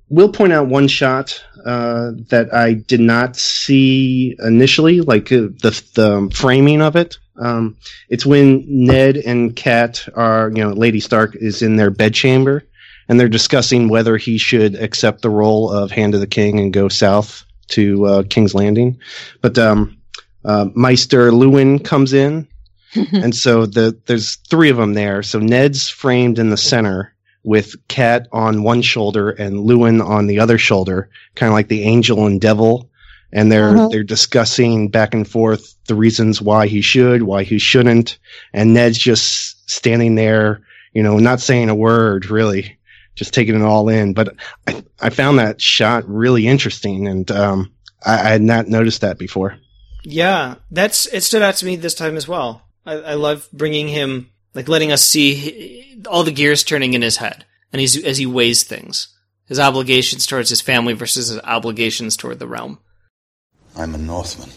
we'll 0.09 0.33
point 0.33 0.53
out 0.53 0.69
one 0.69 0.89
shot 0.89 1.43
uh, 1.65 2.13
that 2.29 2.53
I 2.53 2.75
did 2.75 3.01
not 3.01 3.37
see 3.37 4.37
initially, 4.39 5.01
like 5.01 5.33
uh, 5.33 5.49
the 5.63 5.83
the 5.95 6.31
framing 6.35 6.83
of 6.83 6.97
it. 6.97 7.19
Um, 7.37 7.77
it's 8.09 8.25
when 8.25 8.65
Ned 8.69 9.17
and 9.17 9.57
Kat 9.57 10.07
are, 10.15 10.51
you 10.55 10.63
know, 10.63 10.71
Lady 10.71 11.01
Stark 11.01 11.35
is 11.35 11.63
in 11.63 11.77
their 11.77 11.91
bedchamber, 11.91 12.65
and 13.09 13.19
they're 13.19 13.29
discussing 13.29 13.89
whether 13.89 14.17
he 14.17 14.39
should 14.39 14.75
accept 14.77 15.23
the 15.23 15.31
role 15.31 15.71
of 15.71 15.91
Hand 15.91 16.15
of 16.15 16.21
the 16.21 16.27
King 16.27 16.59
and 16.59 16.73
go 16.73 16.89
south 16.89 17.45
to 17.69 18.07
uh, 18.07 18.23
King's 18.29 18.55
Landing. 18.55 18.99
But 19.41 19.59
um, 19.59 19.97
uh, 20.45 20.67
Maester 20.75 21.31
Luwin 21.31 21.85
comes 21.85 22.13
in, 22.13 22.47
and 23.13 23.35
so 23.35 23.67
the 23.67 23.97
there's 24.07 24.37
three 24.51 24.71
of 24.71 24.77
them 24.77 24.95
there. 24.95 25.23
So 25.23 25.39
Ned's 25.41 25.89
framed 25.89 26.39
in 26.39 26.51
the 26.51 26.57
center 26.57 27.13
with 27.43 27.75
Kat 27.89 28.27
on 28.33 28.63
one 28.63 28.81
shoulder 28.83 29.31
and 29.31 29.57
Luwin 29.67 30.03
on 30.05 30.27
the 30.29 30.39
other 30.39 30.57
shoulder, 30.59 31.11
kind 31.35 31.49
of 31.49 31.55
like 31.55 31.69
the 31.69 31.83
angel 31.83 32.27
and 32.27 32.41
devil. 32.41 32.89
And 33.33 33.51
they're 33.51 33.73
Mhm. 33.73 33.91
they're 33.91 34.05
discussing 34.05 34.89
back 34.89 35.13
and 35.13 35.27
forth 35.29 35.75
the 35.89 35.95
reasons 35.97 36.41
why 36.41 36.69
he 36.69 36.81
should, 36.81 37.25
why 37.25 37.43
he 37.43 37.59
shouldn't, 37.59 38.17
and 38.53 38.73
Ned's 38.73 38.97
just 38.97 39.69
standing 39.69 40.15
there, 40.15 40.61
you 40.93 41.03
know, 41.03 41.19
not 41.19 41.41
saying 41.41 41.69
a 41.69 41.75
word 41.75 42.31
really, 42.31 42.77
just 43.15 43.35
taking 43.35 43.55
it 43.55 43.63
all 43.63 43.89
in. 43.89 44.15
But 44.15 44.37
I 44.67 44.85
I 45.01 45.11
found 45.11 45.39
that 45.39 45.61
shot 45.61 46.09
really 46.09 46.47
interesting, 46.47 47.07
and 47.09 47.31
um, 47.31 47.73
I, 48.05 48.15
I 48.15 48.29
had 48.31 48.43
not 48.43 48.69
noticed 48.69 49.01
that 49.03 49.19
before. 49.19 49.57
Yeah, 50.05 50.57
that's 50.71 51.07
it. 51.07 51.23
Stood 51.23 51.43
out 51.43 51.57
to 51.57 51.67
me 51.67 51.77
this 51.77 51.95
time 51.95 52.17
as 52.17 52.29
well. 52.29 52.63
I, 52.85 52.95
I 52.95 53.15
love 53.15 53.49
bringing 53.53 53.89
him, 53.89 54.31
like 54.55 54.69
letting 54.69 54.93
us 54.93 55.03
see 55.03 56.03
all 56.07 56.25
the 56.25 56.33
gears 56.33 56.63
turning 56.63 56.95
in 56.95 57.03
his 57.03 57.17
head, 57.17 57.45
and 57.73 57.81
he's 57.81 58.03
as 58.05 58.19
he 58.19 58.27
weighs 58.27 58.63
things, 58.63 59.09
his 59.47 59.59
obligations 59.59 60.27
towards 60.27 60.51
his 60.51 60.61
family 60.61 60.93
versus 60.93 61.29
his 61.29 61.41
obligations 61.41 62.17
toward 62.17 62.39
the 62.39 62.49
realm. 62.49 62.79
I'm 63.77 63.95
a 63.95 63.99
Northman. 63.99 64.51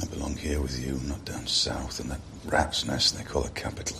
I 0.00 0.04
belong 0.06 0.36
here 0.36 0.60
with 0.60 0.78
you, 0.84 1.00
not 1.08 1.24
down 1.24 1.46
south 1.46 2.00
in 2.00 2.08
that 2.08 2.20
rat's 2.44 2.86
nest 2.86 3.16
they 3.16 3.24
call 3.24 3.44
a 3.44 3.50
capital. 3.50 3.96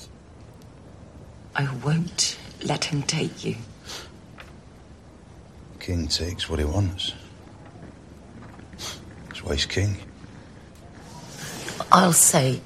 I 1.55 1.75
won't 1.77 2.36
let 2.65 2.85
him 2.85 3.02
take 3.02 3.44
you. 3.44 3.57
King 5.81 6.09
takes 6.09 6.49
what 6.49 6.59
he 6.59 6.65
wants. 6.65 7.12
That's 9.28 9.44
why 9.44 9.52
he's 9.55 9.67
king. 9.67 9.97
I'll 11.93 12.12
say, 12.12 12.60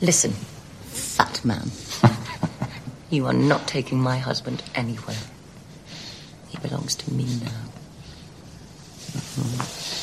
listen, 0.00 0.30
fat 0.30 1.44
man. 1.44 1.70
you 3.10 3.26
are 3.26 3.32
not 3.32 3.66
taking 3.66 4.00
my 4.00 4.18
husband 4.18 4.62
anywhere. 4.74 5.16
He 6.48 6.58
belongs 6.58 6.94
to 6.96 7.12
me 7.12 7.24
now. 7.24 7.50
Mm-hmm. 9.12 9.94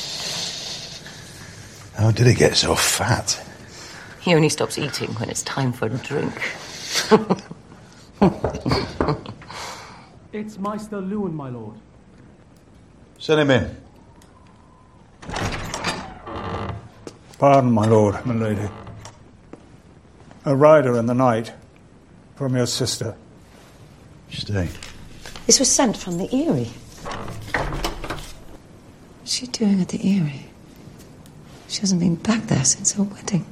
How 2.02 2.10
did 2.10 2.26
he 2.26 2.34
get 2.34 2.56
so 2.56 2.74
fat? 2.74 3.40
He 4.20 4.34
only 4.34 4.48
stops 4.48 4.78
eating 4.78 5.10
when 5.14 5.30
it's 5.30 5.42
time 5.42 5.72
for 5.72 5.86
a 5.86 5.90
drink. 5.90 6.34
It's 10.32 10.56
Maester 10.58 10.96
Luwin, 10.96 11.34
my 11.34 11.50
lord. 11.50 11.76
Send 13.18 13.40
him 13.40 13.50
in. 13.50 13.76
Pardon, 17.38 17.70
my 17.70 17.86
lord, 17.86 18.24
my 18.24 18.34
lady. 18.34 18.68
A 20.46 20.56
rider 20.56 20.96
in 20.98 21.04
the 21.04 21.14
night 21.14 21.52
from 22.34 22.56
your 22.56 22.66
sister. 22.66 23.14
Stay. 24.30 24.68
This 25.46 25.58
was 25.58 25.70
sent 25.70 25.98
from 25.98 26.16
the 26.16 26.34
Eyrie. 26.34 26.70
What's 29.20 29.34
she 29.34 29.46
doing 29.48 29.82
at 29.82 29.88
the 29.88 29.98
Eyrie? 29.98 30.46
She 31.68 31.80
hasn't 31.80 32.00
been 32.00 32.14
back 32.14 32.46
there 32.46 32.64
since 32.64 32.92
her 32.92 33.02
wedding. 33.02 33.44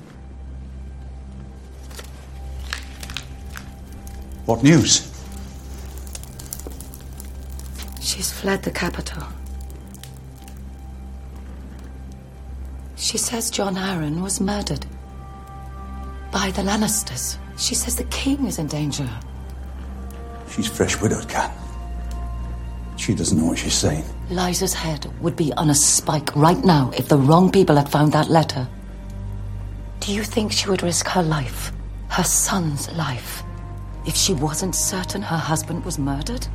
What 4.50 4.64
news? 4.64 5.08
She's 8.00 8.32
fled 8.32 8.64
the 8.64 8.72
capital. 8.72 9.22
She 12.96 13.16
says 13.16 13.48
Jon 13.48 13.76
Arryn 13.76 14.20
was 14.20 14.40
murdered 14.40 14.84
by 16.32 16.50
the 16.50 16.62
Lannisters. 16.62 17.38
She 17.58 17.76
says 17.76 17.94
the 17.94 18.10
king 18.10 18.44
is 18.44 18.58
in 18.58 18.66
danger. 18.66 19.08
She's 20.50 20.66
fresh 20.66 21.00
widowed, 21.00 21.28
Cat. 21.28 21.56
She 22.96 23.14
doesn't 23.14 23.38
know 23.38 23.44
what 23.44 23.58
she's 23.58 23.74
saying. 23.74 24.02
Lysa's 24.30 24.74
head 24.74 25.06
would 25.20 25.36
be 25.36 25.52
on 25.52 25.70
a 25.70 25.76
spike 25.76 26.34
right 26.34 26.64
now 26.64 26.90
if 26.96 27.06
the 27.06 27.18
wrong 27.18 27.52
people 27.52 27.76
had 27.76 27.88
found 27.88 28.10
that 28.14 28.28
letter. 28.28 28.66
Do 30.00 30.12
you 30.12 30.24
think 30.24 30.50
she 30.50 30.68
would 30.68 30.82
risk 30.82 31.06
her 31.06 31.22
life, 31.22 31.70
her 32.08 32.24
son's 32.24 32.90
life, 32.94 33.44
if 34.06 34.16
she 34.16 34.32
wasn't 34.34 34.74
certain 34.74 35.22
her 35.22 35.36
husband 35.38 35.84
was 35.84 35.98
murdered? 35.98 36.46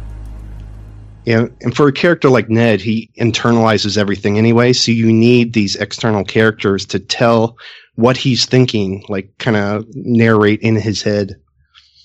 Yeah, 1.25 1.47
and 1.61 1.75
for 1.75 1.87
a 1.87 1.91
character 1.93 2.29
like 2.29 2.49
Ned, 2.49 2.81
he 2.81 3.09
internalizes 3.19 3.97
everything 3.97 4.37
anyway, 4.37 4.73
so 4.73 4.91
you 4.91 5.11
need 5.11 5.53
these 5.53 5.75
external 5.75 6.23
characters 6.23 6.85
to 6.87 6.99
tell 6.99 7.57
what 7.95 8.15
he's 8.17 8.45
thinking, 8.45 9.03
like 9.09 9.35
kind 9.39 9.57
of 9.57 9.85
narrate 9.95 10.61
in 10.61 10.75
his 10.75 11.01
head. 11.01 11.35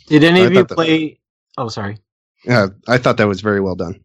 Did 0.06 0.24
any 0.24 0.40
I 0.40 0.44
of 0.44 0.52
you 0.52 0.58
thought 0.60 0.68
that- 0.68 0.74
play? 0.76 1.18
Oh, 1.58 1.68
sorry. 1.68 1.98
Yeah, 2.46 2.68
I 2.88 2.96
thought 2.96 3.18
that 3.18 3.28
was 3.28 3.42
very 3.42 3.60
well 3.60 3.74
done. 3.74 4.00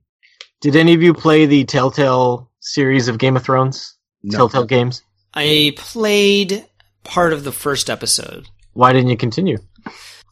Did 0.60 0.76
any 0.76 0.94
of 0.94 1.02
you 1.02 1.14
play 1.14 1.46
the 1.46 1.64
Telltale 1.64 2.52
series 2.60 3.08
of 3.08 3.18
Game 3.18 3.38
of 3.38 3.44
Thrones? 3.44 3.96
No. 4.24 4.38
Telltale 4.38 4.66
games. 4.66 5.02
I 5.34 5.74
played 5.78 6.66
part 7.06 7.32
of 7.32 7.44
the 7.46 7.52
first 7.54 7.90
episode. 7.90 8.48
Why 8.74 8.92
didn't 8.92 9.10
you 9.10 9.18
continue? 9.18 9.58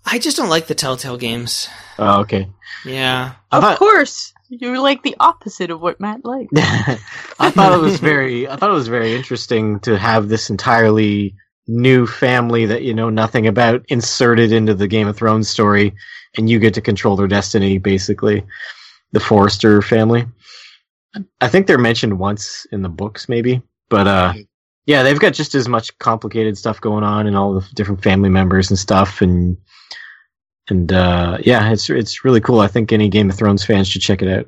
I 0.06 0.20
just 0.20 0.38
don't 0.38 0.50
like 0.50 0.68
the 0.68 0.76
Telltale 0.76 1.18
games. 1.18 1.70
Oh, 1.98 2.22
okay. 2.22 2.50
Yeah. 2.86 3.34
Of 3.52 3.78
course, 3.78 4.34
you're 4.50 4.80
like 4.80 5.04
the 5.04 5.16
opposite 5.20 5.72
of 5.72 5.82
what 5.82 6.00
Matt 6.00 6.26
likes. 6.26 6.52
I 7.40 7.50
thought 7.52 7.74
it 7.74 7.82
was 7.82 8.00
very 8.00 8.48
I 8.48 8.56
thought 8.56 8.70
it 8.70 8.76
was 8.76 8.88
very 8.88 9.14
interesting 9.16 9.80
to 9.82 9.98
have 9.98 10.30
this 10.30 10.50
entirely 10.50 11.36
new 11.68 12.06
family 12.06 12.66
that 12.66 12.84
you 12.84 12.94
know 12.94 13.10
nothing 13.10 13.48
about 13.48 13.86
inserted 13.88 14.52
into 14.52 14.74
the 14.74 14.88
Game 14.88 15.08
of 15.08 15.16
Thrones 15.16 15.50
story 15.50 15.94
and 16.36 16.50
you 16.50 16.60
get 16.60 16.74
to 16.74 16.82
control 16.82 17.16
their 17.16 17.28
destiny 17.28 17.78
basically. 17.78 18.44
The 19.12 19.20
Forrester 19.20 19.82
family. 19.82 20.26
I 21.40 21.48
think 21.48 21.68
they're 21.68 21.78
mentioned 21.78 22.18
once 22.18 22.66
in 22.72 22.82
the 22.82 22.90
books 22.90 23.30
maybe, 23.30 23.62
but 23.90 24.08
uh 24.08 24.34
yeah, 24.86 25.04
they've 25.04 25.20
got 25.20 25.34
just 25.34 25.56
as 25.56 25.70
much 25.70 25.98
complicated 26.00 26.58
stuff 26.58 26.82
going 26.82 27.06
on 27.06 27.26
and 27.26 27.38
all 27.38 27.54
the 27.54 27.66
different 27.74 28.04
family 28.04 28.30
members 28.30 28.70
and 28.70 28.78
stuff 28.78 29.22
and 29.22 29.56
and 30.70 30.92
uh 30.92 31.38
yeah, 31.42 31.72
it's 31.72 31.90
it's 31.90 32.24
really 32.26 32.42
cool. 32.42 32.60
I 32.60 32.68
think 32.68 32.92
any 32.92 33.10
Game 33.10 33.30
of 33.30 33.38
Thrones 33.38 33.66
fans 33.66 33.88
should 33.88 34.02
check 34.02 34.22
it 34.22 34.30
out. 34.30 34.48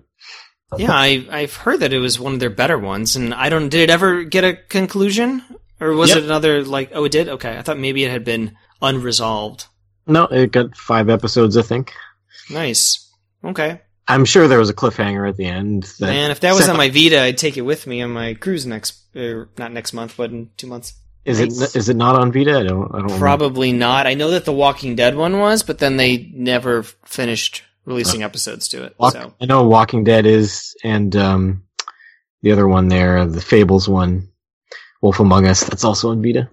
Yeah, 0.78 0.92
I, 0.92 1.26
I've 1.32 1.56
heard 1.56 1.82
that 1.82 1.94
it 1.94 2.00
was 2.00 2.20
one 2.20 2.34
of 2.34 2.40
their 2.40 2.50
better 2.50 2.78
ones, 2.78 3.16
and 3.16 3.34
I 3.34 3.50
don't. 3.50 3.70
Did 3.70 3.82
it 3.82 3.90
ever 3.90 4.24
get 4.24 4.44
a 4.44 4.56
conclusion, 4.56 5.44
or 5.80 5.94
was 5.94 6.10
Yep. 6.10 6.18
it 6.18 6.24
another 6.26 6.64
like? 6.64 6.92
Oh, 6.94 7.06
it 7.06 7.12
did. 7.12 7.30
Okay, 7.30 7.58
I 7.58 7.62
thought 7.62 7.78
maybe 7.78 8.04
it 8.04 8.12
had 8.12 8.26
been 8.26 8.58
unresolved. 8.82 9.68
No, 10.08 10.26
it 10.26 10.52
got 10.52 10.76
five 10.76 11.10
episodes, 11.10 11.56
I 11.56 11.62
think. 11.62 11.94
Nice. 12.50 13.10
Okay, 13.44 13.80
I'm 14.08 14.26
sure 14.26 14.48
there 14.48 14.60
was 14.60 14.70
a 14.70 14.74
cliffhanger 14.74 15.30
at 15.30 15.38
the 15.38 15.46
end. 15.46 15.84
That 16.00 16.08
man. 16.08 16.32
If 16.32 16.42
that 16.42 16.56
was 16.56 16.68
on 16.68 16.78
my 16.78 16.90
Vita, 16.90 17.22
I'd 17.22 17.38
take 17.38 17.58
it 17.58 17.62
with 17.62 17.88
me 17.88 18.02
on 18.02 18.12
my 18.12 18.34
cruise 18.34 18.66
next, 18.66 18.96
er, 19.16 19.50
not 19.58 19.72
next 19.72 19.94
month, 19.94 20.16
but 20.18 20.32
in 20.32 20.50
two 20.58 20.68
months. 20.68 20.94
Is 21.26 21.40
Nice. 21.40 21.62
it 21.62 21.76
is 21.76 21.90
it 21.90 21.96
not 21.96 22.16
on 22.16 22.32
Vita? 22.32 22.60
I 22.60 22.64
don't. 22.64 22.86
I 22.94 23.00
don't. 23.00 23.04
remember. 23.04 23.18
Probably 23.20 23.72
not. 23.72 24.06
I 24.06 24.14
know 24.14 24.32
that 24.32 24.46
the 24.46 24.54
Walking 24.54 24.96
Dead 24.96 25.16
one 25.16 25.40
was, 25.40 25.64
but 25.64 25.80
then 25.80 25.98
they 25.98 26.18
never 26.34 26.84
finished 26.84 27.64
releasing 27.86 28.22
episodes 28.24 28.68
to 28.70 28.84
it. 28.84 28.96
Walk- 29.00 29.14
So 29.14 29.34
I 29.42 29.46
know 29.46 29.68
Walking 29.68 30.04
Dead 30.04 30.26
is, 30.28 30.76
and 30.84 31.16
um, 31.16 31.64
the 32.44 32.52
other 32.52 32.68
one 32.68 32.90
there, 32.90 33.26
the 33.26 33.42
Fables 33.42 33.90
one, 33.90 34.30
Wolf 35.02 35.20
Among 35.20 35.48
Us. 35.48 35.64
That's 35.64 35.84
also 35.84 36.12
on 36.12 36.22
Vita. 36.22 36.48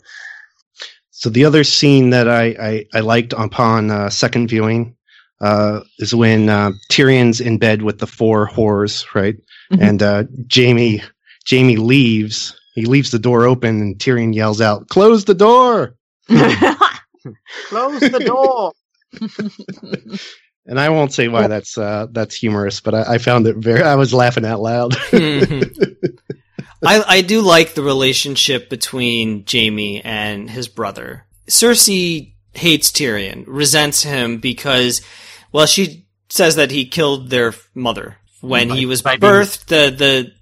So 1.10 1.28
the 1.30 1.44
other 1.44 1.64
scene 1.64 2.10
that 2.10 2.28
I, 2.28 2.44
I, 2.58 2.86
I 2.94 3.00
liked 3.00 3.32
upon 3.34 3.90
uh, 3.90 4.10
second 4.10 4.48
viewing 4.48 4.96
uh, 5.40 5.80
is 5.98 6.14
when 6.14 6.48
uh, 6.48 6.72
Tyrion's 6.90 7.40
in 7.40 7.58
bed 7.58 7.82
with 7.82 7.98
the 7.98 8.06
four 8.06 8.48
whores, 8.48 9.14
right? 9.14 9.36
Mhm. 9.72 9.80
And 9.88 10.02
uh, 10.02 10.24
Jaime 10.52 11.02
Jaime 11.48 11.76
leaves. 11.76 12.58
He 12.72 12.86
leaves 12.86 13.10
the 13.10 13.18
door 13.18 13.44
open, 13.44 13.80
and 13.80 13.98
Tyrion 13.98 14.34
yells 14.34 14.60
out, 14.60 14.88
"Close 14.88 15.24
the 15.24 15.34
door!" 15.34 15.94
Close 16.28 18.00
the 18.00 18.22
door. 18.24 18.72
And 20.64 20.78
I 20.78 20.90
won't 20.90 21.12
say 21.12 21.26
why 21.26 21.48
that's 21.48 21.76
uh, 21.76 22.06
that's 22.12 22.36
humorous, 22.36 22.78
but 22.80 22.94
I, 22.94 23.14
I 23.14 23.18
found 23.18 23.48
it 23.48 23.56
very. 23.56 23.82
I 23.82 23.96
was 23.96 24.14
laughing 24.14 24.44
out 24.44 24.60
loud. 24.60 24.94
I, 25.12 27.02
I 27.04 27.20
do 27.22 27.40
like 27.40 27.74
the 27.74 27.82
relationship 27.82 28.70
between 28.70 29.44
Jaime 29.50 30.00
and 30.02 30.48
his 30.48 30.68
brother. 30.68 31.26
Cersei 31.48 32.34
hates 32.54 32.92
Tyrion, 32.92 33.42
resents 33.48 34.04
him 34.04 34.38
because, 34.38 35.02
well, 35.50 35.66
she 35.66 36.06
says 36.28 36.54
that 36.54 36.70
he 36.70 36.86
killed 36.86 37.28
their 37.30 37.54
mother 37.74 38.18
when 38.40 38.68
By- 38.68 38.76
he 38.76 38.86
was 38.86 39.02
by 39.02 39.16
being- 39.16 39.32
birthed. 39.32 39.64
The, 39.66 39.90
the 39.96 40.32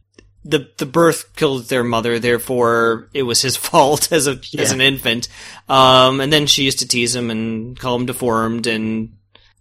the 0.44 0.70
the 0.78 0.86
birth 0.86 1.34
killed 1.36 1.64
their 1.64 1.84
mother, 1.84 2.18
therefore 2.18 3.08
it 3.12 3.24
was 3.24 3.42
his 3.42 3.56
fault 3.68 4.12
as 4.12 4.26
a 4.26 4.40
as 4.58 4.72
an 4.72 4.80
infant. 4.80 5.28
Um, 5.68 6.20
and 6.20 6.32
then 6.32 6.46
she 6.46 6.64
used 6.64 6.80
to 6.80 6.88
tease 6.88 7.14
him 7.14 7.30
and 7.30 7.78
call 7.78 7.96
him 7.96 8.06
deformed 8.06 8.66
and 8.66 9.16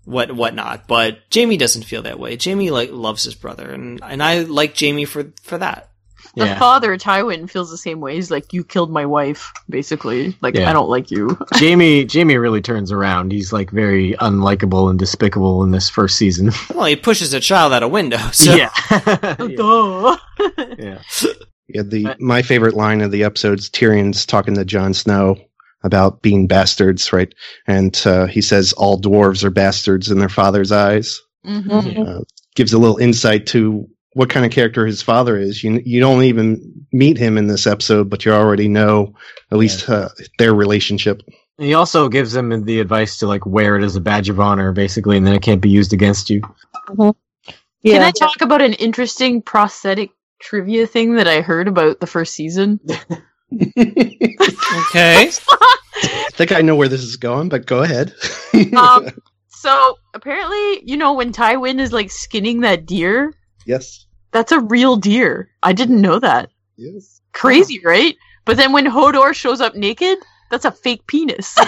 what 0.05 0.31
whatnot. 0.31 0.87
But 0.87 1.19
Jaime 1.33 1.57
doesn't 1.57 1.83
feel 1.83 2.01
that 2.03 2.19
way. 2.19 2.37
Jaime 2.41 2.71
like 2.71 2.91
loves 2.91 3.23
his 3.23 3.35
brother, 3.35 3.69
and 3.69 3.99
and 4.03 4.23
I 4.23 4.41
like 4.41 4.79
Jaime 4.79 5.05
for 5.05 5.31
for 5.43 5.57
that. 5.57 5.88
The 6.39 6.55
father, 6.55 6.97
Tywin, 6.97 7.49
feels 7.49 7.69
the 7.69 7.77
same 7.77 7.99
way. 7.99 8.15
He's 8.15 8.31
like, 8.31 8.51
"You 8.53 8.63
killed 8.63 8.91
my 8.91 9.05
wife," 9.05 9.51
basically. 9.69 10.35
Like, 10.41 10.55
Yeah. 10.55 10.69
I 10.69 10.73
don't 10.73 10.89
like 10.89 11.11
you. 11.11 11.37
Jaime 11.53 12.07
Jaime 12.11 12.37
really 12.37 12.61
turns 12.61 12.91
around. 12.91 13.31
He's 13.31 13.51
like 13.53 13.71
very 13.71 14.13
unlikable 14.19 14.89
and 14.89 14.97
despicable 14.97 15.63
in 15.63 15.71
this 15.71 15.89
first 15.89 16.17
season. 16.17 16.51
Well, 16.73 16.85
he 16.85 16.95
pushes 16.95 17.33
a 17.33 17.39
child 17.39 17.73
out 17.73 17.83
a 17.83 17.87
window. 17.87 18.17
So. 18.31 18.55
Yeah. 18.55 18.69
Duh. 19.35 20.17
yeah. 20.77 21.01
Yeah, 21.67 21.83
the 21.83 22.15
my 22.19 22.41
favorite 22.41 22.73
line 22.75 23.01
of 23.01 23.11
the 23.11 23.23
episode's 23.23 23.69
Tyrion's 23.69 24.25
talking 24.25 24.55
to 24.55 24.65
Jon 24.65 24.93
Snow 24.93 25.37
about 25.83 26.21
being 26.21 26.47
bastards, 26.47 27.13
right? 27.13 27.33
And 27.67 27.99
uh, 28.05 28.25
he 28.25 28.41
says 28.41 28.73
all 28.73 28.99
dwarves 28.99 29.43
are 29.43 29.49
bastards 29.51 30.09
in 30.09 30.19
their 30.19 30.29
father's 30.29 30.71
eyes. 30.71 31.19
Mm-hmm. 31.45 32.01
Uh, 32.01 32.21
gives 32.55 32.73
a 32.73 32.77
little 32.77 32.97
insight 32.97 33.45
to 33.47 33.87
what 34.13 34.29
kind 34.29 34.45
of 34.45 34.51
character 34.51 34.85
his 34.85 35.01
father 35.01 35.37
is. 35.37 35.63
You 35.63 35.81
you 35.85 35.99
don't 35.99 36.23
even 36.23 36.85
meet 36.91 37.17
him 37.17 37.37
in 37.37 37.47
this 37.47 37.67
episode, 37.67 38.09
but 38.09 38.25
you 38.25 38.31
already 38.33 38.67
know 38.67 39.13
at 39.51 39.57
least 39.57 39.89
uh, 39.89 40.09
their 40.37 40.53
relationship. 40.53 41.21
He 41.57 41.73
also 41.73 42.07
gives 42.07 42.31
them 42.31 42.63
the 42.63 42.79
advice 42.79 43.17
to 43.17 43.27
like 43.27 43.45
wear 43.45 43.75
it 43.77 43.83
as 43.83 43.95
a 43.95 44.01
badge 44.01 44.29
of 44.29 44.39
honor, 44.39 44.71
basically, 44.71 45.17
and 45.17 45.27
then 45.27 45.35
it 45.35 45.41
can't 45.41 45.61
be 45.61 45.69
used 45.69 45.91
against 45.93 46.29
you. 46.29 46.41
Can 46.97 47.13
Yeah. 47.81 48.05
I 48.05 48.11
talk 48.11 48.41
about 48.41 48.61
an 48.61 48.73
interesting 48.73 49.41
prosthetic 49.41 50.11
trivia 50.41 50.87
thing 50.87 51.15
that 51.15 51.27
I 51.27 51.41
heard 51.41 51.67
about 51.67 51.99
the 51.99 52.07
first 52.07 52.33
season? 52.33 52.79
Okay. 53.51 55.31
I 56.03 56.29
think 56.33 56.51
I 56.51 56.61
know 56.61 56.75
where 56.75 56.87
this 56.87 57.01
is 57.01 57.15
going, 57.17 57.49
but 57.49 57.65
go 57.65 57.81
ahead. 57.81 58.13
um, 58.77 59.07
so 59.49 59.97
apparently, 60.13 60.83
you 60.83 60.97
know, 60.97 61.13
when 61.13 61.33
Tywin 61.33 61.79
is 61.79 61.91
like 61.91 62.11
skinning 62.11 62.61
that 62.61 62.85
deer, 62.85 63.33
yes. 63.69 64.05
that's 64.31 64.51
a 64.51 64.59
real 64.59 64.95
deer. 64.95 65.49
I 65.63 65.73
didn't 65.73 66.01
know 66.01 66.19
that. 66.19 66.49
Yes. 66.75 67.21
Crazy, 67.33 67.79
right? 67.85 68.15
But 68.45 68.57
then 68.57 68.71
when 68.73 68.85
Hodor 68.85 69.33
shows 69.33 69.61
up 69.61 69.75
naked, 69.75 70.17
that's 70.49 70.65
a 70.65 70.71
fake 70.71 71.05
penis. 71.07 71.55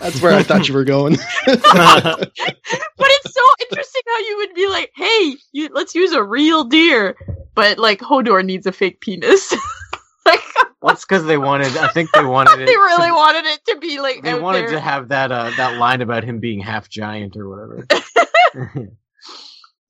That's 0.00 0.22
where 0.22 0.32
I 0.32 0.42
thought 0.42 0.66
you 0.66 0.72
were 0.72 0.84
going. 0.84 1.16
but 1.46 1.60
it's 1.60 3.34
so 3.34 3.42
interesting 3.60 4.02
how 4.06 4.18
you 4.18 4.36
would 4.38 4.54
be 4.54 4.66
like, 4.66 4.90
"Hey, 4.94 5.36
you, 5.52 5.68
let's 5.74 5.94
use 5.94 6.12
a 6.12 6.22
real 6.22 6.64
deer," 6.64 7.14
but 7.54 7.76
like 7.76 8.00
Hodor 8.00 8.42
needs 8.42 8.66
a 8.66 8.72
fake 8.72 9.00
penis. 9.00 9.52
like, 10.26 10.40
That's 10.80 11.04
because 11.04 11.26
they 11.26 11.36
wanted. 11.36 11.76
I 11.76 11.88
think 11.88 12.10
they 12.12 12.24
wanted 12.24 12.62
it. 12.62 12.66
they 12.66 12.76
really 12.76 13.08
to, 13.08 13.14
wanted 13.14 13.44
it 13.44 13.60
to 13.66 13.78
be 13.78 14.00
like 14.00 14.22
They 14.22 14.30
out 14.30 14.40
wanted 14.40 14.68
there. 14.68 14.70
to 14.70 14.80
have 14.80 15.08
that 15.08 15.30
uh, 15.30 15.50
that 15.58 15.76
line 15.76 16.00
about 16.00 16.24
him 16.24 16.40
being 16.40 16.60
half 16.60 16.88
giant 16.88 17.36
or 17.36 17.50
whatever. 17.50 17.86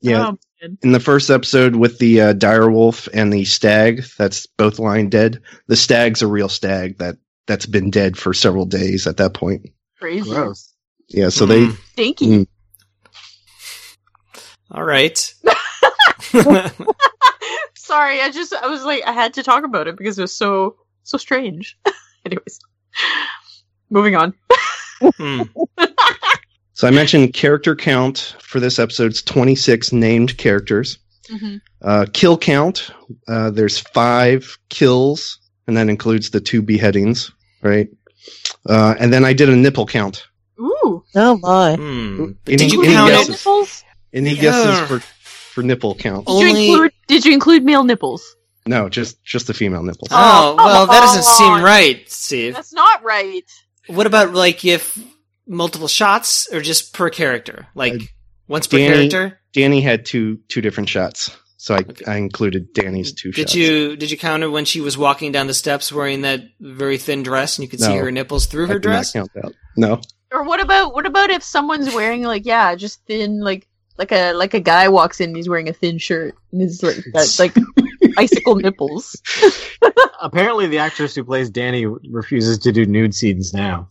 Yeah. 0.05 0.19
Man. 0.19 0.39
In 0.83 0.93
the 0.93 1.01
first 1.01 1.31
episode 1.31 1.77
with 1.77 1.99
the 1.99 2.21
uh, 2.21 2.33
dire 2.33 2.71
wolf 2.71 3.09
and 3.13 3.33
the 3.33 3.45
stag, 3.45 4.05
that's 4.17 4.47
both 4.47 4.79
lying 4.79 5.11
dead. 5.11 5.43
The 5.67 5.77
stag's 5.77 6.23
a 6.23 6.27
real 6.27 6.49
stag 6.49 6.99
that 6.99 7.17
that's 7.47 7.67
been 7.67 7.91
dead 7.91 8.17
for 8.17 8.33
several 8.33 8.65
days 8.65 9.07
at 9.07 9.19
that 9.19 9.35
point. 9.35 9.71
Crazy. 9.99 10.31
Gross. 10.31 10.73
Yeah, 11.09 11.29
so 11.29 11.47
they 11.47 11.69
Stinky. 11.93 12.27
Mm. 12.27 12.47
All 14.71 14.85
right. 14.85 15.35
Sorry, 17.75 18.21
I 18.21 18.31
just 18.33 18.55
I 18.55 18.67
was 18.67 18.85
like 18.85 19.03
I 19.07 19.13
had 19.13 19.35
to 19.35 19.43
talk 19.43 19.65
about 19.65 19.87
it 19.87 19.97
because 19.97 20.19
it 20.19 20.23
was 20.23 20.33
so 20.33 20.77
so 21.03 21.19
strange. 21.19 21.79
Anyways, 22.25 22.59
moving 23.91 24.17
on. 24.17 24.35
So 26.75 26.87
I 26.89 26.91
mentioned 26.91 27.33
character 27.35 27.75
count 27.77 28.35
for 28.41 28.61
this 28.61 28.79
episode's 28.79 29.23
26 29.23 29.93
named 29.93 30.37
characters. 30.39 30.99
Mhm. 31.31 31.61
Uh, 31.81 32.07
kill 32.13 32.37
count, 32.37 32.91
uh, 33.29 33.51
there's 33.51 33.79
five 33.79 34.59
kills, 34.69 35.39
and 35.67 35.77
that 35.77 35.89
includes 35.89 36.31
the 36.31 36.41
two 36.41 36.61
beheadings, 36.63 37.31
right? 37.63 37.89
Uh, 38.69 38.95
and 38.99 39.13
then 39.13 39.25
I 39.25 39.33
did 39.33 39.49
a 39.49 39.57
nipple 39.57 39.87
count. 39.87 40.25
Ooh. 40.61 41.03
Oh 41.15 41.39
my. 41.43 41.73
Any, 41.75 42.35
Did 42.45 42.73
you 42.73 42.83
any 42.85 42.93
count 42.95 43.11
guesses? 43.11 43.29
Nipples? 43.31 43.85
Any 44.13 44.31
Yeah. 44.35 44.43
guesses 44.43 44.89
for, 44.89 45.01
for 45.01 45.63
nipple 45.63 45.95
count? 45.95 46.27
Did 46.27 46.41
you 46.41 46.49
include 46.49 46.93
Did 47.09 47.25
you 47.25 47.33
include 47.33 47.65
male 47.65 47.85
nipples? 47.85 48.23
No, 48.67 48.89
just 48.89 49.23
just 49.25 49.47
the 49.47 49.55
female 49.55 49.83
nipples. 49.83 50.09
Oh, 50.11 50.55
well, 50.57 50.87
that 50.87 51.01
doesn't 51.01 51.23
come 51.25 51.57
seem 51.57 51.65
right, 51.65 52.11
Steve. 52.11 52.55
That's 52.55 52.73
not 52.73 53.03
right. 53.05 53.45
What 53.89 54.07
about 54.07 54.33
like 54.35 54.65
if 54.65 54.99
multiple 55.47 55.89
shots 55.89 56.49
or 56.53 56.61
just 56.61 56.93
per 56.95 57.11
character? 57.11 57.67
Like 57.75 57.95
uh, 57.95 57.99
once 58.49 58.67
per 58.67 58.79
Dany, 58.79 59.11
character? 59.11 59.41
Dany 59.55 59.83
had 59.83 60.05
two 60.05 60.39
two 60.49 60.61
different 60.61 60.89
shots, 60.89 61.37
so 61.57 61.75
I 61.75 61.85
I 62.07 62.17
included 62.17 62.75
Dany's 62.75 63.13
two 63.13 63.31
Did 63.33 63.49
shots. 63.51 63.55
you 63.55 63.97
did 63.97 64.11
you 64.11 64.19
count 64.19 64.43
her 64.43 64.51
when 64.51 64.65
she 64.65 64.81
was 64.81 64.97
walking 64.99 65.33
down 65.33 65.47
the 65.47 65.55
steps 65.55 65.93
wearing 65.93 66.23
that 66.23 66.41
very 66.61 66.99
thin 66.99 67.23
dress 67.23 67.59
and 67.59 67.63
you 67.65 67.69
could 67.69 67.81
see 67.81 67.97
her 67.97 68.11
nipples 68.11 68.47
through 68.47 68.65
I 68.65 68.69
her 68.69 68.79
did 68.79 68.89
not 68.89 68.95
dress? 68.95 69.13
count 69.13 69.31
that. 69.35 69.53
No. 69.77 70.01
Or 70.33 70.43
what 70.43 70.61
about 70.61 70.95
what 70.95 71.07
about 71.07 71.31
if 71.31 71.43
someone's 71.43 71.95
wearing 71.95 72.23
like 72.23 72.45
yeah, 72.45 72.75
just 72.75 73.05
thin 73.07 73.41
like 73.41 73.69
like 73.99 74.11
a 74.11 74.33
like 74.33 74.55
a 74.55 74.61
guy 74.61 74.89
walks 74.89 75.21
in 75.21 75.31
and 75.31 75.37
he's 75.37 75.49
wearing 75.49 75.69
a 75.69 75.73
thin 75.73 75.99
shirt 75.99 76.35
and 76.51 76.61
he's 76.61 76.83
like 76.83 76.97
got, 77.13 77.39
like 77.39 77.55
icicle 78.19 78.57
nipples. 78.57 79.21
Apparently, 80.21 80.67
the 80.67 80.79
actress 80.79 81.15
who 81.15 81.23
plays 81.25 81.51
Dany 81.51 81.95
refuses 82.11 82.59
to 82.61 82.73
do 82.73 82.85
nude 82.87 83.15
scenes 83.15 83.53
now. 83.55 83.87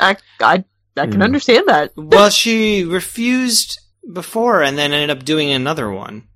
I 0.00 0.16
I 0.40 0.64
I 0.96 1.06
can 1.06 1.20
Mm. 1.20 1.24
understand 1.24 1.64
that. 1.68 1.92
Well, 1.96 2.30
she 2.30 2.84
refused 2.84 3.78
before 4.12 4.62
and 4.62 4.78
then 4.78 4.92
ended 4.92 5.10
up 5.16 5.24
doing 5.24 5.50
another 5.50 5.90
one. 5.90 6.28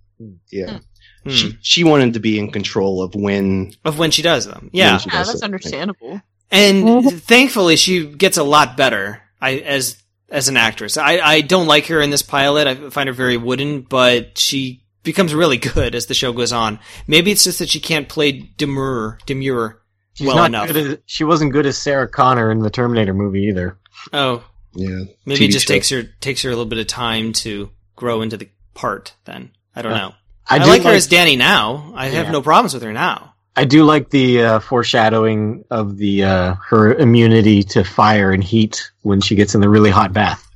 Yeah. 0.51 0.79
Hmm. 1.25 1.31
She 1.31 1.59
she 1.63 1.85
wanted 1.85 2.15
to 2.15 2.21
be 2.21 2.39
in 2.39 2.51
control 2.51 3.03
of 3.03 3.15
when 3.15 3.73
Of 3.85 3.99
when 3.99 4.11
she 4.11 4.23
does 4.23 4.47
them. 4.47 4.71
Yeah. 4.73 4.93
Yeah, 4.93 4.99
does 5.13 5.27
that's 5.29 5.43
it. 5.43 5.45
understandable. 5.45 6.21
And 6.51 7.11
thankfully, 7.23 7.77
she 7.77 8.07
gets 8.07 8.37
a 8.39 8.43
lot 8.43 8.77
better. 8.77 9.23
I 9.41 9.57
as 9.59 9.97
as 10.31 10.49
an 10.49 10.57
actress. 10.57 10.97
I 10.97 11.19
I 11.19 11.41
don't 11.43 11.67
like 11.67 11.87
her 11.87 12.01
in 12.01 12.11
this 12.11 12.23
pilot. 12.23 12.67
I 12.67 12.91
find 12.91 13.07
her 13.09 13.13
very 13.15 13.37
wooden, 13.37 13.83
but 13.83 14.39
she 14.39 14.83
becomes 15.03 15.33
really 15.35 15.57
good 15.59 15.95
as 15.95 16.07
the 16.07 16.15
show 16.15 16.33
goes 16.33 16.53
on. 16.53 16.79
Maybe 17.07 17.31
it's 17.31 17.45
just 17.45 17.59
that 17.61 17.69
she 17.71 17.81
can't 17.81 18.09
play 18.09 18.33
demure 18.57 19.19
demure 19.27 19.81
She's 20.15 20.27
well 20.27 20.37
not 20.37 20.47
enough. 20.51 20.67
good 20.69 20.77
as- 20.77 20.99
she 21.07 21.25
wasn't 21.25 21.53
good 21.53 21.67
as 21.67 21.79
Sarah 21.79 22.09
Connor 22.09 22.51
in 22.51 22.61
the 22.61 22.71
Terminator 22.71 23.15
movie 23.15 23.45
either. 23.45 23.79
Oh, 24.13 24.45
Yeah. 24.75 25.05
maybe 25.27 25.47
it 25.47 25.51
just 25.51 25.67
show. 25.69 25.75
takes 25.75 25.89
her 25.91 26.03
takes 26.21 26.43
her 26.43 26.49
a 26.51 26.53
little 26.53 26.67
bit 26.67 26.79
of 26.79 26.87
time 26.87 27.33
to 27.45 27.71
grow 27.97 28.23
into 28.23 28.37
the 28.37 28.49
part. 28.75 29.15
Then 29.25 29.51
I 29.75 29.83
don't 29.83 29.93
Yeah. 29.93 29.99
know. 29.99 30.15
I 30.49 30.57
I, 30.57 30.59
do 30.59 30.67
like 30.67 30.83
her 30.83 30.89
like- 30.89 30.97
as 30.97 31.09
Dany 31.09 31.37
now. 31.39 31.93
I 31.95 32.07
have 32.09 32.27
Yeah. 32.27 32.33
no 32.33 32.43
problems 32.43 32.75
with 32.75 32.83
her 32.83 32.93
now. 32.93 33.35
I 33.57 33.65
do 33.65 33.85
like 33.85 34.11
the 34.11 34.43
uh, 34.43 34.59
foreshadowing 34.61 35.65
of 35.71 35.97
the 35.97 36.25
uh, 36.25 36.55
her 36.69 36.95
immunity 36.95 37.63
to 37.65 37.85
fire 37.85 38.31
and 38.33 38.43
heat 38.43 38.91
when 39.03 39.21
she 39.21 39.35
gets 39.35 39.55
in 39.55 39.61
the 39.61 39.69
really 39.69 39.91
hot 39.91 40.13
bath. 40.13 40.47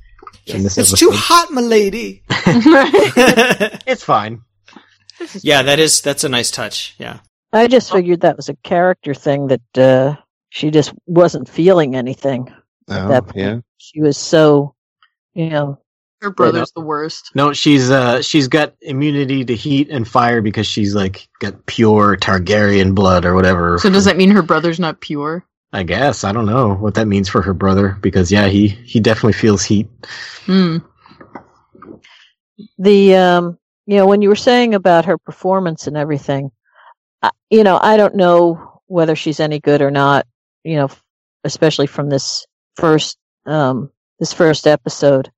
In 0.47 0.63
this 0.63 0.77
It's 0.77 0.91
episode. 0.91 1.05
too 1.05 1.11
hot, 1.11 1.51
my 1.51 1.61
lady. 1.61 2.23
it's 3.87 4.03
fine. 4.03 4.41
Yeah, 5.41 5.63
that 5.63 5.79
is 5.79 6.01
that's 6.01 6.23
a 6.23 6.29
nice 6.29 6.51
touch. 6.51 6.95
Yeah. 6.99 7.19
I 7.53 7.67
just 7.67 7.91
figured 7.91 8.21
that 8.21 8.37
was 8.37 8.49
a 8.49 8.55
character 8.63 9.13
thing 9.13 9.47
that 9.47 9.77
uh, 9.77 10.15
she 10.49 10.71
just 10.71 10.93
wasn't 11.05 11.47
feeling 11.49 11.95
anything 11.95 12.47
at 12.49 12.53
Oh, 12.87 13.07
that 13.07 13.25
point. 13.25 13.37
yeah. 13.37 13.59
She 13.77 14.01
was 14.01 14.17
so, 14.17 14.75
you 15.33 15.49
know, 15.49 15.79
Her 16.21 16.31
brother's 16.31 16.71
the 16.71 16.81
worst. 16.81 17.31
No, 17.35 17.53
she's 17.53 17.89
uh 17.91 18.21
she's 18.21 18.47
got 18.47 18.73
immunity 18.81 19.43
to 19.45 19.55
heat 19.55 19.89
and 19.89 20.07
fire 20.07 20.41
because 20.41 20.67
she's 20.67 20.93
like 20.95 21.27
got 21.39 21.65
pure 21.65 22.15
Targaryen 22.17 22.93
blood 22.95 23.25
or 23.25 23.33
whatever. 23.33 23.77
So 23.79 23.89
does 23.89 24.05
that 24.05 24.17
mean 24.17 24.31
her 24.31 24.41
brother's 24.43 24.79
not 24.79 25.01
pure? 25.01 25.45
I 25.73 25.83
guess 25.83 26.23
I 26.23 26.31
don't 26.31 26.45
know 26.45 26.73
what 26.73 26.93
that 26.95 27.07
means 27.07 27.27
for 27.27 27.41
her 27.41 27.53
brother 27.53 27.97
because 28.01 28.31
yeah, 28.31 28.47
he 28.47 28.67
he 28.67 28.99
definitely 28.99 29.33
feels 29.33 29.63
heat. 29.63 29.87
Hmm. 30.45 30.77
the 32.77 33.15
um 33.15 33.57
you 33.85 33.97
know 33.97 34.07
when 34.07 34.21
you 34.21 34.29
were 34.29 34.35
saying 34.35 34.73
about 34.75 35.05
her 35.05 35.17
performance 35.17 35.87
and 35.87 35.97
everything 35.97 36.51
I, 37.21 37.31
you 37.49 37.63
know 37.63 37.77
i 37.81 37.97
don't 37.97 38.15
know 38.15 38.79
whether 38.87 39.15
she's 39.15 39.39
any 39.39 39.59
good 39.59 39.81
or 39.81 39.91
not 39.91 40.25
you 40.63 40.75
know 40.75 40.89
especially 41.43 41.87
from 41.87 42.09
this 42.09 42.45
first 42.75 43.17
um 43.45 43.89
this 44.19 44.33
first 44.33 44.67
episode 44.67 45.31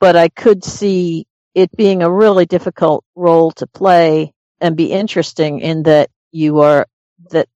but 0.00 0.16
i 0.16 0.28
could 0.28 0.64
see 0.64 1.26
it 1.54 1.70
being 1.76 2.02
a 2.02 2.10
really 2.10 2.46
difficult 2.46 3.04
role 3.14 3.50
to 3.52 3.66
play 3.66 4.32
and 4.60 4.76
be 4.76 4.92
interesting 4.92 5.60
in 5.60 5.82
that 5.82 6.10
you 6.30 6.60
are 6.60 6.86
that 7.30 7.48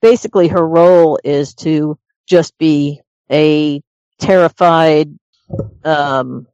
basically 0.00 0.48
her 0.48 0.66
role 0.66 1.18
is 1.22 1.54
to 1.54 1.98
just 2.26 2.56
be 2.58 3.00
a 3.30 3.80
terrified 4.18 5.08
um 5.84 6.46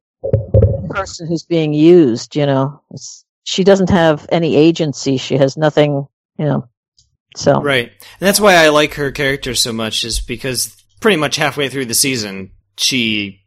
person 0.89 1.27
who's 1.28 1.45
being 1.45 1.73
used, 1.73 2.35
you 2.35 2.47
know. 2.47 2.83
It's, 2.91 3.25
she 3.45 3.65
doesn't 3.65 3.91
have 3.91 4.27
any 4.31 4.57
agency. 4.57 5.17
She 5.17 5.37
has 5.37 5.57
nothing, 5.57 6.07
you 6.39 6.45
know. 6.45 6.69
So 7.37 7.61
Right. 7.61 7.89
And 7.91 8.27
that's 8.27 8.41
why 8.41 8.55
I 8.55 8.69
like 8.70 8.95
her 8.95 9.11
character 9.12 9.55
so 9.55 9.73
much, 9.73 10.05
is 10.05 10.20
because 10.20 10.78
pretty 11.01 11.17
much 11.17 11.36
halfway 11.36 11.68
through 11.68 11.86
the 11.86 11.94
season, 11.94 12.52
she 12.77 13.41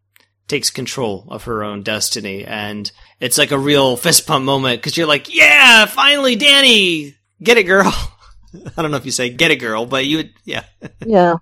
takes 0.47 0.69
control 0.69 1.25
of 1.29 1.45
her 1.45 1.63
own 1.63 1.83
destiny. 1.83 2.43
And 2.43 2.91
it's 3.19 3.37
like 3.37 3.51
a 3.51 3.57
real 3.57 3.95
fist 3.95 4.27
pump 4.27 4.43
moment 4.45 4.81
because 4.81 4.97
you're 4.97 5.07
like, 5.07 5.33
yeah, 5.33 5.85
finally, 5.85 6.35
Dany, 6.35 7.15
get 7.41 7.57
it, 7.57 7.63
girl. 7.63 7.93
I 8.77 8.81
don't 8.81 8.91
know 8.91 8.97
if 8.97 9.05
you 9.05 9.11
say 9.11 9.29
get 9.29 9.51
it, 9.51 9.57
girl, 9.57 9.85
but 9.85 10.05
you, 10.05 10.17
would- 10.17 10.33
yeah. 10.43 10.63
yeah, 11.05 11.35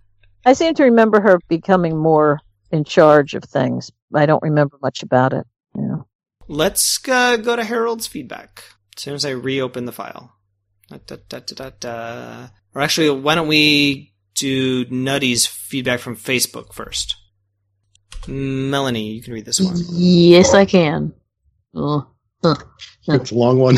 I 0.45 0.53
seem 0.53 0.75
to 0.75 0.83
remember 0.83 1.19
her 1.21 1.39
becoming 1.47 1.97
more 1.97 2.39
in 2.71 2.83
charge 2.83 3.33
of 3.33 3.43
things. 3.43 3.91
I 4.13 4.25
don't 4.27 4.43
remember 4.43 4.77
much 4.81 5.01
about 5.01 5.33
it. 5.33 5.45
Yeah. 5.75 5.97
Let's 6.47 6.99
uh, 7.07 7.38
go 7.38 7.55
to 7.55 7.63
Harold's 7.63 8.07
feedback 8.07 8.63
as 8.95 9.03
soon 9.03 9.13
as 9.15 9.25
I 9.25 9.31
reopen 9.31 9.85
the 9.85 9.91
file. 9.91 10.33
Da, 10.89 11.17
da, 11.27 11.69
da. 11.79 12.47
Or 12.73 12.81
actually, 12.81 13.09
why 13.11 13.35
don't 13.35 13.47
we 13.47 14.13
do 14.40 14.85
Nutty's 14.90 15.45
feedback 15.45 16.00
from 16.00 16.16
Facebook 16.16 16.74
first? 16.74 17.16
Melanie, 18.27 19.11
you 19.11 19.22
can 19.22 19.34
read 19.34 19.45
this 19.45 19.59
one. 19.59 19.76
Yes, 19.92 20.53
I 20.53 20.66
can. 20.66 21.14
Oh, 21.76 22.08
huh. 22.43 22.56
It's 23.08 23.32
a 23.32 23.35
long 23.35 23.59
one. 23.59 23.77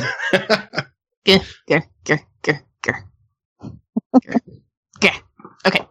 Grr, 1.23 1.43
grr, 1.69 1.83
grr, 2.03 2.19
grr, 2.43 2.61
grr. 2.83 3.03
Grr. 4.15 4.39
Grr. 4.99 5.21
Okay. 5.67 5.85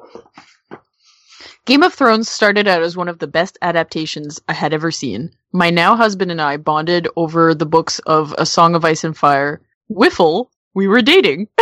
Game 1.66 1.82
of 1.82 1.94
Thrones 1.94 2.28
started 2.28 2.66
out 2.66 2.82
as 2.82 2.96
one 2.96 3.08
of 3.08 3.18
the 3.18 3.28
best 3.28 3.56
adaptations 3.62 4.40
I 4.48 4.54
had 4.54 4.74
ever 4.74 4.90
seen. 4.90 5.30
My 5.52 5.70
now 5.70 5.94
husband 5.94 6.30
and 6.30 6.40
I 6.40 6.56
bonded 6.56 7.06
over 7.16 7.54
the 7.54 7.66
books 7.66 8.00
of 8.00 8.34
A 8.38 8.46
Song 8.46 8.74
of 8.74 8.84
Ice 8.84 9.04
and 9.04 9.16
Fire. 9.16 9.60
Whiffle, 9.88 10.50
we 10.74 10.88
were 10.88 11.02
dating. 11.02 11.48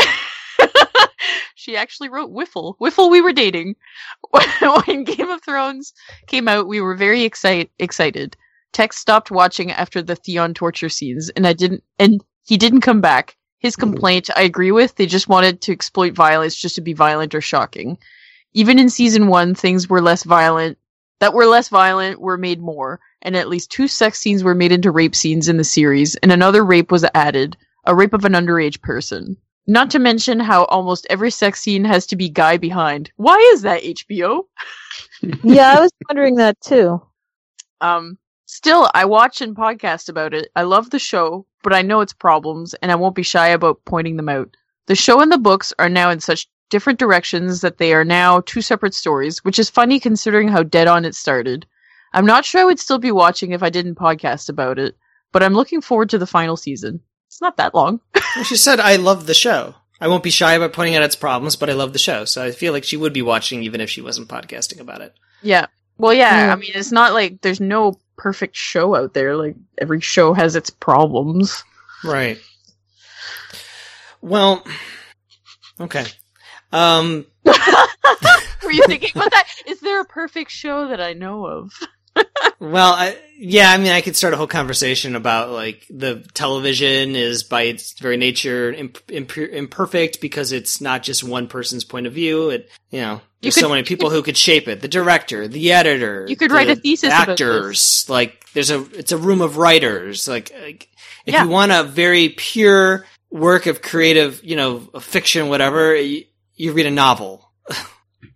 she 1.69 1.77
actually 1.77 2.09
wrote 2.09 2.31
Whiffle. 2.31 2.77
Whiffle, 2.79 3.11
we 3.11 3.21
were 3.21 3.35
dating. 3.35 3.77
when 4.87 5.05
Game 5.05 5.29
of 5.29 5.43
Thrones 5.43 5.93
came 6.27 6.49
out, 6.49 6.67
we 6.67 6.81
were 6.81 6.95
very 6.95 7.25
excite- 7.25 7.71
excited. 7.79 8.39
Tex 8.73 8.97
stopped 8.97 9.31
watching 9.31 9.71
after 9.71 10.01
the 10.01 10.17
Theon 10.17 10.55
torture 10.55 10.89
scenes, 10.89 11.29
and 11.29 11.47
I 11.47 11.53
didn't, 11.53 11.85
and 11.99 12.25
he 12.47 12.57
didn't 12.57 12.81
come 12.81 13.03
back. 13.03 13.37
His 13.59 13.75
hmm. 13.75 13.81
complaint, 13.81 14.31
I 14.35 14.45
agree 14.45 14.73
with. 14.73 14.95
They 14.95 15.05
just 15.05 15.29
wanted 15.29 15.61
to 15.61 15.73
exploit 15.73 16.15
violence 16.15 16.57
just 16.57 16.75
to 16.77 16.81
be 16.81 16.95
violent 16.95 17.35
or 17.35 17.43
shocking. 17.43 17.99
Even 18.55 18.79
in 18.79 18.89
season 18.89 19.27
one, 19.27 19.55
things 19.55 19.91
were 19.91 20.01
less 20.01 20.23
violent. 20.23 20.79
That 21.21 21.35
were 21.35 21.45
less 21.45 21.69
violent 21.69 22.19
were 22.19 22.39
made 22.39 22.63
more, 22.63 22.99
and 23.21 23.37
at 23.37 23.51
least 23.51 23.71
two 23.71 23.89
sex 23.89 24.19
scenes 24.19 24.43
were 24.43 24.55
made 24.55 24.73
into 24.73 24.91
rape 24.91 25.15
scenes 25.15 25.51
in 25.51 25.59
the 25.59 25.65
series, 25.65 26.17
and 26.17 26.33
another 26.33 26.65
rape 26.65 26.91
was 26.91 27.05
added. 27.13 27.59
a 27.85 27.95
rape 27.95 28.15
of 28.15 28.25
an 28.25 28.33
underage 28.33 28.81
person. 28.81 29.37
Not 29.71 29.91
to 29.91 29.99
mention 29.99 30.41
how 30.41 30.65
almost 30.65 31.07
every 31.11 31.31
sex 31.31 31.61
scene 31.61 31.85
has 31.85 32.07
to 32.07 32.17
be 32.17 32.31
guy 32.31 32.57
behind. 32.57 33.13
Why 33.17 33.37
is 33.53 33.61
that 33.63 33.83
HBO? 33.83 34.45
yeah, 35.43 35.75
I 35.77 35.81
was 35.81 35.93
wondering 36.09 36.37
that 36.37 36.59
too. 36.63 37.03
Um, 37.83 38.17
still, 38.47 38.91
I 38.95 39.05
watch 39.05 39.43
and 39.43 39.55
podcast 39.55 40.09
about 40.09 40.33
it. 40.33 40.51
I 40.57 40.63
love 40.63 40.89
the 40.89 40.99
show, 40.99 41.45
but 41.63 41.75
I 41.75 41.83
know 41.83 42.01
its 42.01 42.15
problems, 42.15 42.73
and 42.81 42.91
I 42.91 42.95
won't 42.95 43.15
be 43.15 43.23
shy 43.23 43.49
about 43.49 43.85
pointing 43.85 44.17
them 44.17 44.31
out. 44.31 44.57
The 44.87 44.95
show 44.95 45.21
and 45.21 45.31
the 45.31 45.37
books 45.37 45.75
are 45.79 45.91
now 45.91 46.09
in 46.09 46.21
such 46.21 46.49
different 46.71 46.99
directions 46.99 47.61
that 47.61 47.77
they 47.77 47.93
are 47.93 48.07
now 48.07 48.41
two 48.41 48.63
separate 48.63 48.95
stories, 48.95 49.45
which 49.45 49.59
is 49.59 49.69
funny 49.69 50.01
considering 50.01 50.49
how 50.49 50.63
dead 50.63 50.89
on 50.89 51.05
it 51.05 51.15
started. 51.15 51.67
I'm 52.15 52.25
not 52.25 52.47
sure 52.47 52.63
I 52.63 52.65
would 52.65 52.81
still 52.81 52.99
be 52.99 53.13
watching 53.13 53.53
if 53.53 53.63
I 53.63 53.69
didn't 53.69 53.97
podcast 53.97 54.49
about 54.49 54.79
it, 54.79 54.97
but 55.31 55.43
I'm 55.43 55.53
looking 55.53 55.83
forward 55.83 56.09
to 56.09 56.19
the 56.19 56.27
final 56.27 56.57
season. 56.57 57.01
It's 57.27 57.43
not 57.43 57.59
that 57.59 57.75
long. 57.75 58.01
Well, 58.37 58.45
she 58.45 58.57
said, 58.57 58.81
I 58.81 58.97
love 58.97 59.27
the 59.27 59.35
show. 59.35 59.75
I 60.01 60.09
won't 60.09 60.23
be 60.23 60.31
shy 60.31 60.53
about 60.55 60.73
pointing 60.73 60.95
out 60.97 61.03
its 61.03 61.17
problems, 61.17 61.57
but 61.57 61.69
I 61.69 61.73
love 61.73 61.93
the 61.93 61.99
show. 61.99 62.25
So 62.25 62.45
I 62.45 62.53
feel 62.53 62.73
like 62.73 62.85
she 62.85 62.97
would 62.97 63.13
be 63.13 63.23
watching 63.23 63.63
even 63.65 63.81
if 63.81 63.91
she 63.91 64.01
wasn't 64.01 64.29
podcasting 64.29 64.81
about 64.81 65.01
it. 65.01 65.15
Yeah. 65.43 65.67
Well, 65.97 66.15
yeah, 66.15 66.47
Yeah. 66.47 66.53
I 66.53 66.57
mean, 66.57 66.71
it's 66.75 66.93
not 66.93 67.13
like 67.15 67.41
there's 67.41 67.61
no 67.61 67.99
perfect 68.17 68.55
show 68.55 68.95
out 68.95 69.15
there. 69.15 69.37
Like, 69.37 69.57
every 69.79 70.01
show 70.01 70.33
has 70.35 70.55
its 70.55 70.71
problems. 70.71 71.65
Right. 72.05 72.39
Well, 74.21 74.65
okay. 75.81 76.05
Um, 76.73 77.27
Were 77.45 78.73
you 78.73 78.85
thinking 78.87 79.11
about 79.15 79.31
that? 79.31 79.49
Is 79.67 79.81
there 79.81 80.01
a 80.01 80.05
perfect 80.05 80.51
show 80.51 80.89
that 80.89 81.01
I 81.01 81.13
know 81.15 81.47
of? 81.47 81.73
Well, 82.61 82.93
I, 82.93 83.17
yeah, 83.39 83.71
I 83.71 83.79
mean, 83.79 83.93
I 83.93 84.01
could 84.01 84.17
start 84.17 84.35
a 84.35 84.37
whole 84.37 84.47
conversation 84.47 85.15
about 85.15 85.51
like 85.51 85.87
the 85.91 86.27
television 86.35 87.15
is 87.17 87.45
by 87.45 87.63
its 87.63 87.99
very 88.01 88.17
nature 88.17 88.73
imp- 88.73 89.11
imp- 89.11 89.37
imperfect 89.39 90.21
because 90.21 90.53
it's 90.53 90.81
not 90.81 91.03
just 91.03 91.23
one 91.23 91.47
person's 91.47 91.85
point 91.85 92.07
of 92.07 92.13
view. 92.13 92.51
It, 92.51 92.69
you 92.91 93.01
know, 93.01 93.21
there's 93.41 93.55
could- 93.55 93.61
so 93.63 93.69
many 93.69 93.85
people 93.85 94.11
who 94.11 94.23
could 94.23 94.37
shape 94.37 94.67
it. 94.69 94.81
The 94.81 94.89
director, 94.89 95.47
the 95.47 95.73
editor. 95.73 96.27
You 96.29 96.37
could 96.37 96.51
the 96.51 96.55
write 96.55 96.69
a 96.71 96.77
thesis 96.77 97.11
about 97.13 97.31
Actors. 97.31 98.07
Like, 98.09 98.45
there's 98.55 98.71
a, 98.71 98.81
it's 98.99 99.13
a 99.13 99.19
room 99.19 99.41
of 99.41 99.57
writers. 99.57 100.27
Like, 100.27 100.53
like 100.61 100.89
if 101.25 101.35
Yeah. 101.35 101.45
you 101.45 101.49
want 101.51 101.71
a 101.73 101.85
very 101.85 102.31
pure 102.31 103.07
work 103.31 103.67
of 103.67 103.83
creative, 103.83 104.43
you 104.43 104.57
know, 104.57 104.81
fiction, 105.01 105.49
whatever, 105.49 105.95
you, 105.95 106.25
you 106.57 106.73
read 106.73 106.87
a 106.87 106.91
novel. 106.91 107.53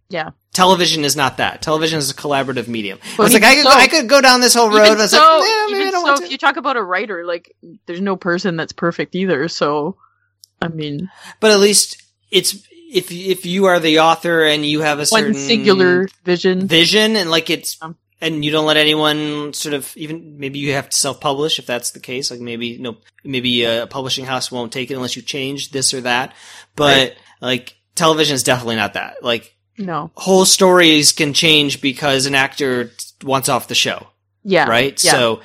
Yeah. 0.09 0.31
Television 0.53 1.05
is 1.05 1.17
not 1.17 1.39
that. 1.39 1.63
Television 1.63 1.99
is 1.99 2.11
a 2.11 2.15
collaborative 2.15 2.69
medium. 2.69 2.99
I 3.19 3.23
was 3.23 3.33
like, 3.33 3.43
I 3.43 3.55
could, 3.55 3.65
so- 3.65 3.71
go, 3.71 3.77
I 3.77 3.87
could 3.89 4.09
go 4.09 4.21
down 4.21 4.41
this 4.41 4.53
whole 4.55 4.69
road. 4.69 4.85
Even 4.85 4.99
I 4.99 5.03
was 5.03 5.11
so, 5.11 5.19
like, 5.39 5.49
yeah, 5.49 5.67
maybe 5.71 5.89
I 5.89 5.91
don't 5.91 6.01
so 6.01 6.03
want 6.03 6.19
to. 6.19 6.25
if 6.27 6.31
you 6.33 6.39
talk 6.39 6.57
about 6.57 6.77
a 6.77 6.83
writer, 6.83 7.25
like, 7.25 7.57
there's 7.87 8.01
no 8.03 8.17
person 8.17 8.57
that's 8.57 8.73
perfect 8.73 9.15
either. 9.15 9.49
So, 9.49 9.97
I 10.61 10.69
mean, 10.69 11.11
But 11.41 11.53
at 11.53 11.59
least 11.61 12.03
it's 12.31 12.55
if 12.93 13.11
if 13.11 13.47
you 13.47 13.65
are 13.67 13.81
the 13.81 14.01
author 14.01 14.45
and 14.45 14.65
you 14.67 14.83
have 14.83 14.99
a 14.99 15.07
certain 15.07 15.33
singular 15.35 16.07
vision. 16.25 16.67
vision 16.69 17.17
and 17.17 17.31
like 17.31 17.49
it's 17.49 17.79
um, 17.81 17.97
and 18.21 18.45
you 18.45 18.51
don't 18.51 18.67
let 18.67 18.77
anyone 18.77 19.55
sort 19.55 19.75
of 19.75 19.91
even 19.97 20.39
maybe 20.39 20.59
you 20.59 20.73
have 20.75 20.91
to 20.91 20.97
self 20.97 21.19
publish 21.19 21.59
if 21.59 21.65
that's 21.65 21.93
the 21.93 22.01
case. 22.01 22.31
Like 22.31 22.41
maybe 22.41 22.77
no 22.77 22.99
maybe 23.25 23.65
a 23.65 23.87
publishing 23.87 24.27
house 24.27 24.53
won't 24.53 24.73
take 24.73 24.91
it 24.91 24.95
unless 24.95 25.17
you 25.17 25.23
change 25.23 25.71
this 25.71 25.95
or 25.95 26.03
that. 26.03 26.35
But 26.77 26.97
Right. 26.97 27.17
like 27.41 27.77
television 27.95 28.35
is 28.35 28.43
definitely 28.43 28.77
not 28.77 28.93
that. 28.93 29.25
Like 29.25 29.52
No. 29.79 30.11
whole 30.15 30.45
stories 30.45 31.13
can 31.13 31.33
change 31.33 31.81
because 31.81 32.27
an 32.27 32.35
actor 32.35 32.91
wants 33.23 33.49
off 33.49 33.69
the 33.69 33.75
show. 33.75 34.07
Yeah. 34.45 34.69
Right? 34.69 35.03
Yeah. 35.03 35.13
So 35.13 35.41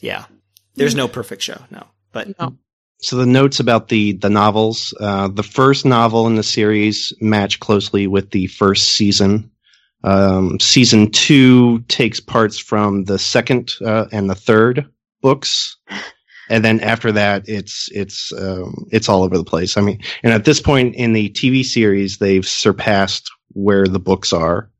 yeah. 0.00 0.24
There's 0.78 0.94
no 0.94 1.08
perfect 1.08 1.42
show, 1.42 1.60
no. 1.70 1.84
But 2.12 2.38
no. 2.38 2.56
So 3.00 3.16
the 3.16 3.26
notes 3.26 3.60
about 3.60 3.88
the 3.88 4.12
the 4.12 4.30
novels, 4.30 4.94
uh, 5.00 5.28
the 5.28 5.42
first 5.42 5.84
novel 5.84 6.26
in 6.26 6.36
the 6.36 6.42
series 6.42 7.12
match 7.20 7.60
closely 7.60 8.06
with 8.06 8.30
the 8.30 8.46
first 8.46 8.92
season. 8.92 9.50
Um, 10.04 10.60
season 10.60 11.10
two 11.10 11.80
takes 11.88 12.20
parts 12.20 12.58
from 12.58 13.04
the 13.04 13.18
second 13.18 13.74
uh, 13.84 14.06
and 14.12 14.30
the 14.30 14.34
third 14.34 14.86
books, 15.20 15.76
and 16.48 16.64
then 16.64 16.80
after 16.80 17.12
that, 17.12 17.48
it's 17.48 17.88
it's 17.92 18.32
um, 18.32 18.86
it's 18.90 19.08
all 19.08 19.22
over 19.22 19.36
the 19.36 19.44
place. 19.44 19.76
I 19.76 19.80
mean, 19.80 20.00
and 20.22 20.32
at 20.32 20.44
this 20.44 20.60
point 20.60 20.94
in 20.94 21.12
the 21.12 21.30
TV 21.30 21.64
series, 21.64 22.18
they've 22.18 22.46
surpassed 22.46 23.30
where 23.52 23.86
the 23.86 23.98
books 23.98 24.32
are. 24.32 24.70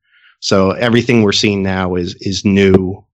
So 0.41 0.71
everything 0.73 1.23
we're 1.23 1.33
seeing 1.33 1.63
now 1.63 1.97
is 1.97 2.15
is 2.21 2.45
new. 2.45 3.05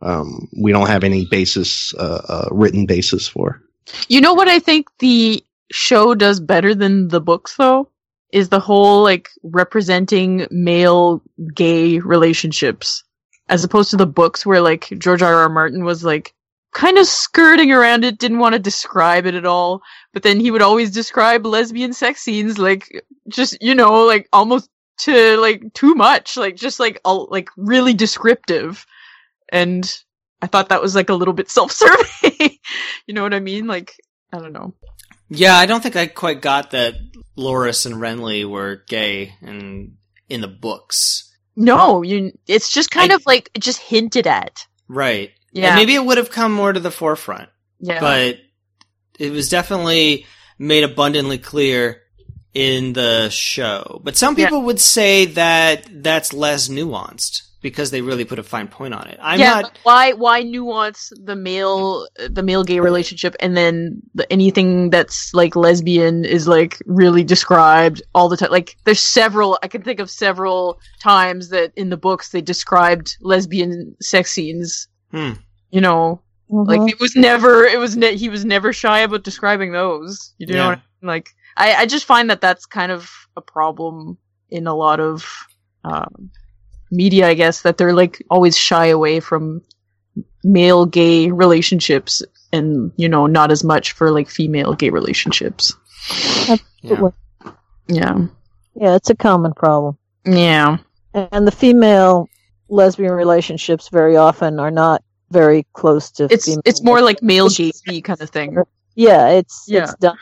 Um, 0.00 0.48
we 0.60 0.72
don't 0.72 0.88
have 0.88 1.04
any 1.04 1.26
basis, 1.26 1.94
uh, 1.94 2.22
uh, 2.28 2.48
written 2.50 2.86
basis 2.86 3.28
for. 3.28 3.62
You 4.08 4.20
know 4.20 4.34
what 4.34 4.48
I 4.48 4.58
think 4.58 4.88
the 4.98 5.44
show 5.70 6.14
does 6.14 6.40
better 6.40 6.74
than 6.74 7.08
the 7.08 7.20
books 7.20 7.56
though? 7.56 7.88
Is 8.32 8.48
the 8.48 8.60
whole 8.60 9.02
like 9.02 9.30
representing 9.42 10.46
male 10.50 11.22
gay 11.54 11.98
relationships. 11.98 13.04
As 13.48 13.64
opposed 13.64 13.90
to 13.90 13.96
the 13.96 14.06
books 14.06 14.46
where 14.46 14.62
like 14.62 14.88
George 14.98 15.20
R. 15.22 15.34
R. 15.34 15.48
Martin 15.48 15.84
was 15.84 16.04
like 16.04 16.34
kind 16.72 16.96
of 16.96 17.06
skirting 17.06 17.70
around 17.70 18.04
it, 18.04 18.18
didn't 18.18 18.38
want 18.38 18.54
to 18.54 18.58
describe 18.58 19.26
it 19.26 19.34
at 19.34 19.44
all, 19.44 19.82
but 20.12 20.22
then 20.22 20.40
he 20.40 20.50
would 20.50 20.62
always 20.62 20.90
describe 20.90 21.44
lesbian 21.44 21.92
sex 21.92 22.22
scenes 22.22 22.58
like 22.58 23.04
just, 23.28 23.58
you 23.60 23.74
know, 23.74 24.04
like 24.04 24.26
almost 24.32 24.70
to 25.02 25.36
like 25.38 25.72
too 25.74 25.94
much, 25.94 26.36
like 26.36 26.56
just 26.56 26.80
like 26.80 27.00
all 27.04 27.28
like 27.30 27.48
really 27.56 27.94
descriptive. 27.94 28.86
And 29.50 29.90
I 30.40 30.46
thought 30.46 30.68
that 30.70 30.82
was 30.82 30.94
like 30.94 31.10
a 31.10 31.14
little 31.14 31.34
bit 31.34 31.50
self-serving. 31.50 32.58
you 33.06 33.14
know 33.14 33.22
what 33.22 33.34
I 33.34 33.40
mean? 33.40 33.66
Like, 33.66 33.94
I 34.32 34.38
don't 34.38 34.52
know. 34.52 34.74
Yeah, 35.28 35.56
I 35.56 35.66
don't 35.66 35.82
think 35.82 35.96
I 35.96 36.06
quite 36.06 36.42
got 36.42 36.72
that 36.72 36.94
Loras 37.38 37.86
and 37.86 37.96
Renly 37.96 38.48
were 38.48 38.82
gay 38.86 39.34
and 39.40 39.96
in 40.28 40.40
the 40.40 40.48
books. 40.48 41.34
No, 41.56 42.02
you. 42.02 42.32
It's 42.46 42.70
just 42.70 42.90
kind 42.90 43.12
of 43.12 43.24
like 43.26 43.50
just 43.58 43.80
hinted 43.80 44.26
at. 44.26 44.66
Right. 44.88 45.30
Yeah. 45.52 45.68
And 45.68 45.76
maybe 45.76 45.94
it 45.94 46.04
would 46.04 46.18
have 46.18 46.30
come 46.30 46.52
more 46.52 46.72
to 46.72 46.80
the 46.80 46.90
forefront. 46.90 47.48
Yeah. 47.78 48.00
But 48.00 48.38
it 49.18 49.32
was 49.32 49.48
definitely 49.48 50.26
made 50.58 50.84
abundantly 50.84 51.38
clear 51.38 52.02
in 52.54 52.92
the 52.92 53.28
show. 53.30 54.00
But 54.04 54.16
some 54.16 54.36
Yeah. 54.38 54.46
people 54.46 54.62
would 54.62 54.80
say 54.80 55.26
that 55.26 55.86
that's 56.02 56.32
less 56.32 56.68
nuanced 56.68 57.42
because 57.62 57.92
they 57.92 58.00
really 58.02 58.24
put 58.24 58.38
a 58.40 58.42
fine 58.42 58.66
point 58.66 58.92
on 58.92 59.06
it. 59.06 59.18
I'm 59.22 59.38
yeah, 59.38 59.60
not 59.60 59.78
why 59.84 60.12
why 60.14 60.42
nuance 60.42 61.12
the 61.16 61.36
male 61.36 62.08
the 62.28 62.42
male 62.42 62.64
gay 62.64 62.80
relationship 62.80 63.36
and 63.40 63.56
then 63.56 64.02
the, 64.14 64.30
anything 64.32 64.90
that's 64.90 65.32
like 65.32 65.54
lesbian 65.54 66.24
is 66.24 66.48
like 66.48 66.82
really 66.86 67.22
described 67.22 68.02
all 68.14 68.28
the 68.28 68.36
time. 68.36 68.50
Like 68.50 68.76
there's 68.84 69.00
several 69.00 69.58
I 69.62 69.68
can 69.68 69.82
think 69.82 70.00
of 70.00 70.10
several 70.10 70.80
times 71.00 71.50
that 71.50 71.72
in 71.76 71.88
the 71.90 71.96
books 71.96 72.30
they 72.30 72.40
described 72.42 73.16
lesbian 73.20 73.94
sex 74.00 74.32
scenes. 74.32 74.88
Hmm. 75.12 75.32
You 75.70 75.80
know, 75.80 76.20
like 76.50 76.90
it 76.90 77.00
was 77.00 77.14
never 77.16 77.64
it 77.64 77.78
was 77.78 77.96
ne- 77.96 78.16
he 78.16 78.28
was 78.28 78.44
never 78.44 78.72
shy 78.72 78.98
about 79.00 79.22
describing 79.22 79.72
those. 79.72 80.34
You 80.38 80.48
know 80.48 80.54
Yeah. 80.56 80.66
what 80.66 80.78
I 80.78 80.80
mean? 80.80 81.08
Like 81.08 81.28
I 81.56 81.74
I 81.74 81.86
just 81.86 82.04
find 82.04 82.30
that 82.30 82.40
that's 82.40 82.66
kind 82.66 82.92
of 82.92 83.10
a 83.36 83.40
problem 83.40 84.18
in 84.50 84.66
a 84.66 84.74
lot 84.74 85.00
of 85.00 85.26
um, 85.84 86.30
media, 86.90 87.26
I 87.26 87.34
guess, 87.34 87.62
that 87.62 87.78
they're 87.78 87.94
like 87.94 88.22
always 88.30 88.56
shy 88.56 88.86
away 88.86 89.20
from 89.20 89.62
male 90.44 90.86
gay 90.86 91.30
relationships 91.30 92.22
and, 92.52 92.92
you 92.96 93.08
know, 93.08 93.26
not 93.26 93.50
as 93.50 93.64
much 93.64 93.92
for 93.92 94.10
like 94.10 94.28
female 94.28 94.74
gay 94.74 94.90
relationships. 94.90 95.74
Absolutely. 96.48 97.12
Yeah. 97.88 98.26
Yeah, 98.74 98.96
it's 98.96 99.10
a 99.10 99.14
common 99.14 99.54
problem. 99.54 99.96
Yeah. 100.24 100.78
And 101.14 101.46
the 101.46 101.52
female 101.52 102.28
lesbian 102.68 103.12
relationships 103.12 103.88
very 103.88 104.16
often 104.16 104.58
are 104.60 104.70
not 104.70 105.02
very 105.30 105.66
close 105.72 106.10
to 106.12 106.24
It's 106.30 106.48
it's 106.64 106.82
more 106.82 107.00
like 107.00 107.22
male 107.22 107.48
gay 107.48 107.72
kind 108.02 108.20
of 108.20 108.30
thing. 108.30 108.56
Yeah, 108.94 109.30
it's 109.30 109.64
Yeah. 109.66 109.84
it's 109.84 109.94
done 109.96 110.16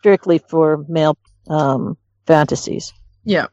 strictly 0.00 0.38
for 0.38 0.84
male 0.88 1.16
um, 1.48 1.96
fantasies. 2.26 2.92
Yeah. 3.24 3.46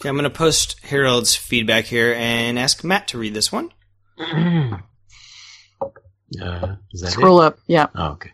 Okay, 0.00 0.08
I'm 0.10 0.16
going 0.16 0.24
to 0.24 0.30
post 0.30 0.76
Harold's 0.84 1.34
feedback 1.34 1.84
here 1.86 2.14
and 2.14 2.58
ask 2.58 2.84
Matt 2.84 3.08
to 3.08 3.18
read 3.18 3.34
this 3.34 3.50
one. 3.50 3.70
Uh, 6.42 6.74
is 6.92 7.02
that 7.02 7.12
Scroll 7.12 7.40
it? 7.40 7.46
up. 7.46 7.58
Yeah. 7.68 7.86
Oh, 7.94 8.08
okay. 8.12 8.32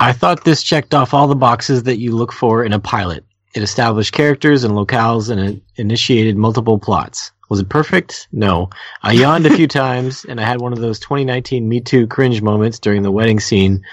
I 0.00 0.12
thought 0.12 0.44
this 0.44 0.62
checked 0.64 0.92
off 0.92 1.14
all 1.14 1.28
the 1.28 1.36
boxes 1.36 1.84
that 1.84 1.98
you 1.98 2.14
look 2.16 2.32
for 2.32 2.64
in 2.64 2.72
a 2.72 2.80
pilot. 2.80 3.24
It 3.54 3.62
established 3.62 4.12
characters 4.12 4.64
and 4.64 4.74
locales 4.74 5.30
and 5.30 5.40
it 5.40 5.62
initiated 5.76 6.36
multiple 6.36 6.80
plots. 6.80 7.30
Was 7.48 7.60
it 7.60 7.68
perfect? 7.68 8.26
No. 8.32 8.70
I 9.02 9.12
yawned 9.12 9.46
a 9.46 9.54
few 9.54 9.68
times 9.82 10.26
and 10.28 10.40
I 10.40 10.44
had 10.44 10.60
one 10.60 10.72
of 10.72 10.80
those 10.80 10.98
2019 10.98 11.66
Me 11.68 11.80
Too 11.80 12.08
cringe 12.08 12.42
moments 12.42 12.80
during 12.80 13.02
the 13.02 13.12
wedding 13.12 13.38
scene 13.38 13.84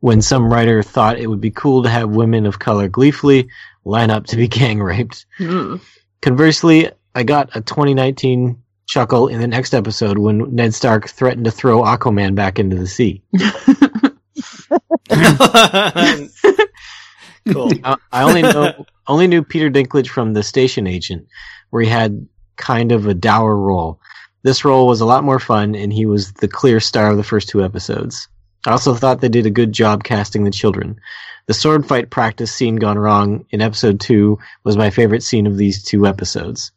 when 0.00 0.22
some 0.22 0.52
writer 0.52 0.82
thought 0.82 1.18
it 1.18 1.26
would 1.26 1.40
be 1.40 1.50
cool 1.50 1.82
to 1.82 1.88
have 1.88 2.10
women 2.10 2.46
of 2.46 2.58
color 2.58 2.88
gleefully 2.88 3.48
line 3.84 4.10
up 4.10 4.26
to 4.26 4.36
be 4.36 4.48
gang 4.48 4.80
raped. 4.80 5.26
Mm. 5.38 5.80
Conversely, 6.20 6.90
I 7.14 7.22
got 7.22 7.56
a 7.56 7.60
2019 7.60 8.62
chuckle 8.86 9.28
in 9.28 9.40
the 9.40 9.46
next 9.46 9.74
episode 9.74 10.18
when 10.18 10.54
Ned 10.54 10.74
Stark 10.74 11.08
threatened 11.08 11.44
to 11.44 11.50
throw 11.50 11.82
Aquaman 11.82 12.34
back 12.34 12.58
into 12.58 12.76
the 12.76 12.86
sea. 12.86 13.22
cool. 17.52 17.72
I, 17.84 17.96
I 18.12 18.22
only 18.22 18.42
know 18.42 18.84
only 19.06 19.26
knew 19.26 19.42
Peter 19.42 19.70
Dinklage 19.70 20.08
from 20.08 20.34
The 20.34 20.42
Station 20.42 20.86
Agent, 20.86 21.26
where 21.70 21.82
he 21.82 21.88
had 21.88 22.26
kind 22.56 22.92
of 22.92 23.06
a 23.06 23.14
dour 23.14 23.56
role. 23.56 24.00
This 24.42 24.64
role 24.64 24.86
was 24.86 25.00
a 25.00 25.06
lot 25.06 25.24
more 25.24 25.40
fun, 25.40 25.74
and 25.74 25.92
he 25.92 26.06
was 26.06 26.32
the 26.34 26.48
clear 26.48 26.80
star 26.80 27.10
of 27.10 27.16
the 27.16 27.24
first 27.24 27.48
two 27.48 27.64
episodes. 27.64 28.28
I 28.66 28.70
also 28.70 28.94
thought 28.94 29.20
they 29.20 29.28
did 29.28 29.46
a 29.46 29.50
good 29.50 29.72
job 29.72 30.04
casting 30.04 30.44
the 30.44 30.50
children. 30.50 31.00
The 31.46 31.54
sword 31.54 31.86
fight 31.86 32.10
practice 32.10 32.52
scene 32.52 32.76
gone 32.76 32.98
wrong 32.98 33.46
in 33.50 33.62
episode 33.62 34.00
two 34.00 34.38
was 34.64 34.76
my 34.76 34.90
favorite 34.90 35.22
scene 35.22 35.46
of 35.46 35.56
these 35.56 35.82
two 35.82 36.06
episodes. 36.06 36.72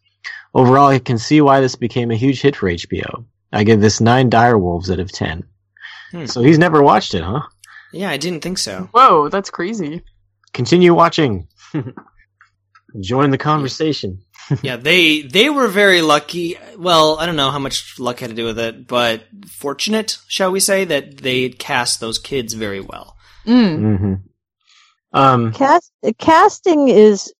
Overall, 0.53 0.87
I 0.87 0.99
can 0.99 1.17
see 1.17 1.41
why 1.41 1.59
this 1.59 1.75
became 1.75 2.11
a 2.11 2.15
huge 2.15 2.41
hit 2.41 2.55
for 2.55 2.69
HBO. 2.69 3.25
I 3.51 3.63
give 3.63 3.81
this 3.81 3.99
nine 3.99 4.29
dire 4.29 4.57
wolves 4.57 4.91
out 4.91 4.99
of 4.99 5.11
ten. 5.11 5.43
Hmm. 6.11 6.25
So 6.25 6.41
he's 6.41 6.59
never 6.59 6.81
watched 6.81 7.13
it, 7.13 7.23
huh? 7.23 7.41
Yeah, 7.91 8.09
I 8.09 8.17
didn't 8.17 8.41
think 8.41 8.57
so. 8.57 8.89
Whoa, 8.93 9.29
that's 9.29 9.49
crazy. 9.49 10.03
Continue 10.53 10.93
watching. 10.93 11.47
Join 12.99 13.31
the 13.31 13.37
conversation. 13.37 14.21
Yeah, 14.61 14.75
they 14.75 15.21
they 15.21 15.49
were 15.49 15.67
very 15.67 16.01
lucky. 16.01 16.57
Well, 16.77 17.17
I 17.19 17.25
don't 17.25 17.35
know 17.35 17.51
how 17.51 17.59
much 17.59 17.99
luck 17.99 18.19
had 18.19 18.29
to 18.29 18.35
do 18.35 18.45
with 18.45 18.59
it, 18.59 18.87
but 18.87 19.23
fortunate, 19.47 20.17
shall 20.27 20.51
we 20.51 20.59
say, 20.59 20.85
that 20.85 21.17
they 21.17 21.49
cast 21.49 21.99
those 21.99 22.19
kids 22.19 22.53
very 22.53 22.79
well. 22.79 23.15
Mm-hmm. 23.45 24.15
Um, 25.13 25.51
Cast, 25.53 25.91
casting 26.17 26.87
is, 26.87 27.33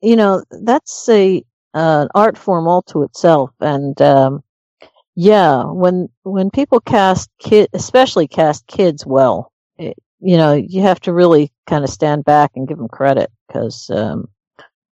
you 0.00 0.16
know, 0.16 0.42
that's 0.50 1.08
a 1.08 1.44
uh, 1.74 2.02
an 2.02 2.08
art 2.14 2.36
form 2.36 2.66
all 2.66 2.82
to 2.82 3.02
itself, 3.02 3.50
and 3.60 4.00
um, 4.02 4.42
yeah, 5.14 5.64
when 5.64 6.08
when 6.22 6.50
people 6.50 6.80
cast 6.80 7.30
kid, 7.38 7.68
especially 7.72 8.26
cast 8.26 8.66
kids 8.66 9.06
well, 9.06 9.52
it, 9.78 9.96
you 10.20 10.36
know, 10.36 10.52
you 10.52 10.82
have 10.82 11.00
to 11.00 11.12
really 11.12 11.52
kind 11.66 11.84
of 11.84 11.90
stand 11.90 12.24
back 12.24 12.52
and 12.54 12.66
give 12.66 12.78
them 12.78 12.88
credit 12.88 13.30
because 13.46 13.86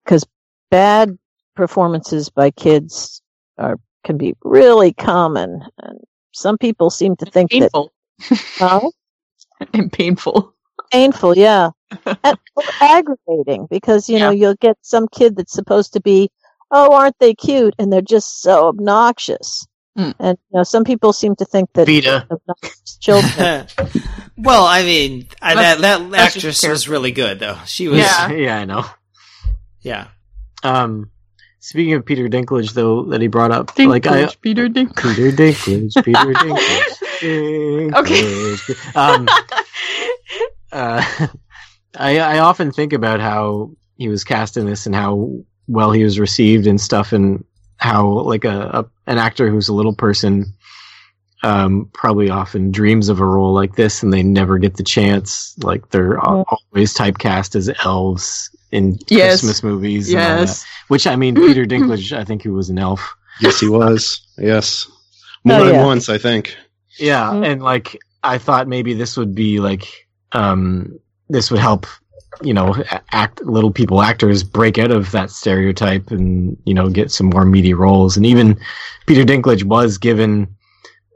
because 0.04 0.26
bad 0.70 1.18
performances 1.60 2.30
by 2.30 2.50
kids 2.50 3.20
are 3.58 3.76
can 4.02 4.16
be 4.16 4.34
really 4.42 4.94
common, 4.94 5.62
and 5.82 6.00
some 6.32 6.56
people 6.56 6.88
seem 6.88 7.16
to 7.16 7.26
think 7.26 7.50
Painful. 7.50 7.92
that. 8.30 8.38
Huh? 8.56 8.90
and 9.74 9.92
painful. 9.92 10.54
painful, 10.90 11.36
yeah, 11.36 11.68
and 12.24 12.38
or 12.56 12.62
aggravating 12.80 13.66
because 13.68 14.08
you 14.08 14.18
know 14.18 14.30
you'll 14.30 14.54
get 14.54 14.78
some 14.80 15.06
kid 15.06 15.36
that's 15.36 15.52
supposed 15.52 15.92
to 15.92 16.00
be, 16.00 16.30
oh, 16.70 16.94
aren't 16.94 17.18
they 17.18 17.34
cute, 17.34 17.74
and 17.78 17.92
they're 17.92 18.00
just 18.00 18.40
so 18.40 18.68
obnoxious. 18.68 19.66
Hmm. 19.98 20.12
And 20.18 20.38
you 20.50 20.56
know, 20.56 20.62
some 20.62 20.84
people 20.84 21.12
seem 21.12 21.36
to 21.36 21.44
think 21.44 21.68
that 21.74 21.86
Veda. 21.86 22.26
obnoxious 22.30 22.96
children. 22.96 23.66
Well, 24.42 24.64
I 24.64 24.84
mean, 24.84 25.28
I, 25.42 25.54
that 25.54 25.80
that 25.80 26.14
actress 26.14 26.66
was 26.66 26.88
really 26.88 27.12
good, 27.12 27.40
though. 27.40 27.58
She 27.66 27.88
was, 27.88 27.98
yeah, 27.98 28.30
yeah, 28.30 28.56
I 28.56 28.64
know. 28.64 28.86
yeah. 29.82 30.06
Um, 30.62 31.10
speaking 31.60 31.94
of 31.94 32.04
Peter 32.04 32.28
Dinklage, 32.28 32.72
though, 32.72 33.04
that 33.04 33.20
he 33.20 33.28
brought 33.28 33.52
up, 33.52 33.74
Dinklage, 33.74 33.88
like 33.88 34.06
I, 34.06 34.28
Peter 34.40 34.68
Dinklage. 34.68 35.14
Peter 35.14 35.30
Dinklage, 35.30 36.04
Peter 36.04 36.34
Dinklage. 37.22 37.94
Okay. 37.94 38.98
Um, 38.98 39.28
uh, 40.72 41.28
I 41.96 42.18
I 42.18 42.38
often 42.40 42.72
think 42.72 42.92
about 42.92 43.20
how 43.20 43.72
he 43.96 44.08
was 44.08 44.24
cast 44.24 44.56
in 44.56 44.66
this 44.66 44.86
and 44.86 44.94
how 44.94 45.38
well 45.68 45.92
he 45.92 46.02
was 46.02 46.18
received 46.18 46.66
and 46.66 46.80
stuff, 46.80 47.12
and 47.12 47.44
how 47.76 48.08
like 48.08 48.44
a, 48.44 48.86
a 49.06 49.10
an 49.10 49.18
actor 49.18 49.50
who's 49.50 49.68
a 49.68 49.74
little 49.74 49.94
person 49.94 50.54
um, 51.42 51.88
probably 51.92 52.30
often 52.30 52.70
dreams 52.70 53.08
of 53.08 53.20
a 53.20 53.24
role 53.24 53.52
like 53.52 53.76
this, 53.76 54.02
and 54.02 54.12
they 54.12 54.22
never 54.22 54.58
get 54.58 54.76
the 54.76 54.82
chance. 54.82 55.54
Like 55.62 55.90
they're 55.90 56.18
al- 56.18 56.46
always 56.72 56.94
typecast 56.94 57.56
as 57.56 57.70
elves 57.84 58.50
in 58.72 58.98
Yes. 59.08 59.40
Christmas 59.40 59.62
movies. 59.62 60.12
and 60.12 60.18
all 60.22 60.38
Yes. 60.40 60.60
that. 60.62 60.66
Which 60.88 61.06
I 61.06 61.16
mean, 61.16 61.34
Peter 61.34 61.64
Dinklage, 61.64 62.12
I 62.16 62.24
think 62.24 62.42
he 62.42 62.48
was 62.48 62.70
an 62.70 62.78
elf. 62.78 63.14
Yes, 63.40 63.60
he 63.60 63.68
was. 63.68 64.20
Yes, 64.38 64.86
more 65.44 65.60
Oh, 65.60 65.64
than 65.64 65.74
yeah. 65.76 65.84
once, 65.84 66.08
I 66.08 66.18
think. 66.18 66.56
Yeah, 66.98 67.32
and 67.32 67.62
like 67.62 67.98
I 68.22 68.38
thought 68.38 68.68
maybe 68.68 68.92
this 68.94 69.16
would 69.16 69.34
be 69.34 69.60
like 69.60 69.86
um 70.32 70.98
this 71.28 71.50
would 71.50 71.60
help 71.60 71.86
you 72.42 72.52
know 72.54 72.74
act 73.12 73.42
little 73.44 73.70
people 73.72 74.02
actors 74.02 74.42
break 74.44 74.78
out 74.78 74.90
of 74.90 75.10
that 75.12 75.30
stereotype 75.30 76.10
and 76.10 76.56
you 76.64 76.72
know 76.74 76.88
get 76.88 77.10
some 77.10 77.26
more 77.28 77.44
meaty 77.44 77.74
roles 77.74 78.16
and 78.16 78.24
even 78.26 78.58
Peter 79.06 79.24
Dinklage 79.24 79.64
was 79.64 79.98
given 79.98 80.46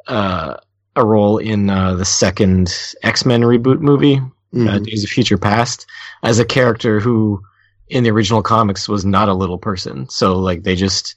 uh 0.07 0.55
a 0.97 1.05
role 1.05 1.39
in 1.39 1.71
uh, 1.71 1.95
the 1.95 2.05
second 2.05 2.73
X-Men 3.03 3.43
reboot 3.43 3.81
movie 3.81 4.21
uh, 4.57 4.79
Days 4.79 5.03
of 5.03 5.11
Future 5.11 5.37
Past 5.39 5.87
as 6.25 6.39
a 6.41 6.45
character 6.45 6.99
who 7.01 7.41
in 7.89 8.03
the 8.03 8.11
original 8.11 8.43
comics 8.43 8.89
was 8.89 9.05
not 9.05 9.29
a 9.29 9.35
little 9.35 9.59
person 9.59 10.09
so 10.09 10.39
like 10.39 10.63
they 10.65 10.75
just 10.75 11.15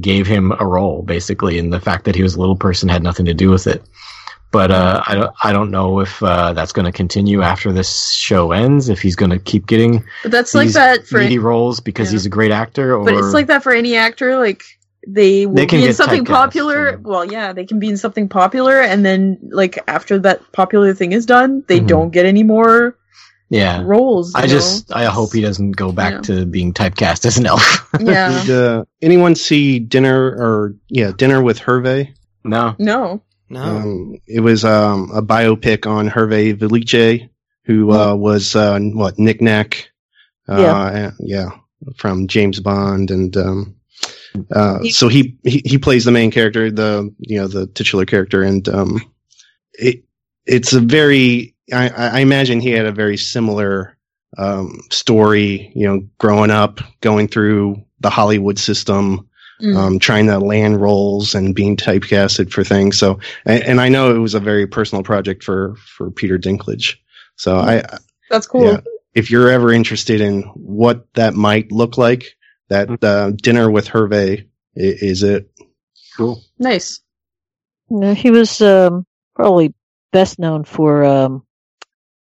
gave 0.00 0.26
him 0.26 0.52
a 0.58 0.66
role 0.66 1.02
basically 1.02 1.58
and 1.58 1.72
the 1.72 1.80
fact 1.80 2.04
that 2.04 2.14
he 2.16 2.22
was 2.22 2.34
a 2.34 2.40
little 2.40 2.56
person 2.56 2.88
had 2.88 3.02
nothing 3.02 3.26
to 3.26 3.34
do 3.34 3.50
with 3.50 3.66
it 3.66 3.82
but 4.50 4.70
uh, 4.70 5.02
I 5.06 5.14
don't 5.14 5.34
I 5.44 5.52
don't 5.52 5.70
know 5.70 6.00
if 6.00 6.22
uh, 6.22 6.54
that's 6.54 6.72
going 6.72 6.86
to 6.86 6.92
continue 6.92 7.42
after 7.42 7.70
this 7.70 8.12
show 8.12 8.52
ends. 8.52 8.88
If 8.88 9.02
he's 9.02 9.14
going 9.14 9.30
to 9.30 9.38
keep 9.38 9.66
getting 9.66 10.02
But 10.22 10.32
that's 10.32 10.54
like 10.54 10.70
that 10.70 11.06
for 11.06 11.18
meaty 11.18 11.38
roles 11.38 11.80
because 11.80 12.08
Yeah. 12.08 12.12
he's 12.12 12.24
a 12.26 12.30
great 12.30 12.50
actor, 12.50 12.96
or 12.96 13.04
But 13.04 13.14
it's 13.14 13.34
like 13.34 13.48
that 13.48 13.62
for 13.62 13.72
any 13.72 13.94
actor. 13.96 14.38
Like 14.38 14.62
they 15.06 15.44
will 15.44 15.54
They 15.54 15.66
can 15.66 15.80
be 15.80 15.86
in 15.88 15.92
something 15.92 16.24
popular. 16.24 16.98
Well, 17.02 17.26
yeah, 17.26 17.52
they 17.52 17.66
can 17.66 17.78
be 17.78 17.88
in 17.88 17.98
something 17.98 18.26
popular, 18.28 18.80
and 18.80 19.04
then 19.04 19.38
like 19.50 19.78
after 19.86 20.18
that 20.20 20.40
popular 20.52 20.94
thing 20.94 21.12
is 21.12 21.26
done, 21.26 21.62
they 21.68 21.80
Mhm. 21.80 21.86
don't 21.86 22.10
get 22.10 22.24
any 22.24 22.42
more 22.42 22.96
yeah 23.50 23.82
roles. 23.84 24.34
I 24.34 24.42
you 24.42 24.48
just 24.48 24.92
I 24.92 25.04
hope 25.06 25.32
he 25.32 25.40
doesn't 25.40 25.72
go 25.72 25.92
back 25.92 26.12
Yeah. 26.14 26.20
to 26.22 26.46
being 26.46 26.72
typecast 26.74 27.24
as 27.26 27.38
an 27.38 27.46
elf. 27.46 27.86
Yeah. 28.00 28.44
Did 28.44 28.50
uh, 28.56 28.84
anyone 29.02 29.34
see 29.34 29.78
Dinner 29.78 30.20
or 30.30 30.74
yeah 30.88 31.12
Dinner 31.16 31.42
with 31.42 31.58
Hervé? 31.58 32.14
No. 32.44 32.74
No. 32.78 33.22
No. 33.50 33.62
Um, 33.62 34.18
it 34.26 34.40
was 34.40 34.64
um, 34.64 35.10
a 35.14 35.22
biopic 35.22 35.86
on 35.86 36.08
Hervé 36.10 36.54
Villechaize, 36.54 37.28
who 37.64 37.90
uh, 37.92 38.14
was 38.14 38.54
uh, 38.54 38.78
what 38.78 39.18
Nick 39.18 39.40
Nack, 39.40 39.90
uh, 40.48 40.60
Yeah. 40.60 41.10
yeah, 41.18 41.50
from 41.96 42.26
James 42.28 42.60
Bond, 42.60 43.10
and 43.10 43.34
um, 43.38 43.74
uh, 44.54 44.80
so 44.90 45.08
he, 45.08 45.38
he 45.44 45.62
he 45.64 45.78
plays 45.78 46.04
the 46.04 46.10
main 46.12 46.30
character, 46.30 46.70
the 46.70 47.10
you 47.18 47.38
know 47.38 47.48
the 47.48 47.66
titular 47.68 48.04
character, 48.04 48.42
and 48.42 48.68
um, 48.68 49.00
it 49.72 50.04
it's 50.44 50.74
a 50.74 50.80
very 50.80 51.54
I, 51.72 51.88
I 51.88 52.20
imagine 52.20 52.60
he 52.60 52.70
had 52.70 52.86
a 52.86 52.92
very 52.92 53.16
similar 53.16 53.96
um, 54.36 54.80
story, 54.90 55.72
you 55.74 55.86
know, 55.86 56.06
growing 56.18 56.50
up, 56.50 56.80
going 57.00 57.28
through 57.28 57.82
the 58.00 58.10
Hollywood 58.10 58.58
system, 58.58 59.24
Mm. 59.60 59.76
um, 59.76 59.98
trying 59.98 60.26
to 60.28 60.38
land 60.38 60.80
roles 60.80 61.34
and 61.34 61.52
being 61.52 61.76
typecasted 61.76 62.52
for 62.52 62.62
things. 62.62 62.96
So, 62.96 63.18
and, 63.44 63.60
and 63.64 63.80
I 63.80 63.88
know 63.88 64.14
it 64.14 64.20
was 64.20 64.34
a 64.34 64.38
very 64.40 64.68
personal 64.68 65.02
project 65.02 65.42
for 65.42 65.74
for 65.96 66.12
Peter 66.12 66.38
Dinklage. 66.38 66.94
So 67.34 67.56
I, 67.56 67.82
That's 68.30 68.46
cool. 68.46 68.62
yeah, 68.62 68.80
if 69.14 69.32
you're 69.32 69.50
ever 69.50 69.72
interested 69.72 70.20
in 70.20 70.42
what 70.54 71.12
that 71.14 71.34
might 71.34 71.72
look 71.72 71.98
like, 71.98 72.36
that 72.68 73.02
uh, 73.02 73.32
dinner 73.32 73.68
with 73.68 73.88
Hervé 73.88 74.42
i- 74.42 74.46
is 74.76 75.24
it. 75.24 75.50
Cool. 76.16 76.40
Nice. 76.60 77.00
No, 77.90 78.14
he 78.14 78.30
was 78.30 78.60
um, 78.60 79.06
probably 79.34 79.74
best 80.12 80.38
known 80.38 80.62
for 80.62 81.04
um, 81.04 81.42
the 81.42 81.47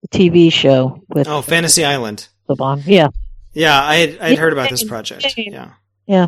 TV 0.09 0.51
show 0.51 1.01
with 1.09 1.27
Oh, 1.27 1.41
Fantasy 1.41 1.85
Island. 1.85 2.27
The 2.47 2.55
bomb. 2.55 2.81
Yeah, 2.85 3.09
Yeah, 3.53 3.81
I 3.81 3.95
had 3.95 4.19
I 4.19 4.30
had 4.30 4.38
heard 4.39 4.53
about 4.53 4.69
this 4.69 4.83
project. 4.83 5.33
Yeah, 5.38 5.71
yeah. 6.05 6.27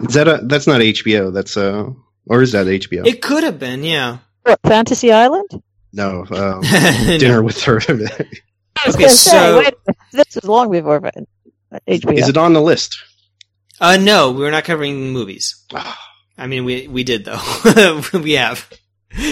Is 0.00 0.14
that 0.14 0.28
a? 0.28 0.40
That's 0.44 0.66
not 0.66 0.80
HBO. 0.80 1.32
That's 1.32 1.56
uh, 1.56 1.90
or 2.26 2.42
is 2.42 2.52
that 2.52 2.66
HBO? 2.66 3.06
it 3.06 3.20
could 3.20 3.44
have 3.44 3.58
been. 3.58 3.84
Yeah. 3.84 4.18
What, 4.44 4.58
Fantasy 4.64 5.12
Island? 5.12 5.50
no, 5.92 6.24
um, 6.30 6.62
dinner 7.18 7.42
with 7.42 7.62
her. 7.64 7.76
I 7.88 8.86
was 8.86 8.94
Okay, 8.96 9.04
gonna 9.04 9.08
say, 9.10 9.30
so- 9.30 9.58
wait 9.58 9.74
this 10.12 10.36
is 10.36 10.44
long 10.44 10.70
before 10.70 11.00
Fan- 11.00 11.26
HBO. 11.86 12.16
is 12.18 12.28
it 12.28 12.36
on 12.36 12.52
the 12.54 12.62
list? 12.62 12.98
Uh, 13.80 13.98
no, 14.00 14.30
we're 14.32 14.50
not 14.50 14.64
covering 14.64 15.12
movies. 15.12 15.64
I 16.38 16.46
mean, 16.46 16.64
we 16.64 16.88
we 16.88 17.04
did 17.04 17.24
though. 17.26 17.40
we 18.14 18.32
have, 18.32 18.66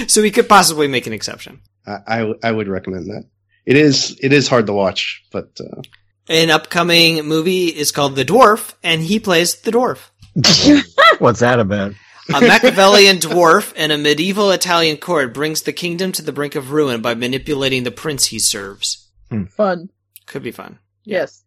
so 0.06 0.20
we 0.20 0.30
could 0.30 0.48
possibly 0.48 0.86
make 0.88 1.06
an 1.06 1.12
exception. 1.14 1.60
I 1.86 2.34
I 2.42 2.52
would 2.52 2.68
recommend 2.68 3.06
that. 3.06 3.24
It 3.66 3.76
is 3.76 4.18
it 4.22 4.32
is 4.32 4.48
hard 4.48 4.66
to 4.66 4.72
watch, 4.72 5.24
but 5.30 5.50
uh, 5.60 5.82
An 6.28 6.50
upcoming 6.50 7.26
movie 7.26 7.66
is 7.66 7.92
called 7.92 8.16
The 8.16 8.24
Dwarf, 8.24 8.74
and 8.82 9.02
he 9.02 9.20
plays 9.20 9.56
the 9.60 9.70
dwarf. 9.70 10.10
What's 11.18 11.40
that 11.40 11.60
about? 11.60 11.92
A 12.28 12.40
Machiavellian 12.40 13.16
dwarf 13.18 13.74
in 13.74 13.90
a 13.90 13.98
medieval 13.98 14.52
Italian 14.52 14.96
court 14.98 15.34
brings 15.34 15.62
the 15.62 15.72
kingdom 15.72 16.12
to 16.12 16.22
the 16.22 16.32
brink 16.32 16.54
of 16.54 16.70
ruin 16.70 17.02
by 17.02 17.14
manipulating 17.14 17.82
the 17.82 17.90
prince 17.90 18.26
he 18.26 18.38
serves. 18.38 19.08
Fun. 19.56 19.90
Could 20.26 20.44
be 20.44 20.52
fun. 20.52 20.78
Yes. 21.04 21.42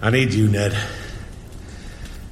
I 0.00 0.08
need 0.10 0.32
you, 0.32 0.48
Ned. 0.48 0.76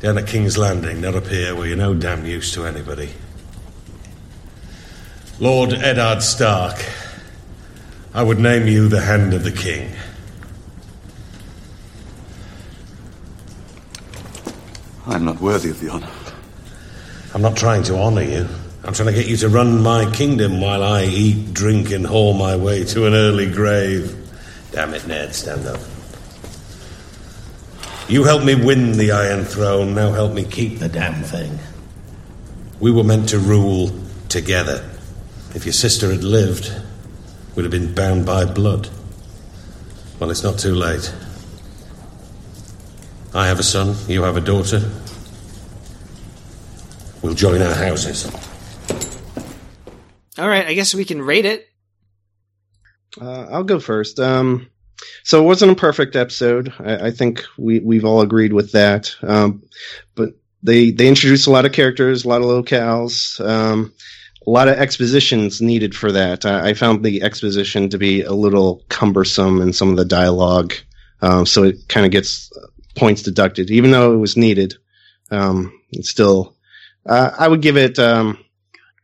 Down 0.01 0.17
at 0.17 0.27
King's 0.27 0.57
Landing, 0.57 1.02
not 1.02 1.15
up 1.15 1.27
here 1.27 1.55
where 1.55 1.67
you're 1.67 1.77
no 1.77 1.93
damn 1.93 2.25
use 2.25 2.52
to 2.55 2.65
anybody. 2.65 3.10
Lord 5.41 5.73
Eddard 5.75 6.23
Stark, 6.23 6.77
I 8.19 8.23
would 8.23 8.41
name 8.41 8.67
you 8.67 8.89
the 8.89 9.01
Hand 9.01 9.33
of 9.33 9.45
the 9.45 9.53
King. 9.53 9.95
I'm 15.07 15.25
not 15.25 15.41
worthy 15.41 15.71
of 15.71 15.79
the 15.79 15.91
honor. 15.91 16.11
I'm 17.33 17.43
not 17.43 17.57
trying 17.57 17.85
to 17.85 17.97
honor 17.97 18.23
you. 18.23 18.49
I'm 18.83 18.93
trying 18.93 19.07
to 19.07 19.15
get 19.15 19.29
you 19.29 19.37
to 19.37 19.49
run 19.49 19.85
my 19.85 20.11
kingdom 20.11 20.61
while 20.61 20.83
I 20.83 21.05
eat, 21.05 21.55
drink, 21.55 21.93
and 21.93 22.05
haul 22.05 22.35
my 22.35 22.57
way 22.57 22.83
to 22.87 23.07
an 23.07 23.15
early 23.15 23.49
grave. 23.49 24.17
Damn 24.73 24.95
it, 24.95 25.07
Ned, 25.07 25.33
stand 25.33 25.69
up. 25.69 25.79
You 28.09 28.25
helped 28.25 28.45
me 28.45 28.57
win 28.57 28.99
the 28.99 29.13
Iron 29.13 29.45
Throne, 29.45 29.95
now 29.95 30.11
help 30.11 30.33
me 30.33 30.43
keep 30.43 30.81
the 30.81 30.89
damn 30.89 31.23
thing. 31.23 31.57
We 32.81 32.91
were 32.91 33.05
meant 33.05 33.29
to 33.29 33.39
rule 33.39 33.93
together. 34.29 34.85
If 35.55 35.67
your 35.67 35.73
sister 35.73 36.11
had 36.11 36.25
lived, 36.25 36.73
we'd 37.59 37.65
have 37.65 37.73
been 37.73 37.93
bound 37.93 38.25
by 38.25 38.45
blood. 38.45 38.89
Well, 40.20 40.31
it's 40.31 40.45
not 40.45 40.61
too 40.61 40.77
late. 40.77 41.12
I 43.35 43.49
have 43.49 43.59
a 43.59 43.65
son, 43.65 43.97
you 44.07 44.23
have 44.23 44.37
a 44.37 44.41
daughter. 44.41 44.89
We'll 47.20 47.35
join 47.35 47.61
our 47.61 47.75
houses. 47.75 48.33
All 50.39 50.49
right, 50.49 50.69
I 50.69 50.75
guess 50.75 50.95
we 50.95 51.05
can 51.05 51.20
rate 51.20 51.47
it. 51.47 51.69
Uh, 53.20 53.49
I'll 53.51 53.65
go 53.65 53.81
first. 53.81 54.20
Um, 54.20 54.70
so 55.25 55.43
it 55.43 55.47
wasn't 55.47 55.73
a 55.73 55.75
perfect 55.75 56.15
episode. 56.15 56.73
I, 56.78 57.09
I 57.09 57.11
think 57.11 57.45
we 57.57 57.81
we've 57.81 58.05
all 58.05 58.20
agreed 58.20 58.53
with 58.53 58.70
that. 58.70 59.17
Um, 59.20 59.65
but 60.15 60.35
they 60.62 60.93
they 60.93 61.09
introduced 61.09 61.49
a 61.49 61.51
lot 61.51 61.67
of 61.67 61.73
characters, 61.73 62.25
a 62.25 62.28
lot 62.28 62.41
of 62.41 62.47
locales, 62.47 63.45
um, 63.45 63.93
a 64.47 64.50
lot 64.50 64.68
of 64.68 64.78
expositions 64.78 65.60
needed 65.60 65.94
for 65.94 66.12
that. 66.12 66.47
I, 66.47 66.70
I 66.70 66.75
found 66.75 67.05
the 67.05 67.23
exposition 67.23 67.89
to 67.91 67.99
be 67.99 68.23
a 68.23 68.33
little 68.33 68.83
cumbersome 68.89 69.60
in 69.60 69.73
some 69.73 69.91
of 69.91 69.97
the 69.97 70.05
dialogue, 70.05 70.75
um, 71.20 71.47
so 71.47 71.65
it 71.65 71.89
kind 71.89 72.07
of 72.07 72.12
gets 72.12 72.50
points 72.97 73.23
deducted, 73.23 73.70
even 73.70 73.91
though 73.91 74.12
it 74.12 74.18
was 74.18 74.36
needed. 74.36 74.75
Um, 75.31 75.78
it's 75.91 76.10
still, 76.10 76.57
uh, 77.07 77.31
I 77.39 77.49
would 77.49 77.62
give 77.62 77.76
it. 77.76 77.99
Um, 77.99 78.39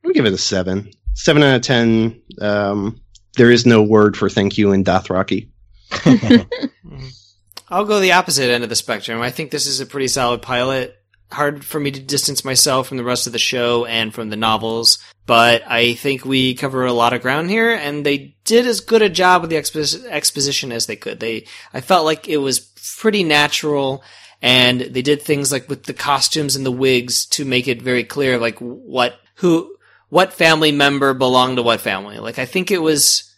I 0.03 0.07
would 0.07 0.15
give 0.15 0.27
it 0.27 0.33
a 0.33 0.39
seven. 0.39 0.91
Seven 1.15 1.43
out 1.43 1.57
of 1.57 1.63
ten. 1.63 2.21
Um, 2.41 3.01
there 3.37 3.51
is 3.51 3.67
no 3.67 3.83
word 3.83 4.17
for 4.17 4.29
thank 4.29 4.59
you 4.59 4.73
in 4.73 4.85
Dothraki. 4.85 5.49
I'll 7.69 7.85
go 7.85 8.01
the 8.01 8.13
opposite 8.13 8.51
end 8.51 8.63
of 8.63 8.71
the 8.71 8.77
spectrum. 8.77 9.21
I 9.21 9.31
think 9.31 9.51
this 9.51 9.67
is 9.67 9.81
a 9.81 9.87
pretty 9.87 10.09
solid 10.09 10.43
pilot. 10.43 10.97
Hard 11.35 11.65
for 11.65 11.81
me 11.81 11.91
to 11.91 12.01
distance 12.01 12.45
myself 12.45 12.87
from 12.87 12.97
the 12.97 13.05
rest 13.05 13.27
of 13.27 13.33
the 13.33 13.39
show 13.39 13.85
and 13.87 14.15
from 14.15 14.31
the 14.31 14.37
novels, 14.37 14.99
but 15.27 15.63
I 15.67 15.95
think 15.95 16.25
we 16.25 16.55
cover 16.55 16.85
a 16.85 16.93
lot 16.93 17.13
of 17.13 17.23
ground 17.23 17.51
here, 17.51 17.75
and 17.75 18.07
they 18.07 18.37
did 18.45 18.67
as 18.67 18.81
good 18.81 19.03
a 19.03 19.09
job 19.09 19.43
with 19.43 19.51
the 19.51 19.57
expo- 19.57 20.07
exposition 20.07 20.71
as 20.71 20.87
they 20.87 20.97
could. 20.97 21.19
They, 21.19 21.47
I 21.73 21.81
felt 21.81 22.05
like 22.05 22.29
it 22.29 22.37
was 22.37 22.61
pretty 22.99 23.25
natural, 23.25 24.05
and 24.41 24.81
they 24.81 25.03
did 25.03 25.23
things 25.23 25.51
like 25.51 25.69
with 25.69 25.85
the 25.85 25.95
costumes 25.95 26.55
and 26.55 26.65
the 26.65 26.71
wigs 26.71 27.27
to 27.27 27.45
make 27.45 27.67
it 27.67 27.83
very 27.83 28.05
clear, 28.05 28.39
like 28.39 28.59
what 28.59 29.15
who 29.37 29.75
what 30.11 30.33
family 30.33 30.71
member 30.71 31.15
belonged 31.15 31.57
to 31.57 31.63
what 31.63 31.81
family. 31.81 32.19
Like 32.19 32.39
I 32.39 32.47
think 32.47 32.71
it 32.71 32.79
was 32.79 33.35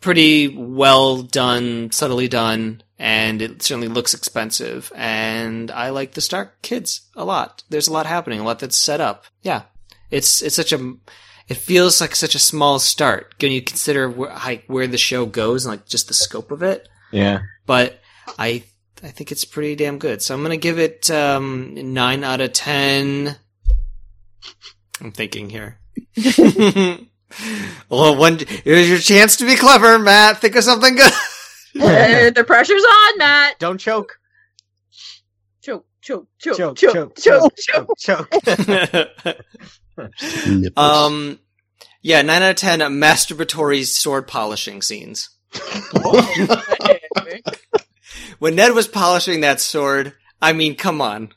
pretty 0.00 0.48
well 0.48 1.22
done, 1.22 1.92
subtly 1.92 2.26
done, 2.26 2.82
and 3.02 3.42
it 3.42 3.60
certainly 3.64 3.88
looks 3.88 4.14
expensive. 4.14 4.92
And 4.94 5.72
I 5.72 5.90
like 5.90 6.12
the 6.12 6.20
Stark 6.20 6.62
kids 6.62 7.00
a 7.16 7.24
lot. 7.24 7.64
There's 7.68 7.88
a 7.88 7.92
lot 7.92 8.06
happening, 8.06 8.38
a 8.38 8.44
lot 8.44 8.60
that's 8.60 8.76
set 8.76 9.00
up. 9.00 9.24
Yeah, 9.42 9.62
it's 10.08 10.40
it's 10.40 10.54
such 10.54 10.72
a 10.72 10.94
it 11.48 11.56
feels 11.56 12.00
like 12.00 12.14
such 12.14 12.36
a 12.36 12.38
small 12.38 12.78
start 12.78 13.34
when 13.42 13.50
you 13.50 13.60
consider 13.60 14.08
where, 14.08 14.30
like, 14.30 14.64
where 14.68 14.86
the 14.86 14.98
show 14.98 15.26
goes 15.26 15.64
and 15.64 15.72
like 15.72 15.86
just 15.86 16.06
the 16.06 16.14
scope 16.14 16.52
of 16.52 16.62
it. 16.62 16.88
Yeah. 17.10 17.40
But 17.66 17.98
I 18.38 18.62
I 19.02 19.08
think 19.08 19.32
it's 19.32 19.44
pretty 19.44 19.74
damn 19.74 19.98
good. 19.98 20.22
So 20.22 20.32
I'm 20.32 20.42
gonna 20.42 20.56
give 20.56 20.78
it 20.78 21.10
um, 21.10 21.74
nine 21.74 22.22
out 22.22 22.40
of 22.40 22.52
ten. 22.52 23.34
I'm 25.00 25.10
thinking 25.10 25.50
here. 25.50 25.80
well, 27.88 28.14
one 28.14 28.38
here's 28.38 28.88
your 28.88 28.98
chance 28.98 29.38
to 29.38 29.44
be 29.44 29.56
clever, 29.56 29.98
Matt. 29.98 30.40
Think 30.40 30.54
of 30.54 30.62
something 30.62 30.94
good. 30.94 31.12
Uh, 31.80 32.30
the 32.30 32.44
pressure's 32.46 32.82
on, 32.84 33.18
Matt. 33.18 33.58
Don't 33.58 33.78
choke. 33.78 34.18
Choke, 35.62 35.86
choke, 36.00 36.28
choke, 36.38 36.76
Choke, 36.76 37.16
choke, 37.16 37.16
choke, 37.16 37.52
choke, 37.96 37.96
choke, 37.96 38.28
um, 40.76 41.38
yeah, 42.02 42.22
nine 42.22 42.42
out 42.42 42.50
of 42.50 42.56
ten 42.56 42.80
masturbatory 42.80 43.86
sword 43.86 44.26
polishing 44.26 44.82
scenes. 44.82 45.30
when 48.38 48.56
Ned 48.56 48.72
was 48.72 48.88
polishing 48.88 49.42
that 49.42 49.60
sword, 49.60 50.14
I 50.40 50.52
mean, 50.52 50.74
come 50.74 51.00
on, 51.00 51.30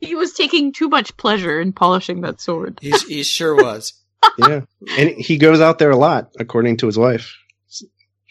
He 0.00 0.14
was 0.14 0.32
taking 0.32 0.72
too 0.72 0.88
much 0.88 1.14
pleasure 1.16 1.60
in 1.60 1.72
polishing 1.74 2.22
that 2.22 2.40
sword. 2.40 2.78
he, 2.80 2.92
he 3.08 3.22
sure 3.22 3.54
was. 3.54 3.92
yeah, 4.38 4.62
and 4.96 5.10
he 5.10 5.36
goes 5.36 5.60
out 5.60 5.78
there 5.78 5.90
a 5.90 5.96
lot, 5.96 6.30
according 6.38 6.78
to 6.78 6.86
his 6.86 6.96
wife. 6.98 7.36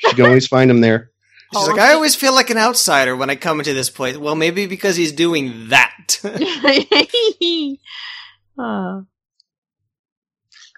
She 0.07 0.15
can 0.15 0.25
always 0.25 0.47
find 0.47 0.69
him 0.69 0.81
there. 0.81 1.11
She's 1.53 1.67
like, 1.67 1.79
I 1.79 1.93
always 1.93 2.15
feel 2.15 2.33
like 2.33 2.49
an 2.49 2.57
outsider 2.57 3.15
when 3.15 3.29
I 3.29 3.35
come 3.35 3.59
into 3.59 3.73
this 3.73 3.89
place. 3.89 4.17
Well, 4.17 4.35
maybe 4.35 4.65
because 4.65 4.95
he's 4.95 5.11
doing 5.11 5.69
that. 5.69 6.19
Uh, 8.57 9.01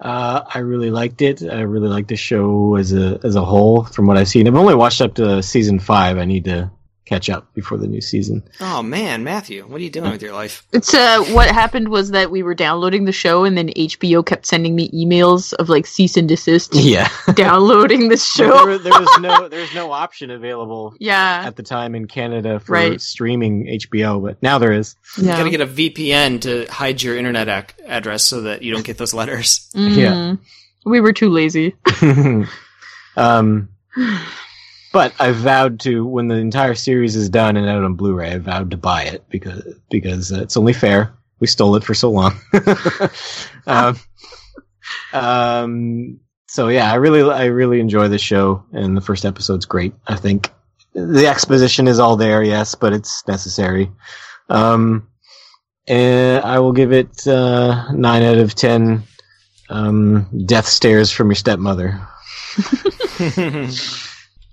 Uh, 0.02 0.44
I 0.54 0.60
really 0.60 0.92
liked 0.92 1.22
it. 1.22 1.42
I 1.42 1.62
really 1.62 1.88
liked 1.88 2.10
the 2.10 2.18
show 2.18 2.76
as 2.76 2.92
a 2.92 3.18
as 3.24 3.36
a 3.36 3.46
whole. 3.46 3.86
From 3.86 4.08
what 4.08 4.18
I've 4.18 4.28
seen, 4.28 4.46
I've 4.48 4.56
only 4.56 4.76
watched 4.76 5.02
up 5.02 5.16
to 5.16 5.42
season 5.42 5.80
five. 5.80 6.18
I 6.18 6.26
need 6.26 6.44
to 6.46 6.70
catch 7.06 7.30
up 7.30 7.54
before 7.54 7.78
the 7.78 7.86
new 7.88 8.02
season. 8.02 8.44
oh 8.62 8.82
man, 8.82 9.24
Matthew, 9.24 9.64
what 9.68 9.80
are 9.80 9.84
you 9.84 9.90
doing 9.92 10.10
with 10.12 10.22
your 10.24 10.34
life? 10.34 10.66
It's 10.74 10.94
uh, 10.94 11.24
what 11.26 11.48
happened 11.50 11.90
was 11.90 12.12
that 12.12 12.32
we 12.32 12.42
were 12.44 12.56
downloading 12.56 13.06
the 13.06 13.12
show, 13.12 13.44
and 13.44 13.56
then 13.58 13.70
HBO 13.70 14.26
kept 14.26 14.46
sending 14.48 14.76
me 14.76 14.90
emails 14.90 15.54
of 15.54 15.70
like 15.70 15.86
cease 15.86 16.18
and 16.18 16.28
desist. 16.28 16.74
Yeah. 16.76 17.08
downloading 17.34 18.10
this 18.10 18.26
show. 18.28 18.66
there, 18.66 18.78
there 18.80 19.00
was 19.00 19.20
no 19.20 19.48
there's 19.50 19.74
no 19.76 19.92
option 19.92 20.32
available 20.32 20.96
Yeah. 21.00 21.44
at 21.46 21.56
the 21.56 21.64
time 21.64 21.94
in 21.96 22.08
Canada 22.08 22.60
for 22.60 22.74
Right. 22.74 23.00
streaming 23.02 23.66
HBO, 23.68 24.22
but 24.22 24.42
now 24.42 24.58
there 24.58 24.72
is. 24.74 24.96
You 25.18 25.26
gotta 25.26 25.50
get 25.50 25.62
a 25.62 25.68
VPN 25.68 26.42
to 26.42 26.66
hide 26.72 27.02
your 27.04 27.16
internet 27.18 27.48
ac- 27.48 27.86
address 27.88 28.24
so 28.24 28.42
that 28.42 28.62
you 28.64 28.74
don't 28.74 28.86
get 28.86 28.98
those 28.98 29.14
letters. 29.14 29.70
Mhm. 29.76 30.40
we 30.86 31.02
were 31.02 31.14
too 31.14 31.30
lazy. 31.30 31.76
um, 33.18 33.70
but 34.96 35.14
I 35.20 35.34
vowed 35.34 35.82
to 35.82 36.06
when 36.06 36.30
the 36.30 36.36
entire 36.36 36.74
series 36.74 37.18
is 37.18 37.28
done 37.28 37.58
and 37.58 37.68
out 37.68 37.84
on 37.84 37.96
Blu-ray. 37.96 38.32
I 38.32 38.38
vowed 38.38 38.72
to 38.72 38.78
buy 38.78 39.04
it 39.04 39.26
because 39.28 39.62
because 39.90 40.32
it's 40.32 40.56
only 40.56 40.72
fair. 40.72 41.14
We 41.42 41.48
stole 41.48 41.76
it 41.76 41.84
for 41.84 41.94
so 41.94 42.10
long. 42.10 42.34
um, 43.68 44.00
um, 45.12 46.22
so 46.48 46.70
yeah, 46.70 46.90
I 46.90 46.96
really 46.96 47.30
I 47.30 47.48
really 47.48 47.82
enjoy 47.82 48.08
the 48.08 48.18
show, 48.18 48.64
and 48.72 48.96
the 48.96 49.02
first 49.02 49.26
episode's 49.26 49.66
great. 49.66 49.94
I 50.08 50.16
think 50.16 50.50
the 50.94 51.28
exposition 51.28 51.90
is 51.90 52.00
all 52.00 52.16
there, 52.16 52.42
yes, 52.42 52.74
but 52.74 52.94
it's 52.94 53.28
necessary. 53.28 53.92
Um, 54.48 55.10
and 55.90 56.42
I 56.42 56.60
will 56.60 56.72
give 56.72 56.94
it 56.94 57.28
uh, 57.28 57.92
nine 57.92 58.24
out 58.24 58.38
of 58.38 58.56
ten. 58.56 59.04
Um, 59.70 60.30
death 60.46 60.68
stares 60.68 61.12
from 61.12 61.28
your 61.28 61.36
stepmother. 61.36 62.00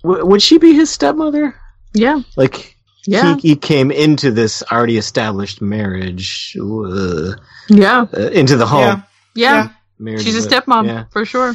W- 0.03 0.25
would 0.27 0.43
she 0.43 0.59
be 0.59 0.75
his 0.75 0.91
stepmother? 0.91 1.55
Yeah. 1.95 2.23
Like, 2.37 2.77
Yeah. 3.07 3.37
he, 3.37 3.51
he 3.51 3.57
came 3.57 3.91
into 3.91 4.31
this 4.31 4.63
already 4.71 4.97
established 4.99 5.61
marriage, 5.63 6.57
uh, 6.61 7.33
Yeah. 7.69 8.07
uh, 8.17 8.31
into 8.33 8.57
the 8.57 8.67
home. 8.67 8.81
Yeah. 8.81 9.03
Yeah. 9.35 9.69
Marriage 9.99 10.25
She's 10.25 10.45
a 10.45 10.49
stepmom 10.49 10.87
yeah. 10.87 11.05
for 11.11 11.25
sure. 11.25 11.55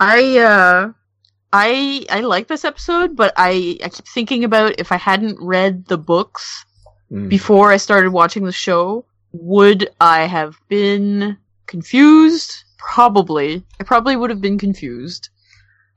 I 0.00 0.38
uh 0.38 0.92
I 1.52 2.04
I 2.10 2.20
like 2.20 2.48
this 2.48 2.64
episode, 2.64 3.14
but 3.16 3.32
I 3.36 3.78
I 3.84 3.88
keep 3.88 4.06
thinking 4.08 4.44
about 4.44 4.80
if 4.80 4.90
I 4.90 4.96
hadn't 4.96 5.38
read 5.40 5.86
the 5.86 5.98
books 5.98 6.64
Mm. 7.12 7.28
before 7.28 7.70
I 7.70 7.76
started 7.76 8.10
watching 8.10 8.44
the 8.46 8.52
show, 8.52 9.04
would 9.32 9.90
I 10.00 10.22
have 10.22 10.56
been 10.68 11.36
confused? 11.66 12.64
Probably. 12.78 13.62
I 13.78 13.84
probably 13.84 14.16
would 14.16 14.30
have 14.30 14.40
been 14.40 14.56
confused. 14.58 15.28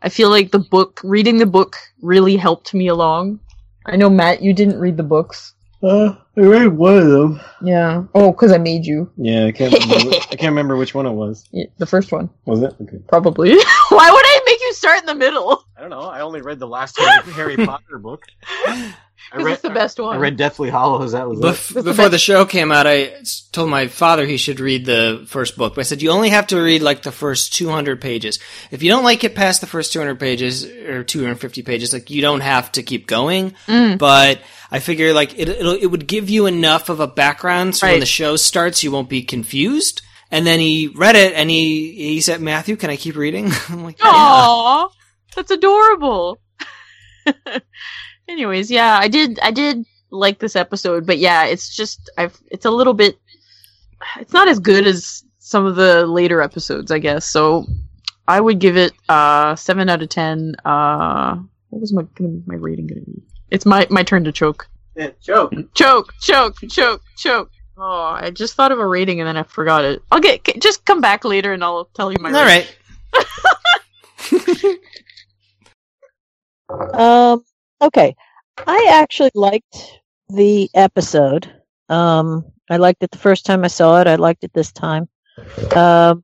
I 0.01 0.09
feel 0.09 0.29
like 0.29 0.51
the 0.51 0.59
book 0.59 1.01
reading 1.03 1.37
the 1.37 1.45
book 1.45 1.77
really 2.01 2.35
helped 2.35 2.73
me 2.73 2.87
along. 2.87 3.39
I 3.85 3.95
know 3.95 4.09
Matt, 4.09 4.41
you 4.41 4.53
didn't 4.53 4.79
read 4.79 4.97
the 4.97 5.03
books. 5.03 5.53
Uh, 5.83 6.15
I 6.37 6.41
read 6.41 6.67
one 6.67 6.97
of 6.97 7.07
them. 7.07 7.39
Yeah. 7.61 8.03
Oh, 8.15 8.31
because 8.31 8.51
I 8.51 8.57
made 8.57 8.85
you. 8.85 9.11
Yeah, 9.17 9.45
I 9.45 9.51
can't 9.51 9.71
remember, 9.71 10.15
I 10.15 10.35
can't 10.35 10.51
remember 10.51 10.75
which 10.77 10.95
one 10.95 11.05
it 11.05 11.11
was. 11.11 11.45
Yeah, 11.51 11.65
the 11.77 11.85
first 11.85 12.11
one. 12.11 12.29
Was 12.45 12.61
it? 12.63 12.73
Okay. 12.81 12.97
Probably. 13.07 13.49
Why 13.89 14.11
would 14.11 14.25
I 14.25 14.41
make 14.45 14.59
you 14.61 14.73
start 14.73 14.99
in 14.99 15.05
the 15.05 15.15
middle? 15.15 15.63
I 15.77 15.81
don't 15.81 15.91
know. 15.91 16.01
I 16.01 16.21
only 16.21 16.41
read 16.41 16.59
the 16.59 16.67
last 16.67 16.97
Harry, 16.97 17.31
Harry 17.55 17.65
Potter 17.65 17.99
book. 17.99 18.23
Because 19.31 19.53
it's 19.53 19.61
the 19.61 19.69
best 19.69 19.99
one. 19.99 20.15
I 20.15 20.19
read 20.19 20.37
Deathly 20.37 20.69
Hallows. 20.69 21.11
That 21.11 21.27
was 21.27 21.39
Bef- 21.39 21.77
it. 21.77 21.83
before 21.83 22.09
the 22.09 22.17
show 22.17 22.45
came 22.45 22.71
out, 22.71 22.87
I 22.87 23.13
told 23.51 23.69
my 23.69 23.87
father 23.87 24.25
he 24.25 24.37
should 24.37 24.59
read 24.59 24.85
the 24.85 25.25
first 25.27 25.57
book. 25.57 25.75
But 25.75 25.81
I 25.81 25.83
said 25.83 26.01
you 26.01 26.11
only 26.11 26.29
have 26.29 26.47
to 26.47 26.61
read 26.61 26.81
like 26.81 27.03
the 27.03 27.11
first 27.11 27.53
200 27.55 27.99
pages. 27.99 28.39
If 28.71 28.83
you 28.83 28.89
don't 28.89 29.03
like 29.03 29.23
it 29.23 29.35
past 29.35 29.61
the 29.61 29.67
first 29.67 29.93
200 29.93 30.19
pages 30.19 30.65
or 30.65 31.03
250 31.03 31.63
pages, 31.63 31.93
like 31.93 32.09
you 32.09 32.21
don't 32.21 32.41
have 32.41 32.71
to 32.73 32.83
keep 32.83 33.07
going. 33.07 33.53
Mm. 33.67 33.97
But 33.97 34.41
I 34.71 34.79
figure 34.79 35.13
like 35.13 35.37
it 35.37 35.49
it'll, 35.49 35.73
it 35.73 35.87
would 35.87 36.07
give 36.07 36.29
you 36.29 36.45
enough 36.45 36.89
of 36.89 36.99
a 36.99 37.07
background 37.07 37.75
so 37.75 37.87
when 37.87 37.99
the 37.99 38.05
show 38.05 38.35
starts, 38.35 38.83
you 38.83 38.91
won't 38.91 39.09
be 39.09 39.23
confused. 39.23 40.01
And 40.31 40.45
then 40.45 40.59
he 40.59 40.87
read 40.87 41.15
it 41.15 41.33
and 41.33 41.49
he 41.49 41.93
he 41.93 42.21
said, 42.21 42.41
"Matthew, 42.41 42.75
can 42.75 42.89
I 42.89 42.95
keep 42.95 43.15
reading?" 43.15 43.51
I'm 43.69 43.83
like, 43.83 43.99
"Yeah." 43.99 44.85
That's 45.35 45.51
adorable. 45.51 46.39
Anyways, 48.27 48.71
yeah, 48.71 48.97
I 48.99 49.07
did. 49.07 49.39
I 49.39 49.51
did 49.51 49.85
like 50.09 50.39
this 50.39 50.55
episode, 50.55 51.05
but 51.05 51.17
yeah, 51.17 51.45
it's 51.45 51.75
just 51.75 52.09
I've. 52.17 52.37
It's 52.51 52.65
a 52.65 52.71
little 52.71 52.93
bit. 52.93 53.17
It's 54.19 54.33
not 54.33 54.47
as 54.47 54.59
good 54.59 54.87
as 54.87 55.23
some 55.39 55.65
of 55.65 55.75
the 55.75 56.05
later 56.05 56.41
episodes, 56.41 56.91
I 56.91 56.99
guess. 56.99 57.25
So 57.25 57.65
I 58.27 58.41
would 58.41 58.59
give 58.59 58.77
it 58.77 58.93
uh 59.09 59.55
seven 59.55 59.89
out 59.89 60.01
of 60.01 60.09
ten. 60.09 60.55
Uh, 60.65 61.35
what 61.69 61.81
was 61.81 61.93
my 61.93 62.03
gonna 62.15 62.31
be 62.31 62.43
my 62.45 62.55
rating 62.55 62.87
gonna 62.87 63.01
be? 63.01 63.21
It's 63.51 63.65
my 63.65 63.87
my 63.89 64.03
turn 64.03 64.23
to 64.23 64.31
choke. 64.31 64.67
Yeah, 64.95 65.09
choke. 65.21 65.53
Choke, 65.73 66.13
choke, 66.21 66.57
choke, 66.69 67.01
choke. 67.17 67.51
Oh, 67.77 68.17
I 68.19 68.29
just 68.31 68.55
thought 68.55 68.71
of 68.71 68.79
a 68.79 68.87
rating 68.87 69.19
and 69.19 69.27
then 69.27 69.37
I 69.37 69.43
forgot 69.43 69.83
it. 69.83 70.01
I'll 70.11 70.21
get 70.21 70.43
just 70.61 70.85
come 70.85 71.01
back 71.01 71.25
later 71.25 71.53
and 71.53 71.63
I'll 71.63 71.85
tell 71.93 72.11
you 72.11 72.17
my. 72.21 72.31
All 72.31 72.45
rating. 72.45 72.73
right. 74.31 74.77
Um, 76.95 77.43
okay. 77.81 78.15
I 78.65 78.87
actually 78.91 79.31
liked 79.35 79.99
the 80.29 80.69
episode. 80.73 81.51
Um, 81.89 82.45
I 82.69 82.77
liked 82.77 83.03
it 83.03 83.11
the 83.11 83.17
first 83.17 83.45
time 83.45 83.63
I 83.63 83.67
saw 83.67 83.99
it. 84.01 84.07
I 84.07 84.15
liked 84.15 84.43
it 84.43 84.53
this 84.53 84.71
time. 84.71 85.07
Um, 85.75 86.23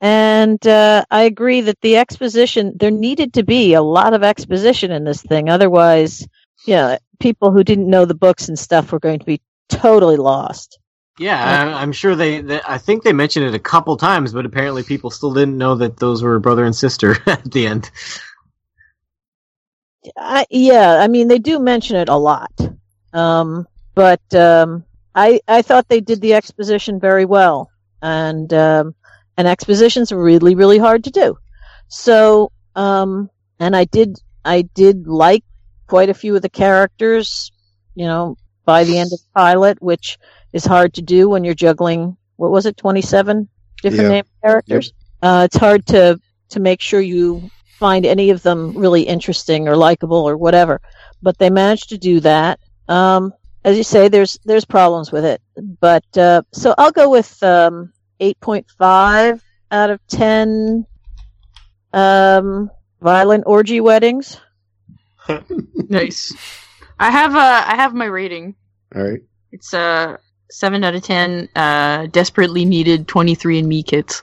and 0.00 0.64
uh, 0.66 1.04
I 1.10 1.22
agree 1.22 1.62
that 1.62 1.80
the 1.80 1.96
exposition, 1.96 2.76
there 2.78 2.90
needed 2.90 3.34
to 3.34 3.42
be 3.42 3.74
a 3.74 3.82
lot 3.82 4.14
of 4.14 4.22
exposition 4.22 4.92
in 4.92 5.04
this 5.04 5.22
thing. 5.22 5.48
Otherwise, 5.48 6.26
yeah, 6.66 6.98
people 7.18 7.50
who 7.50 7.64
didn't 7.64 7.90
know 7.90 8.04
the 8.04 8.14
books 8.14 8.48
and 8.48 8.58
stuff 8.58 8.92
were 8.92 9.00
going 9.00 9.18
to 9.18 9.26
be 9.26 9.40
totally 9.68 10.16
lost. 10.16 10.78
Yeah, 11.18 11.42
I, 11.42 11.82
I'm 11.82 11.90
sure 11.90 12.14
they, 12.14 12.40
they. 12.42 12.60
I 12.66 12.78
think 12.78 13.02
they 13.02 13.12
mentioned 13.12 13.46
it 13.46 13.54
a 13.54 13.58
couple 13.58 13.96
times, 13.96 14.32
but 14.32 14.46
apparently 14.46 14.84
people 14.84 15.10
still 15.10 15.34
didn't 15.34 15.58
know 15.58 15.74
that 15.74 15.96
those 15.96 16.22
were 16.22 16.38
brother 16.38 16.64
and 16.64 16.76
sister 16.76 17.16
at 17.26 17.50
the 17.50 17.66
end. 17.66 17.90
I, 20.16 20.46
yeah, 20.50 20.96
I 21.00 21.08
mean 21.08 21.28
they 21.28 21.38
do 21.38 21.58
mention 21.58 21.96
it 21.96 22.08
a 22.08 22.16
lot, 22.16 22.52
um, 23.12 23.66
but 23.94 24.22
um, 24.34 24.84
I 25.14 25.40
I 25.48 25.62
thought 25.62 25.88
they 25.88 26.00
did 26.00 26.20
the 26.20 26.34
exposition 26.34 27.00
very 27.00 27.24
well, 27.24 27.70
and 28.02 28.52
um, 28.52 28.94
and 29.36 29.48
exposition's 29.48 30.12
really 30.12 30.54
really 30.54 30.78
hard 30.78 31.04
to 31.04 31.10
do. 31.10 31.36
So 31.88 32.52
um, 32.74 33.30
and 33.58 33.74
I 33.76 33.84
did 33.84 34.18
I 34.44 34.62
did 34.62 35.06
like 35.06 35.44
quite 35.88 36.10
a 36.10 36.14
few 36.14 36.36
of 36.36 36.42
the 36.42 36.48
characters, 36.50 37.50
you 37.94 38.06
know, 38.06 38.36
by 38.64 38.84
the 38.84 38.98
end 38.98 39.12
of 39.12 39.18
the 39.20 39.26
pilot, 39.34 39.82
which 39.82 40.18
is 40.52 40.64
hard 40.64 40.94
to 40.94 41.02
do 41.02 41.28
when 41.28 41.44
you're 41.44 41.54
juggling 41.54 42.16
what 42.36 42.50
was 42.50 42.66
it 42.66 42.76
twenty 42.76 43.02
seven 43.02 43.48
different 43.82 44.08
Yeah. 44.08 44.08
name 44.08 44.24
characters. 44.44 44.92
Uh, 45.22 45.42
it's 45.46 45.56
hard 45.56 45.86
to 45.86 46.20
to 46.50 46.60
make 46.60 46.80
sure 46.80 47.00
you 47.00 47.50
find 47.78 48.04
any 48.04 48.30
of 48.30 48.42
them 48.42 48.76
really 48.76 49.02
interesting 49.02 49.68
or 49.68 49.76
likable 49.76 50.28
or 50.28 50.36
whatever. 50.36 50.80
But 51.22 51.38
they 51.38 51.50
managed 51.50 51.88
to 51.90 51.98
do 51.98 52.20
that. 52.20 52.60
Um, 52.88 53.32
as 53.64 53.76
you 53.76 53.82
say, 53.82 54.08
there's 54.08 54.38
there's 54.44 54.64
problems 54.64 55.12
with 55.12 55.24
it, 55.24 55.40
but 55.80 56.04
uh, 56.16 56.42
so 56.52 56.74
I'll 56.78 56.92
go 56.92 57.10
with 57.10 57.42
um, 57.42 57.92
eight 58.20 58.38
point 58.40 58.66
five 58.78 59.42
out 59.70 59.90
of 59.90 60.00
ten. 60.06 60.86
Um, 61.92 62.70
violent 63.00 63.44
orgy 63.46 63.80
weddings. 63.80 64.40
nice. 65.88 66.34
I 66.98 67.10
have 67.10 67.34
uh 67.34 67.64
I 67.66 67.76
have 67.76 67.94
my 67.94 68.06
rating. 68.06 68.54
All 68.94 69.02
right. 69.02 69.20
It's 69.52 69.72
uh 69.72 70.16
seven 70.50 70.84
out 70.84 70.94
of 70.94 71.02
ten. 71.02 71.48
Uh, 71.54 72.06
desperately 72.06 72.64
needed 72.64 73.08
twenty 73.08 73.34
three 73.34 73.58
and 73.58 73.68
Me 73.68 73.82
kits. 73.82 74.22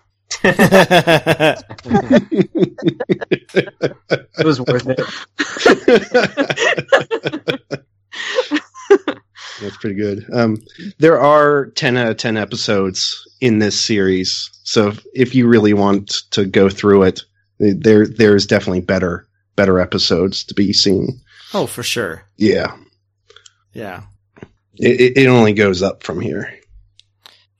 It 4.37 4.45
was 4.45 4.59
worth 4.61 4.87
it. 4.87 4.99
That's 9.61 9.77
pretty 9.77 9.95
good. 9.95 10.25
Um, 10.33 10.57
there 10.99 11.19
are 11.19 11.67
10 11.67 11.97
out 11.97 12.09
of 12.09 12.17
10 12.17 12.35
episodes 12.37 13.25
in 13.39 13.59
this 13.59 13.79
series. 13.79 14.49
So 14.63 14.89
if, 14.89 15.05
if 15.13 15.35
you 15.35 15.47
really 15.47 15.73
want 15.73 16.09
to 16.31 16.45
go 16.45 16.69
through 16.69 17.03
it, 17.03 17.21
there 17.57 18.05
there's 18.05 18.45
definitely 18.45 18.81
better 18.81 19.27
better 19.55 19.79
episodes 19.79 20.43
to 20.45 20.53
be 20.53 20.73
seen. 20.73 21.21
Oh, 21.53 21.67
for 21.67 21.83
sure. 21.83 22.25
Yeah. 22.35 22.75
Yeah. 23.73 24.03
It, 24.75 24.99
it- 24.99 25.17
it 25.19 25.27
only 25.27 25.53
goes 25.53 25.81
up 25.81 26.03
from 26.03 26.19
here. 26.19 26.53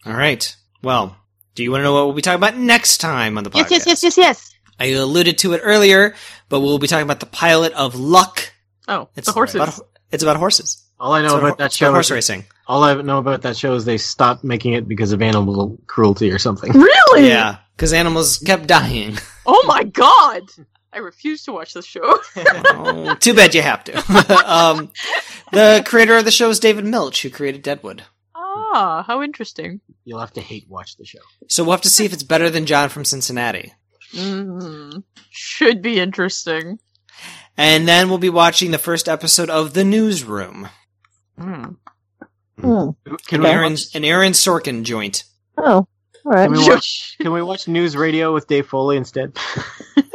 All 0.05 0.13
right. 0.13 0.53
Well, 0.83 1.15
do 1.55 1.63
you 1.63 1.71
want 1.71 1.79
to 1.81 1.83
know 1.83 1.93
what 1.93 2.05
we'll 2.05 2.13
be 2.15 2.21
talking 2.21 2.37
about 2.37 2.55
next 2.57 2.97
time 2.99 3.37
on 3.37 3.43
the 3.43 3.49
podcast? 3.49 3.69
Yes, 3.71 3.87
yes, 3.87 3.87
yes, 3.87 4.03
yes, 4.03 4.17
yes. 4.17 4.55
I 4.79 4.87
alluded 4.87 5.37
to 5.39 5.53
it 5.53 5.61
earlier, 5.63 6.15
but 6.49 6.59
we'll 6.59 6.79
be 6.79 6.87
talking 6.87 7.03
about 7.05 7.21
the 7.21 7.25
pilot 7.25 7.71
of 7.73 7.95
Luck. 7.95 8.51
Oh, 8.87 9.07
It's 9.15 9.25
the 9.27 9.31
horses. 9.33 9.55
About, 9.55 9.79
it's 10.11 10.21
about 10.23 10.37
horses. 10.37 10.83
All 10.99 11.13
I 11.13 11.21
know 11.21 11.27
about 11.37 11.43
about 11.43 11.57
that 11.59 11.65
it's 11.67 11.77
about 11.77 11.87
show 11.87 11.91
horse 11.93 12.07
is- 12.07 12.11
racing. 12.11 12.45
All 12.67 12.83
I 12.83 12.93
know 13.01 13.19
about 13.19 13.43
that 13.43 13.55
show 13.57 13.75
is 13.75 13.85
they 13.85 13.97
stopped 13.97 14.43
making 14.43 14.73
it 14.73 14.87
because 14.87 15.11
of 15.11 15.21
animal 15.21 15.77
cruelty 15.87 16.31
or 16.31 16.39
something. 16.39 16.71
Really? 16.71 17.27
Yeah, 17.27 17.57
because 17.75 17.93
animals 17.93 18.37
kept 18.39 18.67
dying. 18.67 19.17
Oh 19.47 19.63
my 19.67 19.83
god! 19.83 20.41
I 20.91 20.97
refuse 20.97 21.43
to 21.43 21.51
watch 21.51 21.73
this 21.75 21.85
show. 21.85 22.17
Oh, 22.35 23.13
too 23.19 23.35
bad 23.35 23.53
you 23.53 23.61
have 23.61 23.83
to. 23.83 23.95
um, 24.51 24.91
the 25.51 25.83
creator 25.85 26.17
of 26.17 26.25
the 26.25 26.31
show 26.31 26.49
is 26.49 26.59
David 26.59 26.83
Milch, 26.85 27.21
who 27.21 27.29
created 27.29 27.61
Deadwood. 27.61 28.01
Ah, 28.55 29.03
how 29.05 29.21
interesting. 29.21 29.81
You'll 30.05 30.19
have 30.19 30.33
to 30.33 30.41
hate 30.41 30.67
watch 30.69 30.97
the 30.97 31.05
show. 31.05 31.19
So 31.49 31.63
we'll 31.63 31.71
have 31.71 31.81
to 31.81 31.89
see 31.89 32.05
if 32.05 32.13
it's 32.13 32.23
better 32.23 32.49
than 32.49 32.65
John 32.65 32.89
from 32.89 33.05
Cincinnati. 33.05 33.73
Mm, 34.13 35.03
should 35.29 35.81
be 35.81 35.99
interesting. 35.99 36.79
And 37.57 37.87
then 37.87 38.09
we'll 38.09 38.17
be 38.17 38.29
watching 38.29 38.71
the 38.71 38.77
first 38.77 39.07
episode 39.07 39.49
of 39.49 39.73
The 39.73 39.83
Newsroom. 39.83 40.69
Mm. 41.39 41.77
Hmm. 42.59 42.89
Can 43.27 43.39
An 43.39 43.43
we 43.43 43.49
Aaron, 43.49 43.73
watch, 43.73 43.95
an 43.95 44.05
Aaron 44.05 44.31
Sorkin 44.33 44.83
joint. 44.83 45.23
Oh, 45.57 45.63
all 45.73 45.87
right. 46.23 46.45
can 46.49 46.53
we 46.53 46.69
watch 46.69 47.15
Can 47.21 47.31
we 47.33 47.41
watch 47.41 47.67
news 47.67 47.95
radio 47.95 48.33
with 48.33 48.47
Dave 48.47 48.67
Foley 48.67 48.97
instead? 48.97 49.37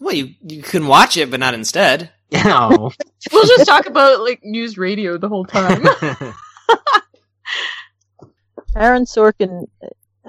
Well, 0.00 0.16
you, 0.16 0.34
you 0.42 0.62
can 0.64 0.88
watch 0.88 1.16
it, 1.16 1.30
but 1.30 1.38
not 1.38 1.54
instead. 1.54 2.10
No. 2.32 2.90
We'll 3.30 3.46
just 3.46 3.66
talk 3.66 3.84
about 3.86 4.20
like 4.20 4.40
news 4.42 4.78
radio 4.78 5.18
the 5.18 5.28
whole 5.28 5.44
time. 5.44 5.84
Aaron 8.76 9.04
Sorkin, 9.04 9.66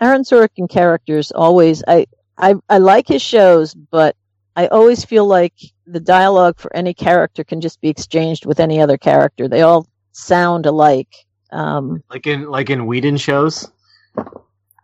Aaron 0.02 0.24
Sorkin 0.24 0.70
characters 0.70 1.32
always. 1.32 1.84
I, 1.88 2.06
I 2.38 2.56
I 2.70 2.78
like 2.80 3.08
his 3.08 3.22
shows, 3.22 3.74
but 3.74 4.16
I 4.56 4.68
always 4.68 5.06
feel 5.06 5.26
like 5.26 5.54
the 5.88 6.00
dialogue 6.00 6.58
for 6.60 6.76
any 6.76 6.94
character 6.94 7.44
can 7.44 7.62
just 7.62 7.80
be 7.82 7.90
exchanged 7.90 8.46
with 8.46 8.60
any 8.60 8.82
other 8.82 8.98
character. 8.98 9.48
They 9.48 9.62
all 9.62 9.88
sound 10.12 10.66
alike. 10.66 11.14
Um, 11.52 12.04
like 12.10 12.28
in 12.28 12.50
like 12.50 12.70
in 12.70 12.86
Whedon 12.86 13.18
shows. 13.18 13.70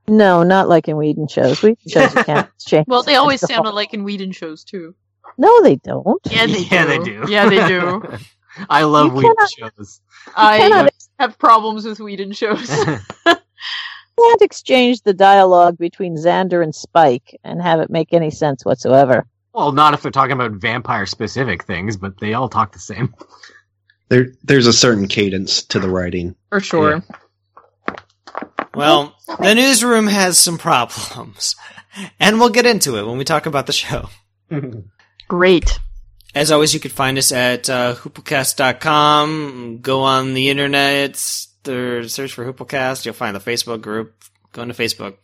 no, 0.08 0.44
not 0.44 0.70
like 0.70 0.88
in 0.88 0.98
Whedon 0.98 1.28
shows. 1.28 1.62
Whedon 1.62 1.78
shows 1.88 2.14
you 2.16 2.24
can't 2.24 2.48
exchange. 2.56 2.86
well, 2.88 3.04
they 3.04 3.16
always 3.16 3.42
sound 3.42 3.66
whole- 3.66 3.74
alike 3.74 3.94
in 3.94 4.04
Whedon 4.04 4.32
shows 4.32 4.64
too. 4.64 4.96
No, 5.38 5.62
they 5.62 5.76
don't. 5.78 6.20
Yeah, 6.30 6.48
they 6.48 6.60
yeah, 6.60 6.84
do. 6.86 6.88
they 6.88 7.04
do. 7.04 7.26
Yeah, 7.32 7.50
they 7.50 7.68
do. 7.68 8.04
I 8.70 8.84
love 8.84 9.08
You 9.08 9.14
Whedon 9.14 9.36
cannot- 9.36 9.74
shows. 9.78 10.02
I 10.36 10.58
cannot- 10.60 10.94
have 11.20 11.38
problems 11.38 11.84
with 11.86 12.00
Whedon 12.00 12.32
shows. 12.32 12.70
can't 14.20 14.42
exchange 14.42 15.02
the 15.02 15.14
dialogue 15.14 15.78
between 15.78 16.18
Xander 16.18 16.64
and 16.64 16.74
Spike 16.74 17.40
and 17.44 17.62
have 17.62 17.80
it 17.80 17.90
make 17.90 18.14
any 18.14 18.32
sense 18.32 18.66
whatsoever. 18.66 19.26
Well, 19.54 19.72
not 19.72 19.94
if 19.94 20.02
they're 20.02 20.12
talking 20.12 20.34
about 20.34 20.52
vampire 20.52 21.06
specific 21.06 21.64
things, 21.64 21.98
but 21.98 22.20
they 22.20 22.34
all 22.34 22.50
talk 22.50 22.72
the 22.72 22.80
same. 22.80 23.14
There 24.10 24.34
there's 24.44 24.68
a 24.68 24.74
certain 24.74 25.08
cadence 25.08 25.64
to 25.66 25.80
the 25.80 25.90
writing. 25.90 26.36
For 26.50 26.60
sure. 26.60 27.04
Well, 28.74 29.16
the 29.40 29.56
newsroom 29.56 30.08
has 30.08 30.38
some 30.38 30.58
problems. 30.58 31.56
And 32.20 32.40
we'll 32.40 32.50
get 32.50 32.66
into 32.66 32.98
it 32.98 33.06
when 33.06 33.18
we 33.18 33.26
talk 33.26 33.46
about 33.46 33.66
the 33.66 33.74
show. 33.74 34.10
Great. 35.28 35.80
As 36.36 36.52
always, 36.52 36.74
you 36.74 36.80
can 36.80 36.92
find 36.92 37.18
us 37.18 37.32
at 37.32 37.70
uh, 37.70 37.96
hooplecast.com. 37.96 39.80
Go 39.82 40.02
on 40.02 40.34
the 40.34 40.50
internet, 40.50 41.18
there, 41.64 42.08
search 42.08 42.34
for 42.34 42.46
Hooplecast. 42.52 43.06
You'll 43.06 43.14
find 43.14 43.36
the 43.36 43.40
Facebook 43.40 43.82
group. 43.82 44.14
Go 44.52 44.62
into 44.64 44.74
Facebook. 44.74 45.16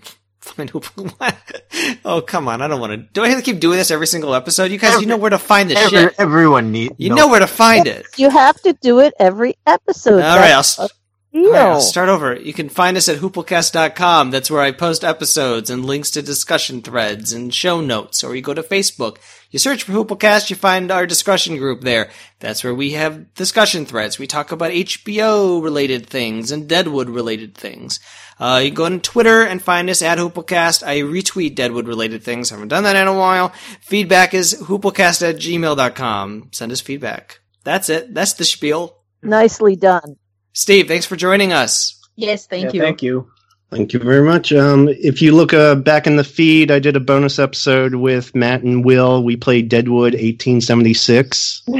Find 0.40 0.70
Hooplecast. 0.70 1.98
oh, 2.04 2.20
come 2.20 2.48
on. 2.48 2.60
I 2.60 2.68
don't 2.68 2.78
want 2.80 2.90
to. 2.92 2.96
Do 2.98 3.22
I 3.24 3.28
have 3.28 3.38
to 3.38 3.44
keep 3.44 3.60
doing 3.60 3.78
this 3.78 3.90
every 3.90 4.06
single 4.06 4.34
episode? 4.34 4.70
You 4.70 4.78
guys, 4.78 5.00
you 5.00 5.06
know 5.06 5.16
where 5.16 5.30
to 5.30 5.38
find 5.38 5.70
this 5.70 5.78
Every- 5.78 5.98
shit. 6.10 6.14
everyone 6.18 6.70
needs. 6.70 6.94
You 6.98 7.14
know 7.14 7.28
where 7.28 7.40
to 7.40 7.46
find 7.46 7.86
it. 7.86 8.04
You 8.18 8.28
have 8.28 8.60
to 8.62 8.74
do 8.82 9.00
it 9.00 9.14
every 9.18 9.54
episode. 9.66 10.20
All 10.22 10.36
right, 10.38 10.52
I'll, 10.52 10.88
That's 11.34 11.46
s- 11.46 11.46
a 11.46 11.48
all 11.48 11.52
right, 11.52 11.72
I'll 11.74 11.80
start 11.80 12.08
over. 12.08 12.34
You 12.40 12.52
can 12.52 12.68
find 12.68 12.96
us 12.96 13.08
at 13.08 13.18
hooplecast.com. 13.18 14.30
That's 14.30 14.50
where 14.50 14.62
I 14.62 14.70
post 14.70 15.02
episodes 15.04 15.68
and 15.70 15.84
links 15.84 16.10
to 16.12 16.22
discussion 16.22 16.80
threads 16.80 17.32
and 17.32 17.52
show 17.52 17.80
notes. 17.80 18.22
Or 18.22 18.34
you 18.36 18.42
go 18.42 18.54
to 18.54 18.62
Facebook. 18.62 19.16
You 19.50 19.58
search 19.58 19.82
for 19.84 19.92
Hooplecast, 19.92 20.50
you 20.50 20.56
find 20.56 20.90
our 20.90 21.06
discussion 21.06 21.56
group 21.58 21.82
there. 21.82 22.10
That's 22.40 22.64
where 22.64 22.74
we 22.74 22.92
have 22.92 23.32
discussion 23.34 23.86
threads. 23.86 24.18
We 24.18 24.26
talk 24.26 24.50
about 24.50 24.72
HBO 24.72 25.62
related 25.62 26.06
things 26.06 26.50
and 26.50 26.68
Deadwood 26.68 27.08
related 27.08 27.54
things. 27.56 28.00
Uh, 28.40 28.60
you 28.64 28.70
can 28.70 28.74
go 28.74 28.84
on 28.86 29.00
Twitter 29.00 29.42
and 29.42 29.62
find 29.62 29.88
us 29.88 30.02
at 30.02 30.18
Hooplecast. 30.18 30.82
I 30.84 31.00
retweet 31.00 31.54
Deadwood 31.54 31.86
related 31.86 32.24
things. 32.24 32.50
haven't 32.50 32.68
done 32.68 32.82
that 32.82 32.96
in 32.96 33.06
a 33.06 33.16
while. 33.16 33.50
Feedback 33.80 34.34
is 34.34 34.54
hooplecast 34.62 35.28
at 35.28 35.36
gmail.com. 35.36 36.48
Send 36.52 36.72
us 36.72 36.80
feedback. 36.80 37.38
That's 37.62 37.88
it. 37.88 38.12
That's 38.12 38.32
the 38.34 38.44
spiel. 38.44 38.98
Nicely 39.22 39.76
done. 39.76 40.16
Steve, 40.54 40.88
thanks 40.88 41.04
for 41.04 41.16
joining 41.16 41.52
us. 41.52 42.00
Yes, 42.16 42.46
thank 42.46 42.66
Yeah, 42.66 42.70
you. 42.72 42.80
Thank 42.80 43.02
you. 43.02 43.30
Thank 43.70 43.92
you 43.92 43.98
very 43.98 44.22
much. 44.22 44.52
Um, 44.52 44.88
if 44.88 45.20
you 45.20 45.34
look 45.34 45.52
uh, 45.52 45.74
back 45.74 46.06
in 46.06 46.14
the 46.16 46.22
feed, 46.24 46.70
I 46.70 46.78
did 46.78 46.94
a 46.94 47.00
bonus 47.00 47.38
episode 47.40 47.96
with 47.96 48.32
Matt 48.34 48.62
and 48.62 48.84
Will. 48.84 49.24
We 49.24 49.36
played 49.36 49.68
Deadwood 49.68 50.12
1876. 50.14 51.62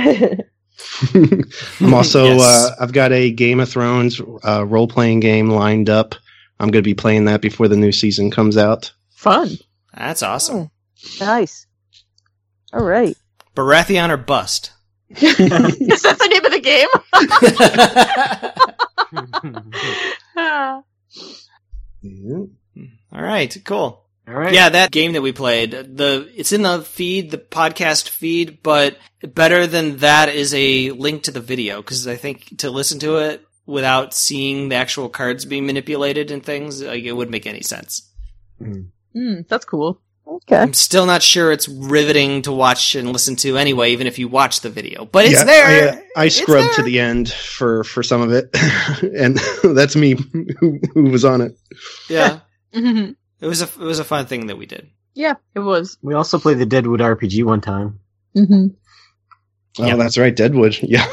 I'm 1.80 1.94
also 1.94 2.24
Yes. 2.24 2.40
uh, 2.42 2.70
I've 2.80 2.92
got 2.92 3.12
a 3.12 3.30
Game 3.30 3.60
of 3.60 3.68
Thrones 3.68 4.20
uh, 4.44 4.64
role 4.66 4.88
playing 4.88 5.20
game 5.20 5.50
lined 5.50 5.88
up. 5.88 6.16
I'm 6.58 6.68
going 6.70 6.82
to 6.82 6.88
be 6.88 6.94
playing 6.94 7.26
that 7.26 7.40
before 7.40 7.68
the 7.68 7.76
new 7.76 7.92
season 7.92 8.30
comes 8.30 8.56
out. 8.56 8.92
Fun. 9.10 9.50
That's 9.96 10.22
awesome. 10.22 10.70
Nice. 11.20 11.66
All 12.72 12.84
right. 12.84 13.16
Baratheon 13.54 14.10
or 14.10 14.16
bust? 14.16 14.72
Is 15.10 16.02
that 16.02 16.18
the 16.18 16.28
name 16.28 16.44
of 16.44 16.52
the 16.52 16.60
game? 16.60 16.88
All 23.12 23.22
right, 23.22 23.56
cool. 23.64 24.04
All 24.26 24.34
right. 24.34 24.54
Yeah, 24.54 24.70
that 24.70 24.90
game 24.90 25.12
that 25.12 25.22
we 25.22 25.32
played, 25.32 25.72
the 25.72 26.30
it's 26.34 26.52
in 26.52 26.62
the 26.62 26.80
feed, 26.80 27.30
the 27.30 27.38
podcast 27.38 28.08
feed, 28.08 28.62
but 28.62 28.96
better 29.22 29.66
than 29.66 29.98
that 29.98 30.30
is 30.30 30.54
a 30.54 30.90
link 30.92 31.24
to 31.24 31.30
the 31.30 31.40
video 31.40 31.82
because 31.82 32.06
I 32.08 32.16
think 32.16 32.58
to 32.58 32.70
listen 32.70 32.98
to 33.00 33.16
it 33.16 33.46
without 33.66 34.14
seeing 34.14 34.70
the 34.70 34.76
actual 34.76 35.08
cards 35.10 35.44
being 35.44 35.66
manipulated 35.66 36.30
and 36.30 36.42
things, 36.42 36.82
like, 36.82 37.04
it 37.04 37.12
wouldn't 37.12 37.32
make 37.32 37.46
any 37.46 37.62
sense. 37.62 38.10
Mm, 38.60 39.46
that's 39.48 39.64
cool. 39.64 40.00
Okay. 40.34 40.56
I'm 40.56 40.72
still 40.72 41.06
not 41.06 41.22
sure 41.22 41.52
it's 41.52 41.68
riveting 41.68 42.42
to 42.42 42.52
watch 42.52 42.94
and 42.96 43.12
listen 43.12 43.36
to 43.36 43.56
anyway, 43.56 43.92
even 43.92 44.06
if 44.06 44.18
you 44.18 44.26
watch 44.26 44.60
the 44.60 44.70
video. 44.70 45.04
But 45.04 45.26
it's 45.26 45.34
Yeah, 45.34 45.44
there. 45.44 45.66
I, 45.66 45.88
uh, 45.88 46.00
I 46.16 46.28
scrubbed 46.28 46.74
to 46.74 46.82
the 46.82 46.98
end 46.98 47.30
for 47.30 47.84
for 47.84 48.02
some 48.02 48.20
of 48.20 48.32
it, 48.32 48.50
and 49.16 49.38
that's 49.76 49.94
me 49.96 50.16
who, 50.58 50.80
who 50.92 51.04
was 51.04 51.24
on 51.24 51.40
it. 51.40 51.56
Yeah, 52.08 52.40
Mhm. 52.74 53.14
it 53.40 53.46
was 53.46 53.62
a 53.62 53.64
it 53.64 53.78
was 53.78 53.98
a 54.00 54.04
fun 54.04 54.26
thing 54.26 54.46
that 54.48 54.58
we 54.58 54.66
did. 54.66 54.88
Yeah, 55.14 55.34
it 55.54 55.60
was. 55.60 55.96
We 56.02 56.14
also 56.14 56.38
played 56.40 56.58
the 56.58 56.66
Deadwood 56.66 57.00
RPG 57.00 57.44
one 57.44 57.60
time. 57.60 58.00
Mm-hmm. 58.36 58.66
Oh, 59.78 59.96
that's 59.96 60.18
right, 60.18 60.34
Deadwood. 60.34 60.76
Yeah, 60.82 61.06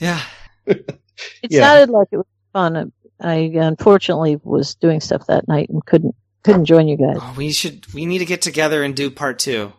Yeah. 0.00 0.20
It 0.66 1.50
Yeah. 1.50 1.60
sounded 1.62 1.90
like 1.90 2.08
it 2.12 2.16
was 2.18 2.26
fun. 2.52 2.92
I 3.20 3.34
unfortunately 3.54 4.38
was 4.42 4.74
doing 4.74 5.00
stuff 5.00 5.26
that 5.26 5.48
night 5.48 5.68
and 5.70 5.84
couldn't 5.84 6.14
couldn't 6.46 6.64
join 6.64 6.88
you 6.88 6.96
guys. 6.96 7.18
Oh, 7.20 7.34
we 7.36 7.52
should 7.52 7.92
we 7.92 8.06
need 8.06 8.18
to 8.18 8.24
get 8.24 8.42
together 8.42 8.82
and 8.82 8.94
do 8.94 9.10
part 9.10 9.38
two. 9.38 9.72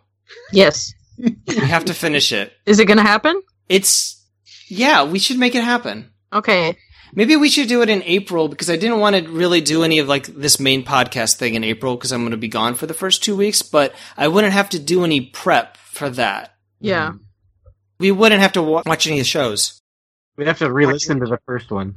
Yes. 0.52 0.92
We 1.18 1.56
have 1.56 1.86
to 1.86 1.94
finish 1.94 2.32
it. 2.32 2.52
Is 2.66 2.78
it 2.78 2.84
going 2.84 2.98
to 2.98 3.02
happen? 3.02 3.42
It's 3.68 4.24
yeah, 4.68 5.04
we 5.04 5.18
should 5.18 5.38
make 5.38 5.54
it 5.54 5.64
happen. 5.64 6.10
Okay. 6.32 6.76
Maybe 7.14 7.36
we 7.36 7.48
should 7.48 7.68
do 7.68 7.80
it 7.82 7.88
in 7.88 8.02
April 8.02 8.48
because 8.48 8.68
I 8.68 8.76
didn't 8.76 9.00
want 9.00 9.16
to 9.16 9.30
really 9.30 9.60
do 9.62 9.82
any 9.82 9.98
of 9.98 10.08
like 10.08 10.26
this 10.26 10.60
main 10.60 10.84
podcast 10.84 11.36
thing 11.36 11.54
in 11.54 11.64
April 11.64 11.96
because 11.96 12.12
I'm 12.12 12.20
going 12.20 12.32
to 12.32 12.36
be 12.36 12.48
gone 12.48 12.74
for 12.74 12.86
the 12.86 12.94
first 12.94 13.24
two 13.24 13.34
weeks, 13.34 13.62
but 13.62 13.94
I 14.16 14.28
wouldn't 14.28 14.52
have 14.52 14.68
to 14.70 14.78
do 14.78 15.04
any 15.04 15.22
prep 15.22 15.76
for 15.78 16.10
that. 16.10 16.54
Yeah. 16.80 17.12
Mm. 17.12 17.20
We 17.98 18.10
wouldn't 18.10 18.42
have 18.42 18.52
to 18.52 18.62
wa- 18.62 18.82
watch 18.84 19.06
any 19.06 19.16
of 19.16 19.20
the 19.20 19.28
shows. 19.28 19.80
We'd 20.36 20.46
have 20.46 20.58
to 20.58 20.70
re-listen 20.70 21.18
to 21.20 21.26
the 21.26 21.40
first 21.46 21.70
one. 21.70 21.96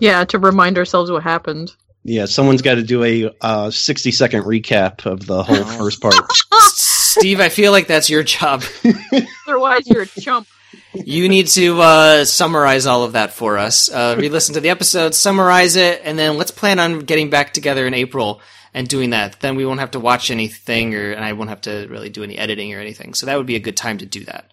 Yeah, 0.00 0.24
to 0.24 0.38
remind 0.38 0.78
ourselves 0.78 1.10
what 1.10 1.22
happened. 1.22 1.72
Yeah. 2.02 2.24
Someone's 2.26 2.62
got 2.62 2.74
to 2.76 2.82
do 2.82 3.04
a 3.04 3.30
uh, 3.40 3.70
sixty 3.70 4.10
second 4.10 4.44
recap 4.44 5.06
of 5.06 5.26
the 5.26 5.42
whole 5.42 5.64
first 5.64 6.00
part. 6.00 6.14
Steve, 6.72 7.40
I 7.40 7.48
feel 7.48 7.72
like 7.72 7.86
that's 7.86 8.08
your 8.08 8.22
job. 8.22 8.62
Otherwise, 9.48 9.88
you're 9.88 10.02
a 10.02 10.06
chump. 10.06 10.46
You 10.94 11.28
need 11.28 11.48
to 11.48 11.80
uh, 11.80 12.24
summarize 12.24 12.86
all 12.86 13.02
of 13.02 13.12
that 13.12 13.32
for 13.32 13.58
us. 13.58 13.90
Uh, 13.90 14.14
re-listen 14.18 14.54
to 14.54 14.60
the 14.60 14.70
episode, 14.70 15.14
summarize 15.14 15.76
it, 15.76 16.02
and 16.04 16.18
then 16.18 16.36
let's 16.36 16.52
plan 16.52 16.78
on 16.78 17.00
getting 17.00 17.30
back 17.30 17.52
together 17.52 17.86
in 17.86 17.94
April 17.94 18.40
and 18.72 18.86
doing 18.86 19.10
that. 19.10 19.40
Then 19.40 19.56
we 19.56 19.66
won't 19.66 19.80
have 19.80 19.92
to 19.92 20.00
watch 20.00 20.30
anything, 20.30 20.94
or 20.94 21.12
and 21.12 21.24
I 21.24 21.32
won't 21.32 21.50
have 21.50 21.62
to 21.62 21.86
really 21.88 22.10
do 22.10 22.22
any 22.22 22.38
editing 22.38 22.72
or 22.74 22.78
anything. 22.78 23.14
So 23.14 23.26
that 23.26 23.36
would 23.36 23.46
be 23.46 23.56
a 23.56 23.60
good 23.60 23.76
time 23.76 23.98
to 23.98 24.06
do 24.06 24.24
that. 24.24 24.50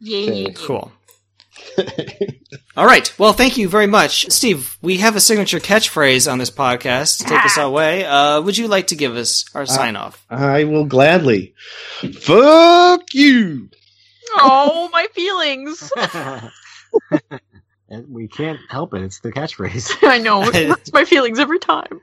Yeah. 0.00 0.52
Cool. 0.54 0.92
All 2.76 2.86
right. 2.86 3.12
Well, 3.18 3.32
thank 3.32 3.56
you 3.56 3.68
very 3.68 3.86
much, 3.86 4.30
Steve. 4.30 4.76
We 4.82 4.98
have 4.98 5.16
a 5.16 5.20
signature 5.20 5.60
catchphrase 5.60 6.30
on 6.30 6.38
this 6.38 6.50
podcast 6.50 7.18
to 7.18 7.24
take 7.24 7.44
us 7.44 7.56
away. 7.56 8.04
Uh, 8.04 8.40
would 8.40 8.58
you 8.58 8.68
like 8.68 8.88
to 8.88 8.96
give 8.96 9.16
us 9.16 9.44
our 9.54 9.66
sign 9.66 9.96
off? 9.96 10.24
I 10.28 10.64
will 10.64 10.84
gladly. 10.84 11.54
Fuck 12.20 13.14
you. 13.14 13.70
Oh, 14.36 14.88
my 14.92 15.06
feelings. 15.14 15.92
And 17.90 18.08
we 18.08 18.26
can't 18.28 18.58
help 18.70 18.94
it. 18.94 19.02
It's 19.02 19.20
the 19.20 19.30
catchphrase. 19.30 19.96
I 20.02 20.18
know. 20.18 20.42
It 20.42 20.68
hurts 20.68 20.92
my 20.92 21.04
feelings 21.04 21.38
every 21.38 21.58
time. 21.58 22.00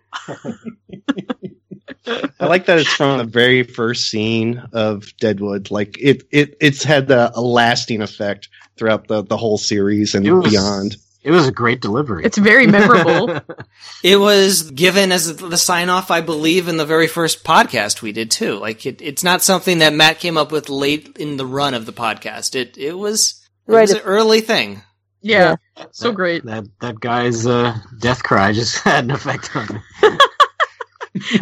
I 2.06 2.46
like 2.46 2.66
that 2.68 2.80
it's 2.80 2.94
from 2.94 3.18
the 3.18 3.26
very 3.26 3.64
first 3.64 4.10
scene 4.10 4.64
of 4.74 5.16
Deadwood. 5.18 5.70
Like 5.70 5.98
it, 6.00 6.24
it 6.32 6.56
it's 6.62 6.84
had 6.84 7.12
a, 7.12 7.32
a 7.38 7.42
lasting 7.42 8.02
effect 8.02 8.48
throughout 8.77 9.08
the, 9.08 9.24
the 9.24 9.38
whole 9.38 9.58
series 9.58 10.16
and 10.16 10.25
It 10.25 10.33
was- 10.33 10.50
beyond. 10.51 10.98
It 11.24 11.30
was 11.30 11.48
a 11.48 11.51
great 11.51 11.82
delivery. 11.82 12.25
It's 12.25 12.40
very 12.40 12.66
memorable. 12.66 13.41
It 14.03 14.16
was 14.19 14.72
given 14.72 15.11
as 15.11 15.38
the 15.38 15.56
sign 15.58 15.90
off, 15.90 16.09
I 16.09 16.22
believe, 16.22 16.67
in 16.67 16.77
the 16.77 16.85
very 16.88 17.06
first 17.06 17.43
podcast 17.43 18.01
we 18.01 18.11
did 18.11 18.32
too. 18.32 18.56
Like 18.58 18.88
it, 18.88 19.00
it's 19.03 19.24
not 19.24 19.43
something 19.43 19.77
that 19.80 19.93
Matt 19.93 20.17
came 20.17 20.35
up 20.35 20.51
with 20.51 20.69
late 20.69 21.16
in 21.19 21.38
the 21.38 21.45
run 21.45 21.75
of 21.75 21.85
the 21.85 21.93
podcast. 21.93 22.56
It 22.56 22.75
it 22.80 22.93
was 22.98 23.40
it 23.67 23.72
Right. 23.72 23.82
was 23.82 23.91
an 23.91 24.00
early 24.00 24.41
thing. 24.41 24.82
Yeah. 25.22 25.58
So 25.91 26.11
great. 26.11 26.43
That 26.45 26.64
that 26.80 27.00
guy's 27.00 27.45
uh, 27.45 27.77
death 28.00 28.24
cry 28.24 28.53
just 28.53 28.80
had 28.83 29.03
an 29.03 29.11
effect 29.11 29.56
on 29.56 29.67
me. 30.01 30.17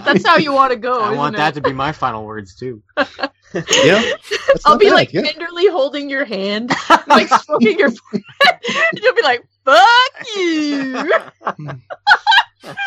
That's 0.03 0.27
how 0.27 0.35
you 0.35 0.51
want 0.51 0.72
to 0.74 0.77
go. 0.77 0.99
I 0.99 1.06
isn't 1.06 1.17
want 1.17 1.35
it? 1.35 1.38
that 1.38 1.53
to 1.53 1.61
be 1.61 1.72
my 1.72 1.93
final 1.93 2.25
words 2.25 2.53
too. 2.56 2.83
Yeah, 3.53 4.02
I'll 4.66 4.78
be 4.78 4.86
bad, 4.86 4.94
like 4.94 5.11
yeah. 5.14 5.24
tenderly 5.24 5.68
holding 5.68 6.10
your 6.10 6.26
hand, 6.26 6.72
like 7.08 7.28
stroking 7.30 7.80
your 7.80 7.92
forehead. 7.92 8.60
and 8.92 9.00
you'll 9.02 9.16
be 9.16 9.24
like, 9.24 9.44
"Fuck 9.66 10.28
you." 10.36 11.11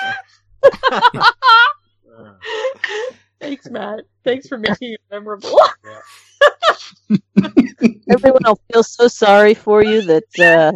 Thanks, 3.41 3.69
Matt. 3.71 4.05
Thanks 4.25 4.47
for 4.47 4.57
making 4.57 4.93
it 4.93 5.01
memorable. 5.11 5.59
Everyone 8.11 8.43
will 8.45 8.61
feel 8.73 8.85
so 8.85 9.09
sorry 9.09 9.55
for 9.55 9.83
you 9.83 10.03
that 10.03 10.23
uh, 10.39 10.71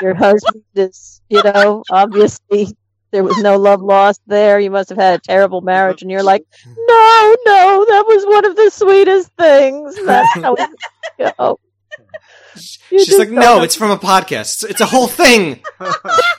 your 0.00 0.14
husband 0.14 0.62
is, 0.76 1.20
you 1.28 1.42
know, 1.42 1.82
obviously 1.90 2.68
there 3.12 3.22
was 3.22 3.38
no 3.38 3.56
love 3.56 3.80
lost 3.82 4.20
there. 4.26 4.58
You 4.58 4.70
must 4.70 4.88
have 4.88 4.98
had 4.98 5.20
a 5.20 5.22
terrible 5.22 5.60
marriage, 5.60 6.02
and 6.02 6.10
you're 6.10 6.22
like, 6.22 6.44
no, 6.66 7.36
no, 7.46 7.84
that 7.88 8.04
was 8.06 8.26
one 8.26 8.44
of 8.44 8.56
the 8.56 8.70
sweetest 8.70 9.30
things. 9.38 9.96
That's 10.04 10.34
how 10.40 10.54
it 10.54 10.70
go. 11.38 11.60
You 12.90 13.04
She's 13.04 13.18
like, 13.18 13.30
no, 13.30 13.40
know- 13.58 13.62
it's 13.62 13.76
from 13.76 13.90
a 13.90 13.96
podcast. 13.96 14.40
It's, 14.40 14.64
it's 14.64 14.80
a 14.80 14.86
whole 14.86 15.06
thing. 15.06 15.62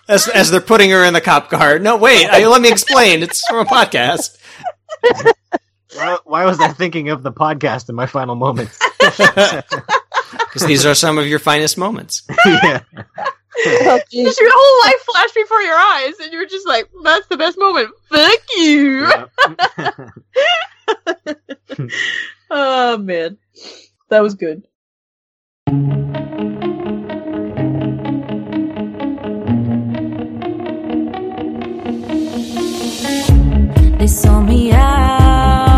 as 0.08 0.28
as 0.28 0.52
they're 0.52 0.62
putting 0.62 0.90
her 0.92 1.04
in 1.04 1.14
the 1.14 1.22
cop 1.22 1.50
car. 1.50 1.80
No, 1.80 1.98
wait, 1.98 2.28
I, 2.28 2.46
let 2.46 2.62
me 2.62 2.70
explain. 2.70 3.24
It's 3.24 3.46
from 3.48 3.66
a 3.66 3.70
podcast. 3.70 4.38
Why, 5.96 6.18
why 6.26 6.46
was 6.46 6.60
I 6.60 6.70
thinking 6.70 7.10
of 7.10 7.24
the 7.24 7.32
podcast 7.32 7.90
in 7.90 7.96
my 7.96 8.06
final 8.06 8.36
moments? 8.36 8.80
Because 10.32 10.68
these 10.68 10.86
are 10.86 10.94
some 10.94 11.18
of 11.18 11.28
your 11.28 11.40
finest 11.40 11.78
moments. 11.78 12.24
yeah. 12.46 12.82
Oh. 13.66 14.00
Just 14.12 14.40
your 14.40 14.50
whole 14.52 14.88
life 14.88 15.00
flashed 15.02 15.36
before 15.36 15.62
your 15.62 15.78
eyes, 15.78 16.14
and 16.22 16.34
you're 16.34 16.48
just 16.48 16.68
like, 16.68 16.90
"That's 17.04 17.28
the 17.28 17.38
best 17.38 17.58
moment." 17.58 17.92
Fuck 18.10 18.40
you. 18.58 19.08
oh 22.52 22.98
man, 22.98 23.38
that 24.10 24.22
was 24.22 24.36
good. 24.36 24.64
They 34.00 34.08
saw 34.08 34.42
me 34.42 34.72
out, 34.74 35.73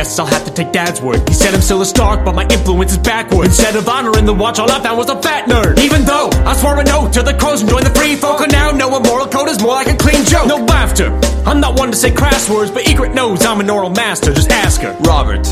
guess 0.00 0.18
I'll 0.18 0.24
have 0.24 0.46
to 0.46 0.50
take 0.50 0.72
Dad's 0.72 1.02
word. 1.02 1.28
He 1.28 1.34
said 1.34 1.52
I'm 1.52 1.60
still 1.60 1.82
a 1.82 1.84
Stark, 1.84 2.24
but 2.24 2.34
my 2.34 2.44
influence 2.44 2.92
is 2.92 2.98
backward. 2.98 3.44
Instead 3.44 3.76
of 3.76 3.86
honoring 3.86 4.24
the 4.24 4.32
watch, 4.32 4.58
all 4.58 4.70
I 4.70 4.82
found 4.82 4.96
was 4.96 5.10
a 5.10 5.20
fat 5.20 5.46
nerd. 5.46 5.78
Even 5.78 6.04
though 6.04 6.30
I 6.50 6.56
swore 6.56 6.80
an 6.80 6.88
oath 6.88 7.12
to 7.12 7.22
the 7.22 7.34
crows 7.34 7.60
and 7.60 7.68
joined 7.68 7.84
the 7.84 7.94
free 7.98 8.16
folk, 8.16 8.40
I 8.40 8.46
now 8.46 8.70
know 8.70 8.96
a 8.96 9.00
moral 9.06 9.26
code 9.26 9.50
is 9.50 9.60
more 9.60 9.74
like 9.74 9.88
a 9.88 9.96
clean 9.96 10.24
joke. 10.24 10.46
No 10.46 10.56
laughter. 10.56 11.08
I'm 11.44 11.60
not 11.60 11.78
one 11.78 11.90
to 11.90 11.96
say 11.98 12.10
crass 12.10 12.48
words, 12.48 12.70
but 12.70 12.84
Ygritte 12.84 13.14
knows 13.14 13.44
I'm 13.44 13.60
an 13.60 13.68
oral 13.68 13.90
master. 13.90 14.32
Just 14.32 14.50
ask 14.50 14.80
her. 14.80 14.96
Robert, 15.00 15.44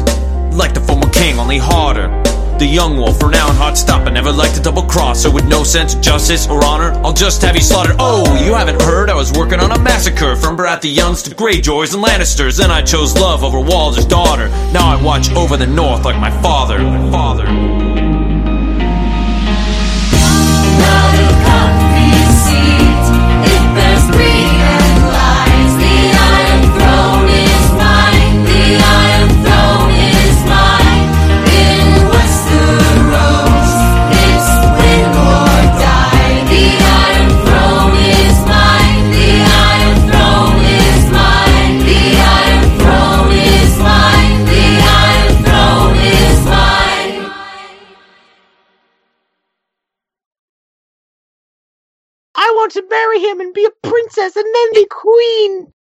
like 0.56 0.72
the 0.72 0.80
former 0.80 1.10
king, 1.10 1.38
only 1.38 1.58
harder. 1.58 2.08
The 2.58 2.66
young 2.66 2.96
wolf, 2.96 3.22
renowned 3.22 3.78
stop. 3.78 4.06
I 4.06 4.10
never 4.10 4.32
liked 4.32 4.56
to 4.56 4.60
double 4.60 4.82
cross. 4.82 5.22
So 5.22 5.30
with 5.30 5.44
no 5.46 5.62
sense 5.62 5.94
of 5.94 6.00
justice 6.00 6.48
or 6.48 6.64
honor, 6.64 6.90
I'll 7.04 7.12
just 7.12 7.40
have 7.42 7.54
you 7.54 7.62
slaughtered. 7.62 7.96
Oh, 7.98 8.24
you 8.44 8.54
haven't 8.54 8.82
heard? 8.82 9.10
I 9.10 9.14
was 9.14 9.32
working 9.32 9.60
on 9.60 9.70
a 9.70 9.78
massacre 9.78 10.34
from 10.34 10.56
Baratheons 10.56 11.24
to 11.24 11.34
Greyjoys 11.34 11.94
and 11.94 12.02
Lannisters. 12.02 12.58
Then 12.58 12.70
I 12.70 12.82
chose 12.82 13.14
love 13.14 13.44
over 13.44 13.60
Walder's 13.60 14.06
daughter. 14.06 14.48
Now 14.72 14.88
I 14.88 15.00
watch 15.00 15.30
over 15.32 15.56
the 15.56 15.66
North 15.66 16.04
like 16.04 16.20
my 16.20 16.30
father. 16.42 16.78
My 16.78 17.10
father. 17.10 17.87
To 52.70 52.84
marry 52.90 53.20
him 53.20 53.40
and 53.40 53.54
be 53.54 53.66
a 53.66 53.88
princess 53.88 54.36
and 54.36 54.46
then 54.54 54.74
be 54.74 54.86
queen. 54.90 55.72